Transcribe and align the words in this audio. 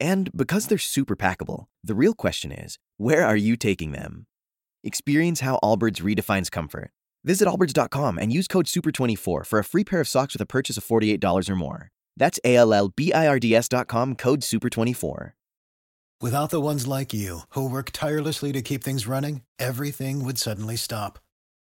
And 0.00 0.30
because 0.34 0.66
they're 0.66 0.78
super 0.78 1.14
packable, 1.14 1.66
the 1.84 1.94
real 1.94 2.14
question 2.14 2.50
is 2.50 2.78
where 2.96 3.24
are 3.24 3.36
you 3.36 3.56
taking 3.56 3.92
them? 3.92 4.26
Experience 4.82 5.40
how 5.40 5.58
Allbirds 5.62 6.00
redefines 6.00 6.50
comfort. 6.50 6.90
Visit 7.22 7.46
allbirds.com 7.46 8.18
and 8.18 8.32
use 8.32 8.48
code 8.48 8.64
SUPER24 8.66 9.46
for 9.46 9.58
a 9.58 9.64
free 9.64 9.84
pair 9.84 10.00
of 10.00 10.08
socks 10.08 10.32
with 10.32 10.40
a 10.40 10.46
purchase 10.46 10.78
of 10.78 10.84
$48 10.84 11.50
or 11.50 11.56
more. 11.56 11.90
That's 12.16 12.40
A 12.44 12.56
L 12.56 12.72
L 12.72 12.88
B 12.88 13.12
I 13.12 13.28
R 13.28 13.38
D 13.38 13.54
S.com 13.54 14.14
code 14.14 14.40
SUPER24. 14.40 15.32
Without 16.22 16.50
the 16.50 16.60
ones 16.60 16.86
like 16.86 17.14
you, 17.14 17.40
who 17.50 17.66
work 17.66 17.90
tirelessly 17.92 18.52
to 18.52 18.60
keep 18.60 18.84
things 18.84 19.06
running, 19.06 19.40
everything 19.58 20.22
would 20.22 20.36
suddenly 20.36 20.76
stop. 20.76 21.18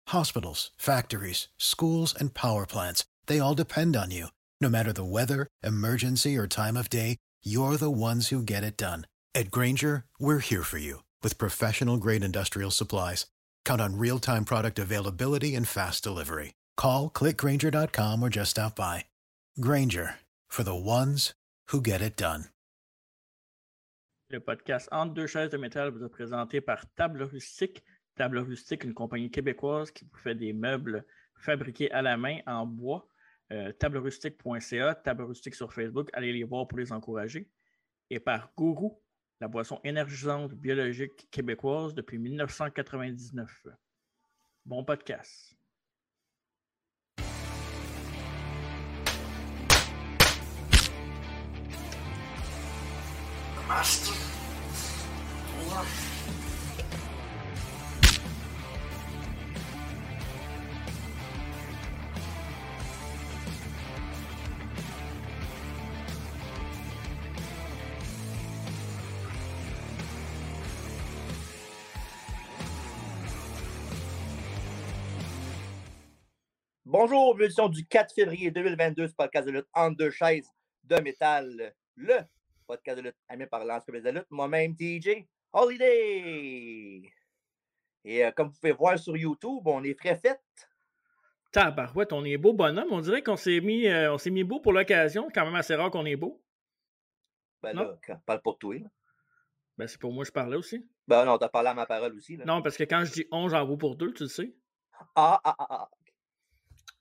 Hospitals, 0.09 0.71
factories, 0.77 1.49
schools, 1.59 2.15
and 2.15 2.35
power 2.35 2.65
plants, 2.65 3.05
they 3.27 3.41
all 3.41 3.55
depend 3.55 3.97
on 3.97 4.13
you. 4.13 4.29
No 4.61 4.69
matter 4.69 4.93
the 4.93 5.05
weather, 5.05 5.49
emergency, 5.65 6.37
or 6.37 6.47
time 6.47 6.77
of 6.77 6.89
day, 6.89 7.17
you're 7.45 7.77
the 7.77 7.91
ones 7.91 8.29
who 8.29 8.43
get 8.43 8.63
it 8.63 8.77
done. 8.77 9.07
At 9.35 9.51
Granger, 9.51 10.05
we're 10.21 10.39
here 10.39 10.63
for 10.63 10.79
you 10.79 11.03
with 11.23 11.37
professional 11.39 11.97
grade 11.97 12.23
industrial 12.23 12.71
supplies. 12.71 13.27
Count 13.65 13.81
on 13.81 13.99
real 13.99 14.19
time 14.19 14.45
product 14.45 14.79
availability 14.79 15.57
and 15.57 15.67
fast 15.67 16.05
delivery. 16.05 16.55
Call 16.77 17.11
clickgranger.com 17.11 18.23
or 18.23 18.29
just 18.29 18.53
stop 18.53 18.77
by. 18.77 19.07
Granger 19.61 20.21
for 20.49 20.63
the 20.63 20.75
ones 20.75 21.35
who 21.71 21.81
get 21.81 22.01
it 22.01 22.17
done. 22.17 22.47
Le 24.31 24.41
podcast 24.41 24.89
Entre 24.91 25.15
deux 25.15 25.27
chaises 25.27 25.51
de 25.51 25.59
métal 25.59 25.91
vous 25.91 26.05
est 26.05 26.09
présenté 26.09 26.61
par 26.61 26.85
Table 26.97 27.23
Rustique. 27.23 27.85
Table 28.17 28.39
Rustique, 28.39 28.85
une 28.85 28.95
compagnie 28.95 29.31
québécoise 29.31 29.91
qui 29.91 30.05
vous 30.05 30.19
fait 30.19 30.35
des 30.35 30.53
meubles 30.53 31.05
fabriqués 31.37 31.91
à 31.93 32.03
la 32.03 32.17
main 32.17 32.39
en 32.47 32.67
bois. 32.67 33.07
Euh, 33.53 33.73
tablerustique.ca, 33.73 34.95
Table 34.95 35.25
Rustique 35.25 35.55
sur 35.55 35.73
Facebook, 35.73 36.09
allez 36.15 36.33
les 36.33 36.45
voir 36.45 36.67
pour 36.67 36.79
les 36.79 36.93
encourager. 36.93 37.51
Et 38.11 38.19
par 38.19 38.53
Gourou, 38.57 39.03
la 39.41 39.49
boisson 39.49 39.81
énergisante 39.85 40.55
biologique 40.55 41.29
québécoise 41.31 41.95
depuis 41.95 42.19
1999. 42.19 43.67
Bon 44.65 44.85
podcast. 44.85 45.55
Bonjour, 76.97 77.37
édition 77.43 77.69
du 77.69 77.85
4 77.85 78.15
février 78.15 78.53
2022, 78.53 79.09
ce 79.09 79.15
podcast 79.15 79.49
de 79.49 79.51
lutte 79.51 79.67
entre 79.75 79.97
deux 79.97 80.13
chaises 80.13 80.49
de 80.85 80.95
métal. 81.01 81.75
Le 81.97 82.21
podcast 82.69 82.99
de 82.99 83.03
lutte 83.03 83.17
animé 83.29 83.49
par 83.49 83.65
Lance 83.65 83.85
de 83.85 84.11
lutte, 84.11 84.31
moi-même 84.31 84.77
TJ 84.77 85.27
Holiday. 85.53 87.03
Et 88.05 88.25
euh, 88.25 88.31
comme 88.31 88.47
vous 88.47 88.55
pouvez 88.61 88.71
voir 88.71 88.97
sur 88.97 89.17
YouTube, 89.17 89.67
on 89.67 89.83
est 89.83 89.99
frais 89.99 90.15
fait. 90.15 90.41
Tabarouette, 91.51 92.13
on 92.13 92.25
est 92.25 92.37
beau 92.37 92.53
bonhomme. 92.53 92.93
On 92.93 93.01
dirait 93.01 93.25
qu'on 93.25 93.37
s'est 93.37 93.59
mis, 93.59 93.89
euh, 93.89 94.15
on 94.15 94.19
s'est 94.19 94.31
mis 94.31 94.45
beau 94.45 94.61
pour 94.61 94.73
l'occasion. 94.73 95.29
Quand 95.35 95.47
même 95.47 95.57
assez 95.57 95.75
rare 95.75 95.91
qu'on 95.91 96.07
est 96.07 96.15
beau. 96.15 96.41
Ben 97.61 97.73
Non? 97.75 97.99
là, 98.07 98.21
parle 98.25 98.41
pour 98.41 98.57
toi. 98.57 98.79
là. 98.79 98.87
Ben, 99.79 99.89
c'est 99.89 99.99
pour 100.01 100.13
moi 100.13 100.23
que 100.23 100.29
je 100.29 100.33
parlais 100.33 100.57
aussi. 100.57 100.89
Ben 101.09 101.25
non, 101.25 101.39
t'as 101.39 101.49
parlé 101.49 101.71
à 101.71 101.75
ma 101.75 101.87
parole 101.87 102.15
aussi. 102.15 102.37
Là. 102.37 102.45
Non, 102.45 102.63
parce 102.63 102.77
que 102.77 102.85
quand 102.85 103.05
je 103.05 103.13
dis 103.15 103.27
on, 103.33 103.49
j'en 103.49 103.67
vaut 103.67 103.77
pour 103.77 103.97
deux, 103.97 104.13
tu 104.13 104.23
le 104.23 104.29
sais. 104.29 104.55
Ah, 105.17 105.41
ah, 105.43 105.57
ah, 105.59 105.67
ah. 105.71 105.91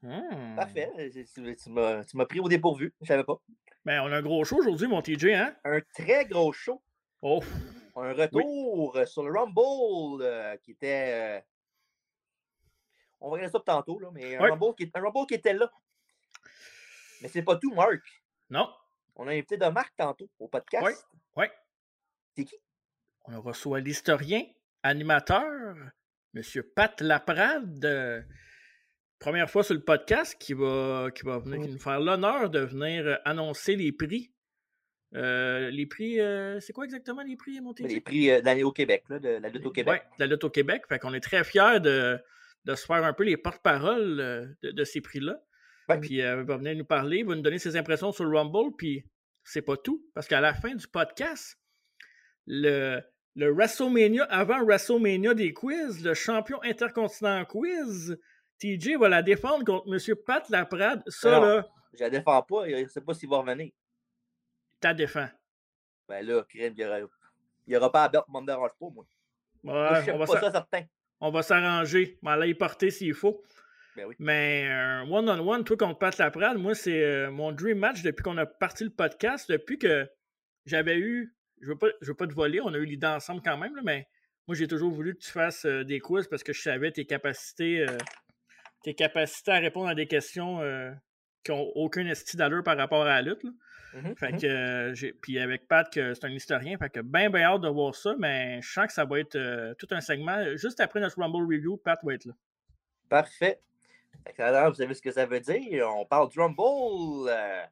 Hmm. 0.03 0.55
Parfait. 0.57 0.91
Tu, 1.13 1.25
tu- 1.55 1.69
m'as 1.69 2.25
pris 2.27 2.39
au 2.39 2.47
dépourvu. 2.49 2.93
Je 3.01 3.07
savais 3.07 3.23
pas. 3.23 3.37
Ben, 3.85 4.01
on 4.01 4.11
a 4.11 4.17
un 4.17 4.21
gros 4.21 4.43
show 4.43 4.57
aujourd'hui, 4.57 4.87
mon 4.87 5.01
TJ, 5.01 5.25
hein? 5.33 5.55
Un 5.63 5.79
très 5.93 6.25
gros 6.25 6.51
show. 6.53 6.81
Oh, 7.21 7.41
Un 7.95 8.13
retour 8.13 8.97
euh, 8.97 9.05
sur 9.05 9.23
le 9.23 9.31
Rumble 9.31 10.21
euh, 10.23 10.57
qui 10.57 10.71
était. 10.71 11.39
euh, 11.39 11.41
On 13.21 13.27
va 13.29 13.33
regarder 13.35 13.51
ça 13.51 13.59
tantôt, 13.65 13.97
là, 13.99 14.09
mais 14.13 14.35
un, 14.35 14.41
Ouais. 14.41 14.49
Rumble 14.51 14.75
qui, 14.75 14.91
un 14.93 15.01
Rumble 15.01 15.25
qui 15.27 15.35
était 15.35 15.53
là. 15.53 15.71
Mais 17.21 17.27
c'est 17.29 17.43
pas 17.43 17.55
tout, 17.55 17.73
Marc. 17.73 18.01
non. 18.49 18.69
On 19.15 19.27
a 19.27 19.31
invité 19.31 19.57
de 19.57 19.65
Marc 19.67 19.93
tantôt 19.95 20.27
au 20.39 20.47
podcast. 20.47 20.83
Ouais. 20.83 20.93
Ouais. 21.43 21.51
C'est 22.35 22.45
qui? 22.45 22.55
On 23.25 23.39
reçoit 23.41 23.79
l'historien, 23.79 24.43
animateur, 24.81 25.75
Monsieur 26.33 26.63
Pat 26.75 26.99
Laprade. 26.99 27.85
euh, 27.85 28.21
première 29.23 29.49
fois 29.49 29.63
sur 29.63 29.73
le 29.73 29.79
podcast 29.79 30.35
qui 30.37 30.53
va, 30.53 31.07
qui 31.15 31.23
va 31.23 31.39
venir, 31.39 31.61
qui 31.61 31.69
nous 31.69 31.79
faire 31.79 32.01
l'honneur 32.01 32.49
de 32.49 32.59
venir 32.59 33.07
euh, 33.07 33.15
annoncer 33.23 33.77
les 33.77 33.93
prix. 33.93 34.33
Euh, 35.15 35.69
les 35.69 35.85
prix, 35.85 36.19
euh, 36.19 36.59
c'est 36.59 36.73
quoi 36.73 36.83
exactement 36.83 37.23
les 37.23 37.37
prix, 37.37 37.61
mon 37.61 37.73
TJ? 37.73 37.83
Les 37.83 38.01
prix 38.01 38.31
euh, 38.31 38.65
au 38.65 38.73
Québec, 38.73 39.05
là, 39.07 39.19
de 39.19 39.29
la 39.29 39.47
lutte 39.47 39.65
au 39.65 39.71
Québec. 39.71 40.03
De 40.19 40.25
la 40.25 40.27
lutte 40.27 40.43
au 40.43 40.49
Québec. 40.49 40.83
Fait 40.89 40.99
qu'on 40.99 41.13
est 41.13 41.21
très 41.21 41.45
fiers 41.45 41.79
de, 41.79 42.19
de 42.65 42.75
se 42.75 42.85
faire 42.85 43.01
un 43.05 43.13
peu 43.13 43.23
les 43.23 43.37
porte-paroles 43.37 44.19
euh, 44.19 44.45
de, 44.61 44.71
de 44.71 44.83
ces 44.83 44.99
prix-là. 44.99 45.41
Ouais. 45.87 45.99
Puis 46.01 46.15
il 46.15 46.23
va 46.23 46.57
venir 46.57 46.75
nous 46.75 46.83
parler, 46.83 47.19
il 47.19 47.25
va 47.25 47.35
nous 47.35 47.41
donner 47.41 47.59
ses 47.59 47.77
impressions 47.77 48.11
sur 48.11 48.25
le 48.25 48.37
Rumble, 48.37 48.75
puis 48.77 49.05
c'est 49.45 49.61
pas 49.61 49.77
tout. 49.77 50.05
Parce 50.13 50.27
qu'à 50.27 50.41
la 50.41 50.53
fin 50.53 50.75
du 50.75 50.87
podcast, 50.87 51.57
le, 52.45 52.99
le 53.35 53.53
WrestleMania, 53.53 54.25
avant 54.25 54.65
WrestleMania 54.65 55.33
des 55.33 55.53
quiz, 55.53 56.03
le 56.03 56.13
champion 56.13 56.61
intercontinental 56.63 57.47
quiz, 57.47 58.17
TJ 58.63 58.95
va 58.97 59.09
la 59.09 59.21
défendre 59.21 59.65
contre 59.65 59.93
M. 59.93 60.15
Pat 60.25 60.47
Laprade. 60.49 61.03
Ça, 61.07 61.39
là, 61.39 61.67
Je 61.93 61.99
la 62.03 62.09
défends 62.09 62.41
pas, 62.43 62.69
je 62.69 62.75
ne 62.83 62.87
sais 62.87 63.01
pas 63.01 63.13
s'il 63.13 63.29
va 63.29 63.37
revenir. 63.39 63.71
t'as 64.79 64.93
défend. 64.93 65.27
Ben 66.07 66.25
là, 66.25 66.43
crème, 66.47 66.73
il 66.77 67.07
n'y 67.67 67.75
aura, 67.77 67.91
pas 67.91 68.03
à 68.05 68.09
belt, 68.09 68.23
moi, 68.27 68.41
me 68.41 68.47
dérange 68.47 68.71
pas, 68.79 68.87
moi. 68.89 69.05
Moi, 69.63 69.91
Ouais, 69.91 69.95
je 69.97 70.01
suis 70.03 70.11
on 70.11 70.17
va 70.17 70.25
pas 70.25 70.39
ça 70.41 70.51
certain. 70.51 70.83
on 71.21 71.31
va 71.31 71.41
s'arranger. 71.41 72.19
On 72.21 72.27
va 72.27 72.33
aller 72.33 72.49
y 72.49 72.53
porter 72.53 72.91
s'il 72.91 73.13
faut. 73.13 73.41
Ben 73.95 74.05
oui. 74.05 74.15
Mais 74.19 74.67
un 74.69 75.09
one-on-one, 75.09 75.63
toi 75.63 75.77
contre 75.77 75.99
Pat 75.99 76.17
Laprade, 76.17 76.57
moi, 76.57 76.73
c'est 76.75 77.03
euh, 77.03 77.31
mon 77.31 77.51
dream 77.51 77.77
match 77.79 78.01
depuis 78.01 78.23
qu'on 78.23 78.37
a 78.37 78.45
parti 78.45 78.83
le 78.83 78.89
podcast, 78.89 79.49
depuis 79.49 79.77
que 79.77 80.09
j'avais 80.65 80.97
eu. 80.97 81.35
Je 81.61 81.67
veux 81.67 81.77
pas, 81.77 81.87
je 82.01 82.07
veux 82.07 82.15
pas 82.15 82.27
te 82.27 82.33
voler, 82.33 82.59
on 82.59 82.73
a 82.73 82.77
eu 82.77 82.85
l'idée 82.85 83.07
ensemble 83.07 83.41
quand 83.43 83.57
même, 83.57 83.75
là, 83.75 83.81
mais 83.85 84.07
moi, 84.47 84.55
j'ai 84.55 84.67
toujours 84.67 84.91
voulu 84.91 85.13
que 85.15 85.19
tu 85.21 85.31
fasses 85.31 85.63
euh, 85.65 85.85
des 85.85 85.99
quiz 86.01 86.27
parce 86.27 86.43
que 86.43 86.51
je 86.51 86.61
savais 86.61 86.91
tes 86.91 87.05
capacités, 87.05 87.87
euh, 87.87 87.97
tes 88.83 88.93
capacités 88.93 89.51
à 89.51 89.59
répondre 89.59 89.87
à 89.87 89.95
des 89.95 90.07
questions 90.07 90.61
euh, 90.61 90.91
qui 91.43 91.51
n'ont 91.51 91.71
aucun 91.75 92.05
esti 92.07 92.37
d'allure 92.37 92.63
par 92.63 92.77
rapport 92.77 93.01
à 93.03 93.05
la 93.05 93.21
lutte. 93.21 93.43
là. 93.43 93.49
Mhm, 93.95 94.15
Fait 94.17 94.31
mhm. 94.33 94.41
que, 94.41 94.47
euh, 94.47 94.93
j'ai- 94.95 95.13
puis 95.13 95.39
avec 95.39 95.67
Pat, 95.67 95.91
que 95.91 96.13
c'est 96.13 96.25
un 96.25 96.31
historien, 96.31 96.77
fait 96.77 96.89
que 96.89 96.99
bien, 96.99 97.29
bien 97.29 97.43
hâte 97.43 97.61
de 97.61 97.67
voir 97.69 97.93
ça, 97.95 98.15
mais 98.17 98.59
je 98.61 98.71
sens 98.71 98.87
que 98.87 98.93
ça 98.93 99.05
va 99.05 99.19
être 99.19 99.35
euh, 99.35 99.73
tout 99.75 99.87
un 99.91 100.01
segment. 100.01 100.55
Juste 100.57 100.79
après 100.79 100.99
notre 100.99 101.19
Rumble 101.19 101.43
Review, 101.45 101.77
Pat 101.77 101.99
va 102.03 102.13
être 102.13 102.25
là. 102.25 102.33
Parfait. 103.09 103.59
Alors, 104.37 104.69
vous 104.69 104.75
savez 104.75 104.93
ce 104.93 105.01
que 105.01 105.11
ça 105.11 105.25
veut 105.25 105.39
dire. 105.39 105.87
On 105.95 106.05
parle 106.05 106.29
du 106.29 106.39
Rumble. 106.39 107.29
euh, 107.29 107.63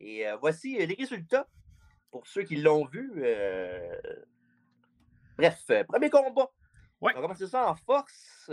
et 0.00 0.24
voici 0.40 0.76
les 0.84 0.94
résultats 0.94 1.46
pour 2.10 2.26
ceux 2.26 2.42
qui 2.42 2.56
l'ont 2.56 2.84
vu. 2.86 3.12
Bref, 5.38 5.70
premier 5.88 6.10
combat. 6.10 6.50
Ouais. 7.00 7.12
On 7.14 7.16
va 7.16 7.22
commencer 7.22 7.46
ça 7.46 7.68
en 7.70 7.74
force. 7.74 8.50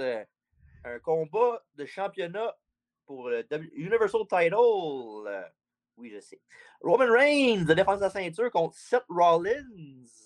Un 0.83 1.00
combat 1.00 1.63
de 1.75 1.86
championnat 1.86 2.56
pour 3.06 3.30
le 3.30 3.45
Universal 3.74 4.22
Title. 4.30 4.56
euh, 4.56 5.44
oui, 5.98 6.12
je 6.13 6.19
sais. 6.19 6.42
Roman 6.81 7.12
Reigns 7.12 7.66
de 7.66 7.74
défense 7.74 7.98
de 8.00 8.06
la 8.06 8.10
ceinture 8.10 8.50
contre 8.51 8.75
Seth 8.75 9.04
Rollins. 9.10 9.63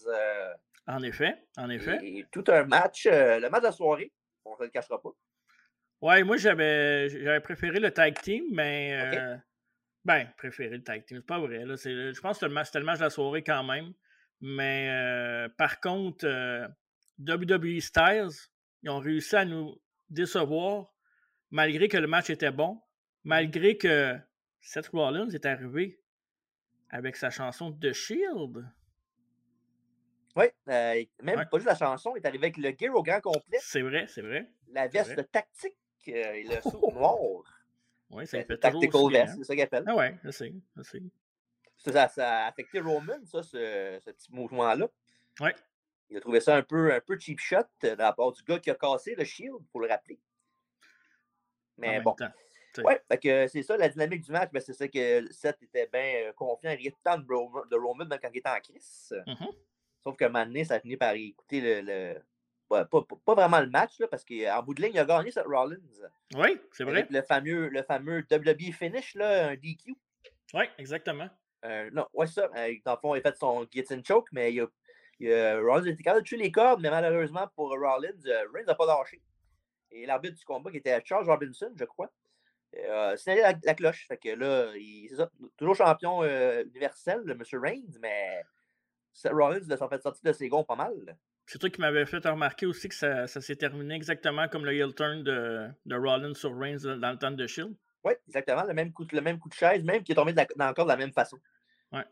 euh, 0.08 0.54
En 0.88 1.02
effet, 1.04 1.36
en 1.58 1.70
effet. 1.70 1.98
et 2.04 2.26
tout 2.32 2.44
un 2.48 2.64
match, 2.66 3.06
euh, 3.08 3.40
le 3.40 3.50
match 3.50 3.62
de 3.62 3.68
la 3.68 3.72
soirée. 3.72 4.12
On 4.46 4.56
ne 4.58 4.64
le 4.66 4.70
cachera 4.70 5.02
pas. 5.02 5.10
Ouais, 6.02 6.24
moi 6.24 6.38
j'avais 6.38 7.10
j'avais 7.10 7.40
préféré 7.40 7.80
le 7.80 7.90
tag 7.92 8.20
team, 8.22 8.46
mais 8.52 8.94
euh, 8.94 9.36
ben 10.04 10.28
préféré 10.38 10.78
le 10.78 10.84
tag 10.84 11.04
team, 11.06 11.18
c'est 11.18 11.26
pas 11.26 11.40
vrai. 11.40 11.66
Là, 11.66 11.76
je 11.76 12.20
pense 12.22 12.32
que 12.32 12.34
c'était 12.36 12.48
le, 12.48 12.54
match- 12.54 12.68
c'était 12.68 12.80
le 12.80 12.86
match 12.86 13.00
de 13.00 13.04
la 13.06 13.10
soirée 13.10 13.44
quand 13.44 13.64
même. 13.64 13.92
Mais 14.42 15.48
par 15.58 15.80
contre, 15.80 16.28
WWE 17.20 17.80
Styles, 17.80 18.30
ils 18.84 18.90
ont 18.90 19.00
réussi 19.00 19.36
à 19.36 19.46
nous 19.46 19.76
décevoir 20.10 20.94
malgré 21.52 21.88
que 21.88 21.98
le 21.98 22.08
match 22.08 22.30
était 22.30 22.52
bon, 22.52 22.82
malgré 23.24 23.78
que 23.78 24.18
Seth 24.62 24.88
Rollins 24.88 25.30
est 25.30 25.46
arrivé 25.46 26.00
avec 26.90 27.16
sa 27.16 27.30
chanson 27.30 27.72
The 27.72 27.94
Shield. 27.94 28.68
Oui, 30.36 30.46
euh, 30.68 31.04
même 31.24 31.46
pas 31.50 31.58
juste 31.58 31.68
la 31.68 31.76
chanson, 31.76 32.14
il 32.16 32.22
est 32.22 32.28
arrivé 32.28 32.48
avec 32.48 32.58
le 32.58 32.74
gear 32.78 32.94
au 32.94 33.04
grand 33.04 33.22
complet. 33.22 33.58
C'est 33.62 33.82
vrai, 33.82 34.06
c'est 34.08 34.22
vrai. 34.22 34.52
La 34.68 34.88
veste 34.88 35.32
tactique 35.32 35.76
euh, 36.10 36.34
et 36.34 36.44
le 36.44 36.62
saut 36.62 36.92
noir. 36.92 37.44
Oui, 38.10 38.28
ça 38.28 38.44
fait 38.44 38.58
Tactical 38.58 39.12
vest, 39.12 39.36
c'est 39.38 39.44
ça 39.44 39.54
qu'il 39.54 39.64
appelle. 39.64 39.84
Ah 39.88 39.96
ouais, 39.96 40.18
je 40.24 40.32
sais, 40.32 40.54
je 40.78 40.84
sais. 40.84 41.02
Ça, 41.78 42.08
ça 42.08 42.44
a 42.44 42.48
affecté 42.48 42.80
Roman, 42.80 43.24
ça, 43.26 43.44
ce, 43.44 44.00
ce 44.04 44.12
petit 44.12 44.32
mouvement-là. 44.32 44.88
Oui. 45.40 45.50
Il 46.10 46.18
a 46.18 46.22
trouvé 46.22 46.40
ça 46.40 46.56
un 46.56 46.62
peu, 46.62 46.94
un 46.94 47.00
peu 47.02 47.18
cheap 47.20 47.40
shot 47.40 47.58
euh, 47.84 47.96
de 47.96 48.02
la 48.02 48.14
part 48.14 48.32
du 48.32 48.44
gars 48.44 48.60
qui 48.60 48.70
a 48.70 48.76
cassé 48.76 49.16
le 49.16 49.24
shield, 49.24 49.58
pour 49.72 49.82
le 49.82 49.88
rappeler. 49.88 50.20
Mais 51.78 52.00
bon. 52.02 52.14
temps. 52.14 52.32
Ouais, 52.84 53.02
que 53.22 53.48
c'est 53.48 53.64
ça, 53.64 53.78
la 53.78 53.88
dynamique 53.88 54.22
du 54.22 54.32
match, 54.32 54.52
ben, 54.52 54.60
c'est 54.60 54.74
ça 54.74 54.88
que 54.88 55.32
Seth 55.32 55.62
était 55.64 55.88
bien 55.88 56.26
euh, 56.28 56.34
confiant, 56.34 56.72
il 56.72 56.76
riait 56.76 56.96
temps 57.04 57.18
de 57.18 57.26
Roman, 57.34 57.66
de 57.66 57.76
Roman, 57.78 58.06
même 58.06 58.20
quand 58.22 58.30
il 58.34 58.38
était 58.40 58.50
en 58.50 58.60
crise. 58.60 59.14
Mhm. 59.26 59.48
Sauf 60.04 60.20
moment 60.20 60.46
donné, 60.46 60.66
ça 60.66 60.76
a 60.76 60.80
fini 60.80 60.98
par 60.98 61.14
écouter 61.14 61.62
le. 61.62 61.82
le- 61.82 62.22
pas, 62.68 62.84
pas- 62.86 63.04
pas 63.24 63.36
vraiment 63.36 63.62
le 63.62 63.70
match, 63.70 64.00
là, 64.00 64.08
parce 64.08 64.26
qu'en 64.26 64.64
bout 64.64 64.74
de 64.74 64.82
ligne, 64.82 64.92
il 64.96 65.00
a 65.00 65.06
gagné 65.06 65.32
Seth 65.32 65.46
Rollins. 65.46 65.78
Oui, 66.36 66.60
c'est 66.74 66.84
vrai. 66.84 67.00
Avec 67.00 67.12
le 67.12 67.22
fameux, 67.22 67.70
le 67.70 67.84
fameux 67.84 68.26
WWE 68.30 68.74
finish, 68.74 69.16
là, 69.16 69.50
un 69.50 69.56
DQ. 69.56 69.96
Oui, 70.54 70.66
exactement. 70.78 71.30
Euh, 71.64 71.90
non, 71.94 72.08
ouais, 72.14 72.28
c'est 72.28 72.42
ça. 72.42 72.50
Euh, 72.58 72.74
dans 72.84 72.94
le 72.94 72.98
fond, 73.00 73.16
il 73.16 73.20
a 73.20 73.22
fait 73.22 73.38
son 73.38 73.64
guillotine 73.66 74.04
choke, 74.06 74.28
mais 74.32 74.52
il 74.54 74.62
a, 74.62 74.68
a- 75.24 75.60
Rollins 75.60 75.86
était 75.86 76.04
capable 76.04 76.24
de 76.24 76.28
tuer 76.28 76.38
les 76.38 76.52
cordes, 76.52 76.82
mais 76.82 76.90
malheureusement 76.90 77.48
pour 77.56 77.70
Rollins, 77.70 78.12
euh, 78.26 78.46
Reigns 78.54 78.66
n'a 78.66 78.76
pas 78.76 78.86
lâché. 78.86 79.22
Et 79.92 80.06
l'arbitre 80.06 80.36
du 80.38 80.44
combat, 80.46 80.72
qui 80.72 80.78
était 80.78 81.02
Charles 81.06 81.26
Robinson, 81.26 81.72
je 81.78 81.86
crois, 81.86 82.12
euh, 82.78 83.16
signalé 83.16 83.42
la, 83.42 83.54
la 83.64 83.74
cloche. 83.74 84.06
Fait 84.08 84.18
que 84.18 84.30
là, 84.30 84.72
il- 84.76 85.08
c'est 85.10 85.16
ça, 85.16 85.30
toujours 85.56 85.76
champion 85.76 86.24
euh, 86.24 86.64
universel, 86.66 87.22
Monsieur 87.38 87.60
Reigns, 87.60 87.98
mais 88.02 88.44
Rollins 89.26 89.78
s'en 89.78 89.88
fait 89.88 90.02
sortir 90.02 90.22
de 90.24 90.34
ses 90.34 90.50
gonds 90.50 90.64
pas 90.66 90.76
mal. 90.76 91.18
C'est 91.46 91.60
toi 91.60 91.70
qui 91.70 91.80
m'avais 91.80 92.06
fait 92.06 92.18
remarquer 92.28 92.66
aussi 92.66 92.90
que 92.90 92.96
ça, 92.96 93.28
ça 93.28 93.40
s'est 93.40 93.56
terminé 93.56 93.96
exactement 93.96 94.48
comme 94.48 94.66
le 94.66 94.74
heel 94.74 94.94
turn 94.96 95.24
de, 95.24 95.70
de 95.86 95.96
Rollins 95.96 96.34
sur 96.34 96.58
Reigns 96.58 96.98
dans 96.98 97.12
le 97.12 97.18
temps 97.18 97.32
de 97.32 97.48
Shield. 97.48 97.76
Oui, 98.04 98.14
exactement, 98.28 98.64
le 98.64 98.74
même, 98.74 98.92
coup, 98.92 99.06
le 99.12 99.22
même 99.22 99.40
coup 99.40 99.50
de 99.50 99.54
chaise, 99.54 99.84
même 99.84 100.04
qui 100.04 100.12
est 100.12 100.16
tombé 100.16 100.32
de 100.32 100.38
la- 100.38 100.48
dans 100.56 100.68
le 100.68 100.74
corps 100.74 100.86
de 100.86 100.92
la 100.92 100.98
même 100.98 101.14
façon. 101.14 101.40
Ouais. 101.92 102.04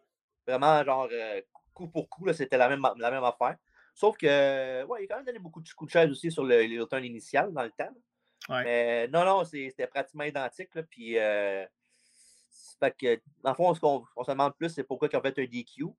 Vraiment, 0.48 0.84
genre, 0.84 1.10
euh, 1.12 1.42
coup 1.74 1.88
pour 1.88 2.10
coup, 2.10 2.25
là, 2.25 2.34
c'était 2.34 2.58
la 2.58 2.70
même, 2.70 2.86
la 2.98 3.12
même 3.12 3.24
affaire. 3.24 3.58
Sauf 3.94 4.18
que, 4.18 4.84
ouais, 4.86 5.04
il 5.04 5.06
a 5.06 5.08
quand 5.08 5.16
même 5.18 5.25
donné 5.25 5.40
beaucoup 5.40 5.62
de 5.62 5.70
coups 5.70 5.90
de 5.90 6.00
chaise 6.00 6.10
aussi 6.10 6.31
sur 6.31 6.44
le, 6.44 6.66
le 6.66 6.86
turn 6.88 7.04
initial 7.04 7.52
dans 7.54 7.64
le 7.64 7.72
temps. 7.72 7.94
Ouais. 8.50 8.64
Mais 8.64 9.08
non, 9.08 9.24
non, 9.24 9.44
c'était 9.44 9.88
pratiquement 9.88 10.24
identique. 10.24 10.74
Là, 10.74 10.84
puis, 10.84 11.18
euh, 11.18 11.66
fait 12.80 12.96
que, 12.98 13.22
dans 13.44 13.52
le 13.52 13.56
fond, 13.56 13.74
ce 13.74 13.80
qu'on 13.80 14.04
on 14.16 14.24
se 14.24 14.31
demande 14.31 14.56
plus, 14.58 14.70
c'est 14.70 14.84
pourquoi 14.84 15.10
ils 15.12 15.16
ont 15.16 15.22
fait 15.22 15.40
un 15.40 15.46
DQ. 15.46 15.64
Tu 15.75 15.94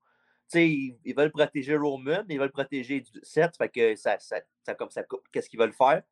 sais, 0.47 0.69
ils, 0.69 0.99
ils 1.05 1.15
veulent 1.15 1.31
protéger 1.31 1.75
Roman, 1.75 2.23
ils 2.29 2.39
veulent 2.39 2.51
protéger 2.51 3.01
du 3.01 3.21
fait 3.23 3.69
que 3.69 3.95
ça, 3.95 4.19
ça, 4.19 4.41
ça 4.63 4.75
comme 4.75 4.91
ça 4.91 5.03
coupe. 5.03 5.23
Qu'est-ce 5.31 5.49
qu'ils 5.49 5.59
veulent 5.59 5.73
faire? 5.73 6.03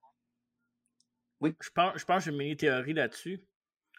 Je 1.41 1.69
pense, 1.73 1.97
je 1.97 2.05
pense 2.05 2.17
que 2.19 2.23
j'ai 2.23 2.31
une 2.31 2.37
mini-théorie 2.37 2.93
là-dessus. 2.93 3.43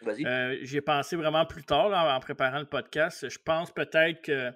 Vas-y. 0.01 0.27
Euh, 0.27 0.59
J'ai 0.63 0.81
pensé 0.81 1.15
vraiment 1.15 1.47
plus 1.47 1.63
tard 1.63 1.89
là, 1.89 2.17
en 2.17 2.21
préparant 2.21 2.59
le 2.59 2.69
podcast. 2.69 3.29
Je 3.29 3.39
pense 3.39 3.71
peut-être 3.71 4.23
que 4.23 4.51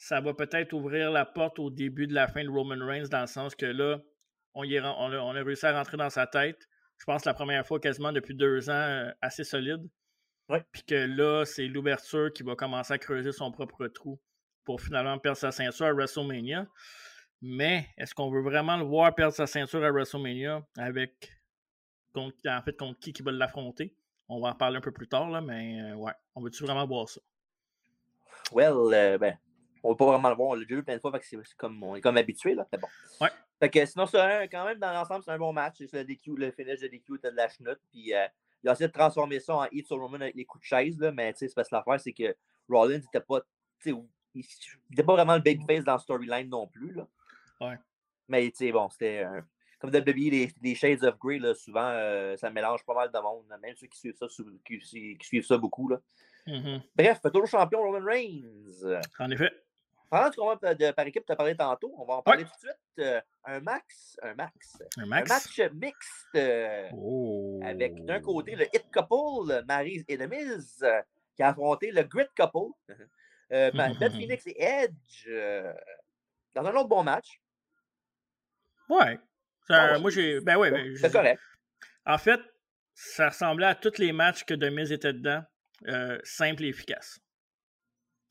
ça 0.00 0.18
va 0.22 0.32
peut-être 0.32 0.72
ouvrir 0.72 1.10
la 1.10 1.26
porte 1.26 1.58
au 1.58 1.68
début 1.68 2.06
de 2.06 2.14
la 2.14 2.26
fin 2.26 2.42
de 2.42 2.48
Roman 2.48 2.86
Reigns 2.86 3.08
dans 3.10 3.20
le 3.20 3.26
sens 3.26 3.54
que 3.54 3.66
là, 3.66 3.98
on, 4.54 4.64
y 4.64 4.74
est 4.74 4.80
ren- 4.80 4.96
on, 4.98 5.12
a, 5.12 5.18
on 5.18 5.36
a 5.36 5.42
réussi 5.42 5.66
à 5.66 5.76
rentrer 5.76 5.98
dans 5.98 6.08
sa 6.08 6.26
tête. 6.26 6.66
Je 6.96 7.04
pense 7.04 7.26
la 7.26 7.34
première 7.34 7.66
fois 7.66 7.78
quasiment 7.78 8.10
depuis 8.10 8.34
deux 8.34 8.70
ans 8.70 8.72
euh, 8.72 9.10
assez 9.20 9.44
solide. 9.44 9.86
Ouais. 10.48 10.64
Puis 10.72 10.84
que 10.84 10.94
là, 10.94 11.44
c'est 11.44 11.66
l'ouverture 11.66 12.32
qui 12.32 12.42
va 12.42 12.56
commencer 12.56 12.94
à 12.94 12.98
creuser 12.98 13.30
son 13.30 13.52
propre 13.52 13.88
trou 13.88 14.18
pour 14.64 14.80
finalement 14.80 15.18
perdre 15.18 15.36
sa 15.36 15.52
ceinture 15.52 15.86
à 15.86 15.92
WrestleMania. 15.92 16.66
Mais 17.42 17.86
est-ce 17.98 18.14
qu'on 18.14 18.30
veut 18.30 18.42
vraiment 18.42 18.78
le 18.78 18.84
voir 18.84 19.14
perdre 19.14 19.34
sa 19.34 19.46
ceinture 19.46 19.84
à 19.84 19.90
WrestleMania 19.90 20.66
avec 20.78 21.30
contre, 22.14 22.36
en 22.46 22.62
fait 22.62 22.76
contre 22.76 22.98
qui 22.98 23.12
qui 23.12 23.22
va 23.22 23.32
l'affronter? 23.32 23.94
On 24.28 24.40
va 24.40 24.48
en 24.48 24.52
reparler 24.52 24.78
un 24.78 24.82
peu 24.82 24.92
plus 24.92 25.08
tard, 25.08 25.28
là, 25.28 25.42
mais 25.42 25.78
euh, 25.82 25.94
ouais, 25.94 26.12
on 26.34 26.42
veut-tu 26.42 26.64
vraiment 26.64 26.86
voir 26.86 27.06
ça? 27.06 27.20
Well, 28.52 28.94
euh, 28.94 29.18
ben, 29.18 29.36
on 29.82 29.88
ne 29.88 29.94
va 29.94 29.96
pas 29.98 30.06
vraiment 30.06 30.28
le 30.30 30.34
voir. 30.36 30.48
On 30.50 30.54
l'a 30.54 30.60
déjà 30.64 30.76
vu 30.76 30.82
plein 30.84 30.96
de 30.96 31.00
fois, 31.00 31.10
fait 31.12 31.20
que 31.20 31.26
c'est 31.26 31.56
comme, 31.56 31.82
on 31.82 31.96
est 31.96 32.00
comme 32.00 32.16
habitué, 32.16 32.54
là. 32.54 32.66
Bon. 32.72 32.88
Ouais. 33.20 33.30
Fait 33.58 33.70
que 33.70 33.84
sinon, 33.86 34.06
c'est 34.06 34.18
un- 34.20 34.46
quand 34.48 34.64
même, 34.64 34.78
dans 34.78 34.92
l'ensemble, 34.92 35.22
c'est 35.24 35.30
un 35.32 35.38
bon 35.38 35.52
match. 35.52 35.76
C'est 35.78 35.92
Le, 35.92 36.04
DQ, 36.04 36.36
le 36.36 36.50
finish 36.50 36.80
de 36.80 36.88
DQ 36.88 37.16
était 37.16 37.30
de 37.30 37.36
la 37.36 37.48
chenoute. 37.48 37.78
Puis 37.90 38.14
euh, 38.14 38.26
il 38.62 38.68
a 38.68 38.72
essayé 38.72 38.88
de 38.88 38.92
transformer 38.92 39.40
ça 39.40 39.54
en 39.56 39.64
hit 39.70 39.86
sur 39.86 39.98
Roman 39.98 40.20
avec 40.20 40.34
les 40.34 40.44
coups 40.44 40.62
de 40.62 40.66
chaise, 40.66 40.98
là. 40.98 41.12
Mais 41.12 41.32
c'est 41.36 41.54
parce 41.54 41.68
que 41.68 41.74
l'affaire, 41.74 42.00
c'est 42.00 42.12
que 42.12 42.34
Rollins 42.68 42.98
n'était 42.98 43.20
pas. 43.20 43.40
tu 43.80 43.90
sais, 43.92 43.96
Il 44.34 44.44
n'était 44.90 45.02
pas 45.02 45.14
vraiment 45.14 45.34
le 45.34 45.40
babyface 45.42 45.84
dans 45.84 45.94
le 45.94 45.98
storyline 46.00 46.48
non 46.48 46.66
plus, 46.68 46.92
là. 46.92 47.06
Ouais. 47.60 47.76
Mais 48.28 48.50
tu 48.50 48.56
sais, 48.66 48.72
bon, 48.72 48.88
c'était. 48.90 49.20
un- 49.20 49.44
Comme 49.80 49.90
WWE, 49.90 50.30
les, 50.30 50.52
les 50.62 50.74
Shades 50.74 51.02
of 51.04 51.18
Grey, 51.18 51.38
là, 51.38 51.54
souvent, 51.54 51.88
euh, 51.88 52.36
ça 52.36 52.50
mélange 52.50 52.84
pas 52.84 52.94
mal 52.94 53.10
de 53.10 53.18
monde. 53.18 53.44
là. 53.48 53.56
Même 53.58 53.74
ceux 53.76 53.86
qui 53.88 53.98
suivent 53.98 54.14
ça, 54.16 54.26
qui, 54.66 54.78
qui 54.78 55.26
suivent 55.26 55.44
ça 55.46 55.56
beaucoup, 55.58 55.88
là. 55.88 56.00
Mhm. 56.46 56.82
Bref, 56.94 57.20
toujours 57.32 57.46
champion 57.46 57.80
Roman 57.82 58.04
Reigns. 58.04 59.00
En 59.18 59.30
effet. 59.30 59.50
Pendant 60.10 60.28
du 60.28 60.36
combat 60.36 60.74
de, 60.74 60.90
par 60.90 61.06
équipe, 61.06 61.24
tu 61.24 61.32
as 61.32 61.36
parlé 61.36 61.56
tantôt, 61.56 61.94
on 61.96 62.04
va 62.04 62.14
en 62.14 62.22
parler 62.22 62.44
tout 62.44 62.50
de 62.50 62.58
suite. 62.58 62.76
Euh, 62.98 63.20
un 63.44 63.60
max, 63.60 64.16
un 64.22 64.34
max, 64.34 64.82
Un 64.98 65.02
un 65.04 65.06
max. 65.06 65.28
match 65.30 65.70
mixte 65.72 66.34
euh, 66.34 66.88
Oh. 66.94 67.60
avec 67.62 68.04
d'un 68.04 68.20
côté 68.20 68.56
le 68.56 68.64
hit 68.74 68.84
couple, 68.92 69.62
Maryse 69.68 70.04
et 70.08 70.16
Miz, 70.26 70.82
euh, 70.82 71.00
qui 71.36 71.44
a 71.44 71.50
affronté 71.50 71.92
le 71.92 72.02
grit 72.02 72.26
couple, 72.36 72.72
Beth 73.50 74.10
Phoenix 74.12 74.44
et 74.48 74.60
Edge, 74.60 75.28
dans 76.54 76.64
un 76.66 76.74
autre 76.74 76.88
bon 76.88 77.04
match. 77.04 77.40
Ouais. 78.88 79.18
Ça, 79.68 79.94
Bon, 79.94 80.00
moi, 80.00 80.10
j'ai. 80.10 80.40
Ben 80.40 80.56
ouais, 80.56 80.72
ben, 80.72 80.96
C'est 80.96 81.12
correct. 81.12 81.40
En 82.04 82.18
fait, 82.18 82.40
ça 82.94 83.28
ressemblait 83.28 83.66
à 83.66 83.74
tous 83.76 83.98
les 83.98 84.10
matchs 84.12 84.42
que 84.44 84.54
Demise 84.54 84.90
était 84.90 85.12
dedans. 85.12 85.44
simple 86.24 86.64
et 86.64 86.68
efficace. 86.68 87.20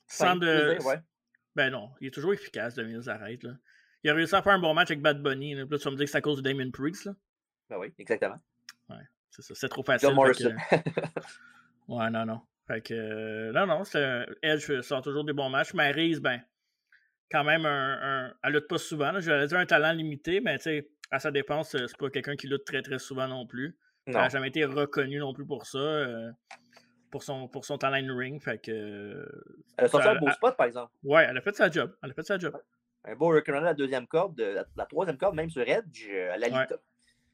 Sans 0.07 0.35
de. 0.35 0.77
ouais. 0.83 0.99
Ben 1.59 1.71
non, 1.71 1.89
il 1.99 2.07
est 2.07 2.11
toujours 2.11 2.33
efficace, 2.33 2.73
Demise, 2.75 3.09
arrête. 3.09 3.43
Là. 3.43 3.51
Il 4.05 4.09
a 4.09 4.13
réussi 4.13 4.33
à 4.33 4.41
faire 4.41 4.53
un 4.53 4.59
bon 4.59 4.73
match 4.73 4.91
avec 4.91 5.01
Bad 5.01 5.21
Bunny. 5.21 5.55
Là, 5.55 5.65
Puis 5.65 5.71
là 5.73 5.77
tu 5.77 5.83
vas 5.83 5.91
me 5.91 5.97
dire 5.97 6.05
que 6.05 6.11
c'est 6.11 6.17
à 6.17 6.21
cause 6.21 6.41
de 6.41 6.49
Damien 6.49 6.69
Priest. 6.71 7.03
Là. 7.03 7.13
Ben 7.69 7.77
oui, 7.79 7.93
exactement. 7.99 8.39
C'est 9.29 9.41
ça, 9.41 9.53
c'est 9.55 9.67
trop 9.67 9.83
facile. 9.83 10.07
John 10.07 10.15
que- 10.15 10.15
Morrison. 10.15 10.55
Ouais, 11.89 12.09
non, 12.09 12.25
non. 12.25 12.41
Fait 12.67 12.81
que, 12.81 12.93
euh, 12.93 13.51
non, 13.51 13.65
non, 13.67 13.83
c'est 13.83 14.25
Edge 14.41 14.79
sort 14.81 15.01
toujours 15.01 15.25
des 15.25 15.33
bons 15.33 15.49
matchs. 15.49 15.73
Maryse, 15.73 16.21
ben, 16.21 16.41
quand 17.29 17.43
même, 17.43 17.65
un, 17.65 17.99
un- 18.29 18.33
elle 18.43 18.53
lutte 18.53 18.67
pas 18.69 18.77
souvent. 18.77 19.11
là. 19.11 19.19
J'allais 19.19 19.47
dire 19.47 19.57
un 19.57 19.65
talent 19.65 19.91
limité, 19.91 20.39
mais 20.39 20.57
tu 20.57 20.63
sais, 20.63 20.89
à 21.11 21.19
sa 21.19 21.29
dépense, 21.31 21.75
euh, 21.75 21.85
c'est 21.87 21.97
pas 21.97 22.09
quelqu'un 22.09 22.35
qui 22.35 22.47
lutte 22.47 22.63
très, 22.65 22.81
très 22.81 22.99
souvent 22.99 23.27
non 23.27 23.45
plus. 23.45 23.75
Elle 24.05 24.13
n'a 24.13 24.29
jamais 24.29 24.47
été 24.47 24.65
reconnue 24.65 25.19
non 25.19 25.33
plus 25.33 25.45
pour 25.45 25.65
ça, 25.67 25.77
euh, 25.77 26.31
pour, 27.11 27.23
son, 27.23 27.47
pour 27.47 27.65
son 27.65 27.77
talent 27.77 27.97
in 27.97 28.15
ring. 28.15 28.41
Fait 28.41 28.59
que, 28.61 28.71
euh, 28.71 29.25
Elle 29.77 29.85
a 29.85 29.87
sorti 29.89 30.07
un 30.07 30.15
beau 30.15 30.27
elle- 30.27 30.33
spot, 30.33 30.55
par 30.57 30.67
exemple. 30.67 30.91
ouais, 31.03 31.25
elle 31.29 31.37
a 31.37 31.41
fait 31.41 31.55
sa 31.55 31.69
job. 31.69 31.95
Elle 32.03 32.11
a 32.11 32.13
fait 32.13 32.23
sa 32.23 32.37
job. 32.37 32.55
Un 33.05 33.15
beau 33.15 33.27
recurrent 33.29 33.57
à 33.57 33.61
la 33.61 33.73
deuxième 33.73 34.07
corde, 34.07 34.35
de- 34.35 34.43
la, 34.43 34.65
la 34.75 34.85
troisième 34.85 35.17
corde, 35.17 35.35
même 35.35 35.49
sur 35.49 35.61
Edge, 35.67 36.07
euh, 36.09 36.33
à 36.33 36.37
la 36.37 36.47
Ouais. 36.47 36.65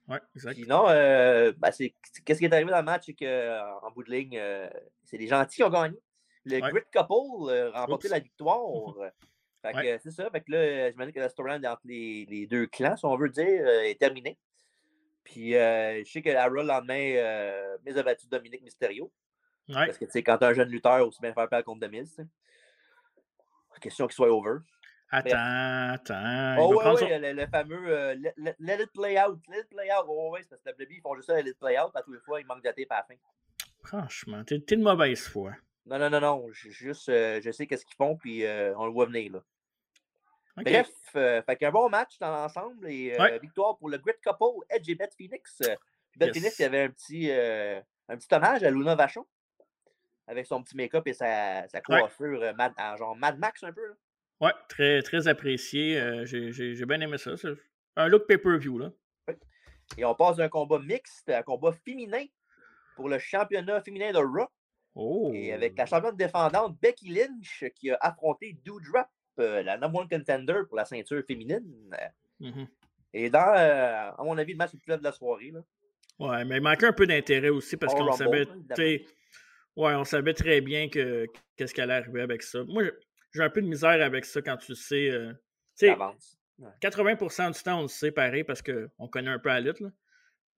Ouais, 0.08 0.20
exact. 0.36 0.54
Sinon, 0.54 0.86
euh, 0.90 1.52
ben, 1.58 1.72
c'est- 1.72 1.94
qu'est-ce 2.24 2.38
qui 2.40 2.46
est 2.46 2.54
arrivé 2.54 2.70
dans 2.70 2.78
le 2.78 2.84
match, 2.84 3.06
c'est 3.08 3.14
qu'en 3.16 3.90
bout 3.92 4.04
de 4.04 4.12
ligne, 4.12 4.38
euh, 4.40 4.70
c'est 5.04 5.18
les 5.18 5.28
gentils 5.28 5.56
qui 5.56 5.64
ont 5.64 5.70
gagné. 5.70 5.98
Le 6.46 6.62
Ouais. 6.62 6.70
Grit 6.70 6.82
Couple 6.94 7.50
euh, 7.50 7.72
a 7.74 7.82
remporté 7.82 8.06
Oups. 8.08 8.12
la 8.14 8.20
victoire. 8.20 8.94
fait 9.64 9.72
que 9.74 9.78
euh, 9.88 9.98
c'est 10.04 10.12
ça. 10.12 10.30
Fait 10.30 10.42
que 10.42 10.52
là, 10.52 10.92
j'imagine 10.92 11.12
que 11.12 11.20
la 11.20 11.30
storyline 11.30 11.66
entre 11.66 11.82
les, 11.86 12.28
les 12.30 12.46
deux 12.46 12.68
clans, 12.68 12.96
si 12.96 13.04
on 13.06 13.18
veut 13.18 13.30
dire, 13.30 13.64
euh, 13.66 13.82
est 13.82 14.00
terminée. 14.00 14.38
Puis 15.24 15.56
euh, 15.56 16.04
je 16.06 16.12
sais 16.12 16.22
que 16.22 16.30
Raw, 16.30 16.50
le 16.54 16.62
lendemain, 16.62 17.14
euh, 17.16 17.76
Miz 17.84 17.98
a 17.98 18.04
battu 18.04 18.28
Dominique 18.28 18.62
Mysterio. 18.62 19.12
Ouais. 19.70 19.86
Parce 19.88 19.98
que 19.98 20.06
tu 20.06 20.12
sais, 20.12 20.24
quand 20.24 20.38
t'es 20.38 20.46
un 20.46 20.54
jeune 20.54 20.70
lutteur, 20.70 21.08
aussi 21.08 21.20
bien 21.22 21.34
faire 21.34 21.50
peur 21.50 21.64
contre 21.64 21.80
sais. 22.06 22.28
Question 23.82 24.08
qu'il 24.08 24.16
soit 24.16 24.30
over. 24.32 24.60
Attends, 25.12 25.94
attends. 25.94 26.56
Oh 26.60 26.76
ouais, 26.76 26.86
ouais, 26.92 26.98
son- 26.98 27.08
le, 27.20 27.34
le 27.34 27.48
fameux 27.48 27.88
euh, 27.90 28.16
let, 28.16 28.34
let- 28.60 28.84
it 28.84 28.92
play 28.94 29.20
out, 29.22 29.40
let 29.50 29.60
it 29.60 29.70
play 29.70 29.90
out. 29.92 30.06
Oh, 30.08 30.32
ouais, 30.34 30.42
c'est 30.42 30.50
parce 30.50 30.62
que 30.62 30.70
WWE, 30.84 30.88
ils 30.98 31.02
font 31.02 31.16
juste 31.16 31.28
ça, 31.28 31.40
let 31.42 31.50
it 31.50 31.58
play 31.60 31.80
out, 31.80 31.92
à 31.96 32.02
tous 32.02 32.14
les 32.14 32.20
fois, 32.20 32.42
ils 32.42 32.46
manquent 32.48 32.64
de 32.64 32.70
tape 32.72 32.92
à 32.92 32.96
la 32.98 33.04
fin. 33.04 33.14
Franchement, 33.84 34.44
t'es 34.44 34.58
de 34.58 34.82
mauvaise 34.82 35.28
foi. 35.28 35.52
Non, 35.86 36.00
non, 36.00 36.10
non, 36.10 36.20
non, 36.20 36.48
je, 36.52 36.70
juste, 36.70 37.10
euh, 37.10 37.40
je 37.44 37.52
sais 37.52 37.68
qu'est-ce 37.68 37.86
qu'ils 37.86 37.96
font, 37.96 38.16
puis 38.18 38.44
euh, 38.46 38.74
on 38.78 38.88
le 38.88 38.92
voit 38.92 39.06
venir, 39.06 39.32
là. 39.34 39.40
Bref, 40.58 40.90
fait 41.14 41.56
qu'un 41.60 41.72
bon 41.72 41.90
match 41.90 42.18
dans 42.20 42.32
l'ensemble, 42.32 42.90
et 42.90 43.16
Ouais. 43.20 43.38
victoire 43.40 43.78
pour 43.78 43.90
le 43.90 43.98
Grit 44.00 44.14
Couple, 44.26 44.66
Edge 44.70 44.90
et 44.90 44.96
Beth 44.96 45.14
Phoenix. 45.16 45.60
Beth 46.18 46.28
Yes. 46.30 46.38
Phoenix, 46.38 46.60
il 46.60 46.62
y 46.62 46.66
avait 46.66 46.82
un 46.84 46.90
petit, 46.90 47.32
un 47.32 48.18
petit 48.18 48.34
hommage 48.34 48.64
à 48.64 48.72
Luna 48.72 48.96
Vachon, 48.96 49.26
avec 50.28 50.46
son 50.46 50.64
petit 50.64 50.76
make-up 50.76 51.08
et 51.08 51.14
sa, 51.14 51.68
sa 51.68 51.82
coiffure 51.82 52.42
euh, 52.42 52.54
Mad- 52.54 52.74
en 52.78 52.98
genre 52.98 53.16
Mad 53.16 53.38
Max 53.38 53.64
un 53.64 53.72
peu, 53.72 53.88
là. 53.88 53.94
Ouais, 54.42 54.54
très, 54.68 55.02
très 55.02 55.28
apprécié. 55.28 55.98
Euh, 56.00 56.26
j'ai 56.26 56.86
bien 56.86 57.00
aimé 57.00 57.18
ça. 57.18 57.38
C'est 57.38 57.54
un 57.96 58.08
look 58.08 58.28
pay-per-view, 58.28 58.80
là. 58.80 58.92
Et 59.98 60.04
on 60.04 60.14
passe 60.16 60.38
d'un 60.38 60.50
combat 60.50 60.80
mixte 60.80 61.30
à 61.30 61.40
un 61.40 61.44
combat 61.44 61.72
féminin 61.72 62.26
pour 62.96 63.08
le 63.08 63.18
championnat 63.20 63.82
féminin 63.82 64.12
de 64.12 64.18
Raw. 64.18 64.48
Oh. 64.96 65.32
Et 65.34 65.54
avec 65.54 65.78
la 65.78 65.86
championne 65.86 66.16
défendante 66.16 66.78
Becky 66.82 67.10
Lynch 67.14 67.64
qui 67.76 67.92
a 67.92 67.98
affronté 68.02 68.58
Doudrop, 68.66 69.08
euh, 69.40 69.62
la 69.64 69.78
number 69.78 70.02
one 70.02 70.10
contender 70.10 70.62
pour 70.68 70.78
la 70.78 70.86
ceinture 70.86 71.24
féminine. 71.26 71.64
Mhm. 72.40 72.68
Et 73.14 73.30
dans, 73.30 73.54
euh, 73.56 74.12
à 74.18 74.24
mon 74.24 74.38
avis, 74.38 74.54
le 74.54 74.58
match 74.58 74.74
le 74.74 74.80
plus 74.80 74.98
de 74.98 75.04
la 75.04 75.12
soirée. 75.12 75.52
Là. 75.52 75.62
Ouais, 76.20 76.46
mais 76.46 76.58
il 76.58 76.62
manquait 76.62 76.88
un 76.88 76.94
peu 76.94 77.06
d'intérêt 77.08 77.50
aussi 77.50 77.78
parce 77.78 77.94
qu'on 77.94 78.12
savait, 78.14 78.46
t'sais, 78.74 79.06
ouais, 79.76 79.94
on 79.96 80.04
savait 80.04 80.34
très 80.34 80.62
bien 80.62 80.90
que 80.90 81.26
qu'est-ce 81.56 81.74
qui 81.74 81.82
allait 81.82 81.94
arriver 81.94 82.22
avec 82.22 82.42
ça. 82.44 82.64
Moi, 82.66 82.84
j'ai 83.34 83.42
un 83.44 83.50
peu 83.50 83.62
de 83.62 83.68
misère 83.68 84.02
avec 84.04 84.26
ça 84.26 84.42
quand 84.42 84.58
tu 84.58 84.72
le 84.72 84.76
sais. 84.76 85.10
euh, 85.12 85.34
t'sais, 85.76 85.90
d'avance. 85.90 86.38
80% 86.82 87.52
du 87.52 87.62
temps, 87.64 87.80
on 87.80 87.84
le 87.84 87.88
sait 87.90 88.12
pareil 88.12 88.44
parce 88.44 88.62
qu'on 88.62 89.08
connaît 89.08 89.32
un 89.32 89.40
peu 89.40 89.50
la 89.50 89.60
lutte. 89.60 89.80
là. 89.82 89.90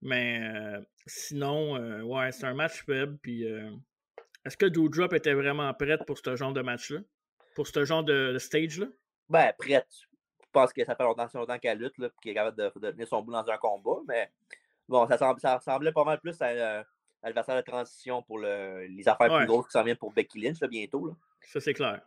Mais 0.00 0.40
euh, 0.54 0.80
sinon, 1.06 1.76
euh, 1.76 2.02
ouais, 2.02 2.30
c'est 2.30 2.44
un 2.44 2.54
match 2.54 2.84
faible. 2.84 3.18
Puis, 3.18 3.50
euh, 3.50 3.70
est-ce 4.44 4.56
que 4.56 4.66
Doudrop 4.66 5.12
était 5.12 5.34
vraiment 5.34 5.72
prête 5.74 6.04
pour 6.06 6.18
ce 6.18 6.36
genre 6.36 6.52
de 6.52 6.60
match-là? 6.62 7.00
Pour 7.56 7.66
ce 7.66 7.84
genre 7.84 8.04
de, 8.04 8.32
de 8.32 8.38
stage-là? 8.38 8.86
Ben, 9.28 9.52
prête. 9.58 9.88
Je 10.40 10.46
pense 10.52 10.72
que 10.72 10.84
ça 10.84 10.94
fait 10.94 11.02
longtemps, 11.02 11.26
longtemps 11.34 11.58
qu'elle 11.58 11.78
lutte, 11.78 11.98
là, 11.98 12.08
puis 12.08 12.18
qu'elle 12.22 12.32
est 12.32 12.34
capable 12.36 12.56
de, 12.56 12.72
de 12.80 12.90
tenir 12.92 13.08
son 13.08 13.22
bout 13.22 13.32
dans 13.32 13.46
un 13.50 13.58
combat. 13.58 14.00
Mais 14.06 14.30
bon, 14.88 15.06
ça, 15.08 15.18
semble- 15.18 15.40
ça 15.40 15.58
ressemblait 15.58 15.92
pas 15.92 16.04
mal 16.04 16.20
plus 16.20 16.40
à 16.40 16.84
à 17.28 17.30
l'adversaire 17.30 17.56
de 17.56 17.62
transition 17.70 18.22
pour 18.22 18.38
le- 18.38 18.86
les 18.86 19.08
affaires 19.08 19.30
Ouais. 19.30 19.38
plus 19.38 19.46
grosses 19.46 19.66
qui 19.66 19.72
s'en 19.72 19.82
viennent 19.84 19.96
pour 19.96 20.12
Becky 20.12 20.40
Lynch 20.40 20.60
là, 20.60 20.68
bientôt. 20.68 21.06
Là. 21.06 21.12
Ça, 21.42 21.60
c'est 21.60 21.74
clair. 21.74 22.00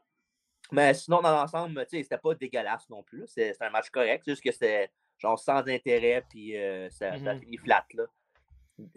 Mais 0.71 0.93
sinon, 0.93 1.21
dans 1.21 1.31
l'ensemble, 1.31 1.85
tu 1.85 1.97
sais, 1.97 2.03
c'était 2.03 2.17
pas 2.17 2.33
dégueulasse 2.35 2.89
non 2.89 3.03
plus. 3.03 3.23
c'est 3.27 3.55
un 3.61 3.69
match 3.69 3.89
correct. 3.89 4.23
C'est 4.25 4.31
juste 4.31 4.43
que 4.43 4.51
c'était 4.51 4.89
genre 5.17 5.37
sans 5.37 5.67
intérêt, 5.67 6.23
puis 6.29 6.57
euh, 6.57 6.89
ça, 6.89 7.17
ça 7.19 7.29
a 7.31 7.33
Mhm. 7.35 7.39
fini 7.41 7.57
flat. 7.57 7.85
Là. 7.93 8.03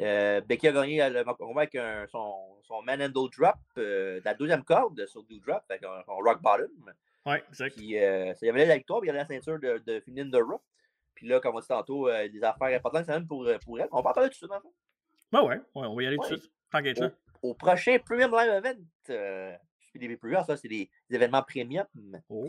Euh, 0.01 0.41
Becky 0.41 0.69
a 0.69 0.73
gagné 0.73 1.09
le 1.11 1.25
combat 1.35 1.63
avec 1.63 1.75
un- 1.75 2.07
son, 2.07 2.57
son 2.63 2.81
manhandle 2.83 3.29
drop 3.37 3.57
euh, 3.77 4.21
de 4.21 4.25
la 4.25 4.33
deuxième 4.35 4.65
corde 4.65 5.05
sur 5.07 5.23
Doudrop, 5.25 5.63
avec 5.69 5.83
un, 5.85 6.03
son 6.07 6.17
rock 6.17 6.41
bottom. 6.41 6.69
Ouais, 7.27 7.43
exact. 7.49 7.77
Puis 7.77 7.99
euh, 7.99 8.33
ça 8.35 8.47
y 8.47 8.49
avait 8.49 8.65
la 8.67 8.77
victoire, 8.77 9.01
puis 9.01 9.09
il 9.09 9.13
y 9.13 9.17
avait 9.17 9.19
la 9.21 9.27
ceinture 9.27 9.59
de, 9.59 9.79
de 9.79 10.01
féminine 10.01 10.31
de 10.31 10.39
Raw. 10.41 10.63
Puis 11.15 11.27
là, 11.29 11.39
comme 11.41 11.55
on 11.57 11.61
dit 11.61 11.67
tantôt, 11.69 12.09
des 12.11 12.43
affaires 12.43 12.77
importantes, 12.77 13.05
c'est 13.07 13.13
même 13.13 13.27
pour, 13.27 13.47
pour 13.65 13.79
elle. 13.81 13.89
On 13.93 14.01
va 14.01 14.11
en 14.11 14.13
parler 14.13 14.29
tout 14.31 14.35
de 14.35 14.37
suite, 14.37 14.49
dans 14.49 14.57
le 14.57 14.63
fond. 14.63 14.73
Ouais, 15.35 15.41
ouais, 15.41 15.57
ouais, 15.57 15.87
on 15.89 15.97
va 15.97 16.03
y 16.03 16.07
aller 16.07 16.17
tout 16.17 16.31
de 16.31 16.37
suite. 16.37 16.53
Tant 16.71 16.81
qu'être 16.81 17.01
là. 17.01 17.11
Au, 17.43 17.55
prochain 17.55 17.99
Premium 17.99 18.31
Live 18.31 18.51
Event, 18.53 18.81
euh, 19.11 19.53
je 19.81 19.91
fais 19.91 19.99
des 19.99 20.17
pay 20.17 20.33
ça, 20.47 20.57
c'est 20.57 20.69
des, 20.69 20.89
des 21.11 21.17
événements 21.17 21.43
premium. 21.43 21.87
Oh. 22.29 22.47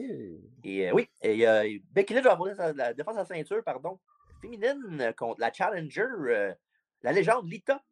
Et 0.63 0.87
euh, 0.87 0.93
oui, 0.93 1.09
et, 1.23 1.47
euh, 1.47 1.79
Becky 1.91 2.13
Lynch 2.13 2.25
va 2.25 2.37
sa- 2.55 2.73
la 2.73 2.93
défense 2.93 3.17
à 3.17 3.25
ceinture, 3.25 3.63
pardon, 3.63 3.99
féminine 4.39 5.01
euh, 5.01 5.13
contre 5.13 5.41
la 5.41 5.51
Challenger, 5.51 6.01
euh, 6.01 6.53
la 7.01 7.11
légende 7.11 7.51
Lita. 7.51 7.83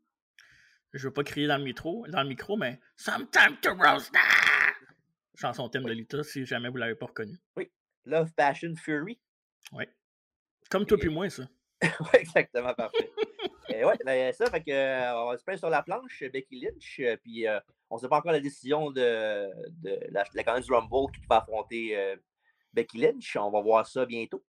Je 0.94 1.08
veux 1.08 1.14
pas 1.14 1.24
crier 1.24 1.48
dans 1.48 1.58
le 1.58 1.64
micro, 1.64 2.06
dans 2.08 2.22
le 2.22 2.30
micro 2.30 2.56
mais 2.56 2.80
Sometime 2.96 3.58
to 3.62 3.74
roast! 3.74 4.14
Chanson 5.36 5.70
thème 5.70 5.86
de 5.86 5.94
Lita, 5.94 6.24
si 6.24 6.46
jamais 6.46 6.70
vous 6.70 6.78
l'avez 6.78 6.96
pas 6.96 7.08
reconnu. 7.08 7.36
Love, 8.06 8.32
Passion, 8.34 8.76
Fury. 8.76 9.20
Comme 10.70 10.86
toi 10.86 10.98
puis 10.98 11.10
moi, 11.10 11.30
ça. 11.30 11.48
oui, 11.82 12.10
exactement, 12.14 12.74
parfait. 12.76 13.12
Et 13.70 13.86
ouais, 13.86 13.98
ben, 14.06 14.34
ça, 14.34 14.50
fait 14.50 14.62
que, 14.62 14.72
euh, 14.72 15.16
on 15.16 15.30
va 15.32 15.38
se 15.38 15.44
prendre 15.44 15.60
sur 15.60 15.70
la 15.70 15.82
planche, 15.82 16.24
Becky 16.32 16.60
Lynch, 16.60 17.00
euh, 17.00 17.16
puis 17.18 17.48
euh, 17.48 17.60
on 17.90 17.96
ne 17.96 18.02
sait 18.02 18.10
pas 18.10 18.18
encore 18.18 18.32
la 18.32 18.40
décision 18.40 18.92
de, 18.92 19.50
de 19.82 20.00
la, 20.12 20.24
la 20.34 20.44
candidature 20.44 20.62
du 20.62 20.74
Rumble 20.74 21.12
qui 21.14 21.22
va 21.30 21.38
affronter 21.38 21.98
euh, 21.98 22.16
Becky 22.74 22.98
Lynch. 22.98 23.38
On 23.38 23.52
va 23.52 23.62
voir 23.62 23.88
ça 23.88 24.06
bientôt. 24.06 24.44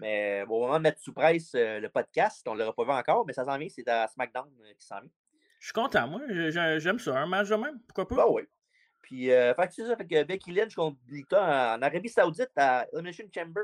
Mais 0.00 0.46
bon, 0.46 0.58
au 0.58 0.60
moment 0.62 0.78
de 0.78 0.84
mettre 0.84 1.00
sous 1.00 1.12
presse 1.12 1.52
euh, 1.54 1.80
le 1.80 1.88
podcast, 1.88 2.46
on 2.48 2.54
ne 2.54 2.60
l'aura 2.60 2.72
pas 2.72 2.84
vu 2.84 2.90
encore, 2.90 3.26
mais 3.26 3.32
ça 3.32 3.44
s'en 3.44 3.58
vient, 3.58 3.68
c'est 3.68 3.88
à 3.88 4.06
SmackDown 4.06 4.48
euh, 4.62 4.72
qui 4.78 4.86
s'en 4.86 5.00
vient. 5.00 5.10
Je 5.58 5.66
suis 5.66 5.72
content, 5.72 6.06
moi. 6.06 6.20
J'aime 6.78 7.00
ça. 7.00 7.18
Un 7.18 7.26
match 7.26 7.48
de 7.48 7.56
même. 7.56 7.80
Pourquoi 7.80 8.06
pas? 8.06 8.14
Bah 8.14 8.28
oui. 8.30 8.42
Puis, 9.02 9.32
euh, 9.32 9.54
fait 9.54 9.66
que 9.68 9.74
c'est 9.74 9.86
ça, 9.86 9.96
fait 9.96 10.06
que 10.06 10.22
Becky 10.22 10.52
Lynch 10.52 10.74
contre 10.74 10.98
Lita 11.08 11.76
en 11.76 11.82
Arabie 11.82 12.08
Saoudite 12.08 12.52
à 12.56 12.86
Elimination 12.92 13.26
Chamber. 13.34 13.62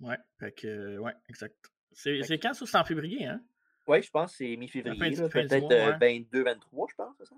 Ouais. 0.00 0.16
Fait 0.40 0.52
que, 0.52 0.66
euh, 0.66 0.98
ouais, 0.98 1.12
exact. 1.28 1.70
C'est 1.94 2.38
quand 2.38 2.54
ça? 2.54 2.66
C'est 2.66 2.76
en 2.76 2.84
février, 2.84 3.26
hein? 3.26 3.40
Oui, 3.86 4.02
je 4.02 4.10
pense 4.10 4.32
que 4.32 4.38
c'est 4.38 4.56
mi-février, 4.56 4.98
peut-être 5.28 5.60
mois, 5.60 5.72
euh, 5.72 5.98
ouais. 5.98 6.20
22-23, 6.32 6.86
je 6.90 6.94
pense, 6.94 7.14
ça? 7.22 7.34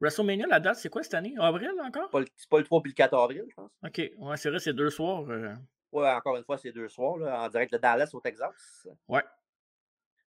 WrestleMania, 0.00 0.46
la 0.48 0.58
date, 0.60 0.76
c'est 0.76 0.88
quoi 0.88 1.02
cette 1.02 1.14
année? 1.14 1.34
Avril 1.38 1.70
encore? 1.82 2.10
C'est 2.36 2.48
pas 2.48 2.58
le 2.58 2.64
3 2.64 2.82
puis 2.82 2.90
le 2.90 2.94
4 2.94 3.14
avril, 3.14 3.44
je 3.48 3.54
pense. 3.54 3.70
Ok, 3.84 3.98
ouais, 4.18 4.36
c'est 4.36 4.50
vrai, 4.50 4.58
c'est 4.58 4.72
deux 4.72 4.90
soirs. 4.90 5.24
euh, 5.30 5.54
Ouais, 5.92 6.10
encore 6.10 6.36
une 6.36 6.42
fois, 6.42 6.58
c'est 6.58 6.72
deux 6.72 6.88
soirs, 6.88 7.16
là, 7.18 7.42
en 7.42 7.48
direct 7.48 7.72
de 7.72 7.78
Dallas 7.78 8.10
au 8.12 8.20
Texas. 8.20 8.88
Ouais. 9.06 9.22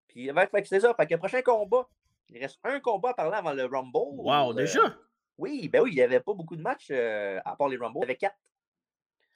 Puis, 0.07 0.27
que 0.27 0.63
c'est 0.65 0.79
ça. 0.79 0.93
Fait 0.93 1.05
que 1.05 1.13
le 1.13 1.19
prochain 1.19 1.41
combat, 1.41 1.87
il 2.29 2.39
reste 2.39 2.57
un 2.63 2.79
combat 2.79 3.09
à 3.09 3.13
parler 3.13 3.35
avant 3.35 3.53
le 3.53 3.65
Rumble. 3.65 4.21
Wow, 4.21 4.51
euh, 4.51 4.53
déjà? 4.53 4.97
Oui, 5.37 5.67
ben 5.67 5.81
oui, 5.81 5.91
il 5.91 5.95
n'y 5.95 6.01
avait 6.01 6.21
pas 6.21 6.33
beaucoup 6.33 6.55
de 6.55 6.61
matchs 6.61 6.87
euh, 6.91 7.39
à 7.43 7.55
part 7.57 7.67
les 7.67 7.77
Rumble. 7.77 7.97
Il 7.97 8.01
y 8.01 8.03
avait 8.05 8.15
quatre. 8.15 8.37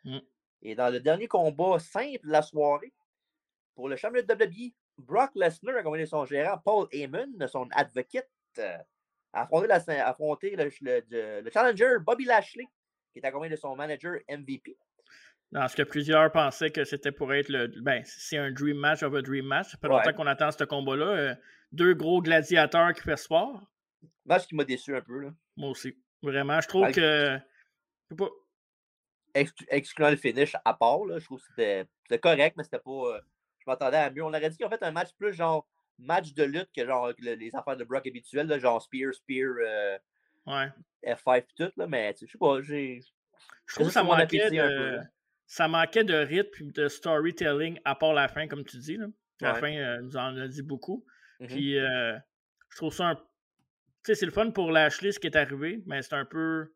Mm. 0.06 0.20
Et 0.64 0.76
dans 0.76 0.90
le 0.90 1.00
dernier 1.00 1.28
combat 1.28 1.78
simple 1.80 2.26
de 2.26 2.32
la 2.32 2.42
soirée, 2.42 2.94
pour 3.76 3.90
le 3.90 3.96
championnat 3.96 4.24
de 4.36 4.44
WWE, 4.46 4.72
Brock 4.98 5.32
Lesnar 5.36 5.76
a 5.76 5.80
accompagné 5.80 6.06
son 6.06 6.26
gérant 6.26 6.58
Paul 6.58 6.88
Heyman, 6.92 7.32
son 7.48 7.68
advocate, 7.72 8.30
euh, 8.60 8.78
a 9.34 9.44
affronté, 9.44 9.68
la, 9.68 9.76
a 9.76 10.10
affronté 10.10 10.56
le, 10.56 10.70
le- 10.82 11.04
le- 11.10 11.42
le 11.42 11.52
challenger 11.52 11.98
Bobby 12.00 12.26
Lashley, 12.26 12.66
qui 13.14 13.20
est 13.20 13.26
accompagné 13.26 13.52
de 13.52 13.60
son 13.60 13.76
manager 13.76 14.20
MVP. 14.30 14.78
Dans 15.52 15.68
ce 15.68 15.76
que 15.76 15.84
plusieurs 15.84 16.32
pensaient 16.32 16.70
que 16.72 16.84
c'était 16.86 17.12
pour 17.12 17.34
être 17.34 17.50
le. 17.50 17.68
Ben, 17.82 18.02
c'est 18.06 18.38
un 18.38 18.52
dream 18.52 18.78
match 18.78 19.04
of 19.04 19.14
a 19.16 19.22
dream 19.22 19.46
match. 19.46 19.72
Ça 19.72 19.78
fait 19.78 19.88
Ouais. 19.88 19.98
longtemps 19.98 20.14
qu'on 20.14 20.28
attend 20.28 20.50
ce 20.52 20.64
combat-là. 20.64 21.06
euh, 21.08 21.36
deux 21.74 21.94
gros 21.94 22.22
gladiateurs 22.22 22.94
qui 22.94 23.02
fait 23.02 23.18
sport. 23.18 23.62
Match 24.26 24.46
qui 24.48 24.56
m'a 24.56 24.64
déçu 24.64 24.96
un 24.96 25.02
peu. 25.02 25.20
Là. 25.20 25.30
Moi 25.58 25.70
aussi. 25.72 25.94
Vraiment, 26.22 26.62
je 26.62 26.68
trouve 26.70 26.90
que. 26.92 27.38
Je 28.10 28.16
pas. 28.16 28.30
Exclu- 29.34 29.66
excluant 29.70 30.10
le 30.10 30.18
finish 30.18 30.56
à 30.66 30.74
part, 30.74 31.06
là, 31.06 31.18
je 31.20 31.26
trouve 31.26 31.40
que 31.40 31.46
c'était 31.50 31.86
c'était 32.04 32.20
correct, 32.20 32.56
mais 32.58 32.64
c'était 32.64 32.80
pas. 32.80 33.16
euh, 33.16 33.22
je 33.62 33.70
m'attendais 33.70 33.98
à 33.98 34.10
mieux. 34.10 34.24
On 34.24 34.28
aurait 34.30 34.50
dit 34.50 34.58
qu'ils 34.58 34.66
ont 34.66 34.70
fait 34.70 34.84
un 34.84 34.92
match 34.92 35.10
plus 35.18 35.34
genre 35.34 35.68
match 36.00 36.34
de 36.34 36.44
lutte 36.44 36.70
que 36.76 36.86
genre 36.86 37.12
le- 37.20 37.36
les 37.36 37.56
affaires 37.56 37.78
de 37.78 37.84
Brock 37.84 38.06
habituelles, 38.08 38.48
là, 38.48 38.58
genre 38.60 38.82
Spear, 38.82 39.14
Spear, 39.14 39.54
euh, 39.66 39.98
Ouais. 40.48 40.70
F5 41.06 41.46
pis 41.46 41.54
tout, 41.56 41.72
là, 41.78 41.86
mais 41.88 42.14
tu 42.14 42.20
sais, 42.22 42.26
je 42.28 42.32
sais 42.32 42.38
pas, 42.40 42.62
j'ai. 42.62 43.02
Je 43.68 43.76
trouve 43.76 43.88
que 43.88 43.94
ça 43.94 44.04
manquait, 44.04 44.42
appétit 44.42 44.60
un 44.60 44.68
peu, 44.68 44.74
de, 44.74 45.00
ça 45.46 45.68
manquait 45.68 46.04
de 46.04 46.16
rythme 46.16 46.70
et 46.70 46.72
de 46.72 46.88
storytelling 46.88 47.80
à 47.86 47.94
part 47.96 48.14
la 48.14 48.28
fin, 48.28 48.48
comme 48.48 48.64
tu 48.64 48.78
dis. 48.78 48.98
Là. 48.98 49.06
La 49.42 49.54
Ouais. 49.54 49.60
fin 49.60 49.76
euh, 49.76 50.02
nous 50.02 50.18
en 50.18 50.36
a 50.38 50.48
dit 50.48 50.62
beaucoup. 50.64 51.06
Mhm. 51.40 51.48
Puis, 51.48 51.78
euh, 51.78 52.18
je 52.70 52.78
trouve 52.78 52.94
ça 52.94 53.10
un. 53.10 53.16
Tu 53.16 53.22
sais, 54.04 54.16
c'est 54.16 54.26
le 54.26 54.32
fun 54.32 54.50
pour 54.50 54.72
Lashley 54.72 55.12
ce 55.12 55.20
qui 55.20 55.28
est 55.28 55.36
arrivé, 55.36 55.84
mais 55.86 56.02
c'est 56.02 56.14
un 56.16 56.26
peu. 56.26 56.72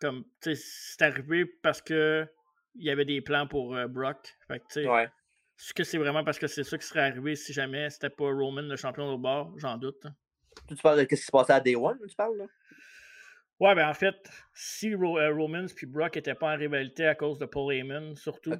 Comme. 0.00 0.24
Tu 0.40 0.54
sais, 0.54 0.62
c'est 0.96 1.02
arrivé 1.02 1.44
parce 1.46 1.80
que. 1.82 2.26
Il 2.74 2.84
y 2.84 2.90
avait 2.90 3.04
des 3.04 3.20
plans 3.20 3.46
pour 3.48 3.74
euh, 3.74 3.88
Brock. 3.88 4.36
Fait 4.46 4.60
que, 4.60 4.64
tu 4.66 4.82
sais, 4.82 4.88
Ouais. 4.88 5.08
Est-ce 5.58 5.74
que 5.74 5.84
c'est 5.84 5.98
vraiment 5.98 6.24
parce 6.24 6.38
que 6.38 6.46
c'est 6.46 6.64
ça 6.64 6.78
qui 6.78 6.86
serait 6.86 7.00
arrivé 7.00 7.34
si 7.34 7.52
jamais 7.52 7.90
c'était 7.90 8.10
pas 8.10 8.24
Roman 8.30 8.62
le 8.62 8.76
champion 8.76 9.08
au 9.12 9.18
bord 9.18 9.52
J'en 9.58 9.76
doute. 9.76 10.04
hein. 10.06 10.14
Tu 10.68 10.76
parles 10.76 10.98
de 10.98 11.02
ce 11.02 11.06
qui 11.08 11.16
se 11.16 11.30
passait 11.30 11.52
à 11.52 11.60
Day 11.60 11.74
One, 11.76 11.98
tu 12.08 12.14
parles, 12.16 12.36
là? 12.36 12.44
Ouais, 13.60 13.74
ben 13.74 13.88
en 13.88 13.94
fait, 13.94 14.14
si 14.54 14.94
Ro- 14.94 15.18
euh, 15.18 15.34
Romans 15.34 15.66
puis 15.74 15.86
Brock 15.86 16.14
n'étaient 16.14 16.34
pas 16.36 16.54
en 16.54 16.56
rivalité 16.56 17.06
à 17.06 17.16
cause 17.16 17.38
de 17.38 17.46
Paul 17.46 17.74
Heyman, 17.74 18.14
surtout, 18.14 18.52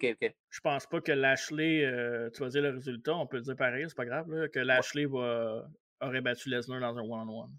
je 0.50 0.60
pense 0.60 0.86
pas 0.86 1.00
que 1.00 1.12
Lashley, 1.12 1.84
euh, 1.84 2.30
tu 2.30 2.40
vas 2.42 2.48
dire 2.48 2.62
le 2.62 2.70
résultat, 2.70 3.14
on 3.14 3.26
peut 3.28 3.36
le 3.36 3.44
dire 3.44 3.54
pareil, 3.54 3.84
c'est 3.86 3.96
pas 3.96 4.04
grave, 4.06 4.28
là, 4.32 4.48
que 4.48 4.58
Lashley 4.58 5.04
va, 5.06 5.68
aurait 6.00 6.20
battu 6.20 6.48
Lesnar 6.48 6.80
dans 6.80 6.98
un 6.98 7.02
one-on-one. 7.02 7.56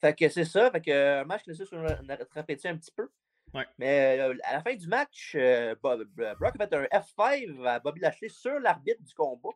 Fait 0.00 0.14
que 0.14 0.28
c'est 0.28 0.44
ça, 0.44 0.70
fait 0.70 0.80
que 0.80 0.90
euh, 0.90 1.22
un 1.22 1.24
match 1.24 1.42
laissé 1.46 1.64
sur 1.64 1.78
notre 1.80 2.38
appétit 2.38 2.68
un 2.68 2.76
petit 2.76 2.92
peu. 2.94 3.08
Ouais. 3.54 3.66
Mais 3.78 4.18
euh, 4.18 4.34
à 4.44 4.54
la 4.54 4.62
fin 4.62 4.74
du 4.74 4.86
match, 4.88 5.32
euh, 5.36 5.74
Bob- 5.82 6.08
Brock 6.38 6.54
a 6.58 6.66
fait 6.66 6.74
un 6.74 6.84
F5 6.84 7.66
à 7.66 7.78
Bobby 7.78 8.00
Lashley 8.00 8.28
sur 8.28 8.58
l'arbitre 8.58 9.02
du 9.02 9.14
combat. 9.14 9.50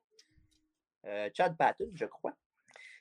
Euh, 1.06 1.28
Chad 1.36 1.56
Patton, 1.56 1.90
je 1.94 2.04
crois. 2.06 2.32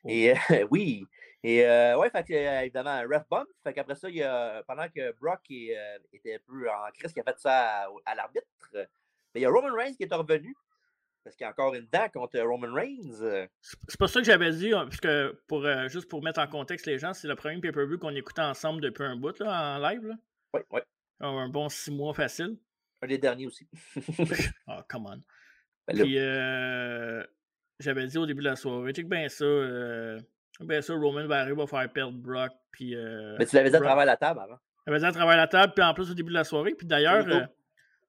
Oh. 0.03 0.09
Et 0.09 0.31
euh, 0.31 0.35
oui. 0.71 1.05
Et 1.43 1.65
euh, 1.65 1.97
ouais, 1.97 2.09
fait 2.09 2.23
que, 2.23 2.33
évidemment, 2.63 2.89
un 2.89 3.03
ref 3.03 3.23
bump. 3.29 3.47
Fait 3.63 3.73
qu'après 3.73 3.95
ça, 3.95 4.09
il 4.09 4.15
y 4.15 4.23
a, 4.23 4.63
pendant 4.63 4.89
que 4.89 5.11
Brock 5.19 5.41
est, 5.51 5.77
était 6.11 6.35
un 6.35 6.39
peu 6.47 6.69
en 6.69 6.91
crise, 6.93 7.13
qui 7.13 7.19
a 7.19 7.23
fait 7.23 7.39
ça 7.39 7.83
à, 7.83 7.89
à 8.05 8.15
l'arbitre, 8.15 8.45
euh, 8.73 8.83
ben, 9.33 9.39
il 9.39 9.41
y 9.41 9.45
a 9.45 9.49
Roman 9.49 9.73
Reigns 9.73 9.93
qui 9.95 10.03
est 10.03 10.13
revenu. 10.13 10.55
Parce 11.23 11.35
qu'il 11.35 11.43
y 11.43 11.47
a 11.47 11.51
encore 11.51 11.75
une 11.75 11.87
dent 11.91 12.07
contre 12.13 12.39
Roman 12.39 12.73
Reigns. 12.73 13.47
C'est 13.87 13.99
pas 13.99 14.07
ça 14.07 14.21
que 14.21 14.25
j'avais 14.25 14.51
dit, 14.51 14.73
hein, 14.73 14.85
parce 14.85 15.01
que 15.01 15.37
pour, 15.47 15.65
euh, 15.65 15.89
juste 15.89 16.07
pour 16.07 16.23
mettre 16.23 16.39
en 16.39 16.47
contexte 16.47 16.85
les 16.85 16.97
gens, 16.99 17.13
c'est 17.13 17.27
le 17.27 17.35
premier 17.35 17.59
pay-per-view 17.59 17.97
qu'on 17.99 18.15
écoutait 18.15 18.41
ensemble 18.41 18.79
depuis 18.81 19.03
un 19.03 19.17
bout 19.17 19.37
là, 19.39 19.75
en 19.75 19.79
live. 19.79 20.05
Là. 20.05 20.15
Ouais. 20.71 20.83
Un 21.19 21.49
bon 21.49 21.69
six 21.69 21.91
mois 21.91 22.13
facile. 22.13 22.57
Un 23.01 23.07
des 23.07 23.17
derniers 23.17 23.47
aussi. 23.47 23.67
Ah, 24.67 24.85
come 24.87 25.05
on. 25.07 25.21
Ben 25.87 26.03
Puis 26.03 26.17
euh, 26.17 27.23
j'avais 27.79 28.07
dit 28.07 28.17
au 28.17 28.25
début 28.25 28.43
de 28.43 28.49
la 28.49 28.55
soirée, 28.55 28.91
check 28.91 29.07
bien 29.07 29.29
ça, 29.29 29.45
euh, 29.45 30.19
bien 30.59 30.81
ça, 30.81 30.93
Roman 30.93 31.25
va 31.27 31.41
arriver, 31.41 31.55
va 31.55 31.67
faire 31.67 31.91
perdre 31.93 32.17
Brock, 32.17 32.51
puis... 32.71 32.95
euh, 32.95 33.37
mais 33.39 33.45
tu 33.45 33.55
l'avais 33.55 33.69
dit 33.69 33.75
à 33.75 33.79
travers 33.79 34.05
la 34.05 34.17
table 34.17 34.41
avant. 34.41 34.57
Veut 34.87 34.99
dire 34.99 35.07
à 35.07 35.11
travers 35.11 35.37
la 35.37 35.47
table, 35.47 35.73
puis 35.73 35.83
en 35.83 35.93
plus 35.93 36.11
au 36.11 36.13
début 36.13 36.29
de 36.29 36.33
la 36.35 36.43
soirée. 36.45 36.73
Puis 36.73 36.87
d'ailleurs, 36.87 37.25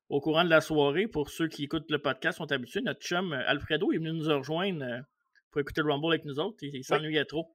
au 0.09 0.21
courant 0.21 0.45
de 0.45 0.50
la 0.50 0.61
soirée, 0.61 1.09
pour 1.09 1.28
ceux 1.28 1.49
qui 1.49 1.64
écoutent 1.64 1.90
le 1.90 1.99
podcast 1.99 2.38
sont 2.38 2.50
habitués, 2.52 2.81
notre 2.83 3.00
chum 3.00 3.33
Alfredo 3.33 3.93
est 3.93 3.99
venu 3.99 4.12
nous 4.12 4.28
rejoindre 4.28 5.02
pour 5.50 5.61
écouter 5.61 5.83
le 5.83 5.90
Rumble 5.90 6.12
avec 6.12 6.25
nous 6.25 6.38
autres. 6.38 6.59
Il, 6.62 6.75
il 6.75 6.85
s'ennuyait 6.85 7.25
trop. 7.25 7.52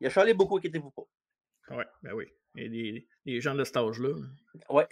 Il 0.00 0.08
a 0.08 0.10
chialé 0.10 0.34
beaucoup, 0.34 0.58
inquiétez-vous 0.58 0.90
pas. 0.90 1.02
Ouais, 1.76 1.86
ben 2.02 2.12
oui. 2.12 2.26
Et 2.56 2.68
des, 2.68 3.06
des 3.26 3.40
gens 3.40 3.54
de 3.54 3.64
cet 3.64 3.76
âge-là. 3.76 4.14
Ouais, 4.70 4.86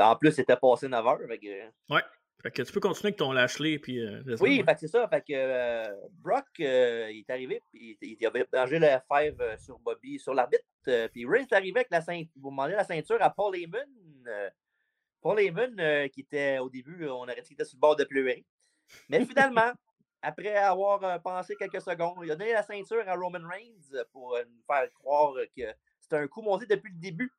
en 0.00 0.16
plus, 0.16 0.32
c'était 0.32 0.56
passé 0.56 0.88
9 0.88 1.06
heures. 1.06 1.18
que- 1.18 1.94
Ouais. 1.94 2.02
Fait 2.42 2.50
que 2.50 2.62
tu 2.62 2.72
peux 2.72 2.80
continuer 2.80 3.08
avec 3.08 3.18
ton 3.18 3.32
Lashley. 3.32 3.78
Puis, 3.78 4.00
euh, 4.00 4.22
Oui, 4.40 4.64
c'est 4.78 4.88
ça. 4.88 5.06
Fait 5.08 5.20
que 5.20 5.34
euh, 5.34 5.94
Brock, 6.12 6.46
euh, 6.60 7.10
il 7.12 7.18
est 7.18 7.30
arrivé, 7.30 7.60
puis 7.70 7.98
il, 8.00 8.16
il 8.18 8.26
avait 8.26 8.46
mangé 8.50 8.78
le 8.78 8.86
F5 8.86 9.36
euh, 9.40 9.56
sur 9.58 9.78
Bobby, 9.78 10.18
sur 10.18 10.32
l'arbitre. 10.32 10.64
puis 11.12 11.26
Reigns 11.26 11.42
est 11.50 11.52
arrivé 11.52 11.80
avec 11.80 11.90
la 11.90 12.00
ceinture. 12.00 12.32
Vous 12.36 12.48
demandez 12.50 12.72
la 12.72 12.84
ceinture 12.84 13.18
à 13.20 13.28
Paul 13.28 13.54
Heyman. 13.56 13.86
Paul 15.20 15.38
Heyman, 15.38 16.08
qui 16.10 16.22
était 16.22 16.58
au 16.58 16.70
début, 16.70 17.06
on 17.08 17.22
aurait 17.24 17.34
dit 17.36 17.42
qu'il 17.48 17.52
était 17.54 17.64
sur 17.66 17.76
le 17.76 17.80
bord 17.80 17.96
de 17.96 18.04
pleurer. 18.04 18.46
Mais 19.10 19.22
finalement, 19.26 19.72
après 20.22 20.56
avoir 20.56 21.20
pensé 21.22 21.54
quelques 21.56 21.82
secondes, 21.82 22.20
il 22.24 22.30
a 22.30 22.36
donné 22.36 22.52
la 22.54 22.62
ceinture 22.62 23.06
à 23.06 23.14
Roman 23.16 23.46
Reigns 23.46 24.02
pour 24.12 24.38
nous 24.48 24.62
faire 24.66 24.90
croire 24.94 25.34
que 25.54 25.62
c'était 26.10 26.22
un 26.22 26.28
coup 26.28 26.42
monté 26.42 26.66
depuis 26.66 26.92
le 26.92 26.98
début. 26.98 27.32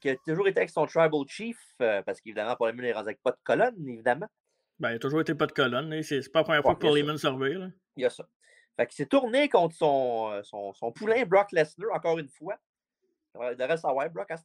Qu'il 0.00 0.10
a 0.10 0.16
toujours 0.26 0.48
été 0.48 0.58
avec 0.58 0.70
son 0.70 0.86
Tribal 0.86 1.26
Chief, 1.28 1.58
euh, 1.80 2.02
parce 2.02 2.20
qu'évidemment, 2.20 2.56
Heyman 2.60 2.84
est 2.84 2.92
rendu 2.92 3.08
avec 3.08 3.22
pas 3.22 3.30
de 3.30 3.38
colonne, 3.42 3.88
évidemment. 3.88 4.28
Ben, 4.78 4.90
il 4.90 4.96
a 4.96 4.98
toujours 4.98 5.20
été 5.20 5.34
pas 5.34 5.46
de 5.46 5.52
colonne. 5.52 5.88
là. 5.88 6.02
C'est 6.02 6.20
c'est 6.20 6.30
pas 6.30 6.40
la 6.40 6.44
première 6.44 6.62
fois 6.62 6.74
que 6.74 6.86
revire, 6.86 7.58
là. 7.58 7.68
Il 7.96 8.02
y 8.02 8.06
a 8.06 8.10
ça. 8.10 8.28
Fait 8.76 8.86
qu'il 8.86 8.96
s'est 8.96 9.06
tourné 9.06 9.48
contre 9.48 9.74
son, 9.74 10.30
euh, 10.32 10.42
son, 10.42 10.74
son 10.74 10.92
poulain 10.92 11.24
Brock 11.24 11.50
Lesnar, 11.52 11.94
encore 11.94 12.18
une 12.18 12.28
fois. 12.28 12.58
Il 13.34 13.56
devrait 13.56 13.76
savoir, 13.76 14.08
Brock 14.10 14.30
à. 14.30 14.36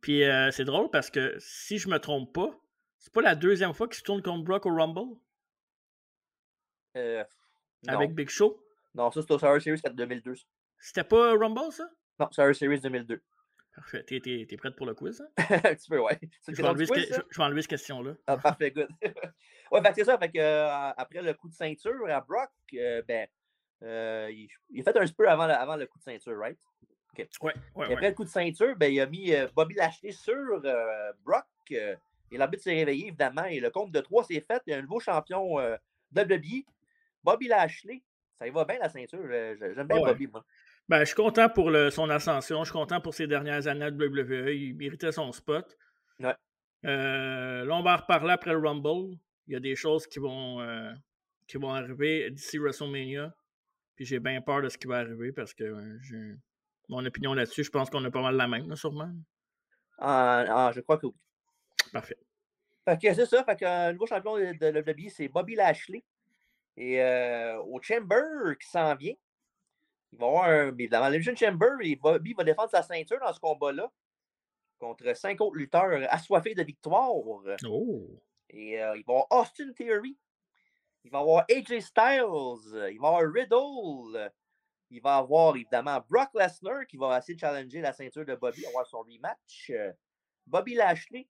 Puis 0.00 0.24
euh, 0.24 0.50
c'est 0.50 0.64
drôle 0.64 0.90
parce 0.90 1.10
que 1.10 1.36
si 1.38 1.78
je 1.78 1.88
me 1.88 1.98
trompe 1.98 2.32
pas, 2.32 2.58
c'est 2.98 3.12
pas 3.12 3.22
la 3.22 3.34
deuxième 3.34 3.72
fois 3.72 3.88
qu'il 3.88 3.96
se 3.96 4.02
tourne 4.02 4.22
contre 4.22 4.44
Brock 4.44 4.66
au 4.66 4.74
Rumble? 4.74 5.16
Euh, 6.96 7.24
avec 7.86 8.14
Big 8.14 8.28
Show? 8.28 8.60
non, 8.94 9.10
ça, 9.10 9.20
c'était 9.20 9.34
au 9.34 9.38
Survivor 9.38 9.62
Series 9.62 9.80
4 9.80 9.94
2002. 9.94 10.36
ça. 10.36 10.44
C'était 10.78 11.04
pas 11.04 11.34
Rumble, 11.36 11.72
ça? 11.72 11.88
Non, 12.18 12.28
Survivor 12.30 12.54
Series 12.56 12.80
2002. 12.80 13.20
Parfait. 13.74 14.02
T'es, 14.04 14.20
t'es- 14.20 14.46
t'es 14.48 14.56
prête 14.56 14.74
pour 14.74 14.86
le 14.86 14.94
quiz, 14.94 15.20
hein? 15.20 15.28
Un 15.64 15.74
petit 15.74 15.90
peu, 15.90 15.98
ouais. 16.00 16.18
C'est 16.40 16.54
Je 16.54 16.62
vais, 16.62 16.68
enlever 16.68 16.86
ce 16.86 16.94
je- 16.94 17.22
je 17.30 17.38
vais 17.38 17.44
cette 17.62 17.70
question-là. 17.70 18.14
Ah, 18.26 18.38
parfait, 18.38 18.70
good. 18.70 18.88
ouais, 19.70 19.80
que 19.90 19.96
c'est 19.96 20.04
ça. 20.04 20.18
Fait 20.18 20.30
que, 20.30 20.38
euh, 20.38 20.90
après 20.96 21.20
le 21.20 21.34
coup 21.34 21.48
de 21.48 21.54
ceinture 21.54 22.08
à 22.08 22.20
Brock, 22.22 22.48
euh, 22.74 23.02
ben, 23.06 23.28
euh, 23.82 24.28
il, 24.32 24.48
il 24.70 24.80
a 24.80 24.84
fait 24.84 24.98
un 24.98 25.04
peu 25.14 25.28
avant, 25.28 25.46
le- 25.46 25.52
avant 25.52 25.76
le 25.76 25.86
coup 25.86 25.98
de 25.98 26.04
ceinture, 26.04 26.38
right? 26.38 26.58
Ouais, 27.18 27.26
ouais, 27.42 27.52
Et 27.52 27.78
ouais. 27.88 27.92
après 27.94 28.08
le 28.08 28.14
coup 28.14 28.24
de 28.24 28.30
ceinture, 28.30 28.74
ben, 28.76 28.90
il 28.92 29.00
a 29.00 29.06
mis 29.06 29.32
Bobby 29.54 29.74
Lashley 29.74 30.12
sur 30.12 30.60
Brock. 31.24 31.44
et 31.70 31.96
l'arbitre 32.32 32.62
s'est 32.62 32.74
réveillé, 32.74 33.08
évidemment. 33.08 33.44
Et 33.44 33.60
le 33.60 33.70
compte 33.70 33.90
de 33.92 34.00
3 34.00 34.24
s'est 34.24 34.40
fait. 34.46 34.62
Il 34.66 34.70
y 34.70 34.74
a 34.74 34.78
un 34.78 34.82
nouveau 34.82 35.00
champion 35.00 35.56
WWE. 36.14 36.64
Bobby 37.22 37.48
Lashley. 37.48 38.02
Ça 38.38 38.46
y 38.46 38.50
va 38.50 38.64
bien, 38.66 38.78
la 38.78 38.88
ceinture. 38.90 39.20
J'aime 39.30 39.86
bien 39.86 39.96
Ouais. 39.98 40.04
Bobby, 40.04 40.26
moi. 40.26 40.44
Ben, 40.88 41.00
je 41.00 41.06
suis 41.06 41.14
content 41.14 41.48
pour 41.48 41.70
le- 41.70 41.90
son 41.90 42.08
ascension. 42.10 42.60
Je 42.60 42.70
suis 42.70 42.78
content 42.78 43.00
pour 43.00 43.14
ses 43.14 43.26
dernières 43.26 43.66
années 43.66 43.90
de 43.90 43.96
WWE. 43.96 44.54
Il 44.54 44.76
méritait 44.76 45.12
son 45.12 45.32
spot. 45.32 45.76
Ouais. 46.20 46.34
Euh, 46.84 47.64
là, 47.64 47.74
on 47.74 47.82
va 47.82 47.94
en 47.94 47.96
reparler 47.96 48.32
après 48.32 48.52
le 48.52 48.58
Rumble. 48.58 49.16
Il 49.48 49.54
y 49.54 49.56
a 49.56 49.60
des 49.60 49.74
choses 49.74 50.06
qui 50.06 50.18
vont, 50.18 50.60
euh, 50.60 50.92
qui 51.46 51.56
vont 51.56 51.72
arriver 51.72 52.30
d'ici 52.30 52.58
WrestleMania. 52.58 53.34
Puis 53.96 54.04
j'ai 54.04 54.20
bien 54.20 54.40
peur 54.40 54.62
de 54.62 54.68
ce 54.68 54.78
qui 54.78 54.86
va 54.86 54.98
arriver 54.98 55.32
parce 55.32 55.54
que 55.54 55.64
euh, 55.64 55.98
j'ai 56.02 56.34
mon 56.88 57.04
opinion 57.04 57.34
là-dessus. 57.34 57.64
Je 57.64 57.70
pense 57.70 57.90
qu'on 57.90 58.04
a 58.04 58.10
pas 58.10 58.22
mal 58.22 58.36
la 58.36 58.46
même, 58.46 58.68
là, 58.68 58.76
sûrement. 58.76 59.10
Ah, 59.98 60.44
ah, 60.48 60.72
je 60.74 60.80
crois 60.80 60.98
que 60.98 61.06
oui. 61.06 61.14
Parfait. 61.92 62.18
Fait 62.84 63.00
que 63.00 63.14
c'est 63.14 63.26
ça. 63.26 63.42
Fait 63.44 63.56
que 63.56 63.64
euh, 63.64 63.86
le 63.88 63.92
nouveau 63.94 64.06
champion 64.06 64.36
de, 64.36 64.80
WWE, 64.80 65.10
c'est 65.10 65.28
Bobby 65.28 65.54
Lashley. 65.54 66.04
Et 66.76 67.02
euh, 67.02 67.58
au 67.62 67.80
Chamber 67.80 68.54
qui 68.60 68.68
s'en 68.68 68.94
vient, 68.94 69.14
il 70.12 70.18
va 70.18 70.26
avoir 70.26 70.44
un. 70.44 70.72
Dans 70.72 71.08
l'Elimination 71.08 71.34
Chamber, 71.36 71.70
et 71.82 71.96
Bobby 71.96 72.32
va 72.34 72.44
défendre 72.44 72.70
sa 72.70 72.82
ceinture 72.82 73.20
dans 73.20 73.32
ce 73.32 73.40
combat-là 73.40 73.90
contre 74.78 75.14
cinq 75.16 75.40
autres 75.40 75.56
lutteurs 75.56 76.06
assoiffés 76.10 76.54
de 76.54 76.62
victoire. 76.62 77.10
Oh! 77.66 78.20
Et 78.50 78.80
euh, 78.80 78.96
il 78.96 79.04
va 79.04 79.14
avoir 79.14 79.26
Austin 79.30 79.72
Theory. 79.72 80.16
Il 81.04 81.10
va 81.10 81.20
avoir 81.20 81.44
AJ 81.50 81.80
Styles. 81.80 82.90
Il 82.92 82.98
va 83.00 83.08
avoir 83.08 83.22
Riddle. 83.32 84.32
Il 84.90 85.00
va 85.02 85.16
avoir 85.16 85.56
évidemment 85.56 86.00
Brock 86.08 86.30
Lesnar 86.34 86.86
qui 86.86 86.96
va 86.96 87.18
essayer 87.18 87.34
de 87.34 87.40
challenger 87.40 87.80
la 87.80 87.92
ceinture 87.92 88.24
de 88.24 88.34
Bobby, 88.36 88.64
avoir 88.66 88.86
son 88.86 89.00
rematch. 89.00 89.72
Bobby 90.46 90.74
Lashley. 90.74 91.26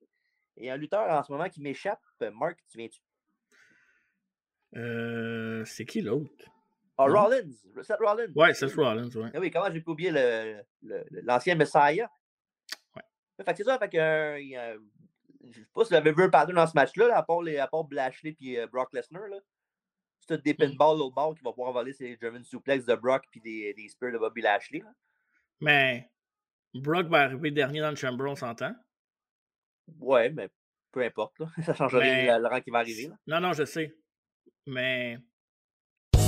Et 0.57 0.71
un 0.71 0.77
lutteur 0.77 1.09
en 1.09 1.23
ce 1.23 1.31
moment 1.31 1.49
qui 1.49 1.61
m'échappe. 1.61 2.01
Mark, 2.33 2.59
tu 2.69 2.77
viens-tu? 2.77 2.99
Euh, 4.75 5.63
c'est 5.65 5.85
qui 5.85 6.01
l'autre? 6.01 6.45
Ah, 6.97 7.07
Non. 7.07 7.13
Rollins. 7.23 7.51
Seth 7.83 7.97
Rollins. 7.99 8.31
Ouais, 8.35 8.53
c'est 8.53 8.73
Rollins, 8.73 9.09
ouais. 9.09 9.29
Ah 9.33 9.39
oui, 9.39 9.51
comment 9.51 9.71
j'ai 9.71 9.81
pu 9.81 9.89
oublier 9.91 10.11
le- 10.11 10.61
le- 10.81 11.05
le- 11.11 11.21
l'ancien 11.21 11.55
Messiah? 11.55 12.09
Ouais. 12.95 13.01
Fait 13.45 13.51
que 13.51 13.57
c'est 13.57 13.63
ça, 13.63 13.77
fait 13.77 13.89
que, 13.89 13.97
euh, 13.97 14.39
il 14.39 14.79
je 15.49 15.59
sais 15.61 15.67
pas 15.73 15.85
si 15.85 15.89
vous 15.91 15.95
avez 15.95 16.11
vu 16.11 16.23
un 16.23 16.29
pattern 16.29 16.55
dans 16.55 16.67
ce 16.67 16.73
match-là, 16.75 17.07
là, 17.07 17.17
à 17.19 17.23
part, 17.23 17.41
les, 17.41 17.57
à 17.57 17.67
part 17.67 17.85
Lashley 17.91 18.35
et 18.41 18.65
Brock 18.67 18.91
Lesnar. 18.93 19.27
là. 19.29 19.37
C'est 20.27 20.43
des 20.43 20.53
Mm. 20.53 20.57
pinballs 20.57 20.97
l'autre 20.97 21.15
bord 21.15 21.35
qui 21.35 21.43
va 21.43 21.51
pouvoir 21.53 21.71
voler 21.71 21.93
ses 21.93 22.17
German 22.19 22.43
suplex 22.43 22.83
de 22.85 22.95
Brock 22.95 23.23
puis 23.31 23.39
des, 23.39 23.73
des 23.73 23.87
spears 23.87 24.11
de 24.11 24.17
Bobby 24.17 24.41
Lashley. 24.41 24.79
là. 24.79 24.91
Mais 25.61 26.09
Brock 26.73 27.07
va 27.07 27.19
arriver 27.21 27.51
dernier 27.51 27.79
dans 27.79 27.91
le 27.91 27.95
Chamber, 27.95 28.25
on 28.25 28.35
s'entend? 28.35 28.75
Ouais, 29.99 30.29
mais 30.31 30.49
peu 30.91 31.01
importe. 31.03 31.39
Là. 31.39 31.47
Ça 31.63 31.73
change 31.73 31.93
Mais- 31.95 32.23
rien 32.25 32.35
à 32.35 32.39
Laurent 32.39 32.59
qui 32.59 32.71
va 32.71 32.79
arriver. 32.79 33.07
là. 33.07 33.15
Non, 33.27 33.39
non, 33.47 33.53
je 33.53 33.63
sais. 33.63 33.95
Mais 34.65 35.17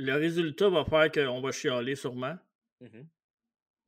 Le 0.00 0.14
résultat 0.14 0.68
va 0.68 0.84
faire 0.84 1.10
qu'on 1.12 1.40
va 1.40 1.52
chialer 1.52 1.94
sûrement. 1.94 2.36
Mhm. 2.80 3.06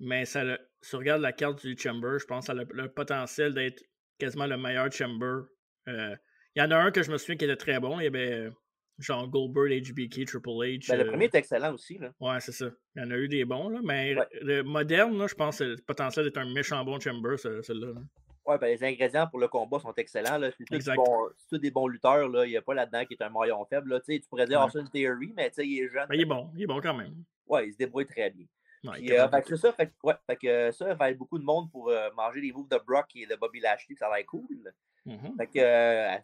Mais 0.00 0.24
ça 0.24 0.42
le, 0.44 0.58
si 0.80 0.90
tu 0.90 0.96
regardes 0.96 1.22
la 1.22 1.32
carte 1.32 1.64
du 1.64 1.76
Chamber, 1.78 2.18
je 2.18 2.24
pense 2.26 2.46
que 2.46 2.46
ça 2.46 2.52
a 2.52 2.56
le, 2.64 2.66
le 2.72 2.88
potentiel 2.88 3.54
d'être 3.54 3.82
quasiment 4.18 4.46
le 4.46 4.56
meilleur 4.56 4.90
Chamber. 4.90 5.42
Euh, 5.88 6.16
Il 6.54 6.60
y 6.60 6.62
en 6.62 6.70
a 6.70 6.76
un 6.76 6.90
que 6.90 7.02
je 7.02 7.10
me 7.10 7.18
souviens 7.18 7.36
qui 7.36 7.44
était 7.44 7.56
très 7.56 7.78
bon. 7.80 8.00
Il 8.00 8.04
y 8.04 8.06
avait 8.08 8.32
euh, 8.32 8.50
genre 8.98 9.28
Goldberg, 9.28 9.70
HBK, 9.72 10.26
Triple 10.26 10.48
H. 10.48 10.88
Ben, 10.88 10.96
le 10.98 11.04
euh, 11.04 11.08
premier 11.08 11.24
est 11.26 11.34
excellent 11.34 11.72
aussi. 11.74 11.98
Là. 11.98 12.12
Ouais, 12.20 12.40
c'est 12.40 12.52
ça. 12.52 12.70
Il 12.96 13.02
y 13.02 13.04
en 13.06 13.10
a 13.10 13.16
eu 13.16 13.28
des 13.28 13.44
bons, 13.44 13.68
là, 13.68 13.80
mais 13.84 14.16
Ouais. 14.16 14.26
le 14.42 14.62
moderne, 14.62 15.16
là, 15.18 15.26
je 15.28 15.34
pense 15.34 15.58
que 15.58 15.64
c'est 15.64 15.70
le 15.70 15.76
potentiel 15.86 16.24
d'être 16.24 16.38
un 16.38 16.52
méchant 16.52 16.84
bon 16.84 16.98
Chamber, 17.00 17.38
ce- 17.38 17.62
celui-là. 17.62 17.92
là. 17.94 18.00
Ouais, 18.44 18.58
ben, 18.58 18.66
les 18.66 18.82
ingrédients 18.82 19.26
pour 19.28 19.38
le 19.38 19.46
combat 19.46 19.78
sont 19.78 19.94
excellents. 19.94 20.38
C'est 20.58 20.64
tous, 20.64 20.84
bon- 20.96 21.28
tous 21.48 21.58
des 21.58 21.70
bons 21.70 21.86
lutteurs. 21.86 22.28
là. 22.28 22.44
Il 22.44 22.50
n'y 22.50 22.56
a 22.56 22.62
pas 22.62 22.74
là-dedans 22.74 23.04
qui 23.04 23.14
est 23.14 23.22
un 23.22 23.30
maillon 23.30 23.64
faible. 23.66 23.90
Là. 23.90 24.00
Tu 24.00 24.20
pourrais 24.28 24.46
dire 24.46 24.58
Ouais. 24.58 24.66
Austin 24.66 24.84
Theory, 24.86 25.32
mais 25.36 25.50
il 25.58 25.78
est 25.80 25.88
jeune. 25.88 26.06
Mais 26.10 26.16
il 26.16 26.22
est 26.22 26.26
bon, 26.26 26.50
il 26.56 26.62
est 26.62 26.66
bon 26.66 26.80
quand 26.80 26.94
même. 26.94 27.14
Ouais, 27.46 27.68
il 27.68 27.72
se 27.72 27.78
débrouille 27.78 28.06
très 28.06 28.30
bien. 28.30 28.46
Ouais, 28.84 29.00
il 29.00 29.12
euh, 29.12 29.28
c'est 29.46 29.56
ça, 29.56 29.72
fait 29.72 29.92
ouais, 30.02 30.14
fait 30.26 30.36
que 30.36 30.46
euh, 30.48 30.72
ça 30.72 30.92
va 30.94 31.10
être 31.10 31.18
beaucoup 31.18 31.38
de 31.38 31.44
monde 31.44 31.70
pour 31.70 31.88
euh, 31.88 32.10
manger 32.16 32.40
les 32.40 32.50
moves 32.50 32.66
de 32.68 32.78
Brock 32.84 33.06
et 33.14 33.26
de 33.26 33.36
Bobby 33.36 33.60
Lashley, 33.60 33.94
ça 33.94 34.08
va 34.08 34.18
être 34.18 34.26
cool. 34.26 34.72
Mhm. 35.06 35.36
Fait 35.36 35.46
que, 35.46 35.58
euh, 35.60 36.16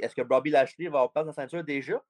est-ce- 0.00 0.14
que 0.16 0.22
Bobby 0.22 0.50
Lashley 0.50 0.88
va 0.88 1.08
perdre 1.08 1.30
sa 1.32 1.42
ceinture 1.42 1.62
déjà? 1.62 2.02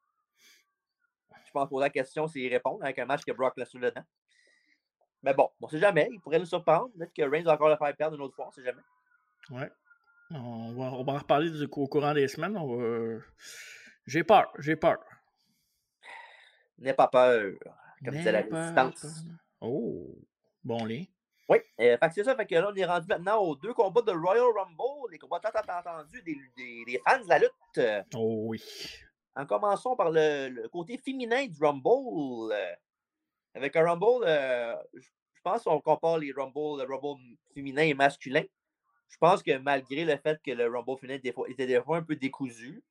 Je 1.45 1.51
pense 1.53 1.69
poser 1.69 1.83
la 1.85 1.91
question, 1.91 2.27
c'est 2.29 2.41
y 2.41 2.49
répondre 2.49 2.83
avec 2.83 2.99
un 2.99 3.05
match 3.05 3.25
que 3.27 3.33
Brock 3.33 3.59
Lesnar 3.59 3.91
dedans. 3.91 4.05
Mais 5.23 5.35
bon, 5.35 5.51
on 5.61 5.69
sait 5.69 5.79
jamais, 5.79 6.09
il 6.11 6.19
pourrait 6.21 6.39
nous 6.39 6.47
surprendre. 6.47 6.89
Peut-être 6.97 7.13
que 7.13 7.23
Reigns 7.23 7.43
va 7.45 7.53
encore 7.55 7.69
le 7.69 7.77
faire 7.77 7.95
perdre 7.95 8.17
une 8.17 8.23
autre 8.23 8.35
fois, 8.35 8.47
on 8.49 8.51
sait 8.53 8.65
jamais. 8.65 8.81
Ouais. 9.51 9.71
On 10.33 10.73
va, 10.75 10.93
on 10.93 11.03
va 11.05 11.13
en 11.15 11.19
reparler 11.19 11.51
du, 11.51 11.65
au 11.65 11.89
courant 11.89 12.15
des 12.15 12.29
semaines. 12.29 12.57
on 12.57 12.77
va- 12.77 13.21
J'ai 14.07 14.23
peur, 14.25 14.53
j'ai 14.59 14.77
peur. 14.77 14.99
N'aie 16.79 16.95
pas 16.95 17.09
peur, 17.09 17.53
comme 18.05 18.15
disait 18.15 18.33
la 18.33 18.41
résistance. 18.43 19.01
peur. 19.03 19.35
Oh, 19.61 20.15
bon 20.65 20.85
lien. 20.85 21.05
Oui, 21.49 21.59
euh, 21.81 21.99
fait 21.99 22.09
que 22.09 22.15
c'est 22.15 22.25
ça. 22.25 22.37
Fait 22.37 22.47
que 22.47 22.55
là, 22.55 22.71
on 22.73 22.75
est 22.77 22.85
rendu 22.85 23.07
maintenant 23.09 23.39
aux 23.39 23.57
deux 23.57 23.75
combats 23.75 24.03
de 24.03 24.13
Royal 24.13 24.45
Rumble, 24.57 25.11
les 25.11 25.19
combats 25.19 25.41
tant 25.41 25.51
entendus 25.51 26.23
des, 26.23 26.37
des, 26.57 26.85
des 26.87 27.01
fans 27.05 27.21
de 27.23 27.29
la 27.29 27.39
lutte. 27.41 28.09
Oh 28.15 28.45
oui. 28.47 28.63
En 29.35 29.45
commençant 29.47 29.97
par 29.97 30.11
le, 30.11 30.49
le 30.49 30.69
côté 30.69 30.97
féminin 30.97 31.47
du 31.47 31.59
Rumble. 31.63 32.53
euh, 32.53 32.75
avec 33.55 33.75
un 33.77 33.85
Rumble, 33.85 34.25
euh, 34.25 34.77
je 34.95 35.09
je 35.35 35.43
pense 35.43 35.63
qu'on 35.65 35.81
compare 35.81 36.19
les 36.19 36.33
Rumble, 36.33 36.85
le 36.87 36.95
Rumble 36.95 37.21
féminin 37.55 37.83
et 37.83 37.95
masculin. 37.95 38.43
Je 39.11 39.17
pense 39.19 39.43
que 39.43 39.59
malgré 39.59 40.05
le 40.05 40.17
fait 40.17 40.41
que 40.45 40.51
le 40.53 40.67
Rumble 40.69 40.99
féminin 40.99 41.19
des 41.23 41.33
fois, 41.33 41.49
était 41.51 41.67
des 41.67 41.81
fois 41.83 41.99
un 41.99 42.03
peu 42.03 42.17
décousu 42.17 42.83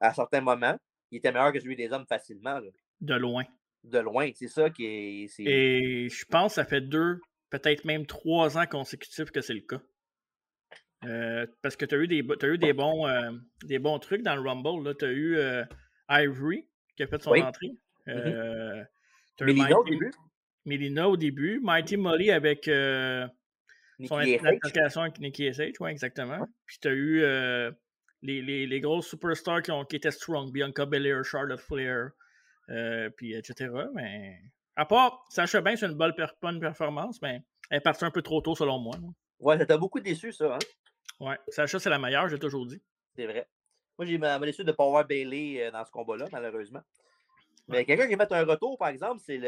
à 0.00 0.12
certains 0.14 0.40
moments, 0.40 0.78
il 1.10 1.18
était 1.18 1.32
meilleur 1.32 1.52
que 1.52 1.58
celui 1.60 1.76
des 1.76 1.92
hommes 1.92 2.06
facilement. 2.06 2.58
là. 2.60 2.70
De 3.00 3.14
loin. 3.14 3.44
De 3.84 3.98
loin, 3.98 4.30
c'est 4.34 4.48
ça 4.48 4.70
qui 4.70 4.84
est. 4.86 5.40
Et 5.40 6.08
je 6.08 6.24
pense 6.26 6.52
que 6.52 6.54
ça 6.56 6.64
fait 6.64 6.80
deux, 6.80 7.20
peut-être 7.50 7.84
même 7.84 8.06
trois 8.06 8.56
ans 8.56 8.66
consécutifs 8.66 9.30
que 9.32 9.40
c'est 9.40 9.54
le 9.54 9.60
cas. 9.62 9.80
Euh, 11.04 11.46
parce 11.62 11.74
que 11.74 11.84
tu 11.84 11.96
as 11.96 11.98
eu, 11.98 12.06
des, 12.06 12.18
eu 12.44 12.58
des, 12.58 12.72
bons, 12.72 13.08
euh, 13.08 13.32
des 13.64 13.80
bons 13.80 13.98
trucs 13.98 14.22
dans 14.22 14.36
le 14.36 14.40
Rumble. 14.48 14.96
Tu 14.96 15.04
as 15.04 15.10
eu 15.10 15.36
euh, 15.36 15.64
Ivory 16.08 16.68
qui 16.96 17.02
a 17.02 17.06
fait 17.08 17.20
son 17.20 17.32
Oui. 17.32 17.42
entrée. 17.42 17.72
Eu 18.06 19.44
Melina 19.44 19.78
au 19.78 19.84
début, 19.84 20.12
Melina 20.64 21.08
au 21.08 21.16
début. 21.16 21.58
Mighty 21.60 21.96
Molly 21.96 22.30
avec 22.30 22.68
euh, 22.68 23.26
son 24.06 24.16
implication 24.18 25.02
avec 25.02 25.18
Nikki 25.18 25.46
S.H. 25.46 25.76
Oui, 25.80 25.90
exactement. 25.90 26.46
Puis 26.66 26.78
tu 26.80 26.88
as 26.88 26.92
eu 26.92 27.22
euh, 27.22 27.70
les, 28.22 28.42
les, 28.42 28.66
les 28.66 28.80
grosses 28.80 29.08
superstars 29.08 29.62
qui, 29.62 29.70
ont, 29.70 29.84
qui 29.84 29.96
étaient 29.96 30.10
strong. 30.10 30.50
Bianca 30.52 30.86
Belair, 30.86 31.24
Charlotte 31.24 31.60
Flair, 31.60 32.10
euh, 32.70 33.10
puis 33.10 33.34
etc. 33.34 33.70
Mais 33.94 34.38
à 34.76 34.86
part, 34.86 35.24
Sacha 35.28 35.60
Banks, 35.60 35.78
c'est 35.78 35.86
une 35.86 35.94
bonne, 35.94 36.14
per- 36.14 36.26
bonne 36.40 36.60
performance, 36.60 37.20
mais 37.22 37.42
elle 37.70 37.78
est 37.78 37.80
partie 37.80 38.04
un 38.04 38.10
peu 38.10 38.22
trop 38.22 38.40
tôt 38.40 38.54
selon 38.54 38.78
moi. 38.78 38.94
Ouais, 39.38 39.58
ça 39.58 39.66
t'a 39.66 39.76
beaucoup 39.76 40.00
déçu, 40.00 40.32
ça, 40.32 40.54
hein? 40.54 40.58
Ouais, 41.20 41.38
Sacha, 41.48 41.78
c'est 41.78 41.90
la 41.90 41.98
meilleure, 41.98 42.28
j'ai 42.28 42.38
toujours 42.38 42.66
dit. 42.66 42.80
C'est 43.14 43.26
vrai. 43.26 43.46
Moi, 43.98 44.06
j'ai 44.06 44.18
m'a 44.18 44.38
déçu 44.38 44.62
de 44.62 44.68
ne 44.68 44.72
pas 44.72 45.04
Bailey 45.04 45.62
euh, 45.62 45.70
dans 45.70 45.84
ce 45.84 45.90
combat-là, 45.90 46.26
malheureusement. 46.32 46.82
Mais 47.68 47.84
quelqu'un 47.84 48.08
qui 48.08 48.16
fait 48.16 48.32
un 48.32 48.44
retour, 48.44 48.76
par 48.76 48.88
exemple, 48.88 49.20
c'est 49.24 49.38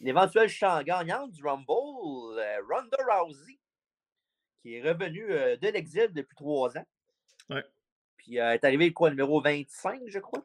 l'éventuel 0.00 0.48
champ 0.48 0.80
gagnant 0.82 1.26
du 1.26 1.42
Rumble, 1.42 1.66
Ronda 1.66 2.96
Rousey, 3.20 3.58
qui 4.62 4.76
est 4.76 4.82
revenu 4.82 5.26
euh, 5.30 5.56
de 5.56 5.68
l'exil 5.68 6.08
depuis 6.12 6.36
trois 6.36 6.76
ans. 6.78 6.86
Ouais. 7.50 7.64
Puis 8.16 8.38
euh, 8.38 8.50
elle 8.50 8.54
est 8.54 8.64
arrivée, 8.64 8.92
quoi, 8.92 9.10
numéro 9.10 9.40
25, 9.40 10.02
je 10.06 10.18
crois? 10.20 10.42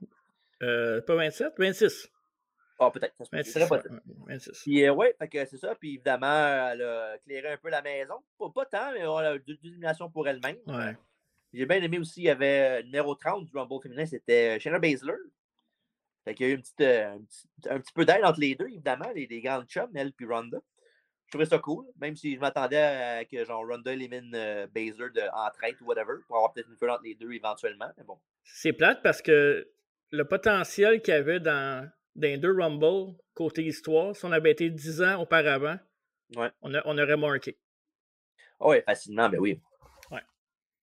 Euh, 0.63 1.01
pas 1.01 1.15
27, 1.15 1.53
26. 1.57 2.09
Ah, 2.79 2.91
peut-être. 2.91 3.15
ça 3.17 3.25
se 3.25 3.29
peut, 3.29 3.37
26, 3.37 3.49
je 3.49 3.53
dirais 3.53 3.69
pas 3.69 3.75
ouais, 3.77 3.81
ça. 3.81 3.89
ouais, 3.89 4.33
26. 4.33 4.61
Puis, 4.61 4.83
euh, 4.83 4.93
ouais, 4.93 5.15
fait 5.17 5.27
que 5.27 5.45
c'est 5.45 5.57
ça. 5.57 5.75
Puis, 5.75 5.95
évidemment, 5.95 6.71
elle 6.71 6.81
a 6.81 7.15
éclairé 7.15 7.53
un 7.53 7.57
peu 7.57 7.69
la 7.69 7.81
maison. 7.81 8.15
Pas, 8.37 8.49
pas 8.49 8.65
tant, 8.65 8.91
mais 8.93 9.05
on 9.05 9.17
a 9.17 9.35
eu 9.35 9.39
deux, 9.39 9.57
éliminations 9.63 10.09
pour 10.09 10.27
elle-même. 10.27 10.57
Ouais. 10.67 10.95
J'ai 11.53 11.65
bien 11.65 11.81
aimé 11.81 11.97
aussi, 11.97 12.21
il 12.21 12.25
y 12.25 12.29
avait 12.29 12.83
numéro 12.83 13.15
30 13.15 13.45
du 13.45 13.57
Rumble 13.57 13.81
féminin, 13.81 14.05
c'était 14.05 14.59
Shayna 14.59 14.79
Baszler. 14.79 15.13
Fait 16.25 16.35
qu'il 16.35 16.45
y 16.45 16.49
a 16.49 16.51
eu 16.51 16.55
une 16.55 16.61
petite, 16.61 16.81
un, 16.81 17.19
petit, 17.19 17.47
un 17.69 17.79
petit 17.79 17.93
peu 17.93 18.05
d'aide 18.05 18.25
entre 18.25 18.41
les 18.41 18.53
deux, 18.53 18.67
évidemment, 18.67 19.09
les, 19.15 19.27
les 19.27 19.41
grandes 19.41 19.65
chums, 19.65 19.95
elle 19.95 20.11
puis 20.11 20.25
Ronda. 20.25 20.59
Je 21.27 21.31
trouvais 21.31 21.45
ça 21.45 21.59
cool, 21.59 21.85
même 21.99 22.15
si 22.15 22.35
je 22.35 22.39
m'attendais 22.39 22.77
à 22.77 23.25
que 23.25 23.43
genre 23.43 23.65
Ronda 23.67 23.91
élimine 23.93 24.31
euh, 24.33 24.65
Baszler 24.67 25.09
de, 25.13 25.21
en 25.33 25.49
traite 25.51 25.79
ou 25.81 25.85
whatever, 25.85 26.13
pour 26.25 26.37
avoir 26.37 26.53
peut-être 26.53 26.69
une 26.69 26.77
feu 26.77 26.89
entre 26.89 27.03
les 27.03 27.15
deux 27.15 27.31
éventuellement. 27.33 27.89
Mais 27.97 28.03
bon, 28.05 28.17
C'est 28.43 28.71
plate 28.73 29.01
parce 29.03 29.21
que 29.21 29.69
le 30.11 30.23
potentiel 30.25 31.01
qu'il 31.01 31.13
y 31.13 31.17
avait 31.17 31.41
dans, 31.41 31.89
dans 32.15 32.27
les 32.27 32.37
deux 32.37 32.53
Rumble, 32.57 33.13
côté 33.33 33.63
histoire, 33.65 34.15
si 34.15 34.23
on 34.23 34.31
avait 34.31 34.51
été 34.51 34.69
10 34.69 35.01
ans 35.01 35.21
auparavant, 35.21 35.77
Ouais. 36.35 36.49
on, 36.61 36.73
a- 36.73 36.81
on 36.85 36.97
aurait 36.97 37.17
marqué. 37.17 37.57
Ah 38.59 38.67
ouais, 38.67 38.81
facilement, 38.83 39.29
ben 39.29 39.39
oui. 39.39 39.61
Ouais. 40.11 40.21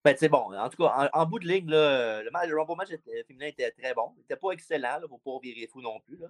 Ben, 0.05 0.15
c'est 0.19 0.29
bon. 0.29 0.55
En 0.55 0.69
tout 0.69 0.83
cas, 0.83 1.09
en, 1.13 1.21
en 1.21 1.27
bout 1.27 1.39
de 1.39 1.47
ligne, 1.49 1.71
là, 1.71 2.23
le, 2.23 2.31
Rumble 2.57 2.77
match 2.77 2.91
féminin 3.27 3.47
était 3.47 3.71
très 3.71 3.95
bon. 3.95 4.13
Il 4.17 4.21
n'était 4.21 4.37
pas 4.37 4.51
excellent, 4.53 4.99
il 4.99 5.03
ne 5.03 5.07
faut 5.09 5.19
pas 5.19 5.39
virer 5.43 5.67
fou 5.67 5.81
non 5.81 6.01
plus. 6.01 6.17
Là. 6.19 6.29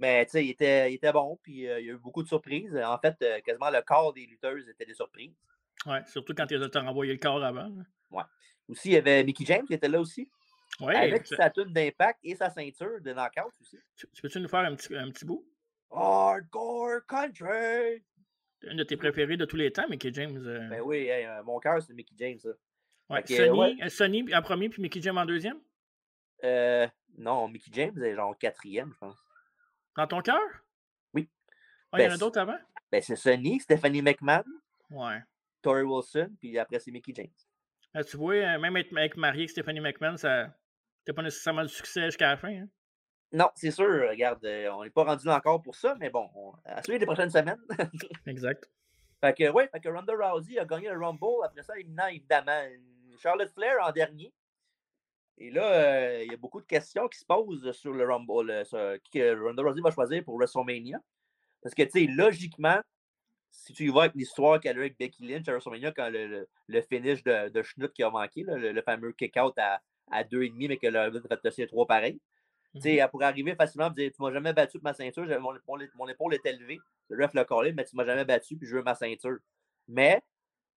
Mais 0.00 0.24
tu 0.24 0.32
sais, 0.32 0.44
il 0.46 0.50
était, 0.50 0.90
il 0.90 0.94
était 0.94 1.12
bon, 1.12 1.38
puis 1.42 1.68
euh, 1.68 1.78
il 1.78 1.86
y 1.86 1.90
a 1.90 1.92
eu 1.92 1.98
beaucoup 1.98 2.22
de 2.22 2.28
surprises. 2.28 2.74
En 2.76 2.98
fait, 2.98 3.16
euh, 3.22 3.38
quasiment 3.40 3.70
le 3.70 3.82
quart 3.82 4.12
des 4.14 4.24
lutteuses 4.26 4.66
étaient 4.68 4.86
des 4.86 4.94
surprises. 4.94 5.34
Ouais, 5.86 6.00
surtout 6.06 6.34
quand 6.34 6.50
ils 6.50 6.62
ont 6.62 6.70
renvoyé 6.74 7.12
le 7.12 7.18
corps 7.18 7.42
avant. 7.44 7.68
là. 8.10 8.26
Aussi, 8.68 8.88
il 8.90 8.92
y 8.94 8.96
avait 8.96 9.22
Mickey 9.24 9.44
James 9.44 9.66
qui 9.66 9.74
était 9.74 9.88
là 9.88 10.00
aussi, 10.00 10.30
Ouais, 10.80 10.94
avec 10.94 11.26
sa 11.26 11.50
tune 11.50 11.72
d'impact 11.72 12.20
et 12.22 12.34
sa 12.36 12.48
ceinture 12.50 13.00
de 13.00 13.12
knockout 13.12 13.52
aussi. 13.60 13.76
tu- 13.96 14.06
tu 14.12 14.22
peux-tu 14.22 14.40
nous 14.40 14.48
faire 14.48 14.60
un 14.60 14.74
petit, 14.76 14.94
un 14.96 15.10
petit 15.10 15.24
bout? 15.24 15.44
Hardcore 15.90 17.00
Country! 17.06 18.02
Un 18.68 18.74
de 18.76 18.84
tes 18.84 18.96
préférés 18.96 19.36
de 19.36 19.44
tous 19.44 19.56
les 19.56 19.72
temps, 19.72 19.88
Mickey 19.88 20.10
James. 20.12 20.36
euh, 20.46 20.68
Ben 20.68 20.80
oui, 20.82 21.08
hey, 21.08 21.26
mon 21.44 21.58
cœur, 21.58 21.82
c'est 21.82 21.92
Mickey 21.94 22.14
James, 22.18 22.38
ça. 22.38 22.50
ouais. 23.08 23.22
que, 23.24 23.88
Sonny 23.88 24.34
en 24.34 24.42
premier, 24.42 24.68
puis 24.68 24.80
Mickey 24.82 25.00
James 25.02 25.18
en 25.18 25.24
deuxième? 25.26 25.58
Euh, 26.44 26.86
non, 27.18 27.48
Mickey 27.48 27.70
James 27.74 28.00
est 28.02 28.14
genre 28.14 28.36
quatrième, 28.38 28.92
je 28.92 28.98
pense. 28.98 29.18
Dans 29.96 30.06
ton 30.06 30.20
cœur? 30.20 30.40
Oui. 31.14 31.28
Ah, 31.92 31.98
il 31.98 32.02
y 32.02 32.06
en 32.06 32.08
Ben, 32.08 32.14
a 32.14 32.18
d'autres 32.18 32.38
avant? 32.40 32.58
Ben, 32.90 33.02
c'est 33.02 33.16
Sonny, 33.16 33.60
Stephanie 33.60 34.02
McMahon, 34.02 34.44
Ouais. 34.90 35.20
Tori 35.62 35.82
Wilson, 35.82 36.30
puis 36.40 36.58
après, 36.58 36.78
c'est 36.80 36.90
Mickey 36.90 37.12
James. 37.14 37.28
Ah, 37.94 38.02
tu 38.04 38.16
vois, 38.16 38.34
euh, 38.34 38.58
même 38.58 38.76
être, 38.76 38.96
être 38.96 39.16
marié 39.16 39.40
avec 39.42 39.50
Stephanie 39.50 39.80
McMahon, 39.80 40.16
ça 40.16 40.46
n'était 41.00 41.12
pas 41.14 41.22
nécessairement 41.22 41.62
du 41.62 41.68
succès 41.68 42.04
jusqu'à 42.06 42.28
la 42.30 42.36
fin. 42.36 42.48
hein. 42.62 42.68
Non, 43.32 43.48
c'est 43.54 43.70
sûr, 43.70 44.08
regarde, 44.08 44.44
euh, 44.44 44.68
on 44.72 44.82
n'est 44.82 44.90
pas 44.90 45.04
rendu 45.04 45.26
là 45.26 45.36
encore 45.36 45.62
pour 45.62 45.76
ça, 45.76 45.94
mais 46.00 46.10
bon, 46.10 46.28
on, 46.34 46.52
à 46.64 46.82
suivre 46.82 46.98
les 46.98 47.06
prochaines 47.06 47.30
semaines. 47.30 47.60
Exact. 48.26 48.68
fait 49.20 49.34
que, 49.34 49.50
ouais, 49.50 49.68
fait 49.68 49.80
que 49.80 49.88
Ronda 49.88 50.12
Rousey 50.32 50.58
a 50.58 50.64
gagné 50.64 50.88
le 50.88 50.98
Rumble, 50.98 51.44
après 51.44 51.62
ça, 51.62 51.78
éliminant 51.78 52.06
évidemment 52.08 52.60
Charlotte 53.18 53.52
Flair 53.52 53.76
en 53.82 53.92
dernier. 53.92 54.32
Et 55.40 55.50
là, 55.50 55.72
euh, 55.74 56.24
il 56.24 56.30
y 56.32 56.34
a 56.34 56.38
beaucoup 56.38 56.60
de 56.62 56.66
questions 56.66 57.08
qui 57.08 57.18
se 57.18 57.26
posent 57.26 57.72
sur 57.72 57.92
le 57.94 58.04
Rumble, 58.06 58.50
euh, 58.50 58.64
sur 58.64 59.02
qui 59.04 59.18
que 59.20 59.40
Ronda 59.42 59.62
Rousey 59.62 59.82
va 59.82 59.90
choisir 59.92 60.24
pour 60.24 60.36
WrestleMania. 60.38 60.98
Parce 61.62 61.74
que, 61.74 61.82
tu 61.84 61.90
sais, 61.92 62.06
logiquement, 62.06 62.80
si 63.50 63.72
tu 63.74 63.86
y 63.86 63.88
vas 63.90 64.02
avec 64.04 64.14
l'histoire 64.16 64.60
qu'elle 64.60 64.76
a 64.78 64.80
eu 64.80 64.82
avec 64.82 64.98
Becky 64.98 65.26
Lynch 65.26 65.48
à 65.48 65.52
WrestleMania, 65.52 65.92
quand 65.92 66.10
le, 66.10 66.26
le, 66.28 66.48
le 66.68 66.82
finish 66.82 67.22
de, 67.24 67.48
de 67.50 67.62
Schnutt 67.62 67.92
qui 67.92 68.02
a 68.02 68.10
manqué, 68.10 68.44
là, 68.44 68.56
le, 68.56 68.72
le 68.72 68.82
fameux 68.82 69.12
kick-out 69.12 69.54
à, 69.58 69.80
à 70.10 70.24
2,5, 70.24 70.68
mais 70.68 70.78
que 70.78 70.86
le 70.88 70.98
a 71.00 71.10
fait 71.12 71.42
passer 71.42 71.66
3 71.66 71.86
pareil. 71.86 72.20
Tu 72.80 72.82
sais, 72.90 72.94
Mhm. 72.94 72.96
elle 72.96 73.10
pourrait 73.10 73.26
arriver 73.26 73.54
facilement 73.56 73.90
et 73.90 73.94
dire 73.94 74.12
Tu 74.14 74.22
m'as 74.22 74.32
jamais 74.32 74.52
battu 74.54 74.78
pour 74.78 74.84
ma 74.84 74.94
ceinture, 74.94 75.24
mon, 75.40 75.56
épaule, 75.56 75.90
mon 75.96 76.08
épaule 76.08 76.34
est 76.34 76.46
élevée, 76.46 76.78
le 77.10 77.24
ref 77.24 77.34
l'a 77.34 77.44
collé, 77.44 77.72
mais 77.72 77.84
tu 77.84 77.96
m'as 77.96 78.04
jamais 78.06 78.24
battu, 78.26 78.56
puis 78.56 78.66
je 78.68 78.76
veux 78.76 78.82
ma 78.82 78.94
ceinture. 78.96 79.38
Mais 79.88 80.22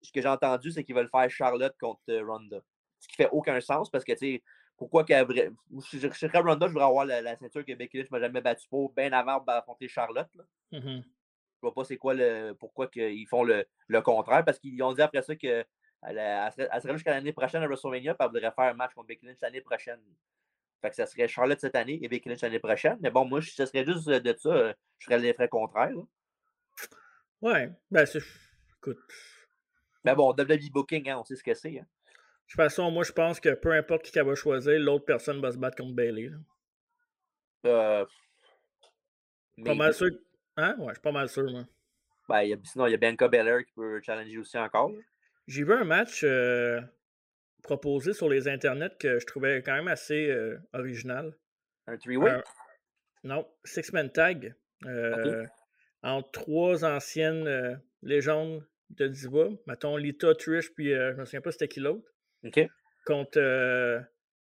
ce 0.01 0.11
que 0.11 0.21
j'ai 0.21 0.29
entendu, 0.29 0.71
c'est 0.71 0.83
qu'ils 0.85 0.95
veulent 0.95 1.09
faire 1.09 1.29
Charlotte 1.31 1.75
contre 1.79 2.01
euh, 2.09 2.25
Ronda. 2.25 2.61
Ce 3.01 3.07
qui 3.09 3.15
fait 3.15 3.27
aucun 3.31 3.59
sens 3.59 3.89
parce 3.89 4.03
que, 4.05 4.13
tu 4.13 4.17
sais, 4.19 4.43
pourquoi 4.77 5.03
qu'elle. 5.03 5.25
vra- 5.25 5.53
Si 5.81 5.99
je, 5.99 6.07
je 6.07 6.13
serais 6.13 6.39
Ronda, 6.39 6.67
je 6.67 6.71
voudrais 6.71 6.87
avoir 6.87 7.03
la, 7.05 7.21
la 7.21 7.35
ceinture 7.35 7.65
que 7.65 7.73
Becky 7.73 7.97
Lynch 7.97 8.09
m'a 8.11 8.19
jamais 8.19 8.39
battu 8.41 8.67
pour, 8.69 8.93
bien 8.93 9.11
avant 9.11 9.39
d'affronter 9.41 9.87
Charlotte. 9.89 10.29
Là. 10.35 10.43
Mhm. 10.71 11.03
Je 11.03 11.61
vois 11.67 11.73
pas 11.73 11.83
c'est 11.83 11.97
quoi 11.97 12.13
le. 12.13 12.53
Pourquoi 12.59 12.87
qu'ils 12.87 13.27
font 13.27 13.43
le, 13.43 13.65
le 13.87 14.01
contraire, 14.01 14.45
parce 14.45 14.57
qu'ils 14.59 14.81
ont 14.81 14.93
dit 14.93 15.01
après 15.01 15.21
ça 15.21 15.35
que. 15.35 15.65
Elle, 16.03 16.17
elle 16.17 16.51
serait, 16.51 16.67
elle 16.71 16.81
serait 16.81 16.87
là 16.93 16.97
jusqu'à 16.97 17.11
l'année 17.11 17.33
prochaine 17.33 17.61
à 17.61 17.67
WrestleMania, 17.67 18.15
puis 18.15 18.25
elle 18.25 18.31
voudrait 18.31 18.51
faire 18.55 18.65
un 18.65 18.73
match 18.73 18.93
contre 18.95 19.07
Becky 19.07 19.25
Lynch 19.27 19.37
l'année 19.41 19.61
prochaine. 19.61 19.99
Fait 20.81 20.89
que 20.89 20.95
ça 20.95 21.05
serait 21.05 21.27
Charlotte 21.27 21.59
cette 21.59 21.75
année 21.75 21.99
et 22.01 22.07
Becky 22.07 22.27
Lynch 22.29 22.41
l'année 22.41 22.57
prochaine. 22.57 22.97
Mais 23.01 23.11
bon, 23.11 23.23
moi, 23.25 23.39
si 23.39 23.51
ce 23.51 23.67
serait 23.67 23.85
juste 23.85 24.09
de 24.09 24.35
ça, 24.35 24.49
euh, 24.49 24.73
je 24.97 25.05
ferais 25.05 25.19
l'effet 25.19 25.47
contraire. 25.47 25.91
là. 25.91 26.01
Ouais, 27.41 27.69
ben 27.89 28.05
c'est. 28.05 28.21
Écoute. 28.77 28.97
Mais 30.03 30.15
bon, 30.15 30.31
WWE 30.31 30.71
Booking, 30.71 31.07
hein, 31.09 31.17
on 31.19 31.23
sait 31.23 31.35
ce 31.35 31.43
que 31.43 31.53
c'est. 31.53 31.79
Hein. 31.79 31.85
De 32.51 32.55
toute 32.57 32.63
façon, 32.65 32.91
moi, 32.91 33.05
je 33.05 33.13
pense 33.13 33.39
que 33.39 33.53
peu 33.53 33.71
importe 33.71 34.03
qui 34.03 34.11
qu'elle 34.11 34.25
va 34.25 34.35
choisir, 34.35 34.77
l'autre 34.77 35.05
personne 35.05 35.39
va 35.39 35.51
se 35.53 35.57
battre 35.57 35.77
contre 35.77 35.95
Bailey. 35.95 36.31
Euh, 37.65 38.05
Pas 39.63 39.73
mal 39.73 39.93
sûr. 39.93 40.09
Hein? 40.57 40.75
Ouais, 40.79 40.87
je 40.89 40.93
suis 40.95 41.01
pas 41.01 41.13
mal 41.13 41.29
sûr, 41.29 41.49
moi. 41.49 41.65
ben, 42.27 42.41
il 42.41 42.49
y 42.49 42.53
a- 42.53 42.57
sinon, 42.65 42.87
il 42.87 42.91
y 42.91 42.93
a 42.93 42.97
Bianca 42.97 43.29
Belair 43.29 43.63
qui 43.65 43.71
peut 43.73 44.01
challenger 44.03 44.37
aussi 44.37 44.57
encore. 44.57 44.91
J'ai 45.47 45.63
vu 45.63 45.71
un 45.73 45.85
match 45.85 46.23
euh, 46.25 46.81
proposé 47.63 48.11
sur 48.13 48.27
les 48.27 48.49
internets 48.49 48.97
que 48.99 49.17
je 49.19 49.25
trouvais 49.25 49.61
quand 49.63 49.73
même 49.75 49.87
assez 49.87 50.29
euh, 50.29 50.57
original. 50.73 51.33
Un 51.87 51.97
three-way. 51.97 52.41
Non, 53.23 53.47
Six-Man 53.63 54.11
Tag. 54.11 54.55
euh, 54.85 55.45
Entre 56.03 56.31
trois 56.31 56.83
anciennes 56.83 57.81
légendes 58.01 58.65
de 58.89 59.07
Diva. 59.07 59.47
Mettons 59.67 59.95
Lita, 59.95 60.35
Trish, 60.35 60.73
puis 60.73 60.89
je 60.89 61.13
me 61.13 61.23
souviens 61.23 61.41
pas 61.41 61.51
c'était 61.53 61.67
qui 61.69 61.79
l'autre. 61.79 62.05
Contre 63.05 63.37
euh, 63.39 63.99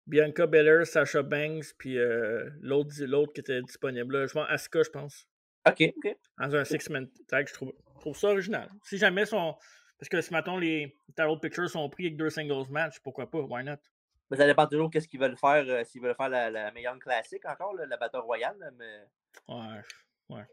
Bianca 0.07 0.47
Belair, 0.47 0.85
Sasha 0.85 1.21
Banks, 1.23 1.73
puis 1.77 1.97
euh, 1.97 2.49
l'autre 2.61 2.91
l'autre 3.01 3.33
qui 3.33 3.41
était 3.41 3.61
disponible. 3.61 4.17
Là. 4.17 4.27
Je 4.27 4.33
pense 4.33 4.47
Asuka, 4.49 4.83
je 4.83 4.89
pense. 4.89 5.27
OK, 5.67 5.93
OK. 5.97 6.15
Dans 6.39 6.55
un 6.55 6.63
six-man 6.65 7.07
tag, 7.27 7.47
je 7.47 7.53
trouve, 7.53 7.73
je 7.95 7.99
trouve 8.01 8.17
ça 8.17 8.29
original. 8.29 8.69
Si 8.83 8.97
jamais 8.97 9.25
son. 9.25 9.55
Parce 9.99 10.09
que 10.09 10.21
si, 10.21 10.33
mettons, 10.33 10.57
les 10.57 10.95
Tarot 11.15 11.37
Pictures 11.37 11.69
sont 11.69 11.89
pris 11.89 12.05
avec 12.05 12.17
deux 12.17 12.29
singles 12.29 12.69
match, 12.71 12.99
pourquoi 13.01 13.29
pas? 13.29 13.39
Why 13.39 13.63
not? 13.63 13.75
Mais 14.31 14.37
ça 14.37 14.45
dépend 14.45 14.65
toujours 14.67 14.89
qu'est-ce 14.89 15.07
qu'ils 15.07 15.19
veulent 15.19 15.37
faire. 15.37 15.65
euh, 15.67 15.83
S'ils 15.83 16.01
veulent 16.01 16.15
faire 16.15 16.29
la, 16.29 16.49
la 16.49 16.71
meilleure 16.71 16.97
classique 16.99 17.45
encore, 17.45 17.73
là, 17.75 17.85
la 17.85 17.97
Battle 17.97 18.19
Royale. 18.19 18.55
là, 18.59 18.71
mais 18.77 18.99
Ouais. 19.47 19.81
Ouais. 20.29 20.43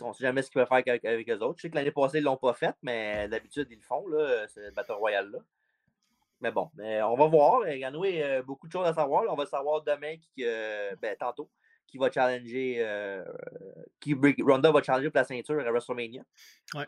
on 0.00 0.08
ne 0.08 0.12
sait 0.12 0.22
jamais 0.24 0.42
ce 0.42 0.50
qu'ils 0.50 0.60
veulent 0.60 0.68
faire 0.68 0.82
avec, 0.86 1.04
avec 1.04 1.28
eux 1.28 1.38
autres. 1.38 1.58
Je 1.58 1.62
sais 1.62 1.70
que 1.70 1.74
l'année 1.74 1.90
passée, 1.90 2.18
ils 2.18 2.20
ne 2.20 2.26
l'ont 2.26 2.36
pas 2.36 2.52
fait, 2.54 2.74
mais 2.82 3.26
d'habitude, 3.28 3.66
ils 3.70 3.76
le 3.76 3.82
font, 3.82 4.06
là, 4.08 4.46
cette 4.48 4.74
Battle 4.74 4.92
Royale-là. 4.92 5.38
Mais 6.42 6.50
bon, 6.50 6.70
mais 6.74 7.00
on 7.02 7.14
va 7.14 7.26
voir. 7.28 7.68
Il 7.68 7.78
y 7.78 7.86
en 7.86 7.94
a 7.94 8.06
euh, 8.06 8.42
beaucoup 8.42 8.66
de 8.66 8.72
choses 8.72 8.86
à 8.86 8.92
savoir. 8.92 9.24
On 9.28 9.36
va 9.36 9.46
savoir 9.46 9.80
demain, 9.82 10.16
qui, 10.16 10.44
euh, 10.44 10.94
ben, 11.00 11.16
tantôt, 11.16 11.48
qui 11.86 11.98
va 11.98 12.10
challenger. 12.10 12.76
euh, 12.80 13.24
qui 14.00 14.14
Ronda 14.42 14.72
va 14.72 14.82
challenger 14.82 15.08
pour 15.08 15.18
la 15.18 15.24
ceinture 15.24 15.60
à 15.60 15.70
WrestleMania. 15.70 16.24
Ouais. 16.74 16.86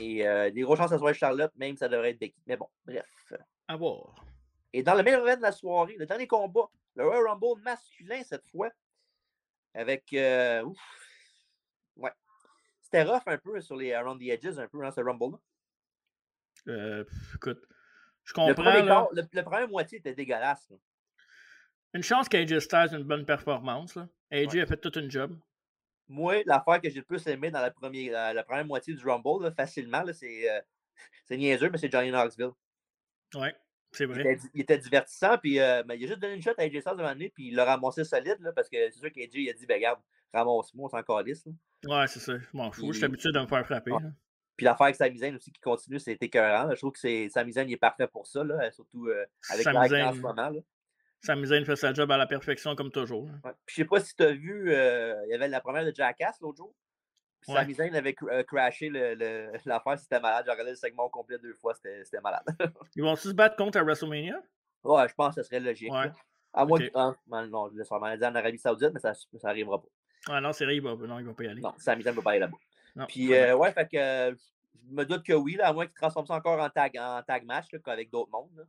Et 0.00 0.26
euh, 0.26 0.50
des 0.50 0.62
grosses 0.62 0.78
chances 0.78 0.90
que 0.90 0.96
ce 0.96 0.98
soit 0.98 1.12
Charlotte, 1.12 1.52
même 1.56 1.76
ça 1.76 1.88
devrait 1.88 2.10
être 2.10 2.18
Becky. 2.18 2.42
Mais 2.46 2.56
bon, 2.56 2.66
bref. 2.84 3.32
À 3.68 3.76
voir. 3.76 4.14
Et 4.72 4.82
dans 4.82 4.94
le 4.94 5.02
même 5.04 5.20
event 5.20 5.36
de 5.36 5.42
la 5.42 5.52
soirée, 5.52 5.94
le 5.96 6.06
dernier 6.06 6.26
combat, 6.26 6.68
le 6.96 7.04
Royal 7.04 7.28
Rumble 7.28 7.62
masculin 7.62 8.22
cette 8.24 8.46
fois, 8.48 8.70
avec. 9.74 10.12
euh, 10.12 10.64
ouf, 10.64 10.78
ouais. 11.96 12.10
C'était 12.80 13.04
rough 13.04 13.22
un 13.26 13.38
peu 13.38 13.60
sur 13.60 13.76
les 13.76 13.92
Around 13.92 14.18
the 14.20 14.28
Edges, 14.28 14.58
un 14.58 14.66
peu 14.66 14.82
dans 14.82 14.90
ce 14.90 15.00
Rumble-là. 15.00 15.38
Euh, 16.68 17.04
écoute, 17.34 17.64
je 18.24 18.32
Le, 18.32 18.34
comprends. 18.34 18.54
premier 18.62 18.82
là. 18.82 19.08
le, 19.12 19.22
le 19.32 19.42
premier 19.42 19.66
moitié 19.66 19.98
était 19.98 20.14
dégueulasse. 20.14 20.68
là. 20.70 20.76
Une 21.94 22.02
chance 22.02 22.28
qu'AJ 22.28 22.58
Styles 22.60 22.88
ait 22.92 22.96
une 22.96 23.02
bonne 23.04 23.26
performance. 23.26 23.94
Là. 23.96 24.08
AJ 24.30 24.56
a 24.58 24.66
fait 24.66 24.78
toute 24.78 24.96
une 24.96 25.10
job. 25.10 25.36
Moi, 26.08 26.42
l'affaire 26.46 26.80
que 26.80 26.88
j'ai 26.88 26.96
le 27.00 27.04
plus 27.04 27.26
aimé 27.26 27.50
dans 27.50 27.60
la 27.60 27.70
première, 27.70 28.12
la, 28.12 28.32
la 28.34 28.42
première 28.44 28.64
moitié 28.64 28.94
du 28.94 29.06
Rumble, 29.06 29.44
là, 29.44 29.50
facilement, 29.52 30.02
là, 30.02 30.12
c'est 30.12 30.50
euh, 30.50 30.60
c'est 31.26 31.36
niaiseux, 31.36 31.68
mais 31.70 31.78
c'est 31.78 31.90
Johnny 31.92 32.10
Knoxville. 32.10 32.50
Ouais, 33.34 33.54
c'est 33.92 34.04
Il 34.04 34.10
vrai. 34.10 34.20
était, 34.32 34.40
il 34.54 34.60
était 34.62 34.78
divertissant, 34.78 35.38
puis 35.38 35.58
euh, 35.60 35.82
ben, 35.84 35.94
il 35.94 36.04
a 36.04 36.08
juste 36.08 36.20
donné 36.20 36.34
une 36.34 36.42
shot 36.42 36.50
à 36.58 36.62
AJ 36.62 36.80
Styles 36.80 36.96
devant 36.96 37.12
donné, 37.12 37.30
puis 37.30 37.48
il 37.48 37.54
l'a 37.54 37.64
ramassé 37.64 38.04
solide, 38.04 38.38
là, 38.40 38.52
parce 38.52 38.68
que 38.68 38.76
c'est 38.90 38.98
sûr 38.98 39.12
qu'AJ 39.12 39.30
il 39.34 39.50
a 39.50 39.52
dit, 39.52 39.66
ben 39.66 39.74
regarde, 39.76 40.00
ramasse-moi, 40.34 40.86
on 40.86 40.88
s'en 40.88 41.02
calisse. 41.02 41.46
Ouais, 41.86 42.06
c'est 42.08 42.20
ça. 42.20 42.38
Je 42.38 42.46
m'en 42.52 42.70
fous. 42.72 42.92
Je 42.92 42.96
suis 42.98 43.04
habitué 43.04 43.30
de 43.32 43.38
me 43.40 43.46
faire 43.46 43.64
frapper. 43.64 43.92
Ouais. 43.92 44.00
Puis 44.62 44.66
l'affaire 44.66 44.84
avec 44.84 44.94
Sami 44.94 45.18
Zayn 45.18 45.34
aussi 45.34 45.50
qui 45.50 45.60
continue, 45.60 45.98
c'est 45.98 46.16
écœurant. 46.22 46.70
Je 46.70 46.76
trouve 46.76 46.92
que 46.92 47.00
c'est- 47.00 47.28
Sami 47.30 47.52
Zayn 47.52 47.68
il 47.68 47.72
est 47.72 47.76
parfait 47.76 48.06
pour 48.06 48.28
ça, 48.28 48.44
là, 48.44 48.70
surtout 48.70 49.08
euh, 49.08 49.24
avec 49.50 49.64
Sami 49.64 49.76
l'air 49.76 49.88
qu'il 49.88 49.96
a 49.96 50.08
en 50.08 50.12
ce 50.14 50.18
moment. 50.20 50.50
Là. 50.50 50.60
Sami 51.20 51.46
Zayn 51.48 51.64
fait 51.64 51.74
sa 51.74 51.92
job 51.92 52.08
à 52.12 52.16
la 52.16 52.26
perfection 52.28 52.76
comme 52.76 52.92
toujours. 52.92 53.26
là. 53.26 53.32
Ouais. 53.44 53.50
Puis 53.66 53.74
je 53.76 53.82
sais 53.82 53.88
pas 53.88 53.98
si 53.98 54.14
tu 54.14 54.22
as 54.22 54.32
vu, 54.32 54.72
euh, 54.72 55.20
il 55.26 55.32
y 55.32 55.34
avait 55.34 55.48
la 55.48 55.60
première 55.60 55.84
de 55.84 55.92
Jackass 55.92 56.40
l'autre 56.40 56.58
jour. 56.58 56.72
Puis 57.40 57.50
Ouais. 57.52 57.58
Sami 57.58 57.74
Zayn 57.74 57.94
avait 57.96 58.12
cr- 58.12 58.30
euh, 58.32 58.42
crashé 58.44 58.88
l'affaire, 59.66 59.98
c'était 59.98 60.20
malade. 60.20 60.44
J'ai 60.46 60.52
regardé 60.52 60.70
le 60.70 60.76
segment 60.76 61.08
complet 61.08 61.38
deux 61.38 61.54
fois, 61.54 61.74
c'était 61.74 62.20
malade. 62.22 62.44
Ils 62.94 63.02
vont-ils 63.02 63.30
se 63.30 63.34
battre 63.34 63.56
contre 63.56 63.78
à 63.78 63.82
WrestleMania? 63.82 64.40
ouais, 64.84 65.08
je 65.08 65.14
pense 65.14 65.34
que 65.34 65.42
ce 65.42 65.48
serait 65.48 65.58
logique. 65.60 65.92
Ouais. 65.92 66.10
À 66.54 66.64
moins 66.64 66.78
que. 66.78 66.90
ah, 66.94 67.14
non, 67.48 67.68
je 67.72 67.78
laisse 67.78 67.90
en 67.90 68.00
Arabie 68.00 68.58
Saoudite, 68.58 68.90
mais 68.94 69.00
ça, 69.00 69.12
ça 69.14 69.48
arrivera 69.48 69.80
pas. 69.82 69.88
Ah 70.28 70.40
non, 70.40 70.52
c'est 70.52 70.64
vrai, 70.66 70.76
il 70.76 70.82
va, 70.82 70.94
non, 70.94 71.18
il 71.18 71.24
va 71.26 71.34
pas 71.34 71.42
y 71.44 71.48
aller. 71.48 71.60
Non, 71.62 71.74
Sami 71.78 72.02
Zayn 72.04 72.12
ne 72.12 72.16
va 72.16 72.22
pas 72.22 72.30
aller 72.30 72.38
là-bas. 72.40 72.56
Non, 72.96 73.06
Puis, 73.06 73.32
euh, 73.34 73.56
ouais, 73.56 73.72
fait 73.72 73.88
que 73.88 73.96
euh, 73.96 74.34
je 74.88 74.94
me 74.94 75.04
doute 75.04 75.24
que 75.24 75.32
oui, 75.32 75.54
là, 75.56 75.68
à 75.68 75.72
moins 75.72 75.86
qu'il 75.86 75.94
transforme 75.94 76.26
ça 76.26 76.34
encore 76.34 76.60
en 76.60 76.68
tag, 76.68 76.96
en 76.98 77.22
tag 77.22 77.44
match 77.44 77.66
là, 77.72 77.78
avec 77.86 78.10
d'autres 78.10 78.30
mondes. 78.30 78.54
là. 78.56 78.64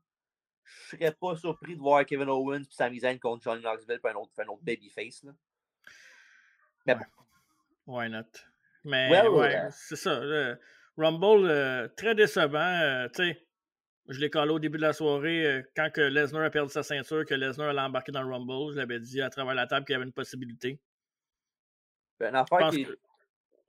Je 0.92 0.98
serais 0.98 1.12
pas 1.12 1.36
surpris 1.36 1.76
de 1.76 1.82
voir 1.82 2.06
Kevin 2.06 2.30
Owens 2.30 2.62
et 2.62 2.68
Sami 2.72 3.00
Zayn 3.02 3.20
contre 3.20 3.44
Johnny 3.44 3.62
Knoxville 3.62 4.00
pour 4.00 4.10
un 4.12 4.16
autre, 4.16 4.32
pour 4.34 4.44
un 4.44 4.48
autre 4.48 4.64
babyface. 4.64 5.24
Là. 5.24 5.32
Mais 6.86 6.96
bon. 6.96 7.02
Why 7.86 8.10
not? 8.10 8.24
Mais 8.86 9.10
Well, 9.10 9.28
ouais, 9.30 9.56
euh, 9.58 9.70
c'est 9.72 9.96
ça. 9.98 10.20
le 10.22 10.58
Rumble, 10.98 11.50
euh, 11.50 11.88
très 11.98 12.16
décevant. 12.16 12.60
euh, 12.60 13.08
tu 13.10 13.24
sais, 13.24 13.46
je 14.08 14.20
l'ai 14.20 14.30
collé 14.30 14.52
au 14.52 14.60
début 14.60 14.78
de 14.78 14.84
la 14.84 14.94
soirée 14.94 15.64
quand 15.76 15.90
que 15.92 16.02
Lesnar 16.02 16.44
a 16.44 16.50
perdu 16.50 16.72
sa 16.72 16.84
ceinture, 16.84 17.26
que 17.26 17.34
Lesnar 17.34 17.70
allait 17.70 17.82
embarquer 17.82 18.12
dans 18.14 18.22
le 18.22 18.34
Rumble. 18.34 18.74
Je 18.74 18.78
l'avais 18.80 19.00
dit 19.00 19.22
à 19.22 19.30
travers 19.30 19.54
la 19.56 19.68
table 19.68 19.86
qu'il 19.86 19.94
y 19.94 19.96
avait 19.96 20.06
une 20.06 20.14
possibilité. 20.14 20.80
Je 22.20 22.26
affaire 22.26 22.46
pense 22.58 22.76
qui. 22.76 22.86
que- 22.86 22.98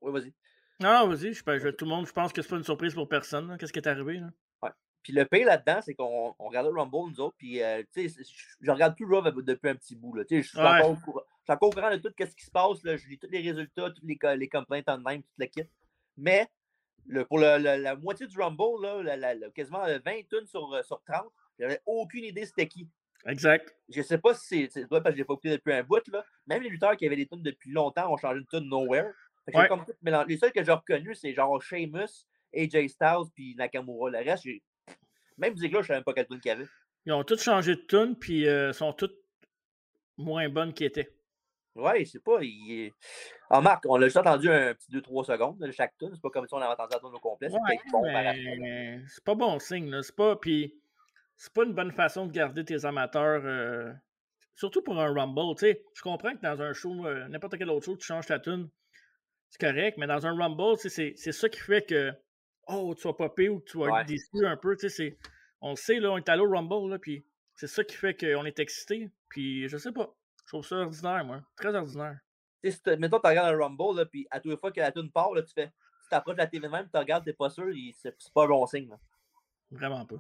Oui, 0.05 0.13
vas-y. 0.13 0.33
Non, 0.81 0.93
non, 0.93 1.09
vas-y, 1.09 1.33
je, 1.33 1.43
je- 1.59 1.69
tout 1.71 1.85
le 1.85 1.91
monde, 1.91 2.07
je 2.07 2.13
pense 2.13 2.33
que 2.33 2.43
c'est 2.43 2.49
pas 2.49 2.57
une 2.57 2.65
surprise 2.65 2.95
pour 2.95 3.09
personne. 3.09 3.57
Qu'est-ce 3.59 3.73
qui 3.73 3.79
est 3.79 3.89
arrivé? 3.89 4.19
Là? 4.19 4.29
Puis 5.03 5.13
le 5.13 5.27
pire 5.27 5.47
là-dedans, 5.47 5.81
c'est 5.85 5.95
qu'on 5.95 6.35
on 6.39 6.47
regardait 6.49 6.71
le 6.71 6.79
Rumble, 6.81 7.11
nous 7.13 7.21
autres, 7.21 7.35
puis 7.37 7.63
euh, 7.63 7.83
tu 7.95 8.09
sais, 8.09 8.25
je 8.63 8.71
regarde 8.71 8.97
plus 8.97 9.05
Raw 9.05 9.21
depuis 9.43 9.69
un 9.69 9.75
petit 9.75 9.95
bout. 9.95 10.15
Là, 10.15 10.25
tu 10.25 10.37
sais, 10.37 10.43
je 10.43 10.49
suis 10.49 10.59
Ouais. 10.59 10.65
encore, 10.65 10.91
au 10.93 10.97
courant- 10.97 11.23
je 11.41 11.43
suis 11.45 11.53
encore 11.53 11.69
au 11.69 11.73
courant 11.73 11.91
de 11.91 11.97
tout 11.99 12.11
ce 12.19 12.25
qui 12.35 12.45
se 12.47 12.51
passe. 12.51 12.83
Là, 12.85 12.97
je 12.97 13.07
lis 13.09 13.19
tous 13.19 13.29
les 13.31 13.43
résultats, 13.43 13.91
toutes 13.91 14.03
les, 14.03 14.19
les 14.39 14.49
complaintes 14.49 14.89
en 14.89 14.97
même, 14.99 15.23
toute 15.23 15.39
la 15.39 15.47
kit. 15.47 15.65
Mais 16.17 16.49
le, 17.07 17.27
pour 17.27 17.39
le- 17.39 17.59
la 17.59 17.97
moitié 17.97 18.27
du 18.27 18.41
Rumble, 18.41 18.83
là, 18.83 19.03
la- 19.03 19.17
la- 19.19 19.35
la- 19.35 19.51
quasiment 19.51 19.85
euh, 19.85 19.99
20 20.03 20.27
tonnes 20.31 20.47
sur, 20.47 20.73
euh, 20.73 20.83
sur 20.83 21.03
30, 21.05 21.31
j'avais 21.59 21.81
aucune 21.85 22.25
idée 22.25 22.47
c'était 22.47 22.67
qui. 22.67 22.89
Exact. 23.27 23.77
Je 23.91 24.01
sais 24.01 24.17
pas 24.17 24.33
si 24.33 24.71
c'est- 24.71 24.87
parce 24.89 25.03
que 25.05 25.11
je 25.13 25.17
l'ai 25.19 25.25
pas 25.25 25.35
écouté 25.35 25.51
depuis 25.51 25.75
un 25.75 25.83
bout. 25.83 26.01
Là. 26.09 26.25
Même 26.47 26.63
les 26.63 26.71
lutteurs 26.71 26.97
qui 26.97 27.05
avaient 27.07 27.17
des 27.17 27.27
tunes 27.27 27.43
depuis 27.43 27.71
longtemps 27.73 28.11
ont 28.11 28.17
changé 28.17 28.41
de 28.41 28.47
tune 28.47 28.71
Nowhere. 28.71 29.13
Que 29.47 29.53
j'ai 29.53 29.59
Ouais. 29.59 29.69
comme 29.69 29.85
tout 29.85 29.93
mélangé. 30.03 30.27
Les 30.29 30.37
seuls 30.39 30.53
que 30.53 30.65
j'ai 30.65 30.73
reconnus, 30.73 31.19
c'est 31.21 31.33
genre 31.35 31.61
Sheamus, 31.63 32.27
AJ 32.55 32.89
Styles 32.89 33.31
puis 33.35 33.55
Nakamura. 33.57 34.11
Le 34.11 34.19
reste, 34.19 34.45
j'ai. 34.45 34.63
Même 35.39 35.57
Ziggler, 35.57 35.83
je 35.83 35.89
savais 35.89 35.99
même 35.99 36.05
pas 36.05 36.13
quelle 36.15 36.27
tune 36.27 36.41
qu'il 36.41 36.49
y 36.51 36.53
avait. 36.53 36.67
Ils 37.07 37.13
ont 37.13 37.25
tous 37.25 37.43
changé 37.43 37.75
de 37.77 37.81
tune, 37.83 38.17
puis 38.19 38.47
euh, 38.49 38.73
sont 38.73 38.93
toutes 38.93 39.17
moins 40.17 40.49
bonnes 40.49 40.73
qu'ils 40.73 40.87
étaient. 40.87 41.11
Ouais, 41.75 42.05
je 42.05 42.11
sais 42.13 42.21
pas. 42.21 42.39
Il... 42.41 42.93
En 43.51 43.61
marque, 43.61 43.85
on 43.89 43.97
l'a 43.97 44.07
juste 44.07 44.17
entendu 44.17 44.49
un 44.49 44.75
petit 44.75 44.91
2-3 44.93 45.25
secondes 45.25 45.59
de 45.59 45.71
chaque 45.73 45.97
tune. 45.99 46.11
C'est 46.15 46.23
pas 46.23 46.31
comme 46.31 46.47
si 46.47 46.55
on 46.55 46.59
avait 46.59 46.73
entendu 46.73 46.91
la 46.95 47.01
tune 47.01 47.09
au 47.15 47.19
complet. 47.19 47.49
C'est 47.51 47.57
Ouais, 47.57 47.79
bon 47.91 48.03
là. 48.05 48.33
mais 48.33 49.01
c'est 49.09 49.25
pas 49.25 49.35
bon 49.35 49.59
signe. 49.59 49.91
là. 49.91 50.03
C'est 50.03 50.15
pas, 50.15 50.37
puis 50.37 50.73
c'est 51.37 51.53
pas 51.53 51.65
une 51.65 51.73
bonne 51.75 51.91
façon 51.93 52.27
de 52.27 52.33
garder 52.33 52.65
tes 52.65 52.85
amateurs. 52.85 53.43
euh, 53.45 53.93
surtout 54.55 54.83
pour 54.83 54.99
un 55.01 55.13
Rumble. 55.13 55.57
tu 55.57 55.67
sais. 55.67 55.83
Je 55.95 56.03
comprends 56.03 56.33
que 56.37 56.41
dans 56.41 56.63
un 56.63 56.73
show, 56.73 57.07
euh, 57.07 57.27
n'importe 57.27 57.59
quel 57.59 57.69
autre 57.71 57.85
show, 57.87 57.97
tu 57.97 58.07
changes 58.07 58.27
ta 58.27 58.39
tune. 58.39 58.69
C'est 59.57 59.69
correct, 59.69 59.99
mais 59.99 60.09
dans 60.09 60.27
un 60.27 60.37
Rumble, 60.37 60.77
c'est 60.79 61.15
ça 61.33 61.49
qui 61.49 61.61
fait 61.61 61.87
que 61.89 62.13
oh, 62.67 62.93
tu 62.97 63.07
vas 63.07 63.13
popper 63.13 63.49
ou 63.49 63.61
que 63.61 63.71
tu 63.71 63.79
vas 63.79 63.85
Ouais. 63.87 64.01
être 64.01 64.09
déçu 64.09 64.45
un 64.45 64.57
peu. 64.57 64.75
tu 64.77 64.89
sais, 64.89 64.97
c'est- 64.97 65.19
On 65.61 65.71
le 65.71 65.77
sait, 65.77 66.01
là, 66.01 66.11
on 66.11 66.19
est 66.19 66.29
allé 66.29 66.43
au 66.43 66.51
Rumble, 66.51 66.91
là, 66.91 66.99
puis 66.99 67.25
c'est 67.55 67.69
ça 67.69 67.85
qui 67.85 67.95
fait 67.95 68.15
qu'on 68.19 68.45
est 68.45 68.59
excité. 68.59 69.11
Puis 69.29 69.69
je 69.69 69.77
sais 69.79 69.93
pas. 69.93 70.13
Je 70.45 70.49
trouve 70.49 70.67
ça 70.67 70.77
ordinaire, 70.77 71.25
moi. 71.25 71.41
Très 71.57 71.73
ordinaire. 71.75 72.19
Si 72.65 72.81
mettons, 72.99 73.21
tu 73.21 73.29
regardes 73.29 73.55
un 73.55 73.59
Rumble, 73.59 73.97
là, 74.01 74.07
puis 74.07 74.27
à 74.33 74.41
toutes 74.41 74.51
les 74.51 74.57
fois 74.59 74.73
que 74.73 74.81
la 74.81 74.91
tune 74.91 75.11
part, 75.13 75.33
là, 75.35 75.43
tu 75.43 75.53
fais. 75.55 75.69
Tu 75.69 76.09
t'approches 76.11 76.35
de 76.37 76.41
la 76.41 76.47
TV 76.49 76.67
de 76.67 76.73
même, 76.73 76.89
tu 76.93 76.99
regardes, 76.99 77.25
t'es 77.25 77.33
pas 77.33 77.49
sûr, 77.49 77.67
c'est 77.97 78.13
pas 78.35 78.45
un 78.45 78.49
bon 78.49 78.67
signe. 78.67 78.89
là. 78.91 78.99
Vraiment 79.71 80.05
pas. 80.05 80.17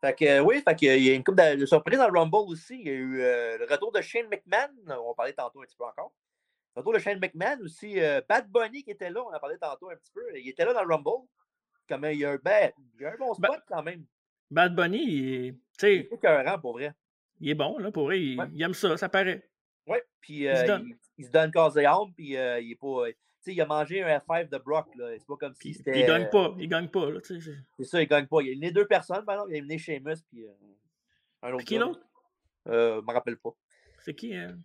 Fait 0.00 0.14
que, 0.14 0.24
euh, 0.26 0.40
oui, 0.42 0.60
fait 0.62 0.74
que, 0.74 0.84
il 0.98 1.02
y 1.04 1.10
a 1.10 1.14
une 1.14 1.24
couple 1.24 1.40
de, 1.42 1.60
de 1.60 1.66
surprises 1.66 1.98
dans 1.98 2.08
le 2.10 2.18
Rumble 2.18 2.50
aussi. 2.50 2.78
Il 2.80 2.86
y 2.86 2.90
a 2.90 2.92
eu 2.92 3.20
euh, 3.22 3.58
le 3.58 3.64
retour 3.64 3.92
de 3.92 4.00
Shane 4.02 4.26
McMahon. 4.28 4.68
On 4.88 5.10
en 5.10 5.14
parlait 5.14 5.32
tantôt 5.32 5.62
un 5.62 5.64
petit 5.64 5.76
peu 5.76 5.84
encore. 5.84 6.12
Le 6.76 6.80
retour 6.80 6.92
de 6.94 6.98
Shane 6.98 7.18
McMahon 7.20 7.60
aussi. 7.62 8.00
euh, 8.00 8.20
Bad 8.28 8.50
Bunny 8.50 8.82
qui 8.82 8.90
était 8.90 9.10
là. 9.10 9.22
On 9.24 9.32
en 9.34 9.38
parlait 9.38 9.58
tantôt 9.58 9.90
un 9.90 9.96
petit 9.96 10.10
peu. 10.12 10.22
Il 10.36 10.48
était 10.48 10.64
là 10.64 10.72
dans 10.74 10.82
le 10.84 10.92
Rumble. 10.94 11.26
Comme 11.88 12.04
euh, 12.04 12.12
il 12.12 12.18
y 12.20 12.24
a 12.24 12.30
un, 12.32 12.36
ben, 12.42 12.72
il 12.96 13.02
y 13.02 13.04
a 13.06 13.12
un 13.12 13.16
bon 13.16 13.32
spot 13.34 13.60
quand 13.68 13.82
même. 13.82 14.04
Bad 14.50 14.74
Bunny, 14.74 15.02
il 15.04 15.34
est, 15.46 15.54
Il 15.82 15.88
est 15.88 16.12
écœurant 16.12 16.58
pour 16.58 16.72
vrai. 16.72 16.92
il 17.40 17.50
est 17.50 17.54
bon, 17.54 17.78
là, 17.78 17.90
pour 17.92 18.04
vrai. 18.04 18.20
Il, 18.20 18.38
Ouais. 18.40 18.46
il 18.52 18.62
aime 18.62 18.74
ça, 18.74 18.96
ça 18.96 19.08
paraît. 19.08 19.48
Oui, 19.86 19.98
puis 20.20 20.44
se 20.44 20.48
euh, 20.48 20.66
donne. 20.66 20.86
il, 20.88 20.96
il 21.18 21.24
se 21.26 21.30
donne 21.30 21.50
corps 21.52 21.78
et 21.78 21.84
âme. 21.84 22.12
Puis 22.16 22.36
euh, 22.36 22.58
il 22.60 22.72
est 22.72 22.76
pas. 22.76 23.06
Tu 23.08 23.16
sais, 23.50 23.52
il 23.54 23.60
a 23.60 23.66
mangé 23.66 24.02
un 24.02 24.18
F5 24.18 24.48
de 24.48 24.56
Brock. 24.58 24.86
là. 24.96 25.10
C'est 25.18 25.26
pas 25.26 25.36
comme 25.36 25.54
si 25.54 25.74
c'était. 25.74 26.00
il 26.00 26.06
gagne 26.06 26.22
euh, 26.24 26.30
pas, 26.30 26.54
il 26.58 26.68
gagne 26.68 26.88
pas, 26.88 27.10
là, 27.10 27.20
tu 27.20 27.38
sais. 27.40 27.52
c'est- 27.76 27.84
ça, 27.84 28.00
il 28.02 28.08
gagne 28.08 28.26
pas. 28.26 28.40
Il 28.40 28.48
a 28.48 28.50
éliminé 28.52 28.72
deux 28.72 28.86
personnes, 28.86 29.24
par 29.24 29.34
exemple. 29.34 29.50
Il 29.50 29.54
a 29.54 29.58
éliminé 29.58 29.78
Sheamus. 29.78 30.16
Puis 30.30 30.46
euh, 30.46 30.50
un 31.42 31.48
autre. 31.50 31.58
Puis 31.58 31.66
qui 31.66 31.78
l'autre? 31.78 32.00
Euh, 32.68 33.00
je 33.02 33.06
me 33.06 33.12
rappelle 33.12 33.36
pas. 33.36 33.50
C'est 34.00 34.14
qui, 34.14 34.34
hein? 34.34 34.56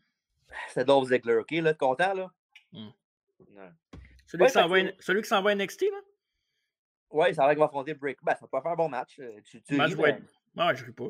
C'était 0.67 0.85
Dolph 0.85 1.07
Ziggler, 1.09 1.35
OK? 1.37 1.51
Là, 1.51 1.73
content, 1.73 2.13
là? 2.13 2.31
Ouais. 2.73 2.81
Celui, 4.25 4.43
Ouais, 4.43 4.47
qui 4.47 4.53
s'en 4.53 4.69
que- 4.69 4.93
celui 5.03 5.21
qui 5.21 5.27
s'en 5.27 5.41
va 5.41 5.51
à 5.51 5.55
NXT, 5.55 5.81
là? 5.91 5.97
Ouais, 7.11 7.33
ça 7.33 7.43
va 7.45 7.49
qu'il 7.53 7.59
va 7.59 7.65
affronter 7.65 7.93
Break. 7.95 8.19
Ben, 8.23 8.35
ça 8.35 8.47
peut 8.47 8.61
faire 8.61 8.71
un 8.71 8.75
bon 8.75 8.89
match. 8.89 9.17
Euh, 9.19 9.39
Tu, 9.43 9.61
tu, 9.63 9.75
Match 9.75 9.89
ris, 9.89 9.95
va 9.95 10.03
mais 10.03 10.09
être- 10.09 10.23
Ouais, 10.67 10.75
je 10.75 10.85
ris 10.85 10.91
pas. 10.91 11.07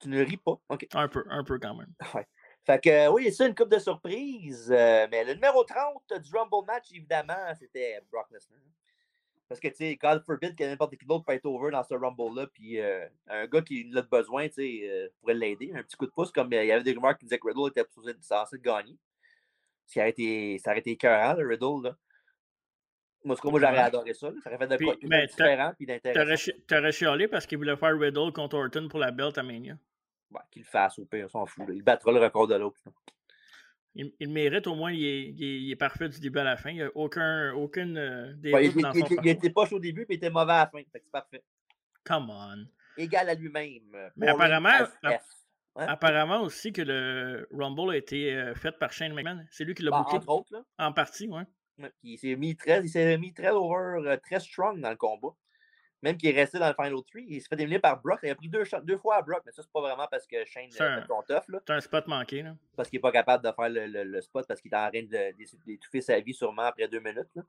tu 0.00 0.08
ne 0.08 0.24
ris 0.24 0.36
pas. 0.36 0.58
OK. 0.68 0.86
Un 0.92 1.08
peu, 1.08 1.24
un 1.28 1.44
peu 1.44 1.58
quand 1.58 1.74
même. 1.74 1.92
Fait 2.66 2.80
que, 2.82 2.88
euh, 2.88 3.12
oui, 3.12 3.30
c'est 3.30 3.46
une 3.46 3.54
coupe 3.54 3.68
de 3.68 3.78
surprise. 3.78 4.72
euh, 4.72 5.06
mais 5.10 5.22
le 5.24 5.34
numéro 5.34 5.62
30 5.64 6.12
du 6.18 6.34
Rumble 6.34 6.66
match, 6.66 6.90
évidemment, 6.92 7.54
c'était 7.58 8.00
Brock 8.10 8.26
Lesnar. 8.30 8.58
Parce 9.54 9.60
que, 9.60 9.68
tu 9.68 9.74
sais, 9.76 9.96
God 9.96 10.24
forbid 10.24 10.56
que 10.56 10.64
n'importe 10.64 10.96
qui 10.96 11.06
d'autre 11.06 11.24
peut 11.24 11.32
être 11.32 11.46
over 11.46 11.70
dans 11.70 11.84
ce 11.84 11.94
Rumble-là. 11.94 12.46
Puis 12.48 12.80
euh, 12.80 13.06
un 13.28 13.46
gars 13.46 13.62
qui 13.62 13.88
en 13.94 13.96
a 13.98 14.02
besoin, 14.02 14.48
tu 14.48 14.54
sais, 14.54 14.80
euh, 14.90 15.08
pourrait 15.20 15.34
l'aider. 15.34 15.72
Un 15.74 15.82
petit 15.82 15.96
coup 15.96 16.06
de 16.06 16.10
pouce, 16.10 16.32
comme 16.32 16.52
euh, 16.52 16.64
il 16.64 16.68
y 16.68 16.72
avait 16.72 16.82
des 16.82 16.92
rumeurs 16.92 17.16
qui 17.16 17.24
disaient 17.24 17.38
que 17.38 17.46
Riddle 17.46 17.68
était 17.70 17.88
censé 18.20 18.58
gagner. 18.58 18.96
Ça 19.86 20.00
aurait 20.00 20.10
été, 20.10 20.58
ça 20.58 20.70
aurait 20.70 20.80
été 20.80 20.90
écœurant, 20.90 21.34
le 21.34 21.46
Riddle, 21.46 21.82
là. 21.88 21.96
Moi, 23.24 23.36
moi, 23.44 23.60
j'aurais 23.60 23.78
adoré 23.78 24.12
ça. 24.12 24.30
là. 24.30 24.36
Ça 24.42 24.50
aurait 24.50 24.58
fait 24.58 24.66
de 24.76 24.84
quoi 24.84 24.96
t'as- 25.00 25.26
différent 25.26 25.72
puis 25.76 25.86
d'intéressant. 25.86 26.20
T'aurais 26.24 26.36
chi- 26.36 26.60
T'aurais 26.66 26.92
chialé 26.92 27.28
parce 27.28 27.46
qu'il 27.46 27.56
voulait 27.58 27.76
faire 27.76 27.98
Riddle 27.98 28.32
contre 28.34 28.56
Orton 28.58 28.86
pour 28.88 28.98
la 28.98 29.12
belt 29.12 29.38
à 29.38 29.42
Mania. 29.42 29.78
Ouais, 30.30 30.40
qu'il 30.50 30.62
le 30.62 30.66
fasse 30.68 30.98
au 30.98 31.06
pire, 31.06 31.24
on 31.26 31.28
s'en 31.28 31.46
fout. 31.46 31.66
là. 31.68 31.74
Il 31.74 31.82
battra 31.82 32.12
le 32.12 32.20
record 32.20 32.48
de 32.48 32.56
l'autre. 32.56 32.80
Il, 33.96 34.12
il 34.18 34.28
mérite, 34.28 34.66
au 34.66 34.74
moins, 34.74 34.90
il 34.92 35.04
est, 35.04 35.22
il 35.28 35.42
est- 35.44 35.60
il 35.62 35.70
est 35.70 35.76
parfait 35.76 36.08
du 36.08 36.18
début 36.18 36.40
à 36.40 36.44
la 36.44 36.56
fin. 36.56 36.70
Il 36.70 36.76
n'y 36.76 36.82
a 36.82 36.90
aucun, 36.96 37.52
aucune 37.54 37.96
euh, 37.96 38.32
des 38.34 38.52
Ouais, 38.52 38.66
il, 38.66 38.82
dans 38.82 38.92
il- 38.92 39.06
son 39.06 39.22
était 39.22 39.50
poche 39.50 39.72
au 39.72 39.78
début, 39.78 40.04
puis 40.04 40.14
il 40.14 40.18
était 40.18 40.30
mauvais 40.30 40.52
à 40.52 40.64
la 40.64 40.66
fin. 40.66 40.80
C'est 40.92 41.10
parfait. 41.10 41.42
Come 42.04 42.30
on. 42.30 42.66
Égal 42.96 43.28
à 43.28 43.34
lui-même. 43.34 43.82
euh, 43.94 44.10
Mais 44.16 44.28
apparemment. 44.28 44.70
Hein? 45.76 45.86
Apparemment 45.88 46.42
aussi 46.42 46.72
que 46.72 46.82
le 46.82 47.48
Rumble 47.52 47.90
a 47.92 47.96
été 47.96 48.32
euh, 48.32 48.54
fait 48.54 48.72
par 48.78 48.92
Shane 48.92 49.12
McMahon. 49.12 49.44
C'est 49.50 49.64
lui 49.64 49.74
qui 49.74 49.82
l'a 49.82 49.90
Bah, 49.90 50.02
booké 50.04 50.16
entre 50.16 50.28
autres, 50.28 50.52
là. 50.52 50.62
en 50.78 50.92
partie, 50.92 51.28
puis 51.28 51.90
Il 52.04 52.18
s'est 52.18 52.36
mis 52.36 52.54
très, 52.54 52.80
il 52.80 52.88
s'est 52.88 53.18
mis 53.18 53.32
très 53.32 53.50
over, 53.50 54.06
euh, 54.08 54.16
très 54.18 54.38
strong 54.38 54.80
dans 54.80 54.90
le 54.90 54.96
combat. 54.96 55.34
Même 56.04 56.18
qu'il 56.18 56.28
est 56.28 56.38
resté 56.38 56.58
dans 56.58 56.68
le 56.68 56.74
Final 56.74 56.92
3. 57.02 57.04
Il 57.26 57.40
s'est 57.40 57.48
fait 57.48 57.54
éliminer 57.54 57.78
par 57.78 57.98
Brock. 58.02 58.20
Il 58.22 58.28
a 58.28 58.34
pris 58.34 58.50
deux, 58.50 58.62
fois 58.98 59.16
à 59.16 59.22
Brock, 59.22 59.40
mais 59.46 59.52
ça, 59.52 59.62
c'est 59.62 59.72
pas 59.72 59.80
vraiment 59.80 60.06
parce 60.10 60.26
que 60.26 60.44
Shane 60.44 60.68
euh, 60.78 60.84
un- 60.98 61.00
fait 61.00 61.06
son 61.06 61.22
tough. 61.22 61.60
C'est 61.66 61.72
un 61.72 61.80
spot 61.80 62.06
manqué, 62.08 62.42
là. 62.42 62.54
Parce 62.76 62.90
qu'il 62.90 62.98
n'est 62.98 63.02
pas 63.02 63.10
capable 63.10 63.42
de 63.42 63.50
faire 63.50 63.70
le, 63.70 63.86
le- 63.86 64.04
le 64.04 64.20
spot 64.20 64.46
parce 64.46 64.60
qu'il 64.60 64.70
est 64.70 64.76
en 64.76 64.90
train 64.90 65.02
d'étouffer 65.02 66.02
sa 66.02 66.20
vie 66.20 66.34
sûrement 66.34 66.64
après 66.64 66.86
deux 66.88 67.00
minutes. 67.00 67.30
Là. 67.34 67.42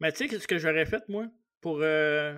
Mais 0.00 0.10
tu 0.10 0.28
sais, 0.28 0.38
ce 0.40 0.48
que 0.48 0.58
j'aurais 0.58 0.84
fait, 0.84 1.08
moi, 1.08 1.26
pour, 1.60 1.78
euh, 1.80 2.36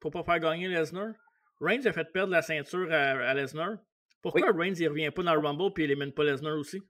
pour 0.00 0.10
pas 0.10 0.24
faire 0.24 0.40
gagner 0.40 0.66
Lesnar? 0.66 1.12
Reigns 1.60 1.86
a 1.86 1.92
fait 1.92 2.12
perdre 2.12 2.32
la 2.32 2.42
ceinture 2.42 2.88
à, 2.92 3.10
à 3.30 3.34
Lesnar. 3.34 3.76
Pourquoi 4.20 4.50
Reigns, 4.52 4.74
il 4.76 4.88
revient 4.88 5.12
pas 5.12 5.22
dans 5.22 5.34
le 5.34 5.40
Rumble 5.40 5.72
puis 5.72 5.84
il 5.84 5.90
élimine 5.92 6.12
pas 6.12 6.24
Lesnar 6.24 6.56
aussi? 6.58 6.82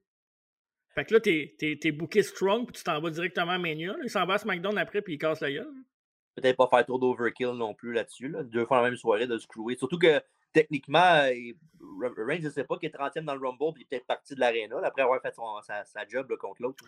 Fait 0.95 1.05
que 1.05 1.13
là, 1.13 1.21
t'es, 1.21 1.55
t'es 1.59 1.93
booké 1.93 2.23
strong 2.23 2.65
puis 2.67 2.73
tu 2.77 2.83
t'en 2.83 2.99
vas 2.99 3.11
directement 3.11 3.53
à 3.53 3.59
Mania. 3.59 3.95
Il 4.03 4.09
s'en 4.09 4.25
va 4.25 4.35
à 4.35 4.39
SmackDown 4.39 4.79
après 4.79 5.03
puis 5.03 5.15
il 5.15 5.19
casse 5.19 5.41
la 5.43 5.53
gueule. 5.53 5.69
Peut-être 6.41 6.57
pas 6.57 6.69
faire 6.69 6.85
trop 6.87 6.99
d'overkill 6.99 7.49
non 7.51 7.75
plus 7.75 7.93
là-dessus. 7.93 8.29
Là. 8.29 8.43
Deux 8.43 8.65
fois 8.67 8.79
la 8.79 8.85
même 8.85 8.97
soirée 8.97 9.27
de 9.27 9.39
screwer. 9.39 9.77
Surtout 9.77 9.99
que 9.99 10.21
techniquement, 10.53 11.23
Reigns, 12.17 12.41
je 12.43 12.49
sais 12.51 12.65
pas, 12.65 12.79
qu'il 12.79 12.89
est 12.89 12.93
30e 12.97 13.25
dans 13.25 13.35
le 13.35 13.47
Rumble 13.47 13.73
puis 13.75 13.83
il 13.83 13.83
est 13.83 13.89
peut-être 13.89 14.07
parti 14.07 14.35
de 14.35 14.41
l'aréna 14.41 14.77
après 14.85 15.03
avoir 15.03 15.21
fait 15.21 15.35
son- 15.35 15.61
sa, 15.63 15.85
sa 15.85 16.07
job 16.07 16.31
là, 16.31 16.37
contre 16.37 16.63
l'autre. 16.63 16.85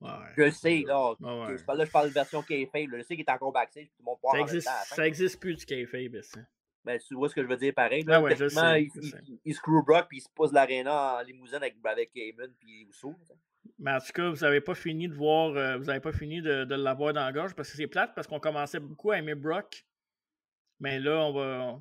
Ouais. 0.00 0.08
Je 0.36 0.42
le 0.42 0.50
sais, 0.50 0.82
là. 0.86 1.10
Ouais. 1.20 1.56
Je 1.56 1.64
parle, 1.64 1.78
là, 1.78 1.84
je 1.84 1.90
parle 1.90 2.08
de 2.08 2.14
version 2.14 2.42
kayfabe. 2.42 2.90
Je 2.96 3.02
sais 3.02 3.14
qu'il 3.14 3.24
est 3.24 3.30
encore 3.30 3.52
backstage 3.52 3.86
tout 3.86 3.92
le 4.00 4.04
monde 4.04 4.18
Ça 4.32 4.40
existe, 4.40 4.68
ça 4.86 5.06
existe 5.06 5.40
plus 5.40 5.54
du 5.54 5.64
kayfabe, 5.64 6.20
ça. 6.22 6.40
Ben, 6.84 6.98
tu 6.98 7.14
vois 7.14 7.28
ce 7.28 7.34
que 7.36 7.42
je 7.42 7.46
veux 7.46 7.56
dire 7.56 7.72
pareil. 7.72 8.02
Là. 8.02 8.16
Ah 8.16 8.20
ouais, 8.22 8.32
je 8.34 8.38
Techniquement, 8.44 8.72
sais, 8.72 8.82
il, 8.82 8.90
je 8.92 9.00
il- 9.00 9.10
sais. 9.12 9.18
il- 9.28 9.40
il 9.44 9.54
screw 9.54 9.84
Brock 9.84 10.06
puis 10.08 10.18
il 10.18 10.20
se 10.20 10.28
pose 10.34 10.52
l'aréna 10.52 11.18
en 11.18 11.22
limousine 11.22 11.56
avec, 11.56 11.76
avec 11.84 12.10
Heyman 12.16 12.52
puis 12.58 12.88
Uso. 12.90 13.14
Mais 13.78 13.92
en 13.92 13.98
tout 14.00 14.12
cas, 14.12 14.28
vous 14.30 14.36
n'avez 14.40 14.60
pas 14.60 14.74
fini 14.74 15.08
de 15.08 15.14
voir, 15.14 15.56
euh, 15.56 15.76
vous 15.76 15.84
n'avez 15.84 16.00
pas 16.00 16.12
fini 16.12 16.42
de, 16.42 16.64
de 16.64 16.74
l'avoir 16.74 17.12
dans 17.12 17.24
la 17.24 17.32
gorge 17.32 17.54
parce 17.54 17.70
que 17.70 17.76
c'est 17.76 17.86
plate 17.86 18.12
parce 18.14 18.26
qu'on 18.26 18.40
commençait 18.40 18.80
beaucoup 18.80 19.10
à 19.12 19.18
aimer 19.18 19.34
Brock. 19.34 19.84
Mais 20.80 20.98
là, 20.98 21.24
on 21.26 21.32
va. 21.32 21.80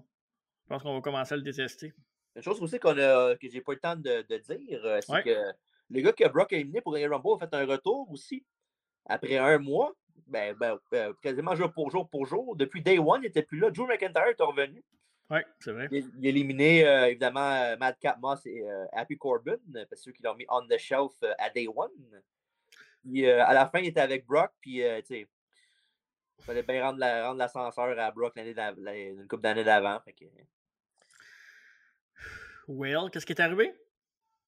Je 0.63 0.67
pense 0.69 0.83
qu'on 0.83 0.93
va 0.93 1.01
commencer 1.01 1.33
à 1.33 1.37
le 1.37 1.43
détester. 1.43 1.93
Une 2.35 2.41
chose 2.43 2.61
aussi 2.61 2.79
qu'on 2.79 2.97
a, 2.97 3.35
que 3.35 3.49
j'ai 3.49 3.61
pas 3.61 3.73
eu 3.73 3.75
le 3.75 3.81
temps 3.81 3.95
de, 3.95 4.21
de 4.27 4.37
dire, 4.37 4.85
euh, 4.85 4.99
c'est 5.01 5.11
Ouais. 5.11 5.23
que 5.23 5.35
le 5.89 6.01
gars 6.01 6.13
que 6.13 6.27
Brock 6.29 6.53
a 6.53 6.55
éliminé 6.57 6.81
pour 6.81 6.95
le 6.95 7.05
Rumble 7.05 7.43
a 7.43 7.47
fait 7.47 7.53
un 7.55 7.65
retour 7.65 8.09
aussi. 8.11 8.45
Après 9.05 9.37
un 9.37 9.57
mois, 9.57 9.91
ben, 10.27 10.55
ben, 10.57 10.77
euh, 10.93 11.13
quasiment 11.21 11.55
jour 11.55 11.73
pour 11.73 11.89
jour 11.91 12.09
pour 12.09 12.25
jour. 12.25 12.55
Depuis 12.55 12.81
Day 12.81 12.99
One, 12.99 13.21
il 13.21 13.25
n'était 13.25 13.43
plus 13.43 13.59
là. 13.59 13.69
Drew 13.71 13.85
McIntyre 13.87 14.27
est 14.27 14.41
revenu. 14.41 14.83
Oui, 15.31 15.39
c'est 15.59 15.71
vrai. 15.71 15.87
Il, 15.91 16.11
il 16.19 16.25
a 16.25 16.29
éliminé 16.29 16.85
euh, 16.85 17.07
évidemment 17.07 17.39
euh, 17.53 17.77
Madcap 17.77 18.19
Moss 18.19 18.45
et 18.45 18.61
euh, 18.67 18.85
Happy 18.91 19.17
Corbin, 19.17 19.55
parce 19.73 19.87
que 19.89 19.95
ceux 19.95 20.11
qui 20.11 20.21
l'ont 20.23 20.35
mis 20.35 20.45
on 20.49 20.67
the 20.67 20.77
shelf 20.77 21.13
euh, 21.23 21.33
à 21.39 21.49
Day 21.49 21.67
One. 21.73 21.89
Puis 23.01 23.25
euh, 23.25 23.43
à 23.45 23.53
la 23.53 23.65
fin, 23.67 23.79
il 23.79 23.87
était 23.87 24.01
avec 24.01 24.25
Brock, 24.25 24.51
puis 24.59 24.83
euh, 24.83 24.99
tu 24.99 25.07
sais, 25.07 25.27
il 26.37 26.43
fallait 26.43 26.63
bien 26.63 26.83
rendre 26.83 26.99
la- 26.99 27.27
rendre 27.27 27.39
l'ascenseur 27.39 27.97
à 27.97 28.11
Brock 28.11 28.35
l'année 28.35 28.53
la- 28.53 28.73
une 28.97 29.25
couple 29.27 29.43
d'années 29.43 29.63
d'avant. 29.63 29.99
que, 30.05 30.25
Well, 32.67 33.09
qu'est-ce 33.09 33.25
qui 33.25 33.33
est 33.33 33.41
arrivé? 33.41 33.73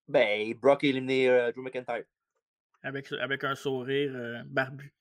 Ben, 0.08 0.54
Brock 0.56 0.84
a 0.84 0.88
éliminé 0.88 1.52
Drew 1.54 1.62
McIntyre. 1.64 2.04
Avec, 2.84 3.10
avec 3.14 3.44
un 3.46 3.56
sourire 3.56 4.44
barbu. 4.46 4.94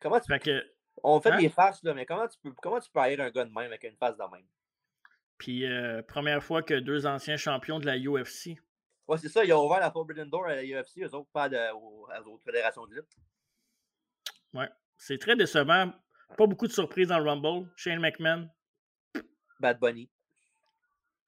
Comment 0.00 0.18
tu 0.18 0.26
Fait 0.26 0.38
que. 0.40 0.64
On 1.02 1.20
fait 1.20 1.30
Hein? 1.30 1.36
des 1.38 1.48
farces, 1.50 1.82
là, 1.82 1.92
mais 1.94 2.06
comment 2.06 2.26
tu 2.26 2.38
peux 2.42 2.52
comment 2.62 2.80
tu 2.80 2.90
peux 2.90 3.00
haïr 3.00 3.20
un 3.20 3.30
gars 3.30 3.44
de 3.44 3.50
même 3.50 3.66
avec 3.66 3.84
une 3.84 3.96
face 3.96 4.16
de 4.16 4.22
même? 4.22 4.46
Puis, 5.40 5.64
euh, 5.64 6.02
première 6.02 6.44
fois 6.44 6.62
que 6.62 6.74
deux 6.74 7.06
anciens 7.06 7.38
champions 7.38 7.78
de 7.80 7.86
la 7.86 7.96
UFC. 7.98 8.58
Ouais, 9.08 9.16
c'est 9.16 9.30
ça, 9.30 9.42
ils 9.42 9.52
ont 9.54 9.64
ouvert 9.66 9.80
la 9.80 9.90
Forbidden 9.90 10.28
Door 10.28 10.44
à 10.46 10.56
la 10.56 10.62
UFC, 10.62 10.98
eux 11.02 11.14
autres, 11.14 11.30
pas 11.32 11.48
de, 11.48 11.56
aux, 11.74 12.06
aux 12.06 12.28
autres 12.34 12.44
fédérations 12.44 12.86
de 12.86 12.96
lutte. 12.96 13.16
Ouais. 14.52 14.68
C'est 14.98 15.16
très 15.18 15.34
décevant. 15.36 15.92
Pas 16.36 16.46
beaucoup 16.46 16.66
de 16.66 16.72
surprises 16.72 17.08
dans 17.08 17.18
le 17.18 17.24
Rumble. 17.28 17.70
Shane 17.74 18.00
McMahon. 18.00 18.50
Bad 19.58 19.80
Bunny. 19.80 20.10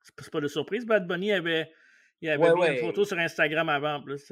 C'est 0.02 0.14
pas- 0.14 0.30
pas 0.30 0.40
de 0.42 0.48
surprise. 0.48 0.84
Bad 0.84 1.06
Bunny 1.06 1.32
avait, 1.32 1.72
il 2.20 2.28
avait 2.28 2.42
Ouais, 2.50 2.54
mis 2.54 2.60
ouais. 2.60 2.74
une 2.80 2.86
photo 2.86 3.04
sur 3.06 3.18
Instagram 3.18 3.68
avant 3.70 3.94
en 3.94 4.02
plus. 4.02 4.30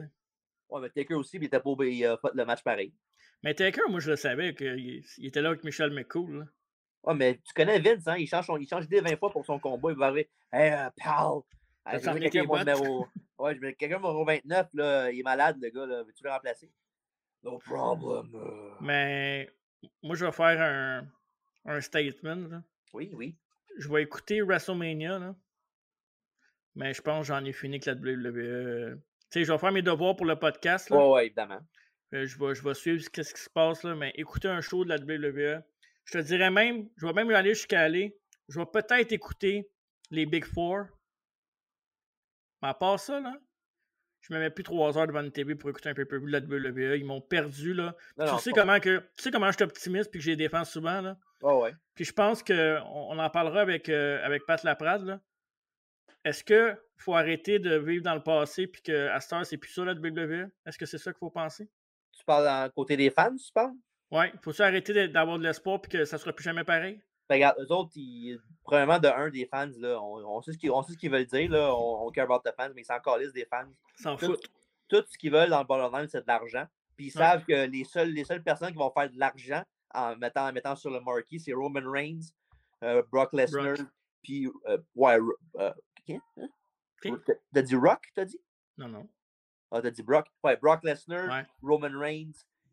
Ouais, 0.68 0.80
mais 0.82 0.90
Taker 0.90 1.14
aussi, 1.14 1.38
puis 1.38 1.46
il 1.46 1.48
était 1.48 1.58
pas 1.60 1.70
il 1.80 2.04
a 2.04 2.18
fait 2.18 2.28
le 2.34 2.44
match 2.44 2.62
pareil. 2.62 2.92
Mais 3.42 3.54
Taker, 3.54 3.88
moi, 3.88 4.00
je 4.00 4.10
le 4.10 4.16
savais 4.16 4.54
qu'il 4.54 5.02
il 5.16 5.26
était 5.26 5.40
là 5.40 5.48
avec 5.48 5.64
Michel 5.64 5.90
McCool. 5.90 6.40
là. 6.40 6.44
Ouais, 7.04 7.14
mais 7.14 7.38
tu 7.38 7.52
connais 7.54 7.78
Vince, 7.78 8.06
hein? 8.06 8.16
Il 8.18 8.26
change, 8.26 8.46
son- 8.46 8.56
il 8.58 8.68
change 8.68 8.86
d'idée 8.88 9.00
20 9.00 9.16
fois 9.18 9.30
pour 9.30 9.44
son 9.44 9.58
combat. 9.58 9.90
Il 9.90 9.96
va 9.96 10.06
arriver. 10.06 10.28
Hey, 10.52 10.72
euh, 10.72 10.90
pal! 10.96 12.00
Sorti 12.00 12.20
quelqu'un 12.20 12.44
mon 12.44 12.58
numéro. 12.58 13.06
Ouais, 13.38 13.54
je 13.54 13.60
quelqu'un 13.70 13.96
numéro 13.96 14.24
29, 14.24 14.68
là. 14.74 15.10
Il 15.10 15.20
est 15.20 15.22
malade, 15.22 15.56
le 15.62 15.70
gars, 15.70 15.86
là. 15.86 16.02
Veux-tu 16.02 16.22
le 16.22 16.30
remplacer? 16.30 16.70
No 17.42 17.56
problem. 17.58 18.30
euh. 18.34 18.70
Mais 18.82 19.48
moi, 20.02 20.14
je 20.14 20.26
vais 20.26 20.32
faire 20.32 20.60
un, 20.60 21.06
un 21.64 21.80
statement. 21.80 22.48
là. 22.50 22.62
Oui, 22.92 23.10
oui. 23.14 23.34
Je 23.78 23.88
vais 23.88 24.02
écouter 24.02 24.42
WrestleMania. 24.42 25.18
Là. 25.18 25.34
Mais 26.74 26.92
je 26.92 27.00
pense 27.02 27.26
que 27.26 27.32
j'en 27.34 27.44
ai 27.44 27.52
fini 27.52 27.76
avec 27.76 27.86
la 27.86 27.94
WWE. 27.94 28.96
Tu 29.30 29.40
sais, 29.40 29.44
je 29.44 29.52
vais 29.52 29.58
faire 29.58 29.72
mes 29.72 29.82
devoirs 29.82 30.16
pour 30.16 30.26
le 30.26 30.36
podcast. 30.36 30.90
Là. 30.90 30.98
Ouais, 30.98 31.12
ouais, 31.12 31.26
évidemment. 31.26 31.60
Euh, 32.14 32.26
Je, 32.26 32.38
vais, 32.38 32.54
je 32.54 32.62
vais 32.62 32.74
suivre 32.74 33.00
ce 33.02 33.08
qui 33.08 33.24
ce 33.24 33.32
qui 33.32 33.40
se 33.40 33.48
passe. 33.50 33.84
Là, 33.84 33.94
mais 33.94 34.12
écouter 34.16 34.48
un 34.48 34.60
show 34.60 34.84
de 34.84 34.90
la 34.90 34.96
WWE. 34.96 35.62
Je 36.10 36.18
te 36.18 36.24
dirais 36.24 36.50
même, 36.50 36.88
je 36.96 37.06
vais 37.06 37.12
même 37.12 37.30
aller 37.30 37.54
jusqu'à 37.54 37.82
aller. 37.82 38.18
Je 38.48 38.58
vais 38.58 38.66
peut-être 38.66 39.12
écouter 39.12 39.70
les 40.10 40.26
Big 40.26 40.44
Four. 40.44 40.86
Mais 42.62 42.68
à 42.68 42.74
part 42.74 42.98
ça, 42.98 43.20
là, 43.20 43.32
je 44.22 44.34
me 44.34 44.40
mets 44.40 44.50
plus 44.50 44.64
trois 44.64 44.98
heures 44.98 45.06
devant 45.06 45.22
une 45.22 45.30
TV 45.30 45.54
pour 45.54 45.70
écouter 45.70 45.88
un 45.88 45.94
pay-per-view 45.94 46.26
de 46.26 46.32
la 46.32 46.40
WWE. 46.40 46.98
Ils 46.98 47.04
m'ont 47.04 47.20
perdu, 47.20 47.74
là. 47.74 47.94
Non, 48.16 48.24
tu, 48.26 48.32
non, 48.32 48.38
sais 48.38 48.50
pas- 48.50 48.60
comment 48.62 48.80
que, 48.80 48.98
tu 48.98 49.22
sais 49.22 49.30
comment 49.30 49.46
je 49.52 49.56
suis 49.56 49.62
optimiste 49.62 50.10
puis 50.10 50.18
que 50.18 50.24
j'ai 50.24 50.34
défense 50.34 50.72
souvent, 50.72 51.00
là? 51.00 51.16
Ouais, 51.42 51.54
ouais. 51.54 51.74
Puis 51.94 52.04
je 52.04 52.12
pense 52.12 52.42
qu'on 52.42 52.82
on 52.84 53.18
en 53.18 53.30
parlera 53.30 53.60
avec, 53.60 53.88
euh, 53.88 54.20
avec 54.24 54.44
Pat 54.46 54.62
Laprade, 54.64 55.04
là. 55.04 55.20
Est-ce 56.24 56.42
qu'il 56.42 56.76
faut 56.96 57.14
arrêter 57.14 57.60
de 57.60 57.76
vivre 57.78 58.02
dans 58.02 58.14
le 58.16 58.22
passé 58.22 58.66
puis 58.66 58.82
qu'à 58.82 59.18
cette 59.20 59.32
heure, 59.32 59.46
c'est 59.46 59.56
plus 59.58 59.70
ça, 59.70 59.84
la 59.84 59.94
WWE? 59.94 60.50
Est-ce 60.66 60.76
que 60.76 60.86
c'est 60.86 60.98
ça 60.98 61.12
qu'il 61.12 61.18
faut 61.20 61.30
penser? 61.30 61.70
Tu 62.12 62.24
parles 62.24 62.48
à 62.48 62.68
côté 62.68 62.96
des 62.96 63.10
fans, 63.10 63.34
tu 63.36 63.52
parles? 63.52 63.72
Ouais, 64.10 64.32
faut-tu 64.42 64.62
arrêter 64.62 65.08
d'avoir 65.08 65.38
de 65.38 65.44
l'espoir 65.44 65.80
puis 65.80 65.90
que 65.90 66.04
ça 66.04 66.18
sera 66.18 66.32
plus 66.32 66.42
jamais 66.44 66.64
pareil? 66.64 67.00
Ben, 67.28 67.36
regarde, 67.36 67.56
eux 67.60 67.72
autres, 67.72 67.92
ils, 67.94 68.40
premièrement, 68.64 68.98
de 68.98 69.06
un 69.06 69.30
des 69.30 69.46
fans, 69.46 69.70
là, 69.78 70.00
on, 70.02 70.16
on 70.36 70.42
sait 70.42 70.52
ce 70.52 70.58
qu'ils 70.96 71.10
veulent 71.10 71.26
dire, 71.26 71.50
là, 71.50 71.72
on, 71.74 72.06
on 72.06 72.10
care 72.10 72.24
about 72.24 72.40
the 72.44 72.52
fans, 72.56 72.70
mais 72.74 72.82
ils 72.82 72.84
s'en 72.84 72.98
calissent 72.98 73.32
des 73.32 73.44
fans. 73.44 73.68
S'en 73.96 74.16
Tout- 74.16 74.26
foutent. 74.26 74.50
Tout 74.88 75.04
ce 75.08 75.16
qu'ils 75.16 75.30
veulent 75.30 75.50
dans 75.50 75.62
le 75.62 75.98
line, 75.98 76.08
c'est 76.08 76.22
de 76.22 76.26
l'argent. 76.26 76.66
Puis 76.96 77.06
ils 77.06 77.16
Ouais. 77.18 77.24
savent 77.24 77.44
que 77.44 77.66
les 77.68 77.84
seules, 77.84 78.10
les 78.10 78.24
seules 78.24 78.42
personnes 78.42 78.72
qui 78.72 78.78
vont 78.78 78.90
faire 78.90 79.08
de 79.08 79.16
l'argent 79.18 79.62
en 79.94 80.16
mettant, 80.16 80.48
en 80.48 80.52
mettant 80.52 80.74
sur 80.74 80.90
le 80.90 81.00
marquee, 81.00 81.38
c'est 81.38 81.52
Roman 81.52 81.88
Reigns, 81.88 82.20
euh, 82.82 83.02
Brock 83.12 83.32
Lesnar, 83.32 83.76
puis, 84.22 84.48
euh, 84.66 84.78
ouais, 84.96 85.18
euh? 85.58 85.72
Hein? 86.08 86.48
Qui? 87.00 87.12
T'as- 87.24 87.34
T'as 87.54 87.62
dit 87.62 87.76
Rock, 87.76 88.08
t'as 88.14 88.24
dit? 88.24 88.40
Non, 88.76 88.88
non. 88.88 89.08
Ah, 89.70 89.80
t'as 89.80 89.90
dit 89.90 90.02
Brock? 90.02 90.26
Ouais, 90.42 90.56
Brock 90.56 90.82
Lesnar, 90.82 91.28
Ouais. 91.30 91.46
Roman 91.62 91.96
Reigns, 91.98 92.32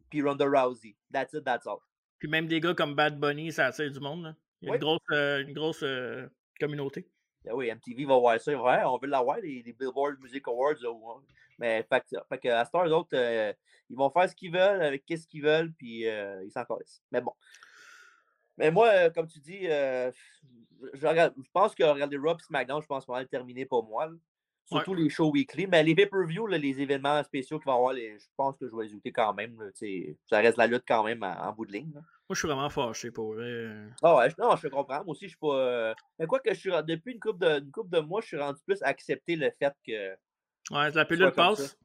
puis 0.10 0.22
Ronda 0.22 0.46
Rousey. 0.46 0.96
That's 1.12 1.34
it, 1.34 1.44
that's 1.44 1.66
all. 1.68 1.78
Puis 2.20 2.28
même 2.28 2.48
des 2.48 2.60
gars 2.60 2.74
comme 2.74 2.96
Bad 2.96 3.20
Bunny, 3.20 3.52
ça 3.52 3.68
attire 3.68 3.92
du 3.92 4.00
monde. 4.00 4.24
là. 4.24 4.36
Il 4.62 4.66
y 4.66 4.70
a 4.70 4.72
Oui. 4.72 4.78
une 4.78 4.82
grosse, 4.84 5.02
euh, 5.12 5.42
une 5.44 5.54
grosse 5.54 5.84
euh, 5.84 6.28
communauté. 6.60 7.08
Ben 7.44 7.54
oui, 7.54 7.70
MTV 7.72 8.06
va 8.06 8.18
voir 8.18 8.40
ça. 8.42 8.52
Ouais, 8.52 8.84
on 8.86 8.98
veut 8.98 9.08
l'avoir, 9.08 9.38
les, 9.38 9.62
les 9.64 9.74
Billboard 9.74 10.20
Music 10.20 10.48
Awards. 10.48 10.76
là, 10.82 10.90
Mais 11.60 11.84
fait, 11.84 12.04
fait 12.28 12.38
que 12.40 12.48
à 12.50 12.66
cette 12.66 12.74
heure, 12.76 12.86
eux 12.88 12.92
autres, 12.92 13.16
euh, 13.16 13.54
ils 13.90 13.96
vont 13.96 14.10
faire 14.10 14.30
ce 14.30 14.36
qu'ils 14.36 14.52
veulent 14.52 14.82
avec 14.82 15.06
qu'est-ce 15.06 15.28
qu'ils 15.28 15.44
veulent, 15.44 15.72
puis 15.74 16.08
euh, 16.08 16.44
ils 16.44 16.52
s'en 16.52 16.66
calissent. 16.66 17.02
Mais 17.12 17.22
bon. 17.22 17.34
Mais 18.58 18.72
moi, 18.72 19.10
comme 19.12 19.28
tu 19.28 19.40
dis, 19.40 19.68
euh, 19.70 20.12
je, 20.94 21.06
regarde, 21.08 21.34
je 21.38 21.50
pense 21.54 21.76
que 21.76 21.84
regarder 21.84 22.18
et 22.18 22.44
SmackDown, 22.44 22.82
je 22.82 22.88
pense 22.88 23.06
qu'on 23.06 23.14
va 23.14 23.22
le 23.22 23.28
terminer 23.28 23.66
pour 23.66 23.84
moi. 23.88 24.08
là. 24.08 24.14
Surtout 24.68 24.94
les 24.94 25.10
shows 25.10 25.32
weekly. 25.32 25.66
Mais 25.68 25.82
les 25.84 25.96
pay-per-view, 25.96 26.46
les 26.48 26.82
événements 26.82 27.24
spéciaux 27.24 27.58
qu'il 27.60 27.66
va 27.68 27.74
y 27.74 27.76
avoir, 27.76 27.94
les- 27.94 28.20
je 28.20 28.26
pense 28.36 28.58
que 28.58 28.68
je 28.70 28.76
vais 28.76 28.88
les 29.04 29.12
quand 29.12 29.34
même. 29.34 29.58
là, 29.62 29.70
ça 30.26 30.40
reste 30.40 30.58
la 30.58 30.68
lutte 30.68 30.84
quand 30.88 31.04
même 31.04 31.24
en, 31.24 31.32
en 31.48 31.54
bout 31.54 31.66
de 31.66 31.72
ligne. 31.72 31.92
là. 31.94 32.02
Moi, 32.02 32.34
je 32.36 32.40
suis 32.40 32.48
vraiment 32.50 32.70
fâché 32.70 33.10
pour 33.10 33.34
vrai. 33.36 33.88
Ah 34.04 34.18
ouais, 34.18 34.28
non, 34.38 34.56
je 34.58 34.68
comprends. 34.68 34.98
Moi 35.06 35.14
aussi, 35.14 35.26
je 35.26 35.30
suis 35.30 35.38
pas. 35.38 35.56
euh, 35.56 35.94
Mais 36.20 36.26
quoi 36.26 36.40
que 36.42 36.54
je 36.54 36.60
suis 36.60 36.70
depuis 36.86 37.14
une 37.14 37.20
couple 37.22 37.40
de, 37.40 37.60
une 37.60 37.72
couple 37.72 37.90
de 37.90 38.00
mois, 38.02 38.20
je 38.20 38.28
suis 38.28 38.38
rendu 38.38 38.60
plus 38.66 38.82
à 38.84 38.88
accepter 38.88 39.38
le 39.38 39.50
fait 39.58 39.74
que. 39.86 40.12
Ouais, 40.70 40.92
la 40.92 41.06
pilule 41.06 41.32
passe. 41.32 41.78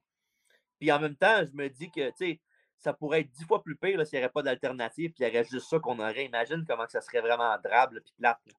Puis 0.81 0.91
en 0.91 0.99
même 0.99 1.15
temps, 1.15 1.45
je 1.47 1.57
me 1.57 1.69
dis 1.69 1.89
que, 1.93 2.09
tu 2.09 2.15
sais, 2.17 2.41
ça 2.79 2.93
pourrait 2.93 3.21
être 3.21 3.31
dix 3.31 3.45
fois 3.45 3.63
plus 3.63 3.77
pire 3.77 4.05
s'il 4.05 4.19
n'y 4.19 4.25
aurait 4.25 4.33
pas 4.33 4.43
d'alternative, 4.43 5.13
puis 5.13 5.25
il 5.25 5.29
y 5.29 5.31
aurait 5.31 5.45
juste 5.45 5.69
ça 5.71 5.79
qu'on 5.79 6.01
aurait. 6.01 6.25
Imagine 6.25 6.65
comment 6.67 6.87
que 6.87 6.91
ça 6.91 7.01
serait 7.01 7.21
vraiment 7.21 7.57
drable 7.63 8.01
puis 8.05 8.13
plate. 8.19 8.41
là. 8.47 8.53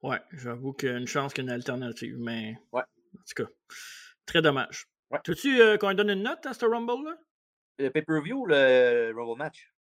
Ouais, 0.00 0.20
j'avoue 0.32 0.72
qu'il 0.72 0.88
y 0.88 0.92
a 0.92 0.96
une 0.96 1.06
chance 1.06 1.34
qu'il 1.34 1.44
y 1.44 1.46
ait 1.46 1.50
une 1.50 1.54
alternative, 1.54 2.16
mais. 2.18 2.56
Ouais. 2.72 2.82
En 3.14 3.22
tout 3.26 3.44
cas, 3.44 3.50
très 4.26 4.42
dommage. 4.42 4.86
Ouais. 5.10 5.20
Veux-tu 5.26 5.60
euh, 5.60 5.76
qu'on 5.78 5.88
lui 5.88 5.96
donne 5.96 6.10
une 6.10 6.22
note 6.22 6.44
à 6.46 6.54
ce 6.54 6.66
Rumble-là? 6.66 7.16
Le 7.78 7.90
pay-per-view 7.90 8.42
ou 8.42 8.46
le 8.46 9.12
Rumble 9.16 9.38
match? 9.38 9.72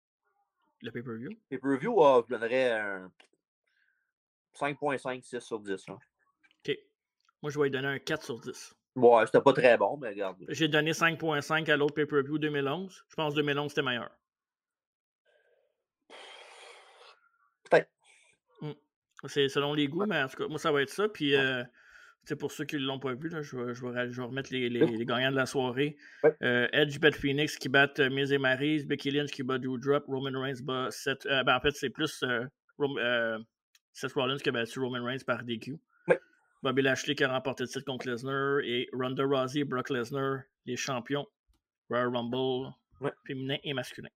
Le 0.81 0.91
pay-per-view? 0.91 1.29
Pay-per-view, 1.49 2.03
ah, 2.03 2.23
je 2.27 2.33
donnerais 2.35 2.71
un 2.71 3.11
5.5, 4.53 5.23
6 5.23 5.39
sur 5.39 5.59
10. 5.59 5.87
là. 5.87 5.95
OK. 5.95 6.77
Moi, 7.41 7.51
je 7.51 7.59
vais 7.59 7.65
lui 7.65 7.71
donner 7.71 7.87
un 7.87 7.99
4 7.99 8.23
sur 8.23 8.39
10. 8.39 8.73
Ouais, 8.95 9.25
c'était 9.25 9.41
pas 9.41 9.53
très 9.53 9.77
bon, 9.77 9.97
mais 9.97 10.09
regarde. 10.09 10.37
J'ai 10.49 10.67
donné 10.67 10.91
5.5 10.91 11.69
à 11.69 11.77
l'autre 11.77 11.93
pay-per-view 11.93 12.39
2011. 12.39 13.05
Je 13.07 13.15
pense 13.15 13.33
que 13.33 13.39
2011 13.39 13.69
c'était 13.69 13.83
meilleur. 13.83 14.09
Peut-être. 17.69 17.89
C'est 19.25 19.49
selon 19.49 19.73
les 19.73 19.87
goûts, 19.87 20.05
mais 20.05 20.21
en 20.21 20.27
tout 20.27 20.37
cas, 20.37 20.47
moi, 20.47 20.59
ça 20.59 20.71
va 20.71 20.81
être 20.81 20.89
ça. 20.89 21.09
Puis, 21.09 21.35
euh, 21.35 21.63
pour 22.35 22.51
ceux 22.51 22.65
qui 22.65 22.75
ne 22.75 22.81
l'ont 22.81 22.99
pas 22.99 23.13
vu, 23.13 23.29
là, 23.29 23.41
je, 23.41 23.55
vais, 23.55 23.73
je, 23.73 23.85
vais, 23.85 24.11
je 24.11 24.21
vais 24.21 24.27
remettre 24.27 24.51
les, 24.51 24.69
les, 24.69 24.85
les 24.85 25.05
gagnants 25.05 25.31
de 25.31 25.35
la 25.35 25.45
soirée. 25.45 25.95
Ouais. 26.23 26.35
Euh, 26.43 26.67
Edge 26.73 26.99
bat 26.99 27.11
Phoenix 27.11 27.57
qui 27.57 27.69
bat 27.69 27.89
euh, 27.99 28.09
Miz 28.09 28.31
et 28.33 28.37
Maryse, 28.37 28.85
Becky 28.85 29.11
Lynch 29.11 29.31
qui 29.31 29.43
bat 29.43 29.57
Doudrop, 29.57 30.05
Roman 30.07 30.39
Reigns 30.41 30.61
bat 30.63 30.87
Seth. 30.91 31.25
euh, 31.27 31.43
ben, 31.43 31.55
en 31.55 31.59
fait, 31.61 31.71
c'est 31.71 31.89
plus 31.89 32.23
Rom- 32.77 33.43
Seth 33.93 34.13
Rollins 34.13 34.37
qui 34.37 34.49
a 34.49 34.51
battu 34.51 34.79
Roman 34.79 35.03
Reigns 35.03 35.23
par 35.25 35.43
DQ. 35.43 35.77
Ouais. 36.07 36.19
Bobby 36.63 36.81
Lashley 36.83 37.15
qui 37.15 37.23
a 37.23 37.29
remporté 37.31 37.63
le 37.63 37.69
titre 37.69 37.85
contre 37.85 38.07
Lesnar 38.09 38.59
et 38.63 38.87
Ronda 38.93 39.23
Rousey 39.23 39.59
et 39.61 39.63
Brock 39.63 39.89
Lesnar, 39.89 40.41
les 40.65 40.75
champions 40.75 41.25
Royal 41.89 42.15
Rumble 42.15 42.73
Ouais. 43.01 43.11
féminin 43.25 43.57
et 43.63 43.73
masculin. 43.73 44.09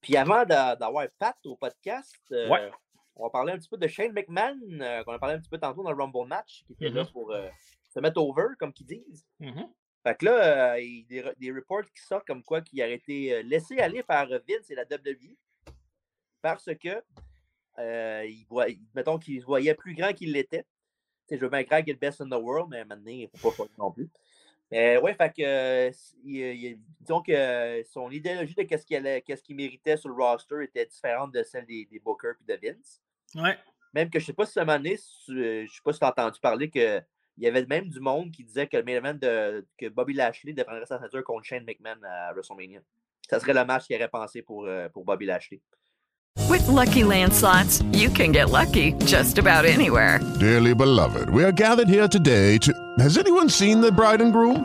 Puis 0.00 0.16
avant 0.16 0.44
d'a- 0.44 0.74
d'avoir 0.76 1.06
Pat 1.18 1.36
au 1.44 1.56
podcast, 1.56 2.16
Ouais. 2.30 2.70
On 3.16 3.24
va 3.24 3.30
parler 3.30 3.52
un 3.52 3.58
petit 3.58 3.68
peu 3.68 3.76
de 3.78 3.86
Shane 3.86 4.12
McMahon, 4.12 4.58
euh, 4.80 5.02
qu'on 5.04 5.12
a 5.12 5.18
parlé 5.18 5.34
un 5.36 5.38
petit 5.40 5.48
peu 5.50 5.58
tantôt 5.58 5.82
dans 5.82 5.90
le 5.92 5.96
Rumble 6.02 6.26
match, 6.28 6.64
qui 6.66 6.72
était 6.74 6.88
là 6.90 7.02
Mhm. 7.04 7.10
pour 7.12 7.32
euh, 7.32 7.48
se 7.88 7.98
mettre 8.00 8.20
over, 8.20 8.48
comme 8.58 8.72
qu'ils 8.72 8.86
disent. 8.86 9.26
Mhm. 9.40 9.68
Fait 10.02 10.16
que 10.16 10.24
là, 10.26 10.74
euh, 10.74 10.80
il 10.80 10.98
y 11.00 11.18
a 11.18 11.22
des, 11.22 11.28
re- 11.30 11.38
des 11.38 11.50
reports 11.52 11.82
qui 11.84 12.00
sortent 12.02 12.26
comme 12.26 12.42
quoi 12.44 12.60
qu'il 12.60 12.80
a 12.82 12.88
été 12.88 13.42
laissé 13.42 13.78
aller 13.80 14.02
par 14.02 14.28
Vince 14.28 14.70
et 14.70 14.74
la 14.74 14.84
WWE 14.84 15.34
parce 16.42 16.68
que, 16.80 17.02
il 17.78 18.44
voit, 18.48 18.66
mettons 18.94 19.18
qu'il 19.18 19.40
se 19.40 19.46
voyait 19.46 19.74
plus 19.74 19.94
grand 19.94 20.12
qu'il 20.12 20.32
l'était. 20.32 20.62
Tu 20.62 21.34
sais, 21.34 21.36
Je 21.36 21.40
veux 21.40 21.48
bien 21.48 21.64
croire 21.64 21.80
qu'il 21.80 21.90
est 21.90 21.92
le 21.94 21.98
best 21.98 22.20
in 22.20 22.28
the 22.28 22.40
world, 22.40 22.68
mais 22.70 22.84
maintenant, 22.84 23.10
il 23.10 23.28
ne 23.32 23.38
faut 23.38 23.50
pas 23.50 23.64
non 23.78 23.90
plus. 23.90 24.08
Mais 24.70 24.96
ouais, 24.98 25.14
fait 25.14 25.32
que, 25.32 25.42
s- 25.88 26.14
il- 26.24 26.36
il- 26.40 26.80
disons 27.00 27.20
que 27.22 27.82
son 27.84 28.10
idéologie 28.10 28.54
de 28.54 28.62
qu'est-ce 28.62 28.84
qu'il 28.86 28.96
allait- 28.96 29.22
qu'est-ce 29.22 29.42
qu'il 29.42 29.56
méritait 29.56 29.96
sur 29.96 30.08
le 30.08 30.14
roster 30.14 30.62
était 30.64 30.86
différente 30.86 31.32
de 31.32 31.42
celle 31.42 31.66
des, 31.66 31.84
des 31.86 31.98
Booker 32.00 32.32
et 32.48 32.56
de 32.56 32.58
Vince. 32.68 33.00
Ouais. 33.36 33.56
Même 33.94 34.10
que 34.10 34.18
je 34.18 34.26
sais 34.26 34.32
pas 34.32 34.44
si 34.46 34.58
à 34.58 34.62
un 34.62 34.64
moment 34.64 34.78
donné, 34.78 34.96
si 34.96 35.24
tu- 35.26 35.38
euh, 35.42 35.64
je 35.66 35.72
sais 35.72 35.80
pas 35.84 35.92
si 35.92 35.98
tu 35.98 36.04
as 36.04 36.08
entendu 36.08 36.40
parler 36.40 36.68
que 36.70 37.00
il 37.38 37.44
y 37.44 37.46
avait 37.46 37.64
même 37.66 37.88
du 37.88 38.00
monde 38.00 38.30
qui 38.30 38.42
disait 38.44 38.66
que 38.66 38.76
le 38.78 38.82
main 38.82 38.92
event 38.96 39.14
de 39.14 39.66
que 39.78 39.88
Bobby 39.88 40.14
Lashley 40.14 40.52
défendrait 40.54 40.86
sa 40.86 40.98
ceinture 40.98 41.22
contre 41.22 41.44
Shane 41.44 41.64
McMahon 41.64 41.98
à 42.02 42.32
WrestleMania. 42.32 42.80
Ça 43.28 43.38
serait 43.40 43.52
le 43.54 43.64
match 43.64 43.84
qu'il 43.86 43.96
aurait 43.96 44.08
pensé 44.08 44.40
pour, 44.42 44.64
euh, 44.66 44.88
pour 44.88 45.04
Bobby 45.04 45.26
Lashley. 45.26 45.60
With 46.48 46.66
Lucky 46.68 47.02
Land 47.02 47.32
slots, 47.32 47.82
you 47.92 48.08
can 48.10 48.32
get 48.32 48.50
lucky 48.50 48.92
just 49.06 49.38
about 49.38 49.64
anywhere. 49.64 50.20
Dearly 50.38 50.74
beloved, 50.74 51.28
we 51.30 51.44
are 51.44 51.52
gathered 51.52 51.88
here 51.88 52.08
today 52.08 52.58
to. 52.58 52.72
Has 52.98 53.18
anyone 53.18 53.48
seen 53.48 53.80
the 53.80 53.90
bride 53.90 54.20
and 54.22 54.32
groom? 54.32 54.64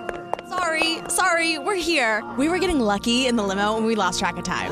Sorry, 0.50 1.00
sorry, 1.10 1.58
we're 1.60 1.76
here. 1.82 2.24
We 2.38 2.50
were 2.50 2.60
getting 2.60 2.80
lucky 2.80 3.26
in 3.28 3.36
the 3.36 3.44
limo 3.44 3.78
and 3.78 3.86
we 3.86 3.96
lost 3.96 4.20
track 4.20 4.38
of 4.38 4.44
time. 4.44 4.72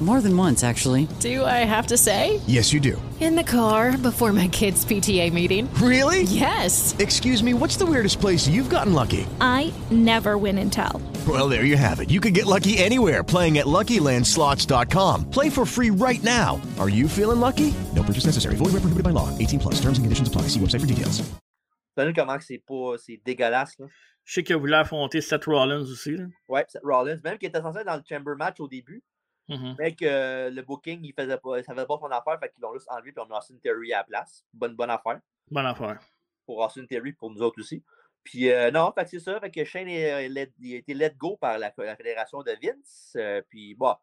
More 0.00 0.22
than 0.22 0.34
once, 0.34 0.64
actually. 0.64 1.06
Do 1.20 1.44
I 1.44 1.58
have 1.68 1.88
to 1.88 1.98
say? 1.98 2.40
Yes, 2.46 2.72
you 2.72 2.80
do. 2.80 3.00
In 3.20 3.36
the 3.36 3.44
car 3.44 3.98
before 3.98 4.32
my 4.32 4.48
kids' 4.48 4.82
PTA 4.82 5.30
meeting. 5.30 5.68
Really? 5.74 6.22
Yes. 6.22 6.96
Excuse 6.98 7.42
me, 7.42 7.52
what's 7.52 7.76
the 7.76 7.84
weirdest 7.84 8.18
place 8.18 8.48
you've 8.48 8.70
gotten 8.70 8.94
lucky? 8.94 9.26
I 9.42 9.74
never 9.90 10.38
win 10.38 10.56
and 10.56 10.72
tell. 10.72 11.02
Well, 11.28 11.50
there 11.50 11.66
you 11.66 11.76
have 11.76 12.00
it. 12.00 12.08
You 12.08 12.18
can 12.18 12.32
get 12.32 12.46
lucky 12.46 12.78
anywhere 12.78 13.22
playing 13.22 13.58
at 13.58 13.66
LuckyLandSlots.com. 13.66 15.28
Play 15.30 15.50
for 15.50 15.66
free 15.66 15.90
right 15.90 16.22
now. 16.24 16.58
Are 16.78 16.88
you 16.88 17.06
feeling 17.06 17.40
lucky? 17.40 17.74
No 17.94 18.02
purchase 18.02 18.24
necessary. 18.24 18.54
Void 18.56 18.72
where 18.72 18.80
prohibited 18.80 19.04
by 19.04 19.10
law. 19.10 19.28
18 19.36 19.60
plus. 19.60 19.74
Terms 19.74 19.98
and 19.98 20.06
conditions 20.06 20.28
apply. 20.28 20.48
See 20.48 20.60
website 20.60 20.80
for 20.80 20.86
details. 20.86 21.20
Vous 21.20 22.02
savez 22.04 22.14
comment 22.14 22.38
que 22.38 22.44
c'est 22.44 22.62
pas 22.66 22.96
c'est 23.04 23.20
dégueulasse 23.26 23.78
là. 23.78 23.86
Je 24.24 24.34
sais 24.34 24.42
qu'il 24.44 24.54
a 24.54 24.58
voulu 24.58 24.72
affronter 24.74 25.20
Seth 25.20 25.44
Rollins 25.46 25.82
aussi. 25.82 26.16
Là. 26.16 26.24
Ouais, 26.48 26.64
Seth 26.68 26.82
Rollins, 26.84 27.18
même 27.24 27.36
qui 27.36 27.46
était 27.46 27.60
censé 27.60 27.80
être 27.80 27.86
dans 27.86 27.96
le 27.96 28.02
Chamber 28.08 28.32
match 28.38 28.60
au 28.60 28.68
début, 28.68 29.02
Mhm. 29.50 29.74
mais 29.78 29.94
que 29.94 30.48
le 30.50 30.62
booking 30.62 31.00
il 31.04 31.12
faisait 31.12 31.36
pas, 31.38 31.62
ça 31.62 31.74
faisait 31.74 31.86
pas 31.86 31.98
son 31.98 32.06
affaire, 32.06 32.38
fait 32.40 32.50
qu'ils 32.50 32.62
l'ont 32.62 32.72
juste 32.72 32.88
enlevé 32.90 33.12
puis 33.12 33.22
on 33.28 33.34
a 33.34 33.38
Austin 33.38 33.56
Theory 33.62 33.92
à 33.92 33.98
la 33.98 34.04
place. 34.04 34.44
Bonne 34.54 34.74
bonne 34.74 34.90
affaire. 34.90 35.20
Bonne 35.50 35.66
affaire. 35.66 35.98
pour 36.46 36.58
Austin 36.60 36.84
Theory 36.86 37.12
pour 37.12 37.30
nous 37.30 37.42
autres 37.42 37.60
aussi. 37.60 37.82
Puis 38.24 38.50
euh, 38.50 38.70
non, 38.70 38.92
fait 38.94 39.04
que 39.04 39.10
c'est 39.10 39.18
ça. 39.20 39.38
Fait 39.40 39.50
que 39.50 39.64
Shane 39.64 39.88
est, 39.88 40.12
euh, 40.12 40.28
let- 40.28 40.52
il 40.60 40.74
a 40.74 40.78
été 40.78 40.94
let 40.94 41.14
go 41.16 41.36
par 41.36 41.58
la, 41.58 41.72
la 41.78 41.96
fédération 41.96 42.42
de 42.42 42.52
Vince. 42.62 43.12
euh, 43.16 43.40
puis 43.48 43.74
bon, 43.74 43.94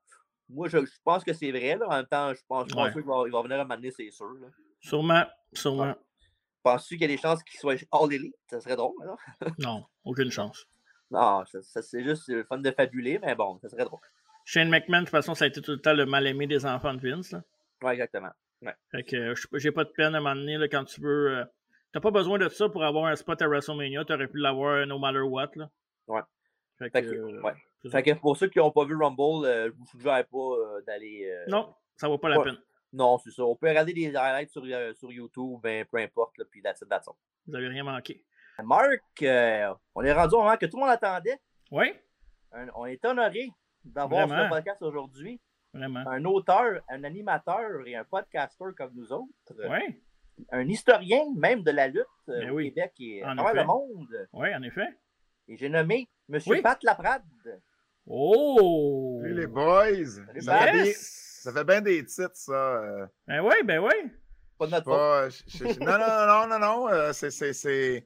moi 0.50 0.68
je, 0.70 0.86
je 0.86 0.92
pense 1.04 1.24
que 1.24 1.34
c'est 1.34 1.52
vrai. 1.52 1.76
Là. 1.78 1.88
En 1.88 1.92
même 1.96 2.06
temps, 2.08 2.34
je 2.34 2.42
pense, 2.48 2.68
je 2.70 2.74
pense 2.74 2.86
Ouais. 2.86 2.92
sûr 2.94 3.02
qu'il 3.02 3.32
va, 3.32 3.42
venir 3.42 3.60
à 3.60 3.66
m'amener, 3.66 3.92
c'est 3.92 4.10
sûr. 4.12 4.30
Là. 4.42 4.48
Sûrement. 4.82 5.24
Sûrement. 5.54 5.96
Penses-tu 6.64 6.96
qu'il 6.98 7.10
y 7.10 7.14
a 7.14 7.16
des 7.16 7.22
chances 7.22 7.42
qu'il 7.44 7.60
soit 7.60 7.76
All 7.92 8.12
Elite? 8.14 8.36
Ça 8.50 8.60
serait 8.60 8.76
drôle, 8.76 8.96
non? 9.06 9.16
Non, 9.60 9.86
aucune 10.04 10.32
chance. 10.32 10.66
Non, 11.10 11.46
ça, 11.46 11.62
ça, 11.62 11.82
c'est 11.82 12.04
juste 12.04 12.28
le 12.28 12.44
fun 12.44 12.58
de 12.58 12.72
fabuler, 12.72 13.20
mais 13.20 13.36
bon, 13.36 13.58
ça 13.62 13.70
serait 13.70 13.86
drôle. 13.86 14.00
Shane 14.50 14.70
McMahon, 14.70 15.00
de 15.02 15.06
toute 15.08 15.12
façon, 15.12 15.36
ça 15.36 15.44
a 15.44 15.50
été 15.50 15.62
tout 15.62 15.72
le 15.72 15.82
temps 15.82 15.92
le 15.94 16.06
mal-aimé 16.06 16.48
des 16.48 16.66
enfants 16.66 16.94
de 16.94 17.02
Vince. 17.02 17.34
Là. 17.34 17.42
Ouais, 17.84 17.92
exactement. 17.94 18.30
Ouais. 18.62 18.74
Fait 18.92 19.04
que 19.04 19.16
euh, 19.18 19.36
j'ai 19.56 19.74
pas 19.74 19.84
de 19.84 19.90
peine 19.90 20.16
à 20.16 20.20
un 20.20 20.22
moment 20.22 20.36
donné 20.36 20.58
là, 20.58 20.70
quand 20.70 20.86
tu 20.86 21.02
veux. 21.02 21.38
euh, 21.40 21.46
T'as 21.92 22.00
pas 22.00 22.12
besoin 22.12 22.38
de 22.38 22.48
ça 22.48 22.70
pour 22.70 22.84
avoir 22.86 23.06
un 23.08 23.16
spot 23.18 23.42
à 23.42 23.48
WrestleMania. 23.48 24.06
T'aurais 24.06 24.28
pu 24.28 24.38
l'avoir 24.38 24.88
no 24.88 25.00
matter 25.00 25.20
what. 25.20 25.50
Là. 25.56 25.70
Ouais. 26.08 26.22
Fait 26.80 26.90
Fait 26.92 27.02
que, 27.04 27.10
que, 27.10 27.16
euh, 27.16 27.42
ouais. 27.42 27.54
Fait 27.92 28.04
que 28.04 28.12
pour 28.14 28.38
ceux 28.38 28.48
qui 28.48 28.60
n'ont 28.60 28.72
pas 28.72 28.86
vu 28.86 28.96
Rumble, 28.96 29.46
euh, 29.46 29.66
je 29.70 29.78
vous 29.78 29.86
suggère 29.88 30.26
pas 30.26 30.38
euh, 30.38 30.82
d'aller. 30.88 31.30
euh, 31.30 31.46
Non, 31.50 31.74
ça 31.98 32.08
vaut 32.08 32.18
pas 32.18 32.30
la 32.30 32.38
Ouais. 32.40 32.46
peine. 32.46 32.58
Non, 32.94 33.18
c'est 33.18 33.32
ça. 33.32 33.44
On 33.44 33.56
peut 33.58 33.68
regarder 33.68 33.92
des 33.94 34.16
highlights 34.16 34.50
sur, 34.50 34.64
euh, 34.66 34.94
sur 34.94 35.12
YouTube, 35.12 35.60
ben, 35.62 35.84
peu 35.86 35.98
importe, 35.98 36.38
là, 36.38 36.46
puis 36.50 36.62
that's 36.62 36.80
it, 36.82 36.88
that's 36.88 37.06
all. 37.08 37.16
Vous 37.48 37.56
avez 37.56 37.68
rien 37.68 37.84
manqué. 37.84 38.24
Marc, 38.64 39.02
euh, 39.24 39.74
on 39.94 40.04
est 40.04 40.14
rendu 40.14 40.36
au 40.36 40.40
moment 40.40 40.56
que 40.58 40.66
tout 40.66 40.78
le 40.78 40.82
monde 40.84 40.90
attendait. 40.94 41.38
Oui, 41.70 41.94
on 42.76 42.86
est 42.86 43.04
honoré 43.06 43.50
d'avoir 43.94 44.28
Vraiment? 44.28 44.50
podcast 44.50 44.82
aujourd'hui 44.82 45.40
vraiment. 45.74 46.08
un 46.08 46.24
auteur, 46.26 46.82
un 46.90 47.04
animateur 47.04 47.86
et 47.86 47.96
un 47.96 48.04
podcaster 48.04 48.66
comme 48.78 48.92
nous 48.96 49.12
autres. 49.12 49.30
Oui, 49.70 50.02
Un 50.52 50.68
historien 50.68 51.24
même 51.36 51.64
de 51.64 51.72
la 51.72 51.88
lutte 51.88 52.06
euh, 52.30 52.40
Ben 52.42 52.50
au 52.52 52.56
oui. 52.56 52.74
Québec 52.74 52.94
et 53.00 53.24
à 53.24 53.34
travers 53.36 53.54
le 53.54 53.64
monde. 53.66 54.28
oui, 54.34 54.54
en 54.56 54.62
effet. 54.64 54.88
Et 55.48 55.56
j'ai 55.58 55.70
nommé 55.70 56.08
M. 56.32 56.40
Oui. 56.48 56.62
Pat 56.62 56.82
Laprade. 56.84 57.24
Oh! 58.06 59.20
Salut 59.22 59.34
les 59.36 59.48
boys! 59.48 60.06
Salut, 60.06 60.42
Ça 60.42 60.58
fait, 60.60 60.72
bien, 60.74 60.92
ça 60.96 61.52
fait 61.54 61.64
bien 61.64 61.82
des 61.82 62.06
titres, 62.06 62.32
ça. 62.36 62.54
euh, 62.54 63.06
Ben 63.28 63.42
oui, 63.42 63.56
ben 63.66 63.80
oui. 63.80 64.12
Pas 64.58 64.66
de 64.68 64.72
notre 64.72 64.86
faute. 64.86 64.94
pas- 64.98 65.30
je- 65.30 65.44
je- 65.48 65.74
je- 65.74 65.80
non, 65.80 65.98
non, 65.98 66.26
non, 66.28 66.48
non, 66.48 66.60
non. 66.60 66.90
euh, 66.90 67.12
c'est- 67.14 67.30
c'est- 67.32 67.54
c'est 67.54 68.06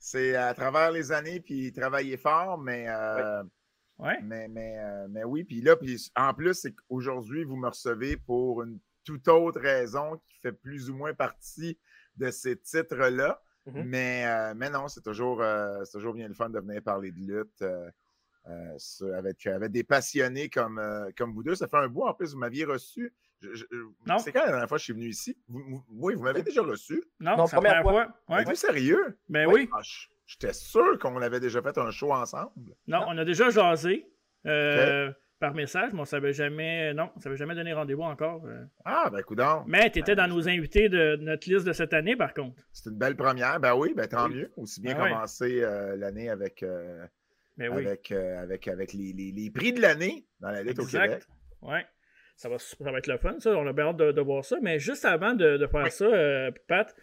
c'est 0.00 0.36
à 0.36 0.54
travers 0.54 0.92
les 0.92 1.10
années, 1.10 1.40
puis 1.40 1.72
travailler 1.72 2.16
fort, 2.16 2.56
mais, 2.56 2.86
euh, 2.88 3.42
Ouais. 3.98 4.18
mais, 4.22 4.48
mais, 4.48 4.78
euh, 4.78 5.06
mais 5.10 5.24
oui. 5.24 5.44
Puis 5.44 5.60
là, 5.60 5.76
puis 5.76 6.10
en 6.16 6.32
plus, 6.34 6.54
c'est 6.54 6.72
qu'aujourd'hui, 6.74 7.44
vous 7.44 7.56
me 7.56 7.68
recevez 7.68 8.16
pour 8.16 8.62
une 8.62 8.78
toute 9.04 9.26
autre 9.28 9.60
raison 9.60 10.18
qui 10.26 10.36
fait 10.40 10.52
plus 10.52 10.90
ou 10.90 10.94
moins 10.94 11.14
partie 11.14 11.78
de 12.16 12.30
ces 12.30 12.56
titres-là. 12.56 13.42
Mhm. 13.66 13.82
mais, 13.84 14.24
euh, 14.26 14.54
mais 14.56 14.70
non, 14.70 14.88
c'est 14.88 15.02
toujours, 15.02 15.42
euh, 15.42 15.84
c'est 15.84 15.92
toujours 15.98 16.14
bien 16.14 16.26
le 16.28 16.32
fun 16.34 16.48
de 16.48 16.58
venir 16.58 16.82
parler 16.82 17.10
de 17.12 17.18
lutte. 17.18 17.60
euh, 17.62 17.90
euh, 18.46 18.78
avec, 19.14 19.46
avec 19.46 19.70
des 19.72 19.84
passionnés 19.84 20.48
comme, 20.48 20.78
euh, 20.78 21.10
comme 21.18 21.34
vous 21.34 21.42
deux. 21.42 21.54
Ça 21.54 21.68
fait 21.68 21.76
un 21.76 21.88
bout, 21.88 22.04
en 22.04 22.14
plus, 22.14 22.32
vous 22.32 22.38
m'aviez 22.38 22.64
reçu. 22.64 23.12
C'est 24.18 24.32
quand 24.32 24.40
la 24.40 24.46
dernière 24.48 24.68
fois 24.68 24.78
que 24.78 24.80
je 24.80 24.84
suis 24.84 24.92
venu 24.94 25.06
ici? 25.08 25.36
Vous- 25.48 25.62
vous- 25.68 25.84
oui, 25.90 26.14
vous 26.14 26.22
m'avez 26.22 26.42
déjà 26.42 26.62
reçu. 26.62 27.04
Non, 27.20 27.36
Non, 27.36 27.46
c'est 27.46 27.56
la 27.56 27.60
première 27.62 27.82
fois. 27.82 28.08
Ouais. 28.28 28.42
Êtes-vous 28.42 28.54
sérieux? 28.54 29.18
Ben 29.28 29.46
oui. 29.46 29.68
Ah, 29.72 29.80
je- 29.82 30.06
J'étais 30.28 30.52
sûr 30.52 30.98
qu'on 30.98 31.20
avait 31.22 31.40
déjà 31.40 31.60
fait 31.62 31.76
un 31.78 31.90
show 31.90 32.12
ensemble. 32.12 32.52
Non, 32.86 33.00
on 33.08 33.16
a 33.18 33.24
déjà 33.24 33.48
jasé 33.48 34.06
euh, 34.46 35.10
par 35.40 35.54
message, 35.54 35.92
mais 35.94 36.00
on 36.00 36.04
savait 36.04 36.34
jamais. 36.34 36.92
Non, 36.92 37.10
on 37.16 37.20
savait 37.20 37.36
jamais 37.36 37.54
donné 37.54 37.72
rendez-vous 37.72 38.02
encore. 38.02 38.44
euh. 38.46 38.62
Ah, 38.84 39.08
ben, 39.10 39.22
coudonc. 39.22 39.64
Mais 39.66 39.90
tu 39.90 40.00
étais 40.00 40.14
dans 40.14 40.26
nos 40.28 40.46
invités 40.48 40.90
de 40.90 41.16
notre 41.16 41.48
liste 41.48 41.66
de 41.66 41.72
cette 41.72 41.94
année, 41.94 42.14
par 42.14 42.34
contre. 42.34 42.60
C'est 42.72 42.90
une 42.90 42.98
belle 42.98 43.16
première. 43.16 43.58
Ben 43.58 43.74
oui, 43.74 43.94
ben 43.96 44.06
tant 44.06 44.26
Oui. 44.28 44.34
mieux. 44.36 44.52
Aussi 44.58 44.82
bien 44.82 44.94
Ben 44.94 45.02
ouais. 45.04 45.08
commencer 45.10 45.62
euh, 45.62 45.96
l'année 45.96 46.28
avec, 46.28 46.62
euh, 46.62 47.06
Ben 47.56 47.70
oui. 47.72 47.86
avec, 47.86 48.12
euh, 48.12 48.42
avec, 48.42 48.68
avec 48.68 48.92
les, 48.92 49.14
les- 49.14 49.32
les 49.32 49.50
prix 49.50 49.72
de 49.72 49.80
l'année 49.80 50.26
dans 50.40 50.50
la 50.50 50.62
lutte 50.62 50.78
au 50.78 50.84
Québec. 50.84 51.04
Exact. 51.12 51.28
Ouais. 51.62 51.86
Ça 52.36 52.48
va, 52.48 52.58
ça 52.58 52.76
va 52.92 52.98
être 52.98 53.08
le 53.08 53.18
fun, 53.18 53.34
ça. 53.40 53.50
On 53.56 53.66
a 53.66 53.72
bien 53.72 53.86
hâte 53.86 53.96
de, 53.96 54.12
de 54.12 54.20
voir 54.20 54.44
ça. 54.44 54.58
Mais 54.62 54.78
juste 54.78 55.04
avant 55.04 55.32
de, 55.34 55.56
de 55.56 55.66
faire 55.66 55.90
ça, 55.90 56.04
euh, 56.04 56.50
Pat, 56.68 56.94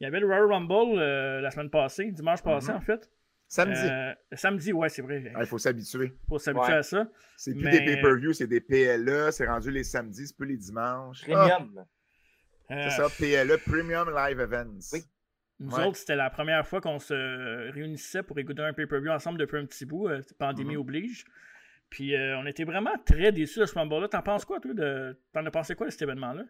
il 0.00 0.04
y 0.04 0.06
avait 0.06 0.20
le 0.20 0.26
Royal 0.26 0.44
Rumble 0.52 0.98
euh, 0.98 1.40
la 1.40 1.50
semaine 1.50 1.70
passée, 1.70 2.10
dimanche 2.12 2.42
passé, 2.42 2.70
Mhm. 2.72 2.78
en 2.78 2.80
fait. 2.80 3.10
Samedi. 3.48 3.80
Euh, 3.84 4.12
samedi, 4.32 4.72
ouais, 4.72 4.88
c'est 4.88 5.02
vrai. 5.02 5.30
Ah, 5.34 5.38
Il 5.40 5.46
faut 5.46 5.58
s'habituer. 5.58 6.12
faut 6.28 6.38
s'habituer 6.38 6.72
Ouais. 6.72 6.78
à 6.78 6.82
ça. 6.82 7.08
C'est 7.36 7.52
plus 7.54 7.62
Mais- 7.64 7.78
des 7.78 7.84
pay-per-view, 7.84 8.32
c'est 8.32 8.48
des 8.48 8.60
PLE. 8.60 9.30
C'est 9.30 9.46
rendu 9.46 9.70
les 9.70 9.84
samedis, 9.84 10.26
c'est 10.26 10.36
plus 10.36 10.48
les 10.48 10.56
dimanches. 10.56 11.22
Ah, 11.32 11.48
Premium. 11.48 11.84
Euh, 12.72 12.74
c'est 12.90 12.90
ça, 12.96 13.06
PLE, 13.16 13.56
Premium 13.58 14.10
Live 14.12 14.40
Events. 14.40 14.90
Oui. 14.92 15.00
Nous 15.60 15.74
Ouais. 15.74 15.84
autres, 15.86 15.96
c'était 15.96 16.16
la 16.16 16.28
première 16.28 16.66
fois 16.66 16.80
qu'on 16.80 16.98
se 16.98 17.70
réunissait 17.70 18.22
pour 18.24 18.36
écouter 18.38 18.62
un 18.62 18.72
pay-per-view 18.72 19.10
ensemble 19.10 19.38
depuis 19.38 19.58
un 19.58 19.64
petit 19.64 19.86
bout, 19.86 20.08
euh, 20.08 20.20
pandémie 20.38 20.74
Mhm. 20.74 20.80
oblige. 20.80 21.24
Puis 21.88 22.16
euh, 22.16 22.36
on 22.38 22.46
était 22.46 22.64
vraiment 22.64 22.94
très 23.06 23.30
déçus 23.30 23.60
de 23.60 23.64
ce 23.66 23.74
Rumble-là. 23.74 24.08
T'en 24.08 24.22
penses 24.22 24.44
quoi, 24.44 24.58
toi? 24.58 24.74
De... 24.74 25.16
T'en 25.32 25.46
as 25.46 25.50
pensé 25.52 25.76
quoi 25.76 25.86
de 25.86 25.92
cet 25.92 26.02
événement-là? 26.02 26.42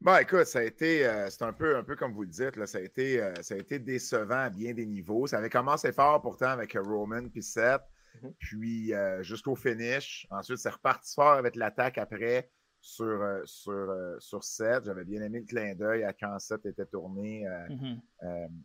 Bon, 0.00 0.16
écoute, 0.16 0.44
ça 0.46 0.60
a 0.60 0.62
été, 0.62 1.06
euh, 1.06 1.28
c'est 1.28 1.42
un 1.42 1.52
peu, 1.52 1.76
un 1.76 1.84
peu 1.84 1.94
comme 1.94 2.12
vous 2.14 2.22
le 2.22 2.28
dites, 2.28 2.56
là, 2.56 2.66
ça, 2.66 2.78
a 2.78 2.80
été, 2.80 3.22
euh, 3.22 3.34
ça 3.42 3.54
a 3.54 3.58
été 3.58 3.78
décevant 3.78 4.44
à 4.44 4.48
bien 4.50 4.72
des 4.72 4.86
niveaux. 4.86 5.26
Ça 5.26 5.36
avait 5.38 5.50
commencé 5.50 5.92
fort 5.92 6.22
pourtant 6.22 6.48
avec 6.48 6.72
Roman 6.74 7.28
puis 7.28 7.42
Seth, 7.42 7.82
Mhm. 8.22 8.32
puis 8.38 8.94
euh, 8.94 9.22
jusqu'au 9.22 9.54
finish. 9.54 10.26
Ensuite, 10.30 10.56
c'est 10.58 10.70
reparti 10.70 11.14
fort 11.14 11.34
avec 11.34 11.54
l'attaque 11.54 11.98
après 11.98 12.50
sur, 12.80 13.20
sur, 13.44 13.94
sur 14.18 14.42
Seth. 14.42 14.86
J'avais 14.86 15.04
bien 15.04 15.20
aimé 15.22 15.40
le 15.40 15.46
clin 15.46 15.74
d'œil 15.74 16.02
à 16.04 16.14
quand 16.14 16.38
Seth 16.38 16.64
était 16.64 16.86
tourné, 16.86 17.44
Mhm. 17.68 18.00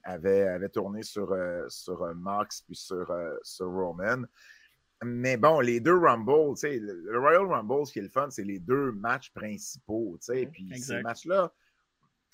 avait, 0.04 0.48
avait 0.48 0.70
tourné 0.70 1.04
sur, 1.04 1.36
sur 1.68 2.16
Mox 2.16 2.62
puis 2.62 2.76
sur, 2.78 3.06
sur 3.44 3.68
Roman. 3.68 4.24
Mais 5.04 5.38
bon, 5.38 5.60
les 5.60 5.80
deux 5.82 5.98
Rumble, 5.98 6.54
tu 6.56 6.62
sais, 6.62 6.80
le 6.80 6.94
le 7.12 7.20
Royal 7.20 7.46
Rumble, 7.46 7.86
ce 7.86 7.92
qui 7.94 8.00
est 8.00 8.04
le 8.04 8.10
fun, 8.10 8.30
c'est 8.30 8.44
les 8.46 8.60
deux 8.60 8.92
matchs 8.94 9.32
principaux, 9.34 10.18
tu 10.22 10.26
sais. 10.34 10.46
Puis 10.48 10.70
ces 10.82 11.02
matchs-là, 11.02 11.54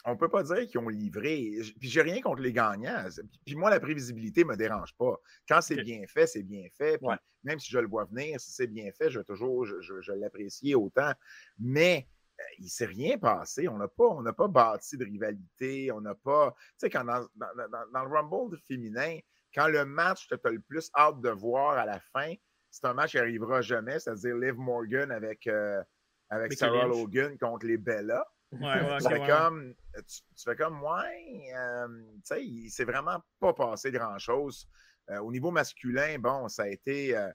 on 0.06 0.16
peut 0.16 0.30
pas 0.30 0.44
dire 0.44 0.68
qu'ils 0.68 0.80
ont 0.80 0.88
livré. 0.90 1.58
Puis 1.80 1.90
j'ai 1.90 2.02
rien 2.02 2.22
contre 2.22 2.42
les 2.42 2.54
gagnants. 2.54 3.06
Puis 3.46 3.56
moi, 3.56 3.70
la 3.70 3.80
prévisibilité 3.80 4.44
me 4.44 4.56
dérange 4.56 4.96
pas. 4.98 5.20
Quand 5.48 5.62
c'est 5.62 5.82
bien 5.84 6.02
fait, 6.08 6.28
c'est 6.28 6.44
bien 6.44 6.68
fait. 6.78 6.98
Puis 6.98 7.08
Ouais. 7.08 7.16
même 7.44 7.60
si 7.60 7.70
je 7.72 7.80
le 7.80 7.88
vois 7.88 8.06
venir, 8.06 8.40
si 8.40 8.52
c'est 8.52 8.68
bien 8.68 8.92
fait, 8.92 9.10
je 9.10 9.20
vais 9.20 9.26
toujours, 9.26 9.66
je, 9.66 9.80
je- 9.82 10.02
je 10.02 10.12
l'apprécier 10.14 10.76
autant. 10.76 11.12
Mais 11.60 12.08
euh, 12.40 12.44
il 12.60 12.70
s'est 12.70 12.86
rien 12.86 13.18
passé. 13.18 13.68
On 13.68 13.78
n'a 13.78 13.88
pas, 13.88 14.06
on 14.08 14.22
n'a 14.22 14.34
pas 14.34 14.48
bâti 14.48 14.98
de 14.98 15.04
rivalité. 15.06 15.92
On 15.92 16.02
n'a 16.02 16.16
pas. 16.16 16.56
Tu 16.58 16.74
sais, 16.78 16.90
quand 16.90 17.04
dans, 17.06 17.28
dans- 17.36 17.56
dans- 17.56 17.92
dans 17.92 18.06
le 18.06 18.10
Rumble 18.12 18.58
féminin, 18.68 19.18
quand 19.54 19.68
le 19.68 19.84
match 19.86 20.28
que 20.30 20.36
tu 20.36 20.48
as 20.48 20.52
le 20.52 20.62
plus 20.62 20.90
hâte 20.96 21.22
de 21.22 21.30
voir 21.30 21.78
à 21.78 21.86
la 21.86 22.00
fin, 22.00 22.34
c'est 22.72 22.86
un 22.88 22.94
match 22.94 23.12
qui 23.12 23.18
n'arrivera 23.18 23.62
jamais, 23.62 24.00
c'est-à-dire 24.00 24.36
Liv 24.36 24.56
Morgan 24.58 25.12
avec, 25.12 25.46
euh, 25.48 25.84
avec 26.30 26.54
Sarah 26.54 26.86
Lynch. 26.88 26.96
Logan 26.98 27.38
contre 27.38 27.66
les 27.68 27.78
Bella. 27.78 28.26
Ouais, 28.54 28.60
ouais, 28.60 28.98
tu, 29.00 29.08
fais 29.08 29.20
ouais. 29.20 29.28
comme, 29.28 29.74
tu, 29.96 30.04
tu 30.36 30.44
fais 30.44 30.56
comme, 30.56 30.82
ouais, 30.84 31.54
euh, 31.56 31.88
tu 32.16 32.22
sais, 32.26 32.46
il 32.46 32.70
s'est 32.70 32.84
vraiment 32.86 33.22
pas 33.40 33.54
passé 33.54 33.92
grand-chose. 33.92 34.68
Euh, 35.10 35.20
au 35.20 35.32
niveau 35.32 35.52
masculin, 35.52 36.18
bon, 36.20 36.48
ça 36.50 36.64
a 36.64 36.68
été. 36.68 37.16
euh, 37.16 37.30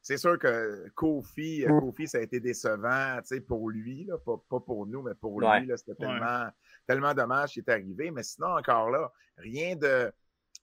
c'est 0.00 0.16
sûr 0.18 0.38
que 0.38 0.86
Kofi, 0.94 1.64
euh, 1.66 1.80
Kofi, 1.80 2.06
ça 2.06 2.18
a 2.18 2.20
été 2.20 2.38
décevant 2.38 3.16
tu 3.22 3.28
sais, 3.36 3.40
pour 3.40 3.70
lui, 3.70 4.04
là, 4.04 4.18
pas, 4.18 4.36
pas 4.48 4.60
pour 4.60 4.86
nous, 4.86 5.02
mais 5.02 5.14
pour 5.14 5.34
Ouais. 5.36 5.60
lui. 5.60 5.72
C'était 5.78 5.92
Ouais. 5.92 5.96
tellement, 5.98 6.48
tellement 6.86 7.14
dommage 7.14 7.52
qui 7.52 7.60
est 7.60 7.68
arrivé. 7.70 8.10
Mais 8.10 8.22
sinon, 8.22 8.48
encore 8.56 8.90
là, 8.90 9.10
rien 9.38 9.74
de. 9.76 10.12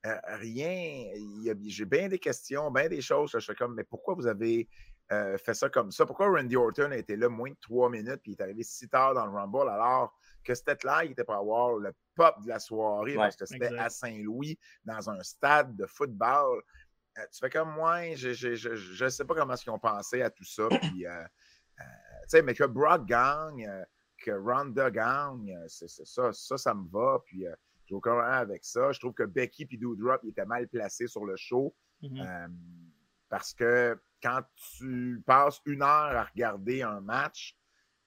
Rien. 0.04 1.12
J'ai 1.66 1.86
bien 1.86 2.08
des 2.08 2.20
questions, 2.20 2.72
bien 2.72 2.88
des 2.88 3.02
choses. 3.02 3.32
Je 3.34 3.40
fais 3.40 3.56
comme, 3.56 3.76
mais 3.76 3.84
pourquoi 3.84 4.16
vous 4.16 4.28
avez 4.28 4.68
euh, 5.12 5.38
fait 5.38 5.54
ça 5.54 5.70
comme 5.70 5.92
ça? 5.92 6.06
Pourquoi 6.06 6.30
Randy 6.30 6.56
Orton 6.56 6.92
a 6.92 6.98
été 6.98 7.18
là 7.18 7.28
moins 7.28 7.50
de 7.50 7.58
trois 7.60 7.90
minutes 7.90 8.22
puis 8.24 8.32
il 8.32 8.36
est 8.36 8.42
arrivé 8.42 8.64
si 8.64 8.88
tard 8.88 9.14
dans 9.14 9.26
le 9.26 9.32
Rumble 9.32 9.70
alors 9.70 10.18
que 10.44 10.56
c'était 10.56 10.78
là, 10.84 11.04
il 11.04 11.12
était 11.12 11.26
pour 11.26 11.36
avoir 11.36 11.74
le 11.74 11.94
pop 12.16 12.36
de 12.44 12.48
la 12.48 12.60
soirée 12.60 13.18
Ouais, 13.18 13.26
parce 13.26 13.36
que 13.36 13.46
c'était 13.46 13.78
à 13.78 13.90
Saint-Louis 13.90 14.58
dans 14.86 15.10
un 15.10 15.22
stade 15.22 15.76
de 15.76 15.86
football. 15.86 16.62
Euh, 17.18 17.22
tu 17.32 17.40
fais 17.40 17.50
comme 17.50 17.74
moi, 17.74 18.16
je 18.16 19.04
ne 19.04 19.10
sais 19.10 19.26
pas 19.26 19.36
comment 19.36 19.54
ils 19.54 19.70
ont 19.70 19.80
pensé 19.80 20.22
à 20.22 20.30
tout 20.30 20.46
ça. 20.46 20.68
Puis, 20.70 21.06
euh, 21.06 21.24
tu 21.78 21.86
sais, 22.30 22.42
mais 22.42 22.54
que 22.54 22.64
Brock 22.64 23.06
gagne, 23.06 23.70
que 24.18 24.32
Ronda 24.32 24.90
gagne, 24.90 25.54
c'est 25.68 25.90
ça, 25.90 26.32
ça, 26.32 26.58
ça 26.58 26.74
me 26.74 26.90
va. 26.90 27.20
Puis, 27.26 27.46
j'ai 27.92 27.96
aucun 27.96 28.12
problème 28.12 28.34
avec 28.34 28.64
ça. 28.64 28.92
Je 28.94 29.00
trouve 29.00 29.14
que 29.14 29.24
Becky 29.24 29.68
et 29.70 29.78
Doudrop, 29.78 30.24
étaient 30.24 30.46
mal 30.46 30.68
placés 30.70 31.08
sur 31.08 31.26
le 31.26 31.36
show. 31.36 31.76
Mhm. 32.02 32.22
Euh, 32.22 32.48
parce 33.30 33.54
que 33.54 34.02
quand 34.24 34.42
tu 34.78 35.22
passes 35.26 35.60
une 35.66 35.82
heure 35.82 36.16
à 36.16 36.24
regarder 36.24 36.84
un 36.84 37.02
match, 37.02 37.58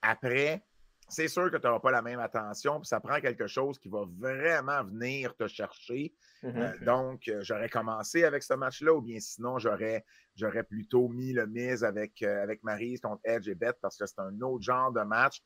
après, 0.01 0.64
c'est 1.09 1.28
sûr 1.28 1.51
que 1.51 1.57
tu 1.59 1.66
n'auras 1.66 1.80
pas 1.80 1.91
la 1.91 2.01
même 2.01 2.18
attention, 2.18 2.80
puis 2.80 2.89
ça 2.89 2.99
prend 2.99 3.20
quelque 3.20 3.47
chose 3.47 3.78
qui 3.78 3.89
va 3.89 4.05
vraiment 4.18 4.82
venir 4.85 5.37
te 5.37 5.47
chercher. 5.47 6.14
Mhm. 6.43 6.57
Euh, 6.57 6.78
donc, 6.85 7.28
euh, 7.28 7.43
j'aurais 7.43 7.68
commencé 7.68 8.24
avec 8.24 8.43
ce 8.43 8.55
match-là, 8.55 8.95
ou 8.95 9.03
bien 9.03 9.20
sinon, 9.20 9.59
j'aurais, 9.59 10.05
j'aurais 10.35 10.64
plutôt 10.64 11.09
mis 11.09 11.32
le 11.32 11.47
mise 11.47 11.85
avec, 11.85 12.22
euh, 12.22 12.43
avec 12.43 12.62
Maryse 12.62 13.01
contre 13.01 13.20
Edge 13.24 13.49
et 13.49 13.55
Beth, 13.55 13.76
parce 13.82 13.99
que 13.99 14.07
c'est 14.07 14.20
un 14.20 14.41
autre 14.41 14.62
genre 14.62 14.93
de 14.93 15.03
match 15.03 15.43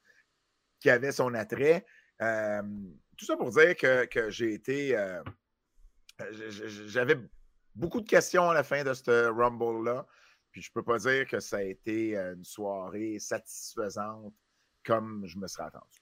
qui 0.81 0.91
avait 0.91 1.13
son 1.13 1.35
attrait. 1.35 1.85
Euh, 2.23 2.63
tout 3.17 3.25
ça 3.25 3.37
pour 3.37 3.51
dire 3.51 3.77
que, 3.77 4.05
que 4.07 4.31
j'ai 4.31 4.53
été. 4.55 4.97
euh, 4.97 5.23
j- 6.33 6.89
j'avais 6.89 7.17
beaucoup 7.75 8.01
de 8.01 8.09
questions 8.09 8.51
à 8.51 8.55
la 8.55 8.63
fin 8.63 8.83
de 8.85 8.93
ce 8.95 9.27
Rumble-là. 9.29 10.07
Puis 10.51 10.63
je 10.63 10.73
peux 10.73 10.83
pas 10.83 10.99
dire 10.99 11.27
que 11.27 11.41
ça 11.41 11.59
a 11.59 11.63
été 11.63 12.17
euh, 12.17 12.35
une 12.35 12.45
soirée 12.45 13.19
satisfaisante 13.19 14.35
comme 14.85 15.25
je 15.27 15.39
me 15.39 15.47
serais 15.47 15.65
attendu. 15.65 15.99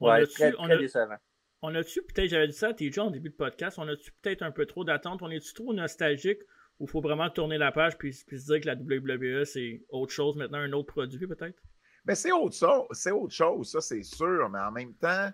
On 0.00 0.08
Ouais, 0.10 0.22
a-tu- 0.22 0.32
très, 0.34 0.54
on 0.58 0.64
très 0.64 0.74
a- 0.74 0.78
décevant. 0.78 1.16
On 1.62 1.74
a-tu 1.74 2.02
peut-être, 2.02 2.28
j'avais 2.30 2.46
dit 2.48 2.52
ça 2.52 2.68
à 2.68 2.74
TJ 2.74 2.98
en 2.98 3.10
début 3.10 3.30
de 3.30 3.34
podcast, 3.34 3.78
on 3.78 3.88
a-tu 3.88 4.12
peut-être 4.22 4.42
un 4.42 4.52
peu 4.52 4.64
trop 4.66 4.84
d'attente? 4.84 5.22
On 5.22 5.30
est-tu 5.30 5.52
trop 5.54 5.72
nostalgique 5.74 6.40
ou 6.78 6.84
il 6.84 6.90
faut 6.90 7.00
vraiment 7.00 7.28
tourner 7.30 7.58
la 7.58 7.72
page 7.72 7.98
puis, 7.98 8.16
puis 8.26 8.38
se 8.40 8.46
dire 8.52 8.60
que 8.60 8.66
la 8.66 8.74
WWE 8.76 9.44
c'est 9.44 9.82
autre 9.88 10.12
chose 10.12 10.36
maintenant, 10.36 10.58
un 10.58 10.72
autre 10.72 10.92
produit 10.92 11.26
peut-être? 11.26 11.60
Mais 12.04 12.14
c'est 12.14 12.32
autre 12.32 12.54
chose, 12.56 12.86
c'est 12.92 13.10
autre 13.10 13.34
chose, 13.34 13.70
ça 13.70 13.80
c'est 13.80 14.02
sûr, 14.02 14.48
mais 14.48 14.60
en 14.60 14.70
même 14.72 14.94
temps, 14.94 15.30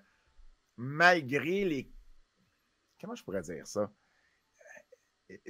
malgré 0.76 1.64
les. 1.64 1.92
Comment 3.00 3.14
je 3.14 3.22
pourrais 3.24 3.42
dire 3.42 3.66
ça? 3.66 3.90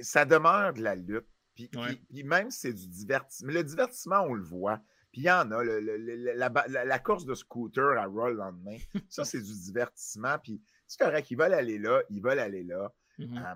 Ça 0.01 0.25
demeure 0.25 0.73
de 0.73 0.81
la 0.81 0.95
lutte. 0.95 1.27
Puis, 1.53 1.69
Ouais. 1.75 1.87
puis- 1.87 2.05
puis 2.09 2.23
même 2.23 2.51
si 2.51 2.59
c'est 2.61 2.73
du 2.73 2.87
divertissement, 2.87 3.51
le 3.53 3.63
divertissement, 3.63 4.21
on 4.21 4.33
le 4.33 4.43
voit. 4.43 4.77
Puis 5.11 5.21
il 5.21 5.25
y 5.25 5.31
en 5.31 5.49
a, 5.51 5.63
le- 5.63 5.79
le- 5.79 6.33
la, 6.33 6.49
la- 6.67 6.83
la 6.85 6.99
course 6.99 7.25
de 7.25 7.33
scooter 7.33 7.97
à 7.97 8.05
Raw 8.05 8.27
le 8.29 8.33
lendemain, 8.35 8.77
ça 9.09 9.23
c'est 9.23 9.41
du 9.41 9.53
divertissement. 9.61 10.37
Puis 10.39 10.61
c'est 10.87 10.99
correct, 10.99 11.31
ils 11.31 11.37
veulent 11.37 11.53
aller 11.53 11.77
là, 11.79 12.01
ils 12.09 12.21
veulent 12.21 12.39
aller 12.39 12.63
là. 12.63 12.93
Mhm. 13.17 13.37
Euh, 13.37 13.55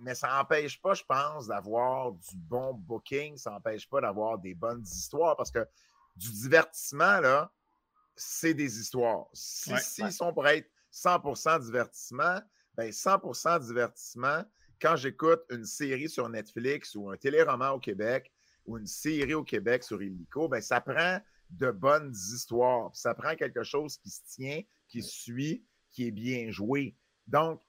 mais 0.00 0.14
ça 0.14 0.28
n'empêche 0.36 0.80
pas, 0.82 0.92
je 0.94 1.04
pense, 1.04 1.46
d'avoir 1.46 2.12
du 2.12 2.36
bon 2.36 2.74
booking, 2.74 3.36
ça 3.38 3.50
n'empêche 3.52 3.88
pas 3.88 4.00
d'avoir 4.02 4.38
des 4.38 4.54
bonnes 4.54 4.82
histoires 4.82 5.36
parce 5.36 5.50
que 5.50 5.66
du 6.16 6.30
divertissement, 6.30 7.20
là, 7.20 7.52
c'est 8.16 8.54
des 8.54 8.78
histoires. 8.78 9.26
Si, 9.32 9.72
Ouais. 9.72 9.80
s'ils 9.80 10.12
sont 10.12 10.32
pour 10.32 10.46
être 10.46 10.68
100% 10.90 11.58
divertissement, 11.58 12.40
ben 12.74 12.92
100% 12.92 13.58
divertissement, 13.60 14.44
quand 14.80 14.96
j'écoute 14.96 15.42
une 15.50 15.64
série 15.64 16.08
sur 16.08 16.28
Netflix 16.28 16.94
ou 16.94 17.10
un 17.10 17.16
téléroman 17.16 17.70
au 17.70 17.78
Québec 17.78 18.32
ou 18.66 18.78
une 18.78 18.86
série 18.86 19.34
au 19.34 19.44
Québec 19.44 19.84
sur 19.84 20.02
Illico, 20.02 20.48
ben 20.48 20.60
ça 20.60 20.80
prend 20.80 21.20
de 21.50 21.70
bonnes 21.70 22.12
histoires. 22.12 22.90
Ça 22.94 23.14
prend 23.14 23.34
quelque 23.34 23.62
chose 23.62 23.98
qui 23.98 24.10
se 24.10 24.20
tient, 24.26 24.60
qui 24.88 25.02
suit, 25.02 25.64
qui 25.90 26.06
est 26.08 26.10
bien 26.10 26.50
joué. 26.50 26.96
Donc, 27.26 27.62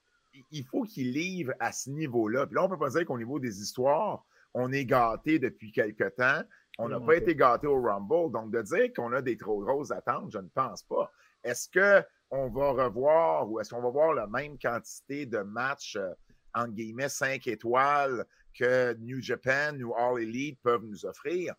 il 0.50 0.64
faut 0.64 0.82
qu'il 0.82 1.12
livre 1.12 1.52
à 1.60 1.70
ce 1.70 1.90
niveau-là. 1.90 2.46
Puis 2.46 2.56
là, 2.56 2.62
on 2.64 2.68
ne 2.68 2.72
peut 2.72 2.78
pas 2.78 2.90
dire 2.90 3.04
qu'au 3.04 3.18
niveau 3.18 3.38
des 3.38 3.60
histoires, 3.60 4.24
on 4.52 4.72
est 4.72 4.84
gâté 4.84 5.38
depuis 5.38 5.70
quelque 5.72 6.08
temps. 6.08 6.42
On 6.78 6.88
n'a 6.88 6.98
pas 7.00 7.16
été 7.16 7.36
gâté 7.36 7.66
au 7.66 7.80
Rumble. 7.80 8.32
Donc, 8.32 8.50
de 8.50 8.60
dire 8.62 8.92
qu'on 8.94 9.12
a 9.12 9.22
des 9.22 9.36
trop 9.36 9.60
grosses 9.62 9.90
attentes, 9.92 10.32
je 10.32 10.38
ne 10.38 10.48
pense 10.48 10.82
pas. 10.82 11.10
Est-ce 11.44 11.68
qu'on 11.70 12.48
va 12.50 12.70
revoir 12.84 13.48
ou 13.50 13.60
est-ce 13.60 13.70
qu'on 13.74 13.82
va 13.82 13.90
voir 13.90 14.14
la 14.14 14.26
même 14.26 14.58
quantité 14.58 15.26
de 15.26 15.38
matchs, 15.38 15.96
euh, 15.96 16.12
entre 16.54 16.72
guillemets, 16.72 17.08
5 17.08 17.46
étoiles 17.46 18.24
que 18.58 18.94
New 18.94 19.20
Japan 19.20 19.78
ou 19.80 19.94
All 19.94 20.20
Elite 20.20 20.60
peuvent 20.62 20.84
nous 20.84 21.04
offrir? 21.06 21.54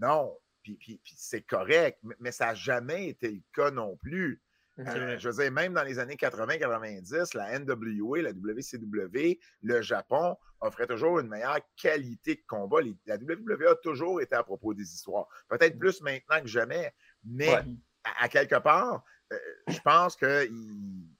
Non. 0.00 0.38
Puis, 0.62 0.76
puis- 0.76 1.00
puis 1.02 1.14
c'est 1.16 1.42
correct, 1.42 1.98
mais, 2.02 2.14
mais 2.20 2.32
ça 2.32 2.46
n'a 2.46 2.54
jamais 2.54 3.08
été 3.08 3.30
le 3.32 3.42
cas 3.52 3.70
non 3.70 3.96
plus. 3.96 4.40
Euh, 4.78 5.18
je 5.18 5.28
veux 5.28 5.42
dire, 5.42 5.52
même 5.52 5.74
dans 5.74 5.82
les 5.82 5.98
années 5.98 6.16
80-90, 6.16 7.36
la 7.36 7.58
NWA, 7.58 8.22
la 8.22 8.32
WCW, 8.32 9.38
le 9.62 9.82
Japon 9.82 10.36
offrait 10.60 10.86
toujours 10.86 11.18
une 11.18 11.28
meilleure 11.28 11.60
qualité 11.76 12.36
de 12.36 12.42
combat. 12.46 12.80
Les- 12.80 12.96
la 13.06 13.16
WWE 13.18 13.66
a 13.68 13.74
toujours 13.76 14.20
été 14.22 14.34
à 14.34 14.42
propos 14.42 14.72
des 14.72 14.84
histoires. 14.94 15.26
Peut-être 15.48 15.78
plus 15.78 16.00
maintenant 16.00 16.40
que 16.40 16.46
jamais, 16.48 16.92
mais 17.24 17.48
Ouais. 17.50 17.64
à, 18.04 18.24
à 18.24 18.28
quelque 18.28 18.58
part, 18.60 19.04
euh, 19.32 19.38
je 19.68 19.78
pense 19.80 20.16
que 20.16 20.46
il- 20.46 21.10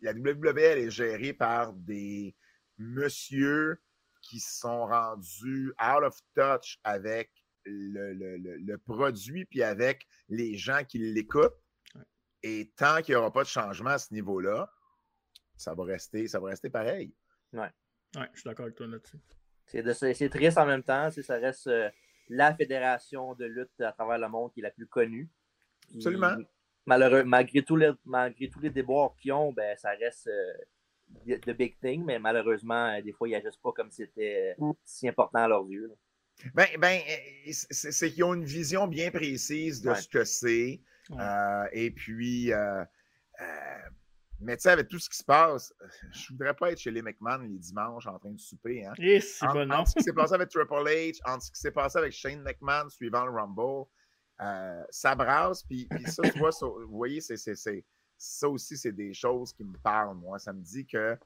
la 0.00 0.12
WWE 0.12 0.58
elle 0.58 0.78
est 0.78 0.90
gérée 0.90 1.32
par 1.32 1.72
des 1.74 2.34
messieurs 2.78 3.80
qui 4.22 4.40
sont 4.40 4.86
rendus 4.86 5.72
out 5.80 6.02
of 6.04 6.18
touch 6.34 6.78
avec 6.84 7.30
le, 7.64 8.12
le- 8.12 8.36
le- 8.38 8.56
le 8.56 8.78
produit 8.78 9.44
puis 9.44 9.62
avec 9.62 10.06
les 10.28 10.56
gens 10.56 10.82
qui 10.84 10.98
l'écoutent. 10.98 11.54
Et 12.42 12.72
tant 12.76 13.02
qu'il 13.02 13.14
n'y 13.14 13.16
aura 13.16 13.32
pas 13.32 13.42
de 13.42 13.48
changement 13.48 13.90
à 13.90 13.98
ce 13.98 14.12
niveau-là, 14.12 14.70
ça 15.56 15.74
va 15.74 15.84
rester, 15.84 16.26
ça 16.26 16.40
va 16.40 16.48
rester 16.48 16.70
pareil. 16.70 17.14
Ouais. 17.52 17.68
Ouais, 18.16 18.28
je 18.34 18.40
suis 18.40 18.48
d'accord 18.48 18.64
avec 18.64 18.76
toi 18.76 18.86
là-dessus. 18.86 19.18
C'est 19.66 20.28
triste 20.28 20.58
en 20.58 20.66
même 20.66 20.82
temps. 20.82 21.10
c'est- 21.10 21.22
Ça 21.22 21.36
reste 21.36 21.66
euh, 21.68 21.88
la 22.28 22.54
fédération 22.54 23.34
de 23.34 23.44
lutte 23.46 23.80
à 23.80 23.92
travers 23.92 24.18
le 24.18 24.28
monde 24.28 24.52
qui 24.52 24.60
est 24.60 24.64
la 24.64 24.70
plus 24.70 24.86
connue. 24.86 25.30
Puis, 25.88 25.96
Absolument. 25.98 26.36
Malheureux, 26.84 27.22
malgré, 27.22 27.62
tous 27.62 27.76
les, 27.76 27.92
malgré 28.04 28.50
tous 28.50 28.58
les 28.60 28.70
déboires 28.70 29.14
qu'ils 29.16 29.32
ont, 29.32 29.52
ben, 29.52 29.76
ça 29.76 29.90
reste 29.90 30.26
euh, 30.26 31.38
the 31.46 31.50
big 31.50 31.78
thing, 31.80 32.04
mais 32.04 32.18
malheureusement, 32.18 32.88
euh, 32.88 33.00
des 33.00 33.12
fois, 33.12 33.28
ils 33.28 33.32
n'agissent 33.32 33.56
pas 33.56 33.72
comme 33.72 33.90
si 33.90 34.04
c'était 34.04 34.56
euh, 34.60 34.72
si 34.84 35.08
important 35.08 35.38
à 35.38 35.48
leurs 35.48 35.66
yeux. 35.68 35.86
là. 35.86 35.94
Ben, 36.54 36.66
ben 36.78 37.00
c'est 37.60 38.10
qu'ils 38.10 38.24
ont 38.24 38.34
une 38.34 38.44
vision 38.44 38.88
bien 38.88 39.10
précise 39.12 39.80
de 39.80 39.94
ce 39.94 40.08
que 40.08 40.24
c'est. 40.24 40.80
Et 41.72 41.90
puis, 41.90 42.52
mais 44.42 44.56
tu 44.56 44.62
sais, 44.62 44.70
avec 44.70 44.88
tout 44.88 44.98
ce 44.98 45.08
qui 45.08 45.16
se 45.16 45.24
passe, 45.24 45.72
je 46.10 46.32
voudrais 46.32 46.54
pas 46.54 46.72
être 46.72 46.78
chez 46.78 46.90
les 46.90 47.02
McMahon 47.02 47.38
les 47.38 47.58
dimanches 47.58 48.06
en 48.06 48.18
train 48.18 48.32
de 48.32 48.40
souper. 48.40 48.84
Hein. 48.84 48.92
Et 48.98 49.20
c'est 49.20 49.46
bon, 49.46 49.70
entre 49.70 49.90
ce 49.90 49.94
qui 49.94 50.02
s'est 50.02 50.12
passé 50.12 50.34
avec 50.34 50.48
Triple 50.48 50.74
H, 50.74 51.18
entre 51.24 51.44
ce 51.44 51.52
qui 51.52 51.60
s'est 51.60 51.70
passé 51.70 51.98
avec 51.98 52.12
Shane 52.12 52.42
McMahon 52.42 52.88
suivant 52.88 53.24
le 53.24 53.30
Rumble, 53.30 53.88
euh, 54.40 54.84
ça 54.90 55.14
brasse. 55.14 55.62
Puis, 55.62 55.88
ça, 56.06 56.22
tu 56.28 56.38
vois, 56.38 56.50
vous 56.60 56.88
voyez, 56.88 57.20
c'est, 57.20 57.36
ça 58.16 58.48
aussi, 58.48 58.76
c'est 58.76 58.92
des 58.92 59.14
choses 59.14 59.52
qui 59.52 59.64
me 59.64 59.76
parlent, 59.78 60.16
moi. 60.16 60.38
Ça 60.38 60.52
me 60.52 60.60
dit 60.60 60.86
que, 60.86 61.16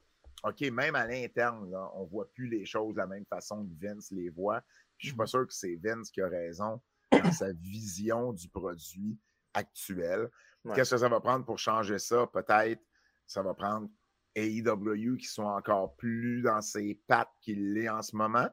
OK, 0.43 0.61
même 0.71 0.95
à 0.95 1.07
l'interne, 1.07 1.73
on 1.95 2.03
ne 2.03 2.09
voit 2.09 2.29
plus 2.31 2.47
les 2.47 2.65
choses 2.65 2.93
de 2.93 2.99
la 2.99 3.07
même 3.07 3.25
façon 3.25 3.65
que 3.65 3.85
Vince 3.85 4.11
les 4.11 4.29
voit. 4.29 4.61
Puis 4.97 5.07
je 5.07 5.07
suis 5.07 5.17
pas 5.17 5.23
mm-hmm. 5.23 5.27
sûr 5.27 5.47
que 5.47 5.53
c'est 5.53 5.75
Vince 5.83 6.11
qui 6.11 6.21
a 6.21 6.27
raison 6.27 6.81
dans 7.11 7.31
sa 7.31 7.51
vision 7.53 8.33
du 8.33 8.47
produit 8.49 9.17
actuel. 9.57 10.29
Qu'est-ce 10.75 10.91
que 10.91 10.97
ça 10.97 11.09
va 11.09 11.19
prendre 11.21 11.45
pour 11.45 11.57
changer 11.57 11.97
ça? 11.97 12.27
Peut-être 12.27 12.81
ça 13.25 13.41
va 13.41 13.53
prendre 13.53 13.89
AEW 14.35 15.17
qui 15.17 15.27
sont 15.27 15.43
encore 15.43 15.95
plus 15.95 16.41
dans 16.41 16.61
ses 16.61 17.01
pattes 17.07 17.31
qu'il 17.41 17.73
l'est 17.73 17.89
en 17.89 18.01
ce 18.01 18.15
moment. 18.15 18.49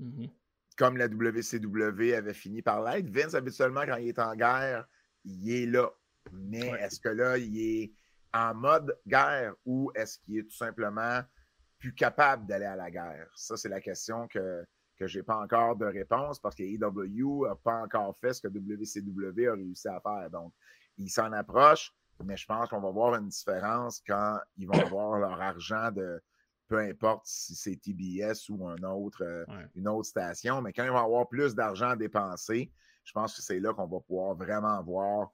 Mm-hmm. 0.00 0.30
Comme 0.76 0.96
la 0.96 1.06
WCW 1.06 2.14
avait 2.14 2.34
fini 2.34 2.62
par 2.62 2.82
l'être. 2.82 3.08
Vince, 3.08 3.34
habituellement, 3.34 3.84
quand 3.86 3.96
il 3.96 4.08
est 4.08 4.18
en 4.18 4.34
guerre, 4.34 4.86
il 5.24 5.50
est 5.50 5.66
là. 5.66 5.90
Mais 6.32 6.68
est-ce 6.80 7.00
que 7.00 7.08
là, 7.08 7.38
il 7.38 7.58
est 7.58 7.92
en 8.34 8.54
mode 8.54 8.98
guerre 9.06 9.54
ou 9.64 9.90
est-ce 9.94 10.18
qu'il 10.18 10.38
est 10.38 10.44
tout 10.44 10.56
simplement 10.56 11.22
plus 11.78 11.94
capable 11.94 12.46
d'aller 12.46 12.66
à 12.66 12.76
la 12.76 12.90
guerre? 12.90 13.28
Ça, 13.34 13.56
c'est 13.56 13.68
la 13.68 13.80
question 13.80 14.28
que, 14.28 14.64
que 14.96 15.06
je 15.06 15.18
n'ai 15.18 15.22
pas 15.22 15.38
encore 15.38 15.76
de 15.76 15.86
réponse 15.86 16.40
parce 16.40 16.54
que 16.54 16.62
AEW 16.62 17.46
n'a 17.46 17.54
pas 17.56 17.82
encore 17.82 18.16
fait 18.16 18.32
ce 18.32 18.40
que 18.40 18.48
WCW 18.48 19.48
a 19.48 19.54
réussi 19.54 19.88
à 19.88 20.00
faire. 20.00 20.30
Donc, 20.30 20.52
il 20.98 21.10
s'en 21.10 21.32
approche 21.32 21.94
mais 22.24 22.36
je 22.36 22.46
pense 22.46 22.68
qu'on 22.68 22.80
va 22.80 22.90
voir 22.90 23.14
une 23.16 23.28
différence 23.28 24.00
quand 24.06 24.38
ils 24.56 24.66
vont 24.66 24.72
avoir 24.94 25.18
leur 25.18 25.40
argent 25.40 25.90
de 25.90 26.22
peu 26.68 26.78
importe 26.78 27.26
si 27.26 27.54
c'est 27.54 27.76
TBS 27.76 28.48
ou 28.48 28.66
un 28.66 28.82
autre, 28.82 29.22
euh, 29.22 29.44
une 29.76 29.86
autre 29.86 30.08
station, 30.08 30.60
mais 30.62 30.72
quand 30.72 30.84
ils 30.84 30.90
vont 30.90 31.04
avoir 31.04 31.28
plus 31.28 31.54
d'argent 31.54 31.90
à 31.90 31.96
dépenser, 31.96 32.72
je 33.04 33.12
pense 33.12 33.36
que 33.36 33.42
c'est 33.42 33.60
là 33.60 33.72
qu'on 33.72 33.86
va 33.86 34.00
pouvoir 34.00 34.34
vraiment 34.34 34.82
voir 34.82 35.30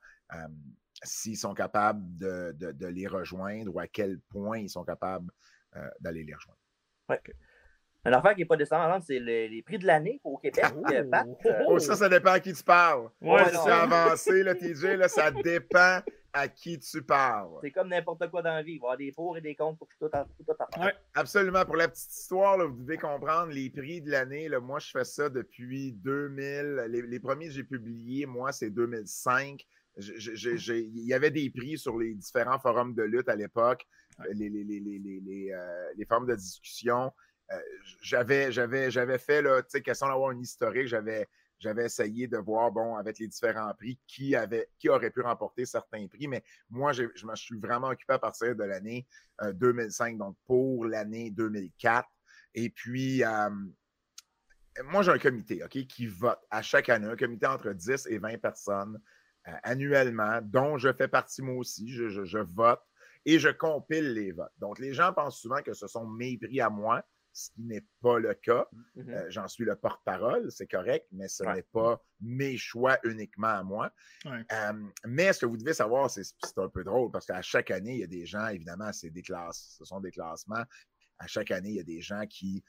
s'ils 1.03 1.39
sont 1.39 1.55
capables 1.55 2.03
de, 2.19 2.87
les 2.89 3.07
rejoindre 3.07 3.75
ou 3.75 3.81
à 3.81 3.87
quel 3.87 4.21
point 4.21 4.59
ils 4.59 4.69
sont 4.69 4.85
capables 4.85 5.33
euh, 5.77 5.89
d'aller 6.01 6.23
les 6.23 6.35
rejoindre. 6.35 6.61
Ouais. 7.09 7.23
Une 8.05 8.15
affaire 8.15 8.35
qui 8.35 8.41
n'est 8.41 8.47
pas 8.47 8.57
descendante, 8.57 9.05
c'est 9.07 9.21
les 9.21 9.63
prix 9.63 9.79
de 9.79 9.87
l'année 9.87 10.21
au 10.25 10.37
Québec. 10.37 10.65
Euh, 10.93 11.63
oh, 11.69 11.79
ça, 11.79 11.95
ça 11.95 12.09
dépend 12.09 12.33
à 12.33 12.41
qui 12.41 12.53
tu 12.53 12.65
parles. 12.65 13.09
Ouais, 13.21 13.45
c'est 13.51 13.71
avancé, 13.71 14.43
le 14.43 14.57
TJ, 14.57 14.99
là, 14.99 15.09
ça 15.09 15.31
dépend 15.31 16.01
à 16.33 16.49
qui 16.49 16.79
tu 16.79 17.03
parles. 17.03 17.59
C'est 17.63 17.71
comme 17.71 17.89
n'importe 17.89 18.29
quoi 18.31 18.43
dans 18.43 18.55
la 18.55 18.63
vie. 18.63 18.75
Il 18.75 18.81
va 18.81 18.87
y 18.87 18.87
avoir 18.87 18.97
des 18.97 19.13
pour 19.13 19.37
et 19.37 19.41
des 19.41 19.55
contre 19.55 19.79
pour 19.79 19.89
tout, 19.89 20.09
tout, 20.09 20.45
tout 20.45 20.81
ouais, 20.81 20.95
Absolument. 21.15 21.65
Pour 21.65 21.77
la 21.77 21.89
petite 21.89 22.11
histoire, 22.11 22.59
vous 22.67 22.83
devez 22.83 22.97
comprendre 22.97 23.53
les 23.53 23.71
prix 23.71 24.01
de 24.01 24.11
l'année. 24.11 24.49
Moi, 24.61 24.79
je 24.79 24.91
fais 24.91 25.05
ça 25.05 25.29
depuis 25.29 25.93
2000. 25.93 26.87
Les, 26.89 27.21
premiers 27.21 27.47
que 27.47 27.53
j'ai 27.53 27.65
publiés, 27.65 28.27
moi, 28.27 28.51
c'est 28.51 28.71
2005. 28.71 29.65
il 29.99 31.07
y 31.07 31.15
avait 31.15 31.31
des 31.31 31.51
prix 31.51 31.79
sur 31.79 31.99
les 31.99 32.15
différents 32.15 32.59
forums 32.59 32.95
de 32.95 33.03
lutte 33.03 33.29
à 33.29 33.37
l'époque, 33.37 33.87
les, 34.33 34.49
les, 34.49 34.65
les, 34.65 35.53
euh, 35.53 36.05
forums 36.09 36.27
de 36.27 36.35
discussion. 36.35 37.13
Euh, 37.51 37.59
j'avais, 38.01 38.53
j'avais, 38.53 38.91
j'avais 38.91 39.19
fait, 39.19 39.43
là, 39.43 39.63
tu 39.63 39.71
sais, 39.71 39.83
question 39.83 40.07
d'avoir 40.09 40.31
un 40.31 40.39
historique, 40.39 40.87
j'avais 40.87 41.29
j'avais 41.63 41.85
essayé 41.85 42.27
de 42.27 42.39
voir, 42.39 42.73
bon, 42.73 42.97
avec 42.97 43.21
les 43.21 43.29
différents 43.29 43.73
prix, 43.75 43.97
qui, 44.09 44.35
avait, 44.35 44.69
qui 44.81 44.89
aurait 44.89 45.11
pu 45.11 45.21
remporter 45.21 45.65
certains 45.65 46.09
prix. 46.09 46.27
Mais 46.27 46.43
moi, 46.69 46.93
je 46.93 47.05
me 47.05 47.37
suis 47.37 47.57
vraiment 47.57 47.89
occupé 47.89 48.15
à 48.15 48.19
partir 48.19 48.57
de 48.57 48.65
l'année 48.65 49.07
2005, 49.55 50.15
euh, 50.15 50.19
donc 50.19 50.37
pour 50.45 50.87
l'année 50.87 51.31
2004. 51.31 52.09
Et 52.55 52.69
puis, 52.69 53.23
euh, 53.23 53.51
moi, 54.87 55.03
j'ai 55.03 55.13
un 55.13 55.19
comité, 55.19 55.63
OK, 55.63 55.87
qui 55.87 56.07
vote 56.07 56.41
à 56.51 56.63
chaque 56.63 56.89
année, 56.89 57.07
un 57.07 57.17
comité 57.17 57.47
entre 57.47 57.73
10 57.73 58.09
et 58.11 58.19
20 58.19 58.39
personnes 58.39 59.01
annuellement, 59.45 60.41
dont 60.43 60.79
je 60.79 60.93
fais 60.93 61.09
partie 61.09 61.43
moi 61.43 61.55
aussi. 61.55 61.93
je 61.93 62.39
vote 62.39 62.83
et 63.25 63.39
je 63.39 63.49
compile 63.49 64.15
les 64.15 64.33
votes. 64.33 64.53
Donc, 64.59 64.81
les 64.81 64.93
gens 64.93 65.13
pensent 65.13 65.39
souvent 65.41 65.63
que 65.63 65.75
ce 65.75 65.87
sont 65.87 66.07
mes 66.07 66.39
prix 66.39 66.61
à 66.61 66.71
moi 66.71 67.05
ce 67.33 67.51
qui 67.51 67.63
n'est 67.63 67.85
pas 68.01 68.19
le 68.19 68.35
cas. 68.35 68.69
Mm-hmm. 68.97 69.11
Euh, 69.11 69.27
j'en 69.31 69.49
suis 69.49 69.65
le 69.65 69.77
porte-parole, 69.77 70.51
c'est 70.51 70.67
correct, 70.67 71.07
mais 71.13 71.29
ce 71.29 71.45
n'est 71.45 71.63
pas 71.63 72.03
mes 72.21 72.57
choix 72.57 72.99
uniquement 73.05 73.49
à 73.49 73.63
moi. 73.63 73.93
mais 75.05 75.33
ce 75.33 75.41
que 75.41 75.47
vous 75.47 75.57
devez 75.57 75.75
savoir, 75.75 76.11
c'est 76.11 76.25
un 76.57 76.69
peu 76.69 76.85
drôle 76.85 77.11
parce 77.11 77.27
qu'à 77.27 77.43
chaque 77.43 77.71
année, 77.71 77.95
il 77.95 78.01
y 78.01 78.05
a 78.05 78.09
des 78.09 78.27
gens, 78.27 78.49
évidemment, 78.49 78.93
c'est 78.93 79.11
des 79.11 79.23
classes, 79.23 79.77
ce 79.79 79.85
sont 79.85 80.01
des 80.01 80.11
classements. 80.11 80.65
À 81.19 81.27
chaque 81.29 81.53
année, 81.53 81.71
il 81.71 81.77
y 81.77 81.81
a 81.81 81.85
des 81.85 82.01
gens 82.01 82.27
qui, 82.27 82.65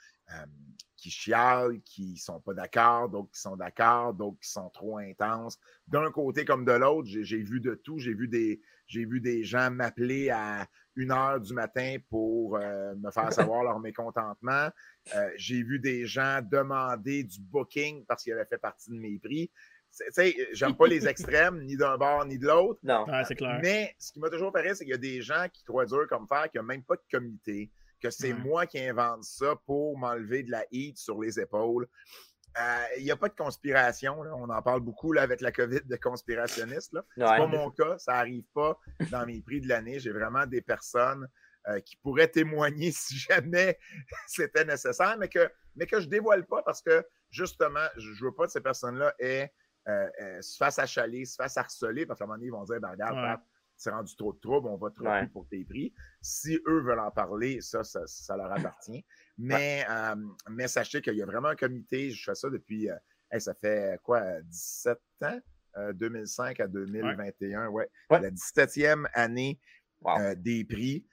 qui 0.96 1.10
chialent, 1.10 1.82
qui 1.82 2.12
ne 2.14 2.18
sont 2.18 2.40
pas 2.40 2.54
d'accord, 2.54 3.10
d'autres 3.10 3.32
qui 3.32 3.42
sont 3.42 3.58
d'accord, 3.58 4.14
d'autres 4.14 4.38
qui 4.40 4.50
sont 4.50 4.70
trop 4.70 5.00
intenses. 5.00 5.58
D'un 5.88 6.12
côté 6.12 6.46
comme 6.46 6.64
de 6.64 6.72
l'autre, 6.72 7.08
j'ai 7.08 7.42
vu 7.42 7.60
de 7.60 7.74
tout. 7.74 7.98
J'ai 7.98 8.14
vu 8.14 8.28
des, 8.28 8.62
j'ai 8.94 9.06
vu 9.06 9.20
des 9.20 9.44
gens 9.44 9.72
m'appeler 9.72 10.30
à 10.30 10.68
une 10.96 11.12
heure 11.12 11.40
du 11.40 11.54
matin 11.54 11.98
pour 12.10 12.58
euh, 12.58 12.94
me 12.96 13.10
faire 13.10 13.34
savoir 13.34 13.64
leur 13.64 13.80
mécontentement. 13.80 14.70
Euh, 15.16 15.30
j'ai 15.36 15.64
vu 15.64 15.80
des 15.80 16.06
gens 16.06 16.42
demander 16.44 17.24
du 17.24 17.40
booking 17.42 18.06
parce 18.06 18.24
qu'ils 18.24 18.34
avaient 18.34 18.46
fait 18.46 18.60
partie 18.60 18.92
de 18.92 18.96
mes 18.96 19.18
prix. 19.18 19.50
Tu 19.96 20.06
sais, 20.12 20.36
j'aime 20.54 20.76
pas 20.76 20.88
les 20.88 21.08
extrêmes, 21.08 21.64
ni 21.64 21.76
d'un 21.76 21.98
bord 21.98 22.26
ni 22.26 22.38
de 22.38 22.48
l'autre. 22.48 22.80
Non. 22.84 23.06
c'est 23.28 23.36
clair. 23.36 23.60
Mais 23.62 23.96
ce 23.98 24.12
qui 24.14 24.20
m'a 24.20 24.30
toujours 24.30 24.52
fait 24.52 24.76
c'est 24.76 24.86
qu'il 24.86 24.92
y 24.92 24.96
a 24.96 24.98
des 24.98 25.22
gens 25.22 25.48
qui 25.52 25.64
trouvent 25.64 25.86
dur 25.86 26.08
comme 26.08 26.28
faire, 26.28 26.50
qui 26.52 26.58
n'ont 26.58 26.64
même 26.64 26.84
pas 26.84 26.96
de 26.96 27.04
comité, 27.12 27.72
que 28.00 28.12
c'est 28.12 28.34
moi 28.34 28.68
qui 28.68 28.80
invente 28.80 29.24
ça 29.24 29.56
pour 29.66 29.98
m'enlever 29.98 30.44
de 30.44 30.52
la 30.52 30.66
heat 30.72 30.98
sur 30.98 31.20
les 31.20 31.40
épaules. 31.40 31.88
Euh, 32.60 32.86
il 32.98 33.04
n'y 33.04 33.12
a 33.12 33.18
pas 33.18 33.30
de 33.30 33.36
conspiration. 33.36 34.20
On 34.20 34.50
en 34.50 34.62
parle 34.62 34.82
beaucoup 34.82 35.12
là, 35.12 35.24
avec 35.24 35.42
la 35.42 35.52
COVID 35.52 35.82
de 35.86 35.96
conspirationnistes. 35.96 36.96
Ce 37.16 37.20
n'est 37.20 37.26
pas 37.26 37.48
mon 37.48 37.72
cas. 37.72 37.98
Ça 37.98 38.14
n'arrive 38.14 38.46
pas 38.54 38.80
dans 39.12 39.26
mes 39.26 39.42
prix 39.42 39.62
de 39.62 39.68
l'année. 39.68 40.00
J'ai 40.00 40.12
vraiment 40.12 40.46
des 40.46 40.62
personnes 40.62 41.28
euh, 41.70 41.80
qui 41.80 41.96
pourraient 41.98 42.28
témoigner 42.28 42.92
si 42.96 43.18
jamais 43.18 43.80
c'était 44.28 44.66
nécessaire, 44.66 45.18
mais 45.18 45.30
que, 45.30 45.50
mais 45.76 45.88
que 45.88 46.00
je 46.00 46.06
ne 46.06 46.12
dévoile 46.12 46.46
pas 46.46 46.62
parce 46.62 46.82
que 46.82 47.06
justement, 47.32 47.88
je 47.98 48.10
ne 48.10 48.26
veux 48.26 48.36
pas 48.36 48.46
que 48.46 48.52
ces 48.52 48.62
personnes-là 48.62 49.14
aient, 49.18 49.52
euh, 49.88 50.42
se 50.42 50.58
fassent 50.58 50.80
achaler, 50.80 51.26
se 51.26 51.36
fassent 51.36 51.58
harceler 51.58 52.06
parce 52.06 52.20
qu'à 52.20 52.26
un 52.26 52.28
moment 52.28 52.38
donné, 52.38 52.48
ils 52.48 52.52
vont 52.52 52.64
dire 52.64 52.80
ben, 52.80 52.92
regarde, 52.92 53.40
c'est 53.84 53.90
rendu 53.90 54.16
trop 54.16 54.32
de 54.32 54.40
trouble, 54.40 54.70
on 54.70 54.78
va 54.78 54.90
te 54.90 55.02
ouais. 55.02 55.28
pour 55.28 55.48
tes 55.48 55.64
prix. 55.66 55.94
Si 56.22 56.58
eux 56.68 56.80
veulent 56.82 57.00
en 57.00 57.12
parler, 57.12 57.60
ça, 57.60 57.84
ça, 57.84 58.38
leur 58.38 58.52
appartient. 58.52 59.06
Mais, 59.38 59.84
euh, 59.90 60.16
mais 60.48 60.68
sachez 60.68 61.02
qu'il 61.02 61.16
y 61.16 61.24
a 61.24 61.26
vraiment 61.26 61.48
un 61.48 61.56
comité, 61.56 62.12
je 62.12 62.24
fais 62.24 62.36
ça 62.36 62.52
depuis, 62.52 62.88
euh, 62.88 63.40
ça 63.40 63.56
fait 63.56 64.00
quoi, 64.04 64.42
17 64.44 65.00
ans? 65.24 65.40
2005 65.96 66.60
euh, 66.60 66.64
à 66.66 66.68
2021, 66.68 67.68
ouais. 67.70 67.90
La 68.12 68.30
17e 68.30 69.08
année 69.14 69.60
des 70.38 70.64
prix. 70.66 71.04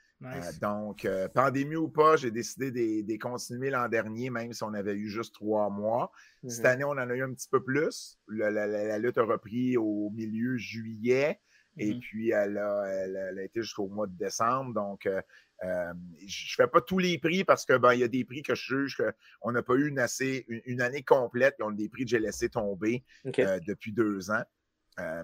donc, 0.60 1.08
pandémie 1.32 1.76
ou 1.76 1.88
pas, 1.88 2.16
j'ai 2.16 2.30
décidé 2.30 2.70
de, 2.70 3.10
de 3.10 3.18
continuer 3.18 3.70
l'an 3.70 3.88
dernier, 3.88 4.28
même 4.28 4.52
si 4.52 4.62
on 4.62 4.74
avait 4.74 4.96
eu 4.96 5.08
juste 5.08 5.34
trois 5.34 5.70
mois. 5.70 6.12
Cette 6.46 6.62
mm-hmm. 6.62 6.68
année, 6.68 6.84
on 6.84 6.90
en 6.90 6.98
a 6.98 7.14
eu 7.14 7.22
un 7.22 7.32
petit 7.32 7.48
peu 7.48 7.64
plus. 7.64 8.18
la 8.28 8.98
lutte 8.98 9.16
a 9.16 9.22
repris 9.22 9.78
au 9.78 10.10
milieu 10.10 10.58
juillet. 10.58 11.40
Et 11.78 11.94
mmh 11.94 12.00
puis, 12.00 12.30
elle 12.30 12.58
a, 12.58 13.42
été 13.42 13.62
jusqu'au 13.62 13.88
mois 13.88 14.06
de 14.06 14.16
décembre. 14.16 14.74
Donc, 14.74 15.06
euh, 15.06 15.20
euh, 15.64 15.92
je 16.26 16.52
ne 16.52 16.64
fais 16.64 16.66
pas 16.66 16.80
tous 16.80 16.98
les 16.98 17.18
prix 17.18 17.44
parce 17.44 17.64
que 17.64 17.76
ben, 17.76 17.92
il 17.94 18.00
y 18.00 18.04
a 18.04 18.08
des 18.08 18.24
prix 18.24 18.42
que 18.42 18.54
je 18.54 18.62
juge 18.62 19.02
qu'on 19.40 19.52
n'a 19.52 19.62
pas 19.62 19.74
eu 19.74 19.88
une, 19.88 19.98
assez, 19.98 20.44
une, 20.48 20.80
année 20.80 21.02
complète. 21.02 21.56
Ils 21.58 21.64
ont 21.64 21.70
des 21.70 21.88
prix 21.88 22.04
que 22.04 22.10
j'ai 22.10 22.18
laissé 22.18 22.48
tomber 22.48 23.04
euh, 23.38 23.60
depuis 23.66 23.92
deux 23.92 24.30
ans. 24.30 24.44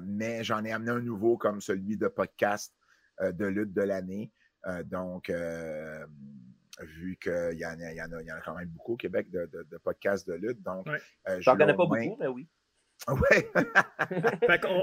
mais 0.02 0.44
j'en 0.44 0.64
ai 0.64 0.72
amené 0.72 0.90
un 0.90 1.00
nouveau 1.00 1.36
comme 1.36 1.60
celui 1.60 1.96
de 1.96 2.08
podcast 2.08 2.74
de 3.20 3.46
lutte 3.46 3.72
de 3.72 3.82
l'année. 3.82 4.30
donc, 4.84 5.32
vu 6.82 7.16
qu'il 7.16 7.58
y, 7.58 7.64
en 7.64 7.80
a, 7.80 7.92
y, 7.92 8.00
a, 8.00 8.06
y 8.06 8.32
en 8.32 8.36
a 8.36 8.40
quand 8.44 8.54
même 8.54 8.68
beaucoup 8.68 8.92
au 8.92 8.96
Québec 8.96 9.30
de, 9.30 9.46
de, 9.46 9.78
podcasts 9.78 10.28
de 10.28 10.34
lutte. 10.34 10.62
Donc, 10.62 10.86
J'en 11.38 11.56
connais 11.56 11.74
pas 11.74 11.86
beaucoup, 11.86 12.16
mais 12.20 12.26
oui. 12.26 12.46
Ouais. 13.08 13.50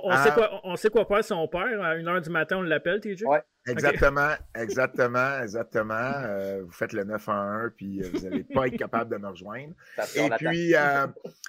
on, 0.04 0.12
sait 0.12 0.30
ah. 0.30 0.32
quoi, 0.34 0.62
on 0.64 0.76
sait 0.76 0.90
quoi 0.90 1.06
faire 1.06 1.24
si 1.24 1.34
on 1.34 1.48
perd. 1.48 1.82
À 1.82 1.96
une 1.96 2.08
heure 2.08 2.22
du 2.22 2.30
matin, 2.30 2.58
on 2.58 2.62
l'appelle, 2.62 3.02
TJ? 3.02 3.24
Ouais. 3.24 3.42
Exactement, 3.68 4.34
exactement, 4.56 5.40
exactement. 5.42 5.94
Euh, 5.94 6.64
vous 6.64 6.72
faites 6.72 6.94
le 6.94 7.04
9 7.04 7.30
1, 7.30 7.70
puis 7.76 8.02
euh, 8.02 8.10
vous 8.14 8.20
n'allez 8.22 8.44
pas 8.44 8.68
être 8.68 8.78
capable 8.78 9.12
de 9.12 9.18
me 9.18 9.30
rejoindre. 9.30 9.74
Et 10.16 10.30
puis, 10.38 10.76
euh, 10.76 11.08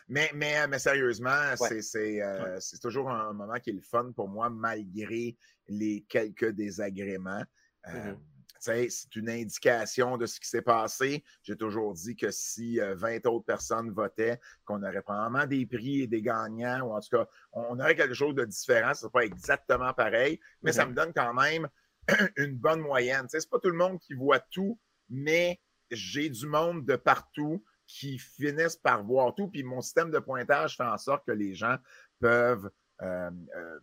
mais, 0.08 0.30
mais, 0.34 0.66
mais 0.68 0.78
sérieusement, 0.78 1.54
c'est 1.56 2.80
toujours 2.80 3.10
un 3.10 3.32
moment 3.32 3.58
qui 3.58 3.70
est 3.70 3.74
le 3.74 3.80
fun 3.80 4.12
pour 4.14 4.28
moi, 4.28 4.48
malgré 4.50 5.36
les 5.68 6.04
quelques 6.08 6.50
désagréments. 6.50 7.44
Mm-hmm. 7.86 8.16
C'est 8.64 9.16
une 9.16 9.28
indication 9.28 10.16
de 10.16 10.26
ce 10.26 10.40
qui 10.40 10.48
s'est 10.48 10.62
passé. 10.62 11.22
J'ai 11.42 11.56
toujours 11.56 11.92
dit 11.94 12.16
que 12.16 12.30
si 12.30 12.78
20 12.80 13.26
autres 13.26 13.44
personnes 13.44 13.90
votaient, 13.90 14.40
qu'on 14.64 14.82
aurait 14.82 15.02
probablement 15.02 15.46
des 15.46 15.66
prix 15.66 16.02
et 16.02 16.06
des 16.06 16.22
gagnants, 16.22 16.80
ou 16.82 16.92
en 16.92 17.00
tout 17.00 17.10
cas, 17.16 17.26
on 17.52 17.78
aurait 17.78 17.96
quelque 17.96 18.14
chose 18.14 18.34
de 18.34 18.44
différent. 18.44 18.94
Ce 18.94 19.04
n'est 19.06 19.10
pas 19.12 19.24
exactement 19.24 19.92
pareil, 19.92 20.40
mais 20.62 20.72
ça 20.72 20.86
me 20.86 20.94
donne 20.94 21.12
quand 21.14 21.34
même 21.34 21.68
une 22.36 22.56
bonne 22.56 22.80
moyenne. 22.80 23.26
Ce 23.28 23.36
n'est 23.36 23.42
pas 23.50 23.58
tout 23.58 23.70
le 23.70 23.76
monde 23.76 23.98
qui 24.00 24.14
voit 24.14 24.40
tout, 24.40 24.78
mais 25.08 25.60
j'ai 25.90 26.28
du 26.30 26.46
monde 26.46 26.84
de 26.86 26.96
partout 26.96 27.64
qui 27.86 28.18
finissent 28.18 28.76
par 28.76 29.04
voir 29.04 29.34
tout. 29.34 29.48
Puis 29.48 29.62
mon 29.62 29.80
système 29.82 30.10
de 30.10 30.18
pointage 30.18 30.76
fait 30.76 30.84
en 30.84 30.96
sorte 30.98 31.26
que 31.26 31.32
les 31.32 31.54
gens 31.54 31.76
peuvent, 32.18 32.70
euh, 33.02 33.30
euh, 33.56 33.78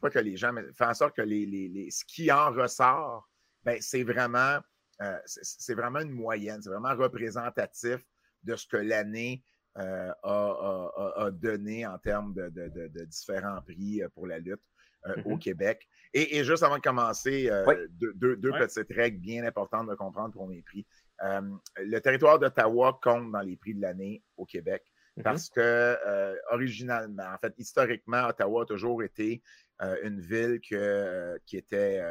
pas 0.00 0.10
que 0.10 0.18
les 0.18 0.36
gens, 0.36 0.52
mais 0.52 0.62
fait 0.74 0.84
en 0.84 0.94
sorte 0.94 1.16
que 1.16 1.22
les, 1.22 1.46
les- 1.46 1.68
les- 1.68 1.90
ce 1.90 2.04
qui 2.04 2.30
en 2.30 2.50
ressort, 2.52 3.28
ben, 3.64 3.78
c'est 3.80 4.02
vraiment, 4.02 4.58
euh, 5.00 5.18
c'est 5.26 5.74
vraiment 5.74 6.00
une 6.00 6.10
moyenne, 6.12 6.60
c'est 6.62 6.70
vraiment 6.70 6.94
représentatif 6.94 7.98
de 8.42 8.56
ce 8.56 8.66
que 8.66 8.76
l'année 8.76 9.42
euh, 9.78 10.10
a, 10.10 10.14
a- 10.22 10.92
a- 10.96 11.24
a 11.26 11.30
donné 11.30 11.86
en 11.86 11.96
termes 11.98 12.34
de, 12.34 12.50
de- 12.50 12.68
de- 12.68 12.88
de 12.88 13.04
différents 13.06 13.62
prix 13.62 14.02
euh, 14.02 14.08
pour 14.10 14.26
la 14.26 14.38
lutte 14.38 14.60
euh, 15.06 15.14
au 15.24 15.30
Mhm. 15.30 15.38
Québec. 15.38 15.88
Et, 16.12 16.36
et 16.36 16.44
juste 16.44 16.62
avant 16.62 16.76
de 16.76 16.82
commencer, 16.82 17.48
euh, 17.50 17.64
Oui. 17.66 17.74
deux, 17.90 18.12
deux- 18.14 18.36
deux 18.36 18.50
Ouais. 18.50 18.58
petites 18.58 18.92
règles 18.92 19.18
bien 19.18 19.44
importantes 19.46 19.88
de 19.88 19.94
comprendre 19.94 20.32
pour 20.34 20.46
mes 20.46 20.60
prix. 20.62 20.86
Le 21.78 21.98
territoire 22.00 22.38
d'Ottawa 22.38 22.98
compte 23.02 23.32
dans 23.32 23.40
les 23.40 23.56
prix 23.56 23.74
de 23.74 23.80
l'année 23.80 24.22
au 24.36 24.44
Québec 24.44 24.82
Mhm. 25.16 25.22
parce 25.24 25.48
que 25.48 25.96
originalement, 26.52 27.28
en 27.32 27.38
fait, 27.38 27.54
historiquement, 27.58 28.28
Ottawa 28.28 28.62
a 28.62 28.66
toujours 28.66 29.02
été 29.02 29.42
une 30.02 30.20
ville 30.20 30.60
que, 30.60 31.38
qui 31.46 31.56
était 31.56 32.02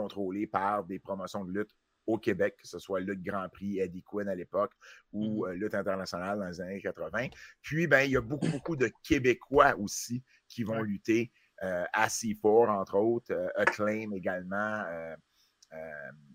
contrôlée 0.00 0.46
par 0.46 0.84
des 0.84 0.98
promotions 0.98 1.44
de 1.44 1.52
lutte 1.52 1.70
au 2.06 2.18
Québec, 2.18 2.56
que 2.56 2.66
ce 2.66 2.78
soit 2.78 3.00
Lutte 3.00 3.22
Grand 3.22 3.48
Prix, 3.50 3.80
Eddie 3.80 4.02
Quinn 4.02 4.28
à 4.28 4.34
l'époque, 4.34 4.72
ou 5.12 5.46
euh, 5.46 5.52
Lutte 5.52 5.74
internationale 5.74 6.38
dans 6.38 6.46
les 6.46 6.60
années 6.60 6.80
80. 6.80 7.28
Puis, 7.60 7.86
ben, 7.86 8.00
il 8.00 8.12
y 8.12 8.16
a 8.16 8.22
beaucoup, 8.22 8.48
beaucoup 8.48 8.76
de 8.76 8.90
Québécois 9.02 9.76
aussi 9.78 10.24
qui 10.48 10.62
vont 10.62 10.80
lutter 10.80 11.30
euh, 11.62 11.84
à 11.92 12.06
C4, 12.06 12.68
entre 12.70 12.96
autres, 12.96 13.32
euh, 13.32 13.48
Acclaim 13.56 14.12
également 14.12 14.84
euh, 14.86 15.16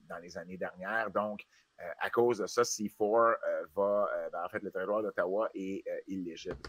dans 0.07 0.17
les 0.17 0.37
années 0.37 0.57
dernières. 0.57 1.09
Donc, 1.11 1.41
à 1.99 2.09
cause 2.09 2.37
de 2.37 2.45
ça, 2.45 2.61
C4 2.61 3.01
euh, 3.01 3.35
va, 3.75 4.07
ben, 4.31 4.43
en 4.45 4.49
fait, 4.49 4.61
le 4.61 4.71
territoire 4.71 5.01
d'Ottawa 5.01 5.49
est 5.53 5.83
illégible. 6.07 6.61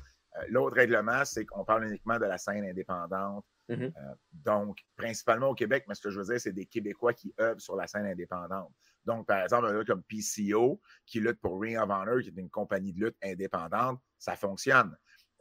L'autre 0.48 0.74
règlement, 0.74 1.24
c'est 1.24 1.44
qu'on 1.44 1.64
parle 1.64 1.86
uniquement 1.86 2.18
de 2.18 2.24
la 2.24 2.38
scène 2.38 2.64
indépendante. 2.64 3.44
Mhm. 3.68 3.92
Euh, 3.96 4.14
donc, 4.32 4.78
principalement 4.96 5.48
au 5.48 5.54
Québec, 5.54 5.84
mais 5.88 5.94
ce 5.94 6.02
que 6.02 6.10
je 6.10 6.18
veux 6.18 6.26
dire, 6.26 6.40
c'est 6.40 6.52
des 6.52 6.66
Québécois 6.66 7.14
qui 7.14 7.34
œuvrent 7.40 7.60
sur 7.60 7.76
la 7.76 7.86
scène 7.86 8.06
indépendante. 8.06 8.72
Donc, 9.04 9.26
par 9.26 9.42
exemple, 9.42 9.66
un 9.66 9.78
gars 9.78 9.84
comme 9.84 10.02
PCO, 10.02 10.80
qui 11.06 11.20
lutte 11.20 11.40
pour 11.40 11.60
Ring 11.60 11.78
of 11.78 11.88
Honor, 11.90 12.20
qui 12.20 12.28
est 12.28 12.36
une 12.36 12.50
compagnie 12.50 12.92
de 12.92 13.06
lutte 13.06 13.16
indépendante, 13.22 14.00
ça 14.18 14.36
fonctionne. 14.36 14.94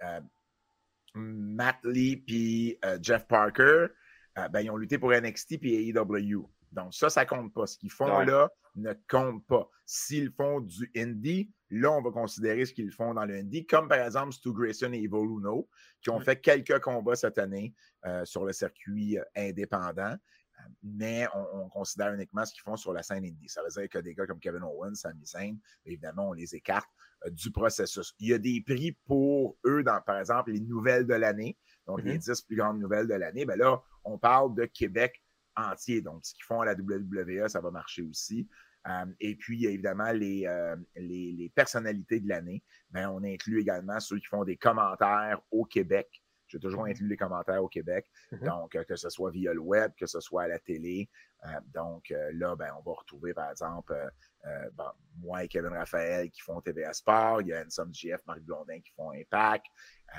Euh, 0.04 0.22
Matt 1.16 1.78
Lee 1.84 2.18
puis 2.18 2.78
euh, 2.86 2.98
Jeff 3.02 3.28
Parker, 3.28 3.88
ben, 4.36 4.62
ils 4.62 4.72
ont 4.72 4.78
lutté 4.78 4.98
pour 4.98 5.12
NXT 5.12 5.60
puis 5.60 5.90
AEW. 5.90 6.50
Donc, 6.72 6.94
ça, 6.94 7.10
ça 7.10 7.26
compte 7.26 7.54
pas. 7.54 7.68
Ce 7.68 7.78
qu'ils 7.78 7.92
font 7.92 8.18
Ouais. 8.18 8.26
là 8.26 8.50
ne 8.76 8.94
compte 9.10 9.46
pas. 9.48 9.70
S'ils 9.86 10.32
font 10.32 10.60
du 10.62 10.92
indie, 10.96 11.52
là, 11.70 11.92
on 11.92 12.02
va 12.02 12.12
considérer 12.12 12.66
ce 12.66 12.74
qu'ils 12.74 12.92
font 12.92 13.14
dans 13.14 13.26
le 13.26 13.36
indie, 13.36 13.66
comme 13.66 13.88
par 13.88 14.00
exemple 14.00 14.34
Stu 14.34 14.52
Grayson 14.54 14.92
et 14.94 15.04
Evo 15.04 15.24
Luno, 15.26 15.70
qui 16.02 16.10
ont 16.10 16.20
fait 16.20 16.40
quelques 16.42 16.80
combats 16.80 17.16
cette 17.16 17.38
année 17.38 17.74
euh, 18.06 18.26
sur 18.26 18.46
le 18.46 18.54
circuit 18.54 19.18
euh, 19.20 19.24
indépendant. 19.36 20.14
Euh, 20.14 20.64
Mais 20.84 21.28
on, 21.34 21.64
on 21.66 21.70
considère 21.70 22.14
uniquement 22.14 22.46
ce 22.46 22.54
qu'ils 22.54 22.64
font 22.64 22.76
sur 22.76 22.94
la 22.94 23.04
scène 23.04 23.26
indie. 23.26 23.50
Ça 23.50 23.62
veut 23.64 23.70
dire 23.70 23.90
que 23.90 24.00
des 24.00 24.14
gars 24.14 24.26
comme 24.26 24.40
Kevin 24.40 24.64
Owens, 24.64 24.96
Sami 24.96 25.26
Zayn, 25.26 25.58
évidemment, 25.86 26.30
on 26.30 26.34
les 26.34 26.56
écarte 26.56 26.90
euh, 27.26 27.30
du 27.30 27.52
processus. 27.52 28.14
Il 28.20 28.30
y 28.30 28.34
a 28.34 28.38
des 28.38 28.62
prix 28.62 28.92
pour 29.06 29.58
eux, 29.66 29.84
dans, 29.84 30.00
par 30.02 30.20
exemple, 30.20 30.52
les 30.52 30.60
nouvelles 30.60 31.06
de 31.08 31.14
l'année, 31.16 31.58
donc 31.88 32.02
les 32.04 32.14
Mhm. 32.14 32.20
10 32.20 32.42
plus 32.42 32.56
grandes 32.56 32.80
nouvelles 32.80 33.08
de 33.08 33.16
l'année. 33.16 33.46
Ben 33.46 33.58
là, 33.58 33.82
on 34.04 34.18
parle 34.18 34.54
de 34.56 34.66
Québec 34.66 35.23
entier. 35.56 36.02
Donc, 36.02 36.26
ce 36.26 36.34
qu'ils 36.34 36.46
font 36.46 36.62
à 36.62 36.66
la 36.66 36.74
WWE, 36.74 37.48
ça 37.48 37.62
va 37.62 37.72
marcher 37.72 38.02
aussi. 38.04 38.48
Euh, 38.88 39.06
et 39.20 39.36
puis, 39.36 39.58
il 39.58 39.64
y 39.64 39.68
a 39.68 39.72
évidemment 39.72 40.12
les, 40.12 40.46
euh, 40.46 40.76
les, 40.96 41.32
les 41.32 41.50
personnalités 41.50 42.20
de 42.20 42.28
l'année. 42.28 42.64
Ben, 42.92 43.10
on 43.10 43.24
inclut 43.24 43.62
également 43.62 44.00
ceux 44.00 44.18
qui 44.18 44.26
font 44.26 44.44
des 44.44 44.58
commentaires 44.58 45.42
au 45.52 45.66
Québec. 45.66 46.22
J'ai 46.48 46.60
toujours 46.60 46.86
inclus 46.86 47.08
les 47.08 47.18
commentaires 47.18 47.64
au 47.64 47.70
Québec. 47.70 48.06
Mhm. 48.32 48.44
Donc, 48.44 48.76
euh, 48.76 48.84
que 48.84 48.96
ce 48.96 49.10
soit 49.10 49.32
via 49.32 49.54
le 49.54 49.62
web, 49.62 49.92
que 49.98 50.06
ce 50.06 50.20
soit 50.20 50.44
à 50.44 50.48
la 50.48 50.60
télé. 50.60 51.10
Euh, 51.46 51.60
donc, 51.74 52.14
là, 52.34 52.56
ben, 52.56 52.72
on 52.78 52.82
va 52.82 52.98
retrouver, 52.98 53.34
par 53.34 53.50
exemple, 53.50 53.96
moi 55.18 55.44
et 55.44 55.48
Kevin 55.48 55.72
Raphaël 55.72 56.30
qui 56.30 56.42
font 56.42 56.60
TVA 56.62 56.94
Sport. 56.94 57.42
Il 57.42 57.48
y 57.48 57.54
a 57.54 57.64
Ensom 57.66 57.94
GF, 57.94 58.22
Marc 58.28 58.42
Blondin 58.42 58.80
qui 58.82 58.92
font 58.92 59.12
Impact. 59.12 59.66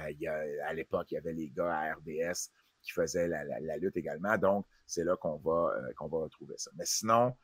Il 0.09 0.18
y 0.18 0.26
a, 0.26 0.43
à 0.66 0.72
l'époque, 0.72 1.12
il 1.12 1.14
y 1.14 1.18
avait 1.18 1.35
les 1.35 1.51
gars 1.51 1.72
à 1.72 1.95
RDS 1.95 2.51
qui 2.85 2.93
faisaient 2.93 3.26
la, 3.26 3.43
la- 3.45 3.61
la 3.61 3.76
lutte 3.78 3.97
également. 3.97 4.37
Donc, 4.39 4.66
c'est 4.87 5.03
là 5.05 5.16
qu'on 5.16 5.37
va, 5.39 5.74
euh, 5.76 5.93
qu'on 5.97 6.07
va 6.09 6.18
retrouver 6.18 6.55
ça. 6.59 6.70
Mais 6.76 6.85
sinon, 6.87 7.35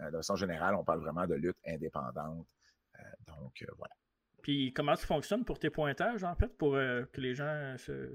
euh, 0.00 0.10
de 0.10 0.16
façon 0.16 0.36
générale, 0.36 0.74
on 0.74 0.84
parle 0.84 1.00
vraiment 1.00 1.26
de 1.26 1.34
lutte 1.34 1.58
indépendante. 1.66 2.46
Euh, 2.98 3.02
donc, 3.26 3.62
euh, 3.62 3.66
voilà. 3.76 3.94
Puis 4.42 4.72
comment 4.72 4.94
ça 4.96 5.06
fonctionne 5.06 5.44
pour 5.44 5.58
tes 5.58 5.70
pointages, 5.70 6.22
en 6.24 6.34
fait, 6.36 6.56
pour 6.56 6.76
euh, 6.76 7.04
que 7.12 7.20
les 7.20 7.34
gens 7.34 7.74
se, 7.78 8.10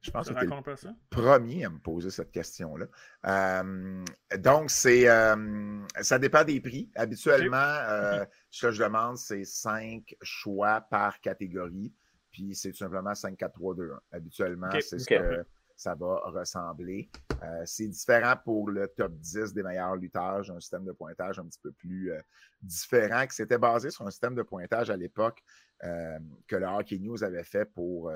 Je 0.00 0.10
pense 0.10 0.26
se 0.26 0.32
que 0.32 0.38
t'es 0.38 0.44
le 0.46 0.50
racontent 0.50 0.62
pas 0.70 0.76
ça? 0.76 0.94
premier 1.10 1.64
à 1.66 1.70
me 1.70 1.78
poser 1.78 2.10
cette 2.10 2.30
question-là. 2.32 2.86
Euh, 3.26 4.04
donc, 4.38 4.70
c'est 4.70 5.08
euh, 5.08 5.80
ça 6.00 6.18
dépend 6.18 6.42
des 6.44 6.60
prix. 6.60 6.90
Habituellement, 6.96 7.56
euh, 7.88 8.24
ce 8.50 8.66
que 8.66 8.72
je 8.72 8.82
demande, 8.82 9.18
c'est 9.18 9.44
cinq 9.44 10.16
choix 10.22 10.80
par 10.80 11.20
catégorie. 11.20 11.92
Puis 12.30 12.54
c'est 12.56 12.72
tout 12.72 12.78
simplement 12.78 13.14
5, 13.14 13.36
4, 13.36 13.52
3, 13.52 13.74
2, 13.76 13.92
1. 13.92 14.00
Habituellement, 14.10 14.70
c'est 14.80 14.96
Ok. 14.96 15.00
ce 15.02 15.06
que 15.06 15.46
ça 15.76 15.94
va 15.94 16.20
ressembler. 16.26 17.10
Euh, 17.42 17.62
c'est 17.64 17.88
différent 17.88 18.34
pour 18.42 18.70
le 18.70 18.88
top 18.88 19.12
10 19.12 19.52
des 19.52 19.62
meilleurs 19.62 19.96
lutteurs. 19.96 20.42
J'ai 20.42 20.52
un 20.52 20.60
système 20.60 20.84
de 20.84 20.92
pointage 20.92 21.38
un 21.38 21.46
petit 21.46 21.60
peu 21.60 21.72
plus 21.72 22.12
euh, 22.12 22.20
différent, 22.62 23.26
qui 23.26 23.34
s'était 23.34 23.58
basé 23.58 23.90
sur 23.90 24.06
un 24.06 24.10
système 24.10 24.34
de 24.34 24.42
pointage 24.42 24.90
à 24.90 24.96
l'époque 24.96 25.42
euh, 25.82 26.18
que 26.46 26.56
le 26.56 26.66
Hockey 26.66 26.98
News 26.98 27.22
avait 27.24 27.44
fait 27.44 27.64
pour, 27.64 28.12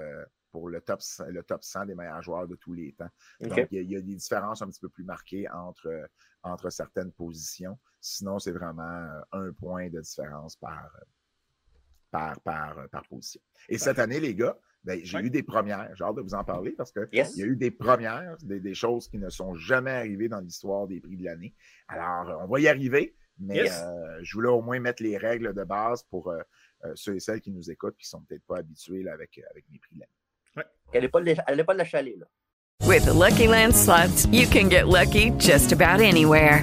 pour 0.52 0.68
le, 0.68 0.80
top, 0.80 1.02
100 1.02 1.26
le 1.26 1.42
top 1.42 1.62
100 1.62 1.86
des 1.86 1.94
meilleurs 1.94 2.22
joueurs 2.22 2.46
de 2.46 2.56
tous 2.56 2.74
les 2.74 2.92
temps. 2.92 3.10
Donc, 3.40 3.68
il 3.70 3.82
y, 3.82 3.92
y 3.92 3.96
a 3.96 4.00
des 4.00 4.14
différences 4.14 4.62
un 4.62 4.68
petit 4.68 4.80
peu 4.80 4.88
plus 4.88 5.04
marquées 5.04 5.48
entre, 5.50 6.08
entre 6.42 6.70
certaines 6.70 7.12
positions. 7.12 7.78
Sinon, 8.00 8.38
c'est 8.38 8.52
vraiment 8.52 9.22
un 9.32 9.52
point 9.52 9.90
de 9.90 10.00
différence 10.00 10.56
par, 10.56 10.90
par, 12.10 12.40
par, 12.40 12.88
par 12.88 13.06
position. 13.08 13.40
Et 13.68 13.76
cette 13.76 13.98
année, 13.98 14.20
les 14.20 14.34
gars, 14.34 14.56
ben, 14.88 15.00
j'ai 15.04 15.18
Ouais. 15.18 15.24
eu 15.24 15.30
des 15.30 15.42
premières. 15.42 15.90
J'ai 15.94 16.02
hâte 16.04 16.16
de 16.16 16.22
vous 16.22 16.34
en 16.34 16.44
parler 16.44 16.70
parce 16.72 16.90
qu'il 16.92 17.06
Yes. 17.12 17.36
y 17.36 17.42
a 17.42 17.46
eu 17.46 17.56
des 17.56 17.70
premières, 17.70 18.36
des, 18.42 18.58
des 18.58 18.74
choses 18.74 19.06
qui 19.08 19.18
ne 19.18 19.28
sont 19.28 19.54
jamais 19.54 19.90
arrivées 19.92 20.28
dans 20.28 20.40
l'histoire 20.40 20.86
des 20.86 20.98
prix 21.00 21.16
de 21.16 21.24
l'année. 21.24 21.54
Alors, 21.88 22.30
euh, 22.30 22.44
on 22.44 22.46
va 22.48 22.58
y 22.60 22.68
arriver, 22.68 23.14
mais 23.38 23.56
Yes. 23.58 23.82
euh, 23.84 24.18
je 24.22 24.32
voulais 24.34 24.48
au 24.48 24.62
moins 24.62 24.80
mettre 24.80 25.02
les 25.02 25.16
règles 25.18 25.52
de 25.52 25.64
base 25.64 26.02
pour 26.04 26.28
euh, 26.30 26.40
euh, 26.84 26.92
ceux 26.94 27.14
et 27.16 27.20
celles 27.20 27.40
qui 27.42 27.50
nous 27.50 27.70
écoutent 27.70 27.96
qui 27.98 28.08
sont 28.08 28.22
peut-être 28.22 28.44
pas 28.46 28.58
habitués 28.58 29.02
là, 29.02 29.12
avec, 29.12 29.38
avec 29.50 29.64
les 29.70 29.78
prix 29.78 29.94
de 29.96 30.00
l'année. 30.00 30.68
Elle 30.92 31.02
n'est 31.02 31.64
pas 31.64 31.74
de 31.74 31.78
la 31.78 31.84
chalet, 31.84 32.16
là. 32.18 32.26
With 32.86 33.04
the 33.04 33.12
Lucky 33.14 33.46
Land 33.46 33.74
slots, 33.74 34.26
you 34.32 34.46
can 34.48 34.68
get 34.70 34.86
lucky 34.86 35.32
just 35.38 35.72
about 35.72 36.00
anywhere. 36.00 36.62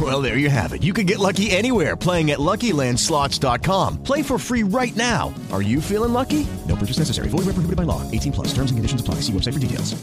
Well, 0.00 0.22
there 0.22 0.38
you 0.38 0.48
have 0.48 0.72
it. 0.72 0.82
You 0.82 0.92
can 0.94 1.04
get 1.06 1.18
lucky 1.18 1.50
anywhere 1.50 1.96
playing 1.96 2.30
at 2.30 2.38
LuckyLandSlots.com. 2.38 4.02
Play 4.04 4.22
for 4.22 4.38
free 4.38 4.62
right 4.62 4.94
now. 4.96 5.34
Are 5.52 5.62
you 5.62 5.80
feeling 5.82 6.12
lucky? 6.12 6.46
No 6.68 6.76
purchase 6.76 6.98
necessary. 6.98 7.28
Void 7.28 7.44
where 7.44 7.52
prohibited 7.54 7.76
by 7.76 7.82
law. 7.84 8.00
18 8.12 8.32
plus. 8.32 8.48
Terms 8.54 8.70
and 8.70 8.78
conditions 8.78 9.00
apply. 9.00 9.16
See 9.16 9.32
website 9.32 9.52
for 9.54 9.58
details. 9.60 9.94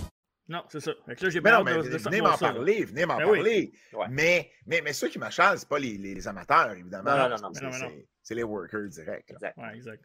Non, 0.49 0.61
c'est 0.69 0.79
ça. 0.79 0.91
Fait 1.05 1.15
que 1.15 1.25
là, 1.25 1.29
j'ai 1.29 1.41
Mais 1.41 1.49
bien 1.49 1.59
non, 1.59 1.67
hâte 1.67 1.75
mais 1.83 1.89
de- 1.89 1.93
de 1.93 1.97
venez 1.97 2.21
m'en 2.21 2.37
ça, 2.37 2.47
là. 2.47 2.53
parler, 2.53 2.85
venez 2.85 3.05
m'en 3.05 3.17
Ben 3.17 3.25
oui. 3.27 3.37
parler. 3.39 3.71
Ouais. 3.93 4.05
Mais, 4.09 4.49
mais, 4.65 4.81
mais 4.81 4.93
ceux 4.93 5.09
qui 5.09 5.19
m'achalent, 5.19 5.59
ce 5.59 5.65
pas 5.65 5.77
les, 5.79 5.97
les 5.97 6.25
amateurs, 6.27 6.71
évidemment. 6.71 7.09
Non, 7.11 7.17
non, 7.17 7.29
non, 7.35 7.35
non. 7.41 7.49
C'est- 7.53 7.63
non, 7.63 7.69
mais 7.71 7.79
non. 7.79 7.87
c'est- 7.89 8.07
C'est 8.23 8.35
les 8.35 8.43
workers 8.43 8.87
directs. 8.89 9.25
Exact. 9.31 9.57
Ouais, 9.57 9.75
exact. 9.75 10.03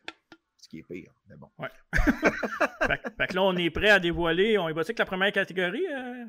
Ce 0.56 0.68
qui 0.68 0.78
est 0.78 0.82
pire. 0.88 1.12
Mais 1.28 1.36
bon. 1.36 1.48
Ouais. 1.58 1.68
fait, 1.92 2.98
que- 3.02 3.10
fait 3.16 3.26
que 3.28 3.34
là, 3.34 3.42
on 3.42 3.56
est 3.56 3.70
prêt 3.70 3.90
à 3.90 4.00
dévoiler. 4.00 4.58
On 4.58 4.68
est 4.68 4.74
battu 4.74 4.90
avec 4.90 4.98
la 4.98 5.04
première 5.06 5.32
catégorie. 5.32 5.86
euh? 5.94 6.24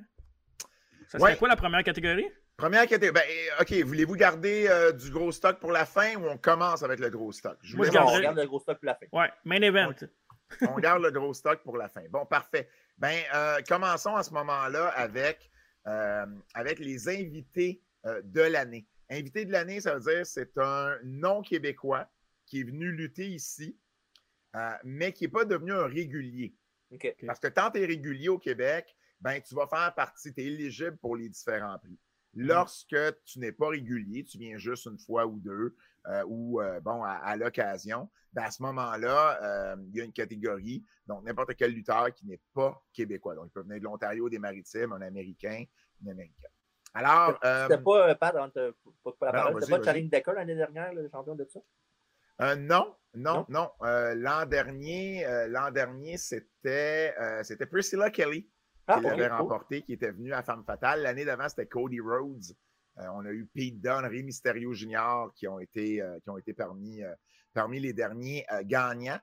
Ça 1.07 1.17
serait 1.17 1.31
Ouais. 1.31 1.37
quoi 1.37 1.47
la 1.47 1.55
première 1.55 1.83
catégorie? 1.83 2.27
Première 2.57 2.87
catégorie. 2.87 3.11
Ben, 3.11 3.23
euh, 3.27 3.61
OK, 3.61 3.73
voulez-vous 3.85 4.15
garder 4.15 4.67
euh, 4.69 4.91
du 4.91 5.09
gros 5.09 5.31
stock 5.31 5.59
pour 5.59 5.71
la 5.71 5.85
fin 5.85 6.15
ou 6.15 6.27
on 6.27 6.37
commence 6.37 6.83
avec 6.83 6.99
le 6.99 7.09
gros 7.09 7.31
stock? 7.31 7.57
Je 7.61 7.71
vous 7.71 7.77
Moi, 7.77 7.89
je 7.91 7.97
On 7.97 8.05
regarde 8.05 8.37
le 8.37 8.45
gros 8.45 8.59
stock 8.59 8.77
pour 8.77 8.85
la 8.85 8.95
fin. 8.95 9.05
Ouais, 9.11 9.31
main 9.43 9.61
event. 9.61 9.93
on 10.61 10.79
garde 10.79 11.01
le 11.01 11.11
gros 11.11 11.33
stock 11.33 11.61
pour 11.63 11.77
la 11.77 11.89
fin. 11.89 12.03
Bon, 12.09 12.25
parfait. 12.25 12.69
Ben, 12.97 13.17
euh, 13.33 13.59
commençons 13.67 14.15
à 14.15 14.23
ce 14.23 14.31
moment-là 14.33 14.87
avec, 14.89 15.49
euh, 15.87 16.25
avec 16.53 16.79
les 16.79 17.09
invités 17.09 17.81
euh, 18.05 18.21
de 18.23 18.41
l'année. 18.41 18.87
Invité 19.09 19.45
de 19.45 19.51
l'année, 19.51 19.81
ça 19.81 19.95
veut 19.95 20.13
dire 20.13 20.25
c'est 20.25 20.57
un 20.57 20.97
non-québécois 21.03 22.07
qui 22.45 22.61
est 22.61 22.63
venu 22.63 22.91
lutter 22.91 23.27
ici, 23.27 23.77
euh, 24.55 24.71
mais 24.83 25.11
qui 25.11 25.25
n'est 25.25 25.31
pas 25.31 25.45
devenu 25.45 25.73
un 25.73 25.87
régulier. 25.87 26.55
OK. 26.91 27.15
Parce 27.25 27.39
que 27.39 27.47
quand 27.47 27.71
tu 27.71 27.81
es 27.81 27.85
régulier 27.85 28.29
au 28.29 28.37
Québec, 28.37 28.95
ben, 29.21 29.41
tu 29.41 29.55
vas 29.55 29.67
faire 29.67 29.93
partie, 29.95 30.33
tu 30.33 30.41
es 30.41 30.45
éligible 30.45 30.97
pour 30.97 31.15
les 31.15 31.29
différents 31.29 31.79
prix. 31.79 31.97
Lorsque 32.35 32.95
tu 33.25 33.39
n'es 33.39 33.51
pas 33.51 33.69
régulier, 33.69 34.23
tu 34.23 34.37
viens 34.37 34.57
juste 34.57 34.85
une 34.85 34.97
fois 34.97 35.25
ou 35.25 35.39
deux, 35.39 35.75
euh, 36.07 36.23
ou 36.27 36.61
euh, 36.61 36.79
bon, 36.79 37.03
à, 37.03 37.11
à 37.11 37.35
l'occasion, 37.35 38.09
ben, 38.33 38.43
à 38.43 38.51
ce 38.51 38.61
moment-là, 38.63 39.39
euh, 39.43 39.75
il 39.89 39.97
y 39.97 40.01
a 40.01 40.03
une 40.03 40.11
catégorie, 40.13 40.83
donc 41.05 41.23
n'importe 41.23 41.55
quel 41.55 41.71
lutteur 41.71 42.13
qui 42.13 42.25
n'est 42.25 42.41
pas 42.53 42.83
québécois. 42.91 43.35
Donc, 43.35 43.45
il 43.47 43.51
peut 43.51 43.61
venir 43.61 43.79
de 43.79 43.83
l'Ontario, 43.83 44.29
des 44.29 44.39
Maritimes, 44.39 44.93
un 44.93 45.01
Américain, 45.01 45.63
une 46.01 46.09
Américaine. 46.09 46.51
Alors, 46.95 47.39
C'était 47.41 47.81
pas, 47.81 48.15
pas 48.15 48.31
pas 48.31 49.31
la 49.31 49.51
Non, 49.51 49.59
pas. 49.59 49.83
Charlie 49.83 50.09
Decker 50.09 50.33
l'année 50.33 50.55
dernière, 50.55 50.93
le 50.93 51.07
champion 51.09 51.35
de 51.35 51.45
ça? 51.45 51.59
Euh, 52.41 52.55
non, 52.55 52.95
non, 53.13 53.45
non? 53.47 53.69
Euh, 53.83 54.15
l'an 54.15 54.45
dernier, 54.45 55.25
euh, 55.25 55.47
l'an 55.47 55.71
dernier, 55.71 56.17
c'était, 56.17 57.15
c'était 57.43 57.67
Priscilla 57.67 58.09
Kelly 58.09 58.49
Ah, 58.87 58.97
qui 58.97 59.03
l'avait 59.03 59.29
cool. 59.29 59.37
remporté, 59.37 59.81
qui 59.81 59.93
était 59.93 60.11
venue 60.11 60.33
à 60.33 60.43
Femme 60.43 60.63
Fatale. 60.65 61.01
L'année 61.01 61.25
d'avant, 61.25 61.47
c'était 61.47 61.67
Cody 61.67 61.99
Rhodes. 61.99 62.43
Euh, 62.99 63.05
on 63.13 63.25
a 63.25 63.31
eu 63.31 63.45
Pete 63.53 63.79
Dunne, 63.79 64.05
Rey 64.05 64.21
Mysterio 64.23 64.73
Jr. 64.73 65.31
qui 65.35 65.47
ont 65.47 65.59
été, 65.59 66.01
euh, 66.01 66.19
qui 66.19 66.29
ont 66.29 66.37
été 66.37 66.53
parmi, 66.53 67.01
euh, 67.03 67.13
parmi 67.53 67.79
les 67.79 67.93
derniers 67.93 68.45
gagnants. 68.63 69.19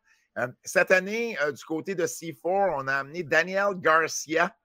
Cette 0.64 0.90
année, 0.92 1.36
du 1.54 1.64
côté 1.64 1.94
de 1.94 2.06
C4, 2.06 2.72
on 2.76 2.86
a 2.88 2.94
amené 2.94 3.22
Daniel 3.22 3.74
Garcia, 3.76 4.56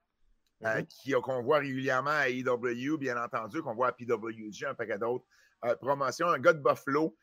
Mhm. 0.62 0.86
qu'on 1.22 1.43
voit 1.43 1.58
régulièrement 1.60 2.12
à 2.12 2.30
AEW, 2.30 2.98
bien 2.98 3.22
entendu, 3.22 3.62
qu'on 3.62 3.76
voit 3.76 3.88
à 3.89 3.91
PWG, 3.91 4.66
un 4.68 4.74
paquet 4.76 4.98
d'autres 4.98 5.26
promotions. 5.82 6.28
Un 6.28 6.39
gars 6.39 6.54
de 6.54 6.62
Buffalo, 6.62 7.18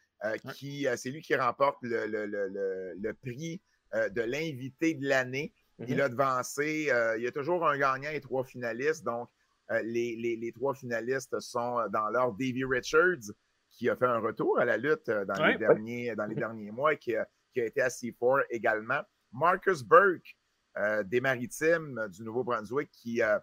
qui, 0.55 0.87
c'est 0.97 1.11
lui 1.11 1.23
qui 1.23 1.35
remporte 1.35 1.79
le, 1.83 2.07
le- 2.07 2.27
le- 2.27 2.95
le- 2.99 3.15
prix 3.15 3.63
de 3.95 4.21
l'invité 4.23 4.95
de 4.95 5.07
l'année. 5.09 5.55
Il 5.89 6.01
a 6.01 6.09
devancé, 6.09 6.89
euh, 6.91 7.17
il 7.17 7.25
y 7.25 7.27
a 7.27 7.33
toujours 7.33 7.67
un 7.69 7.77
gagnant 7.79 8.11
et 8.11 8.21
trois 8.21 8.45
finalistes. 8.45 9.05
Donc, 9.05 9.29
euh, 9.71 9.81
les, 9.83 10.17
les- 10.17 10.37
les 10.37 10.53
trois 10.53 10.75
finalistes 10.75 11.39
sont 11.41 11.79
euh, 11.81 11.89
dans 11.89 12.09
l'ordre 12.11 12.37
Davey 12.39 12.65
Richards, 12.69 13.33
qui 13.71 13.89
a 13.89 13.97
fait 13.97 14.07
un 14.07 14.19
retour 14.19 14.59
à 14.59 14.65
la 14.65 14.77
lutte 14.77 15.11
dans, 15.11 15.43
Ouais. 15.43 15.53
les, 15.53 15.59
derniers, 15.59 16.15
dans 16.15 16.27
les 16.27 16.35
derniers 16.35 16.71
mois 16.71 16.93
et 16.93 16.99
qui 16.99 17.17
a, 17.17 17.27
qui 17.53 17.61
a 17.61 17.65
été 17.67 17.81
à 17.81 17.89
C4 17.89 18.45
également. 18.51 19.01
Marcus 19.33 19.83
Burke, 19.83 20.37
euh, 20.77 21.03
des 21.05 21.21
Maritimes 21.21 22.07
du 22.11 22.23
Nouveau-Brunswick, 22.23 22.91
qui, 22.91 23.23
euh, 23.23 23.39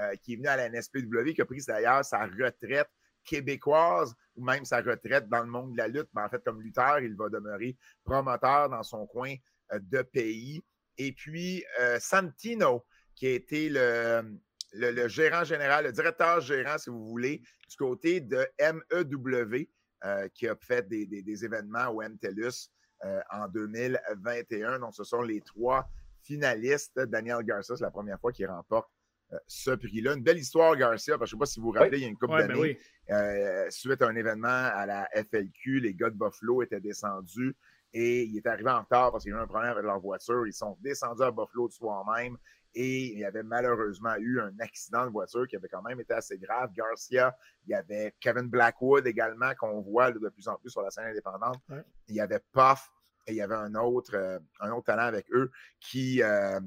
euh, 0.00 0.14
qui 0.22 0.34
est 0.34 0.36
venu 0.36 0.48
à 0.48 0.56
la 0.56 0.66
NSPW, 0.68 1.32
qui 1.34 1.42
a 1.42 1.44
pris 1.44 1.62
d'ailleurs 1.66 2.04
sa 2.04 2.24
retraite 2.26 2.88
québécoise 3.24 4.14
ou 4.36 4.44
même 4.44 4.64
sa 4.64 4.80
retraite 4.80 5.28
dans 5.28 5.40
le 5.40 5.46
monde 5.50 5.72
de 5.72 5.78
la 5.78 5.88
lutte. 5.88 6.08
Mais 6.14 6.22
en 6.22 6.28
fait, 6.28 6.42
comme 6.44 6.60
lutteur, 6.60 7.00
il 7.00 7.14
va 7.16 7.28
demeurer 7.28 7.76
promoteur 8.04 8.68
dans 8.68 8.82
son 8.82 9.06
coin 9.06 9.34
de 9.72 10.02
pays. 10.02 10.62
Et 10.98 11.12
puis, 11.12 11.64
euh, 11.80 11.98
Santino, 12.00 12.84
qui 13.14 13.26
a 13.26 13.30
été 13.30 13.68
le, 13.68 14.38
le, 14.74 14.90
le 14.90 15.08
gérant 15.08 15.44
général, 15.44 15.84
le 15.84 15.92
directeur 15.92 16.40
gérant, 16.40 16.78
si 16.78 16.90
vous 16.90 17.04
voulez, 17.06 17.38
du 17.68 17.76
côté 17.76 18.20
de 18.20 18.46
MEW, 18.60 19.68
euh, 20.04 20.28
qui 20.34 20.48
a 20.48 20.56
fait 20.56 20.86
des, 20.88 21.06
des- 21.06 21.22
des 21.22 21.44
événements 21.44 21.88
au 21.88 22.02
MTELUS 22.02 22.70
euh, 23.04 23.20
en 23.30 23.48
2021. 23.48 24.78
Donc, 24.80 24.94
ce 24.94 25.04
sont 25.04 25.22
les 25.22 25.40
trois 25.40 25.88
finalistes. 26.22 26.98
Daniel 26.98 27.42
Garcia, 27.42 27.76
c'est 27.76 27.84
la 27.84 27.90
première 27.90 28.18
fois 28.20 28.32
qu'il 28.32 28.46
remporte 28.46 28.88
ce 29.46 29.70
prix-là. 29.70 30.12
Une 30.14 30.22
belle 30.22 30.38
histoire, 30.38 30.76
Garcia, 30.76 31.16
parce 31.16 31.30
que 31.30 31.36
je 31.36 31.36
ne 31.36 31.38
sais 31.38 31.40
pas 31.40 31.46
si 31.52 31.60
vous 31.60 31.66
vous 31.66 31.72
rappelez, 31.72 31.98
il 31.98 32.02
y 32.02 32.04
a 32.04 32.08
une 32.08 32.16
couple 32.18 32.34
Ouais, 32.34 32.42
ben 32.46 32.48
d'années, 32.48 32.60
oui. 32.60 32.78
euh, 33.10 33.66
suite 33.70 34.02
à 34.02 34.08
un 34.08 34.14
événement 34.14 34.46
à 34.48 34.84
la 34.84 35.08
FLQ, 35.14 35.80
les 35.80 35.94
gars 35.94 36.10
de 36.10 36.16
Buffalo 36.16 36.62
étaient 36.62 36.80
descendus 36.80 37.56
et 37.92 38.24
ils 38.24 38.38
étaient 38.38 38.48
arrivés 38.48 38.70
en 38.70 38.80
retard 38.80 39.12
parce 39.12 39.24
qu'il 39.24 39.32
y 39.32 39.36
a 39.36 39.38
eu 39.38 39.42
un 39.42 39.46
problème 39.46 39.72
avec 39.72 39.84
leur 39.84 40.00
voiture. 40.00 40.46
Ils 40.46 40.52
sont 40.52 40.76
descendus 40.80 41.22
à 41.22 41.30
Buffalo 41.30 41.66
le 41.66 41.70
soir 41.70 42.04
même 42.16 42.36
et 42.74 43.12
il 43.12 43.18
y 43.18 43.24
avait 43.24 43.42
malheureusement 43.42 44.14
eu 44.18 44.40
un 44.40 44.58
accident 44.60 45.04
de 45.04 45.10
voiture 45.10 45.46
qui 45.46 45.56
avait 45.56 45.68
quand 45.68 45.82
même 45.82 46.00
été 46.00 46.14
assez 46.14 46.38
grave. 46.38 46.72
Garcia, 46.72 47.36
il 47.66 47.70
y 47.70 47.74
avait 47.74 48.14
Kevin 48.20 48.48
Blackwood 48.48 49.06
également 49.06 49.54
qu'on 49.54 49.82
voit 49.82 50.10
de 50.10 50.28
plus 50.30 50.48
en 50.48 50.56
plus 50.56 50.70
sur 50.70 50.82
la 50.82 50.90
scène 50.90 51.06
indépendante. 51.06 51.58
Ouais. 51.68 51.84
Il 52.08 52.14
y 52.14 52.20
avait 52.20 52.40
Puff 52.52 52.90
et 53.26 53.32
il 53.32 53.36
y 53.36 53.42
avait 53.42 53.54
un 53.54 53.74
autre, 53.74 54.16
euh, 54.16 54.38
un 54.60 54.70
autre 54.72 54.86
talent 54.86 55.02
avec 55.04 55.30
eux 55.32 55.50
qui, 55.78 56.22
euh, 56.22 56.58
euh, 56.58 56.60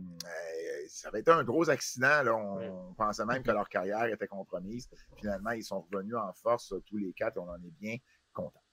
ça 0.87 1.09
avait 1.09 1.19
été 1.19 1.31
un 1.31 1.43
gros 1.43 1.69
accident. 1.69 2.21
Là. 2.23 2.35
On, 2.35 2.89
on 2.89 2.93
pensait 2.93 3.25
même 3.25 3.43
que 3.43 3.51
leur 3.51 3.67
carrière 3.67 4.05
était 4.05 4.27
compromise. 4.27 4.89
Finalement, 5.17 5.51
ils 5.51 5.63
sont 5.63 5.81
revenus 5.91 6.15
en 6.15 6.31
force 6.33 6.73
tous 6.85 6.97
les 6.97 7.13
quatre 7.13 7.37
et 7.37 7.39
on 7.39 7.49
en 7.49 7.57
est 7.57 7.73
bien 7.79 7.97
contents. 8.31 8.63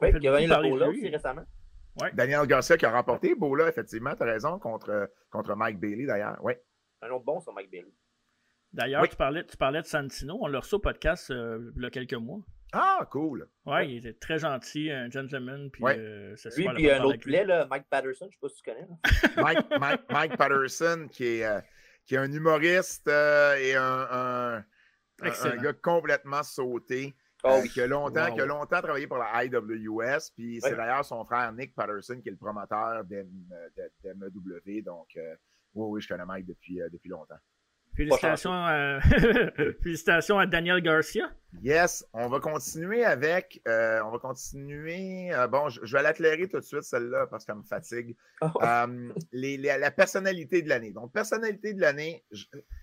Oui, 0.00 0.08
il 0.14 0.22
y 0.22 0.28
a 0.28 0.32
gagné 0.32 0.46
beaucoup 0.46 0.54
parler 0.54 0.68
le 0.68 0.74
de 0.74 0.78
Bola 0.78 0.90
lui. 0.90 0.98
aussi 0.98 1.08
récemment. 1.08 1.44
Daniel 2.14 2.46
Garcia 2.46 2.76
qui 2.76 2.86
a 2.86 2.90
remporté 2.92 3.34
Bola, 3.34 3.68
effectivement, 3.68 4.14
tu 4.16 4.22
as 4.22 4.26
raison, 4.26 4.58
contre, 4.58 5.10
contre 5.30 5.54
Mike 5.54 5.78
Bailey 5.78 6.06
d'ailleurs. 6.06 6.38
Oui. 6.42 6.54
Un 7.02 7.10
autre 7.10 7.24
bon 7.24 7.40
sur 7.40 7.52
Mike 7.52 7.70
Bailey. 7.70 7.92
D'ailleurs, 8.72 9.02
Oui. 9.02 9.08
tu, 9.10 9.16
parlais, 9.16 9.44
tu 9.44 9.56
parlais 9.56 9.82
de 9.82 9.86
Santino. 9.86 10.38
On 10.40 10.46
l'a 10.46 10.60
reçu 10.60 10.76
au 10.76 10.78
podcast 10.78 11.30
euh, 11.30 11.70
il 11.76 11.82
y 11.82 11.86
a 11.86 11.90
quelques 11.90 12.14
mois. 12.14 12.38
Ah, 12.72 13.06
cool. 13.10 13.46
Ouais, 13.66 13.86
il 13.90 13.98
était 13.98 14.14
très 14.18 14.38
gentil, 14.38 14.90
un 14.90 15.10
gentleman. 15.10 15.70
Puis, 15.70 15.82
Ouais. 15.84 15.98
euh, 15.98 16.34
Lui, 16.56 16.68
puis 16.74 16.90
un 16.90 17.02
autre 17.02 17.18
poulet, 17.20 17.44
là, 17.44 17.66
Mike 17.70 17.84
Patterson, 17.90 18.26
je 18.30 18.34
sais 18.36 18.40
pas 18.40 18.48
si 18.48 18.62
tu 18.62 18.70
connais. 18.70 18.86
Mike, 19.36 19.66
Mike, 19.78 20.00
Mike 20.10 20.36
Patterson, 20.38 21.06
qui 21.10 21.26
est, 21.26 21.44
euh, 21.44 21.60
qui 22.06 22.14
est 22.14 22.18
un 22.18 22.32
humoriste 22.32 23.08
euh, 23.08 23.56
et 23.56 23.74
un, 23.74 23.82
un- 23.82 24.54
un- 24.56 24.64
un 25.20 25.26
Excellent. 25.26 25.60
gars 25.62 25.72
complètement 25.74 26.42
sauté. 26.42 27.14
Oh 27.44 27.48
euh, 27.58 27.62
qui, 27.66 27.80
a 27.80 27.86
longtemps, 27.86 28.28
Wow. 28.28 28.34
qui 28.34 28.40
a 28.40 28.46
longtemps 28.46 28.80
travaillé 28.82 29.06
pour 29.06 29.18
la 29.18 29.44
IWS. 29.44 30.30
Puis 30.36 30.60
c'est 30.60 30.70
Ouais. 30.70 30.76
d'ailleurs 30.76 31.04
son 31.04 31.24
frère 31.24 31.52
Nick 31.52 31.74
Patterson 31.74 32.20
qui 32.22 32.28
est 32.28 32.32
le 32.32 32.36
promoteur 32.38 33.04
d'MEW. 33.04 34.82
Donc, 34.84 35.08
euh, 35.16 35.34
oui, 35.74 35.86
oui, 35.90 36.00
je 36.00 36.08
connais 36.08 36.24
Mike 36.24 36.46
depuis, 36.46 36.80
euh, 36.80 36.88
depuis 36.90 37.08
longtemps. 37.08 37.38
Félicitations 37.94 38.52
à... 38.52 39.00
Félicitations 39.82 40.38
à 40.38 40.46
Daniel 40.46 40.80
Garcia. 40.80 41.30
Yes, 41.62 42.06
on 42.14 42.28
va 42.28 42.40
continuer 42.40 43.04
avec. 43.04 43.60
euh, 43.68 44.00
on 44.04 44.10
va 44.10 44.18
continuer. 44.18 45.30
euh, 45.34 45.46
bon, 45.46 45.68
je, 45.68 45.80
je 45.84 45.94
vais 45.96 46.02
l'éclairer 46.02 46.48
tout 46.48 46.58
de 46.58 46.64
suite, 46.64 46.84
celle-là, 46.84 47.26
parce 47.26 47.44
qu'elle 47.44 47.56
me 47.56 47.62
fatigue. 47.64 48.16
Euh, 48.42 49.12
les- 49.32 49.58
les- 49.58 49.76
la 49.78 49.90
personnalité 49.90 50.62
de 50.62 50.70
l'année. 50.70 50.92
Donc, 50.92 51.12
personnalité 51.12 51.74
de 51.74 51.82
l'année, 51.82 52.24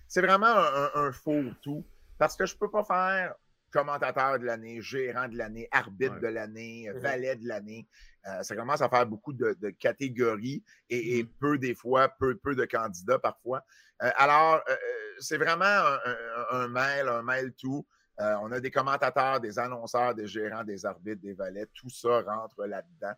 c'est 0.06 0.20
vraiment 0.22 0.46
un, 0.46 0.74
un- 0.84 0.90
un 1.06 1.12
faux 1.12 1.42
tout, 1.60 1.84
parce 2.16 2.36
que 2.36 2.46
je 2.46 2.54
ne 2.54 2.58
peux 2.60 2.70
pas 2.70 2.84
faire 2.84 3.34
commentateur 3.70 4.38
de 4.38 4.44
l'année, 4.44 4.80
gérant 4.80 5.28
de 5.28 5.36
l'année, 5.36 5.68
arbitre 5.70 6.14
Ouais. 6.14 6.20
de 6.20 6.26
l'année, 6.28 6.88
euh, 6.88 6.94
Mhm. 6.94 7.00
valet 7.00 7.36
de 7.36 7.46
l'année. 7.48 7.88
Euh, 8.26 8.42
ça 8.42 8.54
commence 8.54 8.82
à 8.82 8.88
faire 8.88 9.06
beaucoup 9.06 9.32
de, 9.32 9.56
de 9.60 9.70
catégories 9.70 10.62
et, 10.88 11.18
et 11.18 11.24
peu 11.24 11.56
des 11.58 11.74
fois, 11.74 12.08
peu, 12.18 12.36
peu 12.36 12.54
de 12.54 12.64
candidats 12.66 13.18
parfois. 13.18 13.64
Euh, 14.02 14.10
alors, 14.16 14.62
euh, 14.68 14.76
c'est 15.18 15.38
vraiment 15.38 15.64
un, 15.64 15.98
un, 16.04 16.60
un 16.62 16.68
mail, 16.68 17.08
un 17.08 17.22
mail 17.22 17.52
tout. 17.54 17.86
On 18.18 18.52
a 18.52 18.60
des 18.60 18.70
commentateurs, 18.70 19.40
des 19.40 19.58
annonceurs, 19.58 20.14
des 20.14 20.26
gérants, 20.26 20.62
des 20.62 20.84
arbitres, 20.84 21.22
des 21.22 21.32
valets. 21.32 21.64
Tout 21.72 21.88
ça 21.88 22.20
rentre 22.20 22.66
là-dedans. 22.66 23.14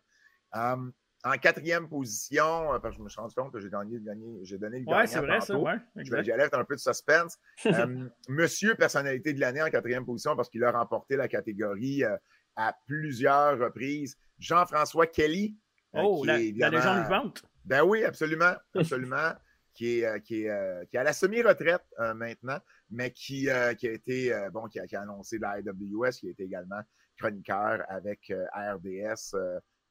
Euh, 0.55 0.91
en 1.25 1.37
quatrième 1.37 1.87
position, 1.87 2.73
euh, 2.73 2.79
parce 2.79 2.95
que 2.95 2.99
je 2.99 3.03
me 3.03 3.09
suis 3.09 3.19
rendu 3.21 3.33
compte 3.35 3.51
que 3.53 3.59
j'ai 3.59 3.69
gagné, 3.69 3.99
gagné- 3.99 4.39
j'ai 4.43 4.57
donné 4.57 4.79
le 4.81 4.85
Ouais, 4.87 5.07
c'est 5.07 5.19
vrai, 5.19 5.39
ça. 5.39 5.53
tantôt. 5.53 5.65
Ouais, 5.65 5.75
Je 5.95 5.95
vais 5.95 6.01
exact. 6.01 6.23
j'y 6.23 6.31
allais 6.33 6.43
avec 6.43 6.53
un 6.53 6.63
peu 6.65 6.75
de 6.75 6.79
suspense. 6.81 7.37
Euh, 7.65 8.09
monsieur 8.27 8.75
personnalité 8.75 9.33
de 9.33 9.39
l'année 9.39 9.61
en 9.61 9.69
quatrième 9.69 10.05
position 10.05 10.35
parce 10.35 10.49
qu'il 10.49 10.63
a 10.63 10.71
remporté 10.71 11.15
la 11.15 11.27
catégorie 11.27 12.03
euh, 12.03 12.17
à 12.55 12.75
plusieurs 12.87 13.57
reprises. 13.57 14.17
Jean-François 14.39 15.07
Kelly. 15.07 15.55
euh, 15.95 16.01
Oh, 16.03 16.21
qui 16.21 16.27
la, 16.27 16.41
est 16.41 16.51
la 16.57 16.69
légende 16.69 17.03
vivante. 17.03 17.43
ben 17.65 17.83
oui, 17.83 18.03
absolument, 18.03 18.53
absolument. 18.75 19.31
qui, 19.73 20.01
est, 20.01 20.21
qui, 20.21 20.43
est, 20.45 20.87
qui 20.89 20.97
est 20.97 20.99
à 20.99 21.03
la 21.03 21.13
semi-retraite 21.13 21.83
maintenant, 22.15 22.59
mais 22.91 23.11
qui, 23.11 23.47
qui 23.77 23.87
a 23.87 23.91
été, 23.91 24.47
bon, 24.51 24.67
qui 24.67 24.79
a, 24.79 24.85
qui 24.87 24.95
a 24.95 25.01
annoncé 25.01 25.37
la 25.39 25.59
IWS, 25.59 26.09
qui 26.19 26.27
a 26.27 26.31
été 26.31 26.43
également 26.43 26.81
chroniqueur 27.17 27.83
avec 27.87 28.31
RDS 28.55 29.35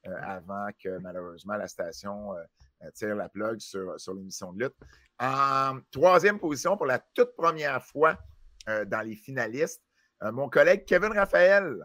avant 0.05 0.67
que 0.81 0.97
malheureusement 0.99 1.55
la 1.55 1.67
station 1.67 2.35
euh, 2.35 2.89
tire 2.93 3.15
la 3.15 3.29
plug 3.29 3.59
sur, 3.59 3.99
sur 3.99 4.13
l'émission 4.13 4.51
de 4.53 4.63
lutte. 4.63 4.75
En 5.19 5.79
troisième 5.91 6.39
position, 6.39 6.75
pour 6.75 6.85
la 6.85 6.99
toute 6.99 7.35
première 7.35 7.83
fois 7.83 8.17
dans 8.65 9.01
les 9.05 9.15
finalistes, 9.15 9.81
mon 10.21 10.49
collègue 10.49 10.85
Kevin 10.85 11.11
Raphaël, 11.11 11.77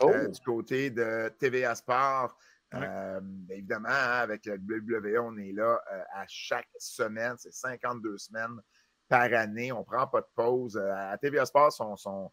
Oh. 0.00 0.12
du 0.28 0.40
côté 0.40 0.90
de 0.90 1.32
TVA 1.38 1.74
Sport. 1.74 2.36
Euh, 2.74 3.20
évidemment, 3.50 3.88
hein, 3.88 4.20
avec 4.20 4.44
la 4.44 4.56
WWE, 4.56 5.18
on 5.20 5.36
est 5.38 5.52
là 5.52 5.80
euh, 5.92 6.02
à 6.12 6.24
chaque 6.28 6.68
semaine. 6.78 7.34
C'est 7.38 7.52
52 7.52 8.18
semaines 8.18 8.60
par 9.08 9.32
année. 9.32 9.72
On 9.72 9.80
ne 9.80 9.84
prend 9.84 10.06
pas 10.06 10.20
de 10.20 10.28
pause. 10.34 10.76
Euh, 10.76 10.92
à 10.92 11.16
TVA 11.16 11.46
Sport, 11.46 11.72
sont, 11.72 12.30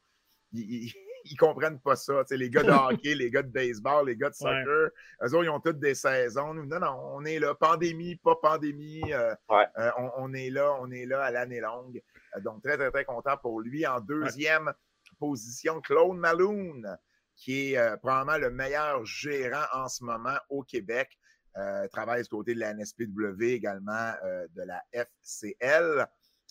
ils, 0.52 0.94
ne 1.34 1.38
comprennent 1.38 1.80
pas 1.80 1.96
ça. 1.96 2.24
les 2.32 2.50
gars 2.50 2.64
de 2.64 2.72
hockey, 2.94 3.16
les 3.16 3.32
gars 3.32 3.42
de 3.42 3.52
baseball, 3.52 4.08
les 4.08 4.16
gars 4.16 4.30
de 4.30 4.36
soccer, 4.36 4.90
eux 5.24 5.34
autres, 5.34 5.44
ils 5.44 5.50
ont 5.50 5.60
toutes 5.60 5.80
des 5.80 5.96
saisons. 5.96 6.54
Non, 6.54 6.80
non, 6.80 7.00
on 7.14 7.26
est 7.26 7.40
là. 7.40 7.56
Pandémie, 7.56 8.16
pas 8.16 8.36
pandémie. 8.36 9.02
On, 9.50 10.12
on, 10.18 10.34
est 10.34 10.50
là, 10.50 10.78
on 10.80 10.92
est 10.92 11.06
là 11.06 11.24
à 11.24 11.32
l'année 11.32 11.62
longue. 11.62 12.02
donc, 12.44 12.62
très, 12.64 12.78
très, 12.78 12.92
très 12.92 13.06
content 13.06 13.38
pour 13.38 13.62
lui. 13.62 13.86
En 13.88 14.00
deuxième 14.00 14.72
position, 15.20 15.82
Claude 15.82 16.18
Malone 16.18 16.98
qui 17.36 17.74
est 17.74 17.78
euh, 17.78 17.98
probablement 17.98 18.38
le 18.38 18.50
meilleur 18.50 19.06
gérant 19.06 19.66
en 19.74 19.88
ce 19.88 20.04
moment 20.04 20.38
au 20.50 20.64
Québec. 20.64 21.18
Euh, 21.58 21.88
travaille 21.88 22.22
du 22.22 22.30
côté 22.30 22.54
de 22.54 22.60
la 22.60 22.74
NSPW 22.74 23.44
également, 23.44 24.14
euh, 24.24 24.48
de 24.56 24.64
la 24.64 24.84
FCL. 24.92 26.06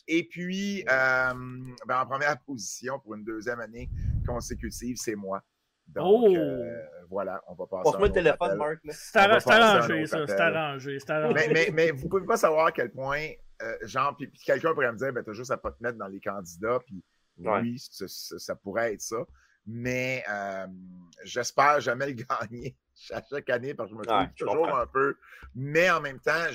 Et 0.07 0.24
puis, 0.24 0.84
ben, 0.86 1.66
en 1.88 2.07
première 2.07 2.38
position 2.40 2.98
pour 3.00 3.14
une 3.14 3.24
deuxième 3.24 3.61
année 3.61 3.90
consécutive, 4.26 4.96
c'est 4.96 5.14
moi. 5.14 5.42
Donc, 5.86 6.34
oh! 6.38 6.64
voilà, 7.11 7.42
on 7.46 7.55
va 7.55 7.66
passer. 7.66 7.88
On 7.88 7.92
se 7.92 7.98
met 7.98 8.07
le 8.07 8.12
téléphone, 8.12 8.57
Marc. 8.57 8.78
C'est 8.90 9.18
arrangé, 9.18 10.07
ça. 10.07 10.26
C'est 10.26 10.40
arrangé. 10.40 10.98
Mais, 11.34 11.48
mais, 11.52 11.70
mais, 11.72 11.90
vous 11.90 12.05
ne 12.05 12.09
pouvez 12.09 12.24
pas 12.24 12.38
savoir 12.38 12.66
à 12.66 12.72
quel 12.72 12.90
point, 12.90 13.28
genre, 13.82 14.16
puis, 14.16 14.30
quelqu'un 14.44 14.72
pourrait 14.72 14.92
me 14.92 14.98
dire, 14.98 15.12
ben, 15.12 15.22
tu 15.22 15.30
as 15.30 15.34
juste 15.34 15.50
à 15.50 15.59
pas 15.59 15.72
te 15.72 15.82
mettre 15.82 15.98
dans 15.98 16.09
les 16.09 16.20
candidats, 16.20 16.78
puis 16.86 17.05
oui, 17.38 17.78
ça, 17.78 18.55
pourrait 18.57 18.94
être 18.94 19.02
ça 19.02 19.24
mais 19.66 20.22
euh, 20.28 20.66
j'espère 21.24 21.80
jamais 21.80 22.07
le 22.07 22.12
gagner 22.50 22.76
à 23.12 23.22
chaque 23.22 23.50
année 23.50 23.74
parce 23.74 23.90
que 23.90 23.94
je 23.94 23.98
me 24.00 24.05
trouve 24.05 24.34
toujours 24.36 24.76
un 24.76 24.86
peu. 24.86 25.16
Mais 25.55 25.90
en 25.90 26.00
même 26.00 26.20
temps, 26.20 26.46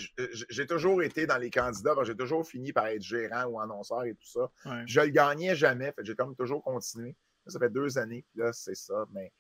j'ai 0.50 0.68
toujours 0.68 1.02
été 1.04 1.26
dans 1.26 1.38
les 1.38 1.50
candidats, 1.50 1.96
j'ai 2.04 2.16
toujours 2.16 2.48
fini 2.48 2.74
par 2.74 2.88
être 2.88 3.02
gérant 3.02 3.46
ou 3.46 3.60
annonceur 3.60 4.06
et 4.06 4.14
tout 4.14 4.26
ça. 4.28 4.50
Je 4.86 5.02
le 5.02 5.10
gagnais 5.10 5.56
jamais, 5.56 5.94
j'ai 6.02 6.16
comme 6.16 6.36
toujours 6.36 6.64
continué. 6.64 7.16
Ça 7.48 7.60
fait 7.60 7.70
deux 7.70 7.98
années, 7.98 8.24
puis 8.30 8.42
là, 8.42 8.54
c'est 8.54 8.76
ça. 8.76 9.06
Mais 9.12 9.32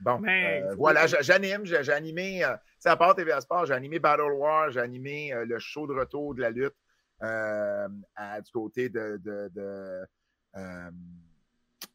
bon, 0.00 0.22
euh, 0.26 0.74
voilà, 0.74 1.06
j'anime, 1.06 1.64
j'ai 1.64 1.90
animé, 1.90 2.44
euh, 2.44 2.54
à 2.84 2.96
part 2.96 3.14
TVA 3.14 3.40
Sport, 3.40 3.66
j'ai 3.66 3.74
animé 3.74 3.98
Battle 3.98 4.32
War, 4.32 4.70
j'ai 4.70 4.80
animé 4.80 5.32
le 5.46 5.58
show 5.58 5.86
de 5.86 5.94
retour 5.94 6.34
de 6.34 6.42
la 6.42 6.50
lutte 6.50 6.74
du 7.22 8.52
côté 8.52 8.88
de, 8.90 9.18
de 9.22 10.06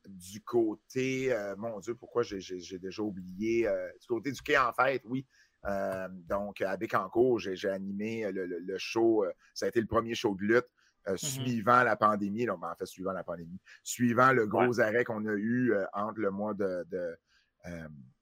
du 0.07 0.41
côté, 0.41 1.33
euh, 1.33 1.55
mon 1.57 1.79
Dieu, 1.79 1.95
pourquoi 1.95 2.23
j'ai 2.23 2.79
déjà 2.79 3.01
oublié, 3.01 3.67
euh, 3.67 3.89
du 3.99 4.07
côté 4.07 4.31
du 4.31 4.41
quai 4.41 4.57
en 4.57 4.73
fait, 4.73 5.01
oui. 5.05 5.25
Euh, 5.65 6.07
donc, 6.09 6.61
à 6.61 6.75
Bécancourt, 6.75 7.39
j'ai 7.39 7.69
animé 7.69 8.31
le, 8.31 8.77
show, 8.77 9.25
ça 9.53 9.65
a 9.65 9.69
été 9.69 9.79
le 9.79 9.87
premier 9.87 10.15
show 10.15 10.35
de 10.35 10.43
lutte. 10.43 10.67
Mm-hmm. 11.07 11.17
suivant 11.17 11.81
la 11.81 11.95
pandémie, 11.95 12.45
donc, 12.45 12.61
ben, 12.61 12.69
en 12.69 12.75
fait, 12.75 12.85
suivant 12.85 13.11
la 13.11 13.23
pandémie, 13.23 13.59
suivant 13.81 14.33
le 14.33 14.45
gros 14.45 14.79
arrêt 14.79 15.03
qu'on 15.03 15.25
a 15.25 15.33
eu 15.33 15.73
entre 15.93 16.19
le 16.19 16.29
mois 16.29 16.53
de, 16.53 16.85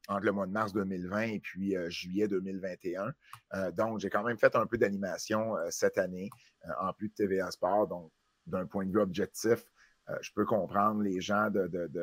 entre 0.08 0.26
le 0.26 0.32
mois 0.32 0.48
de 0.48 0.54
mars 0.54 0.72
2020 0.72 1.22
et 1.24 1.40
puis 1.42 1.76
juillet 1.90 2.30
2021. 2.30 3.12
donc, 3.74 4.00
j'ai 4.00 4.10
quand 4.10 4.24
même 4.24 4.38
fait 4.38 4.56
un 4.56 4.66
peu 4.66 4.78
d'animation 4.78 5.58
cette 5.70 5.98
année, 5.98 6.30
en 6.80 6.94
plus 6.94 7.10
de 7.10 7.16
TVA 7.16 7.52
Sport. 7.52 7.88
Donc, 7.88 8.14
d'un 8.48 8.66
point 8.66 8.86
de 8.86 8.92
vue 8.92 9.02
objectif, 9.02 9.66
je 10.22 10.32
peux 10.34 10.46
comprendre 10.46 11.02
les 11.02 11.22
gens 11.22 11.50
de, 11.50 11.68
de, 11.68 11.88
de, 11.88 12.02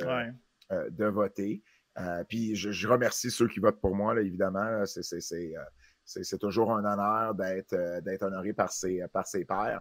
euh, 0.72 1.10
voter. 1.10 1.62
Euh, 1.98 2.24
puis 2.24 2.54
je, 2.54 2.88
remercie 2.88 3.30
ceux 3.30 3.48
qui 3.48 3.60
votent 3.60 3.80
pour 3.80 3.94
moi, 3.94 4.14
là, 4.14 4.20
évidemment. 4.22 4.84
C'est 4.86 6.38
toujours 6.38 6.72
un 6.72 6.84
honneur 6.84 7.34
d'être 7.34 8.22
honoré 8.22 8.52
par 8.52 8.72
ses, 8.72 9.02
par 9.12 9.26
ses 9.26 9.44
pairs. 9.44 9.80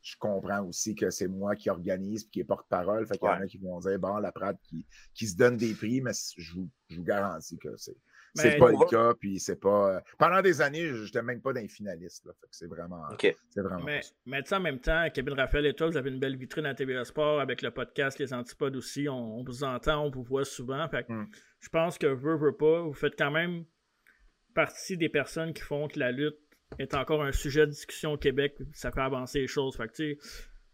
Je 0.00 0.16
comprends 0.18 0.62
aussi 0.62 0.94
que 0.94 1.10
c'est 1.10 1.28
moi 1.28 1.54
qui 1.56 1.68
organise 1.68 2.24
et 2.24 2.28
qui 2.28 2.40
est 2.40 2.44
porte-parole. 2.44 3.06
Fait 3.06 3.18
qu'il 3.18 3.28
y 3.28 3.30
en 3.30 3.42
a 3.42 3.46
qui 3.46 3.58
vont 3.58 3.78
dire 3.80 3.98
bon, 3.98 4.16
la 4.18 4.32
Prade 4.32 4.58
qui, 4.62 4.86
qui 5.12 5.26
se 5.26 5.36
donne 5.36 5.56
des 5.56 5.74
prix, 5.74 6.00
mais 6.00 6.12
je 6.36 6.54
vous, 6.54 6.70
je 6.88 6.96
vous 6.96 7.04
garantis 7.04 7.58
que 7.58 7.76
c'est 7.76 7.96
c'est 8.34 8.56
pas 8.56 8.70
le 8.70 8.88
cas, 8.88 9.14
puis 9.18 9.38
c'est 9.38 9.60
pas. 9.60 9.96
Euh, 9.96 10.00
pendant 10.18 10.40
des 10.42 10.60
années, 10.60 10.86
je 10.86 11.04
n'étais 11.04 11.22
même 11.22 11.40
pas 11.40 11.52
d'un 11.52 11.66
finaliste. 11.68 12.28
C'est 12.50 12.66
vraiment. 12.66 13.02
C'est 13.20 13.60
vraiment. 13.60 13.84
Mais, 13.84 14.00
mais 14.26 14.52
en 14.52 14.60
même 14.60 14.80
temps, 14.80 15.06
Kevin 15.12 15.34
Raphaël 15.34 15.66
et 15.66 15.74
toi, 15.74 15.88
vous 15.88 15.96
avez 15.96 16.10
une 16.10 16.20
belle 16.20 16.36
vitrine 16.36 16.66
à 16.66 16.74
TVA 16.74 17.04
Sport 17.04 17.40
avec 17.40 17.62
le 17.62 17.70
podcast 17.70 18.18
Les 18.18 18.32
Antipodes 18.32 18.76
aussi. 18.76 19.08
On, 19.08 19.42
vous 19.42 19.64
entend, 19.64 20.04
on 20.04 20.10
vous 20.10 20.22
voit 20.22 20.44
souvent. 20.44 20.88
Fait 20.88 21.08
hmm. 21.08 21.26
Je 21.60 21.68
pense 21.68 21.98
que 21.98 22.06
veut, 22.06 22.36
veut 22.36 22.56
pas, 22.56 22.82
vous 22.82 22.92
faites 22.92 23.16
quand 23.16 23.30
même 23.30 23.64
partie 24.54 24.96
des 24.96 25.08
personnes 25.08 25.52
qui 25.52 25.62
font 25.62 25.88
que 25.88 25.98
la 25.98 26.12
lutte 26.12 26.38
est 26.78 26.94
encore 26.94 27.22
un 27.22 27.32
sujet 27.32 27.66
de 27.66 27.70
discussion 27.70 28.12
au 28.12 28.18
Québec. 28.18 28.56
Ça 28.72 28.90
fait 28.90 29.00
avancer 29.00 29.40
les 29.40 29.46
choses. 29.46 29.76
Fait 29.76 29.88
que, 29.88 30.16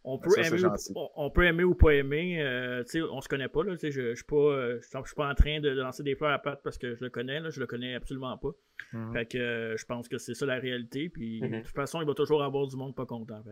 on 0.07 0.19
peut, 0.19 0.39
aimer 0.39 0.63
ou, 0.63 0.71
on 1.17 1.31
peut 1.31 1.47
aimer 1.47 1.65
ou 1.65 1.75
pas 1.75 1.95
aimer. 1.95 2.43
Euh, 2.43 2.85
on 3.11 3.23
se 3.23 3.29
connaît 3.29 3.49
pas. 3.49 3.65
Là, 3.65 3.75
je 3.81 3.87
ne 3.87 4.15
suis, 4.15 4.25
pas, 4.25 4.37
euh, 4.37 4.81
suis 4.83 5.15
pas 5.17 5.31
en 5.31 5.35
train 5.35 5.61
de 5.61 5.71
lancer 5.71 6.03
des 6.03 6.15
fleurs 6.15 6.33
à 6.33 6.39
patte 6.39 6.61
parce 6.63 6.77
que 6.77 6.95
je 6.95 7.03
le 7.03 7.09
connais. 7.09 7.41
Là, 7.41 7.49
je 7.49 7.59
le 7.59 7.67
connais 7.67 7.95
absolument 7.95 8.37
pas. 8.37 8.51
Mhm. 8.93 9.13
Fait 9.15 9.27
que 9.27 9.39
euh, 9.39 9.77
je 9.79 9.85
pense 9.87 10.07
que 10.09 10.19
c'est 10.19 10.35
ça 10.35 10.45
la 10.45 10.59
réalité. 10.59 11.09
Puis 11.09 11.41
de 11.41 11.61
toute 11.61 11.75
façon, 11.75 12.03
il 12.03 12.07
va 12.07 12.13
toujours 12.13 12.43
avoir 12.43 12.67
du 12.67 12.77
monde 12.77 12.95
pas 12.95 13.07
content. 13.07 13.43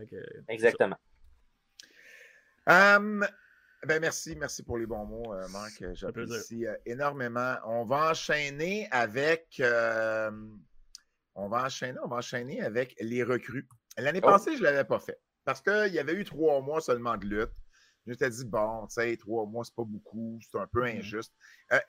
Exactement. 0.47 0.97
ben 2.67 3.99
merci, 3.99 4.35
merci 4.35 4.61
pour 4.61 4.77
les 4.77 4.85
bons 4.85 5.05
mots, 5.05 5.33
Marc. 5.51 5.83
J'apprécie 5.93 6.65
énormément. 6.85 7.55
On 7.65 7.83
va 7.85 8.11
enchaîner 8.11 8.87
avec. 8.91 9.59
on 11.33 11.49
va 11.49 11.63
enchaîner, 11.65 11.97
on 12.03 12.07
va 12.07 12.17
enchaîner 12.17 12.61
avec 12.61 12.95
les 13.01 13.23
recrues. 13.23 13.67
L'année 13.97 14.21
oh. 14.21 14.27
passée, 14.27 14.53
je 14.53 14.59
ne 14.59 14.65
l'avais 14.65 14.83
pas 14.83 14.99
fait. 14.99 15.19
Parce 15.45 15.61
qu'il 15.61 15.93
y 15.93 15.99
avait 15.99 16.13
eu 16.13 16.23
trois 16.23 16.61
mois 16.61 16.81
seulement 16.81 17.17
de 17.17 17.25
lutte. 17.25 17.51
Je 18.05 18.11
m'étais 18.11 18.29
dit, 18.29 18.45
bon, 18.45 18.85
tu 18.87 18.95
sais, 18.95 19.15
trois 19.17 19.45
mois, 19.45 19.63
c'est 19.63 19.75
pas 19.75 19.85
beaucoup, 19.85 20.37
c'est 20.41 20.57
un 20.57 20.67
peu 20.67 20.83
mm-hmm. 20.83 20.99
injuste. 20.99 21.33
Euh, 21.71 21.79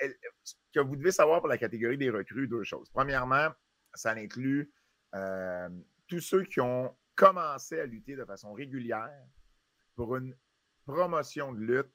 ce 0.44 0.54
que 0.72 0.80
vous 0.80 0.96
devez 0.96 1.10
savoir 1.10 1.40
pour 1.40 1.48
la 1.48 1.58
catégorie 1.58 1.98
des 1.98 2.10
recrues, 2.10 2.46
deux 2.46 2.62
choses. 2.62 2.88
Premièrement, 2.90 3.48
ça 3.94 4.12
inclut 4.12 4.72
euh, 5.14 5.68
tous 6.06 6.20
ceux 6.20 6.44
qui 6.44 6.60
ont 6.60 6.96
commencé 7.16 7.80
à 7.80 7.86
lutter 7.86 8.16
de 8.16 8.24
façon 8.24 8.52
régulière 8.52 9.24
pour 9.96 10.16
une 10.16 10.36
promotion 10.86 11.52
de 11.52 11.60
lutte 11.60 11.92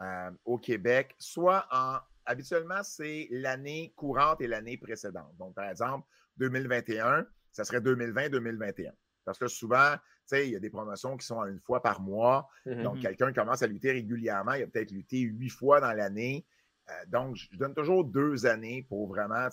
euh, 0.00 0.30
au 0.44 0.58
Québec, 0.58 1.14
soit 1.18 1.66
en 1.70 1.98
habituellement, 2.26 2.82
c'est 2.82 3.28
l'année 3.30 3.92
courante 3.96 4.40
et 4.40 4.46
l'année 4.46 4.76
précédente. 4.76 5.36
Donc, 5.38 5.54
par 5.54 5.68
exemple, 5.68 6.06
2021, 6.36 7.26
ça 7.52 7.64
serait 7.64 7.80
2020-2021. 7.80 8.92
Parce 9.30 9.38
que 9.38 9.46
souvent, 9.46 9.94
il 10.32 10.50
y 10.50 10.56
a 10.56 10.58
des 10.58 10.70
promotions 10.70 11.16
qui 11.16 11.24
sont 11.24 11.44
une 11.44 11.60
fois 11.60 11.80
par 11.80 12.00
mois. 12.00 12.48
Mmh 12.66 12.82
donc, 12.82 13.00
quelqu'un 13.00 13.32
commence 13.32 13.62
à 13.62 13.68
lutter 13.68 13.92
régulièrement. 13.92 14.54
Il 14.54 14.64
a 14.64 14.66
peut-être 14.66 14.90
lutté 14.90 15.20
huit 15.20 15.50
fois 15.50 15.80
dans 15.80 15.92
l'année. 15.92 16.44
Euh, 16.88 16.92
donc, 17.06 17.36
je 17.36 17.56
donne 17.56 17.74
toujours 17.74 18.04
deux 18.04 18.44
années 18.44 18.84
pour 18.88 19.06
vraiment 19.06 19.48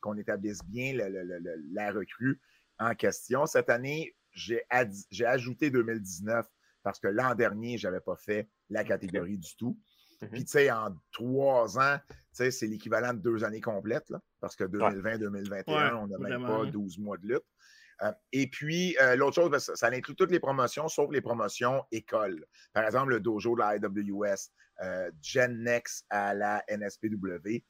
qu'on 0.00 0.16
établisse 0.16 0.64
bien 0.64 0.96
la 1.72 1.90
recrue 1.90 2.40
en 2.78 2.94
question. 2.94 3.44
Cette 3.46 3.70
année, 3.70 4.14
j'ai 4.30 4.62
ajouté 5.26 5.70
2019 5.70 6.46
parce 6.84 7.00
que 7.00 7.08
l'an 7.08 7.34
dernier, 7.34 7.76
je 7.76 7.88
n'avais 7.88 8.00
pas 8.00 8.14
fait 8.14 8.48
la 8.70 8.84
catégorie 8.84 9.36
du 9.36 9.56
tout. 9.56 9.76
Mmh 10.22 10.26
Puis, 10.28 10.44
tu 10.44 10.52
sais, 10.52 10.70
en 10.70 10.94
trois 11.10 11.76
ans, 11.76 11.98
c'est 12.30 12.66
l'équivalent 12.68 13.14
de 13.14 13.18
deux 13.18 13.42
années 13.42 13.60
complètes, 13.60 14.12
parce 14.40 14.54
que 14.54 14.62
2020-2021, 14.62 15.94
on 15.94 16.06
n'a 16.06 16.18
même 16.18 16.46
pas 16.46 16.66
12 16.66 16.98
mois 16.98 17.16
de 17.18 17.26
lutte. 17.26 17.44
Euh, 18.02 18.12
et 18.32 18.46
puis, 18.48 18.96
euh, 19.00 19.16
l'autre 19.16 19.34
chose, 19.34 19.50
ben, 19.50 19.58
ça, 19.58 19.86
inclut 19.88 20.14
toutes 20.14 20.30
les 20.30 20.40
promotions, 20.40 20.88
sauf 20.88 21.10
les 21.10 21.20
promotions 21.20 21.84
écoles. 21.90 22.44
Par 22.72 22.84
exemple, 22.84 23.10
le 23.10 23.20
dojo 23.20 23.54
de 23.54 23.60
la 23.60 23.76
IWS, 23.76 24.50
euh, 24.82 25.10
Gen 25.20 25.62
Next 25.62 26.06
à 26.10 26.34
la 26.34 26.64
NSPW, 26.68 27.64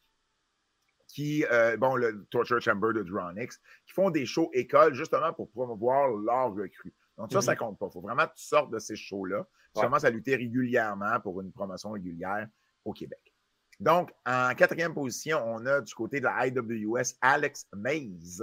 qui, 1.07 1.43
bon, 1.79 1.97
le 1.97 2.27
Torture 2.31 2.61
Chamber 2.61 2.93
de 2.93 3.03
Dronix, 3.03 3.59
qui 3.87 3.95
font 3.95 4.11
des 4.11 4.27
shows 4.27 4.51
écoles 4.53 4.93
justement 4.93 5.33
pour 5.33 5.51
promouvoir 5.51 6.11
leur 6.11 6.55
recrue. 6.55 6.95
Donc, 7.17 7.33
ça, 7.33 7.41
ça 7.41 7.53
mhm. 7.53 7.59
compte 7.59 7.79
pas. 7.79 7.87
Il 7.87 7.93
faut 7.93 8.03
vraiment 8.03 8.27
que 8.27 8.35
tu 8.37 8.45
sortes 8.45 8.71
de 8.71 8.79
ces 8.79 8.95
shows-là. 8.95 9.47
Tu 9.75 9.81
commences 9.81 10.05
à 10.05 10.11
lutter 10.11 10.37
régulièrement 10.37 11.19
pour 11.21 11.41
une 11.41 11.51
promotion 11.51 11.93
régulière 11.93 12.47
au 12.85 12.93
Québec. 12.93 13.33
Donc, 13.81 14.13
en 14.27 14.55
quatrième 14.55 14.93
position, 14.93 15.43
on 15.47 15.65
a 15.65 15.81
du 15.81 15.95
côté 15.95 16.21
de 16.21 16.25
la 16.25 16.47
IWS 16.47 17.15
Alex 17.21 17.67
Mays, 17.75 18.43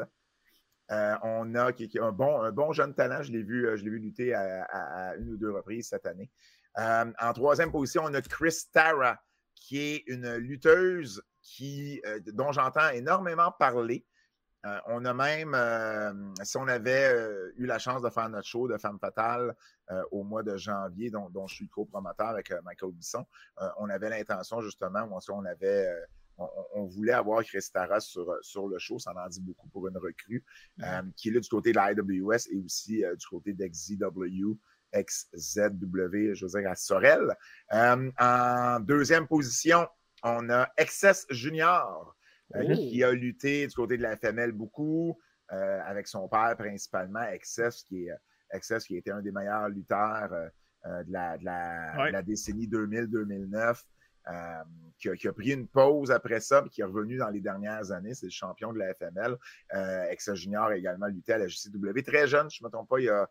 euh, 0.92 1.16
on 1.24 1.56
a 1.56 1.72
un, 1.72 2.12
bon, 2.12 2.42
un 2.42 2.52
bon 2.52 2.72
jeune 2.72 2.94
talent, 2.94 3.24
je 3.24 3.32
l'ai 3.32 3.42
vu, 3.42 3.68
euh, 3.68 3.76
je 3.76 3.84
vu 3.84 4.00
lutter 4.00 4.34
à, 4.34 5.16
une 5.18 5.32
ou 5.32 5.38
deux 5.38 5.52
reprises 5.52 5.90
cette 5.90 6.06
année. 6.06 6.30
Euh, 6.78 7.12
en 7.20 7.34
troisième 7.34 7.72
position, 7.72 8.04
on 8.06 8.14
a 8.14 8.22
Chris 8.22 8.58
Tara, 8.72 9.18
qui 9.56 9.80
est 9.80 10.04
une 10.08 10.36
lutteuse 10.36 11.24
dont 12.34 12.52
j'entends 12.52 12.90
énormément 12.90 13.52
parler. 13.52 14.06
On 14.88 15.06
a 15.06 15.14
même, 15.14 16.34
si 16.42 16.58
on 16.58 16.68
avait 16.68 17.14
eu 17.56 17.68
la 17.68 17.78
chance 17.78 18.02
de 18.02 18.10
faire 18.10 18.28
notre 18.30 18.48
show 18.48 18.68
de 18.68 18.78
Femme 18.78 18.98
Fatale 19.00 19.56
au 20.12 20.24
mois 20.24 20.42
de 20.42 20.58
janvier, 20.58 21.12
dont, 21.12 21.48
je 21.48 21.54
suis 21.54 21.70
co-promoteur 21.70 22.30
avec 22.30 22.52
Michael 22.64 22.92
Bisson, 22.94 23.24
on 23.78 23.90
avait 23.92 24.10
l'intention 24.10 24.62
justement, 24.62 25.08
on 25.30 25.46
avait, 25.46 25.88
on, 26.38 26.86
voulait 26.86 27.14
avoir 27.14 27.44
Chris 27.44 27.66
Tara 27.74 28.00
sur, 28.00 28.26
sur 28.42 28.68
le 28.68 28.78
show, 28.78 29.00
ça 29.00 29.14
en 29.16 29.28
dit 29.30 29.42
beaucoup 29.42 29.68
pour 29.70 29.88
une 29.88 29.98
recrue, 29.98 30.44
qui 31.16 31.30
est 31.30 31.32
là 31.32 31.40
du 31.40 31.50
côté 31.50 31.72
de 31.72 31.80
l'IWS 31.80 32.52
et 32.52 32.58
aussi 32.64 32.98
du 32.98 33.28
côté 33.28 33.54
d'XZW. 33.54 34.58
XZW, 34.94 36.34
je 36.34 36.46
veux 36.46 36.62
dire, 36.62 36.70
à 36.70 36.76
Sorel. 36.76 37.36
en 37.72 38.80
deuxième 38.82 39.28
position, 39.28 39.88
on 40.26 40.50
a 40.50 40.70
Excess 40.78 41.26
Junior, 41.30 42.16
euh, 42.56 42.64
oh. 42.68 42.74
qui 42.74 43.04
a 43.04 43.12
lutté 43.12 43.68
du 43.68 43.76
côté 43.76 43.98
de 43.98 44.04
la 44.04 44.18
FML 44.18 44.52
beaucoup, 44.52 45.18
euh, 45.52 45.80
avec 45.86 46.08
son 46.08 46.28
père 46.28 46.56
principalement, 46.58 47.24
Excess, 47.24 47.84
qui, 47.84 48.06
est, 48.06 48.12
Excess, 48.52 48.86
qui 48.86 48.96
a 48.96 48.98
été 48.98 49.12
un 49.12 49.22
des 49.22 49.32
meilleurs 49.32 49.70
lutteurs 49.70 50.32
euh, 50.34 51.04
de, 51.04 51.12
la, 51.12 52.22
décennie 52.24 52.68
2000-2009. 52.68 53.84
Qui, 54.98 55.28
a, 55.28 55.34
pris 55.34 55.52
une 55.52 55.68
pause 55.68 56.12
après 56.12 56.40
ça, 56.40 56.62
puis 56.62 56.72
qui 56.72 56.82
est 56.82 56.86
revenu 56.86 57.18
dans 57.18 57.30
les 57.30 57.42
dernières 57.42 57.92
années. 57.92 58.14
C'est 58.14 58.28
le 58.28 58.32
champion 58.32 58.74
de 58.74 58.80
la 58.80 58.94
FML. 58.94 59.38
Excess 60.10 60.36
Junior 60.36 60.66
a 60.66 60.78
également 60.78 61.08
lutté 61.08 61.34
à 61.34 61.38
la 61.38 61.48
JCW. 61.48 62.02
Très 62.06 62.28
jeune, 62.28 62.50
je 62.50 62.64
ne 62.64 62.68
me 62.68 62.72
trompe 62.72 62.90
pas, 62.90 63.00
il 63.00 63.10
a. 63.10 63.30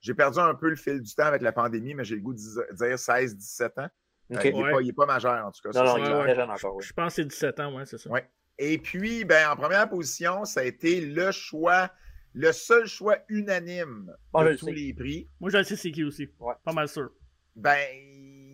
J'ai 0.00 0.14
perdu 0.14 0.38
un 0.38 0.54
peu 0.54 0.68
le 0.68 0.76
fil 0.76 1.00
du 1.00 1.14
temps 1.14 1.24
avec 1.24 1.42
la 1.42 1.52
pandémie, 1.52 1.94
mais 1.94 2.04
j'ai 2.04 2.14
le 2.14 2.20
goût 2.20 2.34
de 2.34 2.38
dire 2.38 2.94
16-17 2.94 3.80
ans. 3.80 3.88
Euh, 4.32 4.80
il 4.80 4.86
n'est 4.86 4.92
pas, 4.92 5.06
majeur, 5.06 5.46
en 5.46 5.52
tout 5.52 5.60
cas. 5.62 5.70
Non, 5.78 5.84
non, 5.84 5.98
il 5.98 6.04
est 6.04 6.24
très 6.24 6.34
jeune 6.34 6.50
encore. 6.50 6.80
Je 6.80 6.92
pense 6.92 7.14
que 7.14 7.22
c'est 7.22 7.28
17 7.28 7.60
ans, 7.60 7.76
oui, 7.76 7.82
c'est 7.86 7.98
ça. 7.98 8.10
Et 8.58 8.78
puis, 8.78 9.24
ben, 9.24 9.50
en 9.50 9.56
première 9.56 9.88
position, 9.88 10.44
ça 10.44 10.60
a 10.60 10.64
été 10.64 11.00
le 11.00 11.30
choix, 11.30 11.90
le 12.32 12.52
seul 12.52 12.86
choix 12.86 13.18
unanime 13.28 14.12
de 14.34 14.56
tous 14.56 14.66
les 14.68 14.94
prix. 14.94 15.28
Moi, 15.40 15.50
je 15.50 15.58
le 15.58 15.64
sais 15.64 15.76
c'est 15.76 15.92
qui 15.92 16.04
aussi. 16.04 16.26
Pas 16.26 16.72
mal 16.72 16.88
sûr. 16.88 17.10
Ben, 17.54 17.78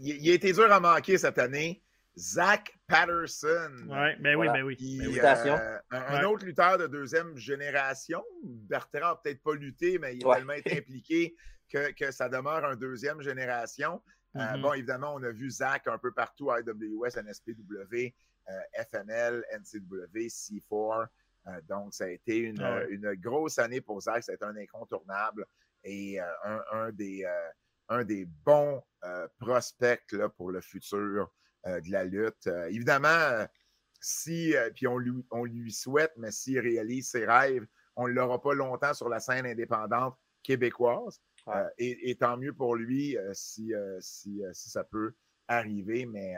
il, 0.03 0.31
a 0.31 0.35
été 0.35 0.53
dur 0.53 0.71
à 0.71 0.81
manquer 0.81 1.19
cette 1.19 1.39
année. 1.39 1.83
Zach 2.19 2.79
Patterson. 2.87 3.71
Ouais, 3.89 4.17
ben 4.21 4.37
oui, 4.37 4.47
ben 4.53 4.63
oui. 4.63 4.77
Euh, 5.01 5.79
un, 5.91 6.25
autre 6.25 6.45
lutteur 6.45 6.77
de 6.77 6.87
deuxième 6.87 7.37
génération. 7.37 8.23
Bertrand 8.43 9.01
n'a 9.01 9.21
peut-être 9.23 9.43
pas 9.43 9.55
lutté, 9.55 9.99
mais 9.99 10.17
il 10.17 10.27
a 10.27 10.35
tellement 10.35 10.53
été 10.53 10.79
impliqué 10.79 11.35
que, 11.71 11.93
que, 11.93 12.11
ça 12.11 12.29
demeure 12.29 12.65
un 12.65 12.77
deuxième 12.77 13.23
génération. 13.23 14.03
Euh, 14.37 14.41
mm-hmm. 14.41 14.61
bon, 14.61 14.73
évidemment, 14.75 15.15
on 15.15 15.23
a 15.23 15.31
vu 15.31 15.51
Zach 15.51 15.87
un 15.87 15.99
peu 15.99 16.13
partout, 16.13 16.51
IWS, 16.51 17.19
NSPW, 17.23 18.15
euh, 18.49 18.85
FNL, 18.91 19.45
NCW, 19.53 20.27
C4. 20.29 21.07
Euh, 21.47 21.61
donc, 21.69 21.95
ça 21.95 22.05
a 22.05 22.09
été 22.09 22.39
une, 22.39 22.61
ah 22.61 22.85
une, 22.89 23.15
grosse 23.15 23.59
année 23.59 23.81
pour 23.81 24.01
Zach. 24.01 24.23
Ça 24.23 24.33
a 24.33 24.35
été 24.35 24.45
un 24.45 24.57
incontournable 24.57 25.47
et 25.85 26.19
un, 26.21 26.93
des, 26.93 27.27
un 27.93 28.05
des 28.05 28.27
bons 28.45 28.83
prospects 29.39 30.13
là, 30.13 30.29
pour 30.29 30.51
le 30.51 30.61
futur 30.61 31.33
de 31.65 31.91
la 31.91 32.05
lutte. 32.05 32.49
évidemment, 32.69 33.47
si, 34.01 34.55
puis 34.75 34.87
on 34.87 34.99
lui, 34.99 35.13
on 35.31 35.45
lui 35.45 35.73
souhaite, 35.73 36.13
mais 36.17 36.31
s'il 36.31 36.59
réalise 36.59 37.11
ses 37.11 37.27
rêves, 37.27 37.67
on 37.97 38.09
ne 38.09 38.13
l'aura 38.13 38.41
pas 38.41 38.55
longtemps 38.55 38.95
sur 38.95 39.09
la 39.09 39.21
scène 39.21 39.47
indépendante 39.47 40.17
québécoise. 40.43 41.21
Euh, 41.49 41.69
et, 41.79 42.15
tant 42.17 42.37
mieux 42.37 42.53
pour 42.53 42.77
lui 42.77 43.17
euh, 43.17 43.33
si, 43.35 43.75
euh, 43.75 43.99
si, 44.01 44.43
si, 44.53 44.71
ça 44.71 44.85
peut 44.85 45.13
arriver, 45.49 46.07
mais, 46.07 46.35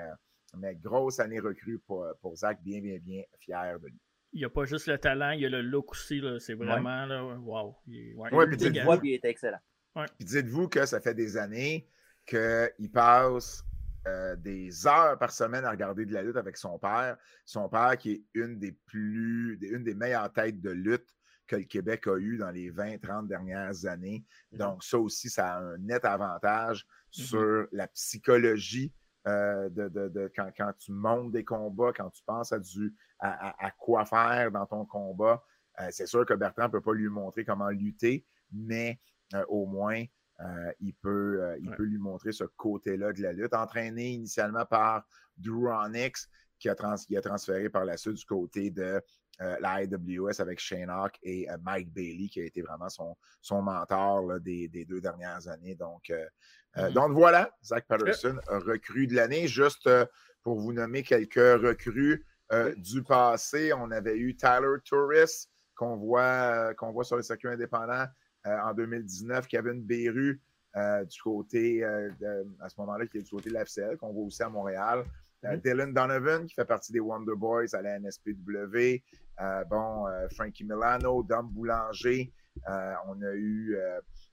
mais 0.56 0.74
grosse 0.76 1.20
année 1.20 1.40
recrue 1.40 1.78
pour, 1.86 2.06
pour 2.22 2.36
Zach, 2.36 2.62
bien, 2.62 2.80
bien, 2.80 2.98
bien 2.98 3.22
fier 3.38 3.78
de 3.80 3.88
lui. 3.88 4.00
Il 4.32 4.38
n'y 4.38 4.44
a 4.44 4.50
pas 4.50 4.64
juste 4.64 4.86
le 4.88 4.98
talent, 4.98 5.30
il 5.30 5.40
y 5.42 5.46
a 5.46 5.48
le 5.48 5.62
look 5.62 5.92
aussi. 5.92 6.22
C'est 6.40 6.54
vraiment, 6.54 7.06
là, 7.06 7.22
wow. 7.22 7.76
Il, 7.86 8.16
ouais, 8.16 8.46
puis 8.48 8.56
dites-vous, 8.56 8.98
il 9.04 9.14
est 9.14 9.24
excellent. 9.24 9.60
Puis 9.94 10.26
dites-vous 10.26 10.68
que 10.68 10.86
ça 10.86 11.00
fait 11.00 11.14
des 11.14 11.36
années 11.36 11.88
qu'il 12.26 12.90
passe 12.92 13.64
des 14.38 14.86
heures 14.86 15.18
par 15.18 15.30
semaine 15.30 15.64
à 15.64 15.70
regarder 15.70 16.04
de 16.04 16.12
la 16.12 16.22
lutte 16.22 16.36
avec 16.36 16.56
son 16.56 16.78
père. 16.78 17.16
Son 17.44 17.68
père 17.68 17.96
qui 17.96 18.12
est 18.12 18.24
une 18.34 18.58
des 18.58 18.72
plus, 18.72 19.58
une 19.62 19.84
des 19.84 19.94
meilleures 19.94 20.32
têtes 20.32 20.60
de 20.60 20.70
lutte 20.70 21.14
que 21.46 21.56
le 21.56 21.64
Québec 21.64 22.06
a 22.06 22.16
eu 22.16 22.36
dans 22.38 22.50
les 22.50 22.70
20-30 22.70 23.26
dernières 23.26 23.86
années. 23.86 24.24
Mmh 24.52 24.58
Donc, 24.58 24.84
ça 24.84 24.98
aussi, 24.98 25.28
ça 25.28 25.54
a 25.54 25.60
un 25.60 25.78
net 25.78 26.04
avantage 26.04 26.84
mmh 26.84 27.22
sur 27.22 27.66
la 27.72 27.86
psychologie 27.88 28.92
euh, 29.26 29.68
de, 29.70 30.32
quand, 30.36 30.72
tu 30.78 30.92
montes 30.92 31.32
des 31.32 31.44
combats, 31.44 31.92
quand 31.94 32.10
tu 32.10 32.22
penses 32.24 32.52
à, 32.52 32.58
du, 32.58 32.94
à, 33.20 33.70
quoi 33.78 34.04
faire 34.04 34.50
dans 34.50 34.66
ton 34.66 34.84
combat. 34.84 35.42
Euh, 35.80 35.88
c'est 35.90 36.06
sûr 36.06 36.26
que 36.26 36.34
Bertrand 36.34 36.64
ne 36.64 36.68
peut 36.68 36.80
pas 36.80 36.92
lui 36.92 37.08
montrer 37.08 37.44
comment 37.44 37.70
lutter, 37.70 38.26
mais 38.52 38.90
euh, 38.90 38.94
au 39.48 39.66
moins, 39.66 40.02
il, 40.80 40.94
peut, 40.94 41.56
il 41.60 41.70
peut 41.70 41.84
lui 41.84 41.98
montrer 41.98 42.32
ce 42.32 42.44
côté-là 42.44 43.12
de 43.12 43.22
la 43.22 43.32
lutte. 43.32 43.54
Entraîné 43.54 44.10
initialement 44.10 44.64
par 44.66 45.04
Drew 45.36 45.68
Onyx, 45.68 46.28
qui 46.58 46.68
a, 46.68 46.74
qui 47.06 47.16
a 47.16 47.20
transféré 47.20 47.68
par 47.68 47.84
la 47.84 47.96
suite 47.96 48.14
du 48.14 48.24
côté 48.24 48.70
de 48.70 49.00
euh, 49.40 49.56
la 49.60 49.82
IWS 49.82 50.40
avec 50.40 50.60
Shane 50.60 50.88
Hawk 50.88 51.18
et 51.22 51.50
euh, 51.50 51.56
Mike 51.62 51.92
Bailey, 51.92 52.28
qui 52.28 52.40
a 52.40 52.44
été 52.44 52.62
vraiment 52.62 52.88
son, 52.88 53.16
son 53.40 53.62
mentor 53.62 54.40
des, 54.40 54.68
deux 54.68 55.00
dernières 55.00 55.48
années. 55.48 55.74
Donc, 55.74 56.10
euh, 56.10 56.24
mm-hmm. 56.76 56.92
donc 56.92 57.12
voilà, 57.12 57.50
Zach 57.64 57.86
Patterson, 57.88 58.38
recrue 58.46 59.06
de 59.08 59.14
l'année. 59.14 59.48
Juste 59.48 59.90
pour 60.42 60.60
vous 60.60 60.72
nommer 60.72 61.02
quelques 61.02 61.34
recrues 61.34 62.24
du 62.76 63.02
passé, 63.02 63.72
on 63.72 63.90
avait 63.90 64.16
eu 64.16 64.36
Tyler 64.36 64.76
Turris, 64.84 65.48
qu'on 65.74 65.96
voit, 65.96 66.72
qu'on 66.74 66.92
voit 66.92 67.04
sur 67.04 67.16
le 67.16 67.22
circuit 67.22 67.48
indépendant 67.48 68.06
en 68.44 68.74
2019, 68.74 69.46
Kevin 69.46 69.82
Beru. 69.82 70.40
du 70.74 71.22
côté, 71.22 71.84
à 71.84 72.68
ce 72.68 72.80
moment-là, 72.80 73.06
qui 73.06 73.18
est 73.18 73.22
du 73.22 73.30
côté 73.30 73.50
de 73.50 73.54
l'FCL, 73.54 73.96
qu'on 73.96 74.12
voit 74.12 74.24
aussi 74.24 74.42
à 74.42 74.48
Montréal. 74.48 75.04
Mm-hmm. 75.44 75.62
Dylan 75.62 75.92
Donovan, 75.92 76.46
qui 76.46 76.54
fait 76.54 76.64
partie 76.64 76.92
des 76.92 77.00
Wonder 77.00 77.34
Boys 77.36 77.74
à 77.74 77.82
la 77.82 77.98
NSPW. 77.98 79.02
Euh, 79.40 79.64
bon, 79.64 80.06
euh, 80.06 80.28
Frankie 80.34 80.64
Milano, 80.64 81.22
Dom 81.22 81.48
Boulanger. 81.48 82.32
Euh, 82.68 82.94
on 83.06 83.20
a 83.22 83.34
eu 83.34 83.76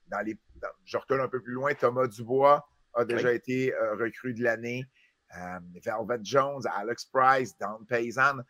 dans 0.08 0.20
les. 0.20 0.38
je 0.84 0.96
retourne 0.96 1.20
un 1.20 1.28
peu 1.28 1.40
plus 1.40 1.54
loin, 1.54 1.74
Thomas 1.74 2.06
Dubois 2.06 2.66
a 2.94 3.04
déjà 3.04 3.32
été 3.32 3.72
recru 3.98 4.34
de 4.34 4.42
l'année. 4.42 4.84
Velvet 5.84 6.20
Jones, 6.22 6.62
Alex 6.76 7.06
Price, 7.06 7.56
Don 7.58 7.84
Paysan. 7.88 8.42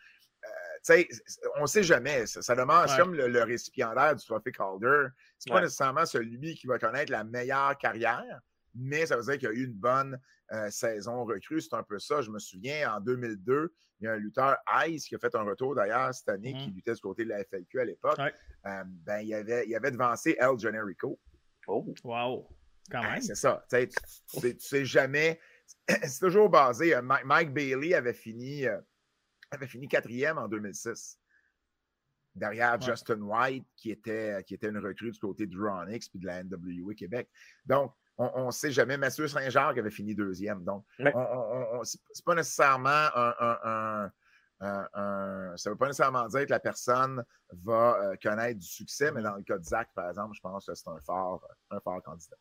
On 1.56 1.62
ne 1.62 1.66
sait 1.66 1.82
jamais. 1.82 2.26
Ça, 2.26 2.54
demande, 2.54 2.88
c'est 2.88 2.98
comme 2.98 3.14
le, 3.14 3.42
récipiendaire 3.42 4.16
du 4.16 4.24
trophée 4.24 4.52
Calder. 4.52 5.08
Ce 5.38 5.48
n'est 5.48 5.54
pas 5.54 5.60
nécessairement 5.60 6.06
celui 6.06 6.54
qui 6.54 6.66
va 6.66 6.78
connaître 6.78 7.12
la 7.12 7.24
meilleure 7.24 7.76
carrière, 7.78 8.40
mais 8.74 9.06
ça 9.06 9.16
veut 9.16 9.22
dire 9.22 9.38
qu'il 9.38 9.48
y 9.48 9.52
a 9.52 9.54
eu 9.54 9.66
une 9.66 9.74
bonne 9.74 10.18
euh, 10.52 10.70
saison 10.70 11.24
recrue. 11.24 11.60
C'est 11.60 11.74
un 11.74 11.82
peu 11.82 11.98
ça. 11.98 12.20
Je 12.20 12.30
me 12.30 12.38
souviens, 12.38 12.94
en 12.94 13.00
2002, 13.00 13.72
il 14.00 14.04
y 14.04 14.08
a 14.08 14.12
un 14.12 14.16
lutteur 14.16 14.56
Ice 14.86 15.06
qui 15.06 15.14
a 15.14 15.18
fait 15.18 15.34
un 15.34 15.42
retour 15.42 15.74
d'ailleurs 15.74 16.12
cette 16.14 16.28
année, 16.28 16.52
qui 16.54 16.70
mmh. 16.70 16.74
luttait 16.74 16.94
du 16.94 17.00
côté 17.00 17.24
de 17.24 17.30
la 17.30 17.44
FLQ 17.44 17.80
à 17.80 17.84
l'époque. 17.84 18.18
Euh, 18.18 18.84
ben, 18.86 19.20
il, 19.20 19.34
avait, 19.34 19.66
il 19.66 19.74
avait 19.74 19.90
devancé 19.90 20.36
El 20.38 20.58
Generico. 20.58 21.18
Oh! 21.68 21.94
Wow! 22.02 22.48
Quand 22.90 23.02
ben, 23.02 23.12
même. 23.12 23.22
c'est 23.22 23.36
ça. 23.36 23.64
Tu 23.70 23.88
sais, 24.40 24.56
sais 24.58 24.84
jamais. 24.84 25.38
C'est 25.88 26.18
toujours 26.18 26.50
basé. 26.50 26.94
Euh, 26.94 27.02
Mike 27.02 27.54
Bailey 27.54 27.94
avait 27.94 28.12
fini, 28.12 28.66
avait 29.54 29.66
fini 29.66 29.88
quatrième 29.88 30.38
en 30.38 30.48
2006 30.48 31.18
derrière 32.34 32.80
Justin 32.80 33.20
White, 33.20 33.66
qui 33.76 33.90
était, 33.90 34.42
qui 34.46 34.54
était 34.54 34.68
une 34.68 34.78
recrue 34.78 35.10
du 35.10 35.18
côté 35.18 35.46
de 35.46 35.58
Ronix 35.58 36.08
puis 36.08 36.18
de 36.18 36.26
la 36.26 36.42
NWA 36.42 36.94
Québec. 36.94 37.28
Donc, 37.66 37.94
on 38.18 38.46
ne 38.46 38.50
sait 38.50 38.70
jamais. 38.70 38.96
Mathieu 38.96 39.26
Saint-Jacques 39.26 39.78
avait 39.78 39.90
fini 39.90 40.14
deuxième. 40.14 40.64
Donc, 40.64 40.84
ce 40.98 41.04
n'est 41.04 41.12
pas 42.24 42.34
nécessairement 42.34 43.08
un, 43.14 44.10
ça 44.62 44.88
ne 45.66 45.70
veut 45.70 45.76
pas 45.76 45.86
nécessairement 45.86 46.26
dire 46.28 46.46
que 46.46 46.50
la 46.50 46.60
personne 46.60 47.24
va 47.50 47.98
euh, 48.00 48.16
connaître 48.22 48.60
du 48.60 48.66
succès, 48.66 49.10
mais 49.10 49.22
dans 49.22 49.34
le 49.34 49.42
cas 49.42 49.58
de 49.58 49.64
Zach, 49.64 49.88
par 49.94 50.08
exemple, 50.08 50.34
je 50.36 50.40
pense 50.40 50.66
que 50.66 50.74
c'est 50.74 50.88
un 50.88 51.00
fort, 51.00 51.44
un 51.70 51.80
fort 51.80 52.00
candidat. 52.02 52.36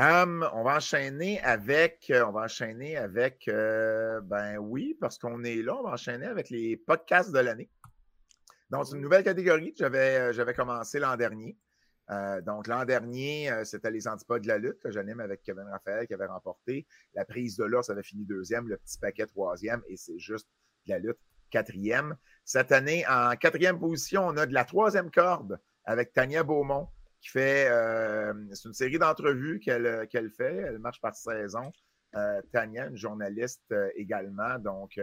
On 0.00 0.62
va 0.62 0.76
enchaîner 0.76 1.40
avec, 1.40 2.12
on 2.14 2.30
va 2.30 2.42
enchaîner 2.42 2.96
avec, 2.96 3.48
euh, 3.48 4.20
ben 4.20 4.56
oui, 4.58 4.96
parce 5.00 5.18
qu'on 5.18 5.42
est 5.42 5.60
là, 5.60 5.76
on 5.76 5.82
va 5.82 5.90
enchaîner 5.90 6.26
avec 6.26 6.50
les 6.50 6.76
podcasts 6.76 7.32
de 7.32 7.40
l'année. 7.40 7.68
Donc, 8.70 8.86
c'est 8.86 8.94
une 8.94 9.02
nouvelle 9.02 9.24
catégorie 9.24 9.72
que 9.72 9.78
j'avais, 9.78 10.32
euh, 10.32 10.52
commencé 10.52 11.00
l'an 11.00 11.16
dernier. 11.16 11.58
Euh, 12.10 12.40
donc, 12.42 12.68
l'an 12.68 12.84
dernier, 12.84 13.50
euh, 13.50 13.64
c'était 13.64 13.90
les 13.90 14.06
antipodes 14.06 14.42
de 14.42 14.48
la 14.48 14.58
lutte 14.58 14.78
que 14.78 14.92
j'anime 14.92 15.18
avec 15.18 15.42
Kevin 15.42 15.66
Raphaël 15.68 16.06
qui 16.06 16.14
avait 16.14 16.26
remporté. 16.26 16.86
La 17.14 17.24
prise 17.24 17.56
de 17.56 17.64
l'ours 17.64 17.90
avait 17.90 18.04
fini 18.04 18.24
deuxième, 18.24 18.68
le 18.68 18.76
petit 18.76 18.98
paquet 18.98 19.26
troisième, 19.26 19.82
et 19.88 19.96
c'est 19.96 20.18
juste 20.20 20.46
de 20.86 20.92
la 20.92 21.00
lutte 21.00 21.18
quatrième. 21.50 22.16
Cette 22.44 22.70
année, 22.70 23.04
en 23.08 23.34
quatrième 23.34 23.80
position, 23.80 24.28
on 24.28 24.36
a 24.36 24.46
de 24.46 24.54
la 24.54 24.64
troisième 24.64 25.10
corde 25.10 25.58
avec 25.84 26.12
Tania 26.12 26.44
Beaumont 26.44 26.88
qui 27.20 27.30
fait, 27.30 27.68
euh, 27.68 28.32
c'est 28.52 28.68
une 28.68 28.74
série 28.74 28.98
d'entrevues 28.98 29.60
qu'elle 29.60 30.30
fait, 30.30 30.56
elle 30.56 30.78
marche 30.78 31.00
par 31.00 31.14
saison. 31.14 31.72
Tania, 32.52 32.86
une 32.86 32.96
journaliste 32.96 33.74
également, 33.94 34.58
donc 34.58 34.98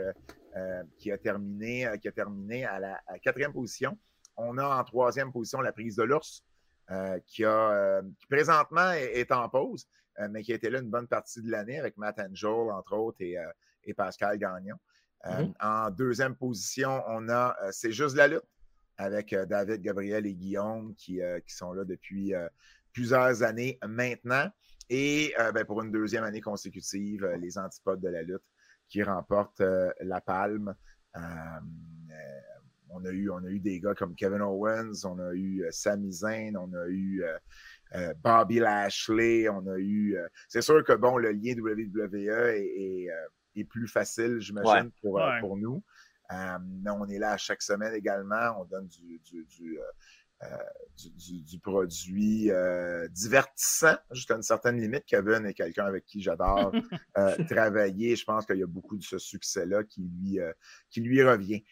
qui 0.98 1.12
a 1.12 1.18
terminé, 1.20 1.88
qui 2.02 2.08
a 2.08 2.12
terminé 2.12 2.66
à 2.66 2.80
la 2.80 3.00
quatrième 3.22 3.54
position. 3.54 3.98
On 4.38 4.58
a 4.58 4.66
en 4.66 4.84
troisième 4.84 5.32
position 5.32 5.62
la 5.62 5.72
prise 5.72 5.96
de 5.98 6.04
l'ours, 6.04 6.44
qui 7.28 7.46
a 7.46 8.02
présentement 8.28 8.92
est, 8.94 9.32
en 9.32 9.48
pause, 9.50 9.88
mais 10.32 10.42
qui 10.42 10.52
a 10.52 10.56
été 10.56 10.72
là 10.72 10.80
une 10.80 10.90
bonne 10.90 11.08
partie 11.08 11.44
de 11.44 11.52
l'année 11.52 11.78
avec 11.80 11.96
Matt 11.96 12.20
Angel, 12.20 12.72
entre 12.72 12.94
autres, 12.98 13.22
et, 13.22 13.38
et 13.84 13.94
Pascal 13.94 14.40
Gagnon. 14.40 14.76
Mm-hmm. 15.26 15.54
En 15.62 15.92
deuxième 15.92 16.36
position, 16.36 17.04
on 17.08 17.30
a 17.30 17.56
C'est 17.72 17.92
juste 17.92 18.16
la 18.16 18.28
lutte 18.28 18.44
avec 18.98 19.36
David, 19.36 19.82
Gabriel 19.82 20.26
et 20.26 20.34
Guillaume 20.34 20.96
qui, 20.96 21.20
qui 21.46 21.56
sont 21.56 21.74
là 21.74 21.84
depuis 21.84 22.34
plusieurs 22.96 23.44
années 23.44 23.78
maintenant. 23.86 24.50
Et 24.90 25.34
euh, 25.40 25.52
ben, 25.52 25.66
pour 25.66 25.82
une 25.82 25.92
deuxième 25.92 26.24
année 26.24 26.42
consécutive, 26.42 27.24
euh, 27.24 27.38
les 27.38 27.58
antipodes 27.58 28.02
de 28.02 28.10
la 28.10 28.22
lutte 28.22 28.44
qui 28.88 29.02
remportent 29.04 29.62
euh, 29.62 29.92
la 30.02 30.22
palme. 30.22 30.76
on, 32.90 33.04
a 33.04 33.10
eu, 33.10 33.30
on 33.30 33.44
a 33.44 33.50
eu 33.50 33.60
des 33.60 33.80
gars 33.80 33.96
comme 33.96 34.16
Kevin 34.16 34.42
Owens, 34.42 35.04
on 35.06 35.20
a 35.20 35.34
eu 35.34 35.66
Sami 35.72 36.12
Zayn, 36.12 36.56
on 36.56 36.72
a 36.74 36.88
eu 36.88 37.24
Bobby 38.24 38.60
Lashley, 38.60 39.50
on 39.50 39.66
a 39.68 39.78
eu. 39.78 40.18
c'est 40.48 40.62
sûr 40.62 40.84
que 40.84 40.94
bon, 40.94 41.18
le 41.18 41.32
lien 41.32 41.56
WWE 41.58 42.30
est, 42.56 43.08
est, 43.56 43.64
plus 43.64 43.88
facile, 43.88 44.40
j'imagine, 44.40 44.92
pour, 45.02 45.22
pour 45.42 45.58
nous. 45.58 45.84
Mais 46.30 46.92
on 46.92 47.08
est 47.08 47.20
là 47.20 47.32
à 47.32 47.38
chaque 47.38 47.62
semaine 47.62 47.94
également. 47.94 48.60
On 48.60 48.66
donne 48.66 48.88
du, 48.88 49.20
du, 49.20 49.46
du 49.46 49.80
euh, 50.44 50.48
du, 51.28 51.60
produit 51.60 52.52
euh, 52.52 53.08
divertissant 53.10 53.96
jusqu'à 54.12 54.36
une 54.36 54.44
certaine 54.44 54.80
limite. 54.80 55.04
Kevin 55.06 55.46
est 55.46 55.54
quelqu'un 55.54 55.86
avec 55.86 56.06
qui 56.06 56.22
j'adore 56.22 56.72
euh, 57.18 57.36
travailler. 57.50 58.16
Je 58.16 58.24
pense 58.24 58.46
qu'il 58.46 58.58
y 58.58 58.64
a 58.64 58.68
beaucoup 58.68 58.98
de 58.98 59.04
ce 59.04 59.18
succès-là 59.18 59.84
qui 59.84 60.02
lui, 60.02 60.40
qui 60.90 61.02
lui 61.02 61.24
revient. 61.24 61.64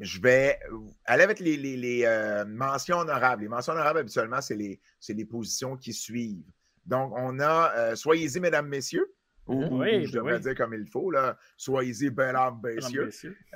Je 0.00 0.20
vais 0.20 0.58
aller 1.04 1.22
avec 1.22 1.40
les, 1.40 2.44
mentions 2.46 2.98
honorables. 2.98 3.42
Les 3.42 3.48
mentions 3.48 3.72
honorables, 3.72 4.00
habituellement, 4.00 4.40
c'est 4.40 4.56
les, 4.56 4.80
les 5.08 5.24
positions 5.24 5.76
qui 5.76 5.92
suivent. 5.92 6.50
Donc, 6.84 7.12
on 7.16 7.40
a 7.40 7.96
Soyez-y, 7.96 8.40
mesdames, 8.40 8.68
messieurs. 8.68 9.14
Ou, 9.46 9.62
je 9.62 9.68
ben 9.68 10.10
devrais 10.10 10.40
dire 10.40 10.54
comme 10.54 10.72
il 10.74 10.86
faut, 10.86 11.10
là, 11.10 11.36
soyez-y, 11.56 12.10
bel 12.10 12.34
âme, 12.34 12.60
messieurs. 12.62 13.10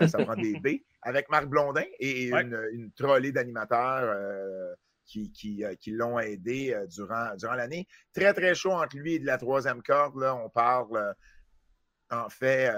ça 0.07 0.19
prend 0.25 0.37
des 0.37 0.59
B 0.61 0.83
avec 1.03 1.31
Marc 1.31 1.47
Blondin 1.47 1.85
et 1.99 2.29
une, 2.33 2.69
une, 2.73 2.93
trollée 2.93 3.33
d'animateurs 3.33 4.15
euh, 4.15 4.75
qui, 5.07 5.33
qui, 5.33 5.65
euh, 5.65 5.75
qui 5.77 5.93
l'ont 5.93 6.19
aidé 6.19 6.75
euh, 6.75 6.87
durant, 6.87 7.35
durant 7.37 7.55
l'année. 7.55 7.87
Très, 8.13 8.35
très 8.35 8.55
chaud 8.55 8.73
entre 8.73 8.97
lui 8.97 9.15
et 9.15 9.19
de 9.19 9.27
la 9.27 9.39
troisième 9.39 9.83
corde. 9.83 10.21
Là, 10.21 10.37
on 10.37 10.51
parle, 10.51 11.15
en 12.11 12.29
fait, 12.29 12.71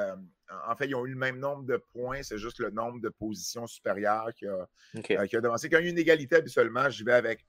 en 0.69 0.77
fait, 0.77 0.87
ils 0.87 0.95
ont 0.95 1.05
eu 1.05 1.11
le 1.11 1.19
même 1.19 1.39
nombre 1.39 1.65
de 1.65 1.77
points, 1.77 2.23
c'est 2.23 2.39
juste 2.39 2.61
le 2.61 2.71
nombre 2.71 3.01
de 3.01 3.09
positions 3.09 3.67
supérieures 3.67 4.33
qui 4.35 4.47
a, 4.47 5.27
qui 5.27 5.37
a 5.37 5.41
devancé. 5.41 5.69
Quand 5.69 5.79
il 5.79 5.85
y 5.85 5.89
a 5.89 5.91
une 5.91 5.99
égalité, 5.99 6.37
habituellement, 6.37 6.89
je 6.91 7.05
vais 7.05 7.13
avec 7.13 7.45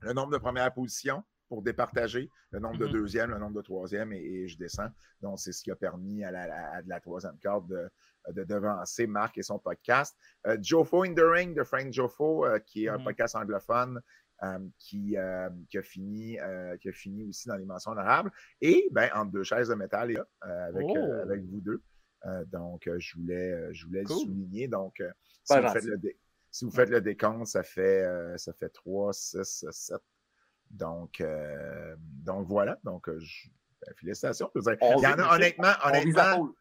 le 0.00 0.12
nombre 0.12 0.32
de 0.32 0.38
premières 0.38 0.72
positions 0.72 1.22
pour 1.48 1.62
départager 1.62 2.30
le 2.50 2.58
nombre 2.58 2.78
de 2.78 2.86
mm-hmm. 2.86 2.92
deuxième, 2.92 3.30
le 3.30 3.38
nombre 3.38 3.56
de 3.56 3.62
troisième 3.62 4.12
et, 4.12 4.48
je 4.48 4.58
descends. 4.58 4.88
Donc, 5.20 5.38
c'est 5.38 5.52
ce 5.52 5.62
qui 5.62 5.70
a 5.70 5.76
permis 5.76 6.24
à 6.24 6.30
la, 6.30 6.42
à 6.72 6.82
la 6.82 7.00
troisième 7.00 7.38
corde 7.42 7.68
de, 7.68 7.90
de 8.32 8.44
devancer 8.44 9.06
Marc 9.06 9.38
et 9.38 9.42
son 9.42 9.58
podcast. 9.58 10.16
Euh, 10.46 10.56
Jofo 10.60 11.04
in 11.04 11.14
the 11.14 11.22
Ring 11.22 11.56
de 11.56 11.62
Frank 11.64 11.92
Jofo, 11.92 12.44
euh, 12.44 12.58
qui 12.58 12.84
est 12.84 12.88
un 12.88 12.98
mm-hmm. 12.98 13.04
podcast 13.04 13.36
anglophone. 13.36 14.00
Euh, 14.42 14.58
qui, 14.78 15.16
qui, 15.70 15.78
a 15.78 15.82
fini, 15.82 16.36
qui 16.82 16.88
a 16.90 16.92
fini 16.92 17.24
aussi 17.24 17.48
dans 17.48 17.56
les 17.56 17.64
mentions 17.64 17.92
honorables. 17.92 18.30
Et 18.60 18.86
ben, 18.92 19.08
entre 19.14 19.30
deux 19.32 19.44
chaises 19.44 19.68
de 19.68 19.74
métal, 19.74 20.10
avec, 20.42 20.86
oh! 20.90 21.12
avec 21.22 21.42
vous 21.44 21.62
deux. 21.62 21.82
donc, 22.52 22.86
je 22.98 23.16
voulais, 23.16 23.72
je 23.72 23.86
voulais 23.86 24.02
le 24.02 24.08
souligner. 24.08 24.68
Donc, 24.68 25.02
si 25.42 25.58
vous, 25.58 25.68
faites 25.68 25.84
le 25.84 25.98
si 26.50 26.64
vous, 26.66 26.70
faites 26.70 26.90
le 26.90 27.00
décompte, 27.00 27.46
ça 27.46 27.62
fait, 27.62 28.06
ça 28.36 28.52
fait 28.52 28.68
3, 28.68 29.14
6, 29.14 29.64
7. 29.70 29.96
Donc, 30.70 31.22
donc 31.98 32.46
voilà. 32.48 32.78
Donc, 32.84 33.08
je, 33.18 33.48
ben, 33.86 33.94
félicitations. 33.96 34.50
il 34.54 35.02
y 35.02 35.06
en 35.06 35.18
a 35.18 35.34
honnêtement, 35.34 35.72
honnêtement. 35.84 36.54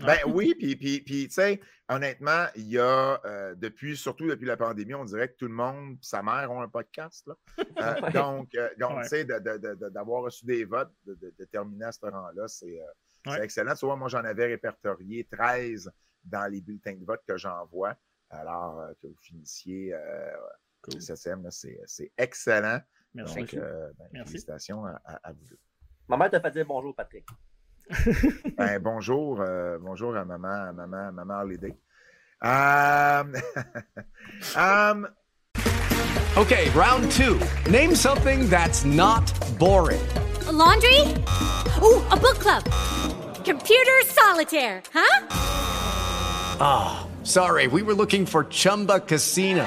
Ben 0.00 0.18
oui, 0.26 0.54
puis, 0.58 0.76
puis, 0.76 1.00
puis 1.00 1.28
tu 1.28 1.34
sais, 1.34 1.60
honnêtement, 1.88 2.46
il 2.54 2.68
y 2.68 2.78
a, 2.78 3.20
euh, 3.24 3.54
depuis, 3.54 3.96
surtout 3.96 4.28
depuis 4.28 4.46
la 4.46 4.56
pandémie, 4.56 4.94
on 4.94 5.04
dirait 5.04 5.28
que 5.28 5.36
tout 5.36 5.46
le 5.46 5.54
monde, 5.54 5.96
sa 6.02 6.22
mère 6.22 6.50
ont 6.50 6.60
un 6.60 6.68
podcast. 6.68 7.26
Là. 7.26 7.34
Euh, 7.78 8.10
donc, 8.10 8.54
euh, 8.54 8.70
donc 8.78 9.02
tu 9.02 9.08
sais, 9.08 9.24
d'avoir 9.24 10.22
reçu 10.22 10.46
des 10.46 10.64
votes, 10.64 10.92
de, 11.04 11.44
terminer 11.44 11.84
à 11.84 11.92
ce 11.92 12.06
rang-là, 12.06 12.48
c'est 12.48 12.80
excellent. 13.38 13.74
Tu 13.74 13.84
vois, 13.84 13.96
moi, 13.96 14.08
j'en 14.08 14.24
avais 14.24 14.46
répertorié 14.46 15.24
13 15.30 15.90
dans 16.24 16.50
les 16.50 16.62
bulletins 16.62 16.94
de 16.94 17.04
vote 17.04 17.20
que 17.26 17.36
j'envoie. 17.36 17.94
Alors 18.30 18.88
que 19.02 19.08
vous 19.08 19.16
finissiez 19.20 19.94
cool. 20.80 21.02
c'est 21.02 22.12
excellent. 22.16 22.80
Merci. 23.16 23.38
Donc, 23.40 23.54
ben, 24.12 24.26
félicitations 24.26 24.84
à, 24.84 25.00
à, 25.22 25.32
vous 25.32 25.44
deux. 25.48 25.58
Maman 26.06 26.28
t'a 26.28 26.40
fait 26.40 26.50
dire 26.50 26.66
bonjour, 26.66 26.94
Patrick. 26.94 27.24
ben, 28.58 28.78
bonjour, 28.78 29.40
euh, 29.40 29.78
bonjour 29.80 30.14
à 30.16 30.24
maman, 30.24 30.68
à 30.68 30.72
maman, 30.72 31.08
à 31.08 31.12
maman 31.12 31.40
Holiday. 31.40 31.74
Um, 32.42 33.34
um, 34.56 35.08
okay, 36.36 36.68
round 36.70 37.10
two. 37.12 37.40
Name 37.70 37.94
something 37.94 38.50
that's 38.50 38.84
not 38.84 39.24
boring. 39.58 40.06
A 40.46 40.52
laundry? 40.52 41.00
Ooh, 41.80 42.02
a 42.10 42.16
book 42.16 42.38
club. 42.38 42.64
Computer 43.44 44.02
solitaire, 44.04 44.82
huh? 44.92 45.26
Ah, 46.60 47.06
oh, 47.06 47.24
sorry, 47.24 47.66
we 47.66 47.82
were 47.82 47.94
looking 47.94 48.26
for 48.26 48.44
Chumba 48.44 49.00
Casino. 49.00 49.66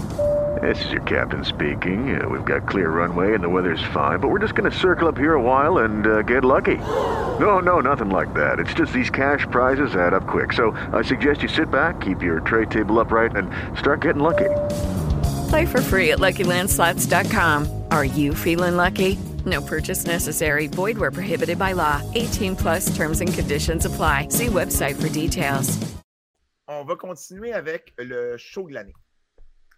This 0.61 0.85
is 0.85 0.91
your 0.91 1.01
captain 1.03 1.43
speaking. 1.43 2.21
Uh, 2.21 2.27
we've 2.27 2.45
got 2.45 2.67
clear 2.67 2.89
runway 2.89 3.33
and 3.33 3.43
the 3.43 3.49
weather's 3.49 3.81
fine, 3.93 4.19
but 4.19 4.27
we're 4.27 4.39
just 4.39 4.53
going 4.53 4.69
to 4.69 4.77
circle 4.77 5.07
up 5.07 5.17
here 5.17 5.33
a 5.33 5.41
while 5.41 5.79
and 5.79 6.05
uh, 6.05 6.21
get 6.23 6.43
lucky. 6.43 6.75
No, 7.39 7.59
no, 7.59 7.79
nothing 7.79 8.09
like 8.09 8.33
that. 8.33 8.59
It's 8.59 8.73
just 8.73 8.91
these 8.91 9.09
cash 9.09 9.47
prizes 9.49 9.95
add 9.95 10.13
up 10.13 10.27
quick. 10.27 10.53
So 10.53 10.71
I 10.93 11.01
suggest 11.01 11.41
you 11.41 11.47
sit 11.47 11.71
back, 11.71 12.01
keep 12.01 12.21
your 12.21 12.41
tray 12.41 12.65
table 12.65 12.99
upright, 12.99 13.35
and 13.35 13.49
start 13.79 14.01
getting 14.01 14.21
lucky. 14.21 14.49
Play 15.49 15.65
for 15.65 15.81
free 15.81 16.11
at 16.11 16.19
LuckyLandSlots.com. 16.19 17.83
Are 17.91 18.05
you 18.05 18.35
feeling 18.35 18.75
lucky? 18.75 19.17
No 19.45 19.61
purchase 19.61 20.05
necessary. 20.05 20.67
Void 20.67 20.97
where 20.97 21.11
prohibited 21.11 21.57
by 21.57 21.71
law. 21.71 22.01
18 22.13 22.55
plus 22.55 22.95
terms 22.95 23.21
and 23.21 23.33
conditions 23.33 23.85
apply. 23.85 24.27
See 24.29 24.47
website 24.47 25.01
for 25.01 25.09
details. 25.09 25.79
On 26.67 26.85
va 26.85 26.95
continuer 26.95 27.51
avec 27.53 27.93
le 27.97 28.37
show 28.37 28.67
de 28.67 28.73
l'année. 28.75 28.93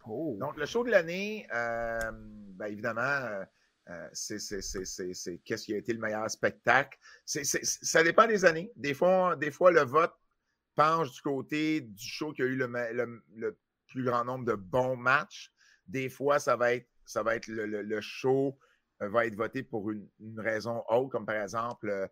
Oh. 0.08 0.38
Donc, 0.40 0.58
le 0.58 0.66
show 0.66 0.84
de 0.84 0.92
l'année, 0.92 1.48
euh, 1.54 2.12
ben, 2.12 2.68
évidemment, 2.68 3.02
euh, 3.02 3.46
euh, 3.90 4.10
c'est 4.14 5.40
qu'est-ce 5.46 5.66
qui 5.66 5.74
a 5.74 5.78
été 5.78 5.94
le 5.94 6.00
meilleur 6.00 6.30
spectacle. 6.30 6.98
ça 7.26 8.04
dépend 8.04 8.28
des 8.28 8.46
années. 8.46 8.72
Des 8.76 8.94
fois, 8.94 9.36
des 9.36 9.52
fois, 9.52 9.72
le 9.72 9.82
vote 9.82 10.14
penche 10.76 11.12
du 11.12 11.22
côté 11.22 11.82
du 11.82 12.06
show 12.06 12.34
qui 12.34 12.42
a 12.42 12.46
eu 12.46 12.56
le, 12.56 13.58
plus 13.88 14.04
grand 14.04 14.26
nombre 14.26 14.46
de 14.46 14.56
bons 14.56 14.96
matchs. 14.96 15.52
Des 15.88 16.10
fois, 16.10 16.40
ça 16.40 16.56
va 16.56 16.74
être, 16.74 16.88
ça 17.06 17.22
va 17.22 17.36
être 17.36 17.48
le, 17.48 18.02
show 18.02 18.58
va 19.00 19.26
être 19.26 19.36
voté 19.36 19.64
pour 19.64 19.92
une, 19.92 20.10
raison 20.38 20.84
autre, 20.90 21.10
comme 21.10 21.26
par 21.26 21.36
exemple, 21.36 22.10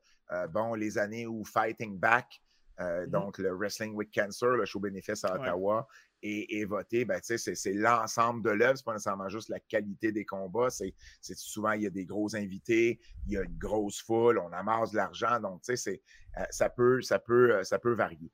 bon, 0.50 0.76
les 0.76 0.98
années 0.98 1.26
où 1.26 1.44
Fighting 1.44 1.98
Back, 1.98 2.42
mm-hmm. 2.78 3.08
donc 3.08 3.38
le 3.38 3.52
Wrestling 3.54 3.96
with 3.96 4.14
Cancer, 4.14 4.50
le 4.50 4.66
show 4.66 4.80
bénéfice 4.80 5.24
à 5.24 5.36
Ottawa, 5.36 5.88
et, 6.24 6.66
voter, 6.66 7.06
ben, 7.06 7.20
c'est 7.22 7.74
l'ensemble 7.74 8.44
de 8.44 8.52
l'œuvre. 8.52 8.78
Ce 8.78 8.82
n'est 8.82 8.86
pas 8.86 8.94
nécessairement 8.94 9.30
juste 9.30 9.50
la 9.50 9.60
qualité 9.60 10.12
des 10.12 10.26
combats. 10.26 10.70
C'est 10.70 10.94
souvent, 11.36 11.72
il 11.72 11.84
y 11.84 11.88
a 11.88 11.90
des 11.90 12.06
gros 12.06 12.36
invités, 12.36 13.00
il 13.26 13.34
y 13.34 13.38
a 13.38 13.44
une 13.44 13.58
grosse 13.58 14.02
foule, 14.02 14.38
on 14.38 14.52
amasse 14.52 14.92
de 14.92 14.98
l'argent. 14.98 15.40
Donc, 15.40 15.62
euh, 15.70 15.96
ça, 16.50 16.70
peut, 16.70 17.02
ça, 17.02 17.20
peut, 17.20 17.56
euh, 17.56 17.64
ça 17.64 17.80
peut 17.80 17.94
varier. 17.94 18.32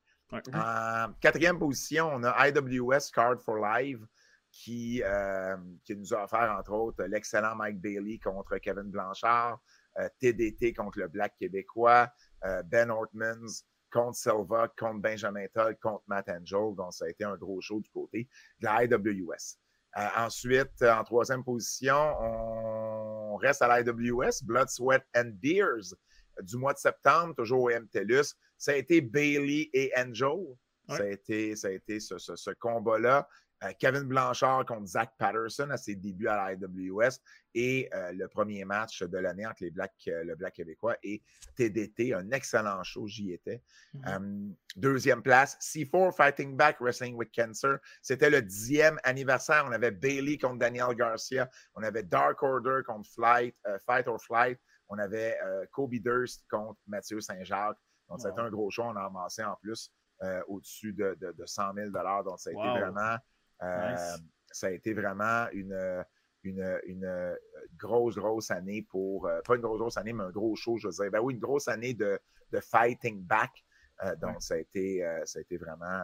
En 0.53 1.13
quatrième 1.21 1.57
position, 1.57 2.09
on 2.13 2.23
a 2.23 2.49
IWS 2.49 3.11
Card 3.13 3.41
for 3.41 3.57
Live 3.57 4.05
qui, 4.51 5.01
euh, 5.05 5.55
qui 5.85 5.95
nous 5.95 6.13
a 6.13 6.25
offert, 6.25 6.53
entre 6.57 6.73
autres, 6.73 7.03
l'excellent 7.05 7.55
Mike 7.55 7.79
Bailey 7.79 8.19
contre 8.19 8.57
Kevin 8.57 8.89
Blanchard, 8.91 9.61
TDT 10.19 10.73
contre 10.73 10.99
le 10.99 11.07
Black 11.07 11.35
québécois, 11.37 12.07
Ben 12.65 12.91
Ortmans 12.91 13.63
contre 13.97 14.15
Silva, 14.15 14.71
contre 14.77 14.99
Benjamin 14.99 15.47
Todd, 15.53 15.75
contre 15.81 16.03
Matt 16.07 16.29
Angel. 16.29 16.75
Donc, 16.75 16.93
ça 16.93 17.05
a 17.05 17.09
été 17.09 17.23
un 17.23 17.35
gros 17.35 17.59
show 17.61 17.79
du 17.79 17.89
côté 17.89 18.27
de 18.59 18.65
la 18.65 18.83
IWS. 18.83 19.57
Euh, 19.97 20.07
ensuite, 20.17 20.81
en 20.83 21.03
troisième 21.03 21.43
position, 21.43 21.95
on 21.95 23.37
reste 23.37 23.63
à 23.63 23.79
l'IWS, 23.79 24.43
Blood, 24.43 24.69
Sweat 24.69 25.03
and 25.15 25.31
Beers 25.41 25.95
du 26.43 26.57
mois 26.57 26.73
de 26.73 26.77
septembre, 26.77 27.33
toujours 27.35 27.63
au 27.63 27.69
MTLUS. 27.69 28.35
Ça 28.57 28.71
a 28.71 28.75
été 28.75 29.01
Bailey 29.01 29.69
et 29.73 29.91
Angel. 29.97 30.37
Ça 30.89 31.03
a 31.03 31.07
été, 31.07 31.55
ça 31.55 31.67
a 31.67 31.71
été 31.71 31.99
ce, 31.99 32.17
ce, 32.17 32.35
ce 32.35 32.51
combat-là. 32.51 33.27
Euh, 33.63 33.71
Kevin 33.79 34.03
Blanchard 34.03 34.65
contre 34.65 34.85
Zach 34.85 35.13
Patterson 35.17 35.69
à 35.71 35.77
ses 35.77 35.95
débuts 35.95 36.27
à 36.27 36.53
l'IWS 36.53 37.19
et 37.55 37.89
euh, 37.93 38.11
le 38.13 38.27
premier 38.27 38.63
match 38.65 39.01
de 39.01 39.17
l'année 39.17 39.47
entre 39.47 39.63
les 39.63 39.71
Black, 39.71 39.93
euh, 40.07 40.23
le 40.23 40.35
Black 40.35 40.53
québécois 40.53 40.95
et 41.01 41.23
TDT. 41.55 42.13
Un 42.13 42.29
excellent 42.31 42.83
show, 42.83 43.07
j'y 43.07 43.33
étais. 43.33 43.63
Mm-hmm. 43.95 44.53
deuxième 44.75 45.23
place, 45.23 45.57
C4 45.59 46.15
Fighting 46.15 46.55
Back 46.55 46.77
Wrestling 46.79 47.15
with 47.15 47.33
Cancer. 47.33 47.79
C'était 48.03 48.29
le 48.29 48.43
dixième 48.43 48.99
anniversaire. 49.03 49.65
On 49.67 49.71
avait 49.71 49.91
Bailey 49.91 50.37
contre 50.37 50.59
Daniel 50.59 50.93
Garcia. 50.95 51.49
On 51.73 51.81
avait 51.81 52.03
Dark 52.03 52.43
Order 52.43 52.81
contre 52.85 53.09
Flight, 53.09 53.55
Fight 53.85 54.07
or 54.07 54.21
Flight. 54.21 54.59
On 54.89 54.99
avait 54.99 55.37
Kobe 55.71 55.95
Durst 55.95 56.45
contre 56.49 56.79
Mathieu 56.85 57.19
Saint-Jacques. 57.19 57.77
Donc, 58.07 58.21
c'était 58.21 58.39
un 58.39 58.49
gros 58.49 58.69
show. 58.69 58.83
On 58.83 58.95
a 58.95 59.05
amassé 59.05 59.43
en 59.43 59.55
plus 59.55 59.91
au-dessus 60.47 60.93
de, 60.93 61.17
de, 61.19 61.31
de, 61.31 61.45
100 61.45 61.73
000 61.73 61.89
Donc, 61.89 62.39
ça 62.39 62.51
a 62.51 62.53
été 62.53 62.79
vraiment 62.79 63.17
euh, 63.63 63.95
ça 64.51 64.67
a 64.67 64.71
été 64.71 64.93
vraiment 64.93 65.47
une, 65.51 66.05
une, 66.43 66.79
une, 66.85 67.37
grosse, 67.77 68.15
grosse 68.15 68.51
année 68.51 68.85
pour, 68.89 69.27
euh, 69.27 69.41
pas 69.45 69.55
une 69.55 69.61
grosse, 69.61 69.79
grosse 69.79 69.97
année, 69.97 70.13
mais 70.13 70.23
un 70.23 70.31
gros 70.31 70.55
show, 70.55 70.77
je 70.77 70.87
veux 70.87 70.93
dire. 70.93 71.11
Ben 71.11 71.19
oui, 71.19 71.33
une 71.33 71.39
grosse 71.39 71.67
année 71.67 71.93
de, 71.93 72.19
de 72.51 72.59
fighting 72.59 73.21
back. 73.23 73.51
Euh, 74.03 74.15
donc, 74.17 74.41
ça, 74.41 74.55
a 74.55 74.57
été, 74.57 75.03
ça 75.25 75.39
a 75.39 75.41
été 75.41 75.57
vraiment 75.57 76.03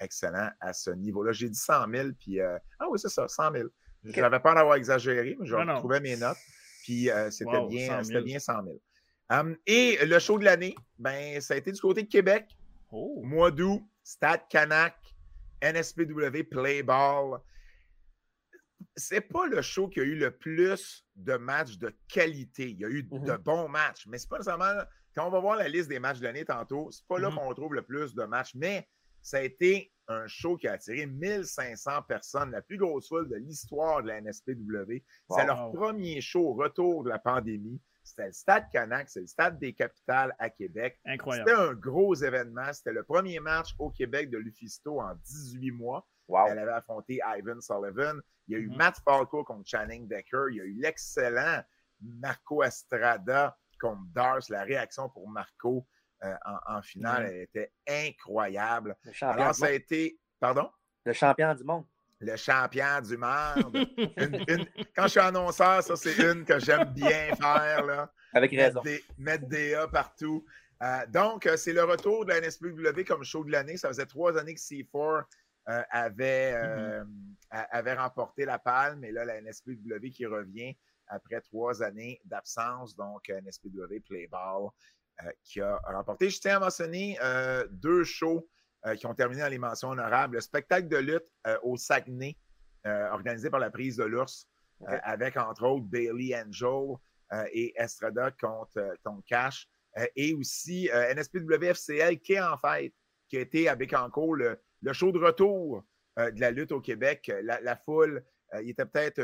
excellent 0.00 0.50
à 0.60 0.72
ce 0.72 0.90
niveau-là. 0.90 1.32
J'ai 1.32 1.48
dit 1.48 1.58
100 1.58 1.90
000, 1.90 2.08
puis. 2.18 2.40
ah 2.40 2.60
oui, 2.90 2.98
c'est 2.98 3.10
ça, 3.10 3.28
100 3.28 3.52
000. 3.52 3.68
Je 4.04 4.20
n'avais 4.20 4.40
pas 4.40 4.54
d'avoir 4.54 4.76
exagéré, 4.76 5.36
mais 5.38 5.46
je 5.46 5.54
retrouvais 5.54 6.00
mes 6.00 6.16
notes. 6.16 6.38
Puis 6.84 7.10
c'était 7.30 7.66
bien, 7.66 8.02
100 8.02 8.22
bien 8.22 8.38
100 8.38 8.64
000. 8.64 8.80
Um, 9.30 9.56
et 9.66 9.98
le 10.06 10.18
show 10.18 10.38
de 10.38 10.44
l'année, 10.44 10.74
ben, 10.98 11.40
ça 11.40 11.54
a 11.54 11.56
été 11.58 11.70
du 11.70 11.80
côté 11.80 12.02
de 12.02 12.08
Québec. 12.08 12.46
Oh. 12.90 13.20
Mois 13.22 13.50
d'août, 13.50 13.82
Stade 14.02 14.48
Canac, 14.48 14.97
NSPW 15.62 16.42
Play 16.50 16.82
Ball. 16.82 17.38
C'est 18.96 19.20
pas 19.20 19.46
le 19.46 19.60
show 19.62 19.88
qui 19.88 20.00
a 20.00 20.04
eu 20.04 20.14
le 20.16 20.30
plus 20.36 21.04
de 21.16 21.36
matchs 21.36 21.78
de 21.78 21.92
qualité. 22.08 22.70
Il 22.70 22.78
y 22.80 22.84
a 22.84 22.88
eu 22.88 23.02
de 23.04 23.08
Mm-hmm. 23.18 23.38
bons 23.38 23.68
matchs, 23.68 24.06
mais 24.06 24.18
c'est 24.18 24.28
pas 24.28 24.38
nécessairement. 24.38 24.82
Quand 25.14 25.26
on 25.26 25.30
va 25.30 25.40
voir 25.40 25.56
la 25.56 25.68
liste 25.68 25.88
des 25.88 25.98
matchs 25.98 26.18
de 26.20 26.24
l'année 26.24 26.44
tantôt, 26.44 26.90
c'est 26.92 27.06
pas 27.08 27.18
là 27.18 27.28
Mhm. 27.30 27.36
qu'on 27.36 27.54
trouve 27.54 27.74
le 27.74 27.82
plus 27.82 28.14
de 28.14 28.24
matchs, 28.24 28.54
mais 28.54 28.88
ça 29.22 29.38
a 29.38 29.42
été 29.42 29.92
un 30.06 30.26
show 30.28 30.56
qui 30.56 30.68
a 30.68 30.72
attiré 30.72 31.06
1500 31.06 32.02
personnes, 32.02 32.50
la 32.52 32.62
plus 32.62 32.78
grosse 32.78 33.08
foule 33.08 33.28
de 33.28 33.36
l'histoire 33.36 34.02
de 34.02 34.08
la 34.08 34.18
NSPW. 34.20 35.02
C'est 35.28 35.44
leur 35.44 35.70
premier 35.72 36.20
show 36.20 36.48
au 36.50 36.54
retour 36.54 37.02
de 37.04 37.10
la 37.10 37.18
pandémie. 37.18 37.80
C'était 38.08 38.26
le 38.26 38.32
Stade 38.32 38.64
Canac, 38.72 39.08
c'est 39.08 39.20
le 39.20 39.26
Stade 39.26 39.58
des 39.58 39.72
capitales 39.74 40.34
à 40.38 40.50
Québec. 40.50 40.98
Incroyable. 41.04 41.48
C'était 41.50 41.60
un 41.62 41.74
gros 41.74 42.14
événement. 42.14 42.72
C'était 42.72 42.92
le 42.92 43.02
premier 43.04 43.38
match 43.40 43.74
au 43.78 43.90
Québec 43.90 44.30
de 44.30 44.38
Lufisto 44.38 45.00
en 45.00 45.14
18 45.14 45.70
mois. 45.72 46.06
Elle 46.48 46.58
avait 46.58 46.72
affronté 46.72 47.20
Ivan 47.38 47.60
Sullivan. 47.60 48.20
Il 48.46 48.52
y 48.52 48.56
a 48.56 48.58
eu 48.60 48.68
Mhm. 48.68 48.76
Matt 48.76 48.96
Falco 49.04 49.44
contre 49.44 49.66
Channing 49.68 50.06
Decker. 50.08 50.48
Il 50.50 50.56
y 50.56 50.60
a 50.60 50.64
eu 50.64 50.74
l'excellent 50.74 51.62
Marco 52.00 52.62
Estrada 52.62 53.56
contre 53.80 54.02
Dars. 54.12 54.40
La 54.50 54.62
réaction 54.64 55.08
pour 55.08 55.28
Marco 55.28 55.86
euh, 56.24 56.34
en, 56.44 56.76
en 56.78 56.82
finale 56.82 57.22
Mhm. 57.24 57.30
elle 57.30 57.40
était 57.42 57.72
incroyable. 57.88 58.96
Le 59.04 59.12
champion 59.12 59.40
Alors, 59.42 59.52
du 59.54 59.58
ça 59.60 59.66
a 59.66 59.68
monde. 59.70 59.76
été. 59.76 60.20
Pardon? 60.40 60.70
Le 61.04 61.12
champion 61.12 61.54
du 61.54 61.64
monde. 61.64 61.86
Le 62.20 62.36
champion 62.36 63.00
du 63.00 63.16
monde. 63.16 63.76
Une- 64.16 64.44
une- 64.48 64.66
quand 64.96 65.04
je 65.04 65.08
suis 65.08 65.20
annonceur, 65.20 65.82
ça, 65.82 65.94
c'est 65.96 66.16
une 66.18 66.44
que 66.44 66.58
j'aime 66.58 66.92
bien 66.92 67.34
faire. 67.36 67.84
Là. 67.84 68.12
Avec 68.32 68.50
Mettre 68.52 68.64
raison. 68.66 68.82
des- 68.82 69.04
mettre 69.18 69.46
des 69.46 69.74
A 69.74 69.86
partout. 69.88 70.44
Euh, 70.82 71.06
donc, 71.08 71.46
euh, 71.46 71.56
c'est 71.56 71.72
le 71.72 71.84
retour 71.84 72.24
de 72.24 72.30
la 72.30 72.38
NSPW 72.40 73.04
comme 73.06 73.22
show 73.24 73.44
de 73.44 73.52
l'année. 73.52 73.76
Ça 73.76 73.88
faisait 73.88 74.06
trois 74.06 74.36
années 74.36 74.54
que 74.54 74.60
C4 74.60 75.24
euh, 75.68 75.82
avait, 75.90 76.54
euh, 76.56 77.04
a- 77.50 77.76
avait 77.76 77.94
remporté 77.94 78.44
la 78.44 78.58
palme. 78.58 79.04
Et 79.04 79.12
là, 79.12 79.24
la 79.24 79.36
NSPW 79.40 80.10
qui 80.12 80.26
revient 80.26 80.76
après 81.06 81.40
trois 81.40 81.82
années 81.82 82.20
d'absence. 82.24 82.96
Donc, 82.96 83.28
NSPW 83.28 84.00
Playball 84.06 84.70
euh, 85.24 85.30
qui 85.44 85.60
a 85.60 85.76
remporté. 85.86 86.30
Je 86.30 86.40
tiens 86.40 86.56
à 86.56 86.60
mentionner 86.60 87.16
euh, 87.22 87.66
deux 87.70 88.02
shows 88.04 88.48
euh, 88.86 88.94
qui 88.94 89.06
ont 89.06 89.14
terminé 89.14 89.42
dans 89.42 89.48
les 89.48 89.58
mentions 89.58 89.88
honorables. 89.90 90.36
Le 90.36 90.40
spectacle 90.40 90.86
de 90.86 90.98
lutte 90.98 91.26
euh, 91.48 91.58
au 91.64 91.76
Saguenay, 91.76 92.36
euh, 92.86 93.10
organisé 93.10 93.50
par 93.50 93.58
la 93.58 93.70
prise 93.70 93.96
de 93.96 94.04
l'ours, 94.04 94.46
avec 95.02 95.36
entre 95.36 95.64
autres 95.66 95.86
Bailey 95.86 96.32
Angel 96.36 96.94
et 97.52 97.74
Estrada 97.74 98.30
contre, 98.40 98.94
contre 99.02 99.24
Cash. 99.26 99.68
Et 100.14 100.32
aussi 100.34 100.88
NSPWFCL 100.92 102.20
qui 102.20 102.34
est 102.34 102.40
en 102.40 102.56
fait, 102.56 102.94
qui 103.28 103.38
a 103.38 103.40
été 103.40 103.68
à 103.68 103.74
Bécancourt 103.74 104.36
le, 104.36 104.56
le 104.82 104.92
show 104.92 105.10
de 105.10 105.18
retour 105.18 105.84
de 106.16 106.40
la 106.40 106.52
lutte 106.52 106.70
au 106.70 106.80
Québec. 106.80 107.32
La, 107.42 107.60
la 107.60 107.74
foule, 107.74 108.24
il 108.62 108.70
était 108.70 108.86
peut-être, 108.86 109.20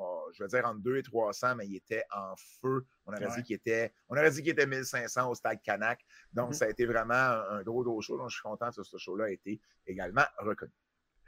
bon, 0.00 0.20
je 0.32 0.42
veux 0.42 0.48
dire, 0.48 0.64
entre 0.66 0.80
2 0.80 0.96
et 0.96 1.02
300, 1.02 1.54
mais 1.56 1.66
il 1.66 1.76
était 1.76 2.04
en 2.10 2.34
feu. 2.36 2.84
On 3.06 3.12
aurait 3.12 3.26
Ouais. 3.26 3.36
dit 3.36 3.42
qu'il 3.42 3.56
était, 3.56 3.92
on 4.08 4.16
aurait 4.16 4.30
dit 4.30 4.42
qu'il 4.42 4.50
était 4.52 4.66
1500 4.66 5.28
au 5.30 5.34
Stade 5.34 5.60
Canac. 5.62 6.04
Donc, 6.32 6.48
Mhm. 6.48 6.52
ça 6.54 6.64
a 6.64 6.68
été 6.68 6.86
vraiment 6.86 7.12
un, 7.14 7.62
gros, 7.62 7.82
gros 7.84 8.00
show. 8.00 8.16
Donc, 8.16 8.30
je 8.30 8.34
suis 8.36 8.42
content 8.42 8.70
que 8.70 8.82
ce 8.82 8.96
show-là 8.96 9.26
a 9.26 9.30
été 9.30 9.60
également 9.86 10.24
reconnu. 10.38 10.72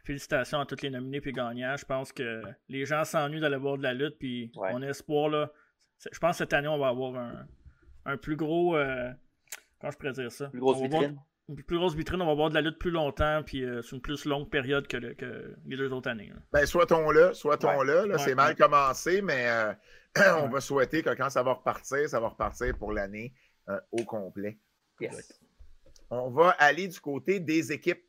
Félicitations 0.04 0.58
à 0.58 0.66
tous 0.66 0.80
les 0.82 0.90
nominés 0.90 1.20
puis 1.20 1.32
gagnants. 1.32 1.76
Je 1.76 1.84
pense 1.84 2.12
que 2.12 2.42
les 2.68 2.84
gens 2.86 3.04
s'ennuient 3.04 3.40
d'aller 3.40 3.56
voir 3.56 3.76
de 3.78 3.82
la 3.84 3.94
lutte. 3.94 4.18
Puis 4.18 4.50
on 4.56 4.82
a 4.82 4.86
espoir. 4.88 5.28
Là, 5.28 5.52
je 6.10 6.18
pense 6.18 6.32
que 6.32 6.38
cette 6.38 6.52
année, 6.54 6.66
on 6.68 6.78
va 6.78 6.88
avoir 6.88 7.14
un, 7.14 7.46
un 8.06 8.16
plus 8.16 8.34
gros. 8.36 8.74
euh, 8.76 9.12
comment 9.78 9.90
je 9.92 9.96
pourrais 9.98 10.12
dire 10.12 10.32
ça? 10.32 10.48
Plus 10.48 10.58
grosse 10.60 10.78
On 10.78 10.82
va 10.82 10.88
voir- 10.88 11.00
vitrine. 11.02 11.20
Une 11.56 11.62
plus 11.64 11.76
grosse 11.78 11.94
vitrine. 11.94 12.20
On 12.22 12.26
va 12.26 12.34
voir 12.34 12.48
de 12.50 12.54
la 12.54 12.60
lutte 12.60 12.78
plus 12.78 12.90
longtemps. 12.90 13.42
Puis 13.44 13.64
euh, 13.64 13.82
sur 13.82 13.94
une 13.96 14.02
plus 14.02 14.24
longue 14.24 14.48
période 14.50 14.86
que, 14.86 14.96
le- 14.96 15.14
que 15.14 15.56
les 15.66 15.76
deux 15.76 15.92
autres 15.92 16.10
années. 16.10 16.28
là. 16.28 16.40
Ben, 16.52 16.66
soit-on-là, 16.66 17.34
soit-on-là. 17.34 18.06
Là, 18.06 18.14
Ouais, 18.16 18.18
c'est 18.22 18.34
mal 18.34 18.50
ouais. 18.50 18.56
commencé, 18.56 19.22
mais 19.22 19.48
euh, 19.48 19.72
on 20.42 20.48
va 20.48 20.60
souhaiter 20.60 21.02
que 21.02 21.10
quand 21.14 21.30
ça 21.30 21.42
va 21.42 21.52
repartir, 21.54 22.08
ça 22.08 22.20
va 22.20 22.28
repartir 22.28 22.76
pour 22.76 22.92
l'année 22.92 23.32
euh, 23.68 23.80
au 23.92 24.04
complet. 24.04 24.58
Yes. 25.00 25.40
On 26.10 26.30
va 26.30 26.50
aller 26.58 26.88
du 26.88 27.00
côté 27.00 27.40
des 27.40 27.72
équipes. 27.72 28.04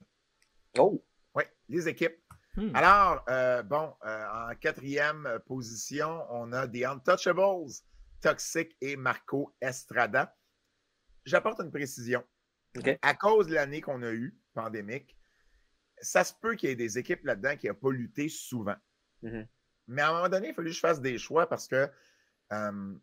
Oh! 0.78 1.04
Oui, 1.36 1.44
les 1.70 1.88
équipes. 1.88 2.18
Hmm. 2.56 2.70
Alors, 2.76 3.24
euh, 3.30 3.64
bon, 3.64 3.94
euh, 4.06 4.26
en 4.52 4.56
quatrième 4.56 5.40
position, 5.48 6.22
on 6.30 6.52
a 6.54 6.68
The 6.68 6.84
Untouchables, 6.86 7.72
Toxic 8.22 8.76
et 8.82 8.96
Marco 8.96 9.56
Estrada. 9.62 10.36
J'apporte 11.26 11.62
une 11.62 11.72
précision. 11.72 12.24
À 13.02 13.14
cause 13.14 13.48
de 13.48 13.54
l'année 13.54 13.82
qu'on 13.82 14.02
a 14.04 14.12
eue, 14.12 14.38
pandémique, 14.54 15.18
ça 16.02 16.24
se 16.24 16.34
peut 16.34 16.56
qu'il 16.56 16.70
y 16.70 16.72
ait 16.72 16.76
des 16.76 16.98
équipes 16.98 17.24
là-dedans 17.24 17.56
qui 17.56 17.68
n'ont 17.68 17.76
pas 17.76 17.92
lutté 17.92 18.30
souvent. 18.30 18.76
Mhm. 19.22 19.48
Mais 19.88 20.02
à 20.02 20.10
un 20.10 20.14
moment 20.14 20.30
donné, 20.30 20.48
il 20.48 20.52
a 20.52 20.54
fallu 20.54 20.70
que 20.70 20.76
je 20.76 20.80
fasse 20.80 21.02
des 21.02 21.18
choix 21.18 21.48
parce 21.48 21.68
que 21.68 21.90
euh, 22.52 22.96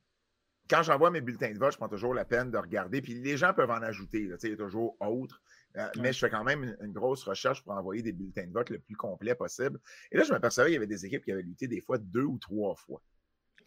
quand 0.68 0.82
j'envoie 0.82 1.10
mes 1.10 1.20
bulletins 1.20 1.52
de 1.52 1.58
vote, 1.58 1.72
je 1.72 1.78
prends 1.78 1.88
toujours 1.88 2.14
la 2.14 2.24
peine 2.24 2.50
de 2.50 2.58
regarder. 2.58 3.02
Puis 3.02 3.14
les 3.14 3.36
gens 3.36 3.52
peuvent 3.52 3.70
en 3.70 3.82
ajouter. 3.82 4.26
là, 4.26 4.36
il 4.42 4.50
y 4.50 4.52
a 4.52 4.56
toujours 4.56 4.96
autre. 5.00 5.42
Euh, 5.76 5.88
Mais 5.98 6.12
je 6.12 6.18
fais 6.18 6.30
quand 6.30 6.44
même 6.44 6.64
une, 6.64 6.76
une 6.80 6.92
grosse 6.92 7.24
recherche 7.24 7.62
pour 7.62 7.72
envoyer 7.72 8.02
des 8.02 8.12
bulletins 8.12 8.46
de 8.46 8.52
vote 8.52 8.70
le 8.70 8.78
plus 8.78 8.96
complet 8.96 9.34
possible. 9.34 9.80
Et 10.10 10.16
là, 10.16 10.24
je 10.24 10.32
m'apercevais 10.32 10.66
qu'il 10.66 10.74
y 10.74 10.76
avait 10.76 10.86
des 10.86 11.06
équipes 11.06 11.24
qui 11.24 11.32
avaient 11.32 11.42
lutté 11.42 11.68
des 11.68 11.80
fois 11.80 11.98
deux 11.98 12.24
ou 12.24 12.38
trois 12.38 12.74
fois. 12.76 13.02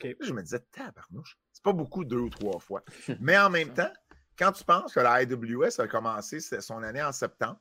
Là, 0.02 0.14
je 0.22 0.34
me 0.34 0.42
disais, 0.42 0.60
tabarnouche, 0.72 1.38
c'est 1.52 1.64
pas 1.64 1.74
beaucoup 1.74 2.04
deux 2.04 2.18
ou 2.18 2.30
trois 2.30 2.60
fois. 2.60 2.84
Mais 3.22 3.38
en 3.38 3.50
même 3.50 3.74
temps, 3.74 3.92
quand 4.38 4.52
tu 4.52 4.64
penses 4.64 4.94
que 4.94 5.00
la 5.00 5.24
IWS 5.24 5.80
a 5.80 5.88
commencé 5.88 6.40
son 6.40 6.82
année 6.84 7.04
en 7.04 7.12
septembre, 7.12 7.60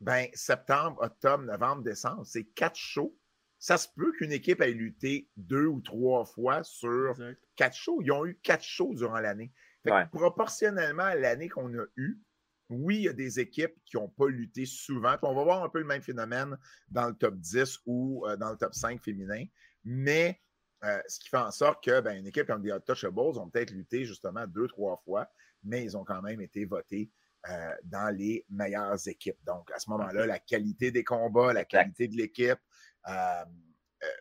ben 0.00 0.28
septembre, 0.34 1.00
octobre, 1.02 1.44
novembre, 1.44 1.82
décembre, 1.82 2.24
c'est 2.26 2.44
quatre 2.44 2.76
shows. 2.76 3.16
Ça 3.58 3.78
se 3.78 3.88
peut 3.96 4.12
qu'une 4.12 4.32
équipe 4.32 4.60
ait 4.60 4.72
lutté 4.72 5.30
deux 5.36 5.66
ou 5.66 5.80
trois 5.80 6.24
fois 6.26 6.62
sur 6.62 7.10
Exact. 7.12 7.40
quatre 7.56 7.74
shows. 7.76 8.02
Ils 8.02 8.12
ont 8.12 8.26
eu 8.26 8.38
quatre 8.42 8.62
shows 8.62 8.94
durant 8.94 9.18
l'année. 9.20 9.52
Fait 9.82 9.90
que 9.90 9.94
Ouais. 9.94 10.06
Proportionnellement 10.12 11.04
à 11.04 11.14
l'année 11.14 11.48
qu'on 11.48 11.72
a 11.78 11.84
eue, 11.96 12.20
oui, 12.68 12.96
il 12.96 13.02
y 13.04 13.08
a 13.08 13.12
des 13.14 13.40
équipes 13.40 13.74
qui 13.86 13.96
n'ont 13.96 14.08
pas 14.08 14.26
lutté 14.28 14.66
souvent. 14.66 15.12
Puis 15.16 15.20
on 15.22 15.34
va 15.34 15.44
voir 15.44 15.64
un 15.64 15.68
peu 15.70 15.78
le 15.78 15.84
même 15.86 16.02
phénomène 16.02 16.58
dans 16.88 17.06
le 17.08 17.14
top 17.14 17.36
10 17.36 17.78
ou 17.86 18.26
euh, 18.26 18.36
dans 18.36 18.50
le 18.50 18.56
top 18.58 18.74
5 18.74 19.02
féminin. 19.02 19.44
Mais 19.84 20.42
euh, 20.86 21.02
ce 21.08 21.18
qui 21.20 21.28
fait 21.28 21.36
en 21.36 21.50
sorte 21.50 21.82
que 21.84 22.00
ben, 22.00 22.16
une 22.16 22.26
équipe 22.26 22.46
comme 22.46 22.62
des 22.62 22.70
Untouchables 22.70 23.18
ont 23.18 23.50
peut-être 23.50 23.72
lutté 23.72 24.04
justement 24.04 24.46
deux, 24.46 24.68
trois 24.68 24.96
fois, 25.04 25.28
mais 25.64 25.82
ils 25.82 25.96
ont 25.96 26.04
quand 26.04 26.22
même 26.22 26.40
été 26.40 26.64
votés 26.64 27.10
euh, 27.48 27.74
dans 27.84 28.14
les 28.14 28.44
meilleures 28.48 29.08
équipes. 29.08 29.38
Donc, 29.44 29.70
à 29.72 29.78
ce 29.78 29.90
moment-là, 29.90 30.26
la 30.26 30.38
qualité 30.38 30.90
des 30.90 31.04
combats, 31.04 31.52
la 31.52 31.64
qualité 31.64 32.08
de 32.08 32.16
l'équipe 32.16 32.58
euh, 33.08 33.44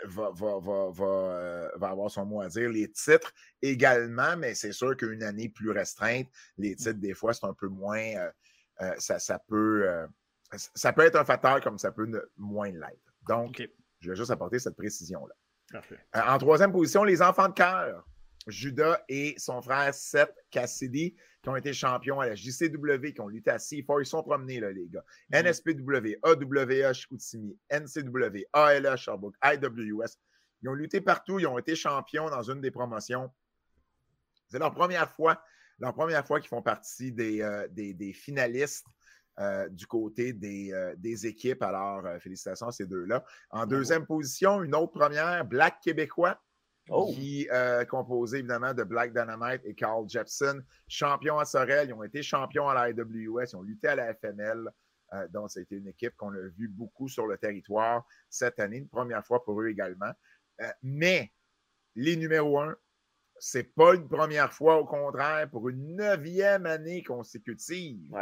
va, 0.05 0.31
va, 0.31 0.59
va, 0.59 0.89
va, 0.91 1.71
va 1.75 1.89
avoir 1.89 2.09
son 2.09 2.25
mot 2.25 2.41
à 2.41 2.47
dire. 2.49 2.69
Les 2.69 2.91
titres 2.91 3.31
également, 3.61 4.35
mais 4.37 4.55
c'est 4.55 4.71
sûr 4.71 4.95
qu'une 4.97 5.23
année 5.23 5.49
plus 5.49 5.71
restreinte, 5.71 6.27
les 6.57 6.75
titres, 6.75 6.99
des 6.99 7.13
fois, 7.13 7.33
c'est 7.33 7.45
un 7.45 7.53
peu 7.53 7.67
moins. 7.67 8.13
ça, 8.97 9.19
ça, 9.19 9.39
peut, 9.47 9.87
ça 10.53 10.93
peut 10.93 11.03
être 11.05 11.17
un 11.17 11.25
facteur 11.25 11.61
comme 11.61 11.77
ça 11.77 11.91
peut 11.91 12.05
ne- 12.05 12.25
moins 12.37 12.71
l'être. 12.71 13.13
Donc, 13.27 13.61
Je 13.99 14.11
vais 14.11 14.15
juste 14.15 14.31
apporter 14.31 14.59
cette 14.59 14.75
précision-là. 14.75 15.33
Parfait. 15.71 15.99
Euh, 16.15 16.21
en 16.27 16.37
troisième 16.37 16.71
position, 16.71 17.03
les 17.03 17.21
enfants 17.21 17.49
de 17.49 17.53
cœur. 17.53 18.05
Judas 18.47 19.01
et 19.09 19.33
son 19.37 19.61
frère 19.61 19.93
Seth 19.93 20.33
Cassidy, 20.51 21.15
qui 21.41 21.49
ont 21.49 21.55
été 21.55 21.73
champions 21.73 22.19
à 22.19 22.27
la 22.27 22.35
JCW, 22.35 23.13
qui 23.13 23.21
ont 23.21 23.27
lutté 23.27 23.49
à 23.49 23.57
C4. 23.57 24.01
Ils 24.01 24.05
sont 24.05 24.21
promenés, 24.21 24.59
là, 24.59 24.71
les 24.71 24.87
gars. 24.87 25.03
NSPW, 25.31 26.17
AWA 26.21 26.93
Chicoutimi, 26.93 27.57
NCW, 27.71 28.45
ALA 28.53 28.95
Sherbrooke, 28.97 29.35
IWS. 29.43 30.17
Ils 30.61 30.69
ont 30.69 30.73
lutté 30.73 31.01
partout. 31.01 31.39
Ils 31.39 31.47
ont 31.47 31.57
été 31.57 31.75
champions 31.75 32.29
dans 32.29 32.43
une 32.43 32.61
des 32.61 32.71
promotions. 32.71 33.31
C'est 34.49 34.59
leur 34.59 34.73
première 34.73 35.11
fois, 35.11 35.43
leur 35.79 35.93
première 35.93 36.25
fois 36.25 36.39
qu'ils 36.39 36.49
font 36.49 36.61
partie 36.61 37.11
des, 37.11 37.41
euh, 37.41 37.67
des, 37.69 37.93
des 37.93 38.13
finalistes 38.13 38.85
euh, 39.39 39.67
du 39.69 39.85
côté 39.85 40.31
des, 40.33 40.71
euh, 40.71 40.95
des 40.97 41.27
équipes. 41.27 41.61
Alors, 41.61 42.05
euh, 42.05 42.19
félicitations 42.19 42.67
à 42.67 42.71
ces 42.71 42.85
deux-là. 42.85 43.23
En 43.49 43.65
deuxième 43.65 44.05
position, 44.05 44.63
une 44.63 44.73
autre 44.73 44.93
première, 44.93 45.43
Black 45.45 45.81
Québécois, 45.81 46.39
Oh. 46.87 47.11
qui 47.15 47.47
composé 47.89 48.37
évidemment 48.37 48.71
de 48.75 48.83
Black 48.83 49.11
Dynamite 49.11 49.61
et 49.65 49.73
Carl 49.73 50.07
Jepson, 50.07 50.61
champions 50.87 51.39
à 51.39 51.45
Sorel. 51.45 51.89
Ils 51.89 51.93
ont 51.93 52.03
été 52.03 52.21
champions 52.21 52.69
à 52.69 52.75
la 52.75 52.91
IWS, 52.91 53.49
ils 53.51 53.55
ont 53.55 53.63
lutté 53.63 53.87
à 53.87 53.95
la. 53.95 54.13
Euh, 55.13 55.27
donc, 55.29 55.49
ça 55.49 55.59
a 55.59 55.63
été 55.63 55.77
une 55.77 55.87
équipe 55.87 56.15
qu'on 56.15 56.31
a 56.31 56.47
vu 56.55 56.67
beaucoup 56.67 57.07
sur 57.07 57.25
le 57.25 57.39
territoire 57.39 58.05
cette 58.29 58.59
année, 58.59 58.77
une 58.77 58.87
première 58.87 59.25
fois 59.25 59.43
pour 59.43 59.59
eux 59.61 59.67
également. 59.67 60.11
Mais 60.83 61.33
les 61.95 62.15
numéros 62.15 62.59
un, 62.59 62.75
c'est 63.39 63.75
pas 63.75 63.95
une 63.95 64.07
première 64.07 64.53
fois, 64.53 64.77
au 64.77 64.85
contraire, 64.85 65.49
pour 65.49 65.69
une 65.69 65.95
neuvième 65.95 66.65
année 66.65 67.03
consécutive. 67.03 68.15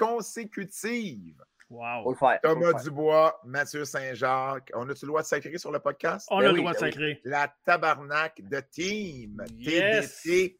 Consécutive. 0.00 1.42
Wow. 1.68 2.02
Faut 2.02 2.10
le 2.10 2.16
faire. 2.16 2.40
faut 2.42 2.48
Thomas 2.54 2.66
le 2.66 2.72
faire. 2.72 2.82
Dubois, 2.82 3.40
Mathieu 3.44 3.84
Saint-Jacques. 3.84 4.70
On 4.74 4.88
a-tu 4.88 5.04
le 5.04 5.08
droit 5.08 5.22
de 5.22 5.26
sacrer 5.26 5.56
sur 5.58 5.70
le 5.70 5.78
podcast? 5.78 6.26
On 6.30 6.38
Ben 6.38 6.46
a 6.46 6.48
le 6.48 6.54
oui, 6.54 6.60
droit 6.60 6.72
de 6.74 6.80
ben 6.80 6.92
oui. 6.98 7.20
La 7.24 7.54
tabarnak 7.64 8.40
de 8.42 8.60
team 8.60 9.44
Yes. 9.58 10.22
TDT 10.22 10.58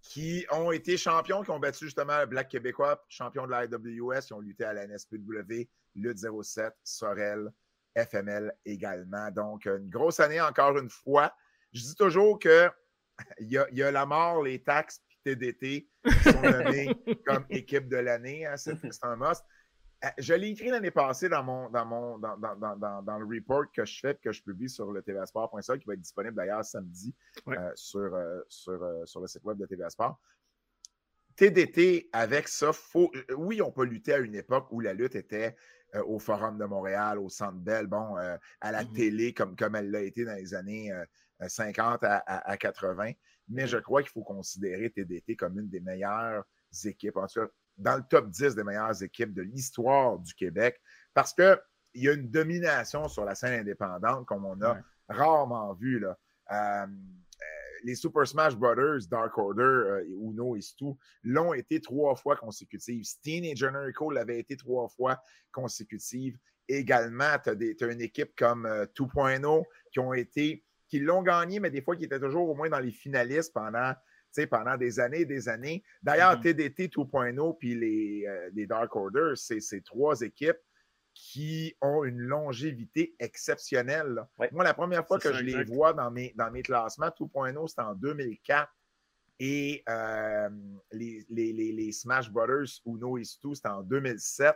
qui 0.00 0.46
ont 0.52 0.70
été 0.70 0.96
champions, 0.96 1.42
qui 1.42 1.50
ont 1.50 1.58
battu 1.58 1.84
justement 1.86 2.20
le 2.20 2.26
Black 2.26 2.48
Québécois, 2.48 3.04
champion 3.08 3.44
de 3.44 3.50
la 3.50 3.64
IWS, 3.64 4.20
qui 4.26 4.32
ont 4.32 4.40
lutté 4.40 4.64
à 4.64 4.72
la 4.72 4.86
NSPW, 4.86 5.68
Lutte 5.96 6.18
07, 6.42 6.72
Sorel, 6.84 7.50
FML 7.96 8.52
également. 8.64 9.30
Donc, 9.32 9.66
une 9.66 9.90
grosse 9.90 10.20
année 10.20 10.40
encore 10.40 10.78
une 10.78 10.90
fois. 10.90 11.34
Je 11.72 11.82
dis 11.82 11.94
toujours 11.96 12.38
que 12.38 12.70
il 13.40 13.48
y 13.48 13.58
a, 13.58 13.66
il 13.72 13.78
y 13.78 13.82
a 13.82 13.90
la 13.90 14.06
mort, 14.06 14.42
les 14.42 14.62
taxes, 14.62 15.02
TDT 15.26 15.88
qui 16.04 16.22
sont 16.30 16.40
nommés 16.40 16.88
comme 17.26 17.44
équipe 17.50 17.88
de 17.88 17.96
l'année. 17.96 18.46
hein. 18.46 18.56
C'est 18.56 18.76
un 19.02 19.16
must. 19.16 19.44
Je 20.18 20.34
l'ai 20.34 20.50
écrit 20.50 20.68
l'année 20.68 20.90
passée 20.92 21.28
dans, 21.28 21.42
mon, 21.42 21.68
dans, 21.70 21.84
mon, 21.84 22.18
dans, 22.18 22.36
dans, 22.36 23.02
dans, 23.02 23.18
le 23.18 23.24
report 23.26 23.64
que 23.72 23.84
je 23.84 23.98
fais, 23.98 24.14
que 24.14 24.30
je 24.30 24.42
publie 24.42 24.68
sur 24.68 24.92
le 24.92 25.02
tvsport.ca, 25.02 25.78
qui 25.78 25.84
va 25.86 25.94
être 25.94 26.00
disponible 26.00 26.36
d'ailleurs 26.36 26.64
samedi 26.64 27.14
Ouais. 27.46 27.58
euh, 27.58 27.72
sur, 27.74 28.14
euh, 28.14 28.40
sur, 28.48 28.80
euh, 28.82 29.04
sur 29.04 29.20
le 29.20 29.26
site 29.26 29.42
web 29.44 29.58
de 29.58 29.66
TVA 29.66 29.90
Sport. 29.90 30.20
TDT, 31.34 32.08
avec 32.12 32.46
ça, 32.48 32.72
faut, 32.72 33.10
oui, 33.36 33.60
on 33.60 33.72
peut 33.72 33.84
lutter 33.84 34.14
à 34.14 34.18
une 34.18 34.34
époque 34.34 34.68
où 34.70 34.80
la 34.80 34.94
lutte 34.94 35.16
était 35.16 35.56
euh, 35.94 36.02
au 36.04 36.18
Forum 36.18 36.58
de 36.58 36.64
Montréal, 36.64 37.18
au 37.18 37.28
Centre 37.28 37.58
Bell, 37.58 37.86
bon, 37.86 38.16
euh, 38.18 38.36
à 38.60 38.72
la 38.72 38.82
Mhm. 38.84 38.92
télé, 38.92 39.32
comme, 39.34 39.56
comme 39.56 39.76
elle 39.76 39.90
l'a 39.90 40.00
été 40.00 40.24
dans 40.24 40.34
les 40.34 40.54
années 40.54 40.92
euh, 40.92 41.04
euh, 41.42 41.48
50 41.48 42.02
à, 42.04 42.16
à- 42.18 42.50
à 42.50 42.56
80. 42.56 43.12
Mais 43.48 43.66
je 43.66 43.78
crois 43.78 44.02
qu'il 44.02 44.10
faut 44.10 44.24
considérer 44.24 44.90
TDT 44.90 45.36
comme 45.36 45.58
une 45.60 45.68
des 45.68 45.80
meilleures 45.80 46.44
équipes, 46.84 47.16
en 47.16 47.26
tout 47.26 47.40
cas, 47.40 47.46
dans 47.78 47.96
le 47.96 48.02
top 48.02 48.28
10 48.30 48.54
des 48.54 48.64
meilleures 48.64 49.02
équipes 49.02 49.32
de 49.32 49.42
l'histoire 49.42 50.18
du 50.18 50.34
Québec, 50.34 50.80
parce 51.14 51.32
qu'il 51.32 51.56
y 51.94 52.08
a 52.08 52.12
une 52.14 52.28
domination 52.30 53.06
sur 53.08 53.24
la 53.24 53.34
scène 53.34 53.60
indépendante 53.60 54.26
comme 54.26 54.44
on 54.44 54.60
a 54.62 54.74
Ouais. 54.74 54.80
rarement 55.08 55.72
vu. 55.74 56.00
Là. 56.00 56.18
Euh, 57.86 57.90
euh, 57.90 57.92
les 57.92 57.94
Super 57.94 58.26
Smash 58.26 58.56
Brothers, 58.56 59.08
Dark 59.10 59.36
Order, 59.38 59.62
euh, 59.62 60.04
Uno 60.08 60.56
et 60.56 60.60
Stu 60.60 60.92
l'ont 61.22 61.54
été 61.54 61.80
trois 61.80 62.14
fois 62.16 62.36
consécutives. 62.36 63.04
Steen 63.04 63.44
et 63.44 63.56
Generico 63.56 64.10
l'avaient 64.10 64.38
été 64.38 64.56
trois 64.56 64.88
fois 64.88 65.20
consécutives. 65.52 66.38
Également, 66.68 67.36
tu 67.42 67.50
as, 67.50 67.86
une 67.86 68.00
équipe 68.00 68.34
comme 68.36 68.66
euh, 68.66 68.86
2.0 68.94 69.64
qui 69.92 70.00
ont 70.00 70.14
été, 70.14 70.64
qui 70.88 70.98
l'ont 70.98 71.22
gagné, 71.22 71.60
mais 71.60 71.70
des 71.70 71.82
fois 71.82 71.96
qui 71.96 72.04
étaient 72.04 72.20
toujours 72.20 72.48
au 72.48 72.54
moins 72.54 72.68
dans 72.68 72.80
les 72.80 72.90
finalistes 72.90 73.52
pendant, 73.52 73.94
pendant 74.50 74.76
des 74.76 75.00
années 75.00 75.20
et 75.20 75.24
des 75.24 75.48
années. 75.48 75.82
D'ailleurs, 76.02 76.36
Mhm. 76.36 76.42
TDT 76.42 76.88
2.0 76.88 77.56
puis 77.58 77.74
les, 77.74 78.26
euh, 78.26 78.50
les 78.54 78.66
Dark 78.66 78.94
Order, 78.96 79.32
c'est 79.36 79.60
ces 79.60 79.80
trois 79.80 80.20
équipes 80.20 80.58
qui 81.16 81.74
ont 81.80 82.04
une 82.04 82.20
longévité 82.20 83.16
exceptionnelle. 83.18 84.22
Ouais. 84.38 84.50
Moi, 84.52 84.62
la 84.64 84.74
première 84.74 85.06
fois 85.06 85.18
que 85.18 85.32
je 85.32 85.42
les 85.42 85.64
vois 85.64 85.94
dans 85.94 86.10
mes, 86.10 86.34
dans 86.36 86.50
mes 86.50 86.60
classements, 86.60 87.08
2.0, 87.08 87.68
c'était 87.68 87.80
en 87.80 87.94
2004. 87.94 88.70
Et 89.40 89.82
euh, 89.88 90.50
les, 90.92 91.24
les, 91.30 91.54
les, 91.54 91.72
les 91.72 91.92
Smash 91.92 92.30
Brothers, 92.30 92.82
Uno 92.84 93.16
et 93.16 93.24
Stu, 93.24 93.54
c'était 93.54 93.68
en 93.68 93.82
2007. 93.82 94.54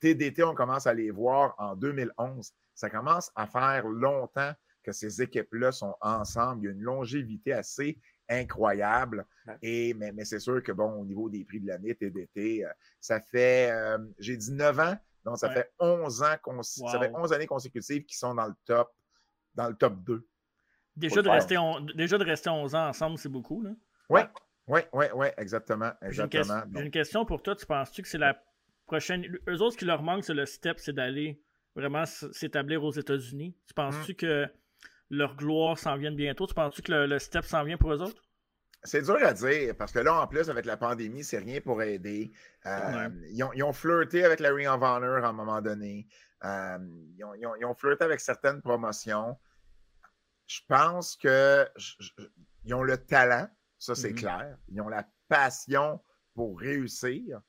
TDT, 0.00 0.42
on 0.44 0.54
commence 0.54 0.86
à 0.86 0.94
les 0.94 1.10
voir 1.10 1.54
en 1.58 1.76
2011. 1.76 2.54
Ça 2.74 2.88
commence 2.88 3.30
à 3.34 3.46
faire 3.46 3.86
longtemps 3.86 4.52
que 4.82 4.92
ces 4.92 5.20
équipes-là 5.20 5.72
sont 5.72 5.94
ensemble. 6.00 6.62
Il 6.62 6.64
y 6.64 6.68
a 6.68 6.72
une 6.72 6.82
longévité 6.82 7.52
assez 7.52 7.98
incroyable. 8.30 9.26
Ouais. 9.46 9.58
Et, 9.60 9.94
mais 9.94 10.12
mais 10.12 10.24
c'est 10.24 10.40
sûr 10.40 10.62
que, 10.62 10.72
bon, 10.72 10.90
au 11.02 11.04
niveau 11.04 11.28
des 11.28 11.44
prix 11.44 11.60
de 11.60 11.66
l'année, 11.66 11.94
TDT, 11.94 12.64
euh, 12.64 12.70
ça 12.98 13.20
fait, 13.20 13.70
euh, 13.70 13.98
j'ai 14.18 14.38
dit 14.38 14.52
9 14.52 14.80
ans, 14.80 14.96
donc 15.24 15.38
ça 15.38 15.48
Ouais. 15.48 15.54
fait 15.54 15.72
11 15.78 16.22
ans, 16.22 16.36
cons- 16.42 16.62
ça 16.62 16.98
fait 16.98 17.10
Wow. 17.10 17.22
11 17.24 17.32
années 17.32 17.46
consécutives 17.46 18.04
qui 18.04 18.16
sont 18.16 18.34
dans 18.34 18.46
le 18.46 18.54
top, 18.64 18.92
dans 19.54 19.68
le 19.68 19.74
top 19.74 19.94
2. 20.04 20.26
Déjà 20.96 21.22
de, 21.22 21.28
rester 21.28 21.56
on- 21.58 21.80
déjà 21.80 22.18
de 22.18 22.24
rester 22.24 22.50
11 22.50 22.74
ans 22.74 22.88
ensemble, 22.88 23.18
c'est 23.18 23.28
beaucoup. 23.28 23.62
Là. 23.62 23.70
Oui, 24.08 24.20
oui, 24.66 24.80
oui, 24.92 25.06
oui, 25.14 25.26
exactement, 25.36 25.92
J'ai 26.02 26.06
une, 26.22 26.24
exactement. 26.26 26.62
j'ai 26.74 26.84
une 26.84 26.90
question 26.90 27.24
pour 27.24 27.42
toi. 27.42 27.54
Tu 27.54 27.66
penses-tu 27.66 28.02
que 28.02 28.08
c'est 28.08 28.18
la 28.18 28.42
prochaine. 28.86 29.24
Eux 29.48 29.60
autres, 29.62 29.74
ce 29.74 29.78
qui 29.78 29.84
leur 29.84 30.02
manque, 30.02 30.24
c'est 30.24 30.34
le 30.34 30.46
step, 30.46 30.78
c'est 30.80 30.92
d'aller 30.94 31.40
vraiment 31.76 32.04
s'établir 32.06 32.82
aux 32.82 32.90
États-Unis? 32.90 33.54
Tu 33.66 33.74
penses-tu 33.74 34.14
que 34.14 34.46
leur 35.10 35.36
gloire 35.36 35.78
s'en 35.78 35.96
vient 35.96 36.10
bientôt? 36.12 36.46
Tu 36.46 36.54
penses-tu 36.54 36.82
que 36.82 36.90
le, 36.92 37.06
le 37.06 37.18
step 37.18 37.44
s'en 37.44 37.62
vient 37.64 37.76
pour 37.76 37.92
eux 37.92 38.02
autres? 38.02 38.22
C'est 38.84 39.02
dur 39.02 39.18
à 39.22 39.32
dire 39.32 39.76
parce 39.76 39.92
que 39.92 39.98
là, 39.98 40.14
en 40.20 40.26
plus, 40.26 40.48
avec 40.50 40.64
la 40.64 40.76
pandémie, 40.76 41.24
c'est 41.24 41.38
rien 41.38 41.60
pour 41.60 41.82
aider. 41.82 42.32
Euh, 42.64 43.08
ils, 43.30 43.42
ont, 43.42 43.52
ils 43.52 43.62
ont 43.64 43.72
flirté 43.72 44.24
avec 44.24 44.38
la 44.40 44.50
Ring 44.52 44.68
of 44.68 44.80
Honor 44.82 45.24
à 45.24 45.28
un 45.28 45.32
moment 45.32 45.60
donné. 45.60 46.06
Euh, 46.44 46.78
ils, 47.16 47.24
ont, 47.24 47.34
ils 47.34 47.46
ont- 47.46 47.56
ils 47.56 47.64
ont 47.64 47.74
flirté 47.74 48.04
avec 48.04 48.20
certaines 48.20 48.62
promotions. 48.62 49.36
Je 50.46 50.60
pense 50.68 51.16
que 51.16 51.68
je- 51.76 51.94
je- 51.98 52.12
ils 52.64 52.72
ont 52.74 52.84
le 52.84 52.96
talent, 52.96 53.48
ça 53.78 53.94
c'est 53.96 54.10
Mhm. 54.10 54.16
clair. 54.18 54.58
Ils 54.68 54.80
ont 54.80 54.88
la 54.88 55.04
passion 55.28 56.00
pour 56.34 56.58
réussir. 56.60 57.40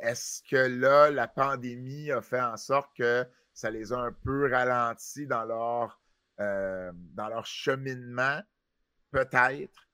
Est-ce 0.00 0.42
que 0.48 0.56
là, 0.56 1.10
la 1.10 1.28
pandémie 1.28 2.10
a 2.12 2.20
fait 2.20 2.40
en 2.40 2.56
sorte 2.58 2.94
que 2.96 3.26
ça 3.54 3.70
les 3.70 3.92
a 3.92 3.96
un 3.98 4.12
peu 4.12 4.50
ralentis 4.52 5.26
dans 5.26 5.44
leur, 5.44 6.00
euh, 6.40 6.92
dans 6.94 7.28
leur 7.28 7.46
cheminement? 7.46 8.40
Peut-être. 9.10 9.85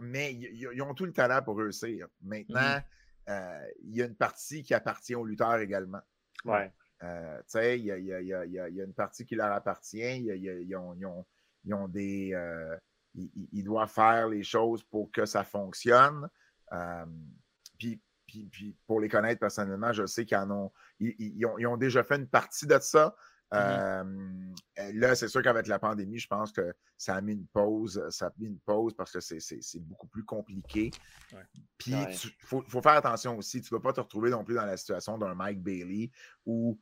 Mais 0.00 0.32
ils, 0.34 0.82
ont 0.82 0.94
tout 0.94 1.04
le 1.06 1.12
talent 1.12 1.42
pour 1.42 1.56
réussir. 1.58 2.08
Maintenant, 2.22 2.80
euh, 3.28 3.66
il 3.82 3.96
y 3.96 4.02
a 4.02 4.06
une 4.06 4.16
partie 4.16 4.62
qui 4.62 4.74
appartient 4.74 5.14
aux 5.14 5.24
lutteurs 5.24 5.56
également. 5.56 6.00
Ouais. 6.44 6.72
Euh, 7.02 7.38
tu 7.38 7.44
sais, 7.48 7.78
il 7.78 7.84
y 7.86 7.92
a, 7.92 7.98
y 7.98 8.26
y 8.26 8.74
y 8.76 8.80
une 8.80 8.94
partie 8.94 9.24
qui 9.26 9.34
leur 9.34 9.52
appartient. 9.52 9.98
Ils, 10.00 10.76
ont, 10.76 10.94
ils 10.94 11.06
ont- 11.06 11.26
ils 11.64 11.74
ont 11.74 11.88
des. 11.88 12.32
euh, 12.34 12.76
ils, 13.14 13.30
ils- 13.34 13.48
ils 13.52 13.64
doivent 13.64 13.90
faire 13.90 14.28
les 14.28 14.42
choses 14.42 14.82
pour 14.84 15.10
que 15.12 15.24
ça 15.26 15.44
fonctionne. 15.44 16.28
Euh, 16.72 17.04
puis, 17.78 18.00
puis- 18.26 18.46
puis 18.50 18.76
pour 18.86 19.00
les 19.00 19.08
connaître 19.08 19.40
personnellement, 19.40 19.92
je 19.92 20.06
sais 20.06 20.24
qu'ils 20.24 20.36
en 20.38 20.50
ont 20.50 20.72
ils, 20.98 21.14
ils- 21.18 21.36
ils 21.38 21.46
ont. 21.46 21.58
ils 21.58 21.66
ont 21.66 21.76
déjà 21.76 22.02
fait 22.02 22.16
une 22.16 22.28
partie 22.28 22.66
de 22.66 22.78
ça. 22.80 23.14
Euh, 23.54 24.52
là, 24.94 25.14
c'est 25.14 25.28
sûr 25.28 25.42
qu'avec 25.42 25.66
la 25.66 25.78
pandémie, 25.78 26.18
je 26.18 26.26
pense 26.28 26.52
que 26.52 26.74
ça 26.96 27.14
a 27.16 27.20
mis 27.20 27.32
une 27.32 27.46
pause. 27.46 28.04
Ça 28.10 28.26
a 28.26 28.32
mis 28.38 28.46
une 28.46 28.58
pause 28.58 28.94
parce 28.94 29.12
que 29.12 29.20
c'est- 29.20 29.78
beaucoup 29.80 30.06
plus 30.08 30.24
compliqué. 30.24 30.90
Ouais. 31.32 31.38
Puis, 31.78 31.94
Ouais. 31.94 32.12
il 32.12 32.32
faut, 32.46 32.62
faut 32.68 32.82
faire 32.82 32.92
attention 32.92 33.36
aussi. 33.38 33.60
Tu 33.62 33.72
ne 33.72 33.78
vas 33.78 33.82
pas 33.82 33.92
te 33.92 34.00
retrouver 34.00 34.30
non 34.30 34.44
plus 34.44 34.54
dans 34.54 34.66
la 34.66 34.76
situation 34.76 35.18
d'un 35.18 35.34
Mike 35.34 35.62
Bailey 35.62 36.10
où 36.46 36.78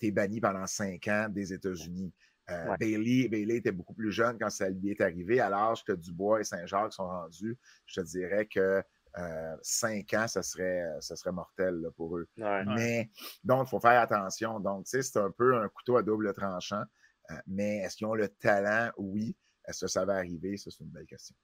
tu 0.00 0.06
es 0.06 0.10
banni 0.10 0.40
pendant 0.40 0.66
cinq 0.66 1.08
ans 1.08 1.28
des 1.30 1.52
États-Unis. 1.52 2.12
Euh, 2.50 2.68
Ouais. 2.70 2.76
Bailey, 2.78 3.28
Bailey 3.28 3.56
était 3.56 3.72
beaucoup 3.72 3.94
plus 3.94 4.12
jeune 4.12 4.36
quand 4.38 4.50
ça 4.50 4.68
lui 4.68 4.90
est 4.90 5.00
arrivé. 5.00 5.40
À 5.40 5.48
l'âge 5.48 5.82
que 5.82 5.92
Dubois 5.92 6.40
et 6.40 6.44
Saint-Jacques 6.44 6.92
sont 6.92 7.06
rendus, 7.06 7.56
je 7.86 8.00
te 8.02 8.06
dirais 8.06 8.44
que 8.46 8.82
euh, 9.18 9.56
cinq 9.62 10.12
ans, 10.14 10.26
ça 10.26 10.42
serait, 10.42 10.84
ça 11.00 11.16
serait 11.16 11.32
mortel 11.32 11.74
là, 11.80 11.90
pour 11.92 12.16
eux. 12.16 12.28
Ouais. 12.36 12.64
Mais 12.66 13.10
donc, 13.42 13.66
il 13.66 13.70
faut 13.70 13.80
faire 13.80 14.00
attention. 14.00 14.60
Donc, 14.60 14.84
tu 14.84 14.90
sais, 14.90 15.02
c'est 15.02 15.18
un 15.18 15.30
peu 15.30 15.56
un 15.56 15.68
couteau 15.68 15.96
à 15.96 16.02
double 16.02 16.32
tranchant. 16.34 16.82
Euh, 17.30 17.34
mais 17.46 17.78
est-ce 17.78 17.96
qu'ils 17.96 18.06
ont 18.06 18.14
le 18.14 18.28
talent? 18.28 18.90
Oui. 18.96 19.36
Est-ce 19.66 19.86
que 19.86 19.90
ça 19.90 20.04
va 20.04 20.14
arriver? 20.16 20.56
Ça, 20.56 20.70
c'est 20.70 20.84
une 20.84 20.90
belle 20.90 21.06
question. 21.06 21.34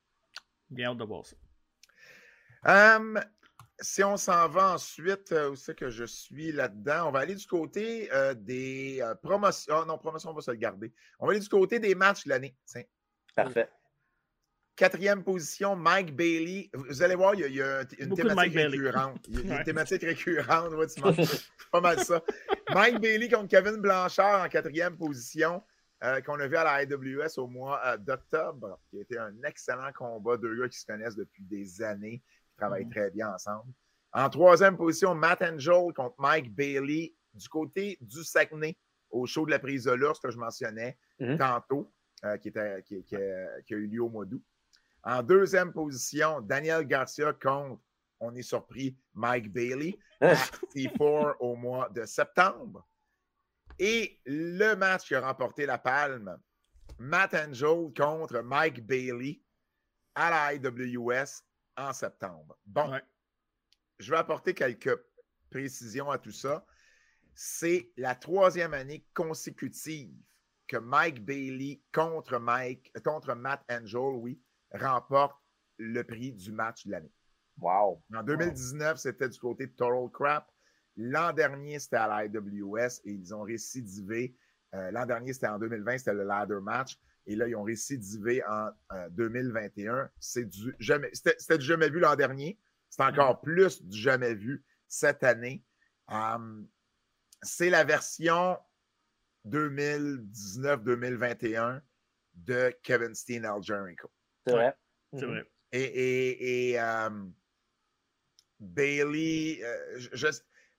Bien 0.69 0.91
hâte 0.91 0.99
de 0.99 1.05
voir 1.05 1.25
ça. 1.25 1.37
Hum, 2.67 3.19
si 3.81 4.05
on 4.05 4.17
s'en 4.17 4.49
va 4.49 4.75
ensuite, 4.75 5.33
euh, 5.33 5.51
où 5.51 5.57
c'est 5.57 5.75
que 5.75 5.89
je 5.89 6.05
suis 6.05 6.53
là-dedans? 6.53 7.09
On 7.09 7.11
va 7.13 7.21
aller 7.21 7.35
du 7.35 7.47
côté 7.47 8.13
euh, 8.13 8.35
des 8.35 9.01
euh, 9.01 9.15
promotions. 9.15 9.75
Ah 9.75 9.85
non, 9.87 9.97
promotion, 9.97 10.31
on 10.31 10.35
va 10.35 10.43
se 10.43 10.51
le 10.51 10.59
garder. 10.59 10.93
On 11.19 11.27
va 11.27 11.33
aller 11.33 11.41
du 11.41 11.49
côté 11.49 11.79
des 11.79 11.95
matchs 11.95 12.25
de 12.25 12.31
l'année. 12.31 12.55
Tiens. 12.67 12.85
Parfait. 13.35 13.71
Quatrième 14.85 15.23
position, 15.23 15.77
Mike 15.77 16.17
Bailey. 16.17 16.71
Vous 16.73 17.03
allez 17.03 17.15
voir, 17.15 17.35
il 17.35 17.41
y 17.41 17.45
a, 17.45 17.49
il 17.49 17.55
y 17.55 17.61
a 17.61 17.81
un- 17.81 17.85
une 17.99 18.15
thématique 18.15 18.55
récurrente. 18.55 19.27
Il 19.29 19.47
y 19.47 19.53
a 19.53 19.59
une 19.59 19.65
thématique 19.65 20.03
récurrente. 20.03 20.73
ouais, 20.73 20.87
tu 20.87 21.03
pas 21.71 21.81
mal 21.83 21.99
ça. 21.99 22.23
Mike 22.73 22.99
Bailey 22.99 23.29
contre 23.29 23.49
Kevin 23.49 23.77
Blanchard 23.77 24.43
en 24.43 24.49
quatrième 24.49 24.97
position, 24.97 25.63
euh, 26.03 26.23
qu'on 26.23 26.41
a 26.41 26.49
vu 26.49 26.57
à 26.57 26.65
la 26.65 26.71
AWS 26.77 27.37
au 27.37 27.47
mois 27.47 27.79
euh, 27.85 27.99
d'octobre, 27.99 28.81
qui 28.89 28.97
a 28.97 29.03
été 29.03 29.19
un 29.19 29.35
excellent 29.45 29.93
combat. 29.95 30.39
Deux 30.39 30.59
gars 30.59 30.69
qui 30.71 30.79
se 30.79 30.87
connaissent 30.87 31.15
depuis 31.17 31.43
des 31.45 31.83
années, 31.83 32.23
qui 32.49 32.57
travaillent 32.57 32.87
Mhm. 32.87 32.91
très 32.93 33.11
bien 33.11 33.35
ensemble. 33.35 33.71
En 34.15 34.31
troisième 34.31 34.79
position, 34.79 35.15
Matt 35.15 35.43
Angel 35.43 35.93
contre 35.95 36.15
Mike 36.19 36.55
Bailey 36.55 37.13
du 37.35 37.49
côté 37.51 37.99
du 38.01 38.25
Saguenay, 38.25 38.79
au 39.11 39.27
show 39.27 39.45
de 39.45 39.51
la 39.51 39.59
prise 39.59 39.85
de 39.85 39.93
l'ours 39.93 40.19
que 40.21 40.31
je 40.31 40.39
mentionnais 40.39 40.97
Mhm. 41.19 41.37
tantôt, 41.37 41.93
euh, 42.25 42.39
qui, 42.39 42.49
était, 42.49 42.83
qui, 42.83 43.05
qui 43.05 43.15
a, 43.17 43.61
qui 43.67 43.75
a 43.75 43.77
eu 43.77 43.87
lieu 43.87 44.03
au 44.05 44.09
mois 44.09 44.25
d'août. 44.25 44.43
En 45.03 45.23
deuxième 45.23 45.73
position, 45.73 46.41
Daniel 46.41 46.87
Garcia 46.87 47.33
contre, 47.33 47.83
on 48.21 48.35
est 48.35 48.43
surpris, 48.43 48.97
Mike 49.15 49.51
Bailey 49.51 49.99
à 50.21 50.35
C4 50.35 51.37
au 51.41 51.57
mois 51.57 51.89
de 51.89 52.05
septembre. 52.05 52.87
Et 53.79 54.21
le 54.27 54.75
match 54.75 55.07
qui 55.07 55.15
a 55.15 55.21
remporté 55.21 55.65
la 55.65 55.79
palme, 55.79 56.39
Matt 56.99 57.33
Angel 57.35 57.93
contre 57.97 58.41
Mike 58.41 58.87
Bailey 58.87 59.41
à 60.15 60.29
la 60.31 60.55
IWS 60.55 61.43
en 61.79 61.95
septembre. 61.95 62.59
Bon, 62.67 63.01
je 63.99 64.11
vais 64.11 64.19
apporter 64.19 64.53
quelques 64.53 64.99
précisions 65.49 66.11
à 66.11 66.19
tout 66.19 66.33
ça. 66.33 66.67
C'est 67.35 67.91
la 67.97 68.15
troisième 68.15 68.75
année 68.75 69.07
consécutive 69.15 70.15
que 70.69 70.77
Mike 70.77 71.25
Bailey 71.25 71.81
contre 71.93 72.39
Mike, 72.39 72.93
contre 73.03 73.35
Matt 73.35 73.65
Angel, 73.71 74.15
oui, 74.15 74.39
remporte 74.73 75.37
le 75.79 76.03
prix 76.03 76.33
du 76.33 76.53
match 76.53 76.87
de 76.87 76.93
l'année. 76.93 77.13
Wow. 77.59 78.03
En 78.15 78.23
2019, 78.23 78.99
c'était 78.99 79.29
du 79.29 79.39
côté 79.39 79.67
de 79.67 79.73
Total 79.73 80.11
Crap. 80.13 80.51
L'an 80.97 81.33
dernier, 81.33 81.79
c'était 81.79 81.97
à 81.97 82.09
la 82.09 82.27
IWS 82.27 83.01
et 83.05 83.13
ils 83.13 83.35
ont 83.35 83.43
récidivé. 83.43 84.37
Euh, 84.75 84.91
L'an 84.91 85.07
dernier, 85.07 85.33
c'était 85.33 85.49
en 85.49 85.59
2020, 85.59 85.99
c'était 85.99 86.15
le 86.15 86.25
ladder 86.25 86.59
match. 86.63 86.99
Et 87.27 87.37
là, 87.37 87.47
ils 87.47 87.57
ont 87.57 87.63
récidivé 87.63 88.43
en 88.45 88.71
euh, 88.93 89.09
2021. 89.11 90.11
C'est 90.19 90.47
du 90.47 90.75
jamais, 90.79 91.11
c'était, 91.13 91.59
du 91.59 91.65
jamais 91.65 91.91
vu 91.91 92.01
l'an 92.01 92.17
dernier. 92.17 92.59
C'est 92.89 93.03
encore 93.03 93.41
plus 93.41 93.83
du 93.83 93.99
jamais 93.99 94.35
vu 94.35 94.65
cette 94.89 95.23
année. 95.23 95.63
Um, 96.09 96.67
c'est 97.43 97.71
la 97.71 97.85
version 97.85 98.59
2019-2021 99.47 101.81
de 102.35 102.75
Kevin 102.83 103.15
Steen 103.15 103.45
Al 103.45 103.63
Jericho. 103.63 104.11
C'est 104.47 104.53
vrai. 104.53 104.75
C'est 105.19 105.27
vrai. 105.27 105.45
Et, 105.73 105.83
et, 105.83 106.71
et, 106.71 106.81
euh, 106.81 107.11
Bailey, 108.59 109.61
euh, 109.63 109.99
je 110.13 110.29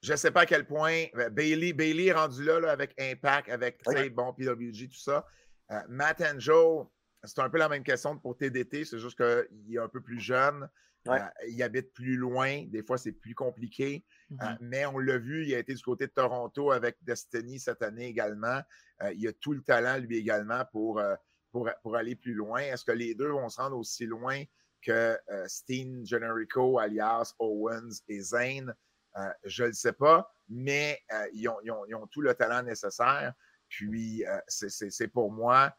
je 0.01 0.13
ne 0.13 0.17
sais 0.17 0.31
pas 0.31 0.41
à 0.41 0.45
quel 0.45 0.65
point 0.65 1.05
euh, 1.15 1.29
Bailey, 1.29 1.73
Bailey 1.73 2.07
est 2.07 2.13
rendu 2.13 2.43
là, 2.43 2.59
là, 2.59 2.71
avec 2.71 2.93
Impact, 2.99 3.49
avec 3.49 3.81
sais, 3.87 4.09
bon 4.09 4.33
PWG, 4.33 4.89
tout 4.89 4.99
ça. 4.99 5.25
Euh, 5.71 5.79
Matt 5.87 6.21
Angel, 6.21 6.85
c'est 7.23 7.39
un 7.39 7.49
peu 7.49 7.59
la 7.59 7.69
même 7.69 7.83
question 7.83 8.17
pour 8.17 8.35
TDT, 8.35 8.83
c'est 8.85 8.99
juste 8.99 9.17
qu'il 9.17 9.75
est 9.75 9.79
un 9.79 9.87
peu 9.87 10.01
plus 10.01 10.19
jeune. 10.19 10.67
Ouais. 11.05 11.19
euh, 11.19 11.47
il 11.47 11.61
habite 11.63 11.93
plus 11.93 12.15
loin. 12.15 12.63
Des 12.67 12.83
fois, 12.83 12.97
c'est 12.97 13.11
plus 13.11 13.33
compliqué. 13.33 14.05
Mhm. 14.29 14.39
Euh, 14.41 14.55
mais 14.61 14.85
on 14.85 14.99
l'a 14.99 15.17
vu, 15.17 15.45
il 15.45 15.53
a 15.55 15.59
été 15.59 15.73
du 15.73 15.81
côté 15.81 16.07
de 16.07 16.11
Toronto 16.11 16.71
avec 16.71 16.97
Destiny 17.01 17.59
cette 17.59 17.81
année 17.81 18.07
également. 18.07 18.61
Euh, 19.01 19.11
il 19.13 19.27
a 19.27 19.33
tout 19.33 19.53
le 19.53 19.61
talent, 19.61 19.97
lui 19.97 20.17
également, 20.17 20.63
pour, 20.71 20.99
euh, 20.99 21.15
pour, 21.51 21.95
aller 21.95 22.15
plus 22.15 22.33
loin? 22.33 22.61
Est-ce 22.61 22.85
que 22.85 22.91
les 22.91 23.15
deux 23.15 23.29
vont 23.29 23.49
se 23.49 23.61
rendre 23.61 23.77
aussi 23.77 24.05
loin 24.05 24.43
que 24.81 25.17
euh, 25.29 25.47
Steen 25.47 26.05
Generico, 26.05 26.79
alias 26.79 27.33
Owens 27.39 28.01
et 28.07 28.21
Zane? 28.21 28.73
Euh, 29.17 29.29
je 29.43 29.63
ne 29.63 29.67
le 29.67 29.73
sais 29.73 29.93
pas, 29.93 30.33
mais 30.47 30.99
euh, 31.11 31.27
ils, 31.33 31.49
ont, 31.49 32.07
tout 32.09 32.21
le 32.21 32.33
talent 32.33 32.63
nécessaire. 32.63 33.33
Puis, 33.67 34.23
c'est- 34.47 35.07
pour 35.07 35.31
moi 35.31 35.73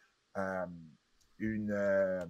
une. 1.38 2.28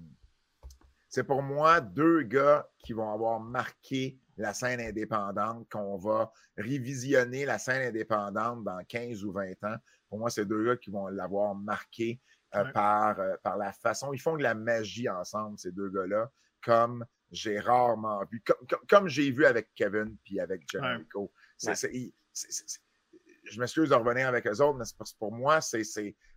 c'est 1.08 1.22
pour 1.22 1.40
moi 1.40 1.80
deux 1.80 2.22
gars 2.22 2.68
qui 2.80 2.92
vont 2.94 3.12
avoir 3.12 3.38
marqué 3.38 4.18
la 4.36 4.54
scène 4.54 4.80
indépendante, 4.80 5.68
qu'on 5.70 5.96
va 5.96 6.32
révisionner 6.56 7.44
la 7.44 7.58
scène 7.58 7.86
indépendante 7.88 8.64
dans 8.64 8.82
15 8.84 9.24
ou 9.24 9.32
20 9.32 9.52
ans. 9.64 9.76
Pour 10.08 10.18
moi, 10.18 10.30
c'est 10.30 10.44
deux 10.44 10.64
gars 10.64 10.76
qui 10.76 10.90
vont 10.90 11.06
l'avoir 11.08 11.54
marqué 11.54 12.20
euh, 12.54 12.64
Ouais. 12.64 12.72
par, 12.72 13.18
euh, 13.20 13.34
par 13.42 13.56
la 13.56 13.72
façon. 13.72 14.12
Ils 14.12 14.20
font 14.20 14.36
de 14.36 14.42
la 14.42 14.54
magie 14.54 15.08
ensemble, 15.08 15.58
ces 15.58 15.72
deux 15.72 15.88
gars-là, 15.90 16.30
comme 16.62 17.04
j'ai 17.30 17.58
rarement 17.60 18.22
vu, 18.30 18.42
comme, 18.44 18.66
comme- 18.68 18.86
comme 18.88 19.08
j'ai 19.08 19.30
vu 19.30 19.46
avec 19.46 19.70
Kevin 19.74 20.16
puis 20.24 20.38
avec 20.40 20.62
Jericho. 20.70 21.32
Ouais. 21.64 22.12
je 23.44 23.58
m'excuse 23.60 23.88
de 23.90 23.94
revenir 23.94 24.28
avec 24.28 24.46
eux 24.46 24.60
autres, 24.62 24.78
mais 24.78 24.84
c'est 24.84 24.96
parce 24.96 25.12
que 25.12 25.18
pour 25.18 25.32
moi, 25.32 25.60
c'est 25.60 25.82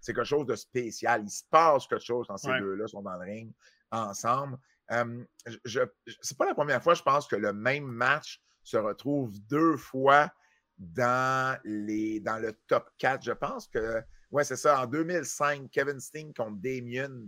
quelque 0.06 0.24
chose 0.24 0.46
de 0.46 0.56
spécial. 0.56 1.22
Il 1.24 1.30
se 1.30 1.44
passe 1.50 1.86
quelque 1.88 2.04
chose 2.04 2.26
quand 2.28 2.38
ces 2.38 2.50
deux-là 2.60 2.88
sont 2.88 3.02
dans 3.02 3.14
le 3.16 3.20
ring 3.26 3.54
ensemble. 3.92 4.58
Euh, 4.92 5.24
je, 5.46 5.58
je- 6.06 6.16
c'est 6.22 6.38
pas 6.38 6.46
la 6.46 6.54
première 6.56 6.82
fois, 6.82 6.94
je 6.94 7.04
pense, 7.04 7.28
que 7.28 7.36
le 7.36 7.54
même 7.54 7.86
match 7.86 8.42
se 8.64 8.78
retrouve 8.78 9.32
deux 9.48 9.78
fois 9.78 10.32
dans, 10.78 11.58
les, 11.64 12.20
dans 12.20 12.38
le 12.40 12.54
top 12.68 12.90
4. 12.98 13.24
Je 13.24 13.32
pense 13.32 13.68
que, 13.68 14.02
ouais, 14.36 14.44
c'est 14.44 14.56
ça. 14.58 14.82
En 14.82 14.86
2005, 14.86 15.70
Kevin 15.72 16.00
Steen 16.00 16.34
contre 16.34 16.58
Damien 16.62 17.28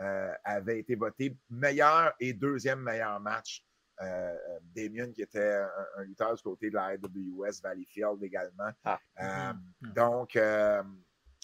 euh, 0.00 0.32
avait 0.44 0.80
été 0.80 0.94
voté 0.94 1.36
meilleur 1.48 2.12
et 2.20 2.32
deuxième 2.32 2.80
meilleur 2.80 3.20
match. 3.20 3.64
Euh, 4.00 4.34
Damien, 4.76 5.10
qui 5.12 5.22
était 5.22 5.54
un, 5.54 5.70
un 5.96 6.02
lutteur 6.04 6.34
du 6.34 6.42
côté 6.42 6.70
de 6.70 6.74
la 6.74 6.84
AWS 6.94 7.60
Valleyfield 7.62 8.22
également. 8.22 8.70
Ah. 8.84 8.98
Euh, 9.20 9.52
Mhm. 9.80 9.92
Donc, 9.94 10.36
euh, 10.36 10.82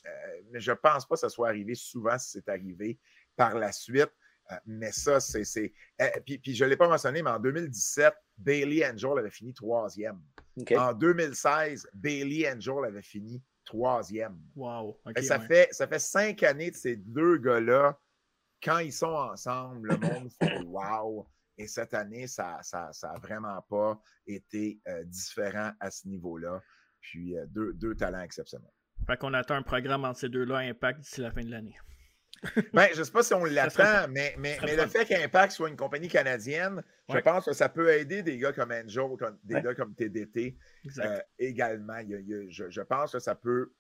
euh, 0.07 0.11
mais 0.51 0.61
je 0.61 0.71
ne 0.71 0.77
pense 0.77 1.07
pas 1.07 1.15
que 1.15 1.21
ça 1.21 1.29
soit 1.29 1.49
arrivé 1.49 1.75
souvent 1.75 2.19
si 2.19 2.31
c'est 2.31 2.49
arrivé 2.49 2.99
par 3.37 3.55
la 3.59 3.73
suite. 3.73 4.11
Euh, 4.53 4.57
mais 4.67 4.93
ça, 4.93 5.19
c'est. 5.21 5.43
c'est- 5.45 5.73
euh, 6.03 6.11
puis, 6.27 6.39
puis 6.39 6.55
je 6.55 6.65
ne 6.65 6.71
l'ai 6.71 6.77
pas 6.77 6.87
mentionné, 6.89 7.23
mais 7.23 7.31
en 7.31 7.39
2017, 7.41 8.15
Bailey 8.37 8.85
Angel 8.89 9.19
avait 9.19 9.31
fini 9.31 9.53
troisième. 9.55 10.21
En 10.77 10.93
2016, 10.93 11.89
Bailey 11.95 12.49
Angel 12.53 12.85
avait 12.87 13.03
fini 13.03 13.43
troisième. 13.65 14.39
Wow. 14.55 14.91
OK, 14.91 15.01
Fait 15.05 15.15
que 15.15 15.23
ça, 15.23 15.39
ouais. 15.39 15.47
fait, 15.47 15.69
ça 15.73 15.87
fait 15.87 15.99
cinq 15.99 16.43
années 16.43 16.71
de 16.71 16.77
ces 16.77 16.97
deux 16.97 17.39
gars-là. 17.39 17.99
Quand 18.63 18.79
ils 18.79 18.93
sont 18.93 19.07
ensemble, 19.07 19.89
le 19.89 19.97
monde 19.99 20.31
fait 20.33 20.59
wow. 20.67 21.29
Et 21.57 21.67
cette 21.69 21.95
année, 21.95 22.27
ça 22.27 22.57
n'a 22.57 22.63
ça, 22.63 22.93
ça 22.93 23.11
a 23.11 23.19
vraiment 23.19 23.61
pas 23.69 24.01
été 24.27 24.81
euh, 24.89 25.05
différent 25.05 25.71
à 25.81 25.91
ce 25.91 26.09
niveau-là. 26.09 26.61
Puis 27.01 27.37
euh, 27.37 27.47
deux, 27.49 27.73
deux 27.75 27.95
talents 27.95 28.23
exceptionnels. 28.23 28.73
Fait 29.07 29.17
qu'on 29.19 29.35
attend 29.35 29.55
un 29.55 29.63
programme 29.63 30.05
entre 30.05 30.21
ces 30.21 30.29
deux-là 30.29 30.59
à 30.59 30.61
Impact 30.61 31.01
d'ici 31.01 31.21
la 31.21 31.31
fin 31.31 31.43
de 31.43 31.51
l'année. 31.51 31.77
Ben, 32.73 32.89
je 32.93 32.99
ne 33.01 33.05
sais 33.05 33.11
pas 33.13 33.23
si 33.23 33.33
on 33.35 33.45
fun. 33.71 34.07
mais, 34.09 34.35
mais, 34.39 34.59
le 34.77 34.87
fait 34.87 35.07
qu'Impact 35.07 35.53
soit 35.53 35.69
une 35.69 35.77
compagnie 35.77 36.09
canadienne, 36.09 36.83
je 37.09 37.19
pense 37.19 37.47
que 37.47 37.53
ça 37.53 37.69
peut 37.69 37.91
aider 37.93 38.23
des 38.23 38.37
gars 38.39 38.53
comme 38.53 38.71
Angel, 38.73 39.17
comme- 39.19 39.39
des 39.45 39.55
Ouais. 39.55 39.63
gars 39.63 39.75
comme 39.75 39.95
TDT 39.95 40.57
euh, 40.99 41.19
également. 41.39 41.99
Il 41.99 42.47
je, 42.51 42.69
je 42.69 42.81
pense 42.83 43.13
que 43.13 43.19
ça 43.19 43.35
peut 43.35 43.73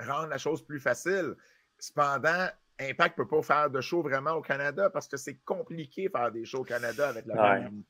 rendre 0.00 0.28
la 0.28 0.38
chose 0.38 0.64
plus 0.64 0.80
facile. 0.80 1.34
Cependant, 1.78 2.48
Impact 2.80 3.18
ne 3.18 3.24
peut 3.24 3.28
pas 3.28 3.42
faire 3.42 3.70
de 3.70 3.80
show 3.80 4.02
vraiment 4.02 4.32
au 4.32 4.40
Canada 4.42 4.88
parce 4.90 5.08
que 5.08 5.16
c'est 5.16 5.36
compliqué 5.44 6.06
de 6.06 6.12
faire 6.12 6.30
des 6.30 6.44
shows 6.44 6.60
au 6.60 6.64
Canada 6.64 7.08
avec 7.08 7.26
la 7.26 7.34
Ouais. 7.34 7.58
pandémie. 7.64 7.86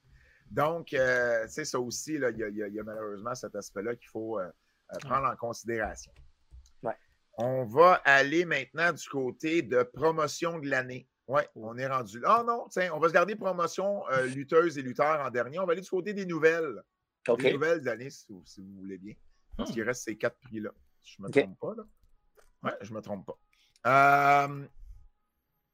Donc, 0.50 0.94
euh, 0.94 1.44
tu 1.44 1.52
sais, 1.52 1.64
ça 1.66 1.78
aussi, 1.78 2.16
là, 2.16 2.30
il 2.30 2.38
y, 2.38 2.42
a- 2.42 2.48
il 2.48 2.56
y 2.56 2.62
a- 2.62 2.68
il 2.68 2.74
y 2.74 2.80
a 2.80 2.82
malheureusement 2.82 3.34
cet 3.34 3.54
aspect-là 3.54 3.94
qu'il 3.96 4.08
faut 4.08 4.38
euh, 4.40 4.44
euh, 4.94 4.98
prendre 5.00 5.28
en 5.28 5.36
considération. 5.36 6.10
On 7.38 7.64
va 7.64 7.94
aller 8.04 8.44
maintenant 8.44 8.92
du 8.92 9.08
côté 9.08 9.62
de 9.62 9.82
promotion 9.84 10.58
de 10.58 10.68
l'année. 10.68 11.08
Oui, 11.28 11.42
on 11.54 11.76
est 11.78 11.86
rendu 11.86 12.18
là. 12.20 12.38
Ah 12.40 12.44
non, 12.44 12.66
tiens, 12.68 12.90
on 12.94 12.98
va 12.98 13.08
se 13.08 13.12
garder 13.14 13.36
promotion 13.36 14.02
euh, 14.10 14.26
lutteuses 14.34 14.76
et 14.78 14.82
lutteurs 14.82 15.20
en 15.20 15.30
dernier. 15.30 15.58
On 15.58 15.66
va 15.66 15.72
aller 15.72 15.82
du 15.82 15.88
côté 15.90 16.12
des 16.14 16.26
nouvelles. 16.26 16.82
OK. 17.28 17.40
Des 17.42 17.52
nouvelles 17.52 17.80
d'année, 17.82 18.10
si, 18.10 18.26
vous- 18.30 18.42
si 18.44 18.60
vous 18.60 18.74
voulez 18.80 18.98
bien. 18.98 19.14
Parce 19.56 19.70
Hmm. 19.70 19.72
qu'il 19.74 19.82
reste 19.82 20.02
ces 20.04 20.16
quatre 20.16 20.38
prix-là. 20.40 20.70
Je 21.04 21.16
ne 21.22 21.26
me 21.28 21.32
trompe 21.32 21.58
pas, 21.60 21.74
là. 21.76 21.82
Oui, 22.64 22.70
je 22.80 22.90
ne 22.90 22.96
me 22.96 23.02
trompe 23.02 23.26
pas. 23.26 24.46
Euh, 24.46 24.66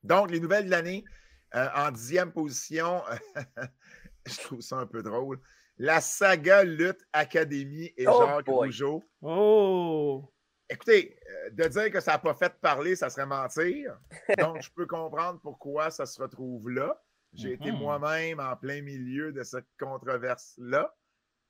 donc, 0.02 0.30
les 0.30 0.40
nouvelles 0.40 0.66
de 0.66 0.70
l'année, 0.70 1.04
euh, 1.54 1.68
en 1.74 1.90
dixième 1.90 2.32
position, 2.32 3.02
je 4.26 4.36
trouve 4.42 4.60
ça 4.60 4.76
un 4.76 4.86
peu 4.86 5.02
drôle. 5.02 5.40
La 5.78 6.00
saga 6.00 6.62
Lutte 6.64 7.00
Académie 7.12 7.92
et 7.96 8.06
Oh 8.06 8.24
Jacques 8.26 8.46
boy. 8.46 8.66
Rougeau. 8.68 9.02
Oh! 9.22 10.30
Écoutez, 10.74 11.16
euh, 11.30 11.50
de 11.50 11.64
dire 11.68 11.90
que 11.90 12.00
ça 12.00 12.12
n'a 12.12 12.18
pas 12.18 12.34
fait 12.34 12.52
parler, 12.60 12.96
ça 12.96 13.08
serait 13.10 13.26
mentir. 13.26 13.96
Donc, 14.38 14.60
je 14.62 14.70
peux 14.70 14.86
comprendre 14.86 15.40
pourquoi 15.40 15.90
ça 15.90 16.04
se 16.06 16.20
retrouve 16.20 16.68
là. 16.70 17.00
J'ai 17.32 17.52
été 17.54 17.72
Mhm. 17.72 17.78
moi-même 17.78 18.40
en 18.40 18.54
plein 18.56 18.80
milieu 18.82 19.32
de 19.32 19.42
cette 19.42 19.66
controverse-là. 19.78 20.94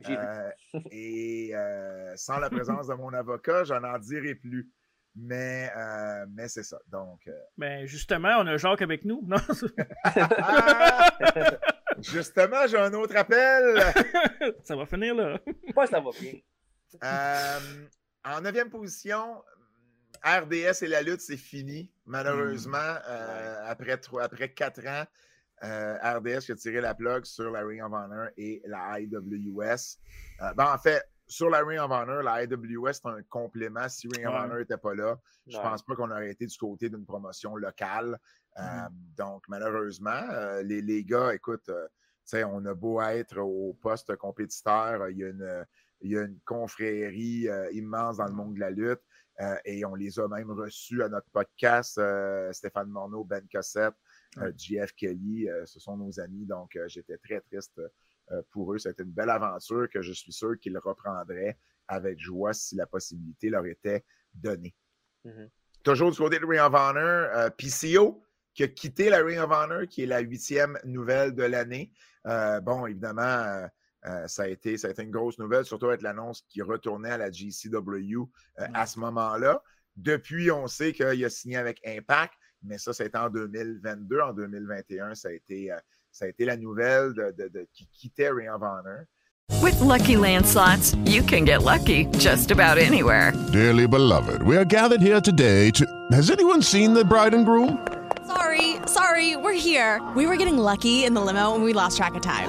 J'ai 0.01 0.17
vu. 0.17 0.19
Euh, 0.19 0.51
et 0.91 1.51
euh, 1.55 2.13
sans 2.17 2.39
la 2.39 2.51
présence 2.51 2.87
de 2.89 2.95
mon 2.95 3.13
avocat, 3.13 3.65
je 3.65 3.75
n'en 3.75 3.99
dirai 3.99 4.35
plus. 4.35 4.71
Mais, 5.17 5.71
euh, 5.77 6.27
mais 6.31 6.49
c'est 6.49 6.65
ça. 6.65 6.79
Donc, 6.89 7.21
euh, 7.29 7.33
Ben, 7.57 7.87
justement, 7.87 8.31
on 8.41 8.47
a 8.49 8.57
Jacques 8.57 8.83
avec 8.83 9.05
nous. 9.05 9.23
Non? 9.27 9.37
justement, 12.01 12.67
j'ai 12.67 12.79
un 12.79 12.93
autre 12.95 13.15
appel. 13.17 13.81
ça 14.65 14.75
va 14.75 14.87
finir 14.87 15.15
là. 15.15 15.39
Moi, 15.75 15.87
ça 15.87 16.01
va 16.01 16.11
bien. 16.21 16.33
En 18.25 18.41
neuvième 18.41 18.71
position, 18.71 19.43
RDS 20.25 20.83
et 20.83 20.87
la 20.89 21.03
lutte, 21.03 21.21
c'est 21.21 21.37
fini. 21.37 21.93
Malheureusement, 22.07 22.79
euh, 23.09 23.65
après, 23.67 23.99
trois- 23.99 24.23
après 24.23 24.53
quatre 24.53 24.87
ans, 24.87 25.05
euh, 25.63 25.97
RDS 26.03 26.51
a 26.51 26.55
tiré 26.55 26.81
la 26.81 26.95
plug 26.95 27.25
sur 27.25 27.51
la 27.51 27.61
Ring 27.63 27.83
of 27.83 27.93
Honor 27.93 28.29
et 28.37 28.63
la 28.65 28.99
IWS. 29.01 29.99
Euh, 30.41 30.53
ben, 30.55 30.73
en 30.75 30.79
fait, 30.79 31.03
sur 31.27 31.51
la 31.51 31.59
Ring 31.63 31.79
of 31.81 31.91
Honor, 31.91 32.23
la 32.23 32.45
IWS, 32.45 32.93
c'est 32.95 33.07
un 33.07 33.23
complément. 33.25 33.89
Si 33.89 34.09
Ring 34.09 34.27
of 34.27 34.33
Ouais. 34.33 34.41
Honor 34.41 34.57
n'était 34.59 34.79
pas 34.79 34.95
là, 34.95 35.19
je 35.47 35.57
Ouais. 35.57 35.63
pense 35.63 35.83
pas 35.83 35.95
qu'on 35.95 36.11
aurait 36.11 36.31
été 36.31 36.47
du 36.47 36.57
côté 36.57 36.89
d'une 36.89 37.05
promotion 37.05 37.57
locale. 37.57 38.19
Euh, 38.59 38.63
donc, 39.17 39.45
malheureusement, 39.49 40.23
les, 40.63 40.81
les 40.81 41.05
gars, 41.05 41.35
écoute, 41.35 41.65
tu 41.67 41.73
sais, 42.25 42.45
on 42.45 42.65
a 42.65 42.73
beau 42.75 43.03
être 43.03 43.39
au 43.39 43.75
poste 43.75 44.17
compétiteur, 44.17 45.09
il 45.11 45.19
y 45.19 45.25
a 45.25 45.29
une, 45.29 45.67
il 46.05 46.13
y 46.13 46.19
a 46.19 46.23
une 46.23 46.39
confrérie 46.45 47.49
euh, 47.49 47.71
immense 47.73 48.19
dans 48.19 48.27
le 48.27 48.33
monde 48.33 48.55
de 48.55 48.61
la 48.61 48.71
lutte 48.71 49.01
euh, 49.41 49.57
et 49.65 49.85
on 49.85 49.95
les 49.95 50.19
a 50.21 50.29
même 50.29 50.51
reçus 50.51 51.03
à 51.03 51.09
notre 51.09 51.29
podcast. 51.31 51.99
euh, 51.99 52.53
Stéphane 52.53 52.89
Morneau, 52.89 53.25
Ben 53.25 53.45
Cossette, 53.53 53.95
JF 54.57 54.93
Kelly, 54.95 55.49
ce 55.65 55.81
sont 55.81 55.97
nos 55.97 56.21
amis. 56.21 56.45
Donc, 56.45 56.77
j'étais 56.87 57.19
très 57.19 57.41
triste 57.41 57.81
pour 58.51 58.73
eux. 58.75 58.79
C'était 58.79 59.03
une 59.03 59.13
belle 59.13 59.31
aventure 59.31 59.89
que 59.89 60.03
je 60.03 60.13
suis 60.13 60.33
sûr 60.33 60.59
qu'ils 60.61 60.79
reprendraient 60.79 61.57
avec 61.89 62.19
joie 62.19 62.53
si 62.53 62.77
la 62.77 62.87
possibilité 62.87 63.49
leur 63.51 63.67
était 63.67 64.05
donnée. 64.33 64.75
Mhm. 65.25 65.51
Toujours 65.83 66.11
du 66.11 66.17
côté 66.17 66.39
de 66.39 66.47
Ring 66.47 66.61
of 66.61 66.73
Honor, 66.75 67.29
euh, 67.35 67.51
PCO 67.51 68.23
qui 68.55 68.63
a 68.63 68.69
quitté 68.69 69.11
la 69.11 69.19
Ring 69.19 69.39
of 69.39 69.51
Honor, 69.51 69.87
qui 69.89 70.03
est 70.03 70.07
la 70.07 70.21
huitième 70.21 70.79
nouvelle 70.85 71.35
de 71.35 71.43
l'année. 71.43 71.93
Euh, 72.27 72.61
bon, 72.61 72.87
évidemment, 72.87 73.69
euh, 74.07 74.27
ça, 74.27 74.43
a 74.45 74.47
été, 74.49 74.77
ça 74.77 74.89
a 74.89 74.91
été 74.91 75.03
une 75.03 75.11
grosse 75.11 75.39
nouvelle, 75.39 75.65
surtout 75.65 75.87
avec 75.87 76.03
l'annonce 76.03 76.43
qu'il 76.49 76.63
retournait 76.63 77.11
à 77.11 77.19
la 77.19 77.31
GCW 77.31 78.23
euh, 78.61 78.67
à 78.75 78.87
ce 78.87 78.99
moment-là. 79.01 79.63
Depuis, 79.97 80.51
on 80.51 80.67
sait 80.67 80.93
qu'il 80.93 81.25
a 81.25 81.31
signé 81.31 81.57
avec 81.57 81.81
Impact, 81.87 82.35
mais 82.63 82.79
ça, 82.79 82.93
c'était 82.93 83.19
en 83.19 83.31
2022. 83.31 84.21
En 84.21 84.33
2021, 84.33 85.15
ça 85.15 85.29
a 85.29 85.33
été, 85.33 85.71
euh, 85.73 85.77
ça 86.11 86.25
a 86.25 86.29
été 86.29 86.45
la 86.45 86.57
nouvelle 86.57 87.13
de, 87.15 87.35
de- 87.39 87.49
de- 87.49 87.67
qui 87.73 87.89
quittait 87.93 88.31
Ring 88.31 88.49
of 88.51 88.63
Honor. 88.63 89.05
With 89.63 89.79
Lucky 89.81 90.17
Land 90.17 90.47
slots, 90.47 90.95
you 91.07 91.23
can 91.23 91.45
get 91.45 91.63
lucky 91.63 92.07
just 92.19 92.51
about 92.51 92.79
anywhere. 92.79 93.33
Dearly 93.53 93.87
beloved, 93.87 94.43
we 94.43 94.57
are 94.57 94.65
gathered 94.65 95.03
here 95.03 95.21
today 95.21 95.71
to. 95.73 95.85
Has 96.13 96.31
anyone 96.31 96.63
seen 96.63 96.95
the 96.95 97.05
bride 97.05 97.35
and 97.35 97.45
groom? 97.45 97.79
Sorry, 98.27 98.77
sorry, 98.87 99.37
we're 99.37 99.53
here. 99.53 100.01
We 100.17 100.27
were 100.27 100.37
getting 100.37 100.57
lucky 100.57 101.05
in 101.05 101.13
the 101.15 101.21
limo 101.21 101.55
and 101.55 101.63
we 101.63 101.73
lost 101.75 101.99
track 101.99 102.15
of 102.15 102.23
time. 102.23 102.49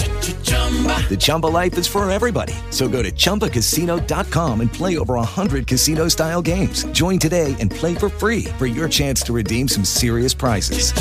The 0.51 1.17
Chumba 1.19 1.47
life 1.47 1.77
is 1.77 1.87
for 1.87 2.09
everybody. 2.09 2.53
So 2.69 2.87
go 2.87 3.03
to 3.03 3.11
ChumbaCasino.com 3.11 4.61
and 4.61 4.71
play 4.71 4.97
over 4.97 5.15
100 5.15 5.67
casino 5.67 6.07
style 6.07 6.41
games. 6.41 6.85
Join 6.93 7.19
today 7.19 7.53
and 7.59 7.69
play 7.69 7.95
for 7.95 8.07
free 8.07 8.45
for 8.57 8.65
your 8.65 8.87
chance 8.87 9.21
to 9.23 9.33
redeem 9.33 9.67
some 9.67 9.83
serious 9.83 10.33
prizes. 10.33 10.93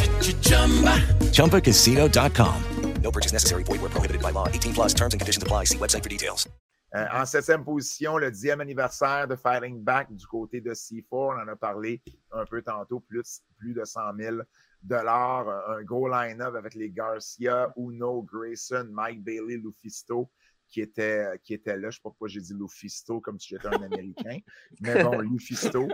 ChumbaCasino.com. 1.31 2.65
No 3.03 3.11
purchase 3.11 3.33
necessary. 3.33 3.65
Void 3.65 3.81
where 3.81 3.91
prohibited 3.91 4.23
by 4.23 4.31
law. 4.31 4.47
18 4.49 4.75
plus 4.75 4.95
terms 4.95 5.15
and 5.15 5.21
conditions 5.21 5.43
apply. 5.43 5.65
See 5.65 5.79
website 5.79 6.03
for 6.03 6.11
details. 6.11 6.49
Euh, 6.97 7.07
en 7.13 7.25
septième 7.25 7.65
position, 7.65 8.19
le 8.19 8.33
dixième 8.33 8.61
anniversaire 8.61 9.29
de 9.29 9.37
Fighting 9.37 9.81
Back 9.81 10.13
du 10.13 10.27
côté 10.27 10.61
de 10.61 10.75
C4. 10.75 11.05
On 11.13 11.41
en 11.41 11.47
a 11.47 11.55
parlé 11.55 12.03
un 12.33 12.45
peu 12.45 12.63
tantôt, 12.63 13.01
plus, 13.01 13.43
plus 13.59 13.75
de 13.75 13.85
100 13.85 14.01
000 14.19 14.37
dollars. 14.83 15.49
Un 15.71 15.83
gros 15.83 16.09
line-up 16.09 16.55
avec 16.55 16.75
les 16.75 16.91
Garcia, 16.91 17.73
Uno, 17.77 18.23
Grayson, 18.23 18.89
Mike 18.91 19.23
Bailey, 19.23 19.57
Lufisto 19.57 20.31
qui 20.69 20.81
était, 20.81 21.27
qui 21.43 21.55
était 21.55 21.77
là. 21.77 21.83
Je 21.83 21.87
ne 21.87 21.91
sais 21.91 21.99
pas 22.03 22.11
pourquoi 22.11 22.29
j'ai 22.29 22.41
dit 22.41 22.55
Lufisto 22.55 23.21
comme 23.21 23.39
si 23.41 23.49
j'étais 23.49 23.67
un 23.67 23.83
Américain. 23.83 24.39
Mais 24.81 25.03
bon, 25.03 25.19
Lufisto. 25.19 25.89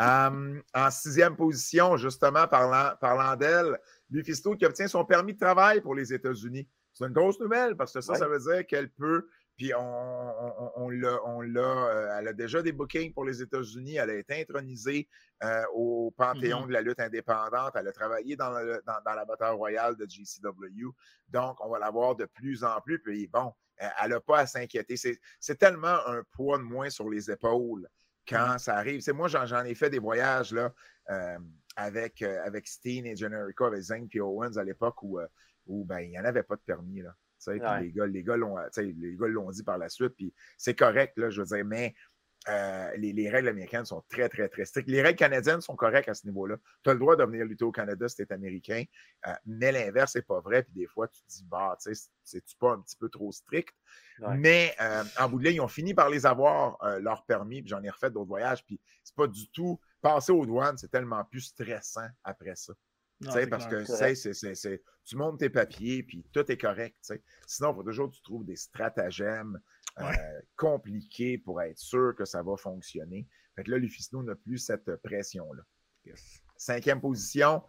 Um, 0.00 0.62
en 0.74 0.90
sixième 0.90 1.36
position, 1.36 1.96
justement, 1.98 2.48
parlant, 2.48 2.96
parlant 2.98 3.36
d'elle, 3.36 3.78
Lufisto 4.10 4.56
qui 4.56 4.64
obtient 4.64 4.88
son 4.88 5.04
permis 5.04 5.34
de 5.34 5.38
travail 5.38 5.80
pour 5.82 5.94
les 5.94 6.12
États-Unis. 6.14 6.66
C'est 6.94 7.04
une 7.04 7.12
grosse 7.12 7.38
nouvelle 7.40 7.76
parce 7.76 7.92
que 7.92 8.00
ça, 8.00 8.12
Ouais. 8.12 8.18
ça 8.18 8.28
veut 8.28 8.38
dire 8.38 8.66
qu'elle 8.66 8.90
peut 8.90 9.28
puis 9.62 9.72
on, 9.74 9.80
on, 9.80 10.72
on 11.24 11.40
l'a, 11.40 11.60
euh, 11.62 12.18
elle 12.18 12.26
a 12.26 12.32
déjà 12.32 12.62
des 12.62 12.72
bookings 12.72 13.12
pour 13.14 13.24
les 13.24 13.40
États-Unis. 13.42 13.94
Elle 13.94 14.10
a 14.10 14.14
été 14.16 14.40
intronisée 14.40 15.08
euh, 15.44 15.62
au 15.72 16.12
Panthéon 16.16 16.62
Mhm. 16.62 16.66
de 16.66 16.72
la 16.72 16.80
lutte 16.80 16.98
indépendante. 16.98 17.70
Elle 17.76 17.86
a 17.86 17.92
travaillé 17.92 18.34
dans, 18.34 18.50
le- 18.58 18.82
dans, 18.84 19.00
dans 19.06 19.14
la 19.14 19.24
bataille 19.24 19.54
royale 19.54 19.94
de 19.94 20.04
GCW. 20.04 20.88
Donc, 21.28 21.64
on 21.64 21.68
va 21.68 21.78
la 21.78 21.90
voir 21.92 22.16
de 22.16 22.24
plus 22.24 22.64
en 22.64 22.80
plus. 22.80 23.00
Puis 23.00 23.28
bon, 23.28 23.52
elle 23.76 24.10
n'a 24.10 24.20
pas 24.20 24.40
à 24.40 24.46
s'inquiéter. 24.46 24.96
C'est, 24.96 25.54
tellement 25.60 26.04
un 26.08 26.24
poids 26.32 26.58
de 26.58 26.64
moins 26.64 26.90
sur 26.90 27.08
les 27.08 27.30
épaules 27.30 27.88
quand 28.28 28.58
ça 28.58 28.76
arrive. 28.76 29.00
C'est 29.00 29.12
moi, 29.12 29.28
j'en, 29.28 29.46
j'en 29.46 29.64
ai 29.64 29.76
fait 29.76 29.90
des 29.90 30.00
voyages 30.00 30.52
là, 30.52 30.72
euh, 31.10 31.38
avec, 31.76 32.20
euh, 32.22 32.42
avec 32.44 32.66
Steen 32.66 33.06
et 33.06 33.14
Generico, 33.14 33.66
avec 33.66 33.80
Zane 33.82 34.08
et 34.12 34.20
Owens 34.20 34.56
à 34.56 34.64
l'époque 34.64 35.00
où, 35.04 35.20
euh, 35.20 35.26
où 35.66 35.84
ben, 35.84 36.00
il 36.00 36.10
n'y 36.10 36.18
en 36.18 36.24
avait 36.24 36.42
pas 36.42 36.56
de 36.56 36.62
permis. 36.62 37.00
Là. 37.00 37.14
Ouais. 37.50 37.80
Les 37.80 37.92
gars, 37.92 38.06
les 38.06 38.22
gars 38.22 38.36
l'ont, 38.36 38.56
tu 38.56 38.62
sais, 38.72 38.82
les 38.84 39.16
gars 39.16 39.28
l'ont 39.28 39.50
dit 39.50 39.62
par 39.62 39.78
la 39.78 39.88
suite, 39.88 40.14
puis 40.16 40.32
c'est 40.58 40.74
correct, 40.74 41.16
là, 41.16 41.30
je 41.30 41.42
veux 41.42 41.46
dire, 41.46 41.64
mais 41.64 41.94
euh, 42.48 42.90
les, 42.96 43.12
les 43.12 43.30
règles 43.30 43.48
américaines 43.48 43.84
sont 43.84 44.02
très, 44.08 44.28
très, 44.28 44.48
très 44.48 44.64
strictes. 44.64 44.88
Les 44.88 45.00
règles 45.00 45.18
canadiennes 45.18 45.60
sont 45.60 45.76
correctes 45.76 46.08
à 46.08 46.14
ce 46.14 46.26
niveau-là. 46.26 46.56
Tu 46.82 46.90
as 46.90 46.92
le 46.92 46.98
droit 46.98 47.14
de 47.14 47.22
venir 47.22 47.44
lutter 47.44 47.64
au 47.64 47.70
Canada 47.70 48.08
si 48.08 48.16
tu 48.16 48.22
es 48.22 48.32
américain, 48.32 48.82
euh, 49.28 49.32
mais 49.46 49.70
l'inverse, 49.70 50.12
c'est 50.14 50.26
pas 50.26 50.40
vrai. 50.40 50.64
Puis 50.64 50.72
des 50.72 50.86
fois, 50.86 51.06
tu 51.06 51.22
te 51.22 51.28
dis, 51.28 51.44
bah, 51.44 51.76
tu 51.80 51.94
sais, 51.94 52.08
c'est-tu 52.24 52.56
pas 52.56 52.72
un 52.72 52.80
petit 52.80 52.96
peu 52.96 53.08
trop 53.08 53.30
strict? 53.30 53.74
Ouais. 54.18 54.36
Mais 54.36 54.74
euh, 54.80 55.04
en 55.20 55.28
bout 55.28 55.38
de 55.38 55.44
ligne, 55.44 55.56
ils 55.56 55.60
ont 55.60 55.68
fini 55.68 55.94
par 55.94 56.10
les 56.10 56.26
avoir, 56.26 56.82
euh, 56.82 56.98
leur 56.98 57.24
permis, 57.24 57.62
puis 57.62 57.70
j'en 57.70 57.82
ai 57.82 57.90
refait 57.90 58.10
d'autres 58.10 58.28
voyages, 58.28 58.64
puis 58.64 58.80
c'est 59.04 59.14
pas 59.14 59.28
du 59.28 59.48
tout. 59.50 59.78
Passer 60.00 60.32
aux 60.32 60.44
douanes, 60.44 60.76
c'est 60.78 60.90
tellement 60.90 61.24
plus 61.24 61.42
stressant 61.42 62.08
après 62.24 62.56
ça. 62.56 62.72
Sais, 63.30 63.46
parce 63.46 63.66
clair. 63.66 63.84
que 63.86 64.14
C'est 64.14 64.82
tu 65.04 65.16
montes 65.16 65.40
tes 65.40 65.50
papiers, 65.50 66.02
puis 66.02 66.24
tout 66.32 66.50
est 66.50 66.56
correct. 66.56 66.96
Sinon, 67.46 67.72
il 67.72 67.76
faut 67.76 67.82
toujours 67.82 68.10
que 68.10 68.16
tu 68.16 68.22
trouves 68.22 68.44
des 68.44 68.56
stratagèmes 68.56 69.60
euh, 70.00 70.12
compliqués 70.56 71.38
pour 71.38 71.60
être 71.60 71.78
sûr 71.78 72.14
que 72.16 72.24
ça 72.24 72.42
va 72.42 72.56
fonctionner. 72.56 73.28
Fait 73.56 73.64
que 73.64 73.70
là, 73.70 73.78
n'a 73.78 74.34
plus 74.36 74.58
cette 74.58 74.96
pression-là. 75.02 75.62
Cinquième 76.56 77.00
position, 77.00 77.62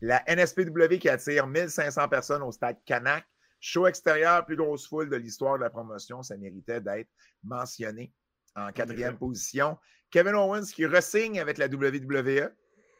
la 0.00 0.22
NSPW 0.26 0.98
qui 0.98 1.08
attire 1.08 1.46
1500 1.46 2.08
personnes 2.08 2.42
au 2.42 2.52
stade 2.52 2.78
Canac. 2.84 3.24
Show 3.60 3.88
extérieur, 3.88 4.46
plus 4.46 4.56
grosse 4.56 4.86
foule 4.86 5.10
de 5.10 5.16
l'histoire 5.16 5.58
de 5.58 5.64
la 5.64 5.70
promotion. 5.70 6.22
Ça 6.22 6.36
méritait 6.36 6.80
d'être 6.80 7.10
mentionné. 7.42 8.12
En 8.54 8.72
quatrième 8.72 9.18
position, 9.18 9.76
Kevin 10.10 10.34
Owens 10.34 10.66
qui 10.72 10.86
ressigne 10.86 11.40
avec 11.40 11.58
la 11.58 11.66
WWE, 11.66 12.50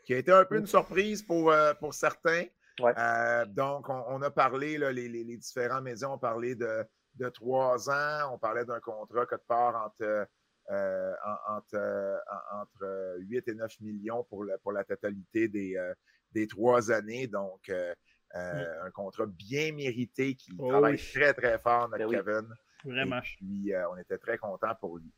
qui 0.09 0.14
a 0.14 0.16
été 0.16 0.32
un 0.32 0.47
peu 0.47 0.56
une 0.56 0.64
surprise 0.66 1.22
pour, 1.22 1.51
euh, 1.52 1.74
pour 1.74 1.93
certains. 1.93 2.44
Ouais. 2.80 2.94
Euh, 2.98 3.44
donc, 3.44 3.90
on, 3.90 4.02
on 4.09 4.22
a 4.22 4.30
parlé, 4.30 4.78
là, 4.78 4.90
les, 4.90 5.06
les- 5.06 5.22
les 5.22 5.36
différents 5.36 5.82
médias 5.82 6.09
ont 6.09 6.16
parlé 6.16 6.55
de, 6.55 6.82
de 7.16 7.28
trois 7.28 7.90
ans. 7.90 8.32
On 8.32 8.39
parlait 8.39 8.64
d'un 8.64 8.80
contrat 8.80 9.26
quelque 9.26 9.47
part 9.47 9.76
entre, 9.85 10.26
euh, 10.70 11.12
en- 11.26 11.56
entre, 11.56 11.74
euh, 11.74 12.16
en- 12.30 12.62
entre 12.62 12.85
euh, 12.85 13.18
8 13.18 13.48
et 13.48 13.55
9 13.55 13.78
millions 13.80 14.24
pour, 14.24 14.44
le- 14.44 14.56
pour 14.62 14.72
la 14.72 14.82
totalité 14.82 15.47
des, 15.48 15.76
euh, 15.76 15.93
des 16.32 16.47
trois 16.47 16.90
années. 16.90 17.26
Donc, 17.26 17.68
euh, 17.68 17.94
euh, 18.35 18.86
un 18.86 18.90
contrat 18.93 19.26
bien 19.26 19.72
mérité 19.74 20.36
qui 20.36 20.52
Oh 20.59 20.70
travaille 20.70 20.94
oui. 20.94 21.10
très, 21.12 21.35
très 21.35 21.59
fort, 21.59 21.90
notre 21.90 21.98
Ben 21.98 22.06
oui. 22.09 22.16
Kevin. 22.16 22.48
Vraiment. 22.86 23.18
Et 23.18 23.36
puis, 23.36 23.74
euh, 23.74 23.90
on 23.90 23.97
était 23.98 24.16
très 24.16 24.39
contents 24.39 24.74
pour 24.80 24.97
lui. 24.97 25.12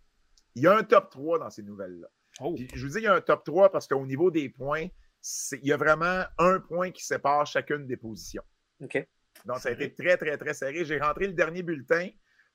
Il 0.56 0.64
y 0.64 0.66
a 0.66 0.76
un 0.76 0.82
top 0.82 1.10
3 1.10 1.38
dans 1.38 1.50
ces 1.50 1.62
nouvelles-là. 1.62 2.08
Oh. 2.40 2.54
Puis, 2.54 2.68
je 2.74 2.80
vous 2.82 2.88
dis 2.88 2.94
qu'il 2.94 3.04
y 3.04 3.08
a 3.08 3.14
un 3.14 3.20
top 3.20 3.44
3 3.44 3.70
parce 3.70 3.86
qu'au 3.88 4.06
niveau 4.06 4.30
des 4.30 4.48
points, 4.48 4.86
c'est- 5.20 5.58
il 5.62 5.68
y 5.68 5.72
a 5.72 5.76
vraiment 5.76 6.24
un 6.38 6.60
point 6.60 6.90
qui 6.90 7.04
sépare 7.04 7.46
chacune 7.46 7.86
des 7.86 7.96
positions. 7.96 8.42
OK. 8.82 9.06
Donc, 9.44 9.58
ça 9.58 9.70
a 9.70 9.72
été 9.72 9.92
très, 9.94 10.16
très, 10.16 10.36
très 10.36 10.54
serré. 10.54 10.84
J'ai 10.84 10.98
rentré 10.98 11.26
le 11.26 11.32
dernier 11.32 11.62
bulletin, 11.62 12.08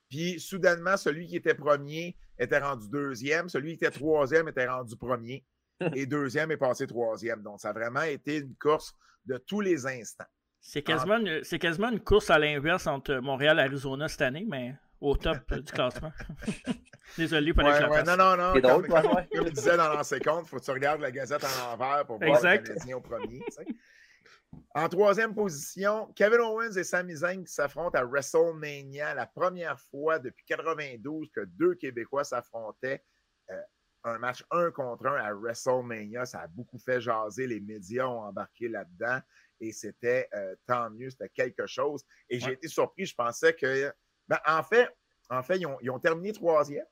puis 0.08 0.38
soudainement, 0.40 0.96
celui 0.96 1.26
qui 1.26 1.36
était 1.36 1.54
premier 1.54 2.16
était 2.38 2.58
rendu 2.58 2.88
deuxième, 2.88 3.48
celui 3.48 3.76
qui 3.76 3.84
était 3.84 3.96
troisième 3.98 4.48
était 4.48 4.66
rendu 4.68 4.96
premier, 4.96 5.44
et 5.94 6.06
deuxième 6.06 6.50
est 6.50 6.56
passé 6.56 6.86
troisième. 6.86 7.42
Donc, 7.42 7.60
ça 7.60 7.70
a 7.70 7.72
vraiment 7.72 8.02
été 8.02 8.38
une 8.38 8.54
course 8.56 8.94
de 9.24 9.36
tous 9.38 9.60
les 9.60 9.86
instants. 9.86 10.24
C'est 10.60 10.82
quasiment, 10.82 11.18
quasiment 11.60 11.90
une 11.90 12.00
course 12.00 12.30
à 12.30 12.38
l'inverse 12.38 12.86
entre 12.86 13.16
Montréal 13.16 13.58
et 13.58 13.62
Arizona 13.62 14.08
cette 14.08 14.22
année, 14.22 14.44
mais 14.48 14.74
au 15.00 15.16
top 15.16 15.52
du 15.54 15.72
classement. 15.72 16.12
Désolé 17.18 17.54
pour 17.54 17.64
ouais, 17.64 17.80
la 17.80 17.90
ouais, 17.90 18.02
Non, 18.02 18.16
non, 18.16 18.36
non. 18.36 18.52
Comme, 18.52 18.62
drôle, 18.62 18.88
comme, 18.88 19.02
comme, 19.02 19.26
comme, 19.32 19.46
je 19.46 19.52
disais 19.52 19.76
dans 19.76 19.88
l'ancien 19.88 20.18
compte, 20.18 20.44
il 20.44 20.48
faut 20.48 20.56
que 20.58 20.64
tu 20.64 20.70
regardes 20.70 21.00
la 21.00 21.10
Gazette 21.10 21.44
en 21.44 21.72
envers 21.72 22.04
pour 22.06 22.18
voir 22.18 22.36
exact. 22.36 22.68
le 22.68 22.74
Canadien 22.74 22.96
au 22.96 23.00
premier. 23.00 23.40
Tu 23.46 23.52
sais. 23.52 23.66
En 24.74 24.88
troisième 24.88 25.34
position, 25.34 26.12
Kevin 26.14 26.40
Owens 26.40 26.76
et 26.76 26.84
Sami 26.84 27.16
Zayn 27.16 27.44
qui 27.44 27.52
s'affrontent 27.52 27.98
à 27.98 28.04
WrestleMania, 28.04 29.14
la 29.14 29.26
première 29.26 29.78
fois 29.80 30.18
depuis 30.18 30.44
92 30.46 31.28
que 31.34 31.40
deux 31.44 31.74
Québécois 31.74 32.24
s'affrontaient. 32.24 33.02
Euh, 33.50 33.62
un 34.04 34.18
match 34.18 34.44
un 34.50 34.70
contre 34.70 35.06
un 35.06 35.16
à 35.16 35.32
WrestleMania. 35.32 36.26
Ça 36.26 36.40
a 36.40 36.46
beaucoup 36.46 36.78
fait 36.78 37.00
jaser. 37.00 37.46
Les 37.46 37.60
médias 37.60 38.06
ont 38.06 38.20
embarqué 38.20 38.68
là-dedans 38.68 39.20
et 39.60 39.72
c'était 39.72 40.28
euh, 40.34 40.54
tant 40.66 40.90
mieux, 40.90 41.10
c'était 41.10 41.30
quelque 41.30 41.66
chose. 41.66 42.04
Et 42.28 42.38
j'ai 42.38 42.52
été 42.52 42.68
surpris, 42.68 43.06
je 43.06 43.14
pensais 43.14 43.54
que. 43.54 43.92
Ben, 44.28 44.38
en 44.46 44.62
fait, 44.62 44.88
en 45.30 45.42
fait 45.42 45.58
ils, 45.58 45.66
ont, 45.66 45.78
ils 45.80 45.90
ont 45.90 45.98
terminé 45.98 46.32
troisième, 46.32 46.86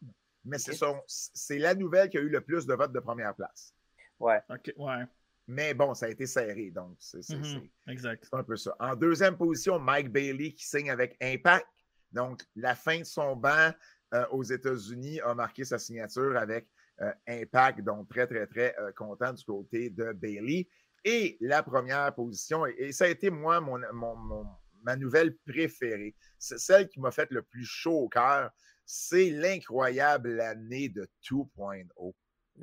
mais 0.45 0.57
okay. 0.69 0.79
c'est 1.07 1.59
la 1.59 1.75
nouvelle 1.75 2.09
qui 2.11 2.19
a 2.19 2.21
eu 2.21 2.29
le 2.29 2.41
plus 2.41 2.67
de 2.67 2.75
votes 2.75 2.93
de 2.93 3.01
première 3.01 3.35
place. 3.35 3.75
Ouais. 4.19 4.41
OK, 4.51 4.73
ouais. 4.77 5.05
Mais 5.47 5.75
bon, 5.75 5.93
ça 5.95 6.07
a 6.07 6.09
été 6.09 6.27
serré, 6.27 6.71
donc 6.71 6.97
c'est 6.99 7.19
mm 7.29 7.43
-hmm. 7.43 7.71
exact. 7.89 8.29
un 8.33 8.43
peu 8.43 8.57
ça. 8.57 8.75
En 8.79 8.95
deuxième 8.97 9.37
position, 9.37 9.79
Mike 9.79 10.11
Bailey 10.11 10.53
qui 10.53 10.65
signe 10.67 10.91
avec 10.91 11.17
Impact. 11.21 11.67
Donc, 12.13 12.43
la 12.55 12.75
fin 12.75 13.01
de 13.01 13.05
son 13.05 13.37
banc 13.37 13.71
euh, 14.15 14.27
aux 14.31 14.45
États-Unis 14.45 15.21
a 15.21 15.35
marqué 15.35 15.65
sa 15.65 15.79
signature 15.79 16.37
avec 16.37 16.69
euh, 17.01 17.13
Impact. 17.27 17.81
Donc, 17.81 18.09
très, 18.09 18.27
très, 18.27 18.47
très 18.47 18.75
euh, 18.79 18.93
content 18.93 19.33
du 19.33 19.45
côté 19.45 19.91
de 19.91 20.13
Bailey. 20.13 20.69
Et 21.05 21.37
la 21.41 21.63
première 21.63 22.15
position, 22.15 22.65
et, 22.67 22.75
et 22.79 22.93
ça 22.93 23.05
a 23.05 23.09
été 23.09 23.29
moi, 23.31 23.61
mon, 23.61 23.79
mon, 23.93 24.17
mon, 24.17 24.47
ma 24.85 24.97
nouvelle 24.97 25.37
préférée, 25.47 26.15
c'est 26.39 26.59
celle 26.59 26.89
qui 26.89 27.01
m'a 27.01 27.11
fait 27.11 27.31
le 27.31 27.43
plus 27.43 27.65
chaud 27.65 27.99
au 28.05 28.09
cœur, 28.09 28.51
c'est 28.87 29.31
l'incroyable 29.31 30.41
année 30.41 30.89
de 30.89 31.09
2.0. 31.29 32.15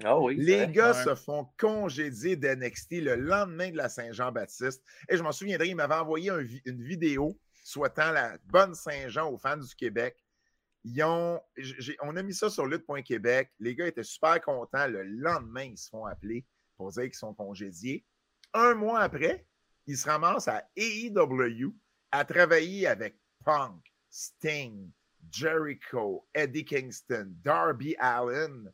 Oh 0.05 0.27
oui, 0.27 0.37
les 0.37 0.67
gars 0.69 0.93
Ouais. 0.93 1.03
se 1.03 1.15
font 1.15 1.49
congédier 1.57 2.37
d'NXT 2.37 3.01
le 3.01 3.15
lendemain 3.15 3.71
de 3.71 3.75
la 3.77 3.89
Saint-Jean-Baptiste. 3.89 4.81
Et 5.09 5.17
je 5.17 5.23
m'en 5.23 5.33
souviendrai, 5.33 5.67
il 5.67 5.75
m'avait 5.75 5.95
envoyé 5.95 6.29
un 6.29 6.39
une 6.65 6.81
vidéo 6.83 7.37
souhaitant 7.63 8.11
la 8.11 8.37
bonne 8.45 8.73
Saint-Jean 8.73 9.29
aux 9.29 9.37
fans 9.37 9.57
du 9.57 9.75
Québec. 9.75 10.15
Ils 10.85 11.03
ont, 11.03 11.41
j'ai- 11.57 11.97
on 12.01 12.15
a 12.15 12.23
mis 12.23 12.33
ça 12.33 12.49
sur 12.49 12.65
lutte.québec. 12.65 13.51
Les 13.59 13.75
gars 13.75 13.87
étaient 13.87 14.01
super 14.03 14.39
contents. 14.41 14.87
Le 14.87 15.03
lendemain, 15.03 15.63
ils 15.65 15.77
se 15.77 15.89
font 15.89 16.05
appeler 16.05 16.45
pour 16.77 16.89
dire 16.91 17.03
qu'ils 17.03 17.13
sont 17.15 17.33
congédiés. 17.33 18.05
Un 18.53 18.73
mois 18.75 19.01
après, 19.01 19.45
ils 19.87 19.97
se 19.97 20.07
ramassent 20.09 20.47
à 20.47 20.63
AEW 20.75 21.75
à 22.11 22.25
travailler 22.25 22.87
avec 22.87 23.15
Punk, 23.45 23.81
Sting, 24.09 24.89
Jericho, 25.31 26.27
Eddie 26.33 26.65
Kingston, 26.65 27.27
Darby 27.43 27.95
Allen. 27.99 28.71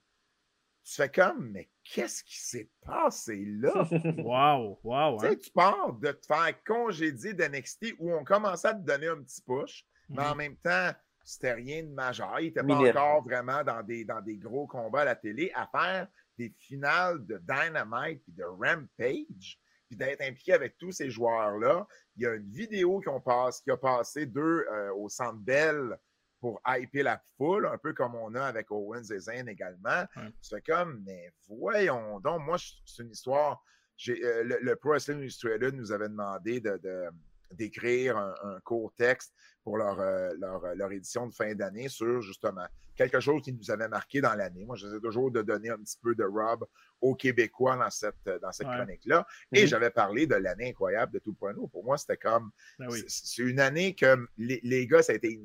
Tu 0.83 0.93
fais 0.95 1.09
comme, 1.09 1.51
mais 1.51 1.69
qu'est-ce 1.83 2.23
qui 2.23 2.37
s'est 2.39 2.69
passé 2.85 3.43
là? 3.45 3.87
Wow, 4.23 4.79
wow. 4.83 5.17
Tu 5.19 5.25
sais, 5.27 5.31
Hein? 5.33 5.35
tu 5.43 5.51
pars 5.51 5.93
de 5.93 6.11
te 6.13 6.25
faire 6.25 6.63
congédier 6.63 7.33
d'NXT 7.33 7.95
où 7.99 8.13
on 8.13 8.23
commençait 8.23 8.69
à 8.69 8.73
te 8.73 8.85
donner 8.85 9.07
un 9.07 9.21
petit 9.21 9.41
push, 9.41 9.85
mais 10.09 10.23
en 10.23 10.31
Mhm. 10.31 10.37
même 10.37 10.55
temps, 10.57 10.91
c'était 11.25 11.53
rien 11.53 11.83
de 11.83 11.89
majeur. 11.89 12.39
Il 12.39 12.45
n'était 12.45 12.63
pas 12.63 12.73
encore 12.73 13.23
vraiment 13.23 13.61
dans 13.65 13.83
des, 13.83 14.05
dans 14.05 14.21
des 14.21 14.37
gros 14.37 14.65
combats 14.65 15.01
à 15.01 15.05
la 15.05 15.15
télé, 15.17 15.51
à 15.53 15.67
faire 15.67 16.07
des 16.37 16.49
finales 16.57 17.25
de 17.25 17.37
Dynamite 17.39 18.21
et 18.29 18.31
de 18.31 18.43
Rampage, 18.45 19.59
puis 19.87 19.97
d'être 19.97 20.21
impliqué 20.21 20.53
avec 20.53 20.77
tous 20.77 20.91
ces 20.91 21.09
joueurs-là. 21.09 21.87
Il 22.15 22.23
y 22.23 22.25
a 22.25 22.33
une 22.33 22.49
vidéo 22.49 22.99
qui, 22.99 23.09
ont 23.09 23.21
passe- 23.21 23.61
qui 23.61 23.71
a 23.71 23.77
passé 23.77 24.25
deux 24.25 24.65
euh, 24.71 24.93
au 24.93 25.09
Centre 25.09 25.39
Bell 25.39 25.97
pour 26.39 26.61
hyper 26.67 27.03
la 27.03 27.21
foule, 27.37 27.65
un 27.65 27.77
peu 27.77 27.93
comme 27.93 28.13
on 28.15 28.35
a 28.35 28.43
avec 28.45 28.69
Owens 28.69 29.09
et 29.11 29.19
Zayn 29.19 29.47
également. 29.47 30.03
C'est 30.41 30.63
comme, 30.65 31.01
mais 31.05 31.31
voyons 31.47 32.19
donc, 32.19 32.41
moi, 32.43 32.57
c'est 32.85 33.03
une 33.03 33.11
histoire. 33.11 33.63
euh, 34.09 34.43
le, 34.43 34.59
le 34.61 34.75
Pro 34.75 34.89
Wrestling 34.89 35.19
Illustrated 35.19 35.73
nous 35.73 35.91
avait 35.91 36.09
demandé 36.09 36.59
de, 36.59 36.77
de- 36.77 37.09
d'écrire 37.51 38.17
un, 38.17 38.33
un 38.43 38.59
court 38.61 38.93
texte 38.95 39.33
pour 39.63 39.77
leur, 39.77 39.99
euh, 39.99 40.33
leur, 40.39 40.63
euh, 40.65 40.75
leur 40.75 40.91
édition 40.91 41.27
de 41.27 41.33
fin 41.33 41.53
d'année 41.55 41.89
sur 41.89 42.21
justement 42.21 42.65
quelque 42.95 43.19
chose 43.19 43.41
qui 43.43 43.53
nous 43.53 43.69
avait 43.69 43.87
marqué 43.87 44.21
dans 44.21 44.33
l'année. 44.33 44.65
Moi, 44.65 44.75
j'essaie 44.75 44.99
toujours 44.99 45.29
de 45.29 45.41
donner 45.43 45.69
un 45.69 45.77
petit 45.77 45.97
peu 46.01 46.15
de 46.15 46.23
rub 46.23 46.63
aux 47.01 47.13
Québécois 47.15 47.75
dans 47.77 47.89
cette, 47.91 48.15
dans 48.41 48.51
cette 48.51 48.67
Ouais. 48.67 48.75
chronique-là. 48.75 49.27
Et 49.53 49.61
Mhm. 49.61 49.67
j'avais 49.67 49.89
parlé 49.91 50.25
de 50.25 50.35
l'année 50.35 50.69
incroyable 50.69 51.11
de 51.13 51.19
tout 51.19 51.33
point 51.33 51.53
de 51.53 51.59
vue. 51.59 51.67
Pour 51.69 51.83
moi, 51.83 51.97
c'était 51.97 52.17
comme 52.17 52.49
Ben 52.79 52.87
oui. 52.89 53.03
c'est 53.07 53.43
une 53.43 53.59
année 53.59 53.93
que 53.93 54.27
les, 54.37 54.59
les 54.63 54.87
gars, 54.87 55.03
ça 55.03 55.13
a 55.13 55.15
été 55.15 55.39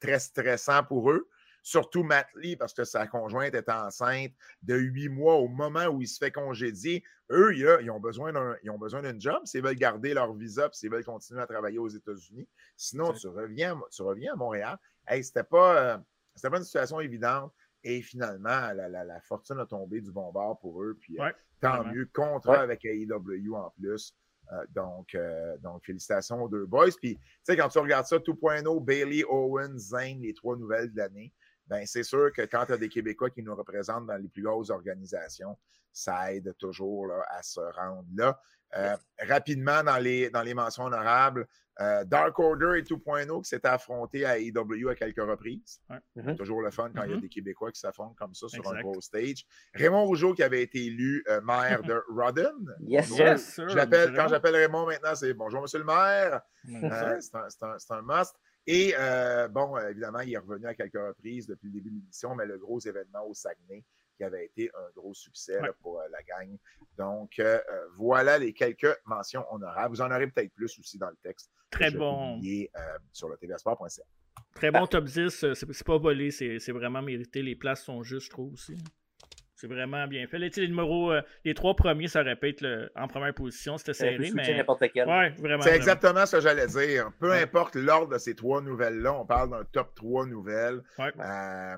très 0.00 0.18
stressant 0.18 0.82
pour 0.82 1.10
eux. 1.12 1.28
Surtout 1.68 2.04
Matt 2.04 2.28
Lee, 2.36 2.54
parce 2.54 2.72
que 2.72 2.84
sa 2.84 3.08
conjointe 3.08 3.52
était 3.52 3.72
enceinte 3.72 4.30
de 4.62 4.76
huit 4.76 5.08
mois 5.08 5.34
au 5.34 5.48
moment 5.48 5.86
où 5.86 6.00
il 6.00 6.06
se 6.06 6.16
fait 6.16 6.30
congédier. 6.30 7.02
Eux, 7.32 7.56
ils, 7.56 7.90
ont 7.90 7.98
besoin 7.98 8.32
d'un 8.32 8.54
ils 8.62 8.70
ont 8.70 8.78
besoin 8.78 9.02
d'un 9.02 9.18
job 9.18 9.40
s'ils 9.46 9.62
veulent 9.64 9.74
garder 9.74 10.14
leur 10.14 10.32
visa 10.32 10.68
s'ils 10.72 10.92
veulent 10.92 11.04
continuer 11.04 11.40
à 11.40 11.46
travailler 11.48 11.78
aux 11.80 11.88
États-Unis. 11.88 12.48
Sinon, 12.76 13.12
tu 13.14 13.26
reviens, 13.26 13.80
tu 13.90 14.02
reviens 14.02 14.34
à 14.34 14.36
Montréal. 14.36 14.78
Hey, 15.08 15.24
c'était 15.24 15.42
pas, 15.42 15.76
euh, 15.94 15.98
c'était 16.36 16.50
pas 16.50 16.58
une 16.58 16.62
situation 16.64 17.00
évidente. 17.00 17.52
Et 17.82 18.00
finalement, 18.00 18.72
la, 18.72 18.88
la- 18.88 19.04
la 19.04 19.20
fortune 19.22 19.58
a 19.58 19.66
tombé 19.66 20.00
du 20.00 20.12
bon 20.12 20.30
bord 20.30 20.60
pour 20.60 20.80
eux. 20.84 20.96
Puis 21.00 21.18
euh, 21.18 21.24
Ouais, 21.24 21.34
tant 21.60 21.78
vraiment. 21.78 21.92
mieux. 21.94 22.08
Contrat 22.14 22.52
Ouais. 22.52 22.58
avec 22.58 22.84
AEW 22.84 23.54
en 23.56 23.70
plus. 23.70 24.14
Euh, 24.52 24.64
donc, 24.70 25.16
euh, 25.16 25.56
donc, 25.58 25.84
félicitations 25.84 26.44
aux 26.44 26.48
deux 26.48 26.66
boys. 26.66 26.90
Puis, 27.02 27.16
tu 27.16 27.22
sais, 27.42 27.56
quand 27.56 27.68
tu 27.68 27.80
regardes 27.80 28.06
ça, 28.06 28.20
2.0, 28.20 28.78
Bailey, 28.84 29.24
Owens, 29.28 29.76
Zayn, 29.78 30.20
les 30.22 30.32
trois 30.34 30.56
nouvelles 30.56 30.92
de 30.92 30.96
l'année, 30.98 31.32
ben 31.68 31.84
c'est 31.86 32.02
sûr 32.04 32.32
que 32.32 32.42
quand 32.42 32.66
tu 32.66 32.72
as 32.72 32.76
des 32.76 32.88
Québécois 32.88 33.30
qui 33.30 33.42
nous 33.42 33.54
représentent 33.54 34.06
dans 34.06 34.16
les 34.16 34.28
plus 34.28 34.42
grosses 34.42 34.70
organisations, 34.70 35.56
ça 35.92 36.32
aide 36.32 36.54
toujours 36.58 37.06
là, 37.06 37.24
à 37.30 37.42
se 37.42 37.60
rendre 37.60 38.04
là. 38.14 38.38
Euh, 38.76 38.96
Rapidement, 39.26 39.82
dans 39.82 39.96
les, 39.98 40.28
dans 40.30 40.42
les 40.42 40.52
mentions 40.52 40.84
honorables, 40.84 41.46
euh, 41.80 42.04
Dark 42.04 42.38
Order 42.38 42.78
et 42.78 42.82
2.0 42.82 43.42
qui 43.42 43.48
s'étaient 43.48 43.68
affrontés 43.68 44.24
à 44.24 44.38
AEW 44.38 44.88
à 44.90 44.94
quelques 44.94 45.20
reprises. 45.22 45.80
Ouais. 45.90 45.98
Mhm. 46.16 46.36
Toujours 46.36 46.60
le 46.62 46.70
fun 46.70 46.90
quand 46.94 47.02
il 47.04 47.10
y 47.10 47.12
a 47.12 47.16
Mhm. 47.16 47.20
des 47.22 47.28
Québécois 47.28 47.70
qui 47.70 47.80
s'affrontent 47.80 48.14
comme 48.18 48.34
ça 48.34 48.48
sur 48.48 48.66
un 48.70 48.80
gros 48.80 49.00
stage. 49.00 49.44
Raymond 49.74 50.04
Rougeau 50.04 50.34
qui 50.34 50.42
avait 50.42 50.62
été 50.62 50.84
élu 50.86 51.22
euh, 51.28 51.40
maire 51.42 51.82
de 51.82 52.02
Rodden. 52.08 52.74
Yes, 52.80 53.08
sir. 53.08 53.26
Yes, 53.26 53.54
sir. 53.54 53.68
Je 53.68 54.16
quand 54.16 54.28
j'appelle 54.28 54.56
Raymond 54.56 54.86
maintenant, 54.86 55.14
c'est 55.14 55.32
bonjour, 55.34 55.62
monsieur 55.62 55.78
le 55.78 55.84
maire. 55.84 56.40
Euh, 56.68 57.16
c'est 57.20 57.34
un, 57.36 57.48
c'est 57.48 57.62
un- 57.62 57.78
c'est 57.78 57.92
un 57.92 58.02
must. 58.02 58.34
Et 58.66 58.94
euh, 58.98 59.48
bon, 59.48 59.76
évidemment, 59.78 60.20
il 60.20 60.32
est 60.32 60.38
revenu 60.38 60.66
à 60.66 60.74
quelques 60.74 60.94
reprises 60.98 61.46
depuis 61.46 61.68
le 61.68 61.74
début 61.74 61.90
de 61.90 61.96
l'émission, 61.96 62.34
mais 62.34 62.46
le 62.46 62.58
gros 62.58 62.80
événement 62.80 63.24
au 63.26 63.34
Saguenay 63.34 63.84
qui 64.16 64.24
avait 64.24 64.46
été 64.46 64.70
un 64.74 64.90
gros 64.96 65.14
succès 65.14 65.60
là, 65.60 65.72
pour 65.80 66.00
euh, 66.00 66.04
la 66.10 66.22
gang. 66.22 66.56
Donc, 66.96 67.38
euh, 67.38 67.58
voilà 67.96 68.38
les 68.38 68.52
quelques 68.52 68.96
mentions 69.04 69.44
honorables. 69.52 69.94
Vous 69.94 70.00
en 70.00 70.10
aurez 70.10 70.26
peut-être 70.26 70.52
plus 70.54 70.78
aussi 70.78 70.98
dans 70.98 71.10
le 71.10 71.16
texte. 71.22 71.50
Très 71.70 71.90
bon. 71.90 72.36
publier, 72.36 72.70
euh, 72.76 72.80
sur 73.12 73.28
le 73.28 73.36
tvsport.ca. 73.36 74.02
Très 74.54 74.70
bon 74.70 74.86
top 74.86 75.04
10. 75.04 75.44
euh, 75.44 75.54
C'est 75.54 75.84
pas 75.84 75.98
volé, 75.98 76.30
c'est 76.30 76.58
c'est 76.58 76.72
vraiment 76.72 77.02
mérité. 77.02 77.42
Les 77.42 77.56
places 77.56 77.84
sont 77.84 78.02
justes, 78.02 78.26
je 78.26 78.30
trouve 78.30 78.54
aussi. 78.54 78.76
C'est 79.58 79.68
vraiment 79.68 80.06
bien 80.06 80.26
fait. 80.26 80.38
Là, 80.38 80.48
les 80.54 80.68
numéros, 80.68 81.12
euh, 81.12 81.22
les 81.44 81.54
trois 81.54 81.74
premiers, 81.74 82.08
ça 82.08 82.20
aurait 82.20 82.36
pu 82.36 82.50
être 82.50 82.60
le- 82.60 82.90
en 82.94 83.08
première 83.08 83.32
position. 83.32 83.78
C'était 83.78 83.94
serré, 83.94 84.30
mais. 84.34 84.54
n'importe 84.54 84.84
quel. 84.92 85.08
Ouais, 85.08 85.30
vraiment. 85.30 85.62
C'est 85.62 85.70
vraiment. 85.70 85.76
exactement 85.76 86.26
ce 86.26 86.36
que 86.36 86.42
j'allais 86.42 86.66
dire. 86.66 87.10
Peu 87.18 87.30
Ouais. 87.30 87.40
importe 87.42 87.74
l'ordre 87.76 88.12
de 88.12 88.18
ces 88.18 88.34
trois 88.34 88.60
nouvelles-là, 88.60 89.14
on 89.14 89.24
parle 89.24 89.48
d'un 89.50 89.64
top 89.64 89.94
3 89.94 90.26
nouvelles. 90.26 90.82
Ouais. 90.98 91.10
Euh, 91.18 91.76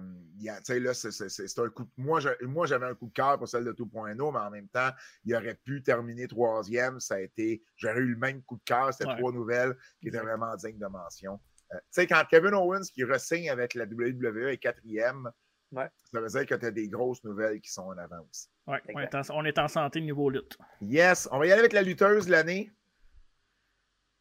là, 0.81 0.95
c'est- 0.95 1.13
c'est 1.13 1.29
c'est- 1.29 1.47
c'est 1.47 1.61
un 1.61 1.69
coup 1.69 1.89
Moi, 1.97 2.19
je- 2.19 2.45
moi, 2.47 2.67
j'avais 2.67 2.87
un 2.87 2.95
coup 2.95 3.07
de 3.07 3.13
cœur 3.13 3.39
pour 3.39 3.47
celle 3.47 3.65
de 3.65 3.73
2.0, 3.73 4.33
mais 4.33 4.39
en 4.41 4.51
même 4.51 4.69
temps, 4.69 4.91
il 5.25 5.35
aurait 5.37 5.55
pu 5.65 5.81
terminer 5.81 6.27
troisième. 6.27 6.99
Ça 6.99 7.15
a 7.15 7.21
été. 7.21 7.63
J'aurais 7.77 8.01
eu 8.01 8.09
le 8.09 8.17
même 8.19 8.43
coup 8.43 8.57
de 8.57 8.65
cœur. 8.65 8.93
C'était 8.93 9.09
Ouais. 9.09 9.17
trois 9.17 9.31
nouvelles 9.31 9.75
qui 10.01 10.09
étaient 10.09 10.19
vraiment 10.19 10.57
dignes 10.57 10.79
de 10.81 10.87
mention. 10.87 11.39
Euh, 11.73 11.77
tu 11.79 11.83
sais, 11.91 12.07
quand 12.09 12.23
Kevin 12.29 12.55
Owens 12.55 12.91
qui 12.93 13.05
ressigne 13.05 13.51
avec 13.51 13.75
la 13.75 13.87
WWE 13.87 14.49
est 14.49 14.57
quatrième, 14.59 15.31
Ouais. 15.73 15.89
ça 16.13 16.21
veut 16.21 16.29
dire 16.29 16.47
que 16.47 16.55
tu 16.55 16.67
as 16.67 16.71
des 16.71 16.89
grosses 16.89 17.23
nouvelles 17.25 17.61
qui 17.61 17.71
sont 17.71 17.83
en 17.83 17.99
avant 17.99 18.21
aussi. 18.31 18.49
Ouais, 18.67 18.81
on, 18.95 19.01
est 19.01 19.15
en, 19.15 19.21
on 19.35 19.45
est 19.45 19.59
en 19.59 19.69
santé 19.69 20.01
niveau 20.01 20.31
lutte. 20.31 20.57
Yes, 20.81 21.29
on 21.31 21.39
va 21.39 21.47
y 21.47 21.53
aller 21.53 21.61
avec 21.61 21.73
la 21.75 21.83
lutteuse 21.83 22.27
de 22.27 22.31
l'année. 22.33 22.71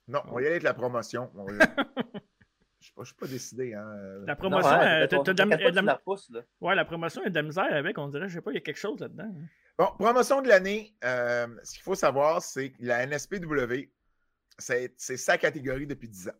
Non, 0.08 0.22
on 0.28 0.34
va 0.36 0.42
y 0.42 0.46
aller 0.46 0.52
avec 0.56 0.64
la 0.64 0.74
promotion. 0.74 1.32
Je 2.80 2.86
suis 2.86 2.94
pas, 2.94 3.02
je 3.04 3.08
suis 3.08 3.16
pas 3.16 3.28
décidé. 3.28 3.74
Hein. 3.74 3.96
La 4.26 4.34
Non, 4.34 4.36
promotion, 4.40 4.70
ouais, 4.70 4.86
euh, 5.04 5.08
t'as- 5.08 5.18
t'as- 5.18 5.34
t'as 5.34 5.46
de 5.46 5.50
la- 5.50 5.58
de 5.58 5.64
la- 5.64 5.72
tu 5.82 5.86
la 5.88 5.94
repousses, 5.96 6.30
là. 6.30 6.42
ouais, 6.62 6.76
la 6.76 6.86
promotion 6.86 7.24
est 7.24 7.32
de 7.32 7.36
la 7.36 7.42
misère 7.42 7.74
avec, 7.74 7.98
on 7.98 8.08
dirait, 8.08 8.30
je 8.30 8.36
sais 8.36 8.42
pas, 8.42 8.52
il 8.52 8.54
y 8.54 8.58
a 8.58 8.62
quelque 8.62 8.78
chose 8.78 9.00
là-dedans. 9.00 9.24
hein. 9.36 9.46
Bon, 9.80 9.88
promotion 9.98 10.42
de 10.44 10.48
l'année. 10.48 10.96
euh, 11.04 11.48
ce 11.64 11.74
qu'il 11.74 11.82
faut 11.82 11.96
savoir, 11.96 12.42
c'est 12.42 12.70
que 12.72 12.78
la 12.86 13.02
NSPW, 13.08 13.92
c'est 14.60 14.94
c'est 14.96 15.18
sa 15.18 15.38
catégorie 15.40 15.88
depuis 15.88 16.08
10 16.08 16.30
ans. 16.30 16.40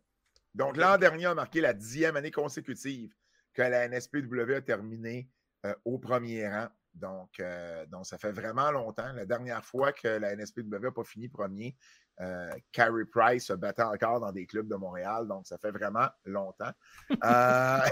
Donc, 0.54 0.76
l'an 0.76 0.96
dernier 0.96 1.26
a 1.26 1.34
marqué 1.34 1.60
la 1.60 1.72
dixième 1.74 2.16
année 2.16 2.30
consécutive 2.30 3.12
que 3.58 3.62
la 3.62 3.88
NSPW 3.88 4.54
a 4.54 4.60
terminé 4.60 5.28
euh, 5.66 5.74
au 5.84 5.98
premier 5.98 6.48
rang. 6.48 6.68
Donc, 6.94 7.40
euh, 7.40 7.84
donc, 7.86 8.06
ça 8.06 8.16
fait 8.16 8.30
vraiment 8.30 8.70
longtemps. 8.70 9.12
La 9.14 9.26
dernière 9.26 9.64
fois 9.64 9.92
que 9.92 10.06
la 10.06 10.34
NSPW 10.36 10.78
n'a 10.80 10.92
pas 10.92 11.02
fini 11.04 11.28
premier, 11.28 11.76
euh, 12.20 12.50
Carey 12.72 13.04
Price 13.04 13.46
se 13.46 13.52
battait 13.52 13.82
encore 13.82 14.20
dans 14.20 14.30
des 14.30 14.46
clubs 14.46 14.68
de 14.68 14.76
Montréal. 14.76 15.26
Donc, 15.26 15.46
ça 15.46 15.58
fait 15.58 15.72
vraiment 15.72 16.08
longtemps. 16.24 16.70
Euh, 17.10 17.16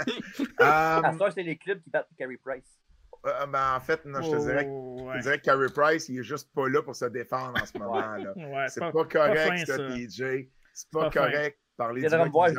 euh, 0.62 1.30
c'est 1.34 1.42
les 1.42 1.58
clubs 1.58 1.82
qui 1.82 1.90
battent 1.90 2.08
Carey 2.16 2.38
Price. 2.42 2.80
euh, 3.26 3.46
ben, 3.46 3.74
en 3.76 3.80
fait, 3.80 4.02
non, 4.06 4.22
je 4.22 4.30
te 4.30 4.36
dirais, 4.36 4.64
que- 4.64 4.70
Oh, 4.70 5.10
je 5.12 5.18
te 5.18 5.22
dirais 5.22 5.38
que 5.38 5.44
Carey 5.44 5.68
Price, 5.74 6.08
il 6.08 6.20
est 6.20 6.22
juste 6.22 6.50
pas 6.54 6.66
là 6.66 6.82
pour 6.82 6.96
se 6.96 7.04
défendre 7.04 7.60
en 7.62 7.66
ce 7.66 7.76
moment. 7.76 8.16
Ouais, 8.16 8.68
c'est 8.68 8.80
pas- 8.80 8.90
pas, 8.92 9.04
pas 9.04 9.26
correct, 9.26 9.58
fin, 9.58 9.64
ça, 9.66 9.76
ça. 9.76 9.88
TJ. 9.94 10.50
C'est 10.72 10.90
pas, 10.90 11.10
pas 11.10 11.10
correct 11.10 11.58
de 11.58 11.76
parler 11.76 12.00
du 12.08 12.16
me 12.16 12.28
voir, 12.30 12.48
je 12.48 12.54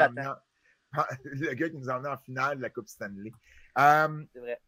le 1.23 1.53
gars 1.53 1.69
qui 1.69 1.77
nous 1.77 1.89
a 1.89 1.95
emmenés 1.97 2.09
en 2.09 2.17
finale 2.17 2.57
de 2.57 2.61
la 2.61 2.69
Coupe 2.69 2.87
Stanley. 2.87 3.31
Euh, 3.77 4.23
C'est 4.33 4.39
vrai. 4.39 4.61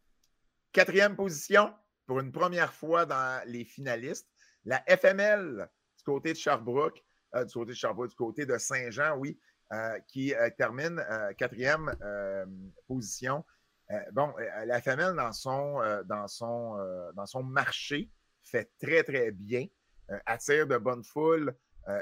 Quatrième 0.72 1.16
position, 1.16 1.74
pour 2.08 2.20
une 2.20 2.32
première 2.32 2.74
fois 2.74 3.06
dans 3.06 3.42
les 3.48 3.64
finalistes, 3.64 4.28
la 4.66 4.84
FML 4.88 5.70
du 5.98 6.04
côté 6.04 6.34
de 6.34 6.38
Sherbrooke, 6.38 7.04
euh, 7.36 7.46
du 7.46 7.54
côté 7.54 7.72
de 7.72 7.76
Sherbrooke, 7.76 8.10
du 8.10 8.16
côté 8.16 8.46
de 8.46 8.58
Saint-Jean, 8.58 9.18
oui, 9.18 9.40
euh, 9.72 10.00
qui 10.08 10.34
termine 10.58 11.04
quatrième 11.38 11.96
position. 12.88 13.44
Bon, 14.12 14.34
la 14.66 14.82
FML 14.82 15.16
dans 15.16 15.32
son, 15.32 15.80
dans, 16.06 16.28
son, 16.28 16.78
dans 17.14 17.26
son 17.26 17.44
marché 17.44 18.10
fait 18.44 18.72
très, 18.80 19.04
très 19.04 19.32
bien, 19.32 19.68
attire 20.26 20.68
de 20.68 20.78
bonnes 20.78 21.04
foules, 21.04 21.56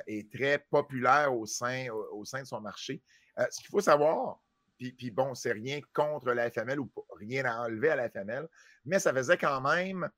est 0.08 0.32
très 0.32 0.60
populaire 0.60 1.34
au 1.34 1.46
sein, 1.46 1.90
au, 1.90 2.20
au 2.20 2.26
sein 2.26 2.42
de 2.42 2.48
son 2.48 2.62
marché. 2.62 3.02
Euh, 3.40 3.46
ce 3.50 3.60
qu'il 3.62 3.70
faut 3.70 3.82
savoir, 3.82 4.40
puis, 4.78 4.92
puis 4.94 5.12
bon, 5.12 5.34
c'est 5.36 5.52
rien 5.54 5.80
contre 5.94 6.32
la 6.34 6.50
FML 6.50 6.80
ou 6.80 6.92
rien 7.18 7.46
à 7.46 7.62
enlever 7.62 7.90
à 7.90 7.96
la 7.96 8.10
FML, 8.10 8.48
mais 8.86 9.00
ça 9.00 9.14
faisait 9.14 9.38
quand 9.38 9.62
même, 9.62 10.10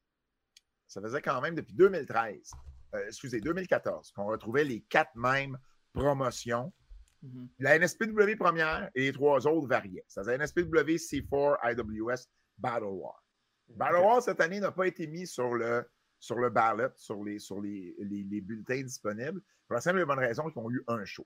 ça 0.87 1.01
faisait 1.01 1.21
quand 1.21 1.41
même 1.41 1.55
depuis 1.55 1.73
2013, 1.73 2.51
euh, 2.95 3.05
excusez, 3.07 3.39
2014, 3.41 4.11
qu'on 4.11 4.25
retrouvait 4.25 4.63
les 4.63 4.81
quatre 4.81 5.15
mêmes 5.15 5.57
promotions. 5.93 6.73
Mhm. 7.21 7.49
La 7.59 7.77
NSPW 7.79 8.35
première 8.37 8.89
et 8.95 9.01
les 9.01 9.13
trois 9.13 9.45
autres 9.47 9.67
variaient. 9.67 10.03
C'est-à-dire 10.07 10.33
NSPW, 10.39 10.97
C4, 10.97 11.57
IWS, 11.71 12.27
Battle 12.57 12.83
War. 12.85 13.23
Battle 13.69 13.97
War, 13.97 14.21
cette 14.21 14.41
année, 14.41 14.59
n'a 14.59 14.71
pas 14.71 14.87
été 14.87 15.07
mis 15.07 15.25
sur 15.25 15.53
le, 15.53 15.89
sur 16.19 16.37
le 16.37 16.49
ballot, 16.49 16.89
sur 16.97 17.23
les, 17.23 17.39
sur 17.39 17.61
les, 17.61 17.95
les- 17.99 18.23
les 18.23 18.41
bulletins 18.41 18.81
disponibles, 18.81 19.41
pour 19.67 19.75
la 19.75 19.81
simple 19.81 19.99
et 19.99 20.05
bonne 20.05 20.19
raison 20.19 20.49
qu'ils 20.49 20.61
ont 20.61 20.69
eu 20.69 20.83
un 20.87 21.03
show. 21.05 21.25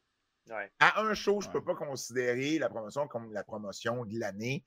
Ouais. 0.49 0.71
À 0.79 1.01
un 1.01 1.13
show, 1.13 1.41
je 1.41 1.47
ne 1.47 1.53
peux 1.53 1.63
pas 1.63 1.75
considérer 1.75 2.57
la 2.59 2.69
promotion 2.69 3.07
comme 3.07 3.31
la 3.33 3.43
promotion 3.43 4.05
de 4.05 4.19
l'année 4.19 4.63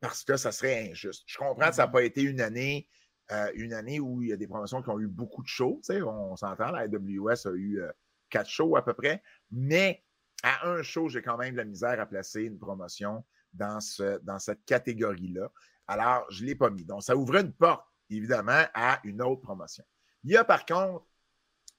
parce 0.00 0.24
que 0.24 0.36
ça 0.36 0.50
serait 0.52 0.90
injuste. 0.90 1.22
Je 1.26 1.38
comprends 1.38 1.68
que 1.68 1.74
ça 1.74 1.86
n'a 1.86 1.88
pas 1.92 2.02
été 2.02 2.22
une 2.22 2.40
année, 2.40 2.88
euh, 3.30 3.50
une 3.54 3.72
année 3.74 4.00
où 4.00 4.22
il 4.22 4.28
y 4.28 4.32
a 4.32 4.36
des 4.36 4.46
promotions 4.48 4.82
qui 4.82 4.88
ont 4.90 4.98
eu 4.98 5.06
beaucoup 5.06 5.42
de 5.42 5.48
shows. 5.48 5.80
tu 5.84 5.92
sais, 5.94 6.02
On, 6.02 6.36
s'entend, 6.36 6.70
la 6.72 6.80
AWS 6.80 7.46
a 7.46 7.50
eu 7.52 7.80
euh, 7.80 7.90
quatre 8.28 8.48
shows 8.48 8.76
à 8.76 8.84
peu 8.84 8.94
près, 8.94 9.22
mais 9.50 10.02
à 10.42 10.68
un 10.68 10.82
show, 10.82 11.08
j'ai 11.08 11.20
quand 11.22 11.36
même 11.36 11.52
de 11.52 11.58
la 11.58 11.64
misère 11.64 12.00
à 12.00 12.06
placer 12.06 12.42
une 12.42 12.58
promotion 12.58 13.24
dans, 13.52 13.80
ce, 13.80 14.18
dans 14.20 14.38
cette 14.38 14.64
catégorie-là. 14.64 15.50
Alors, 15.86 16.24
je 16.30 16.42
ne 16.42 16.48
l'ai 16.48 16.54
pas 16.54 16.70
mis. 16.70 16.84
Donc, 16.84 17.02
ça 17.02 17.14
ouvrait 17.16 17.42
une 17.42 17.52
porte, 17.52 17.84
évidemment, 18.08 18.64
à 18.74 19.00
une 19.04 19.20
autre 19.20 19.42
promotion. 19.42 19.84
Il 20.24 20.30
y 20.30 20.36
a 20.36 20.44
par 20.44 20.64
contre, 20.64 21.04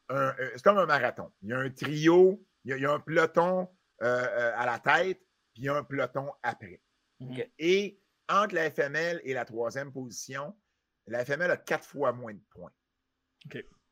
un- 0.10 0.36
euh, 0.40 0.52
c'est 0.53 0.64
comme 0.64 0.78
un 0.78 0.86
marathon. 0.86 1.32
Il 1.41 1.49
y 1.49 1.53
a 1.53 1.57
un 1.60 1.69
trio, 1.69 2.45
il 2.64 2.72
y 2.72 2.74
a, 2.74 2.78
il 2.78 2.84
y 2.84 2.86
a 2.86 2.92
un 2.92 3.00
peloton 3.00 3.68
euh, 4.02 4.06
euh, 4.06 4.54
à 4.56 4.66
la 4.66 4.80
tête, 4.80 5.20
puis 5.54 5.64
il 5.64 5.66
y 5.66 5.70
a 5.70 5.76
un 5.76 5.84
peloton 5.84 6.32
après. 6.44 6.82
Et 7.60 8.02
entre 8.30 8.56
la 8.56 8.72
FML 8.72 9.22
et 9.24 9.34
la 9.34 9.46
troisième 9.46 9.92
position, 9.92 10.56
la 11.08 11.24
FML 11.26 11.52
a 11.52 11.58
quatre 11.58 11.86
fois 11.86 12.12
moins 12.14 12.34
de 12.34 12.42
points. 12.50 12.72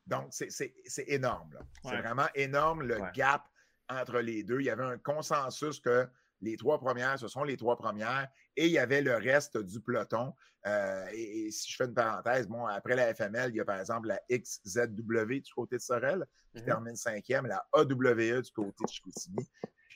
Donc, 0.07 0.27
c'est 0.31 0.73
énorme. 1.07 1.51
C'est 1.83 1.97
vraiment 2.01 2.27
énorme 2.33 2.81
le 2.83 2.99
Ouais. 2.99 3.11
gap 3.13 3.47
entre 3.89 4.19
les 4.19 4.43
deux. 4.43 4.59
Il 4.61 4.65
y 4.65 4.69
avait 4.69 4.83
un 4.83 4.97
consensus 4.97 5.79
que 5.79 6.07
les 6.41 6.55
trois 6.57 6.79
premières, 6.79 7.17
ce 7.19 7.27
sont 7.27 7.43
les 7.43 7.57
trois 7.57 7.77
premières, 7.77 8.27
et 8.55 8.65
il 8.65 8.71
y 8.71 8.77
avait 8.77 9.01
le 9.01 9.15
reste 9.15 9.57
du 9.57 9.79
peloton. 9.81 10.33
Euh, 10.67 11.05
et, 11.13 11.47
et 11.47 11.51
si 11.51 11.71
je 11.71 11.75
fais 11.77 11.85
une 11.85 11.93
parenthèse, 11.93 12.47
bon, 12.47 12.65
après 12.65 12.95
la 12.95 13.13
FML, 13.13 13.51
il 13.51 13.55
y 13.57 13.59
a 13.59 13.65
par 13.65 13.79
exemple 13.79 14.07
la 14.07 14.19
XZW 14.31 15.41
du 15.41 15.53
côté 15.53 15.77
de 15.77 15.81
Sorel, 15.81 16.25
qui 16.53 16.59
Mhm. 16.61 16.65
termine 16.65 16.95
cinquième, 16.95 17.45
la 17.45 17.65
AWE 17.73 18.41
du 18.41 18.51
côté 18.51 18.83
de 18.83 18.89
Chicoutimi, 18.89 19.47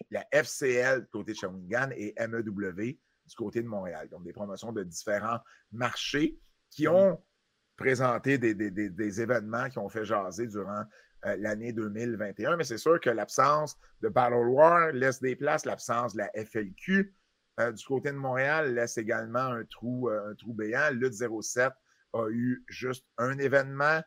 la 0.09 0.25
FCL 0.31 1.01
du 1.01 1.07
côté 1.07 1.31
de 1.33 1.37
Shawinigan 1.37 1.89
et 1.95 2.13
MEW 2.27 2.97
du 3.25 3.35
côté 3.37 3.61
de 3.61 3.67
Montréal. 3.67 4.09
Donc, 4.09 4.23
des 4.23 4.33
promotions 4.33 4.71
de 4.71 4.83
différents 4.83 5.39
marchés 5.71 6.39
qui 6.69 6.87
ont 6.87 7.21
présenté 7.75 8.37
des, 8.37 8.53
des- 8.53 8.69
des- 8.71 8.89
des 8.89 9.21
événements 9.21 9.69
qui 9.69 9.79
ont 9.79 9.89
fait 9.89 10.05
jaser 10.05 10.47
durant 10.47 10.83
euh, 11.25 11.35
l'année 11.39 11.73
2021. 11.73 12.57
Mais 12.57 12.63
c'est 12.63 12.77
sûr 12.77 12.99
que 12.99 13.09
l'absence 13.09 13.77
de 14.01 14.09
Battle 14.09 14.47
War 14.47 14.91
laisse 14.91 15.21
des 15.21 15.35
places, 15.35 15.65
l'absence 15.65 16.13
de 16.13 16.19
la 16.19 16.31
FLQ 16.45 17.15
euh, 17.59 17.71
du 17.71 17.85
côté 17.85 18.11
de 18.11 18.17
Montréal 18.17 18.73
laisse 18.73 18.97
également 18.97 19.39
un 19.39 19.63
trou, 19.65 20.09
euh, 20.09 20.31
un 20.31 20.35
trou 20.35 20.53
béant. 20.53 20.89
Lutte 20.91 21.13
07 21.13 21.71
a 22.13 22.27
eu 22.29 22.63
juste 22.67 23.05
un 23.17 23.37
événement. 23.37 24.01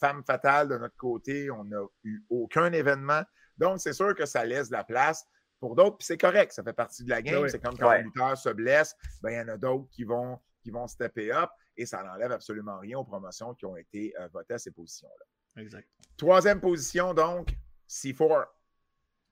Femme 0.00 0.24
fatale 0.24 0.68
de 0.68 0.78
notre 0.78 0.96
côté, 0.96 1.50
on 1.50 1.64
n'a 1.64 1.82
eu 2.02 2.24
aucun 2.30 2.72
événement. 2.72 3.20
Donc, 3.58 3.78
c'est 3.78 3.92
sûr 3.92 4.14
que 4.14 4.24
ça 4.24 4.42
laisse 4.44 4.68
de 4.68 4.72
la 4.72 4.84
place 4.84 5.26
pour 5.60 5.74
d'autres, 5.74 5.98
puis 5.98 6.06
c'est 6.06 6.16
correct, 6.16 6.52
ça 6.52 6.62
fait 6.62 6.72
partie 6.72 7.04
de 7.04 7.10
la 7.10 7.20
game. 7.22 7.42
Oui. 7.42 7.50
C'est 7.50 7.58
comme 7.58 7.76
quand 7.76 7.88
Ouais. 7.90 7.98
un 7.98 8.02
lutteur 8.02 8.36
se 8.38 8.48
blesse, 8.50 8.94
ben, 9.22 9.30
il 9.30 9.36
y 9.36 9.40
en 9.40 9.48
a 9.48 9.56
d'autres 9.58 9.88
qui 9.90 10.04
vont, 10.04 10.38
qui 10.62 10.70
vont 10.70 10.86
stepper 10.86 11.30
up 11.32 11.50
et 11.76 11.86
ça 11.86 12.02
n'enlève 12.02 12.32
absolument 12.32 12.78
rien 12.78 12.98
aux 12.98 13.04
promotions 13.04 13.54
qui 13.54 13.66
ont 13.66 13.76
été 13.76 14.14
euh, 14.18 14.28
votées 14.28 14.54
à 14.54 14.58
ces 14.58 14.70
positions-là. 14.70 15.24
Exact. 15.56 15.88
Troisième 16.16 16.60
position, 16.60 17.14
donc, 17.14 17.56
C4. 17.88 18.46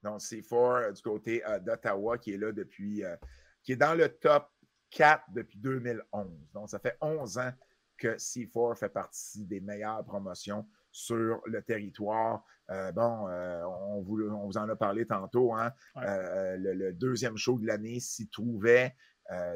Donc, 0.02 0.20
C4 0.20 0.54
euh, 0.54 0.92
du 0.92 1.02
côté 1.02 1.44
euh, 1.46 1.58
d'Ottawa 1.58 2.18
qui 2.18 2.34
est 2.34 2.36
là 2.36 2.52
depuis, 2.52 3.04
euh, 3.04 3.16
qui 3.62 3.72
est 3.72 3.76
dans 3.76 3.94
le 3.94 4.08
top 4.08 4.48
4 4.90 5.24
depuis 5.32 5.58
2011. 5.58 6.52
Donc, 6.52 6.68
ça 6.68 6.78
fait 6.78 6.96
11 7.00 7.38
ans 7.38 7.52
que 7.96 8.16
C4 8.16 8.76
fait 8.76 8.88
partie 8.88 9.44
des 9.44 9.60
meilleures 9.60 10.04
promotions 10.04 10.66
sur 10.90 11.40
le 11.46 11.62
territoire. 11.62 12.44
Euh, 12.70 12.92
bon, 12.92 13.28
euh, 13.28 13.62
on, 13.64 14.00
vous, 14.02 14.22
on 14.30 14.46
vous 14.46 14.56
en 14.56 14.68
a 14.68 14.76
parlé 14.76 15.06
tantôt. 15.06 15.52
Hein? 15.52 15.72
Ouais. 15.96 16.02
Euh, 16.06 16.56
le, 16.56 16.72
le 16.74 16.92
deuxième 16.92 17.36
show 17.36 17.58
de 17.58 17.66
l'année 17.66 18.00
s'y 18.00 18.28
trouvait 18.28 18.94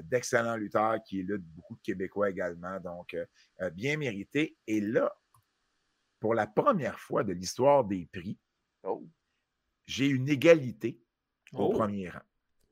d'excellents 0.05 0.57
lutteurs 0.57 1.03
qui 1.05 1.23
luttent 1.23 1.45
beaucoup 1.45 1.77
de 1.77 1.83
Québécois 1.83 2.31
également. 2.31 2.81
Donc, 2.81 3.15
bien 3.75 3.99
mérité. 3.99 4.57
Et 4.67 4.81
là, 4.81 5.15
pour 6.21 6.35
la 6.35 6.47
première 6.47 6.99
fois 6.99 7.25
de 7.25 7.33
l'histoire 7.33 7.85
des 7.85 8.07
prix, 8.13 8.39
Oh. 8.83 9.07
j'ai 9.87 10.07
une 10.09 10.29
égalité 10.29 11.01
au 11.53 11.65
Oh. 11.67 11.71
premier 11.73 12.09
rang. 12.11 12.21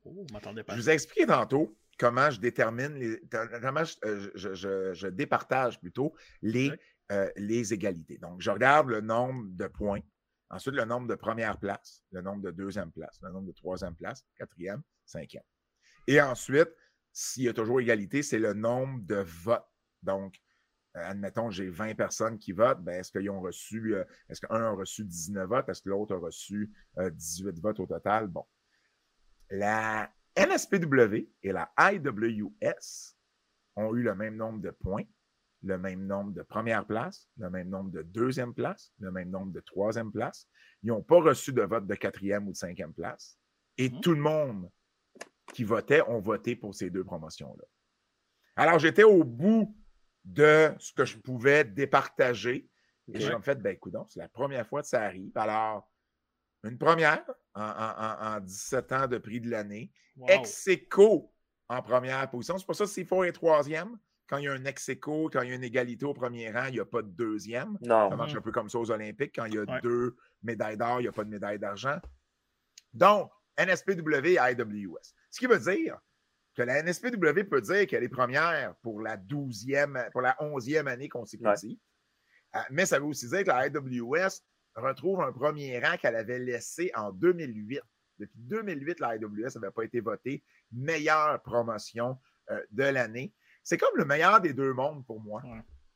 Oh, 0.04 0.24
pas. 0.32 0.40
Je 0.68 0.80
vous 0.80 0.90
ai 0.90 0.92
expliqué 0.92 1.26
tantôt 1.26 1.76
comment 1.98 2.30
je 2.30 2.38
détermine, 2.40 2.94
les, 2.94 3.20
comment 3.60 3.84
je, 3.84 3.96
euh, 4.04 4.30
je- 4.34 4.54
je- 4.54 4.94
je 4.94 5.06
départage 5.08 5.80
plutôt 5.80 6.14
les, 6.42 6.70
euh, 7.12 7.30
les 7.36 7.72
égalités. 7.74 8.18
Donc, 8.18 8.40
je 8.40 8.50
regarde 8.50 8.88
le 8.88 9.00
nombre 9.00 9.46
de 9.48 9.66
points, 9.66 10.00
ensuite 10.50 10.74
le 10.74 10.84
nombre 10.84 11.08
de 11.08 11.14
première 11.16 11.58
place, 11.58 12.02
le 12.12 12.20
nombre 12.22 12.42
de 12.42 12.50
deuxième 12.50 12.92
place, 12.92 13.18
le 13.22 13.30
nombre 13.30 13.46
de 13.48 13.52
troisième 13.52 13.96
place, 13.96 14.24
quatrième, 14.36 14.82
cinquième. 15.04 15.42
Et 16.06 16.20
ensuite, 16.20 16.68
s'il 17.12 17.44
y 17.44 17.48
a 17.48 17.52
toujours 17.54 17.80
égalité, 17.80 18.22
c'est 18.22 18.38
le 18.38 18.52
nombre 18.52 19.00
de 19.02 19.16
votes. 19.16 19.66
Donc, 20.02 20.38
admettons, 20.96 21.50
j'ai 21.50 21.68
20 21.68 21.94
personnes 21.94 22.38
qui 22.38 22.52
votent, 22.52 22.82
ben, 22.82 23.00
est-ce 23.00 23.10
qu'ils 23.10 23.30
ont 23.30 23.40
reçu, 23.40 23.94
euh, 23.94 24.04
est-ce 24.28 24.40
qu'un 24.40 24.62
a 24.62 24.70
reçu 24.70 25.04
19 25.04 25.48
votes, 25.48 25.68
est-ce 25.68 25.82
que 25.82 25.88
l'autre 25.88 26.14
a 26.14 26.18
reçu 26.18 26.72
euh, 26.98 27.10
18 27.10 27.58
votes 27.60 27.80
au 27.80 27.86
total? 27.86 28.28
Bon. 28.28 28.44
La 29.50 30.10
NSPW 30.36 31.28
et 31.42 31.52
la 31.52 31.70
IWS 31.78 33.14
ont 33.76 33.94
eu 33.94 34.02
le 34.02 34.14
même 34.14 34.36
nombre 34.36 34.60
de 34.60 34.70
points, 34.70 35.04
le 35.62 35.78
même 35.78 36.06
nombre 36.06 36.32
de 36.32 36.42
première 36.42 36.86
place, 36.86 37.28
le 37.38 37.50
même 37.50 37.68
nombre 37.68 37.90
de 37.90 38.02
deuxième 38.02 38.54
place, 38.54 38.92
le 38.98 39.10
même 39.10 39.30
nombre 39.30 39.52
de 39.52 39.60
troisième 39.60 40.12
place. 40.12 40.48
Ils 40.82 40.88
n'ont 40.88 41.02
pas 41.02 41.20
reçu 41.20 41.52
de 41.52 41.62
vote 41.62 41.86
de 41.86 41.94
quatrième 41.94 42.48
ou 42.48 42.52
de 42.52 42.56
cinquième 42.56 42.92
place. 42.92 43.38
Et 43.78 43.90
Mhm. 43.90 44.00
tout 44.00 44.14
le 44.14 44.20
monde 44.20 44.70
qui 45.52 45.64
votait 45.64 46.02
ont 46.02 46.20
voté 46.20 46.56
pour 46.56 46.74
ces 46.74 46.90
deux 46.90 47.04
promotions-là. 47.04 47.64
Alors, 48.56 48.78
j'étais 48.78 49.04
au 49.04 49.22
bout 49.22 49.76
de 50.26 50.74
ce 50.78 50.92
que 50.92 51.04
je 51.04 51.16
pouvais 51.18 51.64
départager. 51.64 52.68
Et 53.14 53.20
j'ai 53.20 53.40
fait, 53.40 53.54
ben 53.62 53.72
écoute, 53.74 53.94
c'est 54.08 54.18
la 54.20 54.28
première 54.28 54.66
fois 54.66 54.82
que 54.82 54.88
ça 54.88 55.02
arrive. 55.02 55.30
Alors, 55.36 55.88
une 56.64 56.76
première 56.76 57.22
en, 57.54 57.62
en- 57.62 57.66
en- 58.32 58.36
en 58.36 58.40
17 58.40 58.92
ans 58.92 59.06
de 59.06 59.18
prix 59.18 59.40
de 59.40 59.48
l'année. 59.48 59.92
Wow. 60.16 60.28
Ex 60.28 60.66
aequo 60.66 61.32
en 61.68 61.80
première 61.82 62.28
position. 62.28 62.58
C'est 62.58 62.66
pour 62.66 62.74
ça 62.74 62.84
que 62.84 62.90
c'est 62.90 63.04
fort 63.04 63.24
et 63.24 63.32
troisième. 63.32 63.96
Quand 64.28 64.38
il 64.38 64.44
y 64.44 64.48
a 64.48 64.52
un 64.52 64.64
ex 64.64 64.88
aequo, 64.88 65.30
quand 65.32 65.42
il 65.42 65.50
y 65.50 65.52
a 65.52 65.54
une 65.54 65.62
égalité 65.62 66.04
au 66.04 66.12
premier 66.14 66.50
rang, 66.50 66.64
il 66.66 66.72
n'y 66.74 66.80
a 66.80 66.84
pas 66.84 67.02
de 67.02 67.08
deuxième. 67.08 67.78
Non. 67.80 68.10
Ça 68.10 68.16
marche 68.16 68.34
un 68.34 68.40
peu 68.40 68.50
comme 68.50 68.68
ça 68.68 68.78
aux 68.80 68.90
Olympiques. 68.90 69.32
Quand 69.36 69.44
il 69.44 69.54
y 69.54 69.58
a 69.58 69.62
Ouais. 69.62 69.80
deux 69.80 70.16
médailles 70.42 70.76
d'or, 70.76 70.98
il 71.00 71.04
n'y 71.04 71.08
a 71.08 71.12
pas 71.12 71.22
de 71.22 71.30
médaille 71.30 71.60
d'argent. 71.60 71.98
Donc, 72.92 73.30
NSPW 73.56 74.26
et 74.26 74.38
IWS. 74.52 75.14
Ce 75.30 75.38
qui 75.38 75.46
veut 75.46 75.60
dire 75.60 75.98
que 76.56 76.62
la 76.62 76.82
NSPW 76.82 77.44
peut 77.48 77.60
dire 77.60 77.86
qu'elle 77.86 78.02
est 78.02 78.08
première 78.08 78.74
pour 78.76 79.00
la 79.02 79.16
12e, 79.16 80.10
pour 80.10 80.22
la 80.22 80.34
11e 80.40 80.86
année 80.86 81.08
consécutive. 81.08 81.78
Euh, 82.54 82.60
mais 82.70 82.86
ça 82.86 82.98
veut 82.98 83.04
aussi 83.04 83.28
dire 83.28 83.44
que 83.44 83.48
la 83.48 83.66
IWS 83.66 84.40
retrouve 84.74 85.20
un 85.20 85.32
premier 85.32 85.78
rang 85.78 85.96
qu'elle 85.98 86.16
avait 86.16 86.38
laissé 86.38 86.90
en 86.94 87.12
2008. 87.12 87.80
Depuis 88.18 88.38
2008, 88.38 89.00
la 89.00 89.16
IWS 89.16 89.58
n'avait 89.60 89.70
pas 89.70 89.84
été 89.84 90.00
votée 90.00 90.42
meilleure 90.72 91.42
promotion 91.42 92.18
euh, 92.50 92.62
de 92.70 92.84
l'année. 92.84 93.34
C'est 93.62 93.76
comme 93.76 93.94
le 93.96 94.06
meilleur 94.06 94.40
des 94.40 94.54
deux 94.54 94.72
mondes 94.72 95.04
pour 95.04 95.20
moi. 95.20 95.42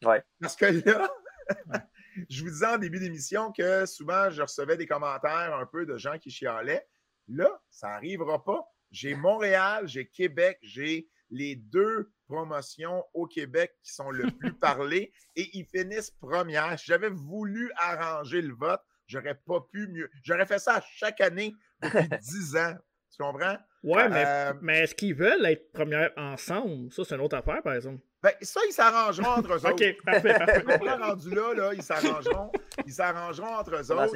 Ouais. 0.03 0.23
Parce 0.41 0.57
que 0.57 0.66
là, 0.66 1.11
je 2.28 2.43
vous 2.43 2.51
disais 2.51 2.66
en 2.66 2.78
début 2.78 2.99
d'émission 2.99 3.51
que 3.53 3.87
souvent, 3.87 4.28
je 4.28 4.43
recevais 4.43 4.77
des 4.77 4.87
commentaires 4.87 5.57
un 5.57 5.65
peu 5.65 5.87
de 5.87 5.97
gens 5.97 6.19
qui 6.19 6.31
chialaient. 6.31 6.87
Là, 7.28 7.62
ça 7.70 7.89
n'arrivera 7.89 8.45
pas. 8.45 8.66
J'ai 8.91 9.15
Montréal, 9.15 9.87
j'ai 9.87 10.07
Québec, 10.07 10.59
j'ai 10.62 11.09
les 11.31 11.55
deux 11.57 12.11
promotions 12.27 13.05
au 13.15 13.27
Québec 13.27 13.73
qui 13.83 13.93
sont 13.93 14.11
le 14.11 14.31
plus 14.31 14.53
parlées 14.59 15.12
et 15.37 15.49
ils 15.57 15.65
finissent 15.65 16.11
première. 16.11 16.79
Si 16.79 16.87
j'avais 16.87 17.09
voulu 17.11 17.71
arranger 17.77 18.43
le 18.43 18.55
vote, 18.55 18.81
j'aurais 19.07 19.35
pas 19.47 19.61
pu 19.73 19.87
mieux. 19.89 20.11
J'aurais 20.23 20.47
fait 20.47 20.59
ça 20.59 20.83
chaque 20.95 21.21
année 21.21 21.53
depuis 21.83 22.09
10 22.21 22.57
ans. 22.57 22.75
Tu 23.12 23.23
comprends? 23.23 23.57
Ouais, 23.83 24.09
mais, 24.09 24.25
Euh, 24.27 24.53
mais 24.61 24.81
est-ce 24.81 24.95
qu'ils 24.95 25.15
veulent 25.15 25.45
être 25.47 25.73
première 25.73 26.11
ensemble? 26.17 26.93
Ça, 26.93 27.03
c'est 27.05 27.15
une 27.15 27.21
autre 27.23 27.37
affaire, 27.37 27.62
par 27.62 27.75
exemple. 27.75 28.01
Ben, 28.23 28.33
ça, 28.43 28.61
ils 28.69 28.73
s'arrangeront 28.73 29.31
entre 29.39 29.53
eux 29.55 29.57
autres. 29.67 29.73
OK, 29.73 30.05
parfait, 30.05 30.35
parfait. 30.35 30.62
Comprends, 30.62 30.99
rendu 30.99 31.31
là, 31.35 31.55
là, 31.55 31.75
ils 31.75 31.83
s'arrangeront. 31.83 32.53
Ils 32.87 32.93
s'arrangeront 32.93 33.55
entre 33.55 33.75
eux 33.77 33.91
autres. 33.93 34.15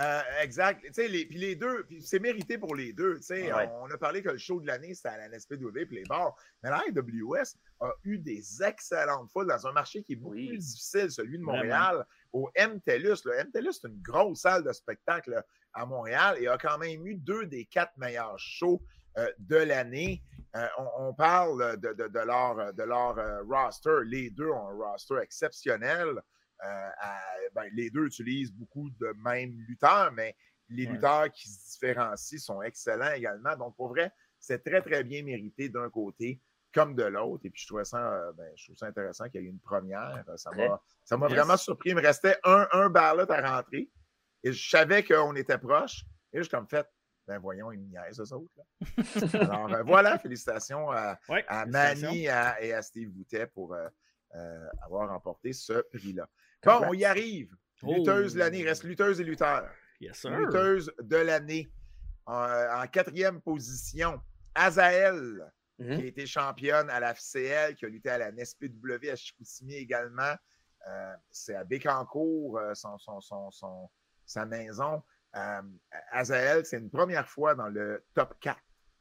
Euh, 0.00 0.20
exact. 0.40 0.82
Tu 0.86 0.92
sais, 0.94 1.06
les, 1.08 1.26
puis 1.26 1.38
les 1.38 1.54
deux, 1.54 1.86
c'est 2.00 2.18
mérité 2.18 2.56
pour 2.56 2.74
les 2.74 2.92
deux. 2.94 3.16
Tu 3.16 3.22
sais, 3.24 3.52
Ouais. 3.52 3.68
On 3.82 3.90
a 3.90 3.98
parlé 3.98 4.22
que 4.22 4.30
le 4.30 4.38
show 4.38 4.58
de 4.60 4.66
l'année, 4.66 4.94
c'était 4.94 5.10
à 5.10 5.18
la 5.18 5.28
NSPW 5.28 5.84
puis 5.86 5.96
les 5.96 6.04
bars. 6.04 6.34
Mais 6.62 6.70
la 6.70 6.78
AWS 6.88 7.56
a 7.80 7.92
eu 8.04 8.18
des 8.18 8.62
excellentes 8.62 9.30
foules 9.30 9.46
dans 9.46 9.66
un 9.66 9.72
marché 9.72 10.02
qui 10.02 10.14
est 10.14 10.16
beaucoup 10.16 10.34
plus 10.48 10.58
difficile, 10.58 11.10
celui 11.10 11.38
de 11.38 11.42
Montréal, 11.44 12.06
au 12.32 12.50
MTELUS. 12.56 13.16
Le 13.26 13.44
MTELUS, 13.44 13.72
c'est 13.80 13.88
une 13.88 14.00
grosse 14.00 14.40
salle 14.40 14.64
de 14.64 14.72
spectacle 14.72 15.42
à 15.74 15.84
Montréal 15.86 16.36
et 16.40 16.48
a 16.48 16.56
quand 16.56 16.78
même 16.78 17.06
eu 17.06 17.14
deux 17.14 17.44
des 17.46 17.66
quatre 17.66 17.96
meilleurs 17.98 18.38
shows 18.38 18.82
euh, 19.18 19.30
de 19.38 19.56
l'année. 19.56 20.22
Euh, 20.56 20.66
on, 20.78 21.08
on 21.08 21.14
parle 21.14 21.78
de, 21.78 21.92
de- 21.92 22.08
de 22.08 22.18
leur, 22.20 22.72
de 22.72 22.82
leur 22.82 23.18
euh, 23.18 23.42
roster. 23.42 23.90
Les 24.06 24.30
deux 24.30 24.48
ont 24.48 24.68
un 24.68 24.74
roster 24.90 25.16
exceptionnel. 25.22 26.22
Euh, 26.64 26.88
à- 26.98 27.20
ben, 27.54 27.64
les 27.72 27.90
deux 27.90 28.06
utilisent 28.06 28.52
beaucoup 28.52 28.88
de 28.90 29.12
mêmes 29.24 29.52
lutteurs, 29.68 30.12
mais 30.12 30.36
les 30.68 30.86
Ouais. 30.86 30.92
lutteurs 30.92 31.30
qui 31.32 31.48
se 31.48 31.72
différencient 31.72 32.38
sont 32.38 32.62
excellents 32.62 33.12
également. 33.12 33.56
Donc, 33.56 33.76
pour 33.76 33.88
vrai, 33.88 34.12
c'est 34.38 34.62
très, 34.64 34.80
très 34.80 35.02
bien 35.04 35.22
mérité 35.22 35.68
d'un 35.68 35.90
côté 35.90 36.40
comme 36.74 36.94
de 36.94 37.02
l'autre. 37.02 37.44
Et 37.44 37.50
puis, 37.50 37.60
je 37.62 37.66
trouvais 37.66 37.84
ça, 37.84 37.98
euh, 38.14 38.32
ben, 38.32 38.50
je 38.56 38.64
trouve 38.66 38.76
ça 38.76 38.86
intéressant 38.86 39.28
qu'il 39.28 39.42
y 39.42 39.44
ait 39.44 39.48
une 39.48 39.60
première. 39.60 40.24
Ça 40.36 40.50
m'a 40.52 40.80
ça 41.04 41.16
m'a 41.16 41.26
Yes. 41.28 41.36
vraiment 41.36 41.56
surpris. 41.56 41.90
Il 41.90 41.96
me 41.96 42.00
restait 42.00 42.36
un, 42.44 42.66
un 42.72 42.88
ballot 42.88 43.30
à 43.30 43.56
rentrer. 43.56 43.90
Et 44.44 44.52
je 44.52 44.70
savais 44.70 45.02
qu'on 45.04 45.34
était 45.36 45.58
proche. 45.58 46.04
Et 46.32 46.38
je 46.38 46.42
suis 46.44 46.50
comme 46.50 46.66
fait, 46.68 46.86
ben 47.26 47.38
voyons, 47.38 47.70
ils 47.72 47.78
me 47.80 47.86
niaisent, 47.88 48.20
eux 48.20 48.32
autres. 48.34 48.52
là. 48.56 48.64
Alors, 49.66 49.74
euh, 49.74 49.82
voilà, 49.82 50.18
félicitations 50.18 50.90
à, 50.90 51.18
Ouais, 51.28 51.44
à 51.46 51.60
félicitations. 51.64 52.08
Manny 52.08 52.28
à- 52.28 52.62
et 52.62 52.72
à 52.72 52.80
Steve 52.82 53.10
Boutet 53.10 53.46
pour 53.48 53.74
euh, 53.74 54.68
avoir 54.82 55.10
remporté 55.10 55.52
ce 55.52 55.82
prix-là. 55.92 56.26
Bon, 56.64 56.80
on 56.88 56.92
y 56.94 57.04
arrive. 57.04 57.54
Lutteuse 57.82 58.34
de 58.34 58.38
l'année. 58.38 58.60
Il 58.60 58.68
reste 58.68 58.84
lutteuse 58.84 59.20
et 59.20 59.24
lutteur. 59.24 59.68
Yes, 60.00 60.18
sir. 60.18 60.30
Lutteuse 60.30 60.92
de 61.02 61.16
l'année. 61.16 61.70
En, 62.26 62.34
en 62.82 62.86
quatrième 62.86 63.40
position, 63.40 64.20
Azael, 64.54 65.50
Mhm. 65.78 65.96
qui 65.96 66.02
a 66.02 66.06
été 66.06 66.26
championne 66.26 66.88
à 66.90 67.00
la 67.00 67.10
FCL, 67.14 67.74
qui 67.74 67.84
a 67.86 67.88
lutté 67.88 68.10
à 68.10 68.18
la 68.18 68.28
NSPW 68.30 69.10
à 69.10 69.16
Chicoutimi 69.16 69.74
également. 69.74 70.34
Euh, 70.88 71.14
c'est 71.30 71.54
à 71.56 71.64
Bécancourt, 71.64 72.58
euh, 72.58 72.74
son, 72.74 72.98
son- 72.98 73.20
son- 73.20 73.50
son- 73.50 73.90
sa 74.24 74.44
maison. 74.46 75.02
Euh, 75.34 75.62
Azael, 76.12 76.64
c'est 76.66 76.78
une 76.78 76.90
première 76.90 77.28
fois 77.28 77.54
dans 77.56 77.68
le 77.68 78.04
top 78.14 78.34
4 78.38 78.60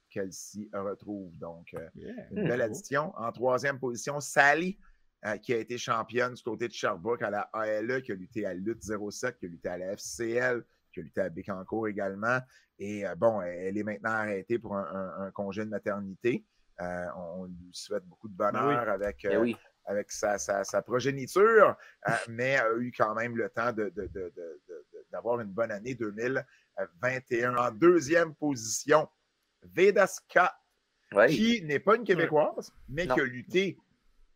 qu'elle 0.10 0.32
s'y 0.34 0.70
retrouve. 0.74 1.38
Donc, 1.38 1.68
euh, 1.76 1.88
Yeah. 1.94 2.14
une 2.32 2.48
belle 2.48 2.60
Hmm. 2.60 2.64
addition. 2.64 3.14
En 3.18 3.32
troisième 3.32 3.80
position, 3.80 4.20
Sally, 4.20 4.80
euh, 5.26 5.38
qui 5.38 5.54
a 5.54 5.58
été 5.58 5.78
championne 5.78 6.34
du 6.34 6.42
côté 6.44 6.68
de 6.68 6.74
Sherbrooke 6.74 7.22
à 7.22 7.30
la 7.30 7.42
ALE, 7.54 8.02
qui 8.02 8.12
a 8.12 8.16
lutté 8.16 8.46
à 8.46 8.54
Lutte 8.54 8.84
07, 8.84 9.38
qui 9.38 9.46
a 9.46 9.50
lutté 9.50 9.70
à 9.70 9.78
la 9.78 9.96
FCL, 9.98 10.64
qui 10.94 11.00
a 11.00 11.04
lutté 11.04 11.22
à 11.22 11.30
Bécancourt 11.30 11.88
également. 11.88 12.40
Et 12.80 13.06
euh, 13.08 13.16
bon, 13.16 13.42
elle 13.42 13.78
est 13.78 13.84
maintenant 13.84 14.12
arrêtée 14.12 14.58
pour 14.60 14.76
un, 14.76 14.84
un- 14.86 15.26
un 15.28 15.32
congé 15.32 15.64
de 15.64 15.70
maternité. 15.70 16.44
Euh, 16.82 17.06
on, 17.16 17.46
lui 17.46 17.70
souhaite 17.74 18.04
beaucoup 18.06 18.28
de 18.28 18.34
bonheur 18.34 18.54
Ben 18.54 18.68
oui. 18.84 18.90
avec, 18.90 19.22
Ben 19.24 19.36
euh, 19.38 19.42
oui. 19.42 19.56
avec 19.86 20.12
sa, 20.12 20.40
sa- 20.40 20.64
sa 20.64 20.82
progéniture, 20.82 21.76
euh, 22.10 22.12
mais 22.30 22.56
a 22.58 22.74
eu 22.80 22.92
quand 22.92 23.14
même 23.14 23.38
le 23.38 23.50
temps 23.50 23.72
de- 23.72 23.90
de- 23.90 24.08
de- 24.08 24.34
d'avoir 25.12 25.40
une 25.42 25.52
bonne 25.52 25.72
année 25.72 25.94
2021. 25.94 27.56
En 27.58 27.72
deuxième 27.72 28.34
position, 28.34 29.08
Veda 29.64 30.08
Scott, 30.08 30.50
Ouais. 31.14 31.28
qui 31.28 31.62
n'est 31.66 31.80
pas 31.80 31.98
une 31.98 32.06
Québécoise, 32.06 32.72
mais 32.88 33.06
Non. 33.06 33.16
qui 33.16 33.22
a 33.22 33.26
lutté 33.26 33.78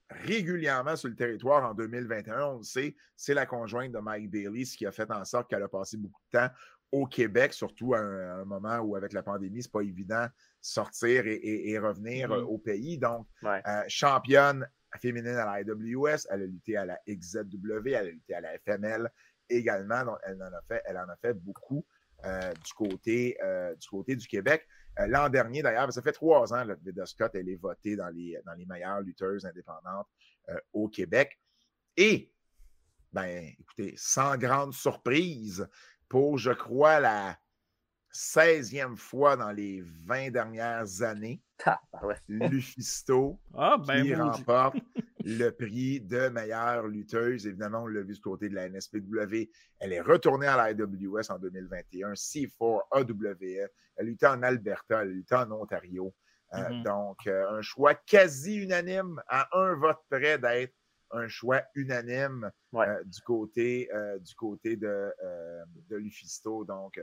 régulièrement 0.10 0.96
sur 0.96 1.10
le 1.10 1.16
territoire 1.16 1.70
en 1.70 1.74
2021. 1.74 2.46
On 2.46 2.58
le 2.58 2.64
sait, 2.64 2.96
c'est 3.16 3.34
la 3.34 3.46
conjointe 3.46 3.92
de 3.92 4.00
Mike 4.00 4.30
Bailey, 4.30 4.66
ce 4.66 4.78
qui 4.78 4.86
a 4.86 4.92
fait 4.92 5.10
en 5.12 5.26
sorte 5.26 5.50
qu'elle 5.50 5.64
a 5.64 5.68
passé 5.68 5.98
beaucoup 5.98 6.22
de 6.34 6.40
temps 6.40 6.50
au 6.92 7.06
Québec, 7.08 7.54
surtout 7.54 7.94
à 7.94 8.00
un, 8.00 8.20
à 8.30 8.34
un 8.42 8.46
moment 8.46 8.78
où, 8.80 8.96
avec 8.96 9.12
la 9.14 9.24
pandémie, 9.24 9.62
c'est 9.64 9.72
pas 9.72 9.82
évident 9.82 10.28
sortir 10.62 11.26
et, 11.28 11.34
et- 11.34 11.72
et 11.72 11.80
revenir 11.80 12.30
Mhm. 12.30 12.36
euh, 12.36 12.42
au 12.44 12.58
pays. 12.58 12.98
Donc, 12.98 13.28
Ouais. 13.42 13.62
euh, 13.68 13.84
championne 13.88 14.68
féminine 15.02 15.36
à 15.36 15.46
la 15.46 15.62
IWS, 15.62 16.28
elle 16.30 16.44
a 16.44 16.46
lutté 16.46 16.78
à 16.78 16.86
la 16.86 16.98
XZW, 17.08 17.88
elle 17.88 17.96
a 17.96 18.04
lutté 18.12 18.34
à 18.34 18.42
la 18.42 18.54
FML 18.60 19.10
également. 19.50 20.06
Donc, 20.06 20.18
elle 20.24 20.42
en 20.42 20.46
a 20.54 20.62
fait, 20.68 20.82
elle 20.86 20.98
en 20.98 21.10
a 21.10 21.16
fait 21.18 21.34
beaucoup 21.34 21.86
euh, 22.24 22.54
du, 22.54 22.74
côté, 22.74 23.38
euh, 23.44 23.76
du 23.76 23.88
côté 23.90 24.16
du 24.16 24.26
Québec. 24.26 24.66
Euh, 25.00 25.08
L'an 25.08 25.30
dernier, 25.30 25.62
d'ailleurs, 25.62 25.92
ça 25.92 26.02
fait 26.02 26.12
trois 26.12 26.54
ans 26.54 26.64
là, 26.64 26.76
que 26.76 26.84
Veda 26.84 27.06
Scott, 27.06 27.32
elle 27.36 27.50
est 27.50 27.56
votée 27.56 27.96
dans 27.96 28.10
les, 28.10 28.40
dans 28.46 28.54
les 28.54 28.66
meilleures 28.66 29.02
lutteuses 29.02 29.46
indépendantes 29.46 30.08
euh, 30.50 30.58
au 30.74 30.88
Québec. 30.88 31.40
Et, 31.98 32.32
ben, 33.12 33.52
écoutez, 33.60 33.94
sans 33.98 34.38
grande 34.38 34.74
surprise, 34.74 35.68
pour, 36.08 36.38
je 36.38 36.52
crois, 36.52 37.00
la 37.00 37.38
16e 38.14 38.96
fois 38.96 39.36
dans 39.36 39.52
les 39.52 39.82
20 39.82 40.32
dernières 40.32 41.02
années, 41.02 41.42
Ah, 41.66 41.80
ouais. 42.04 42.16
Lufisto 42.28 43.40
Ah, 43.54 43.78
ben, 43.78 44.04
qui 44.04 44.16
remporte 44.16 44.78
le 45.28 45.50
prix 45.50 46.00
de 46.02 46.30
meilleure 46.30 46.88
lutteuse. 46.88 47.48
Évidemment, 47.48 47.84
on 47.84 47.88
l'a 47.88 48.02
vu 48.02 48.14
du 48.14 48.22
côté 48.22 48.48
de 48.48 48.54
la 48.56 48.70
NSPW. 48.70 49.50
Elle 49.80 49.94
est 49.94 50.02
retournée 50.02 50.46
à 50.46 50.56
la 50.56 50.72
IWS 50.72 51.30
en 51.32 51.40
2021, 51.40 52.14
C4, 52.14 52.82
AWF. 52.92 53.72
Elle 53.98 54.06
luttait 54.06 54.28
en 54.28 54.44
Alberta, 54.44 55.02
elle 55.02 55.10
luttait 55.10 55.36
en 55.36 55.52
Ontario. 55.52 56.14
Euh, 56.54 56.70
Mhm. 56.70 56.84
Donc, 56.84 57.26
euh, 57.26 57.50
un 57.50 57.62
choix 57.64 57.96
quasi 57.96 58.58
unanime, 58.58 59.20
à 59.28 59.48
un 59.58 59.74
vote 59.76 59.98
près 60.12 60.38
d'être 60.38 60.76
un 61.12 61.28
choix 61.28 61.64
unanime 61.74 62.52
Ouais. 62.72 62.88
euh, 62.88 63.04
du, 63.06 63.20
côté, 63.22 63.90
du 64.20 64.36
côté 64.36 64.76
de, 64.76 65.12
de 65.90 65.96
Lufisto. 65.96 66.66
Donc, 66.66 67.02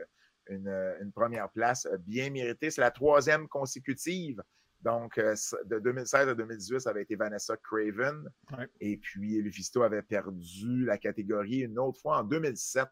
une, 0.48 0.68
une 1.00 1.12
première 1.12 1.50
place 1.50 1.88
bien 2.00 2.30
méritée. 2.30 2.70
C'est 2.70 2.80
la 2.80 2.90
troisième 2.92 3.48
consécutive. 3.48 4.40
Donc, 4.82 5.16
euh, 5.18 5.34
de 5.66 5.78
2016 5.78 6.28
à 6.28 6.34
2018, 6.34 6.80
ça 6.80 6.90
avait 6.90 7.02
été 7.02 7.14
Vanessa 7.14 7.56
Craven. 7.56 8.28
Ouais. 8.56 8.68
Et 8.80 8.96
puis, 8.96 9.40
Lufisto 9.40 9.82
avait 9.82 10.02
perdu 10.02 10.84
la 10.84 10.98
catégorie 10.98 11.60
une 11.60 11.78
autre 11.78 12.00
fois 12.00 12.18
en 12.18 12.24
2007 12.24 12.88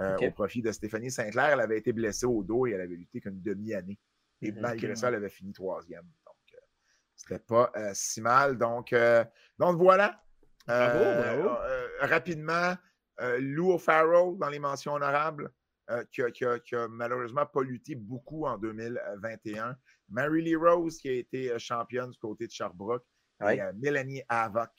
euh, 0.00 0.16
au 0.18 0.30
profit 0.30 0.62
de 0.62 0.72
Stéphanie 0.72 1.10
Sinclair. 1.10 1.50
Elle 1.50 1.60
avait 1.60 1.78
été 1.78 1.92
blessée 1.92 2.26
au 2.26 2.42
dos 2.42 2.66
et 2.66 2.72
elle 2.72 2.82
avait 2.82 2.96
lutté 2.96 3.20
qu'une 3.20 3.40
demi-année. 3.40 3.98
Et 4.42 4.52
malgré 4.52 4.94
ça, 4.94 5.08
elle 5.08 5.14
avait 5.14 5.30
fini 5.30 5.52
troisième. 5.52 6.04
Donc, 6.26 6.54
euh, 6.54 6.58
c'était 7.14 7.38
pas 7.38 7.70
euh, 7.76 7.90
si 7.94 8.20
mal. 8.20 8.58
Donc, 8.58 8.94
donc 9.58 9.78
voilà. 9.78 10.22
Bravo, 10.66 10.98
bravo. 10.98 11.56
rapidement, 12.00 12.74
Lou 13.38 13.72
O'Farrell 13.72 14.38
dans 14.38 14.48
les 14.48 14.58
mentions 14.58 14.94
honorables, 14.94 15.50
euh, 15.92 16.04
qui, 16.10 16.22
a, 16.22 16.30
qui 16.30 16.44
a- 16.44 16.58
qui 16.58 16.74
a 16.74 16.88
malheureusement 16.88 17.46
pas 17.46 17.62
lutté 17.62 17.94
beaucoup 17.94 18.46
en 18.46 18.58
2021. 18.58 19.76
Mary 20.08 20.42
Lee 20.42 20.56
Rose, 20.56 20.96
qui 20.98 21.08
a 21.08 21.12
été 21.12 21.50
euh, 21.52 21.58
championne 21.58 22.10
du 22.10 22.18
côté 22.18 22.46
de 22.46 22.52
Sherbrooke. 22.52 23.04
Ouais. 23.40 23.56
Et 23.56 23.60
euh, 23.60 23.72
Mélanie 23.76 24.22
Havoc, 24.28 24.70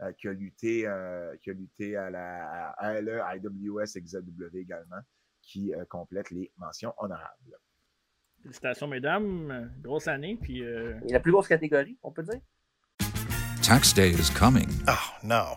euh, 0.00 0.12
qui, 0.14 0.28
a 0.28 0.32
lutté, 0.32 0.86
euh, 0.86 1.36
qui 1.42 1.50
a 1.50 1.52
lutté 1.52 1.96
à 1.96 2.10
la 2.10 2.70
à 2.72 2.86
ALE, 2.88 3.22
IWS, 3.36 4.00
XW 4.00 4.56
également, 4.56 5.00
qui 5.42 5.74
euh, 5.74 5.84
complète 5.86 6.30
les 6.30 6.50
mentions 6.56 6.94
honorables. 6.98 7.56
Félicitations, 8.42 8.88
mesdames. 8.88 9.72
Grosse 9.82 10.08
année. 10.08 10.36
Puis, 10.40 10.64
euh, 10.64 10.98
la 11.08 11.20
plus 11.20 11.30
grosse 11.32 11.46
catégorie, 11.48 11.96
on 12.02 12.10
peut 12.10 12.24
dire? 12.24 12.40
Tax 13.62 13.94
day 13.94 14.10
is 14.10 14.30
coming. 14.36 14.68
Oh, 14.88 15.26
no. 15.26 15.56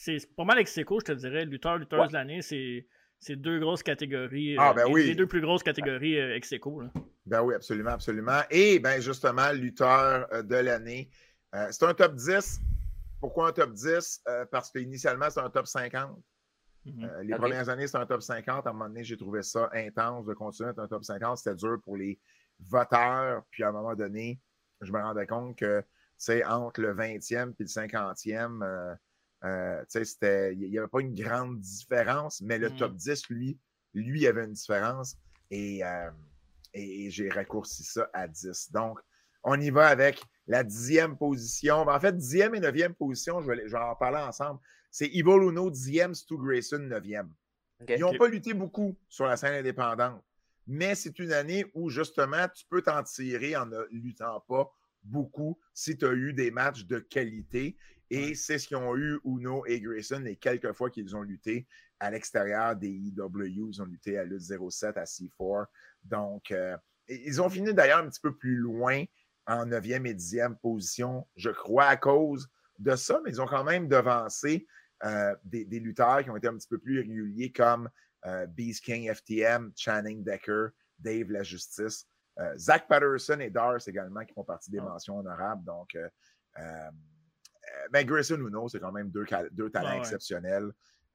c'est- 0.00 0.34
pas 0.34 0.44
mal 0.44 0.58
ex 0.58 0.74
je 0.74 0.82
te 0.82 1.12
dirais. 1.12 1.44
Lutteur, 1.44 1.76
lutteuse 1.78 2.08
de 2.08 2.12
l'année, 2.14 2.42
c'est 2.42 2.86
c'est 3.22 3.36
deux 3.36 3.60
grosses 3.60 3.82
catégories. 3.82 4.56
Ah, 4.58 4.70
euh, 4.70 4.74
ben 4.74 4.86
les, 4.86 4.92
oui. 4.92 5.06
les 5.08 5.14
deux 5.14 5.26
plus 5.26 5.42
grosses 5.42 5.62
catégories 5.62 6.18
euh, 6.18 6.34
ex 6.34 6.50
aequo, 6.52 6.80
là. 6.80 6.90
Ben 7.26 7.42
oui, 7.42 7.54
absolument, 7.54 7.90
absolument. 7.90 8.40
Et 8.50 8.78
ben 8.78 8.98
justement, 9.00 9.52
lutteur 9.52 10.26
euh, 10.32 10.42
de 10.42 10.56
l'année. 10.56 11.10
Euh, 11.54 11.68
c'est 11.70 11.84
un 11.84 11.92
top 11.92 12.14
10. 12.14 12.60
Pourquoi 13.20 13.48
un 13.48 13.52
top 13.52 13.72
10? 13.72 14.22
Euh, 14.26 14.46
parce 14.50 14.70
qu'initialement, 14.70 15.28
c'est 15.28 15.40
un 15.40 15.50
top 15.50 15.66
50. 15.66 16.18
Euh, 16.86 17.22
les 17.22 17.34
premières 17.34 17.68
années, 17.68 17.86
c'était 17.86 17.98
un 17.98 18.06
top 18.06 18.22
50. 18.22 18.66
À 18.66 18.70
un 18.70 18.72
moment 18.72 18.88
donné, 18.88 19.04
j'ai 19.04 19.18
trouvé 19.18 19.42
ça 19.42 19.68
intense 19.74 20.24
de 20.24 20.32
continuer 20.32 20.70
à 20.70 20.72
être 20.72 20.78
un 20.78 20.88
top 20.88 21.04
50. 21.04 21.36
C'était 21.36 21.56
dur 21.56 21.78
pour 21.84 21.98
les 21.98 22.18
voteurs. 22.58 23.42
Puis 23.50 23.62
à 23.64 23.68
un 23.68 23.72
moment 23.72 23.94
donné, 23.94 24.40
je 24.80 24.90
me 24.90 24.98
rendais 24.98 25.26
compte 25.26 25.58
que, 25.58 25.80
tu 25.80 25.86
sais, 26.16 26.44
entre 26.46 26.80
le 26.80 26.94
20e 26.94 27.50
et 27.50 27.62
le 27.62 27.66
50e, 27.66 28.96
euh, 29.44 29.84
il 29.92 30.68
n'y 30.70 30.78
avait 30.78 30.88
pas 30.88 31.00
une 31.00 31.14
grande 31.14 31.60
différence, 31.60 32.40
mais 32.42 32.58
le 32.58 32.68
Mhm. 32.70 32.76
top 32.76 32.94
10, 32.94 33.28
lui, 33.30 33.58
lui, 33.94 34.20
il 34.20 34.22
y 34.22 34.26
avait 34.26 34.44
une 34.44 34.52
différence. 34.52 35.16
Et, 35.50 35.84
euh, 35.84 36.10
et, 36.74 37.10
j'ai 37.10 37.28
raccourci 37.28 37.82
ça 37.82 38.08
à 38.12 38.28
10. 38.28 38.70
Donc, 38.72 39.00
on 39.42 39.60
y 39.60 39.70
va 39.70 39.88
avec 39.88 40.22
la 40.46 40.62
dixième 40.62 41.16
position. 41.16 41.84
Ben, 41.84 41.94
En 41.96 42.00
fait, 42.00 42.16
dixième 42.16 42.54
et 42.54 42.60
neuvième 42.60 42.94
position, 42.94 43.40
je 43.40 43.46
vais, 43.48 43.56
les- 43.56 43.66
je 43.68 43.72
vais 43.72 43.82
en 43.82 43.96
parler 43.96 44.18
ensemble. 44.18 44.60
C'est 44.90 45.06
Evil 45.06 45.48
Uno, 45.48 45.70
dixième, 45.70 46.14
Stu 46.14 46.36
Grayson, 46.36 46.78
neuvième. 46.78 47.32
Ils 47.88 48.00
n'ont 48.00 48.16
pas 48.18 48.28
lutté 48.28 48.52
beaucoup 48.52 48.96
sur 49.08 49.24
la 49.24 49.36
scène 49.38 49.54
indépendante, 49.54 50.22
mais 50.66 50.94
c'est 50.94 51.18
une 51.18 51.32
année 51.32 51.64
où 51.74 51.88
justement 51.88 52.46
tu 52.54 52.66
peux 52.66 52.82
t'en 52.82 53.02
tirer 53.02 53.56
en 53.56 53.66
ne 53.66 53.80
luttant 53.90 54.40
pas 54.46 54.70
beaucoup 55.02 55.58
si 55.72 55.96
tu 55.96 56.04
as 56.06 56.12
eu 56.12 56.32
des 56.34 56.50
matchs 56.50 56.84
de 56.84 56.98
qualité. 56.98 57.76
Et 58.10 58.34
c'est 58.34 58.58
ce 58.58 58.66
qu'ils 58.66 58.76
ont 58.76 58.96
eu, 58.96 59.20
Uno 59.24 59.64
et 59.66 59.80
Grayson, 59.80 60.18
les 60.18 60.36
quelques 60.36 60.72
fois 60.72 60.90
qu'ils 60.90 61.14
ont 61.14 61.22
lutté 61.22 61.66
à 62.00 62.10
l'extérieur 62.10 62.74
des 62.74 62.88
EW. 62.88 63.46
Ils 63.46 63.80
ont 63.80 63.84
lutté 63.84 64.18
à 64.18 64.24
Lutte 64.24 64.42
07, 64.42 64.96
à 64.96 65.04
C4. 65.04 65.66
Donc, 66.02 66.50
euh, 66.50 66.76
ils 67.08 67.40
ont 67.40 67.48
fini 67.48 67.72
d'ailleurs 67.72 67.98
un 67.98 68.08
petit 68.08 68.20
peu 68.20 68.36
plus 68.36 68.56
loin 68.56 69.04
en 69.46 69.66
9e 69.66 70.06
et 70.06 70.14
10e 70.14 70.56
position, 70.56 71.26
je 71.36 71.50
crois, 71.50 71.86
à 71.86 71.96
cause 71.96 72.48
de 72.78 72.96
ça, 72.96 73.20
mais 73.24 73.30
ils 73.30 73.40
ont 73.40 73.46
quand 73.46 73.64
même 73.64 73.88
devancé 73.88 74.66
euh, 75.04 75.34
des, 75.44 75.64
des 75.64 75.80
lutteurs 75.80 76.22
qui 76.22 76.30
ont 76.30 76.36
été 76.36 76.48
un 76.48 76.56
petit 76.56 76.68
peu 76.68 76.78
plus 76.78 76.98
réguliers 76.98 77.52
comme 77.52 77.88
euh, 78.26 78.46
Beast 78.46 78.84
King 78.84 79.12
FTM, 79.12 79.72
Channing 79.76 80.24
Decker, 80.24 80.68
Dave 80.98 81.30
La 81.30 81.42
Justice, 81.42 82.06
Zach 82.56 82.88
Patterson 82.88 83.38
et 83.40 83.50
Dars 83.50 83.86
également 83.86 84.24
qui 84.24 84.32
font 84.32 84.44
partie 84.44 84.70
des 84.70 84.80
mentions 84.80 85.18
honorables. 85.18 85.62
Donc, 85.62 85.94
ben 87.90 88.06
Grayson 88.06 88.36
Uno, 88.36 88.68
c'est 88.68 88.80
quand 88.80 88.92
même 88.92 89.10
deux, 89.10 89.24
talents 89.70 89.90
ouais. 89.92 89.98
exceptionnels. 89.98 90.70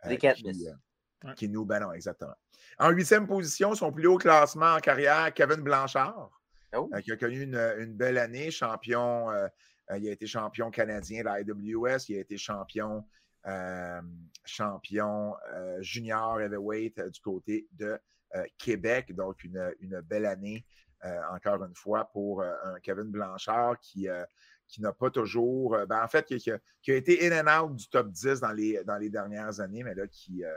euh, 0.05 0.09
Des 0.09 0.17
qui, 0.17 0.67
euh, 0.67 1.33
qui 1.33 1.49
nous, 1.49 1.65
ben 1.65 1.79
non, 1.79 1.91
exactement. 1.93 2.35
En 2.77 2.89
huitième 2.89 3.25
position, 3.27 3.73
son 3.75 3.91
plus 3.91 4.07
haut 4.07 4.17
classement 4.17 4.73
en 4.75 4.79
carrière, 4.79 5.33
Kevin 5.33 5.61
Blanchard, 5.61 6.29
Oh. 6.77 6.89
euh, 6.93 6.99
qui 6.99 7.11
a 7.11 7.15
connu 7.15 7.41
une, 7.43 7.73
une 7.77 7.93
belle 7.93 8.17
année, 8.17 8.51
champion. 8.51 9.31
euh, 9.31 9.47
euh, 9.91 9.97
il 9.97 10.09
a 10.09 10.11
été 10.11 10.27
champion 10.27 10.69
canadien 10.71 11.21
de 11.21 11.25
la 11.25 11.39
IWS, 11.41 12.09
il 12.09 12.17
a 12.17 12.19
été 12.19 12.37
champion, 12.37 13.05
euh, 13.45 14.01
champion 14.43 15.35
euh, 15.53 15.81
junior 15.81 16.41
heavyweight 16.41 16.97
euh, 16.99 17.09
du 17.09 17.19
côté 17.21 17.67
de 17.71 17.97
euh, 18.35 18.43
Québec. 18.57 19.13
Donc, 19.15 19.43
une, 19.43 19.73
une 19.79 20.01
belle 20.01 20.25
année, 20.25 20.65
euh, 21.05 21.21
encore 21.31 21.63
une 21.63 21.75
fois, 21.75 22.09
pour 22.11 22.41
euh, 22.41 22.51
un 22.65 22.79
Kevin 22.79 23.05
Blanchard 23.11 23.79
qui, 23.79 24.09
euh, 24.09 24.25
qui 24.67 24.81
n'a 24.81 24.91
pas 24.93 25.09
toujours. 25.09 25.75
euh, 25.75 25.85
ben, 25.85 26.01
en 26.03 26.07
fait, 26.07 26.25
qui, 26.25 26.51
a, 26.51 26.59
qui 26.81 26.91
a 26.91 26.95
été 26.95 27.27
in 27.31 27.45
and 27.47 27.63
out 27.65 27.75
du 27.75 27.87
top 27.89 28.09
10 28.09 28.39
dans 28.41 28.51
les, 28.51 28.83
dans 28.83 28.97
les 28.97 29.09
dernières 29.09 29.59
années, 29.59 29.83
mais 29.83 29.95
là, 29.95 30.07
qui, 30.07 30.43
euh, 30.43 30.51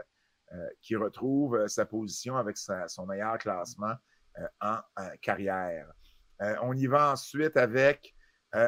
euh, 0.53 0.69
qui 0.81 0.97
retrouve 0.97 1.67
sa 1.69 1.85
position 1.87 2.37
avec 2.37 2.57
sa- 2.57 2.89
son 2.89 3.07
meilleur 3.07 3.37
classement 3.39 3.95
en, 4.61 4.79
carrière. 5.21 5.93
On 6.63 6.73
y 6.75 6.87
va 6.87 7.13
ensuite 7.13 7.57
avec 7.57 8.15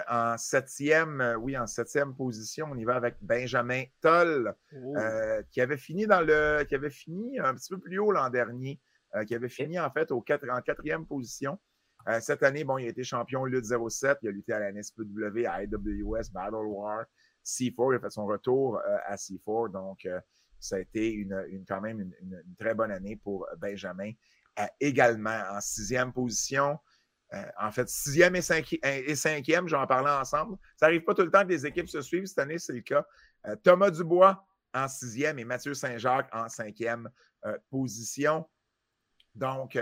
en 0.09 0.37
septième, 0.37 1.37
oui, 1.41 1.57
en 1.57 1.67
septième 1.67 2.15
position, 2.15 2.67
on 2.71 2.77
y 2.77 2.85
va 2.85 2.97
avec 2.97 3.17
Benjamin 3.23 3.85
Toll, 4.01 4.55
Oh. 4.75 4.95
qui 5.51 5.61
avait 5.61 5.77
fini 5.79 6.07
dans 6.07 6.21
le, 6.21 6.65
qui 6.65 6.75
avait 6.75 6.91
fini 6.91 7.39
un 7.39 7.55
petit 7.55 7.73
peu 7.73 7.79
plus 7.81 7.99
haut 7.99 8.11
l'an 8.12 8.29
dernier, 8.31 8.81
qui 9.27 9.35
avait 9.35 9.49
fini 9.49 9.79
en 9.81 9.91
fait 9.91 10.11
au 10.11 10.21
quatre- 10.21 10.51
en 10.51 10.61
quatrième 10.61 11.07
position. 11.07 11.59
Euh, 12.09 12.20
cette 12.20 12.43
année, 12.43 12.64
bon, 12.64 12.78
il 12.78 12.86
a 12.86 12.90
été 12.90 13.05
champion 13.05 13.44
Lutte 13.44 13.66
07, 13.66 14.18
il 14.22 14.28
a 14.28 14.32
lutté 14.32 14.52
à 14.52 14.60
la 14.60 14.72
NSPW, 14.72 15.47
à 15.47 15.62
IWS, 15.62 16.31
Battle 16.32 16.66
War, 16.66 17.05
C4, 17.44 17.93
il 17.93 17.97
a 17.97 18.01
fait 18.01 18.10
son 18.10 18.27
retour 18.27 18.78
euh, 18.78 18.97
à 19.06 19.16
C4, 19.16 19.72
donc 19.72 20.05
euh, 20.06 20.20
ça 20.59 20.77
a 20.77 20.78
été 20.81 21.10
une, 21.10 21.64
quand 21.66 21.81
même 21.81 22.01
une, 22.01 22.43
très 22.59 22.74
bonne 22.74 22.90
année 22.90 23.16
pour 23.16 23.47
Benjamin. 23.59 24.12
Également 24.78 25.43
en 25.52 25.60
sixième 25.60 26.12
position, 26.12 26.78
en 27.59 27.70
fait, 27.70 27.89
sixième 27.89 28.36
et, 28.36 28.43
et 28.82 29.14
cinquième, 29.14 29.68
j'en 29.68 29.86
parlais 29.86 30.10
ensemble. 30.10 30.59
Ça 30.77 30.86
n'arrive 30.86 31.02
pas 31.02 31.14
tout 31.14 31.22
le 31.22 31.31
temps 31.31 31.44
que 31.44 31.48
les 31.48 31.64
équipes 31.64 31.89
se 31.89 32.02
suivent. 32.02 32.27
Cette 32.27 32.40
année, 32.40 32.59
c'est 32.59 32.74
le 32.74 32.82
cas. 32.82 33.06
Thomas 33.62 33.90
Dubois 33.90 34.44
en 34.74 34.86
sixième 34.86 35.39
et 35.39 35.47
Mathieu 35.47 35.72
Saint-Jacques 35.72 36.28
en 36.35 36.51
cinquième 36.51 37.09
position. 37.70 38.47
Donc, 39.35 39.78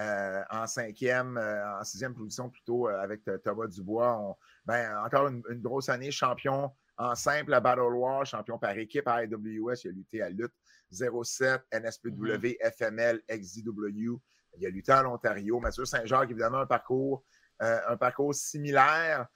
euh, 0.00 0.42
en 0.50 0.66
cinquième, 0.66 1.36
euh, 1.36 1.78
en 1.78 1.84
sixième 1.84 2.14
position 2.14 2.50
plutôt 2.50 2.88
euh, 2.88 3.00
avec 3.00 3.22
Thomas 3.44 3.68
Dubois. 3.68 4.18
On- 4.18 4.36
ben, 4.66 4.98
encore 5.04 5.28
une, 5.28 5.42
une 5.50 5.60
grosse 5.60 5.88
année, 5.88 6.10
champion 6.10 6.72
en 6.96 7.14
simple 7.14 7.52
à 7.54 7.60
Battle 7.60 7.92
War, 7.94 8.24
champion 8.24 8.58
par 8.58 8.76
équipe 8.76 9.06
à 9.06 9.24
IWS. 9.24 9.74
Il 9.84 9.88
a 9.88 9.92
lutté 9.92 10.22
à 10.22 10.30
Lutte 10.30 10.54
07, 10.90 11.62
NSPW, 11.72 12.56
FML, 12.60 13.20
XZW. 13.28 14.16
Il 14.58 14.66
a 14.66 14.70
lutté 14.70 14.92
en 14.92 15.12
Ontario. 15.12 15.58
Mathieu 15.60 15.84
Saint-Jacques, 15.84 16.30
évidemment, 16.30 16.58
un 16.58 16.66
parcours, 16.66 17.24
un 17.58 17.96
parcours 17.96 18.34
similaire. 18.34 19.26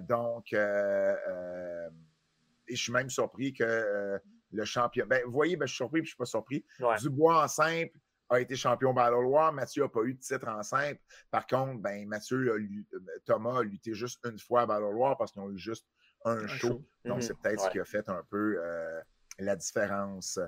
Donc, 0.00 0.52
et 0.54 0.58
je 2.74 2.82
suis 2.82 2.92
même 2.92 3.10
surpris 3.10 3.52
que 3.52 4.18
le 4.52 4.64
champion. 4.64 5.04
Ben, 5.06 5.22
vous 5.26 5.32
voyez, 5.32 5.56
ben, 5.56 5.66
je 5.66 5.72
suis 5.72 5.76
surpris 5.76 6.00
puis 6.00 6.06
je 6.08 6.12
ne 6.12 6.14
suis 6.14 6.18
pas 6.18 6.24
surpris. 6.24 6.64
Ouais. 6.80 6.96
Dubois 6.98 7.44
en 7.44 7.48
simple 7.48 7.98
a 8.28 8.40
été 8.40 8.56
champion 8.56 8.92
Battle 8.92 9.24
War. 9.24 9.52
Mathieu 9.52 9.82
n'a 9.84 9.88
pas 9.88 10.02
eu 10.02 10.14
de 10.14 10.20
titre 10.20 10.48
en 10.48 10.62
simple. 10.62 11.00
Par 11.30 11.46
contre, 11.46 11.80
ben, 11.80 12.06
Mathieu 12.08 12.52
a 12.52 12.56
lu- 12.56 12.86
euh, 12.94 12.98
Thomas 13.24 13.58
a 13.58 13.62
lutté 13.62 13.94
juste 13.94 14.18
une 14.24 14.38
fois 14.38 14.62
à 14.62 14.66
Battle 14.66 14.94
War 14.94 15.16
parce 15.16 15.32
qu'ils 15.32 15.42
ont 15.42 15.50
eu 15.50 15.58
juste 15.58 15.86
un, 16.24 16.46
show. 16.46 16.68
show. 16.68 16.84
Donc, 17.04 17.16
Mhm. 17.18 17.22
c'est 17.22 17.38
peut-être 17.38 17.60
ce 17.60 17.70
qui 17.70 17.78
a 17.80 17.84
fait 17.84 18.08
un 18.08 18.22
peu 18.30 18.56
euh, 18.58 19.00
la 19.38 19.54
différence. 19.56 20.38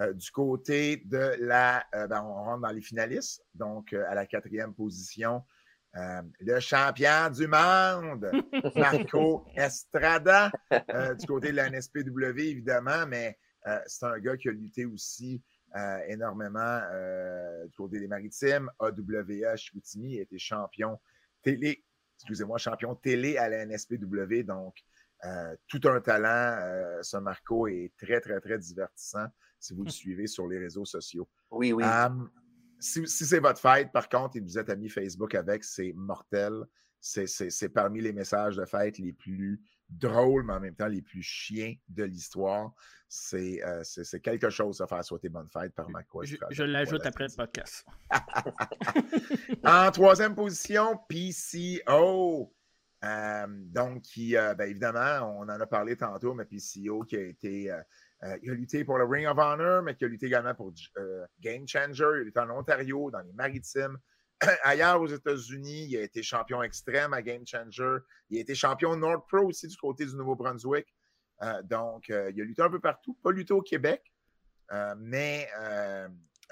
Euh, 0.00 0.12
du 0.12 0.30
côté 0.32 0.96
de 1.06 1.36
la. 1.40 1.84
euh, 1.94 2.06
ben, 2.08 2.22
on 2.22 2.34
rentre 2.34 2.62
dans 2.62 2.72
les 2.72 2.82
finalistes. 2.82 3.42
Donc, 3.54 3.92
à 3.92 4.14
la 4.14 4.26
quatrième 4.26 4.74
position, 4.74 5.44
euh, 5.96 6.20
le 6.40 6.58
champion 6.58 7.30
du 7.30 7.46
monde, 7.46 8.28
Marco 8.76 9.46
Estrada, 9.54 10.50
euh, 10.92 11.14
du 11.14 11.24
côté 11.26 11.52
de 11.52 11.56
la 11.56 11.68
NSPW, 11.70 12.40
évidemment, 12.40 13.06
mais 13.06 13.38
euh, 13.68 13.78
c'est 13.86 14.04
un 14.06 14.18
gars 14.18 14.36
qui 14.36 14.48
a 14.48 14.52
lutté 14.52 14.84
aussi 14.84 15.40
énormément 16.08 16.80
euh, 16.92 17.66
du 17.66 17.76
côté 17.76 18.00
des 18.00 18.08
maritimes. 18.08 18.70
AWA 18.78 19.56
Chicoutimi 19.56 20.18
a 20.18 20.22
été 20.22 20.38
champion 20.38 21.00
télé, 21.42 21.84
excusez-moi, 22.16 22.58
champion 22.58 22.94
télé 22.94 23.36
à 23.36 23.48
la 23.48 23.66
NSPW. 23.66 24.42
Donc, 24.44 24.76
euh, 25.24 25.56
tout 25.68 25.80
un 25.84 26.00
talent. 26.00 26.58
euh, 26.60 27.02
ce 27.02 27.16
Marco 27.16 27.66
est 27.66 27.92
très, 27.96 28.20
très, 28.20 28.40
très 28.40 28.58
divertissant 28.58 29.26
si 29.58 29.74
vous 29.74 29.84
le 29.84 29.90
suivez 29.90 30.26
sur 30.26 30.46
les 30.46 30.58
réseaux 30.58 30.84
sociaux. 30.84 31.28
Oui, 31.50 31.72
oui. 31.72 31.84
Um, 31.84 32.30
si 32.78 33.06
si 33.06 33.24
c'est 33.24 33.40
votre 33.40 33.60
fête, 33.60 33.90
par 33.92 34.08
contre, 34.08 34.36
et 34.36 34.40
vous 34.40 34.58
êtes 34.58 34.68
amis 34.68 34.90
Facebook 34.90 35.34
avec, 35.34 35.64
c'est 35.64 35.92
mortel. 35.94 36.52
C'est- 37.06 37.68
parmi 37.68 38.00
les 38.00 38.12
messages 38.12 38.56
de 38.56 38.64
fête 38.64 38.98
les 38.98 39.12
plus 39.12 39.60
drôles, 39.90 40.44
mais 40.44 40.54
en 40.54 40.60
même 40.60 40.74
temps 40.74 40.88
les 40.88 41.02
plus 41.02 41.22
chiens 41.22 41.74
de 41.88 42.04
l'histoire. 42.04 42.72
C'est 43.08 43.62
euh, 43.62 43.82
quelque 44.22 44.48
chose 44.50 44.80
à 44.80 44.86
faire 44.86 45.04
souhaiter 45.04 45.28
bonne 45.28 45.48
fête 45.48 45.74
par 45.74 45.88
Marco 45.90 46.24
Je, 46.24 46.36
je 46.50 46.64
l'ajoute 46.64 47.04
après 47.04 47.26
le 47.28 47.36
podcast. 47.36 47.84
En 49.64 49.90
troisième 49.90 50.34
position, 50.34 50.98
PCO. 51.08 52.52
Euh, 53.04 53.46
donc, 53.48 54.00
qui, 54.00 54.34
euh, 54.34 54.54
ben, 54.54 54.68
évidemment, 54.70 55.38
on 55.38 55.42
en 55.42 55.60
a 55.60 55.66
parlé 55.66 55.94
tantôt, 55.94 56.32
mais 56.32 56.46
PCO 56.46 57.04
qui 57.04 57.16
a 57.16 57.20
été 57.20 57.70
euh, 57.70 58.38
il 58.42 58.50
a 58.50 58.54
lutté 58.54 58.84
pour 58.84 58.96
le 58.96 59.04
Ring 59.04 59.26
of 59.26 59.36
Honor, 59.36 59.82
mais 59.82 59.94
il 60.00 60.04
a 60.04 60.08
lutté 60.08 60.26
également 60.26 60.54
pour 60.54 60.72
euh, 60.96 61.26
Game 61.40 61.68
Changer. 61.68 62.04
Il 62.14 62.20
a 62.20 62.24
lutté 62.24 62.40
en 62.40 62.50
Ontario, 62.50 63.10
dans 63.10 63.20
les 63.20 63.32
Maritimes. 63.34 63.98
Ailleurs 64.64 65.00
aux 65.00 65.06
États-Unis, 65.06 65.86
il 65.90 65.96
a 65.96 66.02
été 66.02 66.22
champion 66.22 66.62
extrême 66.62 67.12
à 67.12 67.22
Game 67.22 67.46
Changer. 67.46 67.98
Il 68.30 68.38
a 68.38 68.40
été 68.40 68.54
champion 68.54 68.96
North 68.96 69.26
Pro 69.28 69.46
aussi 69.46 69.68
du 69.68 69.76
côté 69.76 70.04
du 70.06 70.14
Nouveau-Brunswick. 70.16 70.86
Euh, 71.42 71.62
donc, 71.62 72.08
il 72.08 72.14
a 72.14 72.30
lutté 72.30 72.62
un 72.62 72.70
peu 72.70 72.80
partout. 72.80 73.18
Pas 73.22 73.32
lutté 73.32 73.52
au 73.52 73.62
Québec, 73.62 74.02
mais, 74.98 75.48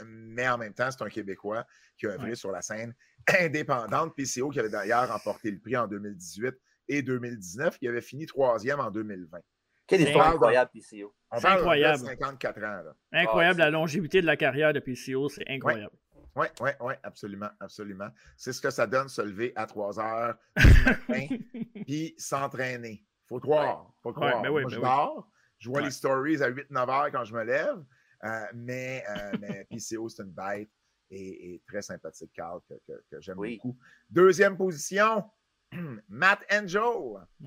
mais 0.04 0.48
en 0.48 0.58
même 0.58 0.74
temps, 0.74 0.90
c'est 0.90 1.02
un 1.02 1.08
Québécois 1.08 1.64
qui 1.98 2.06
a 2.06 2.10
œuvré 2.10 2.34
sur 2.34 2.50
la 2.50 2.62
scène 2.62 2.94
indépendante. 3.40 4.14
PCO 4.16 4.50
qui 4.50 4.60
avait 4.60 4.68
d'ailleurs 4.68 5.08
remporté 5.08 5.50
le 5.50 5.58
prix 5.58 5.76
en 5.76 5.86
2018 5.86 6.54
et 6.88 7.02
2019. 7.02 7.78
Il 7.80 7.88
avait 7.88 8.00
fini 8.00 8.26
troisième 8.26 8.80
en 8.80 8.90
2020. 8.90 9.38
Quelle 9.86 10.02
histoire 10.02 10.28
incroyable, 10.28 10.70
PCO. 10.72 11.14
On 11.30 11.40
parle 11.40 11.58
incroyable. 11.58 12.02
de 12.02 12.06
54 12.06 12.58
ans. 12.58 12.60
Là. 12.60 12.94
Incroyable, 13.12 13.58
la 13.58 13.70
longévité 13.70 14.20
de 14.20 14.26
la 14.26 14.36
carrière 14.36 14.72
de 14.72 14.80
PCO, 14.80 15.28
c'est 15.28 15.44
incroyable. 15.48 15.94
Oui, 16.34 16.46
oui, 16.60 16.70
oui, 16.80 16.94
absolument, 17.02 17.50
absolument. 17.60 18.08
C'est 18.36 18.52
ce 18.52 18.60
que 18.60 18.70
ça 18.70 18.86
donne 18.86 19.08
se 19.08 19.20
lever 19.20 19.52
à 19.54 19.66
3 19.66 20.00
heures 20.00 20.38
puis 21.86 22.14
s'entraîner. 22.16 23.04
Faut 23.26 23.38
croire. 23.38 23.92
Faut 24.02 24.12
croire. 24.12 24.36
Ouais, 24.36 24.42
ben 24.42 24.50
oui, 24.50 24.62
Moi, 24.62 24.70
je 24.70 24.76
ben 24.76 24.82
dors, 24.82 25.30
je 25.58 25.68
vois 25.68 25.82
les 25.82 25.90
stories 25.90 26.42
à 26.42 26.50
8-9 26.50 26.90
heures 26.90 27.10
quand 27.12 27.24
je 27.24 27.34
me 27.34 27.44
lève, 27.44 27.84
euh, 28.24 28.46
mais, 28.54 29.04
euh, 29.08 29.32
mais 29.40 29.64
PCO, 29.70 30.08
c'est 30.08 30.22
une 30.22 30.32
bête 30.32 30.70
et, 31.10 31.54
et, 31.54 31.62
très 31.66 31.82
sympathique, 31.82 32.32
Carl, 32.34 32.60
que, 32.68 32.74
que, 32.86 33.04
que 33.10 33.20
j'aime 33.20 33.36
beaucoup. 33.36 33.76
Deuxième 34.08 34.56
position, 34.56 35.24
Matt 36.08 36.40
Angel. 36.50 36.80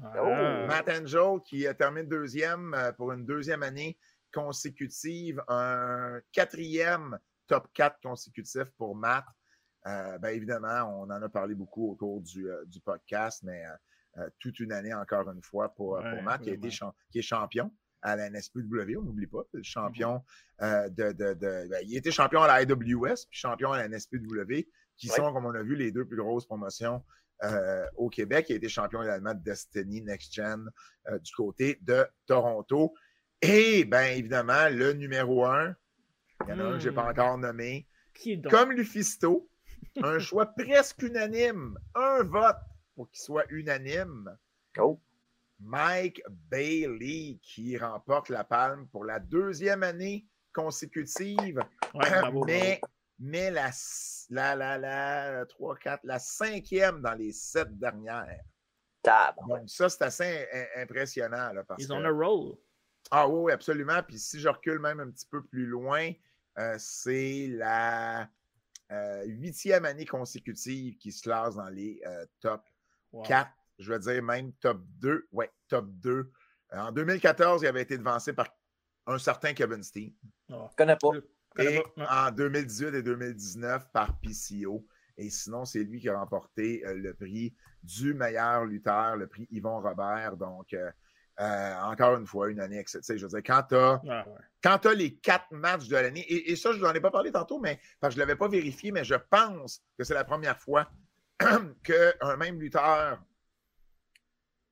Ah. 0.04 0.66
Matt 0.68 0.90
Angel 0.90 1.40
qui 1.44 1.66
termine 1.78 2.08
deuxième 2.08 2.74
euh, 2.74 2.92
pour 2.92 3.12
une 3.12 3.26
deuxième 3.26 3.64
année 3.64 3.98
consécutive, 4.32 5.42
un 5.48 6.20
quatrième 6.32 7.18
top 7.48 7.68
4 7.74 8.00
consécutif 8.02 8.66
pour 8.78 8.96
Matt. 8.96 9.26
Euh, 9.88 10.18
ben 10.18 10.30
évidemment, 10.30 11.00
on 11.00 11.04
en 11.04 11.22
a 11.22 11.30
parlé 11.30 11.54
beaucoup 11.54 11.92
au 11.92 11.96
cours 11.96 12.22
du, 12.22 12.50
euh, 12.50 12.66
du 12.66 12.80
podcast, 12.82 13.44
mais 13.44 13.64
euh, 14.18 14.28
toute 14.40 14.60
une 14.60 14.72
année 14.72 14.94
encore 14.94 15.30
une 15.30 15.44
fois 15.44 15.70
pour, 15.76 15.90
Ouais, 15.92 16.10
pour 16.10 16.24
Matt 16.24 16.42
qui, 16.42 16.50
a 16.50 16.54
été 16.54 16.60
vraiment. 16.60 16.72
champ- 16.72 16.96
qui 17.12 17.20
est 17.20 17.22
champion 17.22 17.72
à 18.02 18.16
la 18.16 18.30
NSPW, 18.30 18.98
on 18.98 19.04
n'oublie 19.04 19.28
pas, 19.28 19.44
champion 19.64 20.24
euh, 20.62 20.90
de, 20.90 21.12
de, 21.12 21.34
de- 21.34 21.68
ben, 21.70 21.82
il 21.84 21.96
était 21.98 22.12
champion 22.12 22.42
à 22.42 22.48
la 22.48 22.62
IWS, 22.64 23.26
puis 23.30 23.38
champion 23.40 23.72
à 23.74 23.78
la 23.80 23.88
NSPW, 23.90 24.68
qui 24.98 25.10
Ouais. 25.10 25.16
sont, 25.16 25.34
comme 25.34 25.46
on 25.46 25.54
a 25.56 25.62
vu, 25.64 25.76
les 25.76 25.92
deux 25.92 26.06
plus 26.06 26.18
grosses 26.18 26.46
promotions 26.46 27.04
au 27.98 28.10
Québec. 28.10 28.46
Il 28.50 28.54
a 28.54 28.56
été 28.56 28.70
champion 28.70 29.04
également 29.04 29.34
de 29.34 29.40
Destiny 29.44 30.02
Next 30.02 30.34
Gen 30.34 30.70
du 31.22 31.32
côté 31.36 31.78
de 31.82 32.08
Toronto. 32.26 32.94
Et 33.42 33.84
bien 33.84 34.06
évidemment, 34.06 34.70
le 34.72 34.94
numéro 34.94 35.46
un, 35.46 35.76
il 36.48 36.50
y 36.50 36.54
en 36.54 36.60
a 36.60 36.64
un 36.64 36.74
que 36.74 36.80
je 36.80 36.90
n'ai 36.90 36.96
pas 36.96 37.06
Hmm. 37.06 37.10
encore 37.10 37.38
nommé, 37.38 37.88
Qui 38.14 38.34
est 38.34 38.38
donc? 38.38 38.52
comme 38.52 38.72
Lufisto, 38.72 39.50
un 40.04 40.20
choix 40.20 40.46
presque 40.48 41.02
unanime, 41.02 41.78
un 41.96 42.24
vote 42.24 42.58
pour 42.96 43.10
qu'il 43.10 43.20
soit 43.22 43.46
unanime. 43.50 44.38
Oh. 44.78 45.02
Mike 45.60 46.22
Bailey 46.50 47.40
qui 47.42 47.78
remporte 47.78 48.28
la 48.30 48.44
palme 48.44 48.88
pour 48.88 49.06
la 49.06 49.20
deuxième 49.20 49.84
année 49.84 50.26
consécutive. 50.54 51.60
Ouais, 51.94 52.10
bravo, 52.20 52.44
mais 52.46 52.82
mais 53.20 53.50
la, 53.52 53.72
la, 54.30 54.56
la, 54.56 54.78
la, 54.78 55.46
3, 55.46 55.78
4, 55.78 56.02
la 56.04 56.20
cinquième 56.20 57.02
dans 57.02 57.14
les 57.14 57.32
sept 57.32 57.78
dernières. 57.80 58.42
Donc, 59.48 59.70
ça, 59.70 59.88
c'est 59.88 60.04
assez 60.04 60.48
im- 60.52 60.82
impressionnant. 60.82 61.54
Là, 61.54 61.64
parce 61.64 61.82
Ils 61.82 61.88
que- 61.88 61.94
ont 61.94 62.00
le 62.00 62.12
rôle. 62.12 62.58
ah 63.12 63.30
oui, 63.30 63.40
oui, 63.46 63.52
absolument. 63.54 64.02
Puis 64.06 64.20
si 64.20 64.40
je 64.42 64.50
recule 64.50 64.80
même 64.80 65.00
un 65.00 65.10
petit 65.12 65.28
peu 65.28 65.42
plus 65.46 65.66
loin, 65.66 66.12
euh, 66.58 66.76
c'est 66.78 67.48
la 67.50 68.30
euh, 68.92 69.24
huitième 69.26 69.86
année 69.86 70.06
consécutive 70.06 70.98
qui 70.98 71.12
se 71.12 71.22
classe 71.24 71.56
dans 71.56 71.70
les 71.70 72.02
euh, 72.06 72.26
top 72.40 72.62
Wow. 73.16 73.24
4, 73.24 73.50
je 73.80 73.94
veux 73.94 74.00
dire 74.00 74.22
même 74.24 74.52
top 74.54 74.82
2. 75.00 75.28
Ouais, 75.32 75.50
top 75.70 75.88
2. 75.90 76.12
Euh, 76.74 76.78
en 76.78 76.92
2014, 76.92 77.62
il 77.64 77.68
avait 77.68 77.84
été 77.84 77.98
devancé 77.98 78.34
par 78.34 78.50
un 79.08 79.18
certain 79.18 79.54
Kevin 79.54 79.82
Steen. 79.84 80.14
Je 80.50 80.56
connais 80.76 80.98
pas. 80.98 81.10
Et 81.58 81.82
en 81.98 82.32
2018 82.32 82.96
et 82.96 83.02
2019 83.02 83.90
par 83.94 84.20
PCO. 84.20 84.86
Et 85.18 85.30
sinon, 85.30 85.64
c'est 85.64 85.84
lui 85.86 86.02
qui 86.02 86.10
a 86.10 86.20
remporté 86.20 86.86
euh, 86.86 86.94
le 86.94 87.14
prix 87.14 87.56
du 87.84 88.14
meilleur 88.14 88.66
lutteur, 88.66 89.16
le 89.16 89.28
prix 89.28 89.48
Yvon 89.50 89.80
Robert. 89.80 90.36
Donc, 90.36 90.76
euh, 91.40 91.76
encore 91.82 92.16
une 92.18 92.26
fois, 92.28 92.50
une 92.50 92.60
année 92.60 92.78
exceptionnelle. 92.78 93.20
Je 93.20 93.26
veux 93.26 93.30
dire, 93.42 93.44
quand 93.46 93.64
tu 93.70 93.76
as, 93.76 94.02
Ah, 94.10 94.26
ouais. 94.28 94.88
as 94.90 94.94
les 94.94 95.16
quatre 95.16 95.52
matchs 95.52 95.88
de 95.88 95.96
l'année, 95.96 96.22
et, 96.22 96.52
et 96.52 96.56
ça, 96.56 96.72
je 96.72 96.80
n'en 96.80 96.94
ai 96.94 97.02
pas 97.02 97.12
parlé 97.12 97.32
tantôt, 97.32 97.60
mais 97.60 97.80
parce 98.00 98.14
que 98.14 98.20
je 98.20 98.24
ne 98.24 98.28
l'avais 98.28 98.38
pas 98.38 98.48
vérifié, 98.48 98.92
mais 98.92 99.04
je 99.04 99.16
pense 99.16 99.82
que 99.98 100.04
c'est 100.04 100.14
la 100.14 100.24
première 100.24 100.60
fois 100.60 100.90
qu'un 101.84 102.38
même 102.38 102.60
lutteur 102.60 103.22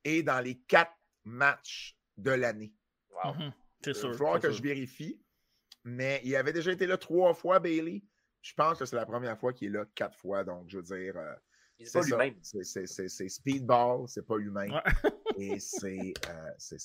est 0.03 0.23
dans 0.23 0.39
les 0.41 0.55
quatre 0.59 0.93
matchs 1.25 1.97
de 2.17 2.31
l'année. 2.31 2.73
Mhm. 3.25 3.51
C'est 3.83 3.91
Il 4.03 4.11
va 4.13 4.39
que 4.39 4.47
sûr. 4.49 4.57
je 4.57 4.63
vérifie. 4.63 5.19
Mais 5.85 6.21
il 6.23 6.33
avait 6.37 6.53
déjà 6.53 6.71
été 6.71 6.87
là 6.87 6.97
trois 6.97 7.33
fois, 7.33 7.59
Bailey. 7.59 8.03
Je 8.41 8.53
pense 8.53 8.79
que 8.79 8.85
c'est 8.85 8.95
la 8.95 9.05
première 9.05 9.37
fois 9.37 9.51
qu'il 9.53 9.67
est 9.67 9.77
là 9.77 9.85
quatre 9.95 10.17
fois. 10.17 10.43
Donc, 10.45 10.69
je 10.69 10.77
veux 10.77 10.83
dire. 10.83 11.17
euh, 11.17 11.33
c'est 11.83 11.91
pas 11.99 12.05
lui-même. 12.05 12.35
C'est- 12.41 13.27
speedball, 13.29 14.07
c'est 14.07 14.25
pas 14.25 14.37
humain. 14.37 14.67
Et 15.37 15.59
c'est 15.59 16.13
euh, 16.29 16.49
ça. 16.57 16.75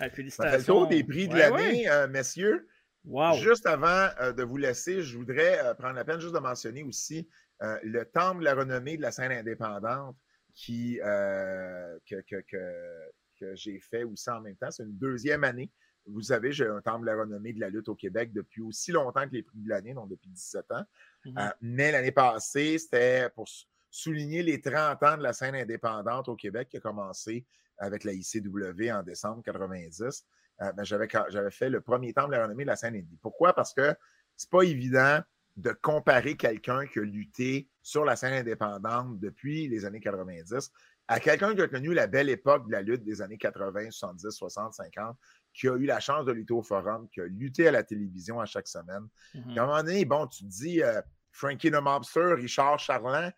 Ah, 0.00 0.04
Ça 0.04 0.04
fait 0.04 0.06
le 0.08 0.10
félicitations. 0.10 0.84
des 0.86 1.04
prix 1.04 1.28
de 1.28 1.32
Ouais, 1.34 1.38
l'année, 1.40 1.88
ouais. 1.88 1.90
euh, 1.90 2.08
messieurs. 2.08 2.68
Wow. 3.04 3.34
Juste 3.38 3.66
avant 3.66 4.08
euh, 4.20 4.32
de 4.32 4.42
vous 4.42 4.56
laisser, 4.56 5.02
je 5.02 5.16
voudrais 5.16 5.64
euh, 5.64 5.74
prendre 5.74 5.94
la 5.94 6.04
peine 6.04 6.20
juste 6.20 6.34
de 6.34 6.38
mentionner 6.40 6.82
aussi 6.82 7.28
le 7.60 8.04
Temple 8.04 8.40
de 8.40 8.44
la 8.44 8.54
renommée 8.54 8.96
de 8.96 9.02
la 9.02 9.10
scène 9.10 9.32
indépendante 9.32 10.16
qui, 10.54 10.98
que, 11.02 12.20
que- 12.22 12.40
que- 12.42 13.10
que 13.40 13.54
j'ai 13.56 13.78
fait 13.80 14.04
aussi 14.04 14.28
en 14.30 14.40
même 14.40 14.56
temps. 14.56 14.70
C'est 14.70 14.82
une 14.84 14.96
deuxième 14.98 15.42
année. 15.44 15.70
Vous 16.06 16.22
savez, 16.22 16.52
j'ai 16.52 16.66
un 16.66 16.80
Temple 16.80 17.02
de 17.02 17.06
la 17.06 17.16
renommée 17.16 17.52
de 17.52 17.60
la 17.60 17.68
lutte 17.68 17.88
au 17.88 17.94
Québec 17.94 18.32
depuis 18.32 18.62
aussi 18.62 18.92
longtemps 18.92 19.28
que 19.28 19.34
les 19.34 19.42
prix 19.42 19.58
de 19.60 19.68
l'année, 19.68 19.92
donc 19.94 20.08
depuis 20.08 20.30
17 20.30 20.70
ans. 20.72 20.84
Mhm. 21.24 21.38
Euh, 21.38 21.48
mais 21.60 21.92
l'année 21.92 22.12
passée, 22.12 22.78
c'était 22.78 23.28
pour 23.30 23.46
souligner 23.90 24.42
les 24.42 24.60
30 24.60 25.02
ans 25.02 25.16
de 25.16 25.22
la 25.22 25.32
scène 25.32 25.54
indépendante 25.54 26.28
au 26.28 26.36
Québec 26.36 26.68
qui 26.70 26.76
a 26.76 26.80
commencé 26.80 27.46
avec 27.78 28.04
la 28.04 28.12
ICW 28.12 28.90
en 28.92 29.02
décembre 29.02 29.42
90. 29.42 30.26
Euh, 30.60 30.72
ben, 30.72 30.84
j'avais, 30.84 31.08
fait 31.50 31.70
le 31.70 31.80
premier 31.80 32.12
temple 32.12 32.30
de 32.30 32.36
la 32.36 32.44
renommée 32.44 32.64
de 32.64 32.68
la 32.68 32.76
scène 32.76 32.96
indie. 32.96 33.18
Pourquoi? 33.22 33.52
Parce 33.52 33.72
que 33.72 33.94
c'est 34.36 34.50
pas 34.50 34.62
évident 34.62 35.20
de 35.56 35.72
comparer 35.72 36.36
quelqu'un 36.36 36.86
qui 36.86 36.98
a 37.00 37.02
lutté 37.02 37.68
sur 37.82 38.04
la 38.04 38.16
scène 38.16 38.34
indépendante 38.34 39.18
depuis 39.18 39.68
les 39.68 39.84
années 39.84 40.00
90 40.00 40.70
à 41.08 41.20
quelqu'un 41.20 41.54
qui 41.54 41.62
a 41.62 41.68
connu 41.68 41.94
la 41.94 42.06
belle 42.06 42.28
époque 42.28 42.66
de 42.66 42.72
la 42.72 42.82
lutte 42.82 43.02
des 43.02 43.22
années 43.22 43.38
80, 43.38 43.90
70, 43.90 44.30
60, 44.30 44.74
50, 44.74 45.16
qui 45.54 45.68
a 45.68 45.74
eu 45.74 45.86
la 45.86 46.00
chance 46.00 46.26
de 46.26 46.32
lutter 46.32 46.52
au 46.52 46.62
forum, 46.62 47.08
qui 47.08 47.20
a 47.22 47.24
lutté 47.24 47.66
à 47.66 47.72
la 47.72 47.82
télévision 47.82 48.40
à 48.40 48.44
chaque 48.44 48.68
semaine. 48.68 49.08
Puis 49.32 49.58
à 49.58 49.62
un 49.62 49.66
moment 49.66 49.82
donné, 49.82 50.04
bon, 50.04 50.26
tu 50.26 50.44
te 50.44 50.48
dis, 50.48 50.82
euh, 50.82 51.00
Frankie 51.32 51.70
the 51.70 51.80
Mobster, 51.80 52.34
Richard 52.34 52.78
Charland, 52.78 53.32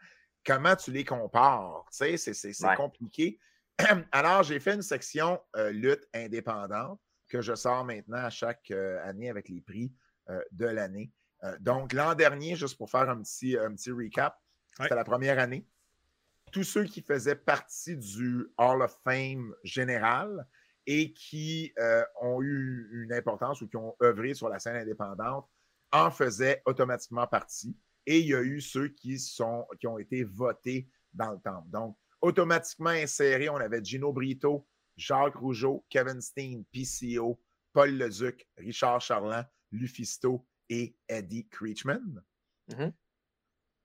comment 0.44 0.76
tu 0.76 0.90
les 0.90 1.04
compares? 1.04 1.84
Tu 1.90 2.16
sais, 2.16 2.34
c'est, 2.34 2.64
Ouais. 2.64 2.76
compliqué. 2.76 3.38
Alors, 4.12 4.42
j'ai 4.42 4.60
fait 4.60 4.74
une 4.74 4.82
section 4.82 5.40
euh, 5.56 5.70
lutte 5.70 6.06
indépendante 6.14 7.00
que 7.28 7.40
je 7.40 7.54
sors 7.54 7.84
maintenant 7.84 8.18
à 8.24 8.30
chaque 8.30 8.70
euh, 8.70 9.02
année 9.04 9.30
avec 9.30 9.48
les 9.48 9.60
prix 9.60 9.92
euh, 10.28 10.42
de 10.52 10.66
l'année. 10.66 11.12
Donc, 11.60 11.94
l'an 11.94 12.14
dernier, 12.14 12.54
juste 12.54 12.76
pour 12.76 12.90
faire 12.90 13.08
un 13.08 13.22
petit, 13.22 13.56
un 13.56 13.74
petit 13.74 13.90
recap, 13.90 14.38
c'était 14.76 14.94
la 14.94 15.04
première 15.04 15.38
année. 15.38 15.66
Tous 16.52 16.64
ceux 16.64 16.84
qui 16.84 17.00
faisaient 17.00 17.34
partie 17.34 17.96
du 17.96 18.46
Hall 18.58 18.82
of 18.82 18.94
Fame 19.04 19.54
général 19.64 20.46
et 20.84 21.14
qui 21.14 21.72
ont 22.20 22.42
eu 22.42 22.90
une 22.92 23.14
importance 23.14 23.62
ou 23.62 23.68
qui 23.68 23.78
ont 23.78 23.96
œuvré 24.02 24.34
sur 24.34 24.50
la 24.50 24.58
scène 24.58 24.76
indépendante 24.76 25.48
en 25.92 26.10
faisaient 26.10 26.60
automatiquement 26.66 27.26
partie. 27.26 27.74
Et 28.06 28.20
il 28.20 28.26
y 28.26 28.34
a 28.34 28.42
eu 28.42 28.60
ceux 28.60 28.88
qui, 28.88 29.18
sont, 29.18 29.66
qui 29.78 29.86
ont 29.86 29.98
été 29.98 30.24
votés 30.24 30.88
dans 31.12 31.32
le 31.32 31.40
temple. 31.40 31.68
Donc, 31.70 31.96
automatiquement 32.20 32.90
insérés, 32.90 33.48
on 33.48 33.56
avait 33.56 33.84
Gino 33.84 34.12
Brito, 34.12 34.66
Jacques 34.96 35.36
Rougeau, 35.36 35.84
Kevin 35.88 36.20
Steen, 36.20 36.64
PCO, 36.72 37.40
Paul 37.72 37.96
Leduc, 37.96 38.46
Richard 38.56 39.00
Charland, 39.00 39.46
Lufisto 39.72 40.46
et 40.68 40.96
Eddie 41.08 41.48
Creechman. 41.48 42.22
Mhm. 42.68 42.92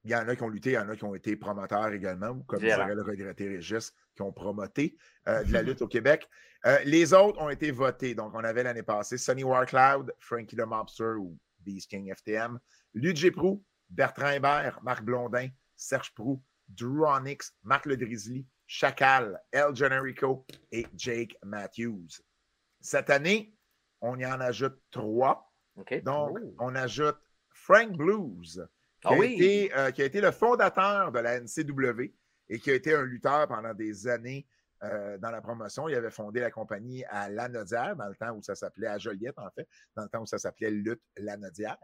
Il 0.04 0.12
y 0.12 0.16
en 0.16 0.28
a 0.28 0.36
qui 0.36 0.44
ont 0.44 0.50
lutté, 0.50 0.72
il 0.72 0.74
y 0.74 0.78
en 0.78 0.88
a 0.88 0.96
qui 0.96 1.04
ont 1.04 1.16
été 1.16 1.36
promoteurs 1.36 1.92
également, 1.92 2.30
ou 2.30 2.44
comme 2.44 2.60
dirait 2.60 2.94
le 2.94 3.02
regretté 3.02 3.48
Régis, 3.48 3.92
qui 4.16 4.22
ont 4.22 4.32
promoté 4.32 4.96
euh, 5.28 5.44
de 5.44 5.52
la 5.52 5.62
lutte 5.64 5.82
au 5.82 5.88
Québec. 5.88 6.30
Euh, 6.68 6.78
les 6.86 7.12
autres 7.14 7.42
ont 7.42 7.50
été 7.50 7.72
votés. 7.72 8.14
Donc, 8.14 8.34
on 8.36 8.44
avait 8.44 8.62
l'année 8.62 8.84
passée 8.84 9.18
Sonny 9.18 9.44
Warcloud, 9.44 10.14
Frankie 10.20 10.56
the 10.56 10.66
Mobster 10.66 11.16
ou 11.18 11.36
Beast 11.60 11.90
King 11.90 12.14
FTM, 12.14 12.60
Luigi 12.94 13.32
Prou, 13.32 13.64
Bertrand 13.90 14.32
Hébert, 14.32 14.80
Marc 14.84 15.04
Blondin, 15.04 15.50
Serge 15.76 16.14
Prou, 16.14 16.42
Drew 16.68 17.06
Onyx, 17.06 17.54
Marc 17.64 17.86
Le 17.86 17.98
Drizzly, 17.98 18.46
Chacal, 18.68 19.40
El 19.52 19.76
Generico 19.76 20.46
et 20.72 20.88
Jake 20.96 21.38
Matthews. 21.44 22.08
Cette 22.82 23.10
année, 23.10 23.56
on 24.02 24.18
y 24.20 24.26
en 24.26 24.40
ajoute 24.42 24.80
trois. 24.92 25.52
Donc, 26.04 26.38
Oh. 26.42 26.56
on 26.60 26.76
ajoute 26.76 27.18
Frank 27.50 27.92
Blues, 27.98 28.68
qui, 29.02 29.08
Ah 29.08 29.14
a 29.14 29.18
oui. 29.18 29.34
été, 29.36 29.76
euh, 29.78 29.92
qui 29.92 30.02
a 30.02 30.06
été 30.06 30.22
le 30.22 30.32
fondateur 30.32 31.12
de 31.12 31.20
la 31.20 31.36
NCW 31.40 32.14
et 32.50 32.60
qui 32.60 32.72
a 32.72 32.74
été 32.76 32.94
un 32.94 33.04
lutteur 33.04 33.48
pendant 33.48 33.74
des 33.74 34.08
années 34.08 34.48
euh, 34.84 35.18
dans 35.18 35.32
la 35.32 35.42
promotion. 35.42 35.88
Il 35.90 35.96
avait 35.96 36.12
fondé 36.12 36.40
la 36.42 36.52
compagnie 36.52 37.04
à 37.06 37.30
Lanaudière, 37.30 37.96
dans 37.96 38.08
le 38.08 38.16
temps 38.16 38.32
où 38.34 38.42
ça 38.42 38.56
s'appelait 38.56 38.88
à 38.88 38.98
Joliette, 38.98 39.38
en 39.40 39.50
fait, 39.52 39.68
dans 39.96 40.04
le 40.04 40.10
temps 40.10 40.22
où 40.22 40.26
ça 40.26 40.38
s'appelait 40.38 40.70
Lutte 40.72 41.02
Lanaudière. 41.18 41.78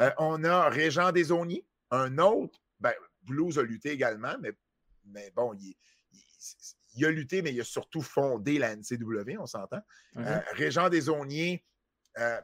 Euh, 0.00 0.10
on 0.18 0.42
a 0.44 0.68
Régent 0.68 1.12
Desauniers, 1.12 1.64
un 1.90 2.18
autre. 2.18 2.60
Ben, 2.80 2.92
Blues 3.22 3.58
a 3.58 3.62
lutté 3.62 3.90
également, 3.90 4.34
mais, 4.40 4.52
mais 5.06 5.30
bon, 5.34 5.54
il, 5.54 5.74
il- 6.12 6.22
il 6.94 7.06
a 7.06 7.10
lutté, 7.10 7.40
mais 7.40 7.52
il 7.54 7.60
a 7.60 7.64
surtout 7.64 8.02
fondé 8.02 8.58
la 8.58 8.72
NCW, 8.76 9.38
on 9.38 9.46
s'entend. 9.46 9.80
Mhm. 10.14 10.24
Euh, 10.26 10.40
Régent 10.52 10.88
Desauniers, 10.90 11.64
euh, 12.18 12.40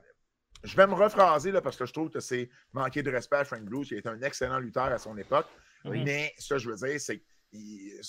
je 0.65 0.74
vais 0.77 0.86
me 0.86 0.94
rephraser 0.94 1.51
là, 1.52 1.60
parce 1.60 1.77
que 1.77 1.85
je 1.85 1.93
trouve 1.93 2.09
que 2.10 2.20
c'est 2.20 2.48
manquer 2.73 3.02
de 3.02 3.10
respect 3.10 3.36
à 3.36 3.44
Frank 3.44 3.62
Blues, 3.65 3.86
qui 3.89 3.94
était 3.97 4.09
un 4.09 4.23
excellent 4.23 4.59
lutteur 4.59 4.85
à 4.86 4.98
son 4.98 5.16
époque. 5.19 5.47
Oui. 5.85 6.02
Mais 6.05 6.35
ce 6.39 6.55
que 6.55 6.59
je 6.59 6.70
veux 6.70 6.77
dire, 6.77 6.98
c'est 7.01 7.23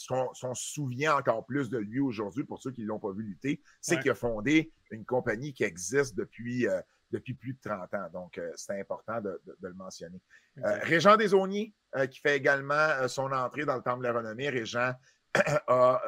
qu'on 0.08 0.34
se 0.34 0.72
souvient 0.74 1.16
encore 1.18 1.46
plus 1.46 1.70
de 1.70 1.78
lui 1.78 2.00
aujourd'hui, 2.00 2.44
pour 2.44 2.62
ceux 2.62 2.72
qui 2.72 2.82
ne 2.84 2.88
l'ont 2.88 3.00
pas 3.00 3.12
vu 3.12 3.24
lutter, 3.24 3.62
c'est 3.82 3.96
Ouais. 3.96 4.02
qu'il 4.02 4.12
a 4.12 4.16
fondé 4.16 4.72
une 4.92 5.06
compagnie 5.06 5.54
qui 5.54 5.64
existe 5.64 6.16
depuis, 6.16 6.68
euh, 6.68 6.82
depuis 7.12 7.34
plus 7.34 7.54
de 7.54 7.60
30 7.64 7.94
ans. 7.94 8.10
Donc, 8.12 8.38
euh, 8.38 8.52
c'est 8.56 8.80
important 8.80 9.20
de, 9.22 9.42
de- 9.46 9.58
de 9.60 9.68
le 9.68 9.74
mentionner. 9.74 10.22
Euh, 10.60 10.80
Régent 10.84 11.18
Desauniers, 11.18 11.74
euh, 11.96 12.06
qui 12.08 12.20
fait 12.20 12.38
également 12.38 13.08
son 13.08 13.32
entrée 13.32 13.66
dans 13.66 13.76
le 13.76 13.82
Temple 13.82 14.00
de 14.04 14.08
la 14.08 14.14
Renommée. 14.14 14.50
Régent 14.50 14.94
a 15.68 16.02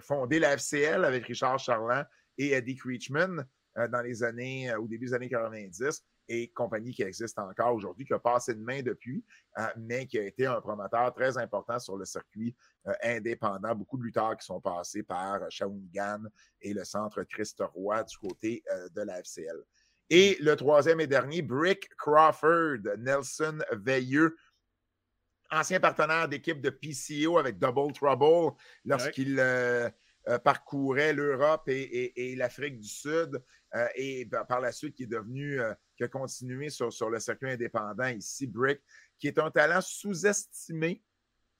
fondé 0.00 0.38
la 0.38 0.52
FCL 0.56 1.04
avec 1.04 1.26
Richard 1.26 1.58
Charland 1.58 2.04
et 2.38 2.52
Eddie 2.52 2.76
Creechman 2.76 3.44
dans 3.90 4.00
les 4.00 4.22
années, 4.22 4.74
au 4.76 4.86
début 4.88 5.06
des 5.06 5.14
années 5.14 5.28
90 5.28 6.02
et 6.28 6.48
compagnie 6.48 6.92
qui 6.92 7.02
existe 7.02 7.38
encore 7.38 7.74
aujourd'hui, 7.74 8.04
qui 8.04 8.12
a 8.12 8.18
passé 8.18 8.54
de 8.54 8.60
main 8.60 8.82
depuis, 8.82 9.24
euh, 9.58 9.66
mais 9.76 10.06
qui 10.06 10.18
a 10.18 10.22
été 10.22 10.46
un 10.46 10.60
promoteur 10.60 11.12
très 11.14 11.38
important 11.38 11.78
sur 11.78 11.96
le 11.96 12.04
circuit 12.04 12.56
euh, 12.88 12.92
indépendant. 13.02 13.74
Beaucoup 13.74 13.96
de 13.98 14.02
lutteurs 14.02 14.36
qui 14.36 14.44
sont 14.44 14.60
passés 14.60 15.02
par 15.02 15.40
Shawinigan 15.50 16.24
et 16.60 16.74
le 16.74 16.84
centre 16.84 17.22
Christ 17.24 17.62
Roy 17.74 18.02
du 18.02 18.16
côté 18.18 18.62
euh, 18.72 18.88
de 18.88 19.02
la 19.02 19.20
FCL. 19.20 19.56
Et 20.10 20.36
le 20.40 20.54
troisième 20.56 21.00
et 21.00 21.06
dernier, 21.06 21.42
Brick 21.42 21.88
Crawford, 21.96 22.78
Nelson 22.98 23.58
Veilleux, 23.72 24.36
ancien 25.50 25.80
partenaire 25.80 26.28
d'équipe 26.28 26.60
de 26.60 26.70
PCO 26.70 27.38
avec 27.38 27.58
Double 27.58 27.92
Trouble 27.92 28.56
lorsqu'il 28.84 29.38
euh, 29.38 29.88
euh, 30.28 30.38
parcourait 30.38 31.12
l'Europe 31.12 31.68
et, 31.68 31.80
et- 31.82 32.32
et 32.32 32.36
l'Afrique 32.36 32.80
du 32.80 32.88
Sud. 32.88 33.42
euh, 33.74 33.86
et 33.96 34.26
par 34.48 34.60
la 34.60 34.72
suite, 34.72 34.94
qui 34.94 35.02
est 35.02 35.06
devenu, 35.08 35.60
qui 35.96 36.04
a 36.04 36.08
continué 36.08 36.70
sur, 36.70 36.92
sur 36.92 37.10
le 37.10 37.18
circuit 37.20 37.50
indépendant 37.50 38.06
ici, 38.08 38.46
Brick, 38.46 38.80
qui 39.18 39.26
est 39.26 39.38
un 39.38 39.50
talent 39.50 39.80
sous-estimé, 39.82 41.02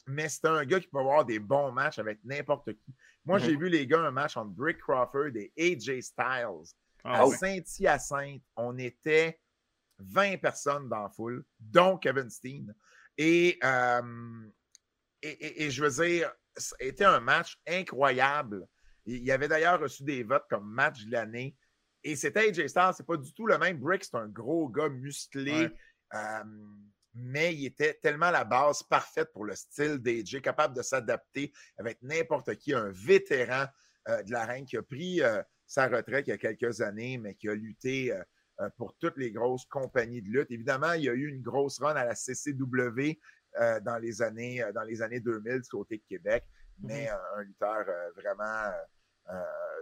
mais 0.06 0.28
c'est 0.28 0.46
un 0.46 0.64
gars 0.64 0.80
qui 0.80 0.86
peut 0.88 0.98
avoir 1.00 1.24
des 1.26 1.38
bons 1.40 1.72
matchs 1.72 1.98
avec 1.98 2.20
n'importe 2.24 2.72
qui. 2.72 2.94
Moi, 3.24 3.38
j'ai 3.38 3.52
Mhm. 3.54 3.60
vu 3.60 3.68
les 3.68 3.86
gars 3.86 4.00
un 4.00 4.12
match 4.12 4.36
entre 4.36 4.50
Brick 4.52 4.78
Crawford 4.78 5.32
et 5.34 5.52
AJ 5.58 6.00
Styles. 6.00 6.72
Ah 7.06 7.20
à 7.20 7.26
ouais. 7.26 7.36
Saint-Hyacinthe, 7.36 8.42
on 8.56 8.76
était 8.78 9.40
20 9.98 10.38
personnes 10.38 10.88
dans 10.88 11.02
la 11.04 11.08
foule, 11.10 11.44
dont 11.58 11.96
Kevin 11.96 12.28
Steen. 12.30 12.74
Et, 13.18 13.58
euh, 13.64 14.46
et, 15.22 15.28
et- 15.30 15.62
et 15.64 15.70
je 15.70 15.84
veux 15.84 16.04
dire, 16.06 16.32
été 16.80 17.04
un 17.04 17.20
match 17.20 17.58
incroyable. 17.66 18.66
Il 19.06 19.30
avait 19.30 19.48
d'ailleurs 19.48 19.80
reçu 19.80 20.02
des 20.04 20.22
votes 20.22 20.46
comme 20.50 20.68
match 20.68 21.04
de 21.04 21.12
l'année. 21.12 21.56
Et 22.02 22.14
c'était 22.16 22.48
AJ 22.48 22.66
Styles, 22.68 22.90
c'est 22.96 23.06
pas 23.06 23.16
du 23.16 23.32
tout 23.32 23.46
le 23.46 23.56
même. 23.58 23.78
Brick, 23.78 24.04
c'est 24.04 24.16
un 24.16 24.28
gros 24.28 24.68
gars 24.68 24.88
musclé. 24.88 25.52
Ouais. 25.66 25.72
euh, 26.14 26.44
mais 27.18 27.54
il 27.54 27.64
était 27.64 27.94
tellement 27.94 28.30
la 28.30 28.44
base 28.44 28.82
parfaite 28.82 29.32
pour 29.32 29.46
le 29.46 29.54
style 29.54 29.96
d'AJ, 29.98 30.42
capable 30.42 30.76
de 30.76 30.82
s'adapter 30.82 31.50
avec 31.78 32.02
n'importe 32.02 32.54
qui, 32.56 32.74
un 32.74 32.90
vétéran 32.90 33.64
euh, 34.08 34.22
de 34.22 34.30
l'arène 34.32 34.66
qui 34.66 34.76
a 34.76 34.82
pris 34.82 35.22
sa 35.66 35.88
retraite 35.88 36.26
il 36.26 36.30
y 36.30 36.32
a 36.32 36.38
quelques 36.38 36.80
années, 36.80 37.18
mais 37.18 37.34
qui 37.34 37.48
a 37.48 37.54
lutté 37.54 38.12
euh, 38.12 38.22
euh, 38.60 38.70
pour 38.76 38.94
toutes 38.96 39.16
les 39.16 39.32
grosses 39.32 39.64
compagnies 39.66 40.22
de 40.22 40.28
lutte. 40.28 40.50
Évidemment, 40.50 40.92
il 40.92 41.04
y 41.04 41.08
a 41.08 41.12
eu 41.12 41.28
une 41.28 41.42
grosse 41.42 41.78
run 41.80 41.94
à 41.96 42.04
la 42.04 42.14
CCW 42.14 43.18
euh, 43.60 43.80
dans, 43.80 43.98
les 43.98 44.22
années, 44.22 44.62
euh, 44.62 44.72
dans 44.72 44.82
les 44.82 45.02
années 45.02 45.20
2000 45.20 45.60
du 45.60 45.68
côté 45.68 45.98
de 45.98 46.04
Québec, 46.08 46.44
mais 46.78 47.10
euh, 47.10 47.16
un 47.36 47.42
lutteur 47.42 47.84
euh, 47.88 48.10
vraiment 48.16 48.72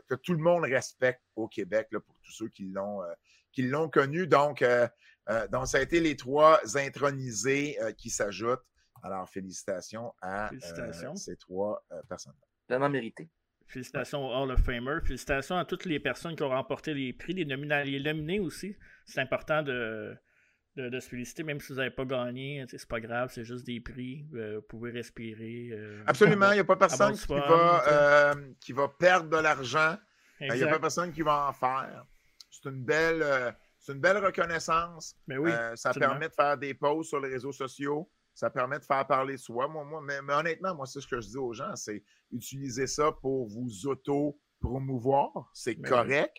que 0.08 0.14
tout 0.14 0.32
le 0.32 0.38
monde 0.38 0.64
respecte 0.64 1.20
au 1.36 1.48
Québec 1.48 1.88
là, 1.90 2.00
pour 2.00 2.18
tous 2.22 2.32
ceux 2.32 2.48
qui 2.48 2.64
l'ont 2.64 3.02
euh, 3.02 3.12
qui 3.54 3.62
l'ont 3.62 3.88
connu. 3.88 4.26
Donc, 4.26 4.60
euh, 4.62 4.86
euh, 5.30 5.48
donc, 5.48 5.68
ça 5.68 5.78
a 5.78 5.80
été 5.80 6.00
les 6.00 6.16
trois 6.16 6.60
intronisés 6.76 7.80
euh, 7.80 7.92
qui 7.92 8.10
s'ajoutent. 8.10 8.64
Alors, 9.02 9.28
félicitations 9.28 10.12
à 10.20 10.46
euh, 10.46 10.48
Félicitations. 10.48 11.14
ces 11.16 11.36
trois 11.36 11.84
euh, 11.92 12.02
personnes. 12.08 12.34
Vraiment 12.68 12.90
mérité. 12.90 13.30
Félicitations 13.66 14.24
au 14.26 14.32
Hall 14.42 14.50
of 14.52 14.60
Famer. 14.62 14.98
Félicitations 15.04 15.56
à 15.56 15.64
toutes 15.64 15.84
les 15.84 15.98
personnes 15.98 16.36
qui 16.36 16.42
ont 16.42 16.48
remporté 16.50 16.94
les 16.94 17.12
prix, 17.12 17.32
les, 17.32 17.44
nomina- 17.44 17.84
les 17.84 18.00
nominés 18.00 18.40
aussi. 18.40 18.76
C'est 19.06 19.20
important 19.20 19.62
de, 19.62 20.14
de, 20.76 20.88
de 20.88 21.00
se 21.00 21.08
féliciter, 21.08 21.42
même 21.42 21.60
si 21.60 21.72
vous 21.72 21.78
n'avez 21.78 21.90
pas 21.90 22.04
gagné. 22.04 22.64
sais, 22.68 22.78
C'est 22.78 22.88
pas 22.88 23.00
grave, 23.00 23.30
c'est 23.32 23.44
juste 23.44 23.66
des 23.66 23.80
prix. 23.80 24.26
Euh, 24.34 24.56
vous 24.56 24.62
pouvez 24.62 24.90
respirer. 24.90 25.70
euh, 25.72 26.02
Absolument, 26.06 26.50
il 26.52 26.54
n'y 26.54 26.60
a 26.60 26.64
pas 26.64 26.76
personne 26.76 27.14
qui 27.14 27.26
va, 27.26 27.82
euh, 27.88 28.34
qui 28.60 28.72
va 28.72 28.88
perdre 28.88 29.28
de 29.30 29.36
l'argent. 29.42 29.96
Il 30.40 30.52
n'y 30.52 30.62
a 30.62 30.68
pas 30.68 30.78
personne 30.80 31.12
qui 31.12 31.22
va 31.22 31.48
en 31.48 31.52
faire. 31.52 32.04
C'est 32.50 32.68
une 32.68 32.84
belle, 32.84 33.24
c'est 33.78 33.92
une 33.92 34.00
belle 34.00 34.18
reconnaissance. 34.18 35.16
Mais 35.26 35.38
oui, 35.38 35.50
Euh, 35.50 35.74
ça 35.76 35.88
absolument. 35.90 36.12
permet 36.12 36.28
de 36.28 36.34
faire 36.34 36.56
des 36.58 36.74
posts 36.74 37.08
sur 37.10 37.20
les 37.20 37.30
réseaux 37.30 37.52
sociaux. 37.52 38.10
Ça 38.36 38.50
permet 38.50 38.78
de 38.80 38.84
faire 38.84 39.06
parler 39.06 39.34
de 39.34 39.38
soi. 39.38 39.68
Moi, 39.68 39.84
moi, 39.84 40.00
mais, 40.04 40.20
mais 40.22 40.32
honnêtement, 40.34 40.74
moi, 40.74 40.86
c'est 40.86 41.00
ce 41.00 41.06
que 41.06 41.20
je 41.20 41.28
dis 41.28 41.36
aux 41.36 41.52
gens, 41.52 41.76
c'est 41.76 42.02
utiliser 42.34 42.86
ça 42.86 43.12
pour 43.12 43.48
vous 43.48 43.86
auto-promouvoir. 43.86 45.50
C'est 45.52 45.76
Mais 45.78 45.88
correct. 45.88 46.36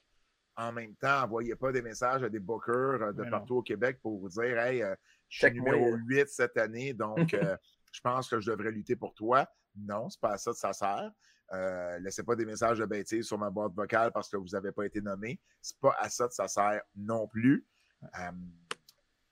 En 0.57 0.71
même 0.71 0.95
temps, 0.95 1.23
envoyez 1.23 1.55
pas 1.55 1.71
des 1.71 1.81
messages 1.81 2.23
à 2.23 2.29
des 2.29 2.39
bookers 2.39 3.01
euh, 3.01 3.11
de 3.13 3.23
Mais 3.23 3.29
non. 3.29 3.31
partout 3.39 3.55
au 3.57 3.61
Québec 3.61 3.99
pour 4.01 4.19
vous 4.19 4.29
dire 4.29 4.57
Hey, 4.57 4.81
euh, 4.83 4.95
je 5.27 5.45
suis 5.45 5.53
numéro 5.53 5.93
euh. 5.93 5.99
8 6.05 6.29
cette 6.29 6.57
année, 6.57 6.93
donc 6.93 7.17
euh, 7.33 7.57
je 7.91 7.99
pense 8.01 8.29
que 8.29 8.39
je 8.39 8.51
devrais 8.51 8.71
lutter 8.71 8.95
pour 8.95 9.13
toi. 9.15 9.47
Non, 9.75 10.09
c'est 10.09 10.21
pas 10.21 10.31
à 10.31 10.37
ça 10.37 10.51
que 10.51 10.57
ça 10.57 10.71
sert. 10.71 11.11
Euh, 11.53 11.99
laissez 11.99 12.23
pas 12.23 12.35
des 12.35 12.45
messages 12.45 12.79
de 12.79 12.85
bêtises 12.85 13.25
sur 13.27 13.37
ma 13.37 13.49
boîte 13.49 13.73
vocale 13.73 14.11
parce 14.13 14.29
que 14.29 14.37
vous 14.37 14.47
n'avez 14.53 14.71
pas 14.71 14.85
été 14.85 15.01
nommé. 15.01 15.39
C'est 15.61 15.79
pas 15.79 15.95
à 15.99 16.09
ça 16.09 16.27
que 16.27 16.33
ça 16.33 16.47
sert 16.47 16.81
non 16.95 17.27
plus. 17.27 17.67
Euh, 18.03 18.31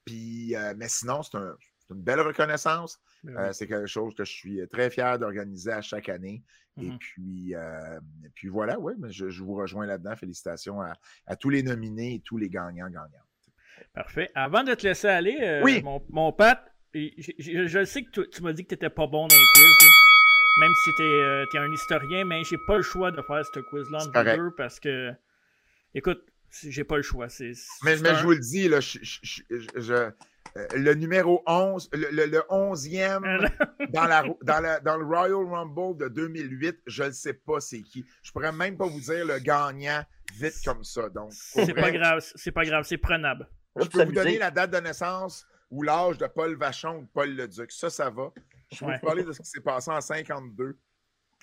puis, 0.06 0.56
euh, 0.56 0.73
mais 0.77 0.90
sinon, 0.90 1.23
c'est 1.23 1.38
un- 1.38 1.56
c'est 1.80 1.94
une 1.94 2.02
belle 2.02 2.22
reconnaissance. 2.22 2.99
Mais 3.24 3.36
Euh, 3.38 3.54
c'est 3.54 3.68
quelque 3.68 3.88
chose 3.88 4.14
que 4.16 4.26
je 4.26 4.32
suis 4.32 4.60
très 4.70 4.90
fier 4.90 5.18
d'organiser 5.18 5.72
à 5.72 5.82
chaque 5.82 6.10
année. 6.10 6.44
Et 6.82 6.90
Mhm. 6.90 6.98
puis, 6.98 7.56
euh, 7.56 8.00
et 8.26 8.30
puis 8.34 8.48
voilà, 8.50 8.80
oui, 8.80 8.94
mais 8.98 9.12
je, 9.12 9.30
je 9.30 9.44
vous 9.44 9.54
rejoins 9.56 9.86
là-dedans. 9.86 10.16
Félicitations 10.16 10.82
à, 10.82 10.94
à 11.28 11.36
tous 11.36 11.50
les 11.50 11.62
nominés 11.64 12.16
et 12.16 12.20
tous 12.20 12.38
les 12.38 12.50
gagnants 12.50 12.88
gagnants. 12.90 13.24
Parfait. 13.94 14.32
Avant 14.34 14.64
de 14.64 14.74
te 14.74 14.86
laisser 14.88 15.08
aller, 15.08 15.38
euh, 15.41 15.62
Oui. 15.64 15.82
mon, 15.84 16.04
mon 16.10 16.32
Pat, 16.34 16.66
je, 16.95 17.84
sais 17.86 18.04
que 18.04 18.10
tu, 18.12 18.30
tu 18.30 18.41
m'as 18.41 18.54
dit 18.54 18.64
que 18.64 18.70
tu 18.70 18.74
n'étais 18.74 18.90
pas 18.90 19.06
bon 19.08 19.28
dans 19.28 19.36
les 19.36 19.44
quiz. 19.54 19.78
là. 19.82 19.90
Même 20.60 20.74
si 20.84 20.91
tu 20.98 21.04
es, 21.04 21.60
un 21.60 21.72
historien, 21.72 22.26
mais 22.26 22.44
j'ai 22.44 22.58
pas 22.68 22.78
le 22.78 22.84
choix 22.84 23.12
de 23.12 23.22
faire 23.22 23.44
ce 23.45 23.60
quiz-là 23.60 24.00
entre 24.00 24.12
correct. 24.12 24.38
deux 24.38 24.52
parce 24.52 24.80
que. 24.80 25.12
Écoute, 25.95 26.24
j'ai 26.64 26.84
pas 26.84 26.98
le 26.98 27.04
choix. 27.04 27.28
Mais, 27.84 27.98
je 27.98 28.24
vous 28.24 28.32
le 28.32 28.40
dis, 28.40 28.68
là, 28.68 28.80
je- 28.80 29.00
je- 29.02 29.22
je- 29.50 29.91
euh, 29.91 30.12
le 30.76 30.94
numéro 30.94 31.42
11, 31.48 31.90
le, 31.94 32.10
le, 32.12 32.26
le 32.28 32.40
11e 32.50 33.50
dans, 33.90 34.06
la, 34.06 34.24
dans, 34.44 34.60
la- 34.60 34.80
dans 34.80 34.98
le 34.98 35.06
Royal 35.06 35.34
Rumble 35.46 35.98
de 35.98 36.08
2008, 36.10 36.80
je 36.86 37.04
ne 37.04 37.12
sais 37.12 37.34
pas 37.34 37.60
c'est 37.60 37.82
qui. 37.82 38.06
Je 38.22 38.32
pourrais 38.32 38.52
même 38.52 38.78
pas 38.78 38.86
vous 38.88 39.00
dire 39.00 39.26
le 39.26 39.40
gagnant 39.40 40.04
vite 40.36 40.56
comme 40.66 40.84
ça. 40.84 41.10
Donc, 41.10 41.32
C'est 41.34 41.74
pas 41.74 41.92
grave, 41.92 42.20
c'est 42.36 42.52
pas 42.52 42.66
grave, 42.66 42.84
c'est 42.86 42.98
prenable. 42.98 43.48
Je 43.80 43.86
peux 43.88 44.04
vous 44.06 44.12
donner 44.12 44.38
la 44.38 44.52
date 44.52 44.72
de 44.72 44.78
naissance 44.78 45.48
ou 45.72 45.82
l'âge 45.82 46.18
de 46.20 46.28
Paul 46.28 46.56
Vachon 46.56 46.98
ou 46.98 47.02
de 47.04 47.08
Paul 47.14 47.36
Leduc. 47.36 47.72
Ça, 47.72 47.90
ça 47.90 48.10
va. 48.12 48.32
Je 48.72 48.80
peux 48.80 48.86
Ouais. 48.86 49.00
vous 49.02 49.06
parler 49.08 49.24
de 49.24 49.32
ce 49.32 49.40
qui 49.42 49.48
s'est 49.50 49.62
passé 49.62 49.90
en 49.90 50.02
52. 50.02 50.78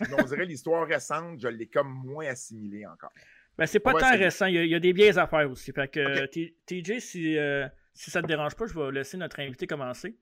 Mais 0.01 0.07
on 0.19 0.23
dirait 0.25 0.45
l'histoire 0.47 0.87
récente, 0.87 1.41
je 1.41 1.49
l'ai 1.49 1.67
comme 1.67 1.89
moins 1.91 2.27
assimilée 2.27 2.87
encore. 2.87 3.11
Ben, 3.59 3.67
c'est 3.67 3.81
pas 3.81 3.93
Ouais, 3.93 4.01
tant 4.01 4.13
récent, 4.17 4.47
il 4.47 4.55
y, 4.55 4.59
a, 4.59 4.65
il 4.65 4.71
y 4.71 4.75
a 4.75 4.81
des 4.81 4.93
vieilles 4.93 5.19
affaires 5.19 5.51
aussi. 5.51 5.73
Fait 5.73 5.89
que, 5.91 6.25
TJ, 6.67 7.01
si, 7.01 7.37
euh, 7.37 7.67
si 7.95 8.11
ça 8.11 8.23
te 8.23 8.27
dérange 8.27 8.55
pas, 8.55 8.67
je 8.67 8.75
vais 8.79 8.91
laisser 8.93 9.17
notre 9.17 9.41
invité 9.41 9.67
commencer. 9.67 10.17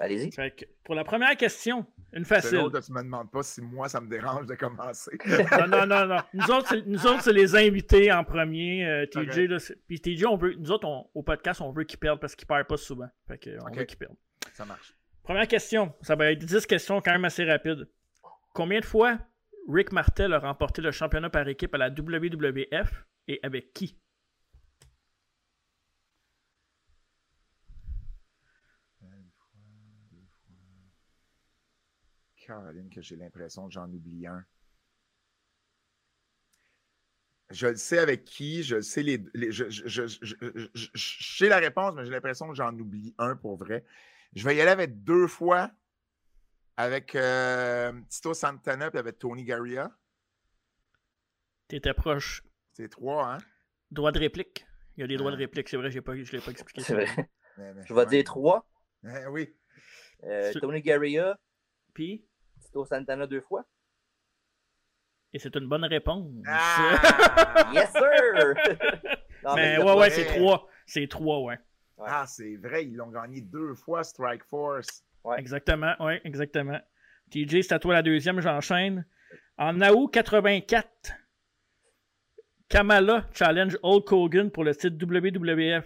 Allez-y. 0.00 0.30
Pour 0.82 0.96
la 0.96 1.04
première 1.04 1.36
question, 1.36 1.86
une 2.12 2.24
facile. 2.24 2.58
l'autre, 2.58 2.80
tu 2.80 2.92
me 2.92 3.00
demandes 3.02 3.30
pas 3.30 3.44
si 3.44 3.60
moi, 3.62 3.88
ça 3.88 4.00
me 4.00 4.08
dérange 4.08 4.46
de 4.46 4.54
commencer. 4.56 5.12
non, 5.26 5.68
non, 5.68 5.86
non, 5.86 6.06
non. 6.06 6.16
Nous 6.32 6.50
autres, 6.50 6.66
c'est, 6.68 6.84
nous 6.86 7.06
autres, 7.06 7.22
c'est 7.22 7.32
les 7.32 7.54
invités 7.54 8.10
en 8.10 8.24
premier. 8.24 8.84
euh, 8.84 9.06
TJ, 9.06 9.74
puis 9.86 10.00
TJ, 10.00 10.24
on 10.26 10.36
veut, 10.36 10.54
nous 10.56 10.72
autres, 10.72 10.88
on- 10.88 11.08
au 11.14 11.22
podcast, 11.22 11.60
on 11.60 11.70
veut 11.70 11.84
qu'il 11.84 11.98
perde 12.00 12.18
parce 12.18 12.34
qu'il 12.34 12.46
perd 12.46 12.66
pas 12.66 12.76
souvent. 12.76 13.08
Fait 13.28 13.38
que, 13.38 13.50
on 13.64 13.70
veut 13.72 13.84
qu'il 13.84 13.98
perde. 13.98 14.16
Ça 14.54 14.64
marche. 14.64 14.96
Première 15.22 15.46
question. 15.46 15.94
Ça 16.02 16.16
va 16.16 16.32
être 16.32 16.44
10 16.44 16.66
questions 16.66 17.00
quand 17.00 17.12
même 17.12 17.24
assez 17.24 17.44
rapides. 17.44 17.88
Combien 18.52 18.80
de 18.80 18.84
fois 18.84 19.18
Rick 19.68 19.92
Martel 19.92 20.32
a 20.32 20.40
remporté 20.40 20.82
le 20.82 20.90
championnat 20.90 21.30
par 21.30 21.46
équipe 21.48 21.72
à 21.74 21.78
la 21.78 21.88
WWF 21.88 23.06
et 23.28 23.38
avec 23.44 23.72
qui? 23.72 23.96
Caroline, 32.46 32.90
que 32.90 33.00
j'ai 33.02 33.16
l'impression 33.16 33.66
que 33.66 33.72
j'en 33.72 33.88
oublie 33.90 34.26
un. 34.26 34.44
Je 37.50 37.66
le 37.68 37.76
sais 37.76 37.98
avec 37.98 38.24
qui, 38.24 38.62
je 38.62 38.76
le 38.76 38.82
sais 38.82 39.02
les, 39.02 39.22
les- 39.34 39.52
je, 39.52 39.68
je- 39.68 39.86
je- 39.86 40.06
je- 40.06 40.16
je- 40.22 40.68
je- 40.74 40.88
je 40.94 41.36
sais 41.38 41.48
la 41.48 41.58
réponse, 41.58 41.94
mais 41.94 42.04
j'ai 42.04 42.10
l'impression 42.10 42.48
que 42.48 42.54
j'en 42.54 42.72
oublie 42.78 43.14
un 43.18 43.36
pour 43.36 43.56
vrai. 43.56 43.84
Je 44.34 44.44
vais 44.44 44.56
y 44.56 44.60
aller 44.60 44.70
avec 44.70 45.04
deux 45.04 45.26
fois 45.28 45.70
avec 46.76 47.14
euh, 47.14 47.92
Tito 48.08 48.34
Santana 48.34 48.90
et 48.92 48.96
avec 48.96 49.18
Tony 49.18 49.44
Garia. 49.44 49.90
T'étais 51.68 51.94
proche. 51.94 52.42
C'est 52.72 52.88
trois, 52.88 53.34
hein? 53.34 53.38
Droit 53.90 54.10
de 54.10 54.18
réplique. 54.18 54.66
Il 54.96 55.02
y 55.02 55.04
a 55.04 55.06
des 55.06 55.16
droits 55.16 55.30
de 55.30 55.36
réplique, 55.36 55.68
c'est 55.68 55.76
vrai, 55.76 55.90
j'ai 55.90 56.00
pas, 56.00 56.16
je 56.16 56.32
l'ai 56.32 56.40
pas 56.40 56.50
expliqué. 56.50 56.82
C'est 56.82 56.94
vrai. 56.94 57.30
Mais- 57.58 57.74
mais- 57.74 57.86
Je 57.86 57.94
vais 57.94 58.06
dire 58.06 58.24
trois. 58.24 58.66
Eh 59.04 59.26
oui. 59.28 59.54
Euh, 60.24 60.52
Tony 60.54 60.80
Garia, 60.80 61.38
Puis, 61.92 62.26
Tito 62.74 62.84
Santana 62.84 63.26
deux 63.28 63.40
fois? 63.40 63.64
et 65.32 65.38
c'est 65.40 65.54
une 65.56 65.66
bonne 65.68 65.84
réponse. 65.84 66.28
Ah! 66.46 67.70
Yes, 67.72 67.92
sir! 67.92 68.54
Non, 69.44 69.56
mais 69.56 69.76
mais 69.76 69.84
ouais, 69.84 69.84
c'est 69.84 69.90
ouais, 69.90 69.94
vrai. 69.94 70.10
c'est 70.10 70.24
trois. 70.24 70.68
C'est 70.86 71.08
trois, 71.08 71.40
ouais. 71.42 71.58
Ah, 71.98 72.24
c'est 72.26 72.56
vrai, 72.56 72.86
ils 72.86 72.96
l'ont 72.96 73.10
gagné 73.10 73.42
deux 73.42 73.74
fois, 73.74 74.02
Strike 74.02 74.42
Force. 74.44 75.04
Exactement, 75.36 75.94
ouais, 76.00 76.22
exactement. 76.24 76.80
TJ, 77.30 77.60
c'est 77.60 77.72
à 77.72 77.78
toi 77.78 77.92
la 77.92 78.02
deuxième, 78.02 78.40
j'enchaîne. 78.40 79.04
En 79.58 79.78
août 79.82 80.08
84, 80.12 80.88
Kamala 82.70 83.28
challenge 83.34 83.76
Hulk 83.82 84.12
Hogan 84.12 84.50
pour 84.50 84.64
le 84.64 84.74
titre 84.74 84.96
WWF. 84.98 85.84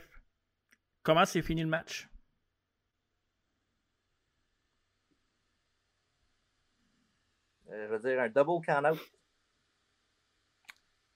Comment 1.02 1.24
s'est 1.24 1.43
fini 1.43 1.62
le 1.62 1.69
match? 1.69 2.08
Je 7.70 7.86
veux 7.86 7.99
dire 7.99 8.20
un 8.20 8.28
double 8.28 8.65
count-out. 8.65 8.99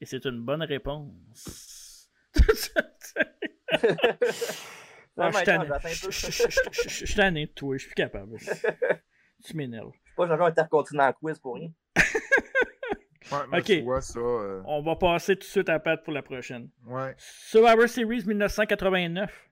Et 0.01 0.07
c'est 0.07 0.25
une 0.27 0.41
bonne 0.43 0.63
réponse. 0.63 2.11
Non, 5.15 5.25
Ah, 5.25 5.31
je 5.31 5.37
suis 5.37 5.45
tanné. 5.45 5.69
Je- 5.93 6.89
suis 7.05 7.15
tanné 7.15 7.47
de 7.47 7.53
toi, 7.53 7.77
je 7.77 7.81
suis 7.83 7.89
plus 7.89 7.95
capable. 7.95 8.37
Tu 9.45 9.57
m'énerves. 9.57 9.91
Je 9.93 9.99
suis 10.11 10.15
pas 10.17 10.27
champion 10.29 10.47
intercontinental 10.47 11.15
quiz 11.15 11.39
pour 11.39 11.57
rien. 11.57 11.69
Ouais, 13.31 13.59
Ok. 13.59 13.65
tu 13.65 13.81
vois 13.83 14.01
ça. 14.01 14.19
euh, 14.21 14.63
On 14.67 14.83
va 14.83 14.97
passer 14.97 15.35
tout 15.37 15.41
de 15.41 15.45
suite 15.45 15.69
à 15.69 15.79
Pat 15.81 16.03
pour 16.03 16.13
la 16.13 16.23
prochaine. 16.23 16.71
Ouais. 16.87 17.15
Survivor 17.19 17.89
Series 17.89 18.25
1989. 18.25 19.51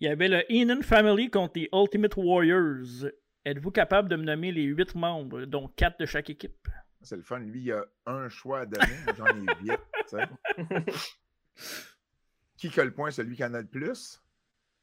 Il 0.00 0.08
y 0.08 0.10
avait 0.10 0.28
le 0.28 0.42
Heenan 0.52 0.82
Family 0.82 1.30
contre 1.30 1.52
les 1.60 1.68
Ultimate 1.72 2.16
Warriors. 2.16 3.06
Êtes-vous 3.44 3.70
capable 3.70 4.08
de 4.08 4.16
me 4.16 4.24
nommer 4.24 4.52
les 4.52 4.64
huit 4.64 4.94
membres, 4.94 5.44
dont 5.44 5.68
quatre 5.68 5.98
de 6.00 6.06
chaque 6.06 6.30
équipe? 6.30 6.68
C'est 7.02 7.16
le 7.16 7.22
fun. 7.22 7.38
Lui, 7.40 7.60
il 7.62 7.72
a 7.72 7.84
un 8.06 8.28
choix 8.30 8.60
à 8.60 8.66
donner. 8.66 8.96
J'en 9.16 9.26
ai 9.26 9.40
huit. 9.60 9.78
tu 10.08 10.16
sais. 10.16 10.26
Qui 12.56 12.70
que 12.70 12.80
le 12.80 12.92
point? 12.94 13.10
Celui 13.10 13.36
qui 13.36 13.44
en 13.44 13.52
a 13.52 13.60
le 13.60 13.66
plus? 13.66 14.22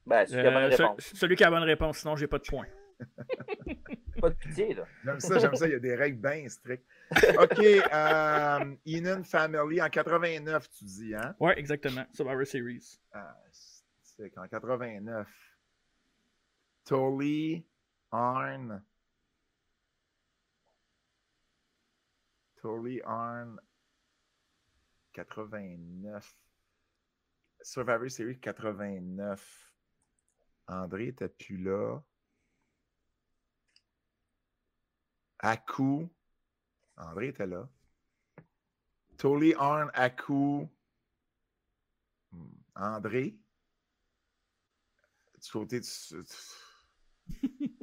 Ben, 0.06 0.26
celui 0.28 0.42
qui 0.44 0.48
a 0.48 0.52
la 0.52 0.60
bonne 0.60 0.72
Euh, 0.72 0.76
ce- 0.78 0.82
réponse. 0.84 1.14
celui 1.16 1.36
qui 1.36 1.44
a 1.44 1.50
la 1.50 1.56
bonne 1.60 1.68
réponse, 1.68 1.98
sinon 2.00 2.16
j'ai 2.16 2.28
pas 2.28 2.38
de 2.38 2.44
points. 2.46 2.68
Pas 4.22 4.30
de 4.30 4.36
pitié, 4.36 4.76
là. 4.76 4.86
J'aime 5.04 5.20
ça, 5.20 5.40
j'aime 5.40 5.56
ça. 5.56 5.66
Il 5.66 5.72
y 5.72 5.76
a 5.76 5.80
des 5.80 5.96
règles 5.96 6.22
bien 6.22 6.48
strictes. 6.48 6.86
OK. 7.40 7.58
Euh, 7.60 8.76
Enon 8.86 9.24
Family 9.24 9.82
en 9.82 9.90
89, 9.90 10.70
tu 10.70 10.84
dis, 10.84 11.16
hein? 11.16 11.34
Ouais, 11.40 11.58
exactement. 11.58 12.06
Survivor 12.14 12.46
Series. 12.46 13.00
Ah, 13.14 13.36
c'est 14.04 14.30
qu'en 14.30 14.48
89. 14.48 15.28
Tully, 16.86 17.66
Arn. 18.12 18.84
Tully, 22.62 23.02
Arn. 23.04 23.60
89. 25.14 26.36
Survivor 27.64 28.10
Series 28.10 28.40
89. 28.40 29.74
André 30.68 31.08
était 31.08 31.28
plus 31.28 31.58
là? 31.58 32.02
Aku. 35.40 36.10
André 36.98 37.30
était 37.30 37.48
là. 37.48 37.68
Tully, 39.18 39.54
Arn, 39.58 39.92
Aku. 39.94 40.70
Hmm, 42.32 42.50
André? 42.76 43.36
Du 45.42 45.52
côté 45.52 45.80
du. 45.80 45.88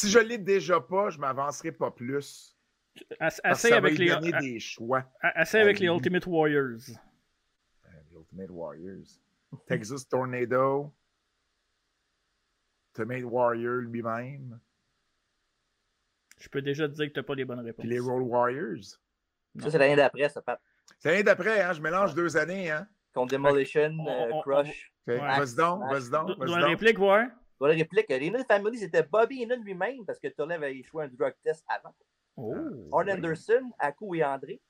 si 0.00 0.10
je 0.10 0.18
l'ai 0.18 0.38
déjà 0.38 0.80
pas, 0.80 1.10
je 1.10 1.18
m'avancerai 1.18 1.72
pas 1.72 1.90
plus. 1.90 2.56
Assez 3.18 3.72
avec 3.72 3.98
les, 3.98 4.14
des 4.40 4.58
choix. 4.60 5.04
assez 5.20 5.58
avec 5.58 5.76
à 5.76 5.80
les. 5.80 5.86
Ultimate 5.86 6.26
Warriors. 6.26 6.80
Euh, 7.86 7.88
les 8.10 8.16
Ultimate 8.18 8.50
Warriors. 8.50 9.06
Texas 9.66 10.08
Tornado. 10.08 10.92
Ultimate 12.98 13.24
Warrior 13.24 13.76
lui-même. 13.82 14.58
Je 16.38 16.48
peux 16.48 16.62
déjà 16.62 16.88
te 16.88 16.94
dire 16.94 17.06
que 17.08 17.12
t'as 17.12 17.22
pas 17.22 17.34
les 17.34 17.44
bonnes 17.44 17.60
réponses. 17.60 17.80
Puis 17.80 17.88
les 17.88 18.00
Road 18.00 18.22
Warriors. 18.22 18.82
Ça, 19.60 19.70
c'est 19.70 19.78
l'année 19.78 19.96
d'après, 19.96 20.28
ça, 20.28 20.40
Pat. 20.42 20.60
C'est 20.98 21.10
l'année 21.10 21.22
d'après, 21.22 21.60
hein? 21.60 21.72
Je 21.72 21.80
mélange 21.82 22.14
deux 22.14 22.36
années, 22.36 22.70
hein? 22.70 22.88
Contre 23.12 23.32
Demolition, 23.32 23.90
On- 23.98 24.08
euh, 24.08 24.30
on- 24.32 24.40
Crush. 24.42 24.92
Vas-y 25.06 25.54
donc, 25.56 25.82
vas-y 25.90 26.10
donc, 26.10 26.28
Do- 26.28 26.36
vas-y 26.36 26.46
Dois 26.48 26.60
la 26.60 26.66
réplique, 26.68 26.98
voir? 26.98 27.26
Dans 27.60 27.66
la 27.66 27.74
réplique, 27.74 28.08
les 28.08 28.26
Heenan 28.26 28.42
Family, 28.44 28.78
c'était 28.78 29.02
Bobby 29.02 29.42
Heenan 29.42 29.62
lui-même 29.62 30.06
parce 30.06 30.18
que 30.18 30.28
Tully 30.28 30.54
avait 30.54 30.74
échoué 30.76 31.04
un 31.04 31.08
drug 31.08 31.34
test 31.42 31.62
avant. 31.68 31.94
Oh. 32.36 32.54
Arn 32.92 33.10
Anderson, 33.10 33.70
Aku 33.78 34.16
et 34.16 34.24
André. 34.24 34.60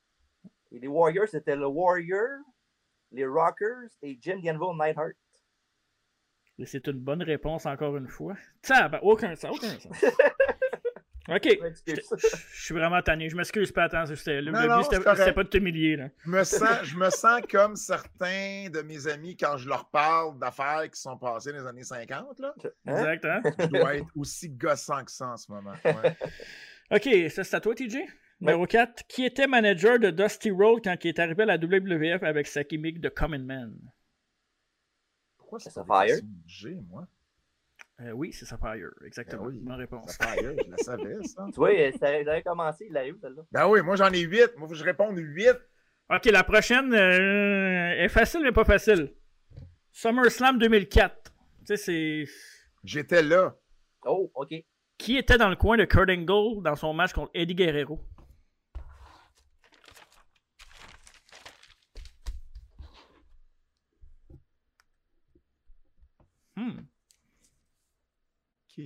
Et 0.73 0.81
les 0.81 0.89
Warriors, 0.89 1.29
c'était 1.29 1.55
le 1.55 1.67
Warrior, 1.67 2.41
les 3.13 3.27
Rockers 3.27 3.91
et 4.03 4.19
Jim 4.21 4.41
Ganville 4.43 4.77
Nightheart. 4.77 5.15
C'est 6.65 6.87
une 6.89 6.99
bonne 6.99 7.23
réponse 7.23 7.65
encore 7.65 7.97
une 7.97 8.09
fois. 8.09 8.35
Ça, 8.63 8.89
ben, 8.89 8.99
aucun 9.03 9.35
sens, 9.37 9.57
aucun 9.57 9.79
sens. 9.79 10.05
Ok, 11.31 11.49
je 11.87 11.95
je 12.53 12.63
suis 12.65 12.75
vraiment 12.75 13.01
tanné. 13.03 13.29
Je 13.29 13.37
m'excuse 13.37 13.71
pas, 13.71 13.85
attends, 13.85 14.05
c'était- 14.07 14.41
le, 14.41 14.51
Non, 14.51 14.61
le 14.63 14.69
but 14.69 14.87
c'est 14.91 14.97
c'était 15.17 15.33
pas 15.33 15.45
de 15.45 15.49
t'humilier. 15.49 15.97
là. 15.97 16.09
Je 16.25 16.31
me, 16.31 16.45
sens, 16.45 16.83
je 16.85 16.97
me 16.97 17.09
sens 17.11 17.41
comme 17.51 17.77
certains 17.77 18.69
de 18.71 18.83
mes 18.83 19.07
amis 19.07 19.37
quand 19.37 19.57
je 19.57 19.69
leur 19.69 19.89
parle 19.91 20.39
d'affaires 20.39 20.91
qui 20.93 21.01
sont 21.01 21.17
passées 21.17 21.53
dans 21.53 21.59
les 21.61 21.67
années 21.67 21.85
50. 21.85 22.41
Là. 22.41 22.55
Exact, 22.87 23.25
hein? 23.25 23.43
Je 23.59 23.67
dois 23.67 23.97
être 23.97 24.07
aussi 24.17 24.49
gossant 24.51 25.05
que 25.05 25.11
ça 25.13 25.29
en 25.29 25.37
ce 25.37 25.51
moment. 25.53 25.73
Ouais. 25.85 26.17
Ok, 26.93 27.09
ça 27.31 27.45
c'est 27.45 27.55
à 27.55 27.61
toi, 27.61 27.73
TJ. 27.73 27.99
Numéro 28.41 28.67
4. 28.67 29.05
Qui 29.07 29.25
était 29.25 29.47
manager 29.47 30.01
de 30.01 30.11
Dusty 30.11 30.51
Road 30.51 30.81
quand 30.83 30.97
il 31.05 31.09
est 31.09 31.19
arrivé 31.21 31.45
à 31.45 31.47
la 31.47 31.57
WWF 31.57 32.25
avec 32.25 32.49
sa 32.49 32.65
gimmick 32.65 33.01
de 33.01 33.09
Common 33.09 33.39
Man? 33.39 33.77
Pourquoi 35.39 35.61
c'est 35.61 35.71
Fire? 35.87 36.17
j'ai, 36.47 36.75
moi? 36.89 37.07
Euh, 38.03 38.13
oui, 38.13 38.33
c'est 38.33 38.47
Sapphire, 38.47 38.91
exactement. 39.05 39.43
Ben 39.45 39.49
oui, 39.51 39.59
Bonne 39.61 39.75
réponse. 39.75 40.13
Sapphire, 40.13 40.55
je 40.65 40.71
la 40.71 40.77
savais, 40.79 41.23
ça. 41.25 41.47
Tu 41.53 41.57
vois, 41.57 41.71
ça 41.93 42.09
avait 42.09 42.43
commencé, 42.43 42.87
il 42.89 42.97
arrive, 42.97 43.17
celle-là? 43.21 43.43
Ben 43.53 43.69
oui, 43.69 43.83
moi 43.83 43.97
j'en 43.97 44.11
ai 44.11 44.21
8. 44.21 44.57
Moi, 44.57 44.69
faut 44.69 44.73
que 44.73 44.79
je 44.79 44.85
réponde 44.85 45.19
8. 45.19 45.51
Ok, 46.13 46.25
la 46.27 46.43
prochaine 46.43 46.93
euh, 46.95 48.03
est 48.03 48.09
facile, 48.09 48.41
mais 48.43 48.53
pas 48.53 48.65
facile. 48.65 49.15
SummerSlam 49.93 50.59
2004. 50.59 51.15
Tu 51.25 51.31
sais, 51.65 51.77
c'est. 51.77 52.25
J'étais 52.85 53.23
là. 53.23 53.55
Oh, 54.07 54.31
ok. 54.35 54.55
Qui 54.97 55.17
était 55.17 55.37
dans 55.39 55.49
le 55.51 55.57
coin 55.57 55.77
de 55.77 55.85
Kurt 55.85 56.09
Angle 56.09 56.63
dans 56.63 56.77
son 56.77 56.95
match 56.95 57.13
contre 57.13 57.31
Eddie 57.35 57.55
Guerrero? 57.55 58.01
Hmm. 66.57 66.85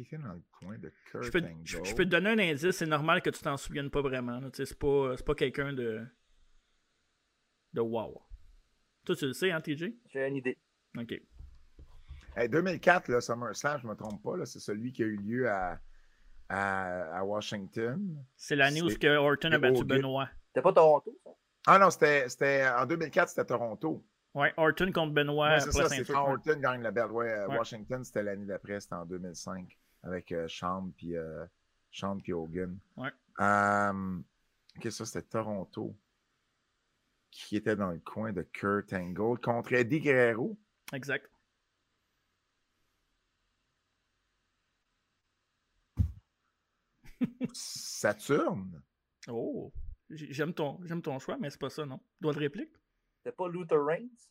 Qui 0.03 0.15
était 0.15 0.23
dans 0.23 0.33
le 0.33 0.43
coin 0.59 0.79
de 0.79 0.93
Kurt 1.11 1.25
Je 1.25 1.31
peux, 1.31 1.39
Angle? 1.39 1.55
je, 1.65 1.79
je 1.85 1.95
peux 1.95 2.05
te 2.05 2.11
donner 2.11 2.31
un 2.31 2.39
indice, 2.39 2.71
c'est 2.71 2.87
normal 2.87 3.23
que 3.23 3.31
tu 3.31 3.41
t'en 3.43 3.57
souviennes 3.57 3.91
pas 3.91 4.01
vraiment. 4.03 4.41
C'est 4.53 4.79
pas, 4.79 5.15
pas 5.25 5.35
quelqu'un 5.35 5.73
de. 5.73 6.07
de 7.73 7.81
wow. 7.81 8.23
Toi, 9.05 9.17
tu 9.17 9.27
le 9.27 9.33
sais, 9.33 9.51
hein, 9.51 9.61
TJ? 9.61 9.93
J'ai 10.09 10.27
une 10.27 10.37
idée. 10.37 10.59
Ok. 10.99 11.15
Hey, 12.37 12.49
2004, 12.49 13.09
là, 13.09 13.21
SummerSlam, 13.21 13.81
je 13.83 13.87
me 13.87 13.95
trompe 13.95 14.23
pas, 14.23 14.37
là, 14.37 14.47
c'est 14.47 14.59
celui 14.61 14.93
qui 14.93 15.03
a 15.03 15.07
eu 15.07 15.17
lieu 15.17 15.49
à, 15.49 15.79
à, 16.49 17.19
à 17.19 17.25
Washington. 17.25 18.25
C'est 18.37 18.57
l'année 18.57 18.83
où 18.83 18.89
que 18.89 19.17
Orton 19.17 19.53
a 19.53 19.59
battu. 19.59 19.85
Benoit. 19.85 20.29
C'était 20.49 20.63
pas 20.63 20.73
Toronto, 20.73 21.17
ça? 21.23 21.31
Ah 21.67 21.79
non, 21.79 21.91
c'était, 21.91 22.29
c'était 22.29 22.67
en 22.69 22.87
2004, 22.87 23.29
c'était 23.29 23.45
Toronto. 23.45 24.05
Ouais, 24.35 24.53
Orton 24.57 24.91
contre 24.91 25.13
Benoit 25.15 25.49
Ouais, 25.49 25.61
c'est 25.61 25.71
ça, 25.71 25.89
c'est 25.89 25.97
ceinture. 25.99 26.15
quand 26.15 26.31
Orton 26.33 26.59
gagne 26.59 26.83
la 26.83 26.91
belle. 26.91 27.11
Ouais, 27.13 27.31
euh, 27.31 27.47
Ouais. 27.49 27.59
Washington, 27.59 28.03
c'était 28.03 28.23
l'année 28.25 28.47
d'après, 28.47 28.81
c'était 28.81 28.95
en 28.97 29.07
2005, 29.07 29.79
avec 30.05 30.33
euh, 30.33 30.47
puis 30.97 31.17
euh, 31.17 31.45
Shawn 31.91 32.23
puis 32.23 32.33
Hogan. 32.33 32.79
Ouais. 32.97 33.11
Euh, 33.41 34.19
ok, 34.77 34.93
ça, 34.93 35.05
c'était 35.05 35.23
Toronto. 35.23 35.97
Qui 37.31 37.57
était 37.57 37.75
dans 37.75 37.91
le 37.91 37.99
coin 37.99 38.33
de 38.33 38.43
Kurt 38.43 38.93
Angle 38.93 39.41
contre 39.41 39.73
Eddie 39.73 40.01
Guerrero. 40.01 40.57
Exact. 40.93 41.29
Saturne. 47.53 48.83
Oh, 49.29 49.73
j'aime 50.11 50.55
ton, 50.55 50.79
j'aime 50.85 51.03
ton 51.03 51.19
choix, 51.19 51.37
mais 51.39 51.51
c'est 51.51 51.61
pas 51.61 51.71
ça, 51.71 51.85
non? 51.87 52.01
Doigt 52.21 52.35
de 52.35 52.39
réplique. 52.39 52.73
C'est 53.25 53.35
pas 53.35 53.49
Luther 53.49 53.85
Reigns? 53.85 54.31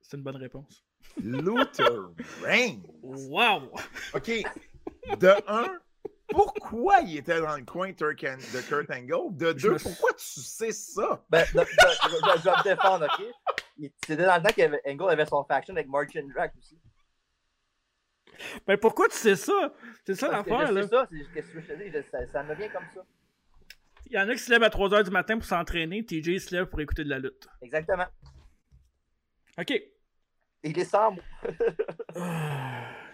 C'est 0.00 0.16
une 0.16 0.22
bonne 0.22 0.36
réponse. 0.36 0.87
Luther 1.16 2.10
Reigns. 2.42 2.82
Wow! 3.02 3.72
OK. 4.14 4.30
De 5.18 5.34
un, 5.48 5.78
pourquoi 6.28 7.00
il 7.00 7.16
était 7.18 7.40
dans 7.40 7.56
le 7.56 7.64
coin 7.64 7.92
Turk 7.92 8.22
and- 8.24 8.36
de 8.54 8.60
Kurt 8.68 8.90
Angle? 8.90 9.36
De 9.36 9.52
deux, 9.52 9.76
pourquoi 9.78 10.12
tu 10.12 10.40
sais 10.40 10.72
ça? 10.72 11.24
Ben, 11.30 11.44
de- 11.54 11.60
de- 11.60 11.64
je, 11.64 12.08
je 12.08 12.44
vais 12.44 12.50
me 12.50 12.62
défendre, 12.64 13.06
OK? 13.06 13.26
C'était 14.04 14.24
dans 14.24 14.36
le 14.36 14.42
temps 14.42 14.54
qu'Angle 14.84 15.10
avait 15.10 15.26
son 15.26 15.44
faction 15.44 15.74
avec 15.74 15.88
March 15.88 16.10
and 16.16 16.28
Drag 16.34 16.50
aussi. 16.58 16.78
Ben 18.66 18.76
pourquoi 18.76 19.08
tu 19.08 19.16
sais 19.16 19.34
ça? 19.36 19.72
C'est 20.06 20.14
ça 20.14 20.30
l'affaire, 20.30 20.70
là. 20.70 20.82
sais 20.82 20.88
ça, 20.88 21.08
c'est 21.10 21.32
qu'est-ce 21.34 21.48
que 21.52 21.60
je 21.60 21.66
te 21.66 21.72
dis, 21.82 22.08
ça, 22.10 22.18
ça 22.28 22.42
me 22.44 22.54
vient 22.54 22.68
comme 22.68 22.84
ça. 22.94 23.04
Il 24.06 24.12
y 24.12 24.18
en 24.18 24.28
a 24.28 24.32
qui 24.32 24.38
se 24.38 24.50
lèvent 24.50 24.62
à 24.62 24.68
3h 24.70 25.04
du 25.04 25.10
matin 25.10 25.36
pour 25.38 25.46
s'entraîner, 25.46 26.04
TJ 26.04 26.38
se 26.38 26.54
lève 26.54 26.66
pour 26.66 26.80
écouter 26.80 27.04
de 27.04 27.10
la 27.10 27.18
lutte. 27.18 27.48
Exactement. 27.62 28.06
OK. 29.58 29.72
Il 30.64 30.78
est 30.78 30.84
sans 30.84 31.12
mots. 31.12 31.22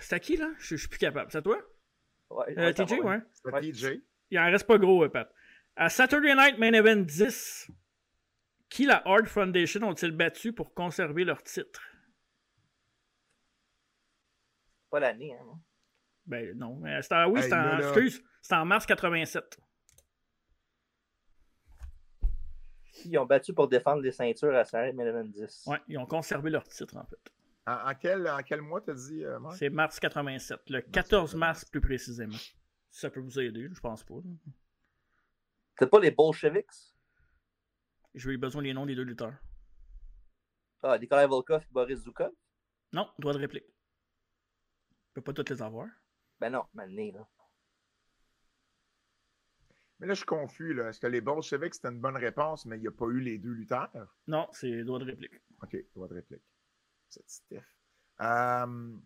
C'est 0.00 0.14
à 0.16 0.18
qui, 0.20 0.36
là? 0.36 0.50
Je 0.58 0.76
suis 0.76 0.88
plus 0.88 0.98
capable. 0.98 1.30
C'est 1.30 1.38
à 1.38 1.42
toi? 1.42 1.58
Ouais, 2.30 2.54
Euh, 2.58 2.66
ouais, 2.66 2.74
TJ, 2.74 2.98
va, 3.00 3.04
ouais. 3.04 3.20
C'est 3.32 3.60
TJ. 3.72 4.02
Il 4.30 4.38
en 4.38 4.50
reste 4.50 4.66
pas 4.66 4.78
gros, 4.78 5.04
euh, 5.04 5.08
Pat. 5.08 5.30
À 5.76 5.88
Saturday 5.88 6.34
Night 6.34 6.58
Main 6.58 6.72
Event 6.72 6.96
10, 7.02 7.70
qui 8.68 8.86
la 8.86 9.02
Hard 9.06 9.26
Foundation 9.26 9.82
ont-ils 9.88 10.10
battu 10.12 10.52
pour 10.52 10.72
conserver 10.74 11.24
leur 11.24 11.42
titre? 11.42 11.82
Pas 14.90 15.00
l'année, 15.00 15.32
hein. 15.34 15.44
non? 15.44 15.58
Ben 16.26 16.56
non. 16.56 16.76
mais 16.80 17.02
c'était 17.02 17.16
en- 17.16 17.26
oui, 17.30 17.38
Hey, 17.38 17.42
c'était 17.44 17.56
en, 17.56 17.78
excuse, 17.78 18.22
en 18.50 18.64
mars 18.64 18.86
87. 18.86 19.58
Ils 23.04 23.18
ont 23.18 23.26
battu 23.26 23.52
pour 23.52 23.68
défendre 23.68 24.02
les 24.02 24.12
ceintures 24.12 24.54
à 24.54 24.92
Main 24.92 25.24
10. 25.24 25.64
Ouais, 25.66 25.80
ils 25.88 25.98
ont 25.98 26.06
conservé 26.06 26.50
leur 26.50 26.64
titre, 26.64 26.96
en 26.96 27.04
fait. 27.04 27.18
En, 27.66 27.90
en 27.90 27.94
quel, 27.94 28.28
en 28.28 28.42
quel 28.42 28.60
mois 28.60 28.80
t'as 28.80 28.94
dit, 28.94 29.24
euh, 29.24 29.38
Marc? 29.38 29.56
C'est 29.56 29.70
mars 29.70 29.98
87. 30.00 30.60
Le 30.68 30.80
14 30.80 31.34
mars, 31.34 31.64
plus 31.64 31.80
précisément. 31.80 32.36
Si 32.36 33.00
ça 33.00 33.10
peut 33.10 33.20
vous 33.20 33.40
aider, 33.40 33.68
je 33.72 33.80
pense 33.80 34.04
pas. 34.04 34.14
C'est 35.78 35.90
pas 35.90 36.00
les 36.00 36.10
Bolsheviks? 36.10 36.94
J'ai 38.14 38.30
eu 38.30 38.38
besoin 38.38 38.62
des 38.62 38.72
noms 38.72 38.86
des 38.86 38.94
deux 38.94 39.02
lutteurs. 39.02 39.34
Ah, 40.82 40.98
Nikolai 40.98 41.26
Volkov 41.26 41.62
et 41.62 41.72
Boris 41.72 42.00
Zukov? 42.00 42.30
Non, 42.92 43.08
droit 43.18 43.32
de 43.32 43.38
réplique. 43.38 43.64
Je 45.08 45.14
peux 45.14 45.22
pas 45.22 45.32
toutes 45.32 45.50
les 45.50 45.62
avoir. 45.62 45.88
Ben 46.38 46.50
non, 46.50 46.64
maintenant, 46.74 47.10
là. 47.12 47.28
Mais 50.04 50.08
là, 50.08 50.12
je 50.12 50.18
suis 50.18 50.26
confus. 50.26 50.74
Là. 50.74 50.90
Est-ce 50.90 51.00
que 51.00 51.06
les 51.06 51.22
Bolsheviks, 51.22 51.76
c'était 51.76 51.88
une 51.88 51.98
bonne 51.98 52.18
réponse, 52.18 52.66
mais 52.66 52.76
il 52.76 52.82
n'y 52.82 52.88
a 52.88 52.92
pas 52.92 53.06
eu 53.06 53.20
les 53.20 53.38
deux 53.38 53.52
lutteurs? 53.52 53.90
Non, 54.26 54.46
c'est 54.52 54.84
droit 54.84 54.98
de 54.98 55.06
réplique. 55.06 55.40
OK, 55.62 55.78
droit 55.94 56.08
de 56.08 56.12
réplique. 56.12 56.42
C'est 57.08 57.26
stiff. 57.26 57.78
Euh, 58.20 58.98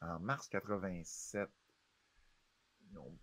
en 0.00 0.18
mars 0.18 0.48
87, 0.48 1.48
ils 2.82 2.98
ont 2.98 3.16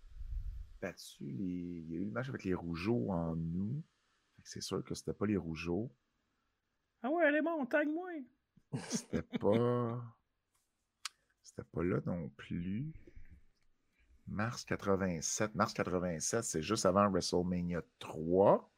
battu 0.80 1.24
les. 1.24 1.82
Il 1.84 1.90
y 1.90 1.96
a 1.96 1.98
eu 1.98 2.04
le 2.06 2.10
match 2.12 2.30
avec 2.30 2.44
les 2.44 2.54
Rougeaux 2.54 3.10
en 3.10 3.36
que 3.36 4.48
C'est 4.48 4.62
sûr 4.62 4.82
que 4.82 4.94
c'était 4.94 5.12
pas 5.12 5.26
les 5.26 5.36
Rougeaux. 5.36 5.92
Ah 7.02 7.10
ouais, 7.10 7.26
elle 7.26 7.36
est 7.36 7.42
bon, 7.42 7.66
tag-moi. 7.66 8.08
C'était 8.88 9.20
pas. 9.38 10.02
C'était 11.42 11.68
pas 11.70 11.82
là 11.82 12.00
non 12.06 12.30
plus. 12.30 12.90
Mars 14.28 14.64
87. 14.64 15.54
Mars 15.54 15.72
87, 15.72 16.42
c'est 16.44 16.62
juste 16.62 16.86
avant 16.86 17.08
WrestleMania 17.10 17.82
3. 17.98 18.70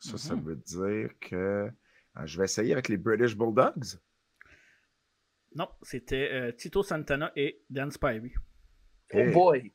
Ça, 0.00 0.16
ça 0.16 0.34
Mhm. 0.36 0.42
veut 0.44 0.56
dire 0.56 1.10
que. 1.20 1.36
euh, 1.36 1.70
je 2.24 2.38
vais 2.38 2.44
essayer 2.44 2.72
avec 2.72 2.88
les 2.88 2.96
British 2.96 3.36
Bulldogs. 3.36 3.98
Non, 5.54 5.68
c'était 5.82 6.28
euh, 6.32 6.52
Tito 6.52 6.82
Santana 6.82 7.32
et 7.36 7.62
Dan 7.70 7.90
Spivey. 7.90 8.32
Oh 8.36 9.16
Hey. 9.18 9.32
boy! 9.32 9.72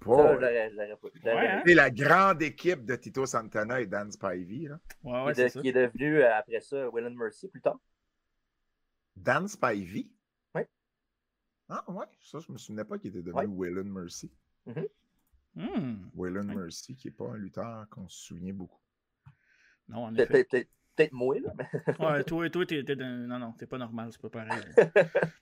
Boy. 0.00 0.38
Ça, 0.40 1.34
Ouais, 1.34 1.46
hein? 1.46 1.62
C'est 1.66 1.74
la 1.74 1.90
grande 1.90 2.40
équipe 2.42 2.84
de 2.86 2.96
Tito 2.96 3.26
Santana 3.26 3.80
et 3.82 3.86
Dan 3.86 4.10
Spivey. 4.10 4.68
Là. 4.68 4.80
Ouais, 5.04 5.12
qui, 5.12 5.24
ouais, 5.26 5.30
est 5.30 5.34
c'est 5.34 5.44
de- 5.44 5.48
ça. 5.50 5.60
qui 5.60 5.68
est 5.68 5.72
devenu, 5.72 6.16
euh, 6.22 6.34
après 6.34 6.60
ça, 6.60 6.88
Will 6.88 7.06
and 7.06 7.14
Mercy 7.14 7.48
plus 7.48 7.60
tard. 7.60 7.78
Dan 9.14 9.46
Spivey? 9.46 10.06
Ah, 11.70 11.84
ouais. 11.88 12.04
Ça, 12.20 12.38
je 12.46 12.50
me 12.52 12.58
souvenais 12.58 12.84
pas 12.84 12.98
qu'il 12.98 13.10
était 13.10 13.22
devenu 13.22 13.34
Ouais. 13.38 13.46
Waylon 13.46 13.84
Mercy. 13.84 14.30
Hmm. 15.54 15.96
Waylon 16.14 16.48
Ouais. 16.48 16.54
Mercy, 16.56 16.96
qui 16.96 17.08
n'est 17.08 17.12
pas 17.14 17.28
un 17.30 17.36
lutteur 17.36 17.86
qu'on 17.90 18.08
se 18.08 18.26
souvient 18.26 18.52
beaucoup. 18.52 18.80
Non, 19.88 20.04
en 20.06 20.12
Peut-être 20.12 20.30
effet. 20.30 20.44
peut-être- 20.44 20.70
peut-être 20.96 21.12
moi, 21.12 21.38
là. 21.40 21.52
mais- 21.56 21.68
Ouais, 21.98 22.24
toi, 22.24 22.48
toi, 22.50 22.66
t'es, 22.66 22.82
dans- 22.82 23.26
Non, 23.28 23.38
non, 23.38 23.52
t'es 23.52 23.66
pas 23.66 23.78
normal, 23.78 24.10
c'est 24.12 24.20
pas 24.20 24.30
pareil. 24.30 24.62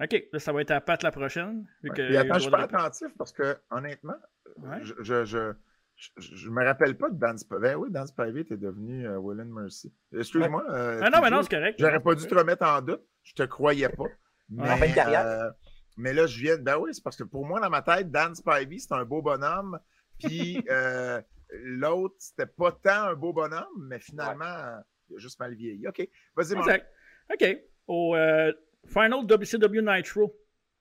ok, 0.00 0.24
là, 0.32 0.38
ça 0.38 0.52
va 0.52 0.60
être 0.62 0.70
à 0.70 0.80
Pat 0.80 1.02
la 1.02 1.10
prochaine. 1.10 1.66
Vu 1.82 1.90
Ouais. 1.90 1.96
que 1.96 2.06
Puis 2.06 2.16
attends, 2.16 2.34
je 2.34 2.40
suis 2.42 2.50
pas 2.50 2.62
attentif 2.62 3.08
parce 3.16 3.32
que, 3.32 3.56
honnêtement, 3.70 4.14
Ouais. 4.58 4.78
je, 4.82 4.94
je, 5.00 5.24
je, 5.24 5.52
je, 5.96 6.10
je 6.18 6.50
me 6.50 6.64
rappelle 6.64 6.96
pas 6.96 7.10
de 7.10 7.16
Dan 7.18 7.36
Spivey. 7.38 7.60
Ben 7.60 7.76
oui, 7.76 7.90
Dan 7.90 8.06
Spivey 8.06 8.40
était 8.42 8.56
devenu 8.56 9.06
euh, 9.06 9.18
Waylon 9.18 9.46
Mercy. 9.46 9.92
Excuse-moi. 10.12 10.64
euh, 10.70 11.00
Ah 11.02 11.10
non, 11.10 11.20
mais 11.22 11.30
non, 11.30 11.42
c'est 11.42 11.50
correct. 11.50 11.76
J'aurais 11.80 12.00
pas 12.00 12.14
dû 12.14 12.26
te 12.26 12.34
remettre 12.34 12.64
en 12.64 12.80
doute. 12.80 13.02
Je 13.24 13.34
te 13.34 13.42
croyais 13.42 13.88
pas. 13.88 14.04
Mais, 14.50 14.62
En 14.70 14.76
fin 14.76 14.88
de 14.88 14.94
carrière. 14.94 15.26
euh, 15.26 15.50
mais 15.98 16.12
là, 16.12 16.26
je 16.26 16.38
viens. 16.40 16.56
Ben 16.56 16.78
oui, 16.78 16.94
c'est 16.94 17.02
parce 17.02 17.16
que 17.16 17.24
pour 17.24 17.44
moi, 17.44 17.60
dans 17.60 17.68
ma 17.68 17.82
tête, 17.82 18.10
Dan 18.10 18.34
Spivey, 18.34 18.78
c'est 18.78 18.92
un 18.92 19.04
beau 19.04 19.20
bonhomme. 19.20 19.78
Puis 20.18 20.64
euh, 20.70 21.20
l'autre, 21.50 22.14
c'était 22.18 22.46
pas 22.46 22.72
tant 22.72 23.08
un 23.08 23.14
beau 23.14 23.32
bonhomme, 23.32 23.88
mais 23.88 23.98
finalement, 23.98 24.80
il 25.10 25.16
a 25.16 25.18
juste 25.18 25.38
mal 25.40 25.54
vieilli. 25.54 25.86
OK. 25.86 26.08
Vas-y, 26.36 26.54
Marc. 26.54 26.68
Exact. 26.68 26.92
Ok. 27.34 27.58
Au 27.88 28.16
euh, 28.16 28.52
Final 28.86 29.24
WCW 29.26 29.82
Nitro 29.82 30.34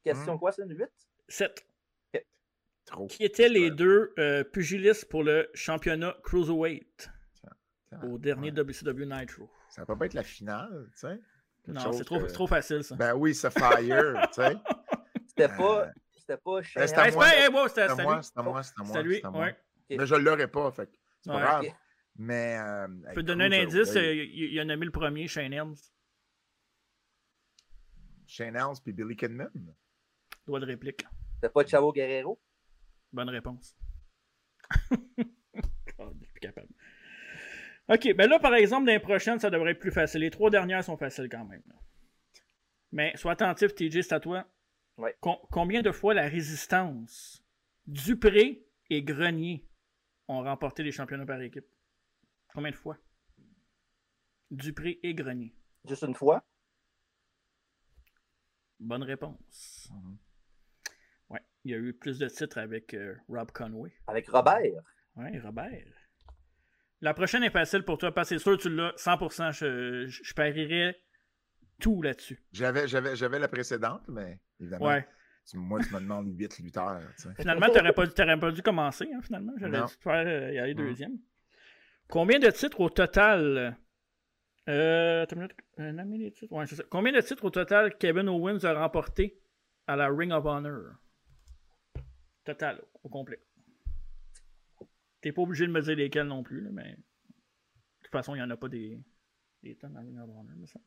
Question 0.04 0.38
quoi, 0.38 0.52
c'est 0.52 0.64
une 0.64 0.78
8? 0.78 0.86
7. 1.28 1.66
Trop. 2.86 3.08
Qui 3.08 3.26
étaient 3.26 3.50
les 3.50 3.70
deux 3.70 4.14
euh, 4.18 4.46
pugilistes 4.46 5.10
pour 5.10 5.22
le 5.22 5.50
championnat 5.54 6.16
Cruiserweight 6.24 7.10
au 8.04 8.18
dernier 8.18 8.52
WCW 8.52 9.06
Nitro? 9.06 9.50
Ça 9.70 9.84
va 9.84 9.96
pas 9.98 10.06
être 10.06 10.14
la 10.14 10.24
finale, 10.24 10.90
tu 10.94 11.00
sais? 11.00 11.20
Non, 11.68 11.92
c'est 11.92 12.06
trop, 12.06 12.20
que- 12.20 12.32
trop 12.32 12.48
facile, 12.48 12.84
ça. 12.84 12.96
Ben 12.96 13.14
oui, 13.14 13.36
c'est 13.36 13.52
Fire, 13.52 14.30
tu 14.30 14.42
sais. 14.42 14.56
C'était 15.38 15.54
Euh, 15.54 15.58
pas. 15.58 15.92
C'était 16.16 16.38
pas 16.38 16.62
Shane 16.62 16.82
Ben, 16.82 16.88
c'était 16.88 17.00
à 17.02 17.12
moi. 17.12 17.26
c'était- 17.30 17.42
à 17.46 17.50
moi, 17.50 17.70
c'était 17.70 17.82
à 18.40 18.44
moi, 18.44 18.64
c'était 18.64 18.98
à 18.98 19.02
lui. 19.02 19.22
Mais 19.90 20.06
je 20.06 20.16
l'aurais 20.16 20.48
pas, 20.50 20.72
fait 20.72 20.90
c'est 21.22 21.30
pas 21.32 21.36
Ouais. 21.38 21.42
grave. 21.42 21.66
Mais. 22.18 22.58
euh, 22.60 22.88
Je 23.10 23.14
peux 23.14 23.22
te 23.22 23.28
donner 23.28 23.46
un 23.46 23.64
indice, 23.64 23.96
euh, 23.96 24.14
il, 24.14 24.52
il 24.54 24.60
a 24.60 24.66
nommé 24.66 24.86
le 24.86 24.92
premier, 24.92 25.28
Shane 25.28 25.54
Helms. 25.54 25.76
Shane 28.26 28.56
Helms 28.56 28.76
puis 28.84 28.92
Billy 28.94 29.16
Kidman. 29.16 29.50
Droit 30.46 30.60
de 30.60 30.66
réplique. 30.66 31.06
C'était 31.36 31.50
pas 31.50 31.66
Chavo 31.66 31.92
Guerrero? 31.94 32.40
Bonne 33.14 33.30
réponse. 33.30 33.76
Oh, 36.00 36.10
je 36.14 36.18
suis 36.24 36.32
plus 36.34 36.40
capable. 36.42 36.68
Ok, 37.90 38.14
ben 38.16 38.30
là, 38.30 38.38
par 38.40 38.54
exemple, 38.56 38.86
dans 38.86 38.92
les 38.92 39.00
prochaines, 39.00 39.40
ça 39.40 39.50
devrait 39.50 39.72
être 39.72 39.80
plus 39.80 39.92
facile. 39.92 40.22
Les 40.22 40.30
trois 40.30 40.50
dernières 40.50 40.84
sont 40.84 40.98
faciles 40.98 41.30
quand 41.30 41.46
même. 41.46 41.64
Mais 42.92 43.16
sois 43.16 43.32
attentif, 43.34 43.74
TJ, 43.74 44.02
c'est 44.02 44.14
à 44.14 44.20
toi. 44.20 44.46
Ouais. 44.98 45.16
Com- 45.22 45.38
combien 45.52 45.82
de 45.82 45.92
fois 45.92 46.14
la 46.14 46.28
résistance, 46.28 47.44
Dupré 47.86 48.66
et 48.90 49.04
Grenier 49.04 49.68
ont 50.28 50.44
remporté 50.44 50.84
les 50.84 50.92
championnats 50.92 51.26
par 51.26 51.42
équipe? 51.42 51.66
Combien 52.54 52.72
de 52.72 52.76
fois? 52.76 52.98
Dupré 54.50 55.00
et 55.04 55.14
Grenier. 55.14 55.54
Juste 55.86 56.04
une 56.04 56.16
fois? 56.16 56.44
Bonne 58.80 59.04
réponse. 59.04 59.90
Ouais, 61.30 61.42
il 61.64 61.72
y 61.72 61.74
a 61.74 61.78
eu 61.78 61.94
plus 61.94 62.20
de 62.20 62.28
titres 62.28 62.58
avec 62.58 62.94
euh, 62.94 63.16
Rob 63.28 63.52
Conway. 63.52 63.92
Avec 64.08 64.28
Robert? 64.30 64.84
Ouais, 65.16 65.40
Robert. 65.40 65.94
La 67.02 67.14
prochaine 67.14 67.44
est 67.44 67.52
facile 67.52 67.84
pour 67.84 67.98
toi, 67.98 68.14
parce 68.14 68.30
que 68.30 68.38
c'est 68.38 68.44
sûr 68.44 68.58
que 68.58 68.62
tu 68.64 68.70
l'as 68.70 68.94
100%. 68.98 69.52
Je, 69.52 70.08
je, 70.08 70.24
je 70.24 70.34
parierais 70.34 70.96
tout 71.80 72.02
là-dessus. 72.02 72.44
J'avais, 72.52 72.88
j'avais, 72.88 73.16
j'avais 73.16 73.40
la 73.40 73.48
précédente, 73.48 74.04
mais 74.08 74.40
évidemment, 74.60 74.86
Ouais. 74.86 75.08
moi, 75.54 75.80
tu 75.82 75.94
me 75.94 76.00
demandes 76.00 76.38
8 76.38 76.60
lutteurs. 76.60 77.00
tu 77.16 77.24
sais. 77.24 77.34
Finalement, 77.36 77.68
tu 77.68 77.78
n'aurais 77.78 77.94
pas, 77.94 78.38
pas 78.38 78.52
dû 78.52 78.62
commencer, 78.62 79.10
hein, 79.14 79.22
finalement. 79.22 79.54
J'aurais 79.58 79.82
dû 79.86 79.94
faire 80.00 80.28
euh, 80.28 80.52
y 80.54 80.60
aller 80.60 80.74
Mm. 80.74 80.78
deuxième. 80.78 81.18
Combien 82.10 82.40
de 82.40 82.50
titres 82.50 82.80
au 82.80 82.90
total 82.90 83.78
euh, 84.70 85.26
les 85.78 86.32
titres? 86.32 86.54
Ouais, 86.54 86.66
ça. 86.66 86.84
Combien 86.90 87.12
de 87.14 87.22
titres 87.22 87.44
au 87.46 87.50
total 87.50 87.98
Kevin 87.98 88.28
Owens 88.30 88.64
a 88.66 88.74
remporté 88.74 89.42
à 89.88 89.96
la 89.96 90.08
Ring 90.10 90.32
of 90.32 90.46
Honor? 90.46 90.94
Total, 92.44 92.82
au 93.04 93.10
complet. 93.10 93.42
T'es 95.22 95.32
pas 95.32 95.42
obligé 95.42 95.66
de 95.68 95.72
me 95.72 95.82
dire 95.82 95.96
lesquels 95.96 96.28
non 96.28 96.44
plus, 96.44 96.62
là, 96.62 96.70
mais 96.72 96.92
de 96.94 96.98
toute 98.04 98.12
façon, 98.12 98.36
il 98.36 98.38
n'y 98.38 98.44
en 98.44 98.50
a 98.50 98.56
pas 98.58 98.70
des, 98.70 99.02
des 99.64 99.76
tonnes 99.76 99.98
à 99.98 100.00
la 100.02 100.06
Ring 100.06 100.18
of 100.20 100.30
Honor, 100.30 100.56
me 100.56 100.66
semble. 100.66 100.86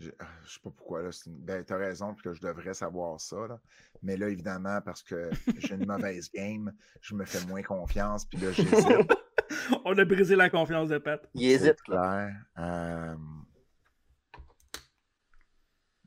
Je 0.00 0.10
ne 0.10 0.12
sais 0.46 0.60
pas 0.62 0.70
pourquoi, 0.70 1.02
là. 1.02 1.10
Une... 1.26 1.38
Ben, 1.40 1.64
tu 1.64 1.72
as 1.72 1.76
raison, 1.76 2.14
que 2.14 2.32
je 2.32 2.40
devrais 2.40 2.74
savoir 2.74 3.20
ça. 3.20 3.48
Là. 3.48 3.60
Mais 4.02 4.16
là, 4.16 4.28
évidemment, 4.28 4.80
parce 4.80 5.02
que 5.02 5.30
j'ai 5.58 5.74
une 5.74 5.86
mauvaise 5.86 6.30
game, 6.34 6.72
je 7.00 7.14
me 7.14 7.24
fais 7.24 7.44
moins 7.46 7.62
confiance, 7.62 8.24
puis 8.24 8.38
là, 8.38 8.52
j'hésite. 8.52 8.76
On 9.84 9.98
a 9.98 10.04
brisé 10.04 10.36
la 10.36 10.50
confiance 10.50 10.88
de 10.88 10.98
Pat. 10.98 11.28
Il 11.34 11.50
hésite. 11.50 11.82
Clair. 11.82 12.32
Euh... 12.58 13.16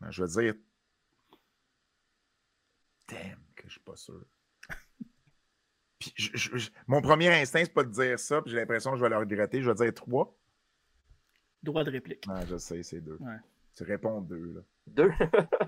Je 0.10 0.24
veux 0.24 0.42
dire. 0.42 0.56
Damn, 3.10 3.40
que 3.56 3.68
je 3.68 3.72
suis 3.74 3.82
pas 3.82 3.96
sûr. 3.98 4.24
puis 6.00 6.14
je, 6.16 6.58
je, 6.58 6.70
mon 6.88 7.02
premier 7.02 7.28
instinct, 7.42 7.62
c'est 7.64 7.74
pas 7.74 7.84
de 7.84 7.92
dire 7.92 8.18
ça, 8.20 8.42
puis 8.42 8.52
j'ai 8.52 8.58
l'impression 8.58 8.92
que 8.92 8.98
je 8.98 9.04
vais 9.04 9.10
le 9.10 9.18
regretter. 9.18 9.62
Je 9.62 9.70
vais 9.70 9.76
dire 9.76 9.94
trois. 9.94 10.38
Droit 11.62 11.84
de 11.84 11.92
réplique. 11.92 12.26
Ah, 12.30 12.46
je 12.46 12.58
sais, 12.58 12.82
c'est 12.84 13.02
deux. 13.02 13.18
Ouais. 13.20 13.38
Tu 13.76 13.84
réponds 13.84 14.22
deux. 14.22 14.54
Là. 14.54 14.62
Deux? 14.88 15.12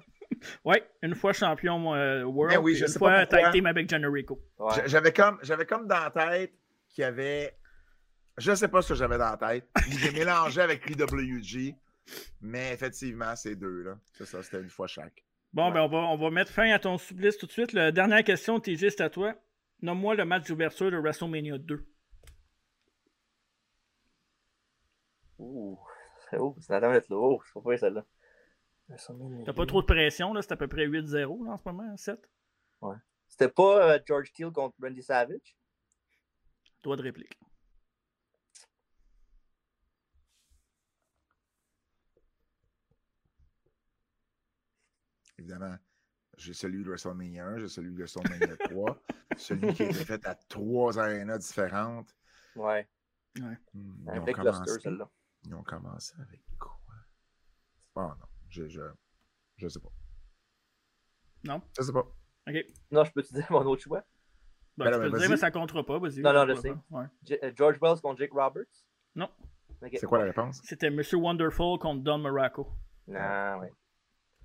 oui, 0.65 0.77
une 1.01 1.15
fois 1.15 1.33
champion 1.33 1.93
euh, 1.95 2.23
World, 2.23 2.59
oui, 2.61 2.79
une 2.79 2.87
fois 2.87 3.25
tag 3.25 3.51
team 3.51 3.65
avec 3.65 3.89
Generico. 3.89 4.41
Ouais. 4.57 4.73
J'avais 4.87 5.13
comme, 5.13 5.39
comme 5.67 5.87
dans 5.87 5.99
la 5.99 6.11
tête 6.11 6.53
qu'il 6.89 7.03
y 7.03 7.05
avait. 7.05 7.57
Je 8.37 8.53
sais 8.55 8.67
pas 8.67 8.81
ce 8.81 8.89
que 8.89 8.95
j'avais 8.95 9.17
dans 9.17 9.31
la 9.31 9.37
tête. 9.37 9.69
J'ai 9.89 10.11
mélangé 10.11 10.61
avec 10.61 10.85
PWG. 10.85 11.75
Mais 12.41 12.73
effectivement, 12.73 13.35
c'est 13.35 13.55
deux. 13.55 13.83
là. 13.83 13.97
C'est 14.13 14.25
ça, 14.25 14.43
c'était 14.43 14.59
une 14.59 14.69
fois 14.69 14.87
chaque. 14.87 15.23
Bon, 15.53 15.67
ouais. 15.67 15.73
ben 15.73 15.81
on 15.81 15.87
va, 15.87 15.97
on 15.99 16.17
va 16.17 16.29
mettre 16.31 16.51
fin 16.51 16.69
à 16.71 16.79
ton 16.79 16.97
supplice 16.97 17.37
tout 17.37 17.45
de 17.45 17.51
suite. 17.51 17.73
La 17.73 17.91
dernière 17.91 18.23
question, 18.23 18.59
TJ, 18.59 18.89
c'est 18.89 19.01
à 19.01 19.09
toi. 19.09 19.35
Nomme-moi 19.81 20.15
le 20.15 20.25
match 20.25 20.47
d'ouverture 20.47 20.91
de 20.91 20.97
WrestleMania 20.97 21.57
2. 21.57 21.85
Ouh, 25.39 25.79
c'est 26.33 26.39
haut. 26.39 26.55
C'est 26.59 26.79
la 26.79 26.89
mettre 26.89 27.11
là. 27.11 27.17
Oh, 27.17 27.41
je 27.45 27.59
pas 27.59 27.77
celle-là. 27.77 28.05
T'as 29.45 29.53
pas 29.53 29.65
trop 29.65 29.81
de 29.81 29.85
pression, 29.85 30.33
là. 30.33 30.41
C'est 30.41 30.51
à 30.51 30.57
peu 30.57 30.67
près 30.67 30.87
8-0 30.87 31.47
en 31.47 31.57
ce 31.57 31.63
moment, 31.65 31.95
7. 31.95 32.29
Ouais. 32.81 32.95
C'était 33.27 33.49
pas 33.49 33.93
euh, 33.93 33.99
George 34.05 34.27
Steele 34.29 34.51
contre 34.51 34.75
Randy 34.81 35.01
Savage? 35.01 35.55
Droit 36.83 36.97
de 36.97 37.03
réplique. 37.03 37.39
Évidemment, 45.39 45.75
j'ai 46.37 46.53
celui 46.53 46.83
de 46.83 46.89
WrestleMania 46.89 47.45
1, 47.45 47.59
j'ai 47.59 47.67
celui 47.67 47.91
de 47.91 47.97
WrestleMania 47.97 48.55
3, 48.69 49.01
celui 49.37 49.73
qui 49.73 49.83
a 49.83 49.85
été 49.87 50.05
fait 50.05 50.25
à 50.25 50.35
trois 50.35 50.99
arénas 50.99 51.37
différentes. 51.37 52.15
Ouais. 52.55 52.87
ouais. 53.39 53.57
Ils, 53.73 54.09
avec 54.09 54.37
ont 54.37 54.43
commencé, 54.43 54.79
celle-là. 54.79 55.09
Ils 55.45 55.53
ont 55.53 55.63
commencé 55.63 56.13
avec 56.19 56.41
quoi? 56.57 56.79
Oh 57.95 58.01
non, 58.01 58.27
je, 58.49 58.67
je, 58.67 58.81
je 59.57 59.67
sais 59.67 59.79
pas. 59.79 59.89
Non? 61.43 61.61
Je 61.77 61.83
sais 61.83 61.93
pas. 61.93 62.05
OK. 62.47 62.55
Non, 62.91 63.03
je 63.03 63.11
peux 63.11 63.23
te 63.23 63.33
dire 63.33 63.45
mon 63.49 63.65
autre 63.65 63.81
choix? 63.81 64.03
Ben, 64.77 64.85
ben, 64.85 64.91
tu 64.91 64.97
peux 64.99 65.09
le 65.09 65.19
dire, 65.19 65.29
mais 65.29 65.37
ça 65.37 65.51
comptera 65.51 65.85
pas. 65.85 65.99
Vas-y. 65.99 66.21
Non, 66.21 66.33
non, 66.33 66.47
je 66.47 66.55
sais. 66.55 66.73
Ouais. 66.89 67.05
euh, 67.43 67.51
George 67.55 67.77
Wells 67.81 68.01
contre 68.01 68.19
Jake 68.19 68.31
Roberts? 68.33 68.85
Non. 69.15 69.29
Okay. 69.81 69.97
C'est 69.97 70.07
quoi 70.07 70.19
la 70.19 70.25
réponse? 70.25 70.61
C'était 70.63 70.89
Mr. 70.89 71.15
Wonderful 71.15 71.77
contre 71.77 72.03
Don 72.03 72.17
Morocco. 72.19 72.67
Non, 73.07 73.59
ouais. 73.59 73.71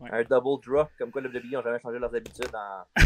Ouais. 0.01 0.11
Un 0.13 0.23
double 0.23 0.63
draw, 0.65 0.87
comme 0.99 1.11
quoi 1.11 1.21
le 1.23 1.29
WWE 1.29 1.53
n'ont 1.53 1.63
jamais 1.63 1.81
changé 1.81 1.99
leurs 1.99 2.15
habitudes 2.15 2.55
en. 2.55 2.85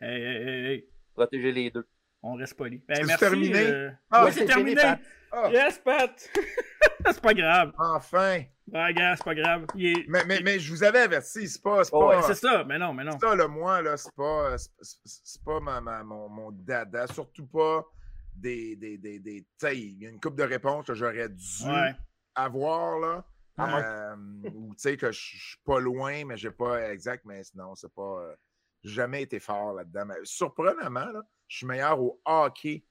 hey, 0.00 0.22
hey, 0.22 0.36
hey, 0.36 0.66
hey. 0.66 0.88
Protéger 1.14 1.52
les 1.52 1.70
deux. 1.70 1.86
On 2.26 2.36
reste 2.36 2.54
poli. 2.54 2.82
Ben, 2.88 2.96
c'est 2.96 3.04
merci. 3.04 3.20
terminé? 3.20 3.66
Euh... 3.66 3.90
Ah, 4.10 4.24
ouais, 4.24 4.32
c'est 4.32 4.46
terminé. 4.46 4.74
Pat. 4.74 4.98
Ah. 5.30 5.50
Yes, 5.52 5.78
Pat. 5.78 6.30
c'est 7.06 7.20
pas 7.20 7.34
grave. 7.34 7.72
Enfin. 7.76 8.44
Ouais, 8.72 8.94
gars, 8.94 9.14
c'est 9.14 9.24
pas 9.24 9.34
grave. 9.34 9.66
Est... 9.78 10.08
Mais, 10.08 10.24
mais, 10.24 10.40
mais 10.42 10.58
je 10.58 10.70
vous 10.72 10.82
avais 10.82 11.00
averti, 11.00 11.46
c'est 11.46 11.62
pas. 11.62 11.82
Oh, 11.92 12.08
ouais, 12.08 12.22
c'est 12.22 12.34
ça, 12.34 12.64
mais 12.64 12.78
non, 12.78 12.94
mais 12.94 13.04
non. 13.04 13.18
Ça, 13.18 13.34
le 13.34 13.46
moi, 13.46 13.82
là, 13.82 13.98
c'est 13.98 14.14
pas, 14.14 14.56
c'est 14.56 15.44
pas 15.44 15.60
ma, 15.60 15.82
ma, 15.82 16.02
mon, 16.02 16.30
mon 16.30 16.50
dada, 16.50 17.06
surtout 17.08 17.46
pas 17.46 17.84
des. 18.34 18.74
des, 18.76 18.96
des, 18.96 19.18
des 19.18 19.42
tu 19.42 19.48
sais, 19.58 19.78
il 19.78 20.02
y 20.02 20.06
a 20.06 20.08
une 20.08 20.18
coupe 20.18 20.36
de 20.36 20.44
réponses 20.44 20.86
que 20.86 20.94
j'aurais 20.94 21.28
dû 21.28 21.66
ouais. 21.66 21.94
avoir, 22.34 23.00
là. 23.00 23.24
Ah, 23.58 23.78
euh, 23.78 24.16
ou 24.54 24.74
tu 24.74 24.80
sais 24.80 24.96
que 24.96 25.12
je 25.12 25.20
suis 25.20 25.58
pas 25.62 25.78
loin, 25.78 26.24
mais 26.24 26.38
j'ai 26.38 26.50
pas 26.50 26.90
exact, 26.90 27.26
mais 27.26 27.42
non, 27.54 27.74
c'est 27.74 27.92
pas. 27.92 28.22
Euh, 28.22 28.34
jamais 28.82 29.22
été 29.22 29.40
fort 29.40 29.74
là-dedans. 29.74 30.06
Mais 30.06 30.14
surprenamment, 30.24 31.06
là, 31.06 31.22
je 31.54 31.58
suis 31.58 31.66
meilleur 31.66 32.00
au 32.00 32.20
hockey 32.24 32.84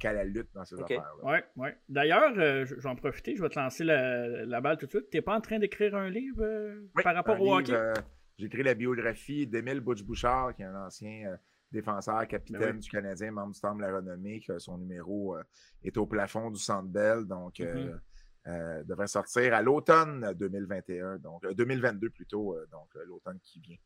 qu'à 0.00 0.12
la 0.12 0.24
lutte 0.24 0.48
dans 0.54 0.64
ces 0.64 0.74
okay. 0.74 0.96
affaires. 0.96 1.12
Oui, 1.22 1.38
oui. 1.54 1.68
D'ailleurs, 1.88 2.32
euh, 2.36 2.64
je 2.64 2.74
vais 2.74 2.88
en 2.88 2.96
profiter, 2.96 3.36
je 3.36 3.42
vais 3.42 3.48
te 3.48 3.56
lancer 3.56 3.84
la, 3.84 4.44
la 4.44 4.60
balle 4.60 4.76
tout 4.76 4.86
de 4.86 4.90
suite. 4.90 5.08
Tu 5.08 5.18
n'es 5.18 5.22
pas 5.22 5.36
en 5.36 5.40
train 5.40 5.60
d'écrire 5.60 5.94
un 5.94 6.10
livre 6.10 6.42
euh, 6.42 6.80
oui, 6.96 7.02
par 7.04 7.14
rapport 7.14 7.40
au 7.40 7.44
livre, 7.44 7.58
hockey? 7.58 7.72
Euh, 7.74 7.94
J'ai 8.38 8.46
écrit 8.46 8.64
la 8.64 8.74
biographie 8.74 9.46
d'Émile 9.46 9.78
Butch-Bouchard, 9.80 10.56
qui 10.56 10.62
est 10.62 10.64
un 10.64 10.86
ancien 10.86 11.28
euh, 11.28 11.36
défenseur, 11.70 12.26
capitaine 12.26 12.60
ben 12.60 12.74
oui. 12.74 12.80
du 12.80 12.90
Canadien, 12.90 13.30
membre 13.30 13.52
du 13.52 13.60
Temple 13.60 13.82
de 13.82 13.86
la 13.86 13.96
Renommée, 13.96 14.40
que 14.40 14.58
son 14.58 14.78
numéro 14.78 15.36
euh, 15.36 15.44
est 15.84 15.96
au 15.96 16.06
plafond 16.06 16.50
du 16.50 16.58
Centre 16.58 16.88
Bell. 16.88 17.24
Donc, 17.24 17.60
mm 17.60 17.64
Mm-hmm. 17.66 17.90
-hmm. 17.90 18.00
Euh, 18.48 18.84
devrait 18.84 19.08
sortir 19.08 19.54
à 19.54 19.60
l'automne 19.60 20.32
2021, 20.38 21.18
donc 21.18 21.44
euh, 21.44 21.52
2022 21.52 22.10
plutôt, 22.10 22.54
euh, 22.54 22.64
donc 22.70 22.86
l'automne 23.06 23.40
qui 23.42 23.58
vient. 23.58 23.76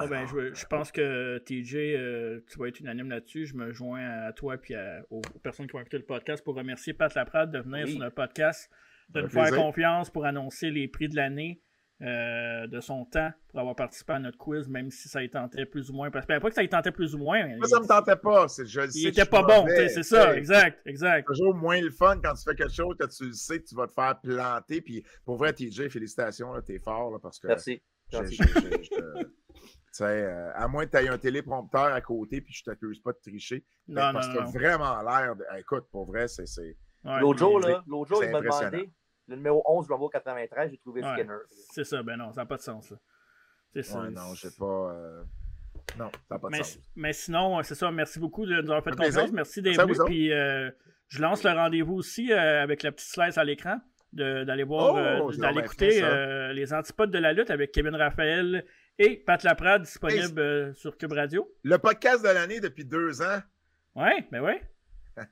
Oh, 0.00 0.08
ben, 0.08 0.26
je, 0.26 0.54
je, 0.54 0.66
pense 0.66 0.92
que 0.92 1.38
TJ, 1.38 2.46
tu 2.50 2.58
vas 2.58 2.68
être 2.68 2.80
unanime 2.80 3.10
là-dessus. 3.10 3.46
Je 3.46 3.54
me 3.54 3.72
joins 3.72 4.04
à 4.04 4.32
toi 4.32 4.56
et 4.68 4.76
aux, 5.10 5.18
aux, 5.18 5.38
personnes 5.42 5.66
qui 5.66 5.72
vont 5.72 5.80
écouter 5.80 5.98
le 5.98 6.04
podcast 6.04 6.44
pour 6.44 6.54
remercier 6.54 6.92
Pat 6.92 7.14
Laprade 7.14 7.50
de 7.50 7.58
venir 7.58 7.84
oui. 7.86 7.92
sur 7.92 8.04
le 8.04 8.10
podcast, 8.10 8.70
de 9.10 9.22
nous 9.22 9.28
faire 9.28 9.54
confiance 9.54 10.10
pour 10.10 10.24
annoncer 10.24 10.70
les 10.70 10.88
prix 10.88 11.08
de 11.08 11.16
l'année. 11.16 11.62
Euh, 12.00 12.68
de 12.68 12.80
son 12.80 13.04
temps 13.06 13.32
pour 13.48 13.58
avoir 13.58 13.74
participé 13.74 14.12
à 14.12 14.20
notre 14.20 14.38
quiz, 14.38 14.68
même 14.68 14.88
si 14.88 15.08
ça 15.08 15.20
y 15.20 15.28
tentait 15.28 15.66
plus 15.66 15.90
ou 15.90 15.94
moins. 15.94 16.12
Parce 16.12 16.26
que 16.26 16.38
pas 16.38 16.48
que 16.48 16.54
ça 16.54 16.62
y 16.62 16.68
tentait 16.68 16.92
plus 16.92 17.16
ou 17.16 17.18
moins. 17.18 17.44
Moi, 17.56 17.66
ça 17.66 17.80
me 17.80 17.88
tentait 17.88 18.14
pas. 18.14 18.46
Je 18.46 18.88
il 18.94 19.08
était 19.08 19.24
pas 19.24 19.42
bon, 19.42 19.66
c'est 19.66 20.04
ça, 20.04 20.36
exact, 20.36 20.80
exact. 20.86 21.26
C'est 21.26 21.34
toujours 21.34 21.56
moins 21.56 21.80
le 21.80 21.90
fun 21.90 22.20
quand 22.22 22.34
tu 22.34 22.44
fais 22.44 22.54
quelque 22.54 22.72
chose 22.72 22.94
que 22.96 23.06
tu 23.06 23.32
sais 23.32 23.58
que 23.58 23.66
tu 23.66 23.74
vas 23.74 23.88
te 23.88 23.92
faire 23.94 24.16
planter. 24.20 24.80
Puis 24.80 25.04
pour 25.24 25.38
vrai, 25.38 25.52
TJ, 25.52 25.88
félicitations, 25.88 26.52
t'es 26.64 26.78
fort 26.78 27.10
là, 27.10 27.18
parce 27.20 27.40
que. 27.40 27.48
Merci. 27.48 27.82
sais, 28.12 28.28
euh, 30.04 30.50
à 30.54 30.68
moins 30.68 30.86
que 30.86 30.96
tu 30.96 31.04
aies 31.04 31.08
un 31.08 31.18
téléprompteur 31.18 31.92
à 31.92 32.00
côté 32.00 32.40
puis 32.40 32.52
je 32.54 32.62
t'accuse 32.64 33.00
pas 33.00 33.12
de 33.12 33.18
tricher. 33.22 33.64
Non, 33.88 34.12
parce 34.12 34.28
non, 34.28 34.34
que 34.34 34.38
non. 34.40 34.50
vraiment 34.50 35.02
l'air 35.02 35.36
de. 35.36 35.44
Écoute, 35.58 35.86
pour 35.90 36.06
vrai, 36.06 36.28
c'est. 36.28 36.44
Ouais, 37.04 37.20
l'autre 37.20 37.38
jour, 37.38 37.60
là, 37.60 37.82
l'autre 37.86 38.08
jour, 38.14 38.24
il 38.24 38.30
m'a 38.30 38.40
demandé 38.40 38.90
le 39.28 39.36
numéro 39.36 39.62
11 39.66 39.86
Bravo 39.88 40.08
93, 40.08 40.70
j'ai 40.70 40.78
trouvé 40.78 41.02
Ouais, 41.02 41.12
Skinner. 41.14 41.36
C'est 41.72 41.84
ça, 41.84 42.02
ben 42.02 42.16
non, 42.16 42.32
ça 42.32 42.40
n'a 42.42 42.46
pas 42.46 42.56
de 42.56 42.62
sens. 42.62 42.90
là. 42.90 42.96
C'est 43.74 43.82
ça. 43.82 44.00
Ouais, 44.00 44.10
non, 44.10 44.34
j'ai 44.34 44.48
pas. 44.58 44.64
euh, 44.92 45.22
Non, 45.98 46.10
ça 46.28 46.34
n'a 46.34 46.38
pas 46.38 46.48
de 46.48 46.52
Mais, 46.52 46.62
sens. 46.62 46.78
mais 46.96 47.12
sinon, 47.12 47.62
c'est 47.62 47.74
ça. 47.74 47.90
Merci 47.90 48.18
beaucoup 48.18 48.46
de 48.46 48.54
nous 48.54 48.70
avoir 48.70 48.82
fait 48.82 48.96
confiance. 48.96 49.30
Merci 49.32 49.60
d'être 49.62 49.80
venu. 49.82 49.94
Puis 50.06 50.32
euh, 50.32 50.70
je 51.08 51.20
lance 51.20 51.44
le 51.44 51.50
rendez-vous 51.50 51.94
aussi 51.94 52.32
euh, 52.32 52.62
avec 52.62 52.82
la 52.82 52.90
petite 52.92 53.08
slice 53.10 53.36
à 53.38 53.44
l'écran. 53.44 53.78
de- 54.12 54.44
D'aller 54.44 54.64
voir, 54.64 54.94
Oh, 55.22 55.30
euh, 55.30 55.36
d'aller 55.36 55.60
écouter 55.60 56.02
euh, 56.02 56.52
les 56.54 56.72
antipodes 56.72 57.10
de 57.10 57.18
la 57.18 57.32
lutte 57.34 57.50
avec 57.50 57.72
Kevin 57.72 57.94
Raphaël 57.94 58.64
et 58.98 59.16
Pat 59.16 59.42
Laprade 59.42 59.82
disponible 59.82 60.40
euh, 60.40 60.72
sur 60.74 60.96
Cube 60.96 61.12
Radio. 61.12 61.48
Le 61.62 61.78
podcast 61.78 62.22
de 62.22 62.28
l'année 62.28 62.60
depuis 62.60 62.84
deux 62.84 63.22
ans. 63.22 63.40
Ouais, 63.94 64.26
ben 64.30 64.40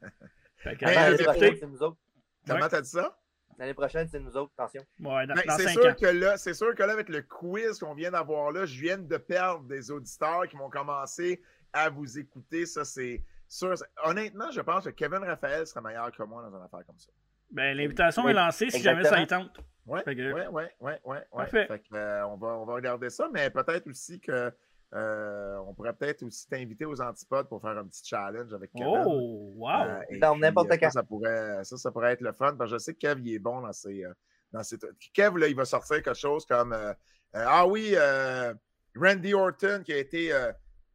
autres. 1.83 1.99
Comment 2.47 2.69
t'as 2.69 2.81
dit 2.81 2.91
ça? 2.91 3.19
L'année 3.59 3.75
prochaine, 3.75 4.07
c'est 4.09 4.21
nous 4.21 4.37
autres. 4.37 4.53
Attention. 4.59 4.85
Ouais, 5.01 5.27
Ben, 5.27 5.43
c'est 5.57 5.69
sûr 5.69 5.87
ans. 5.87 5.95
que 5.95 6.07
là, 6.07 6.37
c'est 6.37 6.55
sûr 6.55 6.75
que 6.75 6.83
là, 6.83 6.93
avec 6.93 7.09
le 7.09 7.23
quiz 7.23 7.79
qu'on 7.79 7.95
vient 7.95 8.11
d'avoir 8.11 8.53
là, 8.53 8.67
je 8.67 8.79
viens 8.79 8.99
de 8.99 9.17
perdre 9.17 9.65
des 9.65 9.91
auditeurs 9.91 10.47
qui 10.49 10.57
vont 10.57 10.69
commencer 10.69 11.43
à 11.73 11.89
vous 11.89 12.19
écouter. 12.19 12.67
Ça, 12.67 12.85
c'est 12.85 13.25
sûr. 13.49 13.75
Honnêtement, 14.05 14.51
je 14.51 14.61
pense 14.61 14.85
que 14.85 14.91
Kevin 14.91 15.25
Raphaël 15.25 15.67
serait 15.67 15.81
meilleur 15.81 16.13
que 16.13 16.23
moi 16.23 16.43
dans 16.43 16.57
une 16.57 16.65
affaire 16.65 16.85
comme 16.87 16.99
ça. 16.99 17.11
Ben, 17.51 17.77
l'invitation 17.77 18.25
Oui, 18.25 18.33
est 18.33 18.35
lancée 18.35 18.71
si 18.71 18.83
jamais 18.83 19.05
ça 19.05 19.21
y 19.21 19.27
tente. 19.27 19.59
Ouais, 19.87 20.03
Fait 20.03 20.17
que- 20.17 20.33
ouais, 20.33 20.47
ouais, 20.49 20.49
ouais, 20.49 20.71
ouais, 20.81 21.01
ouais. 21.05 21.25
Parfait. 21.33 21.67
Fait 21.67 21.79
que, 21.79 21.95
euh, 21.95 22.27
on, 22.27 22.37
va, 22.37 22.49
on 22.59 22.65
va 22.65 22.75
regarder 22.75 23.09
ça, 23.11 23.29
mais 23.33 23.51
peut-être 23.51 23.87
aussi 23.89 24.19
que 24.21 24.53
euh, 24.95 25.57
on 25.67 25.75
pourrait 25.75 25.93
peut-être 25.93 26.23
aussi 26.23 26.49
t'inviter 26.49 26.85
aux 26.85 27.01
antipodes 27.01 27.49
pour 27.49 27.61
faire 27.61 27.77
un 27.79 27.85
petit 27.87 28.05
challenge 28.05 28.53
avec 28.55 28.73
Kevin. 28.73 29.03
Oh, 29.07 29.53
wow! 29.57 29.69
Euh, 29.83 30.01
Dans 30.21 30.37
n'importe 30.37 30.69
ça, 30.71 30.79
quand. 30.79 30.91
Ça 30.91 31.03
pourrait, 31.03 31.65
ça, 31.65 31.77
ça 31.77 31.91
pourrait 31.91 32.13
être 32.13 32.21
le 32.21 32.33
fun. 32.33 32.55
Parce 32.57 32.71
que 32.71 32.77
je 32.79 32.83
sais 32.83 32.95
que 32.95 32.99
Kev, 33.01 33.21
il 33.25 33.35
est 33.35 33.39
bon 33.39 33.61
dans 33.61 33.73
ses. 33.73 34.05
euh, 34.05 34.13
dans 34.53 34.63
ses 34.63 34.79
trucs. 34.79 35.11
Kev, 35.13 35.37
là, 35.39 35.49
il 35.49 35.57
va 35.57 35.65
sortir 35.65 36.03
quelque 36.03 36.15
chose 36.15 36.47
comme 36.47 36.73
euh, 36.73 36.91
euh, 37.35 37.45
Ah 37.47 37.67
oui, 37.67 37.93
euh, 37.95 38.55
Randy 38.97 39.35
Orton 39.35 39.83
qui 39.85 39.93
a 39.93 39.99
été 39.99 40.33
euh, 40.33 40.53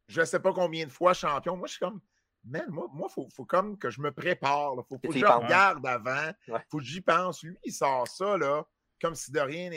je 0.08 0.20
ne 0.20 0.24
sais 0.26 0.40
pas 0.40 0.52
combien 0.52 0.84
de 0.86 0.90
fois 0.90 1.12
champion. 1.14 1.56
Moi, 1.56 1.66
je 1.66 1.72
suis 1.72 1.80
comme. 1.80 2.00
Man, 2.44 2.64
moi, 2.70 2.88
il 2.92 2.98
moi, 2.98 3.08
faut, 3.08 3.28
faut 3.30 3.44
comme 3.44 3.78
que 3.78 3.88
je 3.90 4.00
me 4.00 4.10
prépare. 4.10 4.72
Il 4.74 4.82
faut, 4.88 4.98
faut 4.98 5.12
que 5.12 5.18
je 5.18 5.24
regarde 5.44 5.86
avant. 5.86 6.32
Ouais. 6.48 6.60
faut 6.70 6.78
que 6.78 6.84
j'y 6.84 7.00
pense. 7.00 7.42
Lui, 7.44 7.56
il 7.62 7.72
sort 7.72 8.08
ça, 8.08 8.36
là, 8.36 8.64
comme 9.02 9.14
si 9.14 9.30
de 9.32 9.40
rien. 9.40 9.70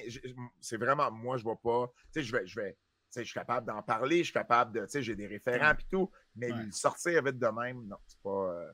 C'est 0.62 0.78
vraiment. 0.78 1.12
Moi, 1.12 1.38
je 1.38 1.44
ne 1.46 1.50
vois 1.50 1.60
pas. 1.62 1.92
Tu 2.14 2.22
sais, 2.22 2.24
je 2.24 2.32
vais. 2.32 2.46
Je 2.48 2.60
vais 2.60 2.72
tu 2.74 3.22
sais, 3.22 3.26
je 3.26 3.30
suis 3.30 3.40
capable 3.40 3.66
d'en 3.68 3.82
parler, 3.82 4.20
je 4.20 4.24
suis 4.26 4.34
capable 4.34 4.74
de. 4.74 4.82
Tu 4.82 4.90
sais, 4.90 5.02
j'ai 5.02 5.16
des 5.16 5.28
référents 5.28 5.72
et 5.72 5.86
tout, 5.90 6.10
mais 6.36 6.52
Ouais. 6.52 6.64
le 6.66 6.72
sortir 6.72 7.24
vite 7.24 7.40
de 7.40 7.48
même, 7.48 7.86
non, 7.88 7.98
c'est 8.08 8.20
pas. 8.22 8.30
euh, 8.30 8.72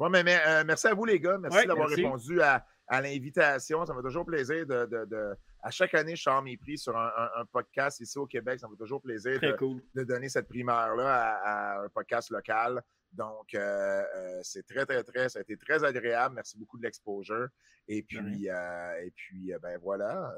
Ouais, 0.00 0.08
mais, 0.10 0.22
mais, 0.22 0.38
euh, 0.46 0.64
merci 0.64 0.86
à 0.86 0.94
vous, 0.94 1.04
les 1.04 1.18
gars. 1.18 1.38
Merci 1.38 1.58
Ouais, 1.58 1.66
d'avoir 1.66 1.88
répondu 1.88 2.40
à, 2.40 2.64
à 2.86 3.00
l'invitation. 3.02 3.84
Ça 3.84 3.92
me 3.92 3.98
fait 4.00 4.06
toujours 4.06 4.24
plaisir 4.24 4.64
de, 4.66 4.86
de, 4.86 5.04
de, 5.06 5.36
À 5.60 5.70
chaque 5.72 5.92
année, 5.94 6.14
je 6.14 6.22
sors 6.22 6.40
mes 6.40 6.56
prix 6.56 6.78
sur 6.78 6.96
un, 6.96 7.10
un, 7.16 7.40
un, 7.40 7.44
podcast 7.46 7.98
ici 8.00 8.16
au 8.18 8.26
Québec. 8.26 8.60
Ça 8.60 8.68
me 8.68 8.74
fait 8.74 8.78
toujours 8.78 9.02
plaisir 9.02 9.40
de, 9.40 9.52
cool. 9.52 9.82
de, 9.94 10.04
donner 10.04 10.28
cette 10.28 10.48
primeur-là 10.48 11.12
à, 11.12 11.78
à, 11.78 11.84
un 11.84 11.88
podcast 11.88 12.30
local. 12.30 12.80
Donc, 13.12 13.54
euh, 13.54 14.04
euh, 14.16 14.40
c'est 14.42 14.66
très, 14.66 14.84
très, 14.86 15.02
très, 15.02 15.28
ça 15.28 15.38
a 15.38 15.42
été 15.42 15.56
très 15.56 15.84
agréable. 15.84 16.34
Merci 16.34 16.58
beaucoup 16.58 16.78
de 16.78 16.82
l'exposure. 16.82 17.48
Et 17.88 18.02
puis, 18.02 18.50
euh, 18.50 19.02
et 19.02 19.10
puis 19.12 19.52
ben 19.62 19.78
voilà. 19.78 20.32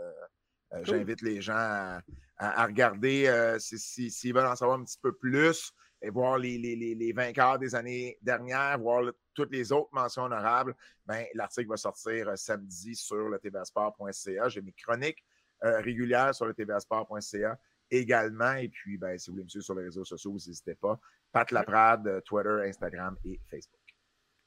Cool. 0.70 0.84
J'invite 0.84 1.20
les 1.22 1.40
gens 1.40 1.54
à, 1.56 2.00
à, 2.36 2.62
à 2.62 2.66
regarder 2.66 3.56
s'ils 3.58 3.80
si, 3.80 4.10
si, 4.10 4.30
veulent 4.30 4.46
en 4.46 4.54
savoir 4.54 4.78
un 4.78 4.84
petit 4.84 5.00
peu 5.02 5.12
plus 5.12 5.72
et 6.00 6.10
voir 6.10 6.38
les, 6.38 6.58
les, 6.58 6.76
les, 6.76 6.94
les 6.94 7.12
vainqueurs 7.12 7.58
des 7.58 7.74
années 7.74 8.16
dernières, 8.22 8.78
voir 8.78 9.02
le, 9.02 9.18
toutes 9.34 9.50
les 9.50 9.72
autres 9.72 9.90
mentions 9.92 10.22
honorables. 10.22 10.76
Ben, 11.06 11.26
l'article 11.34 11.68
va 11.68 11.76
sortir 11.76 12.38
samedi 12.38 12.94
sur 12.94 13.28
le 13.28 13.38
tvsport.ca. 13.40 14.48
J'ai 14.48 14.62
mes 14.62 14.72
chroniques 14.72 15.24
régulières 15.60 16.34
sur 16.36 16.46
le 16.46 16.54
tvsport.ca 16.54 17.58
également. 17.90 18.54
Et 18.54 18.68
puis, 18.68 18.96
ben, 18.96 19.18
si 19.18 19.28
vous 19.28 19.34
voulez 19.34 19.44
me 19.44 19.48
suivre 19.48 19.64
sur 19.64 19.74
les 19.74 19.84
réseaux 19.84 20.04
sociaux, 20.04 20.32
n'hésitez 20.32 20.76
pas. 20.76 20.98
Pat 21.32 21.50
Laprade, 21.50 22.22
Twitter, 22.24 22.62
Instagram 22.66 23.16
et 23.24 23.40
Facebook. 23.50 23.80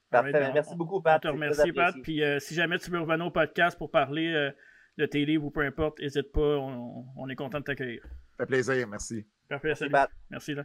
Parfait. 0.10 0.32
Right, 0.32 0.54
Merci 0.54 0.76
beaucoup, 0.76 1.02
Pat. 1.02 1.22
Je 1.24 1.28
te 1.28 1.34
remercie, 1.34 1.72
Pat. 1.72 1.96
Puis 2.04 2.24
euh, 2.24 2.40
si 2.40 2.54
jamais 2.54 2.78
tu 2.78 2.92
veux 2.92 3.00
revenir 3.00 3.26
au 3.26 3.32
podcast 3.32 3.78
pour 3.78 3.90
parler 3.90 4.28
euh, 4.28 4.52
de 4.98 5.06
tes 5.06 5.26
livres 5.26 5.46
ou 5.46 5.52
peu 5.52 5.62
importe, 5.62 6.00
n'hésite 6.00 6.32
pas. 6.32 6.58
On, 6.58 7.06
on, 7.18 7.30
est 7.30 7.36
content 7.36 7.60
de 7.60 7.64
t'accueillir. 7.64 8.04
Ça 8.04 8.38
fait 8.38 8.46
plaisir. 8.46 8.88
Merci. 8.88 9.26
Parfait. 9.50 9.70
Merci, 9.70 9.80
salut. 9.80 9.92
Pat. 9.92 10.12
Merci. 10.30 10.54
Là. 10.54 10.64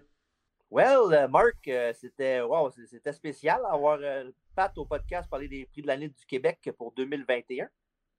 Well, 0.71 1.15
uh, 1.15 1.31
Marc, 1.31 1.71
c'était 1.95 2.43
wow, 2.43 2.71
c'était 2.71 3.13
spécial 3.13 3.63
d'avoir 3.63 3.99
uh, 4.01 4.31
Pat 4.55 4.77
au 4.77 4.85
podcast 4.85 5.31
parler 5.31 5.49
des 5.49 5.65
prix 5.65 5.81
de 5.81 5.87
l'année 5.87 6.09
du 6.09 6.27
Québec 6.27 6.71
pour 6.77 6.93
2021. 6.93 7.69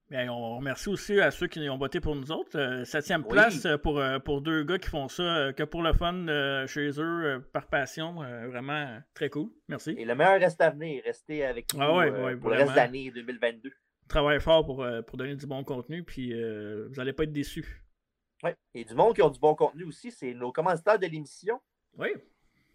Bien, 0.09 0.31
on 0.31 0.57
remercie 0.57 0.89
aussi 0.89 1.19
à 1.19 1.29
ceux 1.29 1.45
qui 1.45 1.69
ont 1.69 1.77
voté 1.77 1.99
pour 1.99 2.15
nous 2.15 2.31
autres. 2.31 2.57
Euh, 2.57 2.83
septième 2.83 3.21
oui. 3.25 3.29
place 3.29 3.67
pour, 3.83 3.99
euh, 3.99 4.17
pour 4.17 4.41
deux 4.41 4.63
gars 4.63 4.79
qui 4.79 4.89
font 4.89 5.07
ça 5.07 5.21
euh, 5.21 5.51
que 5.53 5.61
pour 5.61 5.83
le 5.83 5.93
fun 5.93 6.25
chez 6.65 6.89
eux, 6.99 7.47
par 7.53 7.67
passion. 7.67 8.15
vraiment 8.49 8.99
très 9.13 9.29
cool. 9.29 9.51
Merci. 9.67 9.91
Et 9.91 10.05
le 10.05 10.15
meilleur 10.15 10.39
reste 10.39 10.59
à 10.61 10.71
venir. 10.71 11.03
Restez 11.05 11.45
avec 11.45 11.71
nous 11.75 11.81
ah 11.81 11.95
ouais, 11.95 12.09
ouais, 12.09 12.35
pour 12.35 12.49
vraiment. 12.49 12.55
le 12.55 12.55
reste 12.55 12.71
de 12.71 12.75
l'année 12.77 13.11
2022. 13.11 13.71
Travaille 14.07 14.39
fort 14.39 14.65
pour, 14.65 14.83
pour 15.05 15.17
donner 15.17 15.35
du 15.35 15.45
bon 15.45 15.63
contenu, 15.63 16.03
puis 16.03 16.33
vous 16.33 16.95
n'allez 16.95 17.13
pas 17.13 17.23
être 17.23 17.31
déçus. 17.31 17.85
Oui. 18.41 18.49
Et 18.73 18.85
du 18.85 18.95
monde 18.95 19.13
qui 19.13 19.21
ont 19.21 19.29
du 19.29 19.39
bon 19.39 19.53
contenu 19.53 19.83
aussi, 19.83 20.11
c'est 20.11 20.33
nos 20.33 20.51
commentateurs 20.51 20.97
de 20.97 21.05
l'émission. 21.05 21.61
Oui. 21.99 22.09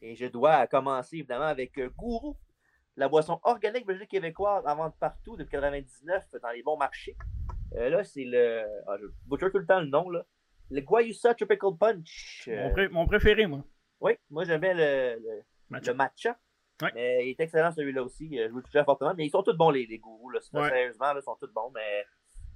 Et 0.00 0.14
je 0.14 0.26
dois 0.26 0.68
commencer 0.68 1.16
évidemment 1.16 1.46
avec 1.46 1.80
Gourou 1.96 2.36
la 2.96 3.08
boisson 3.08 3.40
organique 3.42 3.86
belgique 3.86 4.10
québécoise 4.10 4.64
en 4.66 4.76
vente 4.76 4.96
partout 4.98 5.36
depuis 5.36 5.52
99 5.52 6.24
dans 6.42 6.50
les 6.50 6.62
bons 6.62 6.76
marchés. 6.76 7.16
Euh, 7.74 7.88
là, 7.88 8.04
c'est 8.04 8.24
le. 8.24 8.64
Ah, 8.86 8.96
je 9.00 9.06
butcher 9.26 9.50
tout 9.50 9.58
le 9.58 9.66
temps 9.66 9.80
le 9.80 9.86
nom, 9.86 10.08
là. 10.10 10.24
Le 10.70 10.80
Guayusa 10.80 11.34
Tropical 11.34 11.70
Punch. 11.78 12.48
Euh... 12.48 12.64
Mon, 12.64 12.70
pré 12.70 12.88
mon, 12.88 13.06
préféré, 13.06 13.46
moi. 13.46 13.64
Oui, 14.00 14.12
moi 14.30 14.44
j'aimais 14.44 14.74
le, 14.74 15.20
le, 15.20 15.42
matcha. 15.68 15.92
Le 15.92 15.96
matcha. 15.96 16.38
Ouais. 16.82 16.90
Mais 16.94 17.26
il 17.26 17.30
est 17.30 17.40
excellent 17.40 17.70
celui-là 17.70 18.02
aussi. 18.02 18.36
Je 18.36 18.50
vous 18.50 18.62
touche 18.62 18.82
fortement. 18.84 19.14
Mais 19.16 19.26
ils 19.26 19.30
sont 19.30 19.42
tous 19.42 19.56
bons, 19.56 19.70
les, 19.70 19.86
les 19.86 19.98
gourous. 19.98 20.30
Là. 20.30 20.40
Ouais. 20.52 20.68
Sérieusement, 20.68 21.12
là, 21.12 21.20
ils 21.20 21.22
sont 21.22 21.36
tous 21.36 21.52
bons. 21.52 21.70
Mais 21.74 22.04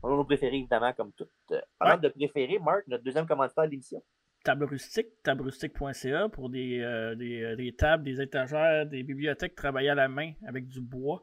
on 0.02 0.12
a 0.12 0.16
nos 0.16 0.24
préférés, 0.24 0.56
évidemment, 0.56 0.92
comme 0.92 1.12
toutes. 1.12 1.30
Parlant 1.78 1.94
ouais. 1.96 2.00
de 2.00 2.08
préférés, 2.08 2.58
Marc, 2.58 2.86
notre 2.86 3.04
deuxième 3.04 3.26
commentateur 3.26 3.68
d'émission 3.68 4.02
table 4.48 4.64
rustique, 4.64 5.08
tablerustique.ca 5.24 6.30
pour 6.30 6.48
des, 6.48 6.80
euh, 6.80 7.14
des, 7.14 7.54
des, 7.54 7.74
tables, 7.74 8.02
des 8.02 8.18
étagères, 8.22 8.86
des 8.86 9.02
bibliothèques 9.02 9.54
travaillées 9.54 9.90
à 9.90 9.94
la 9.94 10.08
main 10.08 10.32
avec 10.46 10.68
du 10.68 10.80
bois. 10.80 11.22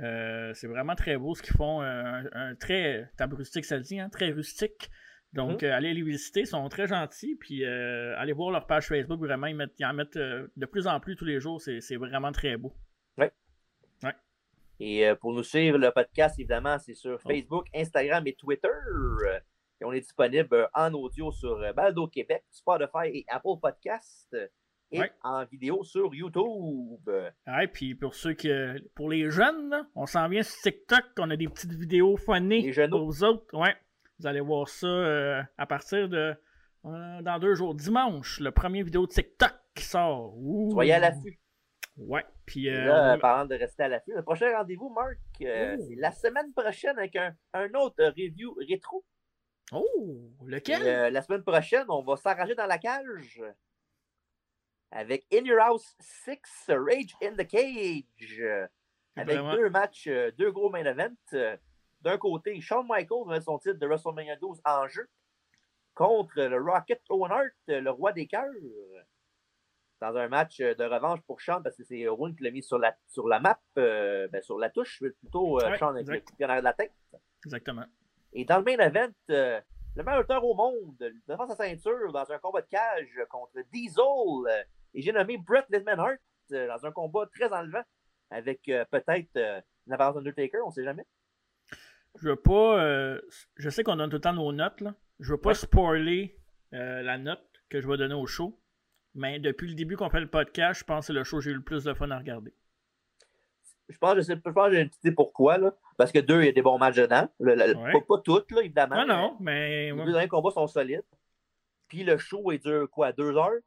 Euh, 0.00 0.54
c'est 0.54 0.68
vraiment 0.68 0.94
très 0.94 1.18
beau 1.18 1.34
ce 1.34 1.42
qu'ils 1.42 1.54
font. 1.54 1.82
Un, 1.82 2.24
un, 2.32 2.54
très 2.54 3.10
table 3.18 3.34
rustique, 3.34 3.66
ça 3.66 3.78
dit, 3.78 4.00
hein, 4.00 4.08
très 4.08 4.30
rustique. 4.30 4.90
Donc, 5.34 5.60
mmh. 5.60 5.66
euh, 5.66 5.76
allez 5.76 5.92
les 5.92 6.00
visiter, 6.00 6.40
ils 6.40 6.46
sont 6.46 6.66
très 6.70 6.86
gentils. 6.86 7.36
Puis, 7.36 7.62
euh, 7.62 8.16
allez 8.16 8.32
voir 8.32 8.50
leur 8.50 8.66
page 8.66 8.86
Facebook, 8.86 9.20
vraiment, 9.20 9.48
ils, 9.48 9.56
mettent, 9.56 9.78
ils 9.78 9.84
en 9.84 9.92
mettent 9.92 10.16
de 10.16 10.66
plus 10.66 10.86
en 10.86 10.98
plus 10.98 11.14
tous 11.14 11.26
les 11.26 11.40
jours. 11.40 11.60
C'est 11.60 11.96
vraiment 11.96 12.32
très 12.32 12.56
beau. 12.56 12.72
Oui. 13.18 13.26
Ouais. 14.02 14.14
Et 14.80 15.14
pour 15.20 15.34
nous 15.34 15.42
suivre, 15.42 15.76
le 15.76 15.90
podcast, 15.90 16.38
évidemment, 16.38 16.78
c'est 16.78 16.94
sur 16.94 17.20
Facebook, 17.20 17.66
oh. 17.74 17.78
Instagram 17.78 18.26
et 18.26 18.32
Twitter. 18.32 18.68
Et 19.82 19.84
on 19.84 19.92
est 19.92 20.00
disponible 20.00 20.68
en 20.74 20.94
audio 20.94 21.32
sur 21.32 21.58
Baldo 21.74 22.06
Québec, 22.06 22.44
Spotify 22.52 23.08
et 23.12 23.24
Apple 23.26 23.58
Podcast. 23.60 24.36
Et 24.92 25.00
ouais. 25.00 25.10
en 25.24 25.44
vidéo 25.44 25.82
sur 25.82 26.14
YouTube. 26.14 27.08
Ouais, 27.08 27.66
puis 27.66 27.96
pour 27.96 28.14
ceux 28.14 28.34
qui. 28.34 28.48
Pour 28.94 29.10
les 29.10 29.28
jeunes, 29.28 29.74
on 29.96 30.06
s'en 30.06 30.28
vient 30.28 30.44
sur 30.44 30.56
TikTok, 30.60 31.02
on 31.18 31.30
a 31.30 31.36
des 31.36 31.48
petites 31.48 31.72
vidéos 31.72 32.16
funnées 32.16 32.72
pour 32.88 33.06
vous 33.06 33.24
autres. 33.24 33.44
Ouais. 33.58 33.74
Vous 34.20 34.28
allez 34.28 34.38
voir 34.38 34.68
ça 34.68 34.86
euh, 34.86 35.42
à 35.58 35.66
partir 35.66 36.08
de. 36.08 36.32
Euh, 36.84 37.22
dans 37.22 37.40
deux 37.40 37.56
jours. 37.56 37.74
Dimanche, 37.74 38.38
le 38.38 38.52
premier 38.52 38.84
vidéo 38.84 39.08
de 39.08 39.12
TikTok 39.12 39.52
qui 39.74 39.82
sort. 39.82 40.32
Ouh. 40.38 40.70
Soyez 40.70 40.92
à 40.92 41.00
l'affût. 41.00 41.40
Ouais. 41.96 42.24
Puis, 42.46 42.68
euh, 42.68 42.84
là, 42.84 43.18
parlant 43.18 43.46
de 43.46 43.56
rester 43.56 43.82
à 43.82 43.88
l'affût, 43.88 44.12
le 44.14 44.22
prochain 44.22 44.56
rendez-vous, 44.56 44.90
Marc, 44.90 45.18
c'est 45.38 45.96
la 45.96 46.12
semaine 46.12 46.52
prochaine 46.54 46.96
avec 46.98 47.16
un, 47.16 47.34
un 47.52 47.68
autre 47.74 48.04
review 48.04 48.54
rétro. 48.68 49.04
Oh, 49.70 50.30
lequel? 50.44 50.86
Et, 50.86 51.10
la 51.10 51.22
semaine 51.22 51.42
prochaine, 51.42 51.86
on 51.88 52.02
va 52.02 52.16
s'arranger 52.16 52.54
dans 52.54 52.66
la 52.66 52.78
cage 52.78 53.42
avec 54.92 55.26
In 55.32 55.44
Your 55.44 55.60
House 55.60 55.96
6 55.98 56.38
Rage 56.68 57.16
in 57.22 57.34
the 57.34 57.46
Cage. 57.46 58.42
Avec 59.16 59.36
Vraiment? 59.36 59.54
deux 59.54 59.70
matchs, 59.70 60.08
deux 60.36 60.52
gros 60.52 60.70
main 60.70 60.84
events. 60.84 61.58
D'un 62.02 62.18
côté, 62.18 62.60
Shawn 62.60 62.86
Michaels 62.88 63.26
met 63.26 63.40
son 63.40 63.58
titre 63.58 63.78
de 63.78 63.86
WrestleMania 63.86 64.36
12 64.36 64.60
en 64.64 64.88
jeu 64.88 65.08
contre 65.94 66.40
le 66.40 66.60
Rocket 66.60 67.02
Owen 67.10 67.30
Hart, 67.30 67.52
le 67.68 67.90
roi 67.90 68.12
des 68.12 68.26
cœurs. 68.26 68.50
Dans 70.00 70.16
un 70.16 70.28
match 70.28 70.58
de 70.58 70.84
revanche 70.84 71.20
pour 71.22 71.40
Shawn, 71.40 71.62
parce 71.62 71.76
que 71.76 71.84
c'est 71.84 72.08
Owen 72.08 72.34
qui 72.34 72.42
l'a 72.42 72.50
mis 72.50 72.62
sur 72.62 72.78
la, 72.78 72.96
sur 73.06 73.28
la 73.28 73.38
map, 73.38 73.60
euh, 73.78 74.26
ben 74.28 74.42
sur 74.42 74.58
la 74.58 74.68
touche, 74.68 74.98
plutôt 74.98 75.60
euh, 75.60 75.70
ouais, 75.70 75.78
Shawn 75.78 75.96
avec 75.96 76.08
le 76.08 76.46
de 76.46 76.62
la 76.62 76.72
tête. 76.72 76.92
Exactement. 77.44 77.84
Et 78.32 78.44
dans 78.44 78.58
le 78.58 78.64
main 78.64 78.78
event, 78.78 79.12
euh, 79.30 79.60
le 79.94 80.02
meilleur 80.02 80.20
lutteur 80.20 80.44
au 80.44 80.54
monde 80.54 80.96
défend 81.28 81.46
sa 81.46 81.56
ceinture 81.56 82.12
dans 82.12 82.30
un 82.30 82.38
combat 82.38 82.62
de 82.62 82.68
cage 82.68 83.20
contre 83.28 83.58
Diesel. 83.72 84.66
Et 84.94 85.02
j'ai 85.02 85.12
nommé 85.12 85.38
Brett 85.38 85.66
Lidman 85.70 85.98
Hart 85.98 86.18
dans 86.50 86.86
un 86.86 86.92
combat 86.92 87.26
très 87.34 87.52
enlevant 87.52 87.82
avec 88.32 88.68
euh, 88.68 88.84
peut-être 88.90 89.36
euh, 89.36 89.60
une 89.86 89.94
Undertaker, 89.94 90.58
on 90.64 90.68
ne 90.68 90.72
sait 90.72 90.84
jamais. 90.84 91.04
Je 92.20 92.28
veux 92.28 92.36
pas. 92.36 92.82
Euh, 92.82 93.20
je 93.56 93.70
sais 93.70 93.82
qu'on 93.84 93.96
donne 93.96 94.10
tout 94.10 94.16
le 94.16 94.20
temps 94.20 94.32
nos 94.32 94.52
notes. 94.52 94.80
Là. 94.80 94.94
Je 95.18 95.32
veux 95.32 95.40
pas 95.40 95.50
ouais. 95.50 95.54
spoiler 95.54 96.38
la 96.72 97.18
note 97.18 97.44
que 97.68 97.82
je 97.82 97.88
vais 97.88 97.98
donner 97.98 98.14
au 98.14 98.26
show. 98.26 98.58
Mais 99.14 99.38
depuis 99.38 99.68
le 99.68 99.74
début 99.74 99.96
qu'on 99.96 100.08
fait 100.08 100.20
le 100.20 100.30
podcast, 100.30 100.80
je 100.80 100.84
pense 100.84 101.00
que 101.00 101.06
c'est 101.08 101.12
le 101.12 101.24
show 101.24 101.36
que 101.36 101.44
j'ai 101.44 101.50
eu 101.50 101.54
le 101.54 101.62
plus 101.62 101.84
de 101.84 101.92
fun 101.92 102.10
à 102.10 102.18
regarder. 102.18 102.54
Je 103.92 103.98
pense, 103.98 104.16
je 104.16 104.20
sais, 104.22 104.34
je 104.34 104.50
pense 104.50 104.68
que 104.68 104.74
j'ai 104.74 104.80
une 104.80 104.88
petite 104.88 105.04
idée 105.04 105.14
pourquoi. 105.14 105.58
Là. 105.58 105.74
Parce 105.96 106.12
que 106.12 106.18
deux, 106.18 106.42
il 106.42 106.46
y 106.46 106.48
a 106.48 106.52
des 106.52 106.62
bons 106.62 106.78
matchs 106.78 106.96
dedans. 106.96 107.28
Le, 107.38 107.54
le, 107.54 107.76
ouais. 107.76 107.92
pas, 107.92 108.00
pas, 108.00 108.18
toutes, 108.18 108.50
là, 108.50 108.62
évidemment. 108.62 108.96
Non, 108.96 109.06
non, 109.06 109.36
mais. 109.40 109.92
Les 109.92 110.04
deux 110.04 110.12
derniers 110.12 110.28
combats 110.28 110.50
sont 110.50 110.66
solides. 110.66 111.04
Puis 111.88 112.04
le 112.04 112.16
show, 112.16 112.50
il 112.52 112.58
dure 112.58 112.88
quoi, 112.90 113.12
deux 113.12 113.36
heures? 113.36 113.60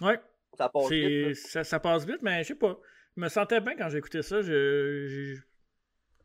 Ouais. 0.00 0.20
Ça 0.56 0.68
passe 0.68 0.90
vite. 0.90 1.36
Ça, 1.36 1.64
ça, 1.64 1.78
passe 1.78 2.06
vite, 2.06 2.22
mais 2.22 2.42
je 2.42 2.48
sais 2.48 2.54
pas. 2.54 2.78
Je 3.16 3.20
me 3.20 3.28
sentais 3.28 3.60
bien 3.60 3.76
quand 3.76 3.90
écouté 3.90 4.22
ça. 4.22 4.40
Je, 4.40 5.06
je, 5.06 5.34
je 5.34 5.40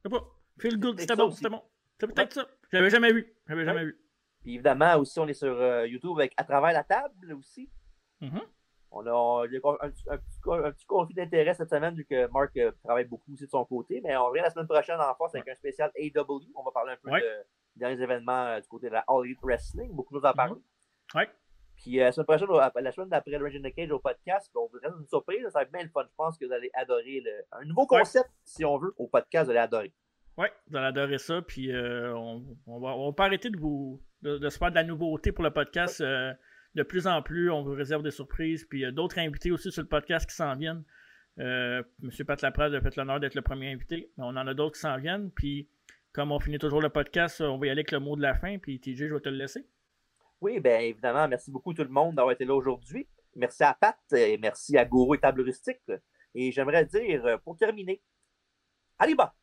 sais 0.03 0.09
pas. 0.09 0.23
Feel 0.59 0.79
good, 0.79 0.99
c'était 0.99 1.15
bon, 1.15 1.31
c'était 1.31 1.49
bon. 1.49 1.61
C'est 1.99 2.07
peut-être 2.07 2.37
ouais. 2.37 2.43
ça. 2.43 2.49
J'avais 2.71 2.89
jamais 2.89 3.11
vu. 3.11 3.33
J'avais 3.47 3.65
jamais 3.65 3.85
vu. 3.85 3.99
Puis 4.41 4.55
évidemment, 4.55 4.95
aussi, 4.97 5.19
on 5.19 5.27
est 5.27 5.33
sur 5.33 5.59
euh, 5.59 5.85
YouTube 5.87 6.13
avec 6.17 6.33
À 6.37 6.43
travers 6.43 6.73
la 6.73 6.83
table 6.83 7.33
aussi. 7.33 7.69
Mm 8.21 8.27
-hmm. 8.27 8.43
On 8.91 9.05
a, 9.05 9.45
il 9.45 9.53
y 9.53 9.57
a 9.57 9.59
un, 9.63 9.87
un, 9.87 10.13
un, 10.13 10.17
petit, 10.17 10.39
un 10.47 10.71
petit 10.71 10.85
conflit 10.85 11.15
d'intérêt 11.15 11.53
cette 11.53 11.69
semaine 11.69 11.95
vu 11.95 12.05
que 12.05 12.27
Marc 12.27 12.57
euh, 12.57 12.71
travaille 12.83 13.05
beaucoup 13.05 13.31
aussi 13.31 13.45
de 13.45 13.49
son 13.49 13.63
côté. 13.63 14.01
Mais 14.03 14.15
on 14.17 14.25
revient 14.25 14.41
la 14.41 14.49
semaine 14.49 14.67
prochaine 14.67 14.99
en 14.99 15.15
force 15.15 15.33
avec 15.33 15.47
un 15.47 15.55
spécial 15.55 15.91
AW. 15.97 16.41
On 16.55 16.63
va 16.63 16.71
parler 16.71 16.93
un 16.93 16.97
peu 17.01 17.09
ouais. 17.09 17.21
de, 17.21 17.25
des 17.75 17.79
derniers 17.79 18.03
événements 18.03 18.47
euh, 18.47 18.59
du 18.59 18.67
côté 18.67 18.89
de 18.89 18.93
la 18.93 19.05
All 19.07 19.25
Elite 19.25 19.39
Wrestling. 19.41 19.91
Beaucoup 19.93 20.13
de 20.13 20.19
choses 20.19 20.25
à 20.29 20.33
parler. 20.33 20.53
Mm 20.53 20.55
-hmm. 20.55 21.17
Ouais. 21.19 21.29
Puis 21.77 21.99
euh, 21.99 22.03
la 22.03 22.11
semaine 22.11 22.25
prochaine, 22.25 22.49
la 22.83 22.91
semaine 22.91 23.09
d'après 23.09 23.37
le 23.37 23.69
the 23.69 23.73
Cage 23.73 23.91
au 23.91 23.99
podcast, 23.99 24.51
on 24.55 24.67
vous 24.67 24.79
donne 24.81 24.99
une 24.99 25.07
surprise. 25.07 25.43
Ça 25.43 25.59
va 25.59 25.61
être 25.63 25.71
bien 25.71 25.83
le 25.83 25.89
fun. 25.89 26.03
Je 26.03 26.15
pense 26.17 26.37
que 26.37 26.45
vous 26.45 26.53
allez 26.53 26.69
adorer 26.73 27.21
le... 27.21 27.33
un 27.53 27.63
nouveau 27.63 27.87
concept, 27.87 28.25
ouais. 28.25 28.35
si 28.43 28.65
on 28.65 28.77
veut, 28.77 28.93
au 28.97 29.07
podcast. 29.07 29.45
Vous 29.45 29.51
allez 29.51 29.65
adorer. 29.69 29.93
Oui, 30.37 30.47
vous 30.67 30.77
allez 30.77 30.87
adorer 30.87 31.17
ça. 31.17 31.41
Puis 31.41 31.71
on, 31.73 32.43
on, 32.67 32.79
va, 32.81 32.89
on 32.97 33.05
va 33.09 33.13
pas 33.13 33.25
arrêter 33.27 33.49
de 33.49 33.57
vous 33.57 34.01
de, 34.21 34.37
de, 34.37 34.49
se 34.49 34.57
faire 34.57 34.69
de 34.69 34.75
la 34.75 34.83
nouveauté 34.83 35.31
pour 35.31 35.45
le 35.45 35.51
podcast. 35.51 36.03
De 36.75 36.83
plus 36.83 37.07
en 37.07 37.21
plus, 37.21 37.49
on 37.51 37.63
vous 37.63 37.73
réserve 37.73 38.03
des 38.03 38.11
surprises. 38.11 38.65
Puis 38.65 38.79
il 38.79 38.81
y 38.83 38.85
a 38.85 38.91
d'autres 38.91 39.19
invités 39.19 39.51
aussi 39.51 39.71
sur 39.71 39.81
le 39.81 39.87
podcast 39.87 40.29
qui 40.29 40.35
s'en 40.35 40.55
viennent. 40.55 40.83
Euh, 41.39 41.83
Monsieur 42.01 42.25
Pat 42.25 42.41
Laprade 42.41 42.73
a 42.73 42.81
fait 42.81 42.95
l'honneur 42.95 43.19
d'être 43.19 43.35
le 43.35 43.41
premier 43.41 43.71
invité. 43.71 44.11
On 44.17 44.35
en 44.35 44.47
a 44.47 44.53
d'autres 44.53 44.75
qui 44.75 44.81
s'en 44.81 44.97
viennent. 44.97 45.31
Puis 45.31 45.67
comme 46.13 46.31
on 46.31 46.39
finit 46.39 46.59
toujours 46.59 46.81
le 46.81 46.89
podcast, 46.89 47.41
on 47.41 47.57
va 47.57 47.67
y 47.67 47.69
aller 47.69 47.79
avec 47.79 47.91
le 47.91 47.99
mot 47.99 48.15
de 48.15 48.21
la 48.21 48.35
fin. 48.35 48.57
Puis 48.57 48.79
TJ, 48.79 49.07
je 49.07 49.13
vais 49.13 49.19
te 49.19 49.29
le 49.29 49.37
laisser. 49.37 49.65
Oui, 50.41 50.59
bien 50.59 50.79
évidemment, 50.79 51.27
merci 51.27 51.51
beaucoup 51.51 51.73
tout 51.73 51.83
le 51.83 51.89
monde 51.89 52.15
d'avoir 52.15 52.33
été 52.33 52.45
là 52.45 52.55
aujourd'hui. 52.55 53.07
Merci 53.35 53.63
à 53.63 53.73
Pat 53.73 53.97
et 54.13 54.37
merci 54.37 54.77
à 54.77 54.85
Gourou 54.85 55.13
et 55.15 55.19
Table 55.19 55.41
Rustique. 55.41 55.79
Et 56.33 56.51
j'aimerais 56.51 56.85
dire, 56.85 57.39
pour 57.43 57.57
terminer, 57.57 58.01
allez 58.97 59.15
bas! 59.15 59.35